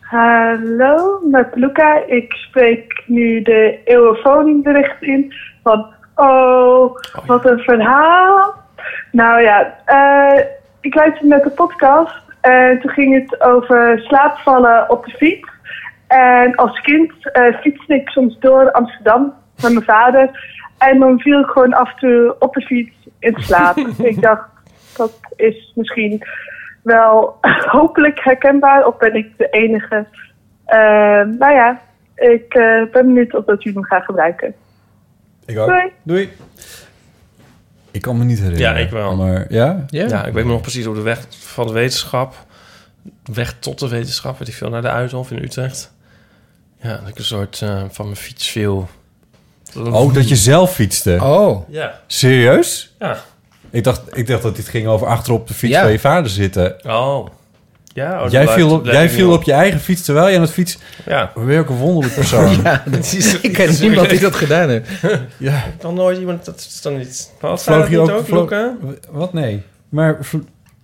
Hallo, 0.00 1.20
met 1.30 1.46
Luca. 1.54 2.02
Ik 2.06 2.32
spreek 2.32 3.02
nu 3.06 3.42
de 3.42 3.78
eeuwenfoningbericht 3.84 5.02
in 5.02 5.34
van... 5.62 5.86
Oh, 6.14 6.96
wat 7.26 7.44
een 7.46 7.58
verhaal. 7.58 8.54
Nou 9.10 9.42
ja, 9.42 9.74
eh, 9.84 10.44
ik 10.80 10.94
luisterde 10.94 11.28
met 11.28 11.42
de 11.42 11.50
podcast 11.50 12.22
en 12.40 12.80
toen 12.80 12.90
ging 12.90 13.14
het 13.14 13.40
over 13.40 13.98
slaapvallen 13.98 14.90
op 14.90 15.04
de 15.04 15.10
fiets. 15.10 15.48
En 16.06 16.54
als 16.54 16.80
kind 16.80 17.12
eh, 17.32 17.54
fietste 17.60 17.94
ik 17.94 18.08
soms 18.08 18.38
door 18.38 18.72
Amsterdam 18.72 19.34
met 19.62 19.72
mijn 19.72 19.84
vader. 19.84 20.30
En 20.78 20.98
dan 20.98 21.20
viel 21.20 21.40
ik 21.40 21.46
gewoon 21.46 21.72
af 21.72 21.92
en 21.92 21.98
toe 21.98 22.36
op 22.38 22.54
de 22.54 22.60
fiets 22.60 23.08
in 23.18 23.34
slaap. 23.36 23.76
ik 24.12 24.20
dacht, 24.20 24.48
dat 24.96 25.12
is 25.36 25.72
misschien 25.74 26.22
wel 26.82 27.38
hopelijk 27.78 28.20
herkenbaar. 28.24 28.86
Of 28.86 28.96
ben 28.96 29.14
ik 29.14 29.38
de 29.38 29.48
enige? 29.50 30.06
Eh, 30.64 31.22
nou 31.38 31.52
ja, 31.52 31.80
ik 32.14 32.48
ben 32.48 32.88
benieuwd 32.90 33.34
of 33.34 33.44
dat 33.44 33.62
jullie 33.62 33.78
hem 33.78 33.88
gaan 33.88 34.02
gebruiken. 34.02 34.54
Ik 35.46 35.58
ook. 35.58 35.66
Doei. 35.66 35.92
Doei. 36.02 36.30
Ik 37.92 38.02
kan 38.02 38.18
me 38.18 38.24
niet 38.24 38.38
herinneren. 38.38 38.74
Ja, 38.74 38.80
ik 38.80 38.90
wel. 38.90 39.16
Maar 39.16 39.46
ja? 39.48 39.84
Ja. 39.88 40.24
ik 40.24 40.32
weet 40.32 40.44
me 40.44 40.50
nog 40.52 40.60
precies 40.60 40.86
op 40.86 40.94
de 40.94 41.00
weg 41.00 41.26
van 41.28 41.66
de 41.66 41.72
wetenschap. 41.72 42.46
Weg 43.24 43.54
tot 43.58 43.78
de 43.78 43.88
wetenschap, 43.88 44.38
weet 44.38 44.48
ik 44.48 44.54
veel, 44.54 44.68
naar 44.70 44.82
de 44.82 44.88
Uithof 44.90 45.30
in 45.30 45.42
Utrecht. 45.42 45.92
Ja, 46.80 46.96
dat 46.96 47.08
ik 47.08 47.18
een 47.18 47.24
soort 47.24 47.62
eh, 47.62 47.82
van 47.90 48.04
mijn 48.04 48.16
fiets 48.16 48.48
viel. 48.48 48.88
Oh, 49.76 50.14
dat 50.14 50.28
je 50.28 50.36
zelf 50.36 50.74
fietste? 50.74 51.18
Oh. 51.22 51.68
Ja. 51.68 52.00
Serieus? 52.06 52.94
Ja. 52.98 53.18
Ik 53.70 53.84
dacht, 53.84 54.16
ik 54.16 54.26
dacht 54.26 54.42
dat 54.42 54.56
dit 54.56 54.68
ging 54.68 54.86
over 54.86 55.06
achterop 55.06 55.40
op 55.40 55.48
de 55.48 55.54
fiets 55.54 55.72
Ja. 55.74 55.82
van 55.82 55.92
je 55.92 55.98
vader 55.98 56.30
zitten. 56.30 56.76
Oh. 56.86 57.26
Ja, 57.94 58.24
oh, 58.24 58.30
jij 58.30 58.48
viel, 58.48 58.70
op, 58.70 58.84
jij 58.84 59.10
viel 59.10 59.32
op 59.32 59.42
je 59.42 59.52
eigen 59.52 59.80
fiets 59.80 60.02
terwijl 60.02 60.28
je 60.28 60.34
aan 60.36 60.42
het 60.42 60.50
fiets... 60.50 60.78
Ja. 61.06 61.32
Welke 61.34 61.72
wonderlijke 61.72 62.14
persoon. 62.14 62.50
Ja, 62.62 62.82
dat 62.86 63.12
is, 63.12 63.34
ik 63.40 63.52
ken 63.52 63.76
niemand 63.80 64.10
die 64.10 64.20
dat 64.20 64.34
gedaan 64.34 64.68
heeft. 64.68 64.88
ja. 65.36 65.56
Ik 65.56 65.78
kan 65.78 65.94
nooit 65.94 66.18
iemand, 66.18 66.44
dat 66.44 66.56
is 66.58 66.80
dan 66.80 66.96
niet... 66.96 67.32
Wat 67.40 67.62
Vloog 67.62 67.90
je 67.90 67.98
ook- 67.98 68.10
ook, 68.10 68.26
vloog-? 68.26 68.70
Wat? 69.10 69.32
Nee. 69.32 69.62
Maar 69.88 70.18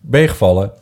ben 0.01 0.21
je 0.21 0.29
gevallen? 0.29 0.73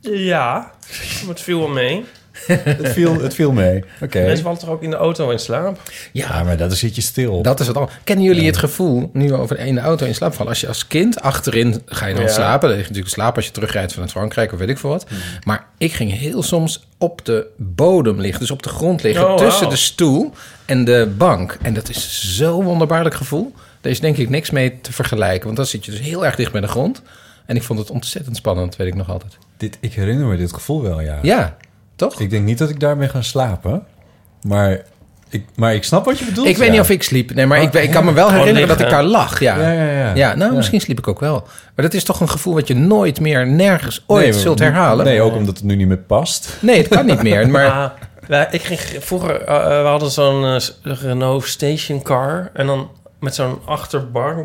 Ja, 0.00 0.72
maar 1.20 1.28
het 1.28 1.40
viel 1.40 1.58
wel 1.58 1.68
mee. 1.68 2.04
het, 2.64 2.88
viel, 2.88 3.20
het 3.20 3.34
viel 3.34 3.52
mee. 3.52 3.84
Oké. 4.00 4.20
Mensen 4.22 4.42
vallen 4.44 4.58
toch 4.58 4.68
ook 4.68 4.82
in 4.82 4.90
de 4.90 4.96
auto 4.96 5.30
in 5.30 5.38
slaap? 5.38 5.80
Ja, 6.12 6.42
maar 6.42 6.56
dat 6.56 6.74
zit 6.76 6.94
je 6.94 7.00
stil. 7.02 7.42
Dat 7.42 7.60
is 7.60 7.66
het 7.66 7.76
al. 7.76 7.88
Kennen 8.04 8.24
jullie 8.24 8.46
het 8.46 8.56
gevoel, 8.56 9.10
nu 9.12 9.34
over 9.34 9.58
in 9.58 9.74
de 9.74 9.80
auto 9.80 10.06
in 10.06 10.14
slaap 10.14 10.32
vallen? 10.34 10.50
Als 10.50 10.60
je 10.60 10.68
als 10.68 10.86
kind 10.86 11.20
achterin 11.20 11.82
ga 11.86 12.06
je 12.06 12.14
dan 12.14 12.22
Ja. 12.22 12.28
slapen. 12.30 12.60
Dan 12.68 12.70
lig 12.70 12.78
je 12.86 12.92
natuurlijk 12.92 13.14
slapen 13.14 13.36
als 13.36 13.46
je 13.46 13.52
terugrijdt 13.52 13.92
vanuit 13.92 14.10
Frankrijk 14.10 14.52
of 14.52 14.58
weet 14.58 14.68
ik 14.68 14.78
veel 14.78 14.90
wat. 14.90 15.06
Maar 15.44 15.66
ik 15.78 15.92
ging 15.92 16.12
heel 16.18 16.42
soms 16.42 16.86
op 16.98 17.24
de 17.24 17.46
bodem 17.56 18.20
liggen. 18.20 18.40
Dus 18.40 18.50
op 18.50 18.62
de 18.62 18.68
grond 18.68 19.02
liggen 19.02 19.28
Oh, 19.30 19.36
tussen 19.36 19.68
de 19.68 19.76
stoel 19.76 20.32
en 20.64 20.84
de 20.84 21.12
bank. 21.16 21.58
En 21.62 21.74
dat 21.74 21.88
is 21.88 22.36
zo'n 22.36 22.64
wonderbaarlijk 22.64 23.14
gevoel. 23.14 23.52
Daar 23.80 23.92
is 23.92 24.00
denk 24.00 24.16
ik 24.16 24.28
niks 24.28 24.50
mee 24.50 24.80
te 24.80 24.92
vergelijken. 24.92 25.44
Want 25.44 25.56
dan 25.56 25.66
zit 25.66 25.84
je 25.84 25.90
dus 25.90 26.00
heel 26.00 26.24
erg 26.26 26.36
dicht 26.36 26.52
bij 26.52 26.60
de 26.60 26.66
grond. 26.68 27.02
En 27.46 27.56
ik 27.56 27.62
vond 27.62 27.78
het 27.78 27.90
ontzettend 27.90 28.36
spannend, 28.36 28.76
weet 28.76 28.86
ik 28.86 28.94
nog 28.94 29.08
altijd. 29.10 29.38
Dit, 29.56 29.78
ik 29.80 29.92
herinner 29.92 30.26
me 30.26 30.36
dit 30.36 30.52
gevoel 30.52 30.82
wel, 30.82 31.00
ja. 31.00 31.18
Ja, 31.22 31.56
toch? 32.10 32.20
Ik 32.20 32.30
denk 32.30 32.44
niet 32.44 32.58
dat 32.58 32.70
ik 32.70 32.80
daarmee 32.80 33.08
ga 33.08 33.22
slapen. 33.22 33.82
Maar 34.42 34.80
ik, 35.28 35.44
maar 35.54 35.74
ik 35.74 35.84
snap 35.84 36.04
wat 36.04 36.18
je 36.18 36.24
bedoelt. 36.24 36.46
Ik 36.46 36.56
weet 36.56 36.66
ja. 36.66 36.72
niet 36.72 36.80
of 36.80 36.90
ik 36.90 37.02
sliep. 37.02 37.34
Nee, 37.34 37.46
maar 37.46 37.58
Oh, 37.58 37.64
ik, 37.64 37.74
ik 37.74 37.84
ja. 37.84 37.92
kan 37.92 38.04
me 38.04 38.12
wel 38.12 38.24
Gewoon 38.24 38.38
herinneren 38.40 38.68
dat 38.68 38.80
ik 38.80 38.90
daar 38.90 39.02
lag. 39.04 39.40
Ja, 39.40 39.56
Ja, 39.56 39.72
ja, 39.72 39.90
ja. 39.90 40.14
ja 40.14 40.34
nou, 40.34 40.50
Ja. 40.50 40.56
misschien 40.56 40.80
sliep 40.80 40.98
ik 40.98 41.08
ook 41.08 41.20
wel. 41.20 41.46
Maar 41.74 41.84
dat 41.84 41.94
is 41.94 42.04
toch 42.04 42.20
een 42.20 42.28
gevoel 42.28 42.54
wat 42.54 42.68
je 42.68 42.74
nooit 42.74 43.20
meer 43.20 43.46
nergens 43.46 44.04
ooit 44.06 44.22
Nee, 44.22 44.32
zult 44.32 44.58
herhalen. 44.58 45.04
Nee, 45.04 45.20
ook 45.20 45.34
omdat 45.34 45.56
het 45.56 45.64
nu 45.64 45.76
niet 45.76 45.88
meer 45.88 45.98
past. 45.98 46.56
Nee, 46.60 46.78
het 46.78 46.88
kan 46.88 47.06
niet 47.06 47.22
meer. 47.22 47.48
Maar 47.48 47.70
Ah, 47.70 47.90
ja, 48.28 48.50
ik 48.50 48.62
ging 48.62 48.80
vroeger, 49.04 49.40
eh, 49.40 49.56
eh, 49.56 49.82
we 49.82 49.88
hadden 49.88 50.10
zo'n 50.10 50.44
eh, 50.44 50.60
Renault 50.82 51.44
Station 51.46 52.02
Car 52.02 52.50
en 52.54 52.66
dan 52.66 52.90
met 53.20 53.34
zo'n 53.34 53.58
achterbak 53.64 54.36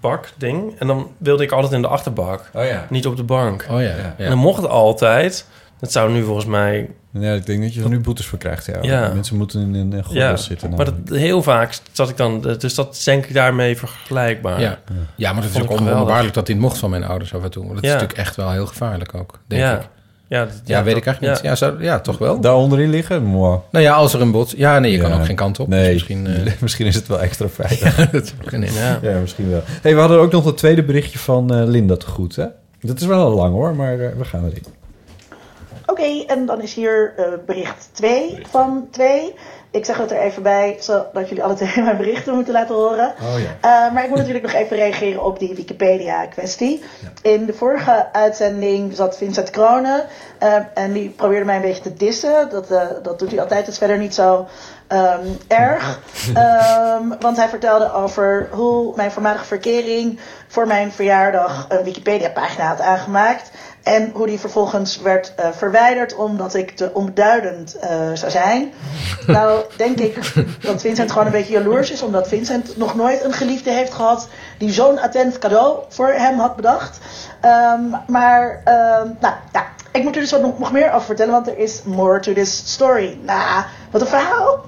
bak 0.00 0.28
ding 0.36 0.74
en 0.78 0.86
dan 0.86 1.10
wilde 1.18 1.42
ik 1.42 1.52
altijd 1.52 1.72
in 1.72 1.82
de 1.82 1.88
achterbak, 1.88 2.50
Oh 2.54 2.64
ja. 2.64 2.86
niet 2.90 3.06
op 3.06 3.16
de 3.16 3.22
bank. 3.22 3.66
Oh 3.70 3.80
ja, 3.82 3.88
En 3.88 4.14
ja. 4.18 4.28
dan 4.28 4.38
mocht 4.38 4.62
het 4.62 4.70
altijd. 4.70 5.46
Dat 5.80 5.92
zou 5.92 6.12
nu 6.12 6.22
volgens 6.22 6.46
mij, 6.46 6.90
Ja, 7.10 7.32
ik 7.32 7.46
denk 7.46 7.62
dat 7.62 7.74
je 7.74 7.82
er 7.82 7.88
nu 7.88 8.00
boetes 8.00 8.26
voor 8.26 8.38
krijgt. 8.38 8.66
Ja. 8.66 8.78
Ja. 8.82 9.12
Mensen 9.14 9.36
moeten 9.36 9.74
in 9.74 9.92
een 9.92 10.04
gordel 10.04 10.22
ja, 10.22 10.36
zitten. 10.36 10.70
maar 10.70 10.84
dat, 10.84 10.94
heel 11.08 11.42
vaak 11.42 11.78
zat 11.92 12.08
ik 12.08 12.16
dan, 12.16 12.40
dus 12.58 12.74
dat 12.74 12.94
is 12.94 13.04
denk 13.04 13.26
ik 13.26 13.34
daarmee 13.34 13.76
vergelijkbaar. 13.76 14.60
ja. 14.60 14.78
ja, 15.16 15.32
maar 15.32 15.42
dat 15.42 15.50
is 15.50 15.62
ook 15.62 15.70
onwonderbaarlijk 15.70 16.34
dat 16.34 16.46
dit 16.46 16.58
mocht 16.58 16.78
van 16.78 16.90
mijn 16.90 17.04
ouders 17.04 17.34
af 17.34 17.42
en 17.42 17.50
toe. 17.50 17.62
Want 17.62 17.74
dat 17.74 17.84
is 17.84 17.90
natuurlijk 17.90 18.18
echt 18.18 18.36
wel 18.36 18.50
heel 18.50 18.66
gevaarlijk 18.66 19.14
ook, 19.14 19.38
denk 19.46 19.62
ja. 19.62 19.78
ik. 19.78 19.88
Ja, 20.30 20.48
Ja, 20.64 20.82
weet 20.82 20.96
ik 20.96 21.06
eigenlijk 21.06 21.34
niet. 21.34 21.44
Ja, 21.50 21.56
zou, 21.56 21.82
ja 21.82 22.00
toch 22.00 22.18
wel. 22.18 22.40
Daar 22.40 22.54
onderin 22.54 22.90
liggen? 22.90 23.22
Moi. 23.22 23.58
Nou 23.70 23.84
ja, 23.84 23.94
als 23.94 24.14
er 24.14 24.20
een 24.20 24.30
bot... 24.30 24.54
Ja, 24.56 24.78
nee, 24.78 24.92
je 24.92 24.98
kan 24.98 25.12
ook 25.12 25.24
geen 25.24 25.36
kant 25.36 25.60
op. 25.60 25.68
Nee, 25.68 25.82
Dus 25.82 25.92
misschien... 25.92 26.26
eh, 26.26 26.52
misschien 26.60 26.86
is 26.86 26.94
het 26.94 27.06
wel 27.06 27.20
extra 27.20 27.48
veilig. 27.48 27.96
dat. 28.10 28.34
Ja. 28.50 28.98
Ja, 29.02 29.18
misschien 29.18 29.50
wel. 29.50 29.62
Hey, 29.82 29.94
we 29.94 30.00
hadden 30.00 30.20
ook 30.20 30.32
nog 30.32 30.44
het 30.44 30.56
tweede 30.56 30.82
berichtje 30.82 31.18
van 31.18 31.54
eh, 31.54 31.66
Linda 31.66 31.96
te 31.96 32.06
goed, 32.06 32.36
hè? 32.36 32.46
Dat 32.80 33.00
is 33.00 33.06
wel 33.06 33.24
al 33.24 33.34
lang 33.34 33.52
hoor, 33.54 33.74
maar 33.74 34.00
eh, 34.00 34.08
we 34.18 34.24
gaan 34.24 34.44
erin. 34.44 34.64
Oké, 35.90 36.24
en 36.26 36.46
dan 36.46 36.60
is 36.62 36.74
hier 36.74 37.12
eh, 37.16 37.24
bericht 37.46 37.88
2 37.92 38.42
van 38.50 38.88
2. 38.90 39.34
Ik 39.72 39.84
zeg 39.84 39.96
het 39.98 40.10
er 40.10 40.18
even 40.20 40.42
bij, 40.42 40.76
zodat 40.80 41.28
jullie 41.28 41.44
alle 41.44 41.54
twee 41.54 41.72
mijn 41.84 41.96
berichten 41.96 42.34
moeten 42.34 42.52
laten 42.52 42.74
horen. 42.74 43.14
Oh 43.22 43.40
ja. 43.40 43.86
Eh, 43.86 43.92
maar 43.94 44.02
ik 44.02 44.08
moet 44.08 44.18
natuurlijk 44.18 44.44
nog 44.44 44.54
even 44.54 44.76
reageren 44.76 45.24
op 45.24 45.38
die 45.38 45.54
Wikipedia-kwestie. 45.54 46.82
In 47.22 47.46
de 47.46 47.52
vorige 47.52 48.12
uitzending 48.12 48.96
zat 48.96 49.16
Vincent 49.16 49.50
Kronen. 49.50 50.04
eh, 50.38 50.54
en 50.74 50.92
die 50.92 51.08
probeerde 51.08 51.44
mij 51.44 51.56
een 51.56 51.62
beetje 51.62 51.82
te 51.82 51.94
dissen. 51.94 52.48
Dat, 52.50 52.68
dat 53.02 53.18
doet 53.18 53.30
hij 53.30 53.40
altijd, 53.40 53.60
dat 53.60 53.72
is 53.72 53.78
verder 53.78 53.98
niet 53.98 54.14
zo 54.14 54.46
ehm, 54.86 55.26
erg. 55.48 55.98
Ehm, 56.34 57.08
want 57.20 57.36
hij 57.36 57.48
vertelde 57.48 57.92
over 57.92 58.48
hoe 58.50 58.92
mijn 58.96 59.10
voormalige 59.10 59.44
verkering 59.44 60.20
voor 60.48 60.66
mijn 60.66 60.92
verjaardag 60.92 61.66
een 61.68 61.84
Wikipedia-pagina 61.84 62.66
had 62.66 62.80
aangemaakt. 62.80 63.50
En 63.82 64.10
hoe 64.14 64.26
die 64.26 64.38
vervolgens 64.38 65.00
werd 65.00 65.34
eh, 65.34 65.48
verwijderd 65.52 66.14
omdat 66.14 66.54
ik 66.54 66.70
te 66.70 66.90
onbeduidend 66.94 67.74
eh, 67.74 67.90
zou 68.14 68.30
zijn. 68.30 68.72
Nou, 69.26 69.64
denk 69.76 69.98
ik 69.98 70.14
dat 70.60 70.80
Vincent 70.80 71.10
gewoon 71.10 71.26
een 71.26 71.32
beetje 71.32 71.52
jaloers 71.52 71.90
is, 71.90 72.02
omdat 72.02 72.28
Vincent 72.28 72.76
nog 72.76 72.94
nooit 72.94 73.24
een 73.24 73.32
geliefde 73.32 73.70
heeft 73.70 73.92
gehad 73.92 74.28
die 74.58 74.72
zo'n 74.72 75.00
attent 75.00 75.38
cadeau 75.38 75.78
voor 75.88 76.08
hem 76.08 76.38
had 76.38 76.56
bedacht. 76.56 76.98
Ehm, 77.40 77.80
maar, 78.06 78.60
ehm, 78.64 79.08
nou 79.20 79.34
ja, 79.52 79.66
ik 79.92 80.02
moet 80.02 80.14
er 80.14 80.20
dus 80.20 80.30
wat 80.30 80.58
nog, 80.58 80.72
meer 80.72 80.92
over 80.92 81.06
vertellen, 81.06 81.32
want 81.32 81.48
er 81.48 81.58
is 81.58 81.82
more 81.82 82.20
to 82.20 82.32
this 82.32 82.72
story. 82.72 83.18
Nou, 83.22 83.64
wat 83.90 84.00
een 84.00 84.06
verhaal. 84.06 84.60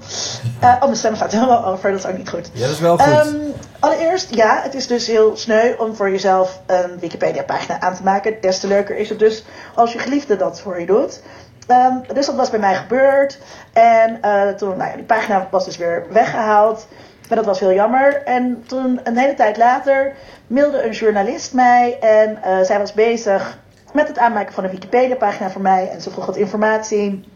Eh, 0.60 0.74
oh, 0.74 0.82
mijn 0.82 0.96
stem 0.96 1.16
gaat 1.16 1.32
helemaal 1.32 1.66
over, 1.66 1.90
dat 1.90 1.98
is 1.98 2.06
ook 2.06 2.16
niet 2.16 2.28
goed. 2.28 2.50
Ja, 2.52 2.60
dat 2.60 2.70
is 2.70 2.80
wel 2.80 2.98
goed. 2.98 3.12
Ehm, 3.12 3.36
allereerst, 3.78 4.34
ja, 4.34 4.60
het 4.62 4.74
is 4.74 4.86
dus 4.86 5.06
heel 5.06 5.36
sneu 5.36 5.74
om 5.78 5.94
voor 5.94 6.10
jezelf 6.10 6.60
een 6.66 6.98
Wikipedia-pagina 6.98 7.80
aan 7.80 7.94
te 7.94 8.02
maken. 8.02 8.40
Des 8.40 8.60
te 8.60 8.66
leuker 8.66 8.96
is 8.96 9.08
het 9.08 9.18
dus 9.18 9.44
als 9.74 9.92
je 9.92 9.98
geliefde 9.98 10.36
dat 10.36 10.60
voor 10.60 10.80
je 10.80 10.86
doet. 10.86 11.20
Ehm, 11.66 11.96
dus 12.14 12.26
dat 12.26 12.34
was 12.34 12.50
bij 12.50 12.58
mij 12.58 12.74
gebeurd. 12.74 13.38
En 13.72 14.22
eh, 14.22 14.48
toen, 14.48 14.76
nou 14.76 14.90
ja, 14.90 14.96
die 14.96 15.04
pagina 15.04 15.48
was 15.50 15.64
dus 15.64 15.76
weer 15.76 16.06
weggehaald. 16.10 16.86
Maar 17.28 17.36
dat 17.36 17.46
was 17.46 17.60
heel 17.60 17.72
jammer. 17.72 18.22
En 18.24 18.64
toen, 18.66 19.00
een 19.04 19.16
hele 19.16 19.34
tijd 19.34 19.56
later, 19.56 20.14
mailde 20.46 20.82
een 20.82 20.92
journalist 20.92 21.52
mij. 21.54 21.98
En 22.00 22.42
eh, 22.42 22.60
zij 22.62 22.78
was 22.78 22.92
bezig 22.92 23.58
met 23.92 24.08
het 24.08 24.18
aanmaken 24.18 24.54
van 24.54 24.64
een 24.64 24.70
Wikipedia-pagina 24.70 25.50
voor 25.50 25.62
mij. 25.62 25.88
En 25.92 26.00
ze 26.00 26.10
vroeg 26.10 26.26
wat 26.26 26.36
informatie. 26.36 27.30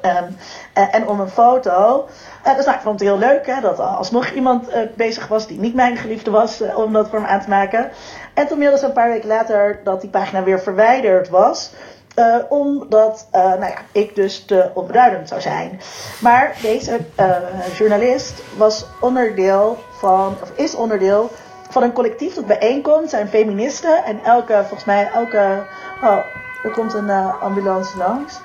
Ehm, 0.00 0.24
en, 0.72 0.92
en 0.92 1.08
om 1.08 1.20
een 1.20 1.28
foto. 1.28 2.06
Eh, 2.42 2.56
dus 2.56 2.64
nou, 2.64 2.76
ik 2.76 2.82
vond 2.82 3.00
het 3.00 3.08
heel 3.08 3.18
leuk 3.18 3.46
hè, 3.46 3.60
dat 3.60 3.78
alsnog 3.78 4.30
iemand 4.30 4.68
eh, 4.68 4.80
bezig 4.94 5.26
was 5.28 5.46
die 5.46 5.58
niet 5.60 5.74
mijn 5.74 5.96
geliefde 5.96 6.30
was 6.30 6.60
eh, 6.60 6.78
om 6.78 6.92
dat 6.92 7.08
voor 7.08 7.20
me 7.20 7.26
aan 7.26 7.40
te 7.40 7.48
maken. 7.48 7.90
En 8.34 8.46
toen 8.46 8.58
mailde 8.58 8.78
ze 8.78 8.86
een 8.86 8.92
paar 8.92 9.08
weken 9.08 9.28
later 9.28 9.80
dat 9.84 10.00
die 10.00 10.10
pagina 10.10 10.42
weer 10.42 10.60
verwijderd 10.60 11.28
was. 11.28 11.70
eh, 12.14 12.36
omdat 12.48 13.28
eh, 13.30 13.42
nou 13.42 13.60
ja, 13.64 13.74
ik 13.92 14.14
dus 14.14 14.44
te 14.44 14.70
onbeduidend 14.74 15.28
zou 15.28 15.40
zijn. 15.40 15.80
Maar 16.20 16.56
deze 16.62 16.98
eh, 17.14 17.36
journalist 17.76 18.42
was 18.56 18.86
onderdeel 19.00 19.76
van, 19.90 20.36
of 20.42 20.50
is 20.54 20.74
onderdeel 20.74 21.30
van 21.70 21.82
een 21.82 21.92
collectief 21.92 22.34
dat 22.34 22.46
bijeenkomt. 22.46 23.10
zijn 23.10 23.28
feministen. 23.28 24.04
En 24.04 24.20
elke, 24.24 24.54
volgens 24.54 24.84
mij, 24.84 25.10
elke. 25.14 25.62
Oh, 26.02 26.18
er 26.62 26.70
komt 26.70 26.94
een 26.94 27.10
eh, 27.10 27.42
ambulance 27.42 27.96
langs. 27.96 28.40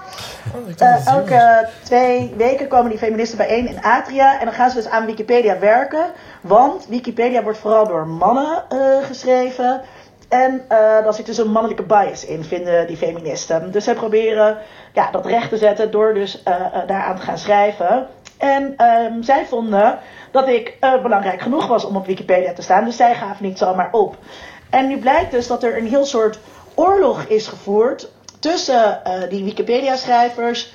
Eh, 0.78 1.08
elke 1.08 1.70
twee 1.84 2.34
weken 2.38 2.68
komen 2.68 2.90
die 2.90 3.00
feministen 3.00 3.38
bijeen 3.38 3.68
in 3.68 3.84
Atria. 3.84 4.40
En 4.40 4.46
dan 4.46 4.54
gaan 4.54 4.70
ze 4.70 4.76
dus 4.76 4.88
aan 4.90 5.06
Wikipedia 5.06 5.60
werken. 5.60 6.06
Want 6.42 6.88
Wikipedia 6.88 7.44
wordt 7.44 7.58
vooral 7.58 7.88
door 7.88 8.08
mannen 8.08 8.64
eh, 8.70 8.80
geschreven. 9.04 9.82
En 10.30 10.66
daar 10.68 11.14
zit 11.14 11.26
dus 11.26 11.38
een 11.38 11.52
mannelijke 11.52 11.84
bias 11.84 12.26
in, 12.26 12.44
vinden 12.44 12.88
die 12.88 12.98
feministen. 12.98 13.72
Dus 13.72 13.84
zij 13.84 13.94
proberen 13.94 14.58
ja, 14.94 15.12
dat 15.12 15.26
recht 15.26 15.50
te 15.50 15.58
zetten 15.58 15.92
door 15.92 16.14
dus 16.14 16.44
daaraan 16.88 17.16
te 17.16 17.22
gaan 17.22 17.38
schrijven. 17.38 18.08
En 18.38 18.76
um, 18.86 19.24
zij 19.24 19.46
vonden 19.46 20.00
dat 20.32 20.48
ik 20.48 20.78
belangrijk 21.02 21.42
genoeg 21.42 21.68
was 21.68 21.86
om 21.86 21.96
op 21.96 22.06
Wikipedia 22.06 22.54
te 22.54 22.62
staan. 22.62 22.86
Dus 22.86 22.96
zij 22.96 23.16
gaven 23.16 23.46
niet 23.46 23.58
zomaar 23.58 23.90
op. 23.92 24.18
En 24.70 24.88
nu 24.88 24.98
blijkt 24.98 25.32
dus 25.32 25.48
dat 25.48 25.64
er 25.64 25.78
een 25.78 25.88
heel 25.88 26.06
soort 26.06 26.40
oorlog 26.76 27.24
is 27.24 27.48
gevoerd 27.48 28.10
tussen 28.40 29.02
die 29.30 29.44
Wikipedia-schrijvers 29.44 30.72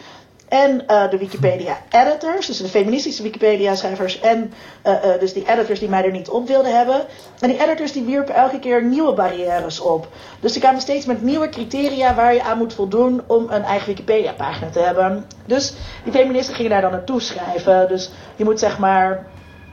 en 0.48 0.82
uh, 0.90 1.10
de 1.10 1.18
Wikipedia-editors, 1.18 2.46
dus 2.46 2.56
de 2.56 2.68
feministische 2.68 3.22
Wikipedia-schrijvers 3.22 4.20
en 4.20 4.52
uh, 4.84 4.94
dus 5.20 5.32
die 5.32 5.48
editors 5.48 5.78
die 5.78 5.88
mij 5.88 6.04
er 6.04 6.10
niet 6.10 6.28
op 6.28 6.46
wilden 6.46 6.76
hebben. 6.76 7.00
En 7.40 7.48
die 7.48 7.62
editors 7.62 7.92
die 7.92 8.04
wierpen 8.04 8.34
elke 8.34 8.58
keer 8.58 8.84
nieuwe 8.84 9.12
barrières 9.12 9.80
op. 9.80 10.08
Dus 10.40 10.52
die 10.52 10.60
kwamen 10.60 10.80
steeds 10.80 11.06
met 11.06 11.22
nieuwe 11.22 11.48
criteria 11.48 12.14
waar 12.14 12.34
je 12.34 12.42
aan 12.42 12.58
moet 12.58 12.74
voldoen 12.74 13.22
om 13.26 13.46
een 13.50 13.62
eigen 13.62 13.86
Wikipedia-pagina 13.86 14.70
te 14.70 14.80
hebben. 14.80 15.26
Dus 15.46 15.74
die 16.04 16.12
feministen 16.12 16.54
gingen 16.54 16.70
daar 16.70 16.80
dan 16.80 16.90
naartoe 16.90 17.20
schrijven. 17.20 17.88
Dus 17.88 18.10
je 18.36 18.44
moet 18.44 18.58
zeg 18.58 18.78
maar 18.78 19.26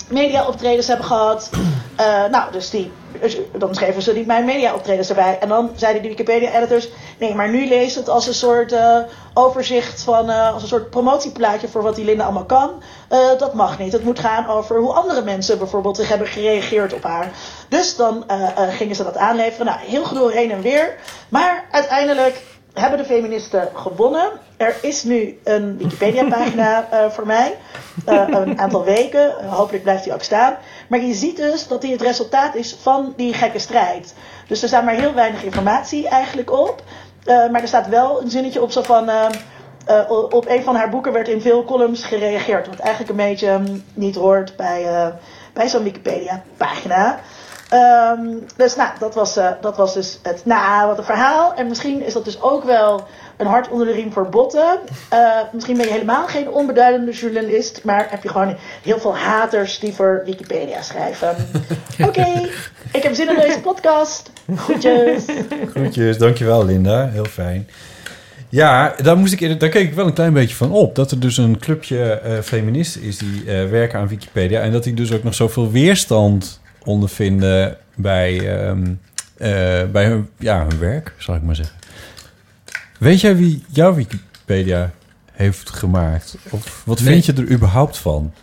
media-optredens 0.09 0.87
hebben 0.87 1.05
gehad. 1.05 1.49
Nou, 2.31 2.51
dus 2.51 2.69
die, 2.69 2.91
dan 3.57 3.75
schreven 3.75 4.01
ze 4.01 4.13
die 4.13 4.25
mijn 4.25 4.45
media-optredens 4.45 5.09
erbij. 5.09 5.37
En 5.39 5.49
dan 5.49 5.71
zeiden 5.75 6.01
die 6.01 6.11
Wikipedia-editors... 6.11 6.89
nee, 7.19 7.35
maar 7.35 7.49
nu 7.49 7.67
lees 7.67 7.95
het 7.95 8.09
als 8.09 8.27
een 8.27 8.33
soort 8.33 8.71
uh, 8.71 8.97
overzicht 9.33 10.01
van... 10.01 10.29
Uh, 10.29 10.53
als 10.53 10.61
een 10.61 10.67
soort 10.67 10.89
promotieplaatje 10.89 11.67
voor 11.67 11.81
wat 11.81 11.95
die 11.95 12.05
Linda 12.05 12.23
allemaal 12.23 12.45
kan. 12.45 12.83
dat 13.37 13.53
mag 13.53 13.79
niet. 13.79 13.93
Het 13.93 14.03
moet 14.03 14.19
gaan 14.19 14.47
over 14.47 14.79
hoe 14.79 14.93
andere 14.93 15.21
mensen 15.21 15.57
bijvoorbeeld 15.57 15.97
zich 15.97 16.09
hebben 16.09 16.27
gereageerd 16.27 16.93
op 16.93 17.03
haar. 17.03 17.31
Dus 17.69 17.95
dan 17.95 18.25
gingen 18.69 18.95
ze 18.95 19.03
dat 19.03 19.17
aanleveren. 19.17 19.65
Nou, 19.65 19.79
heel 19.79 20.03
gedoe 20.03 20.31
heen 20.31 20.51
en 20.51 20.61
weer. 20.61 20.95
Maar 21.29 21.65
uiteindelijk 21.71 22.41
hebben 22.81 22.99
de 22.99 23.05
feministen 23.05 23.69
gewonnen. 23.73 24.31
Er 24.57 24.75
is 24.81 25.03
nu 25.03 25.39
een 25.43 25.77
Wikipedia-pagina 25.77 26.87
uh, 26.93 27.09
voor 27.15 27.25
mij. 27.25 27.57
Uh, 28.09 28.23
een 28.27 28.59
aantal 28.59 28.83
weken. 28.83 29.35
Uh, 29.41 29.53
hopelijk 29.53 29.83
blijft 29.83 30.03
die 30.03 30.13
ook 30.13 30.23
staan. 30.23 30.55
Maar 30.89 31.01
je 31.01 31.13
ziet 31.13 31.37
dus 31.37 31.67
dat 31.67 31.81
die 31.81 31.91
het 31.91 32.01
resultaat 32.01 32.55
is 32.55 32.77
van 32.81 33.13
die 33.17 33.33
gekke 33.33 33.59
strijd. 33.59 34.13
Dus 34.47 34.61
er 34.61 34.67
staat 34.67 34.83
maar 34.83 34.93
heel 34.93 35.13
weinig 35.13 35.43
informatie 35.43 36.07
eigenlijk 36.07 36.51
op. 36.51 36.83
maar 37.25 37.61
er 37.61 37.67
staat 37.67 37.87
wel 37.87 38.21
een 38.21 38.29
zinnetje 38.29 38.61
op 38.61 38.71
zo 38.71 38.81
van... 38.81 39.09
op 40.09 40.47
een 40.47 40.63
van 40.63 40.75
haar 40.75 40.89
boeken 40.89 41.13
werd 41.13 41.27
in 41.27 41.41
veel 41.41 41.63
columns 41.63 42.03
gereageerd. 42.03 42.67
Wat 42.67 42.79
eigenlijk 42.79 43.09
een 43.09 43.29
beetje 43.29 43.49
um, 43.49 43.83
niet 43.93 44.15
hoort 44.15 44.55
bij, 44.55 45.13
bij 45.53 45.67
zo'n 45.67 45.83
Wikipedia-pagina. 45.83 47.19
Um, 47.75 48.43
dus 48.55 48.75
nou, 48.75 48.89
dat 48.99 49.15
was, 49.15 49.37
uh, 49.37 49.49
dat 49.61 49.77
was 49.77 49.93
dus 49.93 50.19
het 50.21 50.41
nou, 50.45 50.87
wat 50.87 50.97
een 50.97 51.03
verhaal. 51.03 51.53
En 51.53 51.67
misschien 51.67 52.05
is 52.05 52.13
dat 52.13 52.25
dus 52.25 52.41
ook 52.41 52.63
wel 52.63 53.07
een 53.37 53.45
hart 53.45 53.69
onder 53.69 53.87
de 53.87 53.93
riem 53.93 54.11
voor 54.11 54.29
botten. 54.29 54.79
Uh, 55.13 55.29
misschien 55.51 55.77
ben 55.77 55.85
je 55.85 55.91
helemaal 55.91 56.27
geen 56.27 56.49
onbeduidende 56.49 57.11
journalist, 57.11 57.83
maar 57.83 58.07
heb 58.09 58.23
je 58.23 58.29
gewoon 58.29 58.55
heel 58.83 58.99
veel 58.99 59.17
haters 59.17 59.79
die 59.79 59.93
voor 59.93 60.21
Wikipedia 60.25 60.81
schrijven. 60.81 61.29
Oké, 61.99 62.07
okay, 62.07 62.49
ik 62.91 63.03
heb 63.03 63.13
zin 63.13 63.29
in 63.29 63.35
deze 63.35 63.59
podcast. 63.59 64.31
Groetjes. 64.55 65.25
Groetjes, 65.71 66.17
dankjewel 66.17 66.65
Linda. 66.65 67.07
Heel 67.07 67.25
fijn. 67.25 67.69
Ja, 68.49 68.95
daar, 69.03 69.17
moest 69.17 69.33
ik, 69.33 69.59
daar 69.59 69.69
keek 69.69 69.87
ik 69.87 69.93
wel 69.93 70.05
een 70.05 70.13
klein 70.13 70.33
beetje 70.33 70.55
van 70.55 70.71
op. 70.71 70.95
Dat 70.95 71.11
er 71.11 71.19
dus 71.19 71.37
een 71.37 71.59
clubje 71.59 72.21
uh, 72.25 72.39
feministen 72.39 73.01
is 73.01 73.17
die 73.17 73.43
uh, 73.45 73.69
werken 73.69 73.99
aan 73.99 74.07
Wikipedia. 74.07 74.61
En 74.61 74.71
dat 74.71 74.83
die 74.83 74.93
dus 74.93 75.13
ook 75.13 75.23
nog 75.23 75.33
zoveel 75.33 75.71
weerstand 75.71 76.59
ondervinden 76.85 77.77
bij, 77.95 78.67
um, 78.67 78.99
uh, 79.37 79.47
bij 79.91 80.05
hun, 80.05 80.29
ja, 80.37 80.65
hun 80.67 80.79
werk, 80.79 81.13
zal 81.17 81.35
ik 81.35 81.41
maar 81.41 81.55
zeggen. 81.55 81.75
Weet 82.99 83.21
jij 83.21 83.35
wie 83.35 83.63
jouw 83.67 83.93
Wikipedia 83.93 84.91
heeft 85.31 85.69
gemaakt? 85.69 86.37
Of 86.49 86.81
wat 86.85 86.99
nee. 86.99 87.07
vind 87.07 87.25
je 87.25 87.33
er 87.33 87.51
überhaupt 87.51 87.97
van? 87.97 88.33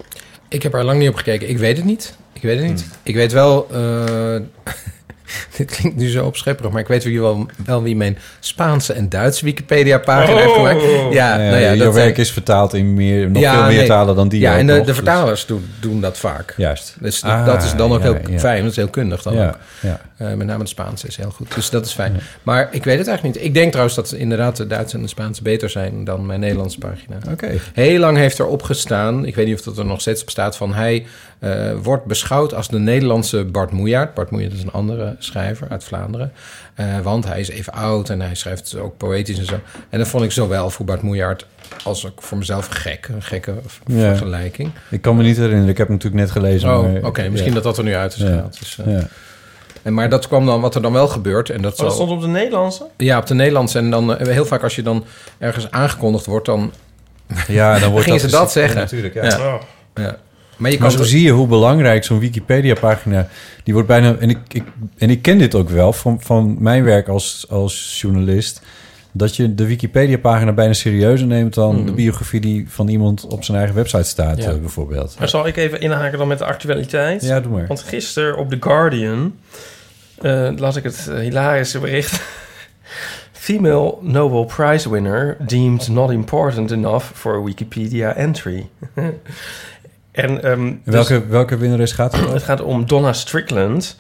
Ik 0.49 0.63
heb 0.63 0.75
er 0.75 0.85
lang 0.85 0.99
niet 0.99 1.09
op 1.09 1.15
gekeken. 1.15 1.49
Ik 1.49 1.59
weet 1.59 1.77
het 1.77 1.87
niet. 1.87 2.15
Ik 2.33 2.43
weet 2.43 2.59
het 2.59 2.69
niet. 2.69 2.81
Hmm. 2.81 2.91
Ik 3.03 3.15
weet 3.15 3.33
wel... 3.33 3.69
Uh, 3.73 4.41
dit 5.57 5.71
klinkt 5.71 5.99
nu 5.99 6.09
zo 6.09 6.27
opschepperig, 6.27 6.71
maar 6.71 6.81
ik 6.81 6.87
weet 6.87 7.05
wel, 7.05 7.47
wel 7.65 7.83
wie 7.83 7.97
mijn 7.97 8.19
Spaanse 8.41 8.93
en 8.93 9.09
Duitse 9.09 9.45
Wikipedia-pagina 9.45 10.33
oh. 10.33 10.41
heeft 10.41 10.53
gemaakt. 10.53 10.83
Ja, 10.83 11.39
ja, 11.39 11.51
nou 11.51 11.63
ja, 11.63 11.75
jouw 11.75 11.93
werk 11.93 12.19
is 12.19 12.33
vertaald 12.33 12.75
in 12.75 12.95
meer, 12.95 13.31
nog 13.31 13.43
ja, 13.43 13.53
veel 13.55 13.67
meer 13.67 13.77
nee. 13.77 13.87
talen 13.87 14.17
dan 14.17 14.29
die. 14.29 14.41
Ja, 14.41 14.53
ook, 14.53 14.59
en 14.59 14.67
de, 14.67 14.77
nog, 14.77 14.87
de 14.87 14.95
vertalers 14.95 15.47
doen, 15.47 15.71
doen 15.81 16.01
dat 16.01 16.19
vaak. 16.19 16.55
Juist. 16.57 16.97
Dus 17.01 17.23
ah, 17.23 17.47
dat 17.47 17.63
is 17.63 17.75
dan 17.75 17.93
ook 17.93 18.03
ja, 18.03 18.19
heel 18.27 18.39
fijn, 18.39 18.63
dat 18.63 18.71
is 18.71 18.77
heel 18.77 18.89
kundig 18.89 19.23
dan 19.23 19.33
ook. 19.33 19.59
Ja. 19.81 20.01
Uh, 20.19 20.35
met 20.35 20.47
name 20.47 20.63
de 20.63 20.69
Spaanse 20.69 21.07
is 21.07 21.17
heel 21.17 21.31
goed. 21.31 21.55
Dus 21.55 21.71
dat 21.71 21.87
is 21.87 21.93
fijn. 21.93 22.21
Maar 22.43 22.69
ik 22.71 22.85
weet 22.85 22.99
het 22.99 23.09
eigenlijk 23.09 23.37
niet. 23.37 23.47
Ik 23.47 23.55
denk 23.55 23.71
trouwens 23.71 23.97
dat 23.97 24.13
inderdaad 24.13 24.57
de 24.57 24.67
Duitse 24.67 24.97
en 24.97 25.03
de 25.03 25.09
Spaanse 25.09 25.43
beter 25.43 25.71
zijn 25.71 26.05
dan 26.05 26.27
mijn 26.27 26.41
Nederlandse 26.41 26.79
pagina. 26.79 27.17
Oké. 27.17 27.33
Okay. 27.33 27.61
Heel 27.73 27.99
lang 27.99 28.17
heeft 28.17 28.39
er 28.39 28.47
opgestaan, 28.47 29.25
ik 29.25 29.35
weet 29.35 29.47
niet 29.47 29.59
of 29.59 29.63
dat 29.63 29.79
er 29.79 29.85
nog 29.85 30.01
steeds 30.01 30.25
bestaat, 30.25 30.57
van 30.57 30.75
hij 30.75 31.07
uh, 31.45 31.73
wordt 31.83 32.05
beschouwd 32.05 32.55
als 32.55 32.69
de 32.69 32.79
Nederlandse 32.79 33.45
Bart 33.45 33.71
Moejaert. 33.71 34.15
Bart 34.15 34.31
Moejaert 34.31 34.53
is 34.53 34.63
een 34.63 34.73
andere 34.73 35.17
schrijver 35.19 35.67
uit 35.71 35.85
Vlaanderen. 35.85 36.33
Uh, 36.81 37.01
want 37.01 37.27
hij 37.27 37.41
is 37.41 37.49
even 37.49 37.73
oud 37.73 38.11
en 38.11 38.21
hij 38.21 38.35
schrijft 38.35 38.77
ook 38.77 38.97
poëtisch 38.97 39.39
en 39.39 39.45
zo. 39.45 39.61
En 39.89 39.99
dat 39.99 40.09
vond 40.09 40.25
ik 40.25 40.33
zowel 40.33 40.71
voor 40.71 40.85
Bart 40.85 41.03
Moejaert 41.03 41.47
als 41.85 42.07
ook 42.07 42.23
voor 42.23 42.39
mezelf 42.39 42.67
gek. 42.67 43.09
Een 43.09 43.23
gekke 43.23 43.55
ja. 43.87 44.09
vergelijking. 44.09 44.71
Ik 44.91 45.03
kan 45.03 45.17
me 45.17 45.23
niet 45.23 45.37
herinneren. 45.37 45.69
Ik 45.69 45.79
heb 45.79 45.87
hem 45.87 45.97
natuurlijk 45.97 46.23
net 46.23 46.33
gelezen. 46.33 46.71
Oh, 46.71 46.95
oké. 46.95 47.07
Okay. 47.07 47.29
Misschien 47.29 47.53
ja. 47.53 47.61
dat 47.61 47.65
dat 47.65 47.79
er 47.79 47.85
nu 47.85 47.95
uit 47.95 48.15
is 48.15 48.23
gehaald. 48.23 48.59
Dus, 48.59 48.79
uh, 48.87 48.99
ja. 48.99 49.07
En 49.83 49.95
maar 49.95 50.09
dat 50.09 50.29
kwam 50.29 50.47
dan, 50.47 50.61
wat 50.61 50.75
er 50.75 50.83
dan 50.83 50.93
wel 50.93 51.09
gebeurt. 51.09 51.51
En 51.51 51.63
dat, 51.63 51.73
oh, 51.73 51.79
dat 51.79 51.93
stond 51.93 52.11
op 52.11 52.21
de 52.21 52.27
Nederlandse? 52.27 52.87
Ja, 52.97 53.19
op 53.19 53.27
de 53.27 53.35
Nederlandse. 53.35 53.79
En 53.79 53.91
dan 53.91 54.23
heel 54.23 54.47
vaak 54.47 54.63
als 54.63 54.75
je 54.75 54.83
dan 54.83 55.05
ergens 55.39 55.71
aangekondigd 55.71 56.27
wordt, 56.27 56.47
dan 56.47 56.73
Ja, 57.47 57.79
dan 57.79 57.91
wordt 57.91 58.05
Gingen 58.07 58.21
dat 58.21 58.31
ze 58.31 58.37
dat 58.37 58.53
zeggen? 58.53 58.77
Ja, 58.77 58.83
natuurlijk, 58.83 59.15
ja. 59.15 59.25
Ja. 59.25 59.55
Oh. 59.55 59.63
Ja. 59.95 60.17
Maar 60.57 60.71
je 60.71 60.79
Maar 60.79 60.91
zo 60.91 61.03
zie 61.05 61.23
je 61.23 61.31
hoe 61.31 61.47
belangrijk 61.47 62.05
zo'n 62.05 62.19
Wikipedia-pagina... 62.19 63.29
die 63.65 63.75
wordt 63.75 63.89
bijna... 63.89 64.17
En 64.19 64.31
ik, 64.31 64.39
ik, 64.49 64.63
en 64.99 65.11
ik 65.11 65.23
ken 65.23 65.39
dit 65.39 65.55
ook 65.55 65.69
wel 65.69 65.93
van, 65.93 66.21
van 66.21 66.57
mijn 66.59 66.85
werk 66.85 67.09
als, 67.09 67.47
als 67.49 67.99
journalist... 68.01 68.63
dat 69.13 69.37
je 69.37 69.55
de 69.55 69.67
Wikipedia-pagina 69.67 70.53
bijna 70.53 70.73
serieuzer 70.73 71.27
neemt... 71.27 71.55
dan 71.55 71.87
de 71.87 71.93
biografie 71.93 72.41
die 72.41 72.65
van 72.69 72.89
iemand 72.89 73.27
op 73.27 73.45
zijn 73.45 73.57
eigen 73.59 73.77
website 73.77 74.03
staat, 74.03 74.39
Ja. 74.43 74.51
eh, 74.51 74.57
bijvoorbeeld. 74.59 75.17
Maar 75.19 75.29
zal 75.29 75.47
ik 75.47 75.57
even 75.57 75.81
inhaken 75.81 76.19
dan 76.19 76.29
met 76.29 76.39
de 76.39 76.45
actualiteit? 76.45 77.23
Ja, 77.23 77.41
doe 77.41 77.53
maar. 77.53 77.67
Want 77.67 77.83
gisteren 77.83 78.37
op 78.37 78.51
The 78.51 78.57
Guardian 78.61 79.35
eh, 80.21 80.49
las 80.57 80.77
ik 80.77 80.83
het 80.85 81.11
hilarische 81.21 81.79
bericht. 81.79 82.21
Female 83.33 83.95
Nobel 84.01 84.45
Prize 84.45 84.91
winner 84.91 85.37
deemed 85.47 85.89
not 85.89 86.11
important 86.11 86.71
enough 86.71 87.05
for 87.15 87.35
a 87.35 87.43
Wikipedia 87.43 88.15
entry. 88.15 88.69
en, 90.13 90.43
ehm, 90.43 90.73
dus 90.85 90.95
welke, 90.95 91.27
welke 91.27 91.57
winnares 91.57 91.93
gaat 91.93 92.17
het? 92.17 92.33
het 92.33 92.43
gaat 92.43 92.61
om 92.61 92.87
Donna 92.87 93.13
Strickland. 93.13 93.97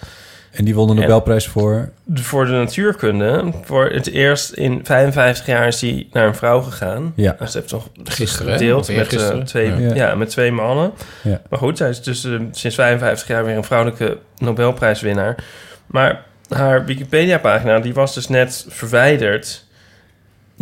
En 0.52 0.64
die 0.64 0.74
won 0.74 0.86
de 0.86 0.94
Nobelprijs 0.94 1.47
voor... 1.47 1.90
Voor 2.14 2.47
de 2.47 2.52
natuurkunde. 2.52 3.52
Voor 3.62 3.84
het 3.90 4.10
eerst 4.10 4.52
in 4.52 4.80
55 4.82 5.47
jaar 5.47 5.66
is 5.66 5.80
hij 5.80 6.09
naar 6.12 6.26
een 6.26 6.34
vrouw 6.34 6.60
gegaan. 6.60 7.12
Ja. 7.16 7.36
Dus 7.39 7.51
ze 7.52 7.59
heeft 7.59 7.70
toch 7.70 7.89
Gisteren, 8.05 8.52
gedeeld 8.52 8.80
met, 8.80 8.89
eh, 8.89 8.97
eergisteren? 8.97 9.44
twee, 9.44 9.80
Ja. 9.80 9.94
ja. 9.94 10.14
met 10.14 10.28
twee 10.28 10.52
mannen. 10.52 10.93
Ja. 11.22 11.40
Maar 11.48 11.59
goed, 11.59 11.76
zij 11.78 11.89
is 11.89 12.02
dus 12.02 12.24
eh, 12.24 12.40
sinds 12.51 12.76
55 12.76 13.28
jaar 13.28 13.44
weer 13.44 13.56
een 13.56 13.64
vrouwelijke 13.64 14.18
Nobelprijswinnaar. 14.39 15.44
Maar 15.86 16.24
haar 16.48 16.84
Wikipedia-pagina, 16.84 17.78
die 17.78 17.94
was 17.94 18.14
dus 18.14 18.28
net 18.28 18.66
verwijderd. 18.68 19.64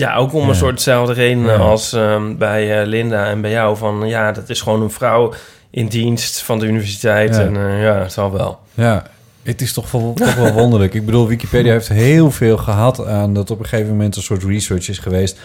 Ja, 0.01 0.14
ook 0.16 0.32
om 0.35 0.43
Ja. 0.43 0.48
een 0.48 0.55
soort 0.55 0.77
dezelfde 0.77 1.12
redenen 1.12 1.52
Ja. 1.55 1.59
als 1.59 1.93
ehm, 1.93 2.36
bij 2.36 2.81
eh, 2.81 2.86
Linda 2.86 3.27
en 3.27 3.40
bij 3.40 3.51
jou. 3.51 3.77
Van 3.77 4.09
ja, 4.09 4.32
dat 4.32 4.48
is 4.48 4.60
gewoon 4.60 4.82
een 4.82 4.90
vrouw 4.90 5.32
in 5.70 5.86
dienst 5.86 6.43
van 6.43 6.59
de 6.59 6.66
universiteit. 6.66 7.35
Ja. 7.36 7.40
En 7.43 7.56
eh, 7.56 7.82
ja, 7.82 7.98
het 8.02 8.12
zal 8.12 8.32
wel. 8.32 8.59
Ja, 8.74 9.05
het 9.43 9.60
is 9.60 9.72
toch 9.72 9.90
wel, 9.90 10.12
toch 10.14 10.35
wel 10.35 10.52
wonderlijk. 10.52 10.94
Ik 10.94 11.05
bedoel, 11.06 11.27
Wikipedia 11.28 11.72
heeft 11.72 11.89
heel 11.89 12.31
veel 12.31 12.56
gehad 12.56 13.06
aan 13.06 13.35
dat 13.35 13.51
op 13.51 13.59
een 13.59 13.66
gegeven 13.66 13.90
moment 13.90 14.16
een 14.16 14.22
soort 14.22 14.43
research 14.44 14.89
is 14.89 14.98
geweest. 14.98 15.39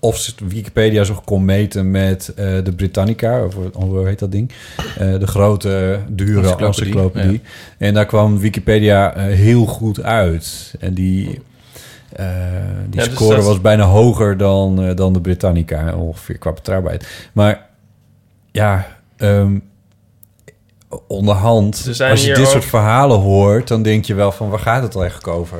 Of 0.00 0.32
Wikipedia 0.48 1.04
zich 1.04 1.24
kon 1.24 1.44
meten 1.44 1.90
met 1.90 2.32
eh, 2.36 2.46
de 2.64 2.72
Britannica, 2.76 3.44
of 3.44 3.54
hoe 3.72 4.06
heet 4.06 4.18
dat 4.18 4.32
ding? 4.32 4.50
Eh, 4.98 5.18
de 5.18 5.26
grote, 5.26 5.98
dure 6.08 6.56
Encyclopedie. 6.56 7.40
En 7.78 7.94
daar 7.94 8.06
kwam 8.06 8.38
Wikipedia 8.38 9.12
heel 9.16 9.64
goed 9.66 10.02
uit. 10.02 10.74
En 10.80 10.94
die, 10.94 11.40
eh, 12.16 12.26
die 12.88 13.00
Ja, 13.00 13.04
dus 13.06 13.14
score 13.14 13.36
dat- 13.36 13.44
was 13.44 13.60
bijna 13.60 13.84
hoger 13.84 14.36
dan, 14.36 14.82
eh, 14.84 14.96
dan 14.96 15.12
de 15.12 15.20
Britannica, 15.20 15.94
ongeveer 15.94 16.38
qua 16.38 16.52
betrouwbaarheid. 16.52 17.06
Maar 17.32 17.66
ja, 18.52 18.86
ehm, 19.16 19.58
onderhand, 21.08 21.98
Er 21.98 22.10
als 22.10 22.20
je 22.24 22.26
dit 22.34 22.38
ook- 22.44 22.50
soort 22.50 22.64
verhalen 22.64 23.18
hoort, 23.18 23.68
dan 23.68 23.82
denk 23.82 24.04
je 24.04 24.14
wel 24.14 24.32
van 24.32 24.48
waar 24.48 24.58
gaat 24.58 24.82
het 24.82 24.96
eigenlijk 24.96 25.26
over? 25.28 25.58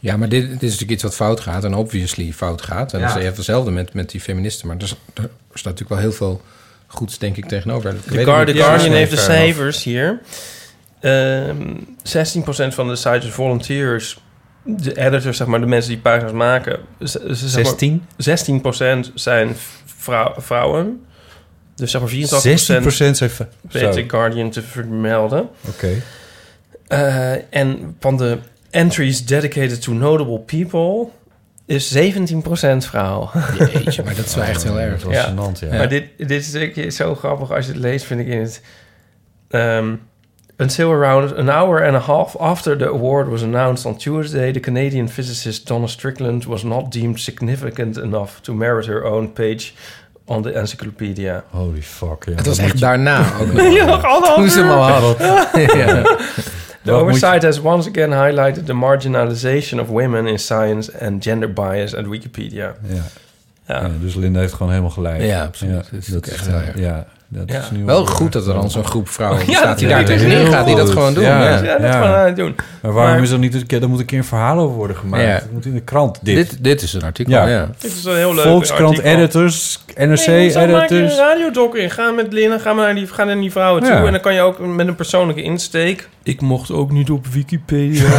Ja, 0.00 0.16
maar 0.16 0.28
dit, 0.28 0.42
dit 0.50 0.62
is 0.62 0.70
natuurlijk 0.70 0.90
iets 0.90 1.02
wat 1.02 1.14
fout 1.14 1.40
gaat 1.40 1.64
en 1.64 1.74
obviously 1.74 2.32
fout 2.32 2.62
gaat. 2.62 2.92
En 2.92 2.98
Ja. 3.00 3.06
dus 3.06 3.14
je 3.16 3.22
hebt 3.22 3.36
hetzelfde 3.36 3.70
met, 3.70 3.94
met 3.94 4.10
die 4.10 4.20
feministen. 4.20 4.66
Maar 4.66 4.76
er, 4.76 4.82
is- 4.82 4.90
er 5.14 5.28
staat 5.52 5.64
natuurlijk 5.72 5.88
wel 5.90 5.98
heel 5.98 6.12
veel 6.12 6.40
goeds, 6.86 7.18
denk 7.18 7.36
ik, 7.36 7.44
tegenover. 7.44 7.94
Ik 7.94 8.12
De. 8.12 8.24
Guardian 8.24 8.56
Ja, 8.56 8.78
heeft 8.90 9.10
de 9.10 9.16
cijfers 9.16 9.84
hier. 9.84 10.20
Ehm 11.00 11.56
16% 12.02 12.74
van 12.74 12.88
de 12.88 12.96
site 12.96 13.26
is 13.26 13.28
volunteers. 13.30 14.20
De 14.62 14.96
editors, 14.96 15.36
zeg 15.36 15.46
maar, 15.46 15.60
de 15.60 15.66
mensen 15.66 15.90
die 15.90 16.00
pagina's 16.00 16.32
maken. 16.32 16.78
z- 16.98 17.14
z- 17.14 17.44
zeg 17.44 17.64
maar, 17.64 17.64
16? 17.64 18.04
16% 18.16 19.10
zijn 19.14 19.56
vrou- 19.84 20.32
vrouwen. 20.36 21.02
Dus 21.74 21.90
zeg 21.90 22.00
maar 22.00 22.10
84% 22.10 22.42
16% 22.42 23.16
zijn 23.16 23.30
weet 23.70 23.92
de 23.94 24.04
Guardian 24.08 24.50
te 24.50 24.62
vermelden. 24.62 25.48
Oké. 25.68 25.88
Eh, 26.86 27.32
en 27.54 27.96
van 28.00 28.16
de 28.16 28.38
entries 28.70 29.26
dedicated 29.26 29.82
to 29.82 29.92
notable 29.92 30.38
people 30.38 31.06
is 31.66 31.88
17% 31.88 32.84
vrouw. 32.86 33.30
Jeetje, 33.58 34.02
maar 34.02 34.14
dat 34.14 34.24
is 34.24 34.34
wel 34.34 34.44
echt 34.44 34.62
heel 34.62 34.80
erg. 34.80 35.02
Gênant, 35.02 35.58
ja. 35.60 35.76
Maar 35.76 35.88
dit, 35.88 36.04
dit 36.16 36.44
stukje 36.44 36.82
is 36.82 36.96
zo 36.96 37.14
grappig 37.14 37.52
als 37.52 37.66
je 37.66 37.72
het 37.72 37.80
leest, 37.80 38.04
vind 38.04 38.20
ik 38.20 38.26
in 38.26 38.40
het... 38.40 38.62
Um, 39.50 40.00
until 40.58 40.90
around 40.90 41.32
an 41.32 41.48
hour 41.48 41.78
and 41.78 41.96
a 41.96 42.00
half 42.00 42.36
after 42.40 42.76
the 42.76 42.88
award 42.88 43.28
was 43.28 43.42
announced 43.42 43.86
on 43.86 43.96
Tuesday, 43.96 44.52
the 44.52 44.60
Canadian 44.60 45.08
physicist 45.08 45.66
Donna 45.66 45.86
Strickland 45.86 46.44
was 46.44 46.62
not 46.62 46.90
deemed 46.92 47.20
significant 47.20 47.96
enough 47.96 48.40
to 48.42 48.54
merit 48.54 48.86
her 48.86 49.04
own 49.04 49.28
page 49.28 49.72
on 50.26 50.42
the 50.42 50.52
encyclopedia. 50.52 51.42
Holy 51.50 51.82
fuck, 51.82 52.24
ja. 52.24 52.34
Het 52.34 52.46
was 52.46 52.58
echt 52.58 52.80
daarna 52.80 53.18
ook 53.40 53.52
nog. 53.52 53.72
Ja, 53.72 53.84
nog 53.84 54.34
Toen 54.34 54.48
ze 54.48 54.58
hem 54.58 54.70
al 54.70 54.88
uur. 54.88 54.92
hadden. 54.94 55.78
ja. 55.78 56.02
The 56.84 56.92
oversight 56.92 57.42
has 57.42 57.60
once 57.60 57.88
again 57.88 58.12
highlighted 58.12 58.66
the 58.66 58.72
marginalization 58.72 59.80
of 59.80 59.88
women 59.88 60.26
in 60.26 60.38
science 60.38 61.00
and 61.00 61.22
gender 61.24 61.52
bias 61.52 61.94
at 61.94 62.06
Wikipedia. 62.06 62.74
Ja. 62.88 62.94
Ja. 62.94 63.80
Ja, 63.80 63.90
dus 64.00 64.14
Linda 64.14 64.40
heeft 64.40 64.52
gewoon 64.52 64.68
helemaal 64.70 64.90
gelijk. 64.90 65.22
Ja, 65.22 65.44
absoluut. 65.44 65.88
Ja, 65.90 66.12
dat 66.12 66.26
echt 66.26 66.46
is, 66.46 66.52
ja, 66.82 67.06
dat 67.28 67.50
Ja. 67.50 67.58
is 67.58 67.70
nu 67.70 67.84
Wel 67.84 68.06
goed 68.06 68.32
dat 68.32 68.46
er 68.46 68.54
dan 68.54 68.70
zo'n 68.70 68.84
groep 68.84 69.08
vrouwen 69.08 69.40
Ja, 69.40 69.46
bestaat 69.46 69.78
die 69.78 69.88
dat 69.88 69.96
daar 69.96 70.06
tegenin 70.06 70.46
gaat, 70.46 70.66
die 70.66 70.76
dat 70.76 70.90
gewoon 70.90 71.14
doen. 71.14 71.22
Ja. 71.24 71.42
Ja. 71.42 71.62
Ja, 71.62 71.72
dat 71.72 71.80
Ja. 71.80 71.92
gewoon 71.92 72.14
aan 72.16 72.26
het 72.26 72.36
doen. 72.36 72.54
Maar 72.82 72.92
waarom 72.92 73.12
Maar- 73.14 73.22
is 73.22 73.30
er 73.30 73.38
niet 73.38 73.54
een 73.54 73.66
keer, 73.66 73.82
er 73.82 73.88
moet 73.88 73.98
een 74.00 74.04
keer 74.06 74.18
een 74.18 74.24
verhaal 74.24 74.58
over 74.58 74.76
worden 74.76 74.96
gemaakt. 74.96 75.22
Ja. 75.22 75.28
Het 75.28 75.52
moet 75.52 75.64
in 75.64 75.74
de 75.74 75.80
krant, 75.80 76.18
dit. 76.22 76.36
Dit, 76.50 76.64
dit 76.64 76.82
is 76.82 76.92
een 76.92 77.02
artikel, 77.02 77.32
Ja. 77.32 77.46
ja. 77.48 77.68
Dit 77.78 77.92
is 77.92 78.04
een 78.04 78.16
heel 78.16 78.34
leuk 78.34 78.44
Volkskrant 78.44 78.98
artikel. 78.98 79.10
editors, 79.18 79.84
NRC 79.96 80.26
Nee, 80.26 80.44
je 80.50 80.54
een 80.58 80.74
editors. 80.82 81.16
radiodoc 81.16 81.76
in? 81.76 81.90
Ga 81.90 82.10
met 82.10 82.32
Lina, 82.32 82.58
ga 82.58 82.72
maar 82.72 82.84
naar 82.84 82.94
die, 82.94 83.06
ga 83.06 83.24
naar 83.24 83.40
die 83.40 83.50
vrouwen 83.52 83.82
toe. 83.82 83.92
En 83.92 84.12
dan 84.12 84.20
kan 84.20 84.34
je 84.34 84.40
ook 84.40 84.58
met 84.66 84.86
een 84.88 84.94
persoonlijke 84.94 85.42
insteek. 85.42 86.08
Ik 86.28 86.40
mocht 86.40 86.70
ook 86.70 86.90
niet 86.92 87.10
op 87.10 87.26
Wikipedia. 87.26 88.04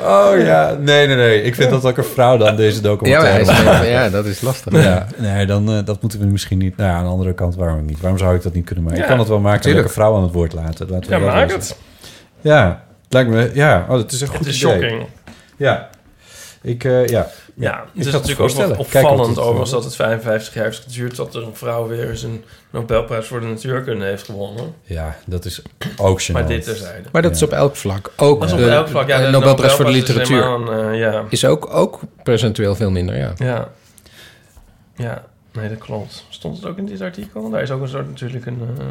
Oh 0.00 0.32
ja, 0.38 0.76
nee, 0.80 1.06
nee, 1.06 1.16
nee. 1.16 1.42
Ik 1.42 1.54
vind 1.54 1.70
dat 1.70 1.84
ook 1.84 1.96
een 1.96 2.04
vrouw 2.04 2.36
dan 2.36 2.56
deze 2.56 2.76
Ja, 2.76 2.82
documentaire. 2.82 3.44
maar 3.44 3.64
maakt. 3.64 3.86
ja, 3.86 4.08
dat 4.08 4.26
is 4.26 4.40
lastig. 4.40 4.82
Ja, 4.82 5.06
nee, 5.16 5.46
dan, 5.46 5.70
eh, 5.72 5.84
dat 5.84 6.02
moeten 6.02 6.20
we 6.20 6.26
misschien 6.26 6.58
niet. 6.58 6.76
Nou 6.76 6.90
ja, 6.90 6.96
aan 6.96 7.04
de 7.04 7.10
andere 7.10 7.34
kant, 7.34 7.54
waarom 7.56 7.84
niet? 7.84 8.00
Waarom 8.00 8.18
zou 8.18 8.34
ik 8.34 8.42
dat 8.42 8.52
niet 8.54 8.64
kunnen 8.64 8.84
maken? 8.84 8.98
Ja, 8.98 9.04
ik 9.04 9.10
kan 9.10 9.18
het 9.20 9.28
wel 9.28 9.38
maken 9.40 9.56
en 9.56 9.62
tuurlijk. 9.62 9.86
een 9.86 9.92
vrouw 9.92 10.16
aan 10.16 10.22
het 10.22 10.32
woord 10.32 10.52
laten. 10.52 10.88
Laten 10.90 11.10
we 11.10 11.16
ja, 11.16 11.32
maak 11.32 11.50
het. 11.50 11.76
Ja, 12.40 12.82
het 13.04 13.12
lijkt 13.12 13.30
me. 13.30 13.50
Ja, 13.54 13.86
oh, 13.88 13.96
dat 13.96 14.12
is 14.12 14.20
een 14.20 14.26
Het 14.26 14.36
goed 14.36 14.46
is 14.46 14.62
idee. 14.62 14.72
shocking. 14.72 15.06
Ja, 15.56 15.88
ik, 16.62 16.84
eh, 16.84 17.06
ja. 17.06 17.26
Ja, 17.58 17.82
Ik 17.82 17.88
het 17.94 18.06
is 18.06 18.12
natuurlijk 18.12 18.40
ook 18.40 18.50
wel 18.50 18.76
opvallend 18.76 19.38
overigens 19.38 19.70
dat 19.70 19.84
het 19.84 19.96
55 19.96 20.54
jaar 20.54 20.64
heeft 20.64 20.82
geduurd... 20.82 21.16
dat 21.16 21.34
er 21.34 21.42
een 21.42 21.54
vrouw 21.56 21.86
weer 21.86 22.10
eens 22.10 22.22
een 22.22 22.44
Nobelprijs 22.70 23.26
voor 23.26 23.40
de 23.40 23.46
natuurkunde 23.46 24.04
heeft 24.04 24.24
gewonnen. 24.24 24.74
Ja, 24.82 25.16
dat 25.26 25.44
is 25.44 25.62
ook 25.96 26.22
gênant. 26.22 26.32
Maar 26.32 26.46
dit 26.46 26.64
terzijde. 26.64 27.08
Maar 27.12 27.22
dat 27.22 27.34
is 27.34 27.42
op 27.42 27.52
elk 27.52 27.76
vlak. 27.76 28.12
Ook 28.16 28.44
is 28.44 28.52
op 28.52 28.58
de, 28.58 28.70
elk 28.70 28.88
vlak. 28.88 29.08
Ja, 29.08 29.18
de 29.18 29.24
de 29.24 29.30
Nobelprijs 29.30 29.72
voor 29.72 29.84
de 29.84 29.90
is 29.90 29.96
literatuur 29.96 30.42
helemaal 30.44 30.72
een, 30.72 30.92
eh, 30.92 30.98
ja. 30.98 31.24
is 31.28 31.44
ook, 31.44 31.74
ook 31.74 32.00
percentueel 32.22 32.74
veel 32.74 32.90
minder, 32.90 33.16
ja. 33.16 33.32
Ja. 33.36 33.68
Ja, 34.96 35.24
nee, 35.52 35.68
dat 35.68 35.78
klopt. 35.78 36.24
Stond 36.28 36.56
het 36.56 36.66
ook 36.66 36.78
in 36.78 36.86
dit 36.86 37.00
artikel? 37.00 37.50
Daar 37.50 37.62
is 37.62 37.70
ook 37.70 37.82
een 37.82 37.88
soort 37.88 38.08
natuurlijk 38.08 38.46
een... 38.46 38.60
eh, 38.78 38.84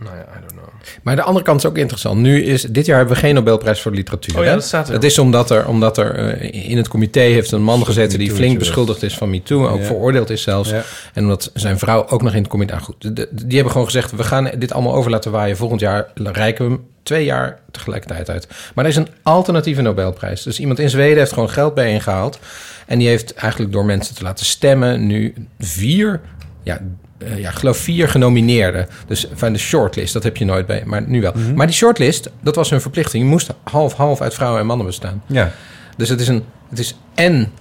nou 0.00 0.16
ja, 0.16 0.22
I 0.22 0.40
don't 0.40 0.52
know. 0.52 0.64
Maar 1.02 1.16
de 1.16 1.22
andere 1.22 1.44
kant 1.44 1.58
is 1.62 1.66
ook 1.68 1.78
interessant. 1.78 2.20
Nu 2.20 2.42
is, 2.42 2.62
dit 2.62 2.86
jaar 2.86 2.96
hebben 2.96 3.14
we 3.14 3.20
geen 3.20 3.34
Nobelprijs 3.34 3.80
voor 3.80 3.92
literatuur. 3.92 4.36
Oh 4.38 4.42
ja, 4.42 4.48
hè? 4.48 4.54
dat 4.54 4.64
staat 4.64 4.86
er. 4.86 4.92
Dat 4.94 5.04
is 5.04 5.18
omdat 5.18 5.50
er, 5.50 5.66
omdat 5.66 5.98
er 5.98 6.14
eh, 6.14 6.70
in 6.70 6.76
het 6.76 6.88
comité 6.88 7.20
heeft 7.20 7.52
een 7.52 7.62
man 7.62 7.84
gezeten 7.84 8.18
die 8.18 8.30
flink 8.32 8.58
beschuldigd 8.58 9.02
is 9.02 9.14
van 9.14 9.30
MeToo. 9.30 9.68
Ook 9.68 9.78
Ja. 9.78 9.84
veroordeeld 9.84 10.30
is 10.30 10.42
zelfs. 10.42 10.70
Ja. 10.70 10.82
En 11.14 11.22
omdat 11.22 11.50
zijn 11.54 11.78
vrouw 11.78 12.06
ook 12.08 12.22
nog 12.22 12.32
in 12.32 12.38
het 12.42 12.50
comité... 12.50 12.72
Nou 12.72 12.84
goed, 12.84 13.02
de- 13.02 13.12
de- 13.12 13.28
die 13.32 13.54
hebben 13.54 13.70
gewoon 13.72 13.86
gezegd... 13.86 14.10
we 14.10 14.24
gaan 14.24 14.50
dit 14.58 14.72
allemaal 14.72 14.94
over 14.94 15.10
laten 15.10 15.30
waaien. 15.30 15.56
Volgend 15.56 15.80
jaar 15.80 16.06
reiken 16.14 16.64
we 16.64 16.70
hem 16.70 16.84
twee 17.02 17.24
jaar 17.24 17.58
tegelijkertijd 17.70 18.30
uit. 18.30 18.48
Maar 18.74 18.84
er 18.84 18.90
is 18.90 18.96
een 18.96 19.08
alternatieve 19.22 19.82
Nobelprijs. 19.82 20.42
Dus 20.42 20.60
iemand 20.60 20.78
in 20.78 20.90
Zweden 20.90 21.18
heeft 21.18 21.32
gewoon 21.32 21.50
geld 21.50 21.74
bijeengehaald. 21.74 22.38
En 22.86 22.98
die 22.98 23.08
heeft 23.08 23.34
eigenlijk 23.34 23.72
door 23.72 23.84
mensen 23.84 24.14
te 24.14 24.22
laten 24.22 24.46
stemmen... 24.46 25.06
nu 25.06 25.34
vier... 25.58 26.20
Ja, 26.62 26.80
eh, 27.24 27.38
ja, 27.38 27.48
ik 27.50 27.54
geloof 27.56 27.76
vier 27.76 28.08
genomineerden. 28.08 28.86
Dus 29.06 29.26
van 29.34 29.52
de 29.52 29.58
shortlist, 29.58 30.12
dat 30.12 30.22
heb 30.22 30.36
je 30.36 30.44
nooit 30.44 30.66
bij, 30.66 30.82
maar 30.86 31.02
nu 31.02 31.20
wel. 31.20 31.32
Mhm. 31.34 31.54
Maar 31.54 31.66
die 31.66 31.76
shortlist, 31.76 32.30
dat 32.42 32.54
was 32.54 32.70
hun 32.70 32.80
verplichting. 32.80 33.22
Je 33.22 33.28
moest 33.28 33.50
half-half 33.62 34.20
uit 34.20 34.34
vrouwen 34.34 34.60
en 34.60 34.66
mannen 34.66 34.86
bestaan. 34.86 35.22
Ja. 35.26 35.52
Dus 35.96 36.08
het 36.08 36.20
is, 36.20 36.28
een, 36.28 36.44
het 36.68 36.78
is 36.78 36.96
en 37.14 37.52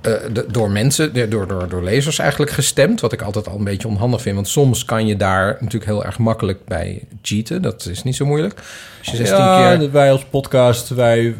eh, 0.00 0.12
de- 0.32 0.46
door 0.50 0.70
mensen, 0.70 1.30
door, 1.30 1.46
door, 1.46 1.68
door 1.68 1.82
lezers 1.82 2.18
eigenlijk 2.18 2.50
gestemd. 2.50 3.00
Wat 3.00 3.12
ik 3.12 3.22
altijd 3.22 3.48
al 3.48 3.58
een 3.58 3.64
beetje 3.64 3.88
onhandig 3.88 4.22
vind. 4.22 4.34
Want 4.34 4.48
soms 4.48 4.84
kan 4.84 5.06
je 5.06 5.16
daar 5.16 5.56
natuurlijk 5.60 5.84
heel 5.84 6.04
erg 6.04 6.18
makkelijk 6.18 6.64
bij 6.64 7.02
cheaten. 7.22 7.62
Dat 7.62 7.86
is 7.86 8.02
niet 8.02 8.16
zo 8.16 8.26
moeilijk. 8.26 8.54
Als 8.98 9.10
je 9.10 9.16
16 9.16 9.38
ja, 9.38 9.76
keer... 9.76 9.90
wij 9.90 10.10
als 10.12 10.24
podcast, 10.30 10.88
wij 10.88 11.34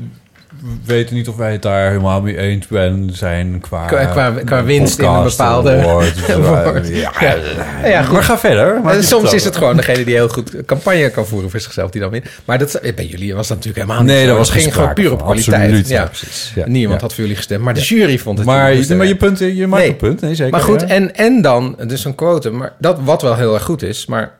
weten 0.84 1.14
niet 1.14 1.28
of 1.28 1.36
wij 1.36 1.52
het 1.52 1.62
daar 1.62 1.88
helemaal 1.88 2.20
mee 2.20 2.36
eens 2.36 2.66
zijn 3.12 3.60
qua... 3.60 3.86
Qua- 3.86 4.04
qua- 4.04 4.34
qua 4.44 4.64
winst 4.64 4.98
in 4.98 5.04
een 5.04 5.22
bepaalde. 5.22 5.70
Dus, 6.14 6.26
eh, 6.26 6.34
award. 6.34 6.88
Ja, 6.88 7.12
Ja. 7.20 7.34
ja. 7.82 7.88
Ja, 7.88 8.02
goed. 8.02 8.12
maar 8.12 8.22
ga 8.22 8.38
verder. 8.38 8.80
En 8.84 9.04
soms 9.04 9.32
is 9.32 9.44
het 9.44 9.56
gewoon 9.56 9.76
degene 9.76 10.04
die 10.04 10.14
heel 10.14 10.28
goed 10.28 10.64
campagne 10.66 11.10
kan 11.10 11.26
voeren 11.26 11.50
voor 11.50 11.60
zichzelf 11.60 11.90
die 11.90 12.00
dan 12.00 12.10
wint. 12.10 12.24
Maar 12.44 12.58
dat, 12.58 12.80
bij 12.94 13.06
jullie 13.06 13.34
was 13.34 13.48
dat 13.48 13.56
natuurlijk 13.56 13.84
helemaal 13.86 14.04
niet 14.06 14.14
Nee, 14.16 14.26
daar 14.26 14.36
was 14.36 14.48
Het 14.48 14.56
ging 14.58 14.64
geen 14.72 14.80
gewoon 14.82 14.94
puur 14.94 15.12
op 15.12 15.22
kwaliteit. 15.22 15.62
Absoluut, 15.62 15.88
ja. 15.88 16.04
precies. 16.04 16.52
Ja, 16.54 16.64
Niemand 16.66 17.00
had 17.00 17.12
voor 17.12 17.20
jullie 17.20 17.36
gestemd, 17.36 17.62
maar 17.62 17.74
de 17.74 17.80
jury 17.80 18.18
vond 18.18 18.38
het 18.38 18.46
Maar, 18.46 18.72
je, 18.74 18.76
maar 18.94 19.06
je, 19.06 19.10
hebben. 19.10 19.16
punt, 19.16 19.56
je 19.56 19.66
maakt 19.66 19.82
Nee. 19.82 19.90
een 19.90 19.96
punt. 19.96 20.20
Nee, 20.20 20.34
zeker. 20.34 20.52
Maar 20.52 20.60
goed, 20.60 20.84
en, 20.84 21.16
en 21.16 21.42
dan, 21.42 21.76
dus 21.86 22.04
een 22.04 22.14
quote, 22.14 22.50
maar 22.50 22.72
dat 22.78 22.98
wat 23.04 23.22
wel 23.22 23.36
heel 23.36 23.54
erg 23.54 23.62
goed 23.62 23.82
is, 23.82 24.06
maar 24.06 24.30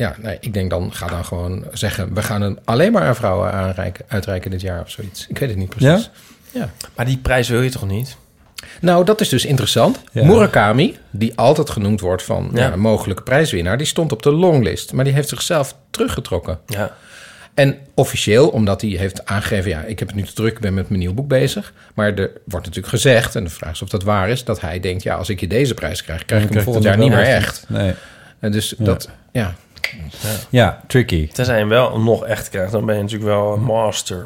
ja, 0.00 0.14
nee, 0.18 0.36
ik 0.40 0.54
denk 0.54 0.70
dan, 0.70 0.92
ga 0.92 1.06
dan 1.06 1.24
gewoon 1.24 1.64
zeggen, 1.72 2.14
we 2.14 2.22
gaan 2.22 2.42
het 2.42 2.58
alleen 2.64 2.92
maar 2.92 3.02
aan 3.02 3.16
vrouwen 3.16 3.52
aanreiken, 3.52 4.04
uitreiken 4.08 4.50
dit 4.50 4.60
jaar 4.60 4.80
of 4.80 4.90
zoiets. 4.90 5.26
Ik 5.28 5.38
weet 5.38 5.48
het 5.48 5.58
niet 5.58 5.68
precies. 5.68 6.10
Ja? 6.50 6.70
Maar 6.94 7.06
die 7.06 7.18
prijs 7.18 7.48
wil 7.48 7.62
je 7.62 7.70
toch 7.70 7.86
niet? 7.86 8.16
Nou, 8.80 9.04
dat 9.04 9.20
is 9.20 9.28
dus 9.28 9.44
interessant. 9.44 10.00
Ja. 10.12 10.24
Murakami, 10.24 10.98
die 11.10 11.36
altijd 11.36 11.70
genoemd 11.70 12.00
wordt 12.00 12.22
van 12.22 12.50
Ja. 12.54 12.60
ja, 12.60 12.72
een 12.72 12.80
mogelijke 12.80 13.22
prijswinnaar, 13.22 13.78
die 13.78 13.86
stond 13.86 14.12
op 14.12 14.22
de 14.22 14.32
longlist, 14.32 14.92
maar 14.92 15.04
die 15.04 15.12
heeft 15.12 15.28
zichzelf 15.28 15.76
teruggetrokken. 15.90 16.58
Ja. 16.66 16.94
En 17.54 17.78
officieel, 17.94 18.48
omdat 18.48 18.80
hij 18.80 18.90
heeft 18.90 19.26
aangegeven... 19.26 19.70
ja, 19.70 19.82
ik 19.82 19.98
heb 19.98 20.08
het 20.08 20.16
nu 20.16 20.22
te 20.22 20.32
druk, 20.32 20.52
ik 20.52 20.60
ben 20.60 20.74
met 20.74 20.88
mijn 20.88 21.00
nieuw 21.00 21.14
boek 21.14 21.28
bezig. 21.28 21.72
Maar 21.94 22.14
er 22.14 22.30
wordt 22.44 22.66
natuurlijk 22.66 22.94
gezegd, 22.94 23.36
en 23.36 23.44
de 23.44 23.50
vraag 23.50 23.72
is 23.72 23.82
of 23.82 23.88
dat 23.88 24.02
waar 24.02 24.28
is... 24.28 24.44
dat 24.44 24.60
hij 24.60 24.80
denkt, 24.80 25.02
ja, 25.02 25.14
als 25.14 25.28
ik 25.28 25.40
je 25.40 25.46
deze 25.46 25.74
prijs 25.74 26.02
krijg... 26.02 26.24
krijg 26.24 26.42
ik 26.42 26.52
hem 26.52 26.62
volgend 26.62 26.84
jaar 26.84 26.98
niet 26.98 27.10
meer 27.10 27.22
echt. 27.22 27.64
Nee. 27.68 27.94
En 28.40 28.52
dus 28.52 28.74
Ja. 28.78 28.84
dat, 28.84 29.08
ja... 29.32 29.54
Ja, 30.50 30.80
tricky. 30.86 31.28
Tenzij 31.28 31.54
je 31.54 31.60
hem 31.60 31.68
wel 31.68 32.00
nog 32.00 32.24
echt 32.24 32.48
krijgt, 32.48 32.72
dan 32.72 32.86
ben 32.86 32.96
je 32.96 33.02
natuurlijk 33.02 33.30
wel 33.30 33.52
een 33.52 33.62
master. 33.62 34.16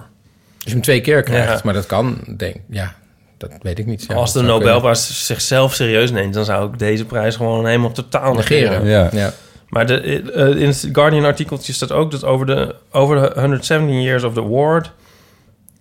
Als 0.55 0.65
je 0.65 0.71
hem 0.71 0.81
twee 0.81 1.01
keer 1.01 1.23
krijgt, 1.23 1.53
Ja. 1.53 1.61
maar 1.65 1.75
dat 1.75 1.87
kan, 1.87 2.19
denk 2.37 2.57
ja, 2.69 2.95
dat 3.39 3.51
weet 3.63 3.79
ik 3.79 3.87
niet. 3.87 4.05
Ja, 4.09 4.15
Als 4.15 4.33
de 4.33 4.43
Nobelprijs 4.43 5.27
zichzelf 5.27 5.75
serieus 5.75 6.11
neemt, 6.11 6.35
dan 6.35 6.45
zou 6.45 6.73
ik 6.73 6.79
deze 6.79 7.05
prijs 7.05 7.37
gewoon 7.37 7.67
helemaal 7.67 7.93
totaal 7.93 8.35
negeren. 8.35 8.87
Ja. 8.87 9.09
Ja. 9.13 9.33
Maar 9.69 9.87
de, 9.87 10.01
eh, 10.33 10.49
in 10.61 10.67
het 10.67 10.89
Guardian-artikeltje 10.93 11.73
staat 11.73 11.93
ook 11.93 12.11
dat 12.11 12.25
over 12.25 12.47
de, 12.47 12.75
over 12.91 13.21
de 13.35 13.41
117 13.41 14.03
years 14.03 14.25
of 14.25 14.35
the 14.35 14.41
award, 14.41 14.93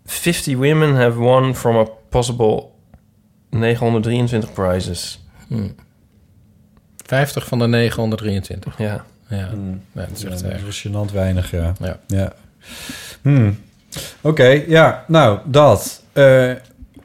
50 0.06 0.56
women 0.56 0.96
have 0.96 1.18
won 1.18 1.56
from 1.56 1.78
a 1.78 1.88
possible 2.10 2.64
923 3.50 4.54
prizes. 4.54 5.20
kunnen. 5.48 5.76
Hm. 7.14 7.20
50 7.20 7.48
van 7.48 7.60
de 7.60 7.68
923. 7.68 8.78
Ja. 8.78 9.04
Ja, 9.28 9.48
Hmm. 9.52 9.82
nee, 9.92 10.06
dat 10.08 10.18
is 10.18 10.22
Ja, 10.22 10.30
echt 10.30 10.42
dat 10.44 10.52
erg. 10.52 10.68
is 10.68 10.88
gênant 10.88 11.14
weinig, 11.14 11.52
ja. 11.52 11.74
Ja. 11.80 11.98
ja. 12.08 12.34
Hmm. 13.22 13.60
Oké, 14.22 14.64
ja, 14.68 15.04
nou, 15.08 15.40
dat. 15.46 16.02
Eh, 16.14 16.52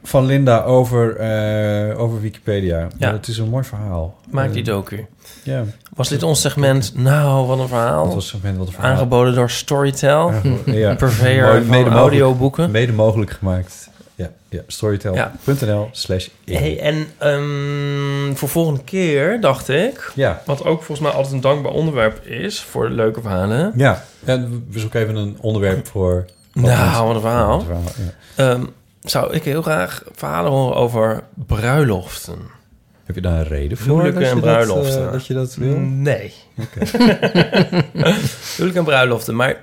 van 0.03 0.25
Linda 0.25 0.61
over, 0.63 1.15
eh, 1.15 1.99
over 1.99 2.21
Wikipedia. 2.21 2.87
Ja. 2.97 3.11
Het 3.11 3.27
is 3.27 3.37
een 3.37 3.49
mooi 3.49 3.63
verhaal. 3.63 4.17
Maak 4.29 4.53
die 4.53 4.63
docu. 4.63 5.05
Ja. 5.43 5.63
Was 5.95 6.09
dit 6.09 6.23
ons 6.23 6.41
segment, 6.41 6.91
nou, 6.95 7.47
wat 7.47 7.59
een 7.59 7.67
verhaal? 7.67 8.05
Dat 8.05 8.13
was 8.13 8.27
segment, 8.27 8.57
wat 8.57 8.67
een 8.67 8.73
verhaal. 8.73 8.91
Aangeboden 8.91 9.35
door 9.35 9.49
Storytel, 9.49 10.31
Ja. 10.65 10.89
een 10.91 10.99
van 10.99 11.67
mogelijk- 11.67 11.95
audioboeken. 11.95 12.71
Mede 12.71 12.91
mogelijk 12.93 13.31
gemaakt. 13.31 13.89
Ja, 14.19 14.31
ja. 14.49 14.61
storytel.nl 14.67 15.89
slash. 15.91 16.27
Hey, 16.45 16.79
en 16.79 17.07
ehm, 17.17 18.35
voor 18.35 18.49
volgende 18.49 18.83
keer 18.83 19.41
dacht 19.41 19.69
ik, 19.69 20.11
Ja. 20.15 20.41
wat 20.45 20.63
ook 20.65 20.83
volgens 20.83 20.99
mij 20.99 21.11
altijd 21.11 21.33
een 21.33 21.41
dankbaar 21.41 21.71
onderwerp 21.71 22.25
is 22.25 22.59
voor 22.61 22.89
leuke 22.89 23.21
verhalen. 23.21 23.73
Ja, 23.75 24.03
en 24.25 24.65
we 24.69 24.79
zoeken 24.79 25.01
even 25.01 25.15
een 25.15 25.37
onderwerp 25.41 25.87
voor... 25.87 26.25
Nou, 26.53 27.05
wat 27.05 27.15
een 27.15 27.21
verhaal. 27.21 27.65
Ja. 28.35 28.51
Ehm, 28.51 28.63
zou 29.01 29.33
ik 29.33 29.43
heel 29.43 29.61
graag 29.61 30.03
verhalen 30.15 30.51
horen 30.51 30.75
over 30.75 31.23
bruiloften. 31.47 32.37
Heb 33.05 33.15
je 33.15 33.21
daar 33.21 33.39
een 33.39 33.47
reden 33.47 33.77
voor? 33.77 33.87
Huwelijken 33.87 34.23
en 34.23 34.33
dat, 34.33 34.41
bruiloften. 34.41 35.05
eh, 35.05 35.11
dat 35.11 35.25
je 35.27 35.33
dat 35.33 35.55
wil? 35.55 35.77
Nee. 35.79 36.33
Oké. 36.57 36.85
Huwelijk 38.55 38.77
en 38.77 38.83
bruiloften. 38.83 39.35
Maar, 39.35 39.55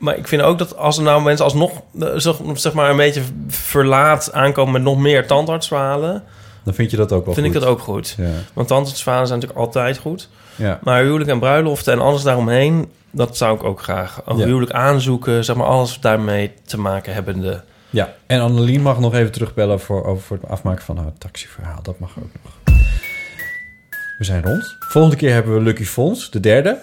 maar 0.00 0.16
ik 0.16 0.28
vind 0.28 0.42
ook 0.42 0.58
dat 0.58 0.76
als 0.76 0.96
er 0.96 1.02
nou 1.02 1.22
mensen 1.22 1.44
alsnog 1.44 1.70
eh, 2.00 2.08
zeg, 2.54 2.72
maar 2.72 2.90
een 2.90 2.96
beetje 2.96 3.22
verlaat 3.48 4.32
aankomen 4.32 4.72
met 4.72 4.82
nog 4.82 4.98
meer 4.98 5.26
tandartsverhalen, 5.26 6.22
Dan 6.64 6.74
vind 6.74 6.90
je 6.90 6.96
dat 6.96 7.12
ook 7.12 7.24
wel 7.24 7.34
vind 7.34 7.46
goed. 7.46 7.54
ik 7.54 7.60
dat 7.60 7.70
ook 7.70 7.80
goed. 7.80 8.14
Ja. 8.18 8.28
Want 8.52 8.68
tandartsverhalen 8.68 9.26
zijn 9.28 9.40
natuurlijk 9.40 9.66
altijd 9.66 9.98
goed. 9.98 10.28
Ja. 10.56 10.78
Maar 10.82 11.02
huwelijk 11.02 11.30
en 11.30 11.38
bruiloften 11.38 11.92
en 11.92 12.00
alles 12.00 12.22
daaromheen, 12.22 12.90
dat 13.10 13.36
zou 13.36 13.54
ik 13.56 13.64
ook 13.64 13.82
graag. 13.82 14.20
Een 14.26 14.36
Ja. 14.36 14.44
huwelijk 14.44 14.72
aanzoeken, 14.72 15.44
zeg 15.44 15.56
maar 15.56 15.66
alles 15.66 16.00
daarmee 16.00 16.52
te 16.64 16.78
maken 16.78 17.14
hebbende. 17.14 17.62
Ja, 17.90 18.14
en 18.26 18.40
Annelien 18.40 18.82
mag 18.82 18.98
nog 18.98 19.14
even 19.14 19.32
terugbellen 19.32 19.80
voor, 19.80 20.04
over 20.04 20.22
voor 20.22 20.38
het 20.40 20.50
afmaken 20.50 20.84
van 20.84 20.96
haar 20.96 21.12
taxiverhaal. 21.18 21.82
Dat 21.82 21.98
mag 21.98 22.10
ook 22.18 22.30
nog. 22.42 22.76
We 24.18 24.24
zijn 24.24 24.42
rond. 24.42 24.76
Volgende 24.78 25.16
keer 25.16 25.32
hebben 25.32 25.54
we 25.54 25.60
Lucky 25.60 25.84
Fons, 25.84 26.30
de 26.30 26.40
derde. 26.40 26.78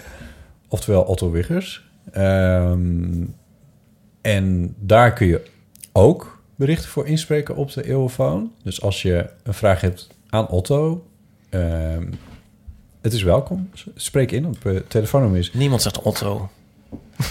Oftewel 0.67 1.01
Otto 1.01 1.31
Wiggers. 1.31 1.86
Ehm, 2.11 3.23
en 4.21 4.75
daar 4.79 5.13
kun 5.13 5.27
je 5.27 5.41
ook 5.91 6.41
berichten 6.55 6.89
voor 6.89 7.07
inspreken 7.07 7.55
op 7.55 7.73
de 7.73 7.87
Eeuwenfoon. 7.87 8.51
Dus 8.63 8.81
als 8.81 9.01
je 9.01 9.29
een 9.43 9.53
vraag 9.53 9.81
hebt 9.81 10.07
aan 10.29 10.47
Otto... 10.47 11.05
ehm, 11.49 12.05
het 13.01 13.13
is 13.13 13.23
welkom. 13.23 13.69
Spreek 13.95 14.31
in 14.31 14.45
op 14.45 14.65
uh, 14.65 14.79
telefoonnummer 14.87 15.39
is... 15.39 15.53
Niemand 15.53 15.81
zegt 15.81 16.01
Otto. 16.01 16.49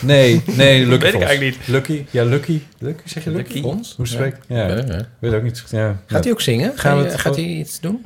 Nee, 0.03 0.43
nee, 0.57 0.85
Lucky 0.87 1.05
Weet 1.05 1.15
ik 1.15 1.21
eigenlijk 1.23 1.59
niet. 1.59 1.69
Lucky, 1.69 2.05
ja, 2.11 2.25
Lucky. 2.25 2.61
Lucky, 2.79 3.09
zeg 3.09 3.25
je 3.25 3.31
Lucky? 3.31 3.63
Lucky? 3.63 3.95
Hoe 3.97 4.07
spreek 4.07 4.37
Ja. 4.49 4.69
Ja, 4.69 5.07
weet 5.19 5.35
ook 5.35 5.43
niet. 5.43 5.65
Ja. 5.71 6.03
Gaat 6.07 6.25
hij 6.25 6.33
ook 6.33 6.41
zingen? 6.41 6.79
Gaan 6.79 7.03
we 7.03 7.19
Gaat 7.19 7.37
hij 7.37 7.45
iets 7.45 7.81
doen? 7.81 8.05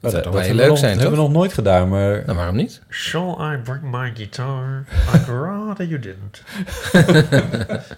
Dat, 0.00 0.10
zou 0.10 0.22
dat, 0.22 0.40
heel 0.40 0.54
leuk 0.54 0.68
nog- 0.68 0.78
zijn, 0.78 0.98
hebben 0.98 1.16
we 1.16 1.22
nog 1.24 1.32
nooit 1.32 1.52
gedaan, 1.52 1.88
maar... 1.88 2.22
Nou, 2.26 2.36
waarom 2.38 2.56
niet? 2.56 2.80
Shall 2.90 3.30
I 3.52 3.56
bring 3.64 3.82
my 3.82 4.12
guitar? 4.14 4.84
I'd 5.14 5.26
rather 5.44 5.86
you 5.86 5.98
didn't. 6.00 6.42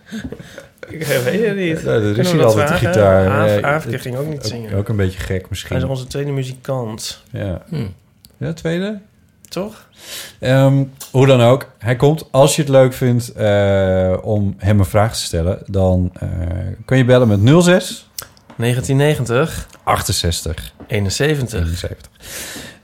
Ik 0.89 1.03
weet 1.07 1.47
het 1.47 1.57
niet. 1.57 1.81
Ja, 1.81 1.91
er 1.91 2.01
Kunnen 2.01 2.17
is 2.19 2.31
hier 2.31 2.41
dat 2.41 2.47
altijd 2.47 2.69
de 2.69 2.75
vragen? 2.77 2.93
gitaar. 2.93 3.29
Aaf- 3.29 3.63
Aafke 3.63 3.99
ging 3.99 4.17
ook 4.17 4.27
niet 4.27 4.45
zingen. 4.47 4.75
Ook 4.75 4.89
een 4.89 4.97
beetje 4.97 5.19
gek 5.21 5.49
misschien. 5.51 5.77
Hij 5.77 5.85
is 5.85 5.91
onze 5.91 6.07
tweede 6.07 6.31
muzikant. 6.33 7.23
Ja. 7.31 7.63
Hm. 7.69 7.87
Ja, 8.37 8.53
tweede? 8.53 9.01
Toch? 9.49 9.89
Ehm, 10.39 10.85
hoe 11.11 11.27
dan 11.27 11.41
ook, 11.41 11.67
hij 11.79 11.97
komt. 11.97 12.29
Als 12.31 12.57
je 12.57 12.63
het 12.63 12.71
leuk 12.71 12.93
vindt 12.93 13.33
eh, 13.33 14.17
om 14.23 14.55
hem 14.59 14.79
een 14.79 14.85
vraag 14.85 15.15
te 15.17 15.21
stellen... 15.23 15.59
dan 15.67 16.11
eh, 16.21 16.29
kun 16.85 16.97
je 16.97 17.05
bellen 17.05 17.29
met 17.29 17.63
06 17.65 18.09
1990. 18.57 19.67
68 19.85 20.75
71. 20.87 21.61
71. 21.61 22.11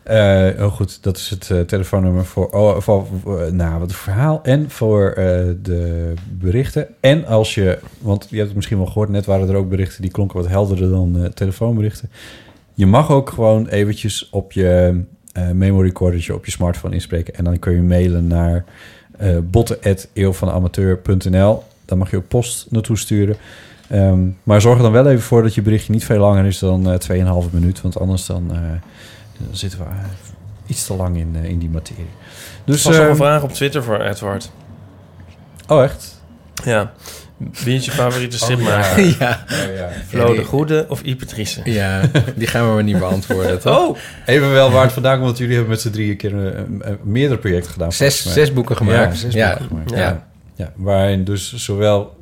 Eh, 0.07 0.49
oh 0.59 0.73
goed, 0.73 1.03
dat 1.03 1.17
is 1.17 1.31
het 1.31 1.51
eh, 1.51 1.61
telefoonnummer 1.61 2.25
voor, 2.25 2.51
oh, 2.51 2.81
voor 2.81 3.07
voor, 3.23 3.55
nou, 3.55 3.79
wat 3.79 3.89
een 3.89 3.95
verhaal 3.95 4.41
en 4.43 4.71
voor 4.71 5.11
eh, 5.11 5.45
de 5.63 6.13
berichten. 6.31 6.87
En 7.01 7.27
als 7.27 7.55
je, 7.55 7.79
want 7.99 8.27
je 8.29 8.35
hebt 8.35 8.47
het 8.47 8.57
misschien 8.57 8.79
wel 8.79 8.87
gehoord, 8.87 9.09
net 9.09 9.27
waren 9.27 9.49
er 9.49 9.55
ook 9.55 9.69
berichten 9.69 10.03
die 10.03 10.11
klonken 10.11 10.37
wat 10.37 10.49
helderder 10.49 10.91
dan 10.91 11.17
eh, 11.17 11.25
telefoonberichten. 11.25 12.11
Je 12.75 12.87
mag 12.87 13.11
ook 13.11 13.31
gewoon 13.31 13.69
eventjes 13.69 14.29
op 14.31 14.53
je 14.53 15.01
eh 15.33 15.51
memory 15.51 15.87
recordertje 15.87 16.35
op 16.35 16.45
je 16.45 16.51
smartphone 16.51 16.95
inspreken 16.95 17.35
en 17.35 17.45
dan 17.45 17.59
kun 17.59 17.73
je 17.73 17.83
mailen 17.83 18.27
naar 18.27 18.65
eh 19.19 19.39
botten.eeuwvanamateur.nl. 19.43 21.63
Daar 21.85 21.99
mag 21.99 22.11
je 22.11 22.17
ook 22.17 22.29
post 22.29 22.67
naartoe 22.71 22.99
sturen. 22.99 23.37
Ehm, 23.89 24.19
maar 24.43 24.61
zorg 24.61 24.77
er 24.77 24.83
dan 24.83 24.93
wel 24.93 25.07
even 25.09 25.23
voor 25.23 25.43
dat 25.43 25.55
je 25.55 25.63
berichtje 25.63 25.93
niet 25.93 26.05
veel 26.05 26.19
langer 26.19 26.45
is 26.45 26.59
dan 26.59 26.91
eh 26.91 26.99
2,5 26.99 27.51
minuut. 27.53 27.81
Want 27.81 27.99
anders 28.01 28.27
dan, 28.27 28.47
eh, 28.51 28.59
dan 29.39 29.57
zitten 29.57 29.79
we 29.79 29.85
iets 30.67 30.87
te 30.87 30.95
lang 30.95 31.17
in, 31.17 31.37
eh, 31.43 31.49
in 31.51 31.59
die 31.59 31.69
materie. 31.69 32.07
Dus 32.65 32.83
was 32.83 32.93
nog 32.93 33.03
ehm, 33.03 33.11
een 33.11 33.17
vraag 33.17 33.43
op 33.43 33.53
Twitter 33.53 33.83
voor 33.83 34.01
Edward. 34.01 34.51
Oh, 35.69 35.83
echt? 35.83 36.23
Ja. 36.65 36.93
Wie 37.65 37.75
is 37.77 37.85
je 37.85 37.91
favoriete 37.91 38.37
Oh, 38.37 38.43
stripmaker? 38.43 39.05
ja. 39.05 39.15
Ja. 39.19 39.39
Oh, 39.69 39.77
ja. 39.77 39.89
Flo 40.09 40.29
Ja, 40.31 40.35
de 40.41 40.45
Goede 40.45 40.87
of 40.89 41.03
Driessen? 41.27 41.71
Ja, 41.73 42.01
die 42.37 42.47
gaan 42.47 42.69
we 42.69 42.75
maar 42.75 42.83
niet 42.83 42.99
beantwoorden, 42.99 43.61
toch? 43.61 43.79
Oh! 43.89 43.97
Even 44.27 44.53
wel 44.53 44.71
waar 44.71 44.83
het 44.83 44.93
vandaan 44.93 45.13
komt, 45.15 45.25
want 45.27 45.39
jullie 45.39 45.55
hebben 45.55 45.71
met 45.73 45.81
z'n 45.81 45.91
drieën 45.91 46.17
keer 46.17 46.35
een, 46.35 46.81
een- 46.81 46.99
meerdere 47.03 47.41
projecten 47.41 47.73
gedaan. 47.73 47.93
Zes- 47.93 48.33
zes 48.33 48.53
boeken 48.53 48.77
gemaakt. 48.77 49.13
Ja, 49.15 49.19
zes 49.21 49.35
Ja. 49.35 49.49
boeken 49.49 49.67
gemaakt. 49.67 49.91
Ja. 49.91 49.97
Ja. 49.99 50.27
Ja. 50.55 50.73
waarin 50.77 51.25
dus 51.25 51.55
zowel 51.55 52.16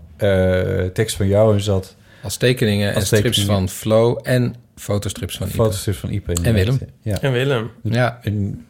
tekst 0.92 1.16
van 1.16 1.26
jou 1.26 1.54
in 1.54 1.60
zat... 1.60 1.96
Als 2.22 2.36
tekeningen 2.36 2.94
en 2.94 3.06
strips 3.06 3.44
van 3.44 3.68
Flo 3.68 4.16
en 4.16 4.54
fotostrips 4.76 5.36
van 5.36 5.46
Ipe. 5.46 5.56
Fotostrips 5.56 5.98
van 5.98 6.10
Ipe. 6.10 6.32
En 6.42 6.54
Willem. 6.54 6.78
Ja. 7.02 7.20
En 7.20 7.32
Willem. 7.32 7.70
Ja. 7.82 8.18
En 8.22 8.66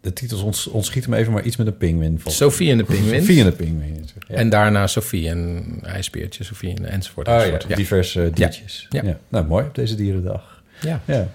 de 0.00 0.12
titels 0.12 0.40
ons, 0.42 0.66
ontschieten 0.66 1.10
me 1.10 1.16
even, 1.16 1.32
maar 1.32 1.42
iets 1.42 1.56
met 1.56 1.66
een 1.66 1.76
pinguïn. 1.76 2.12
volgens 2.14 2.36
Sophie 2.36 2.70
en 2.70 2.78
de 2.78 2.84
Pinguïn. 2.84 3.20
Sophie 3.20 3.40
en 3.40 3.44
de 3.44 3.52
pinguïn. 3.52 4.08
Ja. 4.28 4.34
En 4.34 4.48
daarna 4.48 4.86
Sophie 4.86 5.28
en 5.28 5.64
ijsbeertje, 5.82 6.44
Sophie 6.44 6.74
en 6.76 6.84
enzovoort. 6.84 7.28
Oh 7.28 7.34
ja, 7.34 7.40
enzovoort. 7.40 7.76
diverse 7.76 8.30
diertjes. 8.34 8.86
Ja. 8.88 9.02
Ja. 9.04 9.18
Nou, 9.28 9.46
mooi 9.46 9.64
op 9.64 9.74
deze 9.74 9.94
dierendag. 9.94 10.62
Ja. 10.80 11.00
ja. 11.04 11.28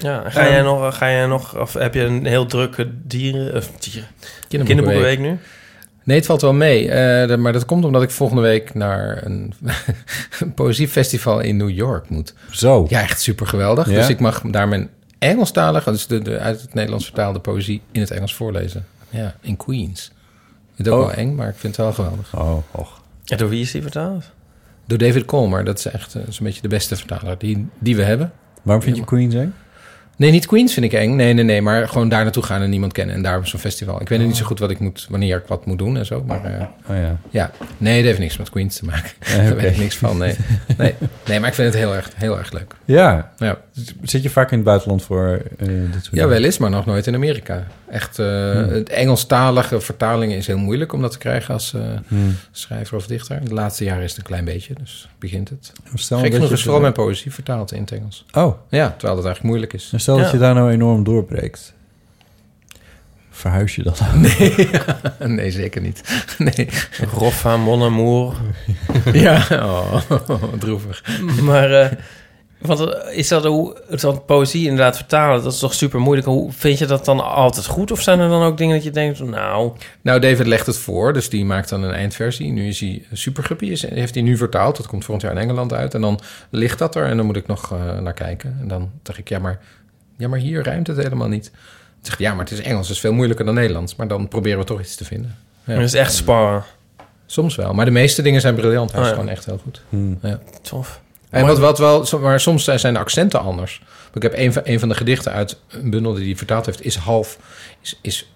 Ja, 0.00 0.30
ga 0.30 0.40
Ehm, 0.40 0.52
jij 0.52 0.62
nog, 0.62 0.96
ga 0.96 1.10
jij 1.10 1.26
nog, 1.26 1.58
of 1.58 1.72
heb 1.72 1.94
je 1.94 2.00
een 2.00 2.26
heel 2.26 2.46
drukke 2.46 2.90
dieren, 3.06 3.54
of 3.56 3.70
dieren, 3.78 4.08
Kinderboekenweek. 4.48 4.66
kinderboekenweek 4.66 5.18
nu? 5.18 5.38
Nee, 6.06 6.16
het 6.16 6.26
valt 6.26 6.40
wel 6.40 6.52
mee. 6.52 6.90
Eh, 6.90 7.36
maar 7.36 7.52
dat 7.52 7.64
komt 7.64 7.84
omdat 7.84 8.02
ik 8.02 8.10
volgende 8.10 8.42
week 8.42 8.74
naar 8.74 9.24
een, 9.24 9.52
een 10.40 10.54
poëziefestival 10.54 11.40
in 11.40 11.56
New 11.56 11.70
York 11.70 12.08
moet. 12.08 12.34
Zo. 12.50 12.86
Ja, 12.88 13.00
echt 13.02 13.20
super 13.20 13.46
geweldig. 13.46 13.88
Ja? 13.90 13.94
Dus 13.96 14.08
ik 14.08 14.20
mag 14.20 14.42
daar 14.46 14.68
mijn 14.68 14.88
Engelstalige, 15.18 15.90
dus 15.90 16.06
de, 16.06 16.22
de 16.22 16.38
uit 16.38 16.60
het 16.60 16.74
Nederlands 16.74 17.04
vertaalde 17.04 17.38
poëzie 17.40 17.82
in 17.92 18.00
het 18.00 18.10
Engels 18.10 18.34
voorlezen. 18.34 18.86
Ja, 19.10 19.34
in 19.40 19.56
Queens. 19.56 20.12
Het 20.76 20.86
is 20.86 20.92
ook 20.92 21.00
Oh. 21.00 21.06
wel 21.06 21.16
eng, 21.16 21.34
maar 21.34 21.48
ik 21.48 21.54
vind 21.56 21.76
het 21.76 21.84
wel 21.84 21.94
geweldig. 21.94 22.34
Oh, 22.36 22.56
och. 22.70 23.00
En 23.24 23.36
door 23.36 23.48
wie 23.48 23.60
is 23.60 23.70
die 23.70 23.82
vertaald? 23.82 24.24
Door 24.84 24.98
David 24.98 25.24
Colmer. 25.24 25.64
Dat 25.64 25.78
is 25.78 25.84
echt 25.86 26.14
eh, 26.14 26.22
zo'n 26.28 26.46
beetje 26.46 26.62
de 26.62 26.68
beste 26.68 26.96
vertaler 26.96 27.38
die, 27.38 27.66
die 27.78 27.96
we 27.96 28.02
hebben. 28.02 28.32
Waarom 28.62 28.82
vind 28.84 28.96
je 28.96 29.04
Queens 29.04 29.34
eng? 29.34 29.54
Nee, 30.16 30.30
niet 30.30 30.46
Queens 30.46 30.72
vind 30.72 30.86
ik 30.86 30.92
eng. 30.92 31.16
Nee, 31.16 31.32
nee, 31.32 31.44
nee. 31.44 31.62
Maar 31.62 31.88
gewoon 31.88 32.08
daar 32.08 32.22
naartoe 32.22 32.42
gaan 32.42 32.62
en 32.62 32.70
niemand 32.70 32.92
kennen. 32.92 33.14
En 33.14 33.22
daar 33.22 33.46
zo'n 33.46 33.60
festival. 33.60 34.00
Ik 34.00 34.08
weet 34.08 34.18
nog 34.18 34.28
niet 34.28 34.36
zo 34.36 34.44
goed 34.44 34.58
wat 34.58 34.70
ik 34.70 34.78
moet, 34.78 35.06
wanneer 35.10 35.36
ik 35.36 35.46
wat 35.46 35.66
moet 35.66 35.78
doen 35.78 35.96
en 35.96 36.06
zo. 36.06 36.22
Maar 36.26 36.44
eh, 36.44 36.66
Oh 36.90 36.96
ja. 36.96 37.16
ja. 37.30 37.50
Nee, 37.78 37.96
dat 37.96 38.04
heeft 38.06 38.18
niks 38.18 38.36
met 38.36 38.50
Queens 38.50 38.76
te 38.76 38.84
maken. 38.84 39.10
Nee, 39.36 39.36
Daar 39.46 39.56
weet 39.56 39.70
ik 39.72 39.78
niks 39.78 39.96
van. 39.96 40.18
Nee. 40.18 40.34
nee. 40.76 40.94
Nee, 41.28 41.40
maar 41.40 41.48
ik 41.48 41.54
vind 41.54 41.72
het 41.72 41.82
heel 41.82 41.94
erg, 41.94 42.10
heel 42.14 42.38
erg 42.38 42.52
leuk. 42.52 42.74
Ja. 42.84 43.32
Ja. 43.38 43.58
Zit 44.02 44.22
je 44.22 44.30
vaak 44.30 44.50
in 44.50 44.56
het 44.56 44.66
buitenland 44.66 45.02
voor 45.02 45.42
eh, 45.58 45.66
dit 45.66 46.04
soort 46.04 46.16
Ja, 46.16 46.28
wel 46.28 46.44
eens, 46.44 46.58
maar 46.58 46.70
nog 46.70 46.86
nooit 46.86 47.06
in 47.06 47.14
Amerika. 47.14 47.66
Echt, 47.90 48.18
eh, 48.18 48.26
Hmm. 48.52 48.68
het 48.68 48.88
Engelstalige 48.88 49.80
vertalingen 49.80 50.36
is 50.36 50.46
heel 50.46 50.58
moeilijk 50.58 50.92
om 50.92 51.00
dat 51.00 51.12
te 51.12 51.18
krijgen 51.18 51.54
als 51.54 51.74
eh, 51.74 51.80
Hmm. 52.08 52.36
schrijver 52.50 52.96
of 52.96 53.06
dichter. 53.06 53.44
De 53.44 53.54
laatste 53.54 53.84
jaren 53.84 54.02
is 54.02 54.08
het 54.10 54.18
een 54.18 54.24
klein 54.24 54.44
beetje, 54.44 54.74
dus 54.74 55.08
begint 55.18 55.48
het. 55.48 55.72
Stel 55.94 56.18
Gek 56.18 56.32
genoeg 56.32 56.48
je 56.48 56.54
is 56.54 56.62
vooral 56.62 56.80
mijn 56.80 56.92
poëzie 56.92 57.32
vertaald 57.32 57.72
in 57.72 57.80
het 57.80 57.92
Engels. 57.92 58.24
Oh. 58.32 58.58
Ja, 58.70 58.88
terwijl 58.90 59.14
dat 59.16 59.24
eigenlijk 59.24 59.42
moeilijk 59.42 59.72
is. 59.72 59.88
En 59.92 60.00
stel 60.00 60.16
dat 60.18 60.30
je 60.30 60.38
daar 60.38 60.54
nou 60.54 60.70
enorm 60.70 61.04
doorbreekt. 61.04 61.74
Verhuis 63.30 63.74
je 63.74 63.82
dat? 63.82 64.02
Nee, 64.14 64.68
nee 65.36 65.50
zeker 65.50 65.80
niet. 65.80 66.24
Nee. 66.38 66.68
Roffa, 67.12 67.56
Mon 67.56 67.82
Amour. 67.82 68.34
Ja, 69.12 69.46
oh, 69.50 69.94
droevig. 70.58 71.04
Maar, 71.42 71.70
eh, 71.72 71.90
want 72.58 72.80
eh, 72.80 73.18
is 73.18 73.28
dat 73.28 73.44
hoe, 73.44 73.76
poëzie 74.26 74.62
inderdaad 74.62 74.96
vertalen, 74.96 75.42
dat 75.42 75.52
is 75.52 75.58
toch 75.58 75.74
super 75.74 76.00
moeilijk. 76.00 76.26
Hoe 76.26 76.52
vind 76.52 76.78
je 76.78 76.86
dat 76.86 77.04
dan 77.04 77.20
altijd 77.24 77.66
goed? 77.66 77.90
Of 77.90 78.02
zijn 78.02 78.20
er 78.20 78.28
dan 78.28 78.42
ook 78.42 78.58
dingen 78.58 78.74
dat 78.74 78.84
je 78.84 78.90
denkt, 78.90 79.20
nou... 79.20 79.72
Nou, 80.02 80.20
David 80.20 80.46
legt 80.46 80.66
het 80.66 80.78
voor, 80.78 81.12
dus 81.12 81.28
die 81.28 81.44
maakt 81.44 81.68
dan 81.68 81.82
een 81.82 81.92
eindversie. 81.92 82.52
Nu 82.52 82.68
is 82.68 82.80
hij 82.80 83.04
Superguppy, 83.12 83.66
is, 83.66 83.88
heeft 83.88 84.14
hij 84.14 84.22
nu 84.22 84.36
vertaald. 84.36 84.76
Dat 84.76 84.86
komt 84.86 85.04
volgend 85.04 85.26
jaar 85.26 85.36
in 85.36 85.42
Engeland 85.42 85.72
uit. 85.72 85.94
En 85.94 86.00
dan 86.00 86.20
ligt 86.50 86.78
dat 86.78 86.94
er 86.94 87.04
en 87.06 87.16
dan 87.16 87.26
moet 87.26 87.36
ik 87.36 87.46
nog 87.46 87.72
eh, 87.72 87.98
naar 87.98 88.14
kijken. 88.14 88.56
En 88.60 88.68
dan 88.68 88.90
dacht 89.02 89.18
ik, 89.18 89.28
ja 89.28 89.38
maar, 89.38 89.60
ja, 90.16 90.28
maar 90.28 90.38
hier 90.38 90.64
ruimt 90.64 90.86
het 90.86 90.96
helemaal 90.96 91.28
niet. 91.28 91.50
Dan 91.50 91.60
zeg 92.02 92.14
ik, 92.14 92.20
ja, 92.20 92.34
maar 92.34 92.44
het 92.44 92.52
is 92.52 92.60
Engels, 92.60 92.86
het 92.86 92.96
is 92.96 93.02
veel 93.02 93.12
moeilijker 93.12 93.44
dan 93.44 93.54
Nederlands. 93.54 93.96
Maar 93.96 94.08
dan 94.08 94.28
proberen 94.28 94.58
we 94.58 94.64
toch 94.64 94.80
iets 94.80 94.96
te 94.96 95.04
vinden. 95.04 95.36
Ja. 95.64 95.72
Het 95.72 95.82
is 95.82 95.94
echt 95.94 96.14
sparren. 96.14 96.64
Soms 97.26 97.56
wel, 97.56 97.72
maar 97.72 97.84
de 97.84 97.90
meeste 97.90 98.22
dingen 98.22 98.40
zijn 98.40 98.54
briljant. 98.54 98.92
Hij 98.92 99.00
is 99.00 99.06
Oh 99.06 99.12
ja. 99.12 99.18
gewoon 99.20 99.34
echt 99.34 99.44
heel 99.44 99.58
goed. 99.62 99.82
Hmm. 99.88 100.18
Ja. 100.22 100.40
Tof. 100.62 101.00
En 101.30 101.46
wat, 101.46 101.58
wat 101.58 101.78
wel, 101.78 102.06
maar 102.20 102.40
soms 102.40 102.64
zijn 102.64 102.92
de 102.94 102.98
accenten 103.00 103.40
anders. 103.40 103.82
Ik 104.14 104.22
heb 104.22 104.32
een 104.36 104.52
van, 104.52 104.62
een 104.64 104.78
van 104.80 104.88
de 104.88 104.94
gedichten 104.94 105.32
uit 105.32 105.60
een 105.68 105.90
bundel 105.90 106.14
die 106.14 106.24
hij 106.26 106.36
vertaald 106.36 106.66
heeft, 106.66 106.84
is 106.84 106.96
half, 106.96 107.38
is, 107.80 107.98
is, 108.00 108.28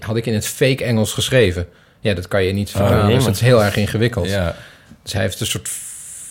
had 0.00 0.16
ik 0.16 0.26
in 0.26 0.34
het 0.34 0.46
fake 0.46 0.84
Engels 0.84 1.12
geschreven. 1.12 1.66
Ja, 2.00 2.14
dat 2.14 2.28
kan 2.28 2.44
je 2.44 2.52
niet 2.52 2.68
Oh, 2.68 2.74
vertalen, 2.76 2.98
dus 3.00 3.08
jemig. 3.08 3.24
dat 3.24 3.34
is 3.34 3.40
heel 3.40 3.64
erg 3.64 3.76
ingewikkeld. 3.76 4.28
Ja. 4.28 4.56
Dus 5.02 5.12
hij 5.12 5.22
heeft 5.22 5.40
een 5.40 5.46
soort, 5.46 5.70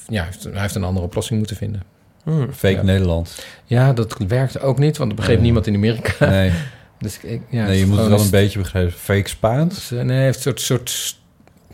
ja, 0.08 0.28
hij 0.52 0.62
heeft, 0.62 0.76
een 0.76 0.84
andere 0.84 1.06
oplossing 1.06 1.38
moeten 1.40 1.56
vinden. 1.58 1.84
Hmm. 2.24 2.54
Fake 2.54 2.74
Ja. 2.76 2.82
Nederland. 2.82 3.46
Ja, 3.66 3.94
dat 3.94 4.16
werkte 4.28 4.60
ook 4.60 4.78
niet, 4.80 4.98
want 4.98 5.10
dat 5.10 5.18
begreep 5.20 5.36
Nee. 5.36 5.44
niemand 5.46 5.68
in 5.68 5.76
Amerika. 5.76 6.30
Nee. 6.30 6.52
Dus 7.00 7.20
ik, 7.22 7.42
ja, 7.50 7.66
nee, 7.66 7.80
je 7.80 7.86
moet 7.86 7.98
het 7.98 8.08
wel 8.08 8.20
een 8.20 8.30
beetje 8.30 8.60
begrijpen. 8.60 8.94
Fake 8.94 9.30
Spaans? 9.30 9.90
Nee, 9.90 10.06
hij 10.06 10.24
heeft 10.24 10.36
een 10.36 10.42
soort, 10.42 10.60
soort 10.90 11.18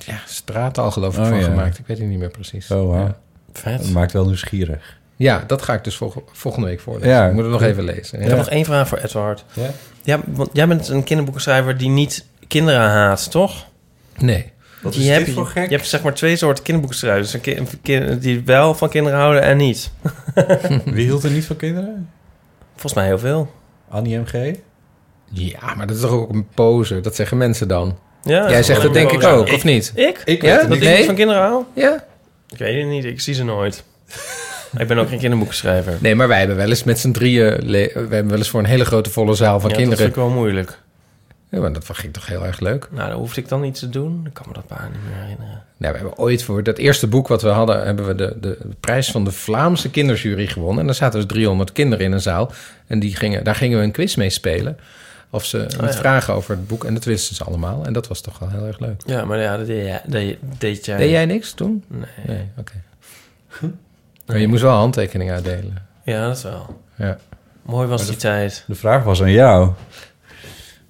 ja, 0.05 0.21
straattaal 0.25 0.91
geloof 0.91 1.13
ik 1.17 1.19
Oh, 1.23 1.27
van 1.27 1.37
ja. 1.39 1.43
gemaakt. 1.43 1.79
Ik 1.79 1.87
weet 1.87 1.97
het 1.97 2.07
niet 2.07 2.19
meer 2.19 2.29
precies. 2.29 2.71
Oh, 2.71 2.81
wow. 2.81 2.95
Ja. 2.95 3.17
Vet. 3.59 3.77
Dat 3.81 3.89
maakt 3.89 4.11
wel 4.11 4.25
nieuwsgierig. 4.25 4.97
Ja, 5.15 5.43
dat 5.47 5.61
ga 5.61 5.73
ik 5.73 5.83
dus 5.83 5.95
volg- 5.95 6.15
volgende 6.31 6.67
week 6.67 6.79
voorlezen. 6.79 7.09
Ja. 7.09 7.27
Ik 7.27 7.33
moet 7.33 7.43
het 7.43 7.51
nog 7.51 7.61
even 7.61 7.83
lezen. 7.83 8.21
Ik 8.21 8.27
heb 8.27 8.37
nog 8.37 8.49
één 8.49 8.65
vraag 8.65 8.87
voor 8.87 8.97
Edward. 8.97 9.45
Ja? 9.53 9.69
Ja, 10.03 10.19
want 10.25 10.49
jij 10.53 10.67
bent 10.67 10.87
een 10.87 11.03
kinderboekenschrijver 11.03 11.77
die 11.77 11.89
niet 11.89 12.25
kinderen 12.47 12.81
haat, 12.81 13.31
toch? 13.31 13.65
Nee. 14.17 14.51
Wat 14.81 14.95
is 14.95 15.07
heb 15.07 15.17
dit 15.17 15.27
je, 15.27 15.33
voor 15.33 15.45
gek? 15.47 15.69
Je 15.69 15.75
hebt 15.75 15.87
zeg 15.87 16.01
maar 16.03 16.13
twee 16.13 16.35
soorten 16.35 16.63
kinderboekenschrijvers. 16.63 17.33
Een 17.33 17.41
ki- 17.81 17.95
een 17.95 18.19
die 18.19 18.41
wel 18.45 18.73
van 18.75 18.89
kinderen 18.89 19.19
houden 19.19 19.41
en 19.41 19.57
niet. 19.57 19.91
Wie 20.85 21.05
hield 21.05 21.23
er 21.23 21.31
niet 21.31 21.45
van 21.45 21.55
kinderen? 21.55 22.09
Volgens 22.71 22.93
mij 22.93 23.05
heel 23.05 23.19
veel. 23.19 23.51
Annie 23.89 24.17
MG? 24.19 24.55
Ja, 25.31 25.73
maar 25.75 25.87
dat 25.87 25.95
is 25.95 26.01
toch 26.01 26.11
ook 26.11 26.29
een 26.29 26.47
pose? 26.53 27.01
Dat 27.01 27.15
zeggen 27.15 27.37
mensen 27.37 27.67
dan. 27.67 27.97
Ja, 28.23 28.49
Jij 28.49 28.63
zegt 28.63 28.81
dat 28.81 28.93
denk 28.93 29.11
ik 29.11 29.23
ook, 29.23 29.51
of 29.51 29.63
niet? 29.63 29.91
Ik? 29.95 30.21
Ik 30.25 30.41
ja, 30.41 30.55
dat 30.57 30.69
niet. 30.69 30.81
ik 30.83 30.97
niet 30.97 31.05
van 31.05 31.15
kinderen 31.15 31.41
hou? 31.41 31.63
Ja. 31.73 32.03
Ik 32.49 32.57
weet 32.57 32.77
het 32.81 32.87
niet, 32.87 33.05
ik 33.05 33.21
zie 33.21 33.33
ze 33.33 33.43
nooit. 33.43 33.83
ik 34.77 34.87
ben 34.87 34.97
ook 34.97 35.09
geen 35.09 35.19
kinderboekenschrijver. 35.19 35.97
Nee, 35.99 36.15
maar 36.15 36.27
wij 36.27 36.39
hebben 36.39 36.55
wel 36.57 36.69
eens 36.69 36.83
met 36.83 36.99
z'n 36.99 37.11
drieën... 37.11 37.65
We 37.65 37.91
hebben 37.93 38.27
wel 38.27 38.37
eens 38.37 38.49
voor 38.49 38.59
een 38.59 38.65
hele 38.65 38.85
grote 38.85 39.09
volle 39.09 39.33
zaal 39.33 39.59
van 39.59 39.69
Ja, 39.69 39.75
kinderen... 39.75 39.89
Dat 39.89 40.13
vind 40.13 40.25
ik 40.25 40.31
wel 40.31 40.41
moeilijk. 40.41 40.79
Ja, 41.49 41.59
maar 41.59 41.73
dat 41.73 41.89
ging 41.91 42.13
toch 42.13 42.27
heel 42.27 42.45
erg 42.45 42.59
leuk. 42.59 42.87
Nou, 42.91 43.09
dan 43.09 43.19
hoefde 43.19 43.41
ik 43.41 43.47
dan 43.47 43.63
iets 43.63 43.79
te 43.79 43.89
doen. 43.89 44.23
Ik 44.25 44.33
kan 44.33 44.45
me 44.47 44.53
dat 44.53 44.67
bijna 44.67 44.83
niet 44.83 45.03
meer 45.09 45.21
herinneren. 45.21 45.63
Nou, 45.77 45.93
we 45.93 45.99
hebben 45.99 46.17
ooit 46.17 46.43
voor 46.43 46.63
dat 46.63 46.77
eerste 46.77 47.07
boek 47.07 47.27
wat 47.27 47.41
we 47.41 47.47
hadden... 47.47 47.85
hebben 47.85 48.07
we 48.07 48.15
de, 48.15 48.37
de 48.41 48.57
prijs 48.79 49.11
van 49.11 49.23
de 49.23 49.31
Vlaamse 49.31 49.89
kinderjury 49.89 50.47
gewonnen. 50.47 50.79
En 50.79 50.85
daar 50.85 50.95
zaten 50.95 51.19
dus 51.19 51.29
300 51.29 51.71
kinderen 51.71 52.05
in 52.05 52.11
een 52.11 52.21
zaal. 52.21 52.51
En 52.87 52.99
die 52.99 53.15
gingen, 53.15 53.43
daar 53.43 53.55
gingen 53.55 53.77
we 53.77 53.83
een 53.83 53.91
quiz 53.91 54.15
mee 54.15 54.29
spelen. 54.29 54.77
Of 55.29 55.45
ze 55.45 55.57
met 55.57 55.79
Oh, 55.79 55.85
ja. 55.85 55.91
vragen 55.91 56.33
over 56.33 56.51
het 56.55 56.67
boek. 56.67 56.83
En 56.83 56.93
dat 56.93 57.03
wisten 57.03 57.35
ze 57.35 57.43
allemaal. 57.43 57.85
En 57.85 57.93
dat 57.93 58.07
was 58.07 58.21
toch 58.21 58.39
wel 58.39 58.49
heel 58.49 58.65
erg 58.65 58.79
leuk. 58.79 59.01
Ja, 59.05 59.25
maar 59.25 59.39
ja, 59.39 59.57
dat 59.57 59.67
deed 59.67 59.85
jij. 59.85 60.01
Deed 60.57 60.85
jij. 60.85 60.97
Deed 60.97 61.09
jij 61.09 61.25
niks 61.25 61.51
toen? 61.53 61.83
Nee. 61.87 62.05
Nee, 62.27 62.47
oké. 62.57 62.73
Maar 64.25 64.39
je 64.39 64.47
moest 64.47 64.61
wel 64.61 64.75
handtekeningen 64.75 65.33
uitdelen. 65.33 65.85
Ja, 66.03 66.27
dat 66.27 66.41
wel. 66.41 66.81
Ja. 66.95 67.17
Mooi 67.61 67.87
was 67.87 68.07
die 68.07 68.15
tijd. 68.15 68.63
De 68.67 68.75
vraag 68.75 69.03
was 69.03 69.21
aan 69.21 69.31
jou. 69.31 69.71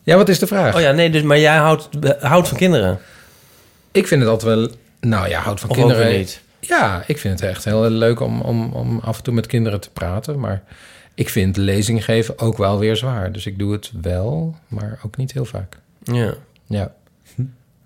Ja, 0.04 0.16
wat 0.16 0.30
is 0.30 0.40
de 0.40 0.48
vraag? 0.48 0.76
Oh 0.76 0.82
ja, 0.82 0.92
nee, 0.92 1.10
dus, 1.10 1.22
maar 1.22 1.40
jij 1.40 1.58
houdt, 1.58 1.90
houdt 2.20 2.48
van 2.48 2.58
kinderen? 2.58 3.00
Ik 3.92 4.08
vind 4.08 4.22
het 4.22 4.30
altijd 4.30 4.56
wel... 4.56 4.70
Nou 5.00 5.30
ja, 5.30 5.42
houd 5.42 5.60
van 5.60 5.70
Of 5.70 5.76
kinderen... 5.76 6.12
niet? 6.12 6.42
Ja, 6.60 7.04
ik 7.08 7.18
vind 7.18 7.40
het 7.40 7.50
echt 7.50 7.64
heel 7.66 7.90
leuk 7.90 8.20
om, 8.20 8.42
om, 8.42 8.74
om 8.74 9.00
af 9.00 9.18
en 9.18 9.24
toe 9.24 9.34
met 9.34 9.48
kinderen 9.48 9.80
te 9.80 9.90
praten. 9.90 10.40
Maar 10.40 10.62
ik 11.20 11.30
vind 11.30 11.58
lezing 11.58 12.04
geven 12.06 12.40
ook 12.40 12.58
wel 12.58 12.80
weer 12.80 12.96
zwaar. 12.96 13.32
Dus 13.32 13.46
ik 13.46 13.60
doe 13.60 13.72
het 13.72 13.92
wel, 14.02 14.56
maar 14.68 15.00
ook 15.06 15.18
niet 15.18 15.32
heel 15.32 15.46
vaak. 15.46 15.78
Ja. 16.04 16.34
Ja. 16.66 16.92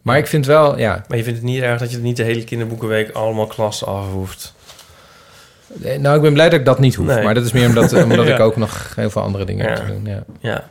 Maar 0.02 0.18
ik 0.18 0.28
vind 0.28 0.46
wel, 0.46 0.78
ja... 0.78 1.04
Maar 1.08 1.18
je 1.18 1.24
vindt 1.24 1.40
het 1.40 1.48
niet 1.48 1.62
erg 1.62 1.80
dat 1.80 1.92
je 1.92 1.98
niet 1.98 2.18
de 2.18 2.24
hele 2.24 2.44
kinderboekenweek 2.44 3.12
allemaal 3.12 3.48
klassen 3.48 3.88
af 3.88 4.12
hoeft? 4.12 4.54
Eh, 5.84 5.98
Nou, 6.00 6.16
ik 6.16 6.22
ben 6.22 6.34
blij 6.34 6.50
dat 6.50 6.60
ik 6.60 6.66
dat 6.66 6.80
niet 6.80 6.96
hoef. 6.96 7.06
Nee. 7.08 7.24
Maar 7.24 7.34
dat 7.34 7.46
is 7.46 7.52
meer 7.52 7.68
omdat, 7.68 7.94
omdat 8.04 8.28
Ja. 8.28 8.34
ik 8.34 8.40
ook 8.40 8.58
nog 8.58 8.96
heel 8.96 9.10
veel 9.10 9.22
andere 9.22 9.46
dingen 9.46 9.66
heb 9.68 9.76
te 9.76 9.86
doen. 9.86 10.06
Ja. 10.06 10.24
Ja. 10.40 10.64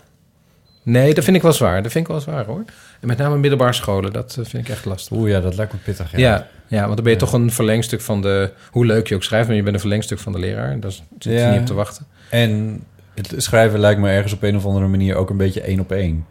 Nee, 0.82 1.14
dat 1.14 1.24
vind 1.24 1.36
ik 1.36 1.42
wel 1.42 1.52
zwaar. 1.52 1.82
Dat 1.82 1.92
vind 1.92 2.04
ik 2.06 2.10
wel 2.12 2.20
zwaar, 2.20 2.44
hoor. 2.44 2.64
En 3.00 3.08
met 3.08 3.18
name 3.18 3.36
middelbare 3.38 3.72
scholen, 3.72 4.12
dat 4.12 4.36
eh, 4.38 4.44
vind 4.44 4.64
ik 4.66 4.68
echt 4.68 4.84
lastig. 4.84 5.16
Oeh 5.18 5.30
ja, 5.30 5.40
dat 5.40 5.54
lijkt 5.56 5.72
me 5.72 5.78
pittig. 5.78 6.10
Ja. 6.10 6.18
Ja, 6.18 6.48
ja, 6.66 6.82
want 6.82 6.94
dan 6.94 7.04
ben 7.04 7.12
je 7.12 7.18
toch 7.18 7.32
een 7.32 7.50
verlengstuk 7.52 8.00
van 8.00 8.20
de... 8.22 8.50
Hoe 8.70 8.86
leuk 8.86 9.06
je 9.08 9.14
ook 9.14 9.22
schrijft, 9.24 9.46
maar 9.46 9.56
je 9.56 9.62
bent 9.62 9.74
een 9.74 9.80
verlengstuk 9.80 10.18
van 10.18 10.32
de 10.32 10.38
leraar. 10.38 10.80
Daar 10.80 10.90
zit 10.90 11.04
je 11.18 11.30
Ja. 11.32 11.50
niet 11.50 11.60
op 11.60 11.66
te 11.66 11.74
wachten. 11.74 12.06
En 12.32 12.82
het 13.14 13.34
schrijven 13.36 13.78
lijkt 13.80 14.00
me 14.00 14.08
ergens 14.10 14.32
op 14.32 14.42
een 14.42 14.56
of 14.56 14.64
andere 14.66 14.86
manier 14.86 15.14
ook 15.16 15.30
een 15.30 15.36
beetje 15.36 15.60
één 15.60 15.80
op 15.80 15.92
één. 15.92 16.26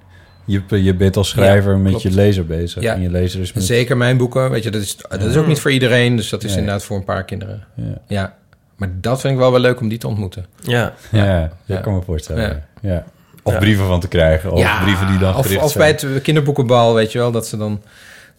Je, 0.46 0.62
je 0.84 0.96
bent 0.96 1.18
als 1.18 1.30
schrijver 1.30 1.72
Ja, 1.72 1.78
met 1.78 1.88
klopt. 1.90 2.04
je 2.04 2.12
lezer 2.12 2.46
bezig. 2.46 2.82
Ja. 2.84 2.94
En 2.94 3.02
je 3.02 3.10
lezer 3.12 3.42
is 3.42 3.54
met... 3.54 3.64
Zeker 3.64 3.98
mijn 3.98 4.18
boeken, 4.18 4.50
weet 4.52 4.64
je, 4.64 4.72
dat 4.72 4.82
is, 4.82 4.98
dat 5.10 5.22
is 5.24 5.36
ook 5.38 5.48
niet 5.48 5.60
voor 5.60 5.72
iedereen. 5.72 6.16
Dus 6.16 6.30
dat 6.30 6.44
is 6.44 6.50
Nee. 6.50 6.60
inderdaad 6.60 6.84
voor 6.84 6.98
een 6.98 7.04
paar 7.04 7.24
kinderen. 7.26 7.64
Ja. 7.76 7.84
Ja. 8.08 8.36
Maar 8.76 8.90
dat 9.02 9.22
vind 9.22 9.34
ik 9.34 9.40
wel 9.40 9.52
wel 9.52 9.60
leuk 9.60 9.80
om 9.80 9.88
die 9.90 9.98
te 9.98 10.08
ontmoeten. 10.08 10.46
Ja. 10.62 10.94
Ja, 11.12 11.42
dat 11.42 11.52
Ja. 11.66 11.78
kan 11.78 11.94
me 11.94 12.02
voorstellen. 12.02 12.64
Ja. 12.82 12.90
Ja. 12.92 13.04
Of 13.44 13.54
Ja. 13.54 13.60
brieven 13.60 13.86
van 13.86 14.00
te 14.00 14.08
krijgen. 14.08 14.52
Of 14.52 14.60
Ja, 14.60 14.82
brieven 14.84 15.08
die 15.08 15.18
dan 15.18 15.36
of, 15.36 15.46
gericht 15.46 15.64
of 15.64 15.72
zijn. 15.72 15.98
bij 16.02 16.10
het 16.12 16.22
kinderboekenbal, 16.22 16.94
weet 16.94 17.12
je 17.12 17.18
wel, 17.18 17.32
dat 17.32 17.48
ze 17.48 17.58
dan 17.58 17.82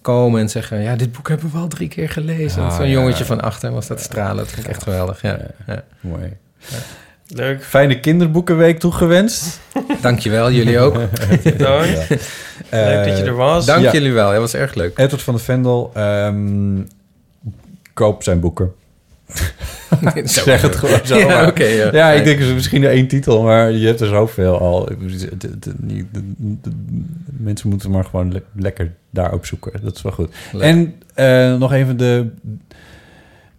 komen 0.00 0.40
en 0.40 0.48
zeggen... 0.50 0.80
ja, 0.82 0.96
dit 0.96 1.12
boek 1.12 1.28
hebben 1.28 1.50
we 1.52 1.58
al 1.58 1.68
drie 1.68 1.88
keer 1.88 2.08
gelezen. 2.08 2.62
Ah, 2.62 2.76
Zo'n 2.76 2.86
ja. 2.86 2.92
jongetje 2.92 3.24
van 3.24 3.40
achter 3.40 3.72
was 3.72 3.86
dat 3.86 4.00
stralen. 4.00 4.36
Dat 4.36 4.48
vind 4.48 4.66
ik 4.66 4.72
echt 4.72 4.82
geweldig, 4.82 5.22
ja. 5.22 5.38
ja. 5.66 5.82
Mooi. 6.00 6.36
Leuk. 7.26 7.64
Fijne 7.64 8.00
kinderboekenweek 8.00 8.78
toegewenst. 8.78 9.60
Dankjewel, 10.02 10.50
jullie 10.52 10.78
ook. 10.78 10.94
Dank. 10.94 11.08
Ja. 11.60 12.16
Leuk 12.70 13.06
dat 13.06 13.18
je 13.18 13.24
er 13.24 13.34
was. 13.34 13.66
Dank 13.66 13.82
Ja. 13.82 13.92
jullie 13.92 14.12
wel, 14.12 14.30
dat 14.30 14.40
was 14.40 14.54
erg 14.54 14.74
leuk. 14.74 14.98
Edward 14.98 15.22
van 15.22 15.34
de 15.34 15.40
Vendel, 15.40 15.90
ehm, 15.94 16.80
koop 17.92 18.22
zijn 18.22 18.40
boeken. 18.40 18.72
Zeg 20.24 20.62
het 20.62 20.76
gewoon 20.76 21.00
zo. 21.04 21.18
Ja, 21.18 22.10
ik 22.10 22.24
denk 22.24 22.40
er 22.40 22.46
is 22.46 22.52
misschien 22.52 22.84
één 22.84 23.06
titel, 23.08 23.42
maar 23.42 23.70
je 23.72 23.86
hebt 23.86 24.00
er 24.00 24.06
zoveel 24.08 24.58
al. 24.58 24.88
Mensen 27.38 27.68
moeten 27.68 27.90
maar 27.90 28.04
gewoon 28.04 28.32
le- 28.32 28.42
lekker 28.56 28.92
daarop 29.10 29.46
zoeken. 29.46 29.72
Dat 29.82 29.96
is 29.96 30.02
wel 30.02 30.12
goed. 30.12 30.34
Leuk. 30.52 30.62
En 30.62 30.94
eh, 31.14 31.56
nog 31.56 31.72
even 31.72 31.96
de, 31.96 32.26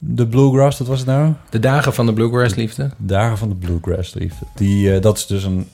de 0.05 0.27
Bluegrass, 0.27 0.77
dat 0.77 0.88
was 0.88 0.99
het 0.99 1.07
nou? 1.07 1.34
De 1.49 1.59
dagen 1.59 1.93
van 1.93 2.05
de 2.05 2.13
Bluegrass 2.13 2.55
liefde. 2.55 2.89
Dagen 2.97 3.38
van 3.38 3.49
de 3.49 3.55
Bluegrass 3.55 4.13
liefde. 4.13 4.45
Die, 4.55 4.93
eh, 4.95 5.01
dat 5.01 5.17
is 5.17 5.25
dus 5.25 5.43
een 5.43 5.69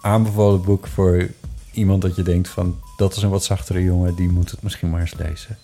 aanbevolen 0.00 0.62
boek 0.62 0.86
voor 0.86 1.28
iemand 1.72 2.02
dat 2.02 2.16
je 2.16 2.22
denkt 2.22 2.48
van... 2.48 2.78
dat 2.96 3.16
is 3.16 3.22
een 3.22 3.30
wat 3.30 3.44
zachtere 3.44 3.82
jongen, 3.84 4.14
die 4.14 4.28
moet 4.28 4.50
het 4.50 4.62
misschien 4.62 4.90
maar 4.90 5.00
eens 5.00 5.14
lezen. 5.18 5.56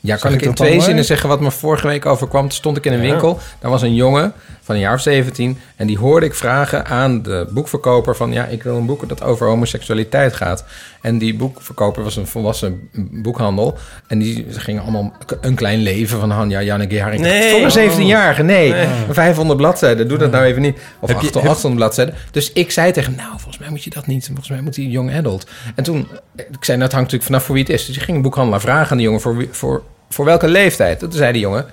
Ja, 0.00 0.16
kan 0.16 0.32
ik 0.32 0.42
in 0.42 0.54
twee 0.54 0.80
zinnen 0.80 1.04
zeggen 1.04 1.28
wat 1.28 1.40
me 1.40 1.50
vorige 1.50 1.86
week 1.86 2.06
overkwam? 2.06 2.42
Toen 2.42 2.50
stond 2.50 2.76
ik 2.76 2.84
in 2.86 2.92
een 2.92 3.02
Ja. 3.02 3.10
winkel. 3.10 3.38
Daar 3.60 3.70
was 3.70 3.82
een 3.82 3.94
jongen 3.94 4.32
van 4.62 4.74
een 4.74 4.80
jaar 4.80 4.94
of 4.94 5.00
17. 5.00 5.58
En 5.76 5.86
die 5.86 5.98
hoorde 5.98 6.26
ik 6.26 6.34
vragen 6.34 6.86
aan 6.86 7.22
de 7.22 7.48
boekverkoper 7.50 8.16
van... 8.16 8.32
ja, 8.32 8.44
ik 8.44 8.62
wil 8.62 8.76
een 8.76 8.86
boek 8.86 9.08
dat 9.08 9.22
over 9.22 9.46
homoseksualiteit 9.46 10.32
gaat. 10.34 10.64
En 11.02 11.18
die 11.18 11.34
boekverkoper 11.36 12.02
was 12.02 12.16
een 12.16 12.26
volwassen 12.26 12.88
boekhandel. 13.10 13.78
En 14.06 14.18
die 14.18 14.46
gingen 14.50 14.82
allemaal 14.82 15.12
een 15.40 15.54
klein 15.54 15.78
leven 15.78 16.20
van 16.20 16.30
Hanja 16.30 16.62
Janneke 16.62 17.00
Haring. 17.00 17.22
Nee. 17.22 17.50
Voor 17.50 17.80
een 17.82 17.90
17-jarige, 17.90 18.42
nee. 18.42 18.72
Nee. 18.72 18.86
500 19.10 19.56
bladzijden, 19.58 20.08
doe 20.08 20.18
dat 20.18 20.30
nou 20.30 20.44
even 20.44 20.62
niet. 20.62 20.76
Of 21.00 21.08
Heb 21.08 21.20
je- 21.20 21.26
800 21.26 21.34
heb- 21.34 21.52
800 21.52 21.74
bladzijden. 21.74 22.14
Dus 22.30 22.52
ik 22.52 22.70
zei 22.70 22.92
tegen 22.92 23.14
hem, 23.14 23.20
nou, 23.20 23.30
volgens 23.36 23.58
mij 23.58 23.68
moet 23.70 23.84
je 23.84 23.90
dat 23.90 24.06
niet. 24.06 24.26
Volgens 24.26 24.48
mij 24.48 24.60
moet 24.60 24.76
hij 24.76 24.84
young 24.84 25.14
adult. 25.16 25.46
En 25.74 25.84
toen, 25.84 26.08
ik 26.36 26.44
zei, 26.64 26.78
nou, 26.78 26.82
het 26.82 26.92
hangt 26.92 26.92
natuurlijk 26.92 27.22
vanaf 27.24 27.42
voor 27.44 27.54
wie 27.54 27.64
het 27.64 27.72
is. 27.72 27.86
Dus 27.86 27.96
ik 27.96 28.02
ging 28.02 28.16
een 28.16 28.22
boekhandelaar 28.22 28.60
vragen 28.60 28.90
aan 28.90 28.96
die 28.96 29.06
jongen 29.06 29.20
voor, 29.20 29.46
voor, 29.50 29.82
voor 30.08 30.24
welke 30.24 30.48
leeftijd. 30.48 30.98
Toen 30.98 31.12
zei 31.12 31.32
die 31.32 31.40
jongen, 31.40 31.66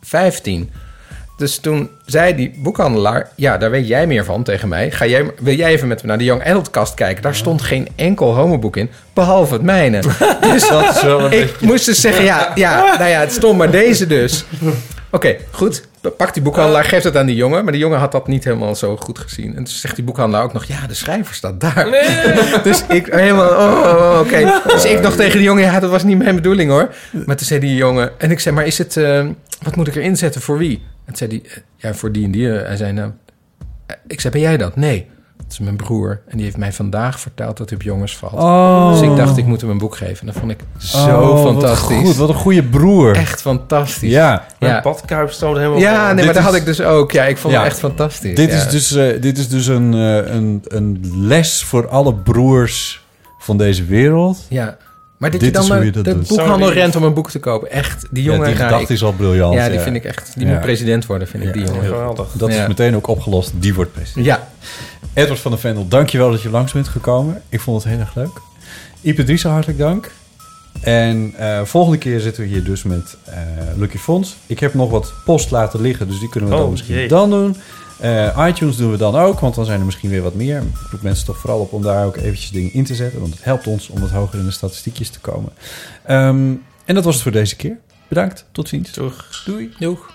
15. 0.00 0.70
Dus 1.36 1.58
toen 1.58 1.90
zei 2.04 2.34
die 2.34 2.54
boekhandelaar, 2.56 3.30
ja, 3.36 3.58
daar 3.58 3.70
weet 3.70 3.88
jij 3.88 4.06
meer 4.06 4.24
van 4.24 4.42
tegen 4.42 4.68
mij. 4.68 4.90
Ga 4.90 5.06
jij, 5.06 5.30
wil 5.38 5.54
jij 5.54 5.70
even 5.70 5.88
met 5.88 6.02
me 6.02 6.08
naar 6.08 6.18
de 6.18 6.24
Young 6.24 6.44
Adult 6.44 6.70
kast 6.70 6.94
kijken? 6.94 7.22
Daar 7.22 7.34
stond 7.34 7.62
geen 7.62 7.88
enkel 7.96 8.34
homoboek 8.34 8.76
in, 8.76 8.90
behalve 9.12 9.52
het 9.52 9.62
mijne. 9.62 10.00
Dus 10.40 10.68
Dat 10.68 11.32
ik 11.32 11.60
moest 11.60 11.86
dus 11.86 12.00
zeggen, 12.00 12.24
ja, 12.24 12.52
ja, 12.54 12.96
nou 12.98 13.10
ja, 13.10 13.20
het 13.20 13.32
stond 13.32 13.58
maar 13.58 13.70
deze 13.70 14.06
dus. 14.06 14.44
Oké, 15.10 15.36
goed. 15.50 15.82
Pak 16.16 16.34
die 16.34 16.42
boekhandelaar, 16.42 16.84
geeft 16.84 17.04
het 17.04 17.16
aan 17.16 17.26
die 17.26 17.36
jongen. 17.36 17.62
Maar 17.62 17.72
die 17.72 17.82
jongen 17.82 17.98
had 17.98 18.12
dat 18.12 18.26
niet 18.28 18.44
helemaal 18.44 18.74
zo 18.74 18.96
goed 18.96 19.18
gezien. 19.18 19.48
En 19.48 19.54
toen 19.54 19.66
zegt 19.66 19.94
die 19.94 20.04
boekhandelaar 20.04 20.44
ook 20.44 20.52
nog... 20.52 20.64
ja, 20.64 20.86
de 20.86 20.94
schrijver 20.94 21.34
staat 21.34 21.60
daar. 21.60 21.86
dus 22.62 22.84
ik 22.88 23.06
helemaal... 23.10 23.50
Oh, 23.50 23.80
oh, 23.80 24.20
oké. 24.20 24.60
Dus 24.66 24.84
ik 24.84 25.00
nog 25.00 25.14
tegen 25.14 25.36
die 25.38 25.42
jongen... 25.46 25.62
ja, 25.62 25.80
dat 25.80 25.90
was 25.90 26.02
niet 26.02 26.18
mijn 26.18 26.34
bedoeling 26.34 26.70
hoor. 26.70 26.94
Maar 27.26 27.36
toen 27.36 27.46
zei 27.46 27.60
die 27.60 27.74
jongen... 27.74 28.10
en 28.18 28.30
ik 28.30 28.40
zei, 28.40 28.54
maar 28.54 28.66
is 28.66 28.78
het... 28.78 28.96
eh, 28.96 29.26
wat 29.62 29.76
moet 29.76 29.86
ik 29.88 29.94
erin 29.94 30.16
zetten 30.16 30.40
voor 30.40 30.58
wie? 30.58 30.82
En 31.04 31.14
toen 31.14 31.16
zei 31.16 31.30
hij... 31.30 31.50
eh, 31.50 31.56
ja, 31.76 31.94
voor 31.94 32.12
die 32.12 32.24
en 32.24 32.30
die. 32.30 32.46
Hij 32.48 32.76
zei, 32.76 32.92
nou... 32.92 33.10
eh, 33.86 33.96
Ik 34.06 34.20
zei, 34.20 34.32
ben 34.32 34.42
jij 34.42 34.56
dat? 34.56 34.76
Nee. 34.76 35.06
Dat 35.36 35.52
is 35.52 35.58
mijn 35.58 35.76
broer. 35.76 36.20
En 36.28 36.36
die 36.36 36.44
heeft 36.44 36.56
mij 36.56 36.72
vandaag 36.72 37.20
verteld 37.20 37.56
dat 37.56 37.68
hij 37.68 37.78
op 37.78 37.84
jongens 37.84 38.16
valt. 38.16 38.32
Oh. 38.32 38.90
Dus 38.92 39.00
ik 39.00 39.16
dacht, 39.16 39.36
ik 39.36 39.44
moet 39.46 39.60
hem 39.60 39.70
een 39.70 39.78
boek 39.78 39.96
geven. 39.96 40.20
En 40.20 40.26
dat 40.26 40.36
vond 40.36 40.50
ik 40.50 40.58
zo 40.78 40.98
Oh, 41.20 41.32
wat 41.32 41.40
fantastisch. 41.52 41.96
goed, 42.06 42.16
wat 42.16 42.28
een 42.28 42.34
goede 42.34 42.62
broer. 42.62 43.16
Echt 43.16 43.40
fantastisch. 43.40 44.10
Ja. 44.10 44.46
Mijn 44.58 44.82
badkuip 44.82 45.30
stoot 45.30 45.56
helemaal 45.56 45.78
Ja, 45.78 46.12
nee, 46.12 46.24
maar 46.24 46.34
dat 46.34 46.42
had 46.42 46.54
ik 46.54 46.64
dus 46.64 46.80
ook. 46.80 47.12
Ja, 47.12 47.24
ik 47.24 47.36
vond 47.36 47.52
Ja. 47.54 47.58
het 47.62 47.68
echt 47.70 47.78
fantastisch. 47.78 48.34
Dit, 48.36 48.50
ja. 48.50 48.56
is 48.56 48.68
dus, 48.68 48.92
eh, 48.92 49.20
dit 49.22 49.38
is 49.38 49.48
dus 49.48 49.66
een, 49.66 49.94
eh, 49.94 50.34
een, 50.34 50.62
een 50.64 51.00
les 51.26 51.64
voor 51.64 51.88
alle 51.88 52.14
broers 52.14 53.04
van 53.38 53.56
deze 53.56 53.84
wereld. 53.84 54.46
Ja. 54.48 54.76
Maar 55.16 55.30
dat 55.30 55.40
Dit 55.40 55.48
je 55.48 55.54
dan 55.54 55.62
is 55.62 55.68
hoe 55.68 55.76
naar 55.76 55.86
je 55.86 55.92
dat 55.92 56.04
de 56.04 56.14
doet. 56.14 56.28
boekhandel 56.28 56.58
Sorry. 56.66 56.80
rent 56.80 56.96
om 56.96 57.02
een 57.02 57.14
boek 57.14 57.30
te 57.30 57.38
kopen. 57.38 57.70
Echt, 57.70 58.06
die 58.10 58.22
Ja, 58.24 58.30
jongen... 58.32 58.46
die 58.48 58.56
nou, 58.58 58.68
gedachte 58.70 58.92
is 58.92 59.02
al 59.04 59.12
briljant, 59.12 59.54
Ja, 59.54 59.64
die 59.68 59.76
ja. 59.78 59.82
vind 59.84 59.96
ik 59.96 60.04
echt... 60.04 60.32
Die 60.36 60.46
Ja. 60.46 60.52
moet 60.52 60.60
president 60.60 61.06
worden, 61.06 61.28
vind 61.28 61.44
ik, 61.44 61.52
die 61.52 61.64
jongen. 61.64 61.84
Geweldig. 61.84 62.28
Dat 62.32 62.52
Ja. 62.52 62.62
is 62.62 62.68
meteen 62.68 62.96
ook 62.96 63.06
opgelost. 63.06 63.52
Die 63.54 63.74
wordt 63.74 63.92
president. 63.92 64.26
Ja. 64.26 64.48
Edward 65.12 65.40
van 65.40 65.50
der 65.50 65.60
Vendel, 65.60 65.88
dankjewel 65.88 66.30
dat 66.30 66.42
je 66.42 66.50
langs 66.50 66.72
bent 66.72 66.88
gekomen. 66.88 67.42
Ik 67.48 67.60
vond 67.60 67.82
het 67.82 67.92
heel 67.92 68.00
erg 68.00 68.14
leuk. 68.14 68.40
Ipe 69.00 69.24
Driessen, 69.24 69.50
hartelijk 69.50 69.78
dank. 69.78 70.10
En 70.80 71.32
eh, 71.38 71.60
volgende 71.64 71.98
keer 71.98 72.20
zitten 72.20 72.42
we 72.42 72.48
hier 72.48 72.64
dus 72.64 72.82
met 72.82 73.16
eh, 73.24 73.36
Lucky 73.76 73.98
Fons. 73.98 74.36
Ik 74.46 74.58
heb 74.58 74.74
nog 74.74 74.90
wat 74.90 75.12
post 75.24 75.50
laten 75.50 75.80
liggen, 75.80 76.08
dus 76.08 76.18
die 76.18 76.28
kunnen 76.28 76.50
we 76.50 76.56
dan 76.56 76.64
Oh, 76.64 76.70
misschien 76.70 76.94
jee. 76.94 77.08
dan 77.08 77.30
doen. 77.30 77.56
Eh, 78.00 78.46
iTunes 78.48 78.76
doen 78.76 78.90
we 78.90 78.96
dan 78.96 79.16
ook, 79.16 79.40
want 79.40 79.54
dan 79.54 79.64
zijn 79.64 79.78
er 79.78 79.84
misschien 79.84 80.10
weer 80.10 80.22
wat 80.22 80.34
meer. 80.34 80.56
Ik 80.56 80.90
roep 80.90 81.02
mensen 81.02 81.26
toch 81.26 81.38
vooral 81.38 81.60
op 81.60 81.72
om 81.72 81.82
daar 81.82 82.06
ook 82.06 82.16
eventjes 82.16 82.50
dingen 82.50 82.72
in 82.72 82.84
te 82.84 82.94
zetten. 82.94 83.20
Want 83.20 83.34
het 83.34 83.44
helpt 83.44 83.66
ons 83.66 83.88
om 83.88 84.00
wat 84.00 84.10
hoger 84.10 84.38
in 84.38 84.44
de 84.44 84.50
statistiekjes 84.50 85.10
te 85.10 85.20
komen. 85.20 85.52
Ehm, 86.02 86.52
en 86.84 86.94
dat 86.94 87.04
was 87.04 87.14
het 87.14 87.22
voor 87.22 87.32
deze 87.32 87.56
keer. 87.56 87.78
Bedankt, 88.08 88.46
tot 88.52 88.68
ziens. 88.68 88.92
Doeg. 88.92 89.42
Doei. 89.44 89.74
Doeg. 89.78 90.12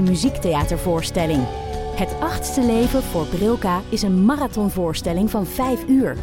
Muziektheatervoorstelling. 0.00 1.46
Het 1.94 2.14
achtste 2.20 2.62
leven 2.62 3.02
voor 3.02 3.26
Brilka 3.26 3.80
is 3.88 4.02
een 4.02 4.24
marathonvoorstelling 4.24 5.30
van 5.30 5.46
5 5.46 5.88
uur. 5.88 6.16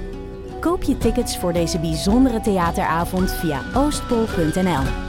Koop 0.60 0.84
je 0.84 0.98
tickets 0.98 1.38
voor 1.38 1.54
deze 1.54 1.80
bijzondere 1.80 2.42
theateravond 2.42 3.32
via 3.32 3.62
oostpol.nl. 3.74 5.09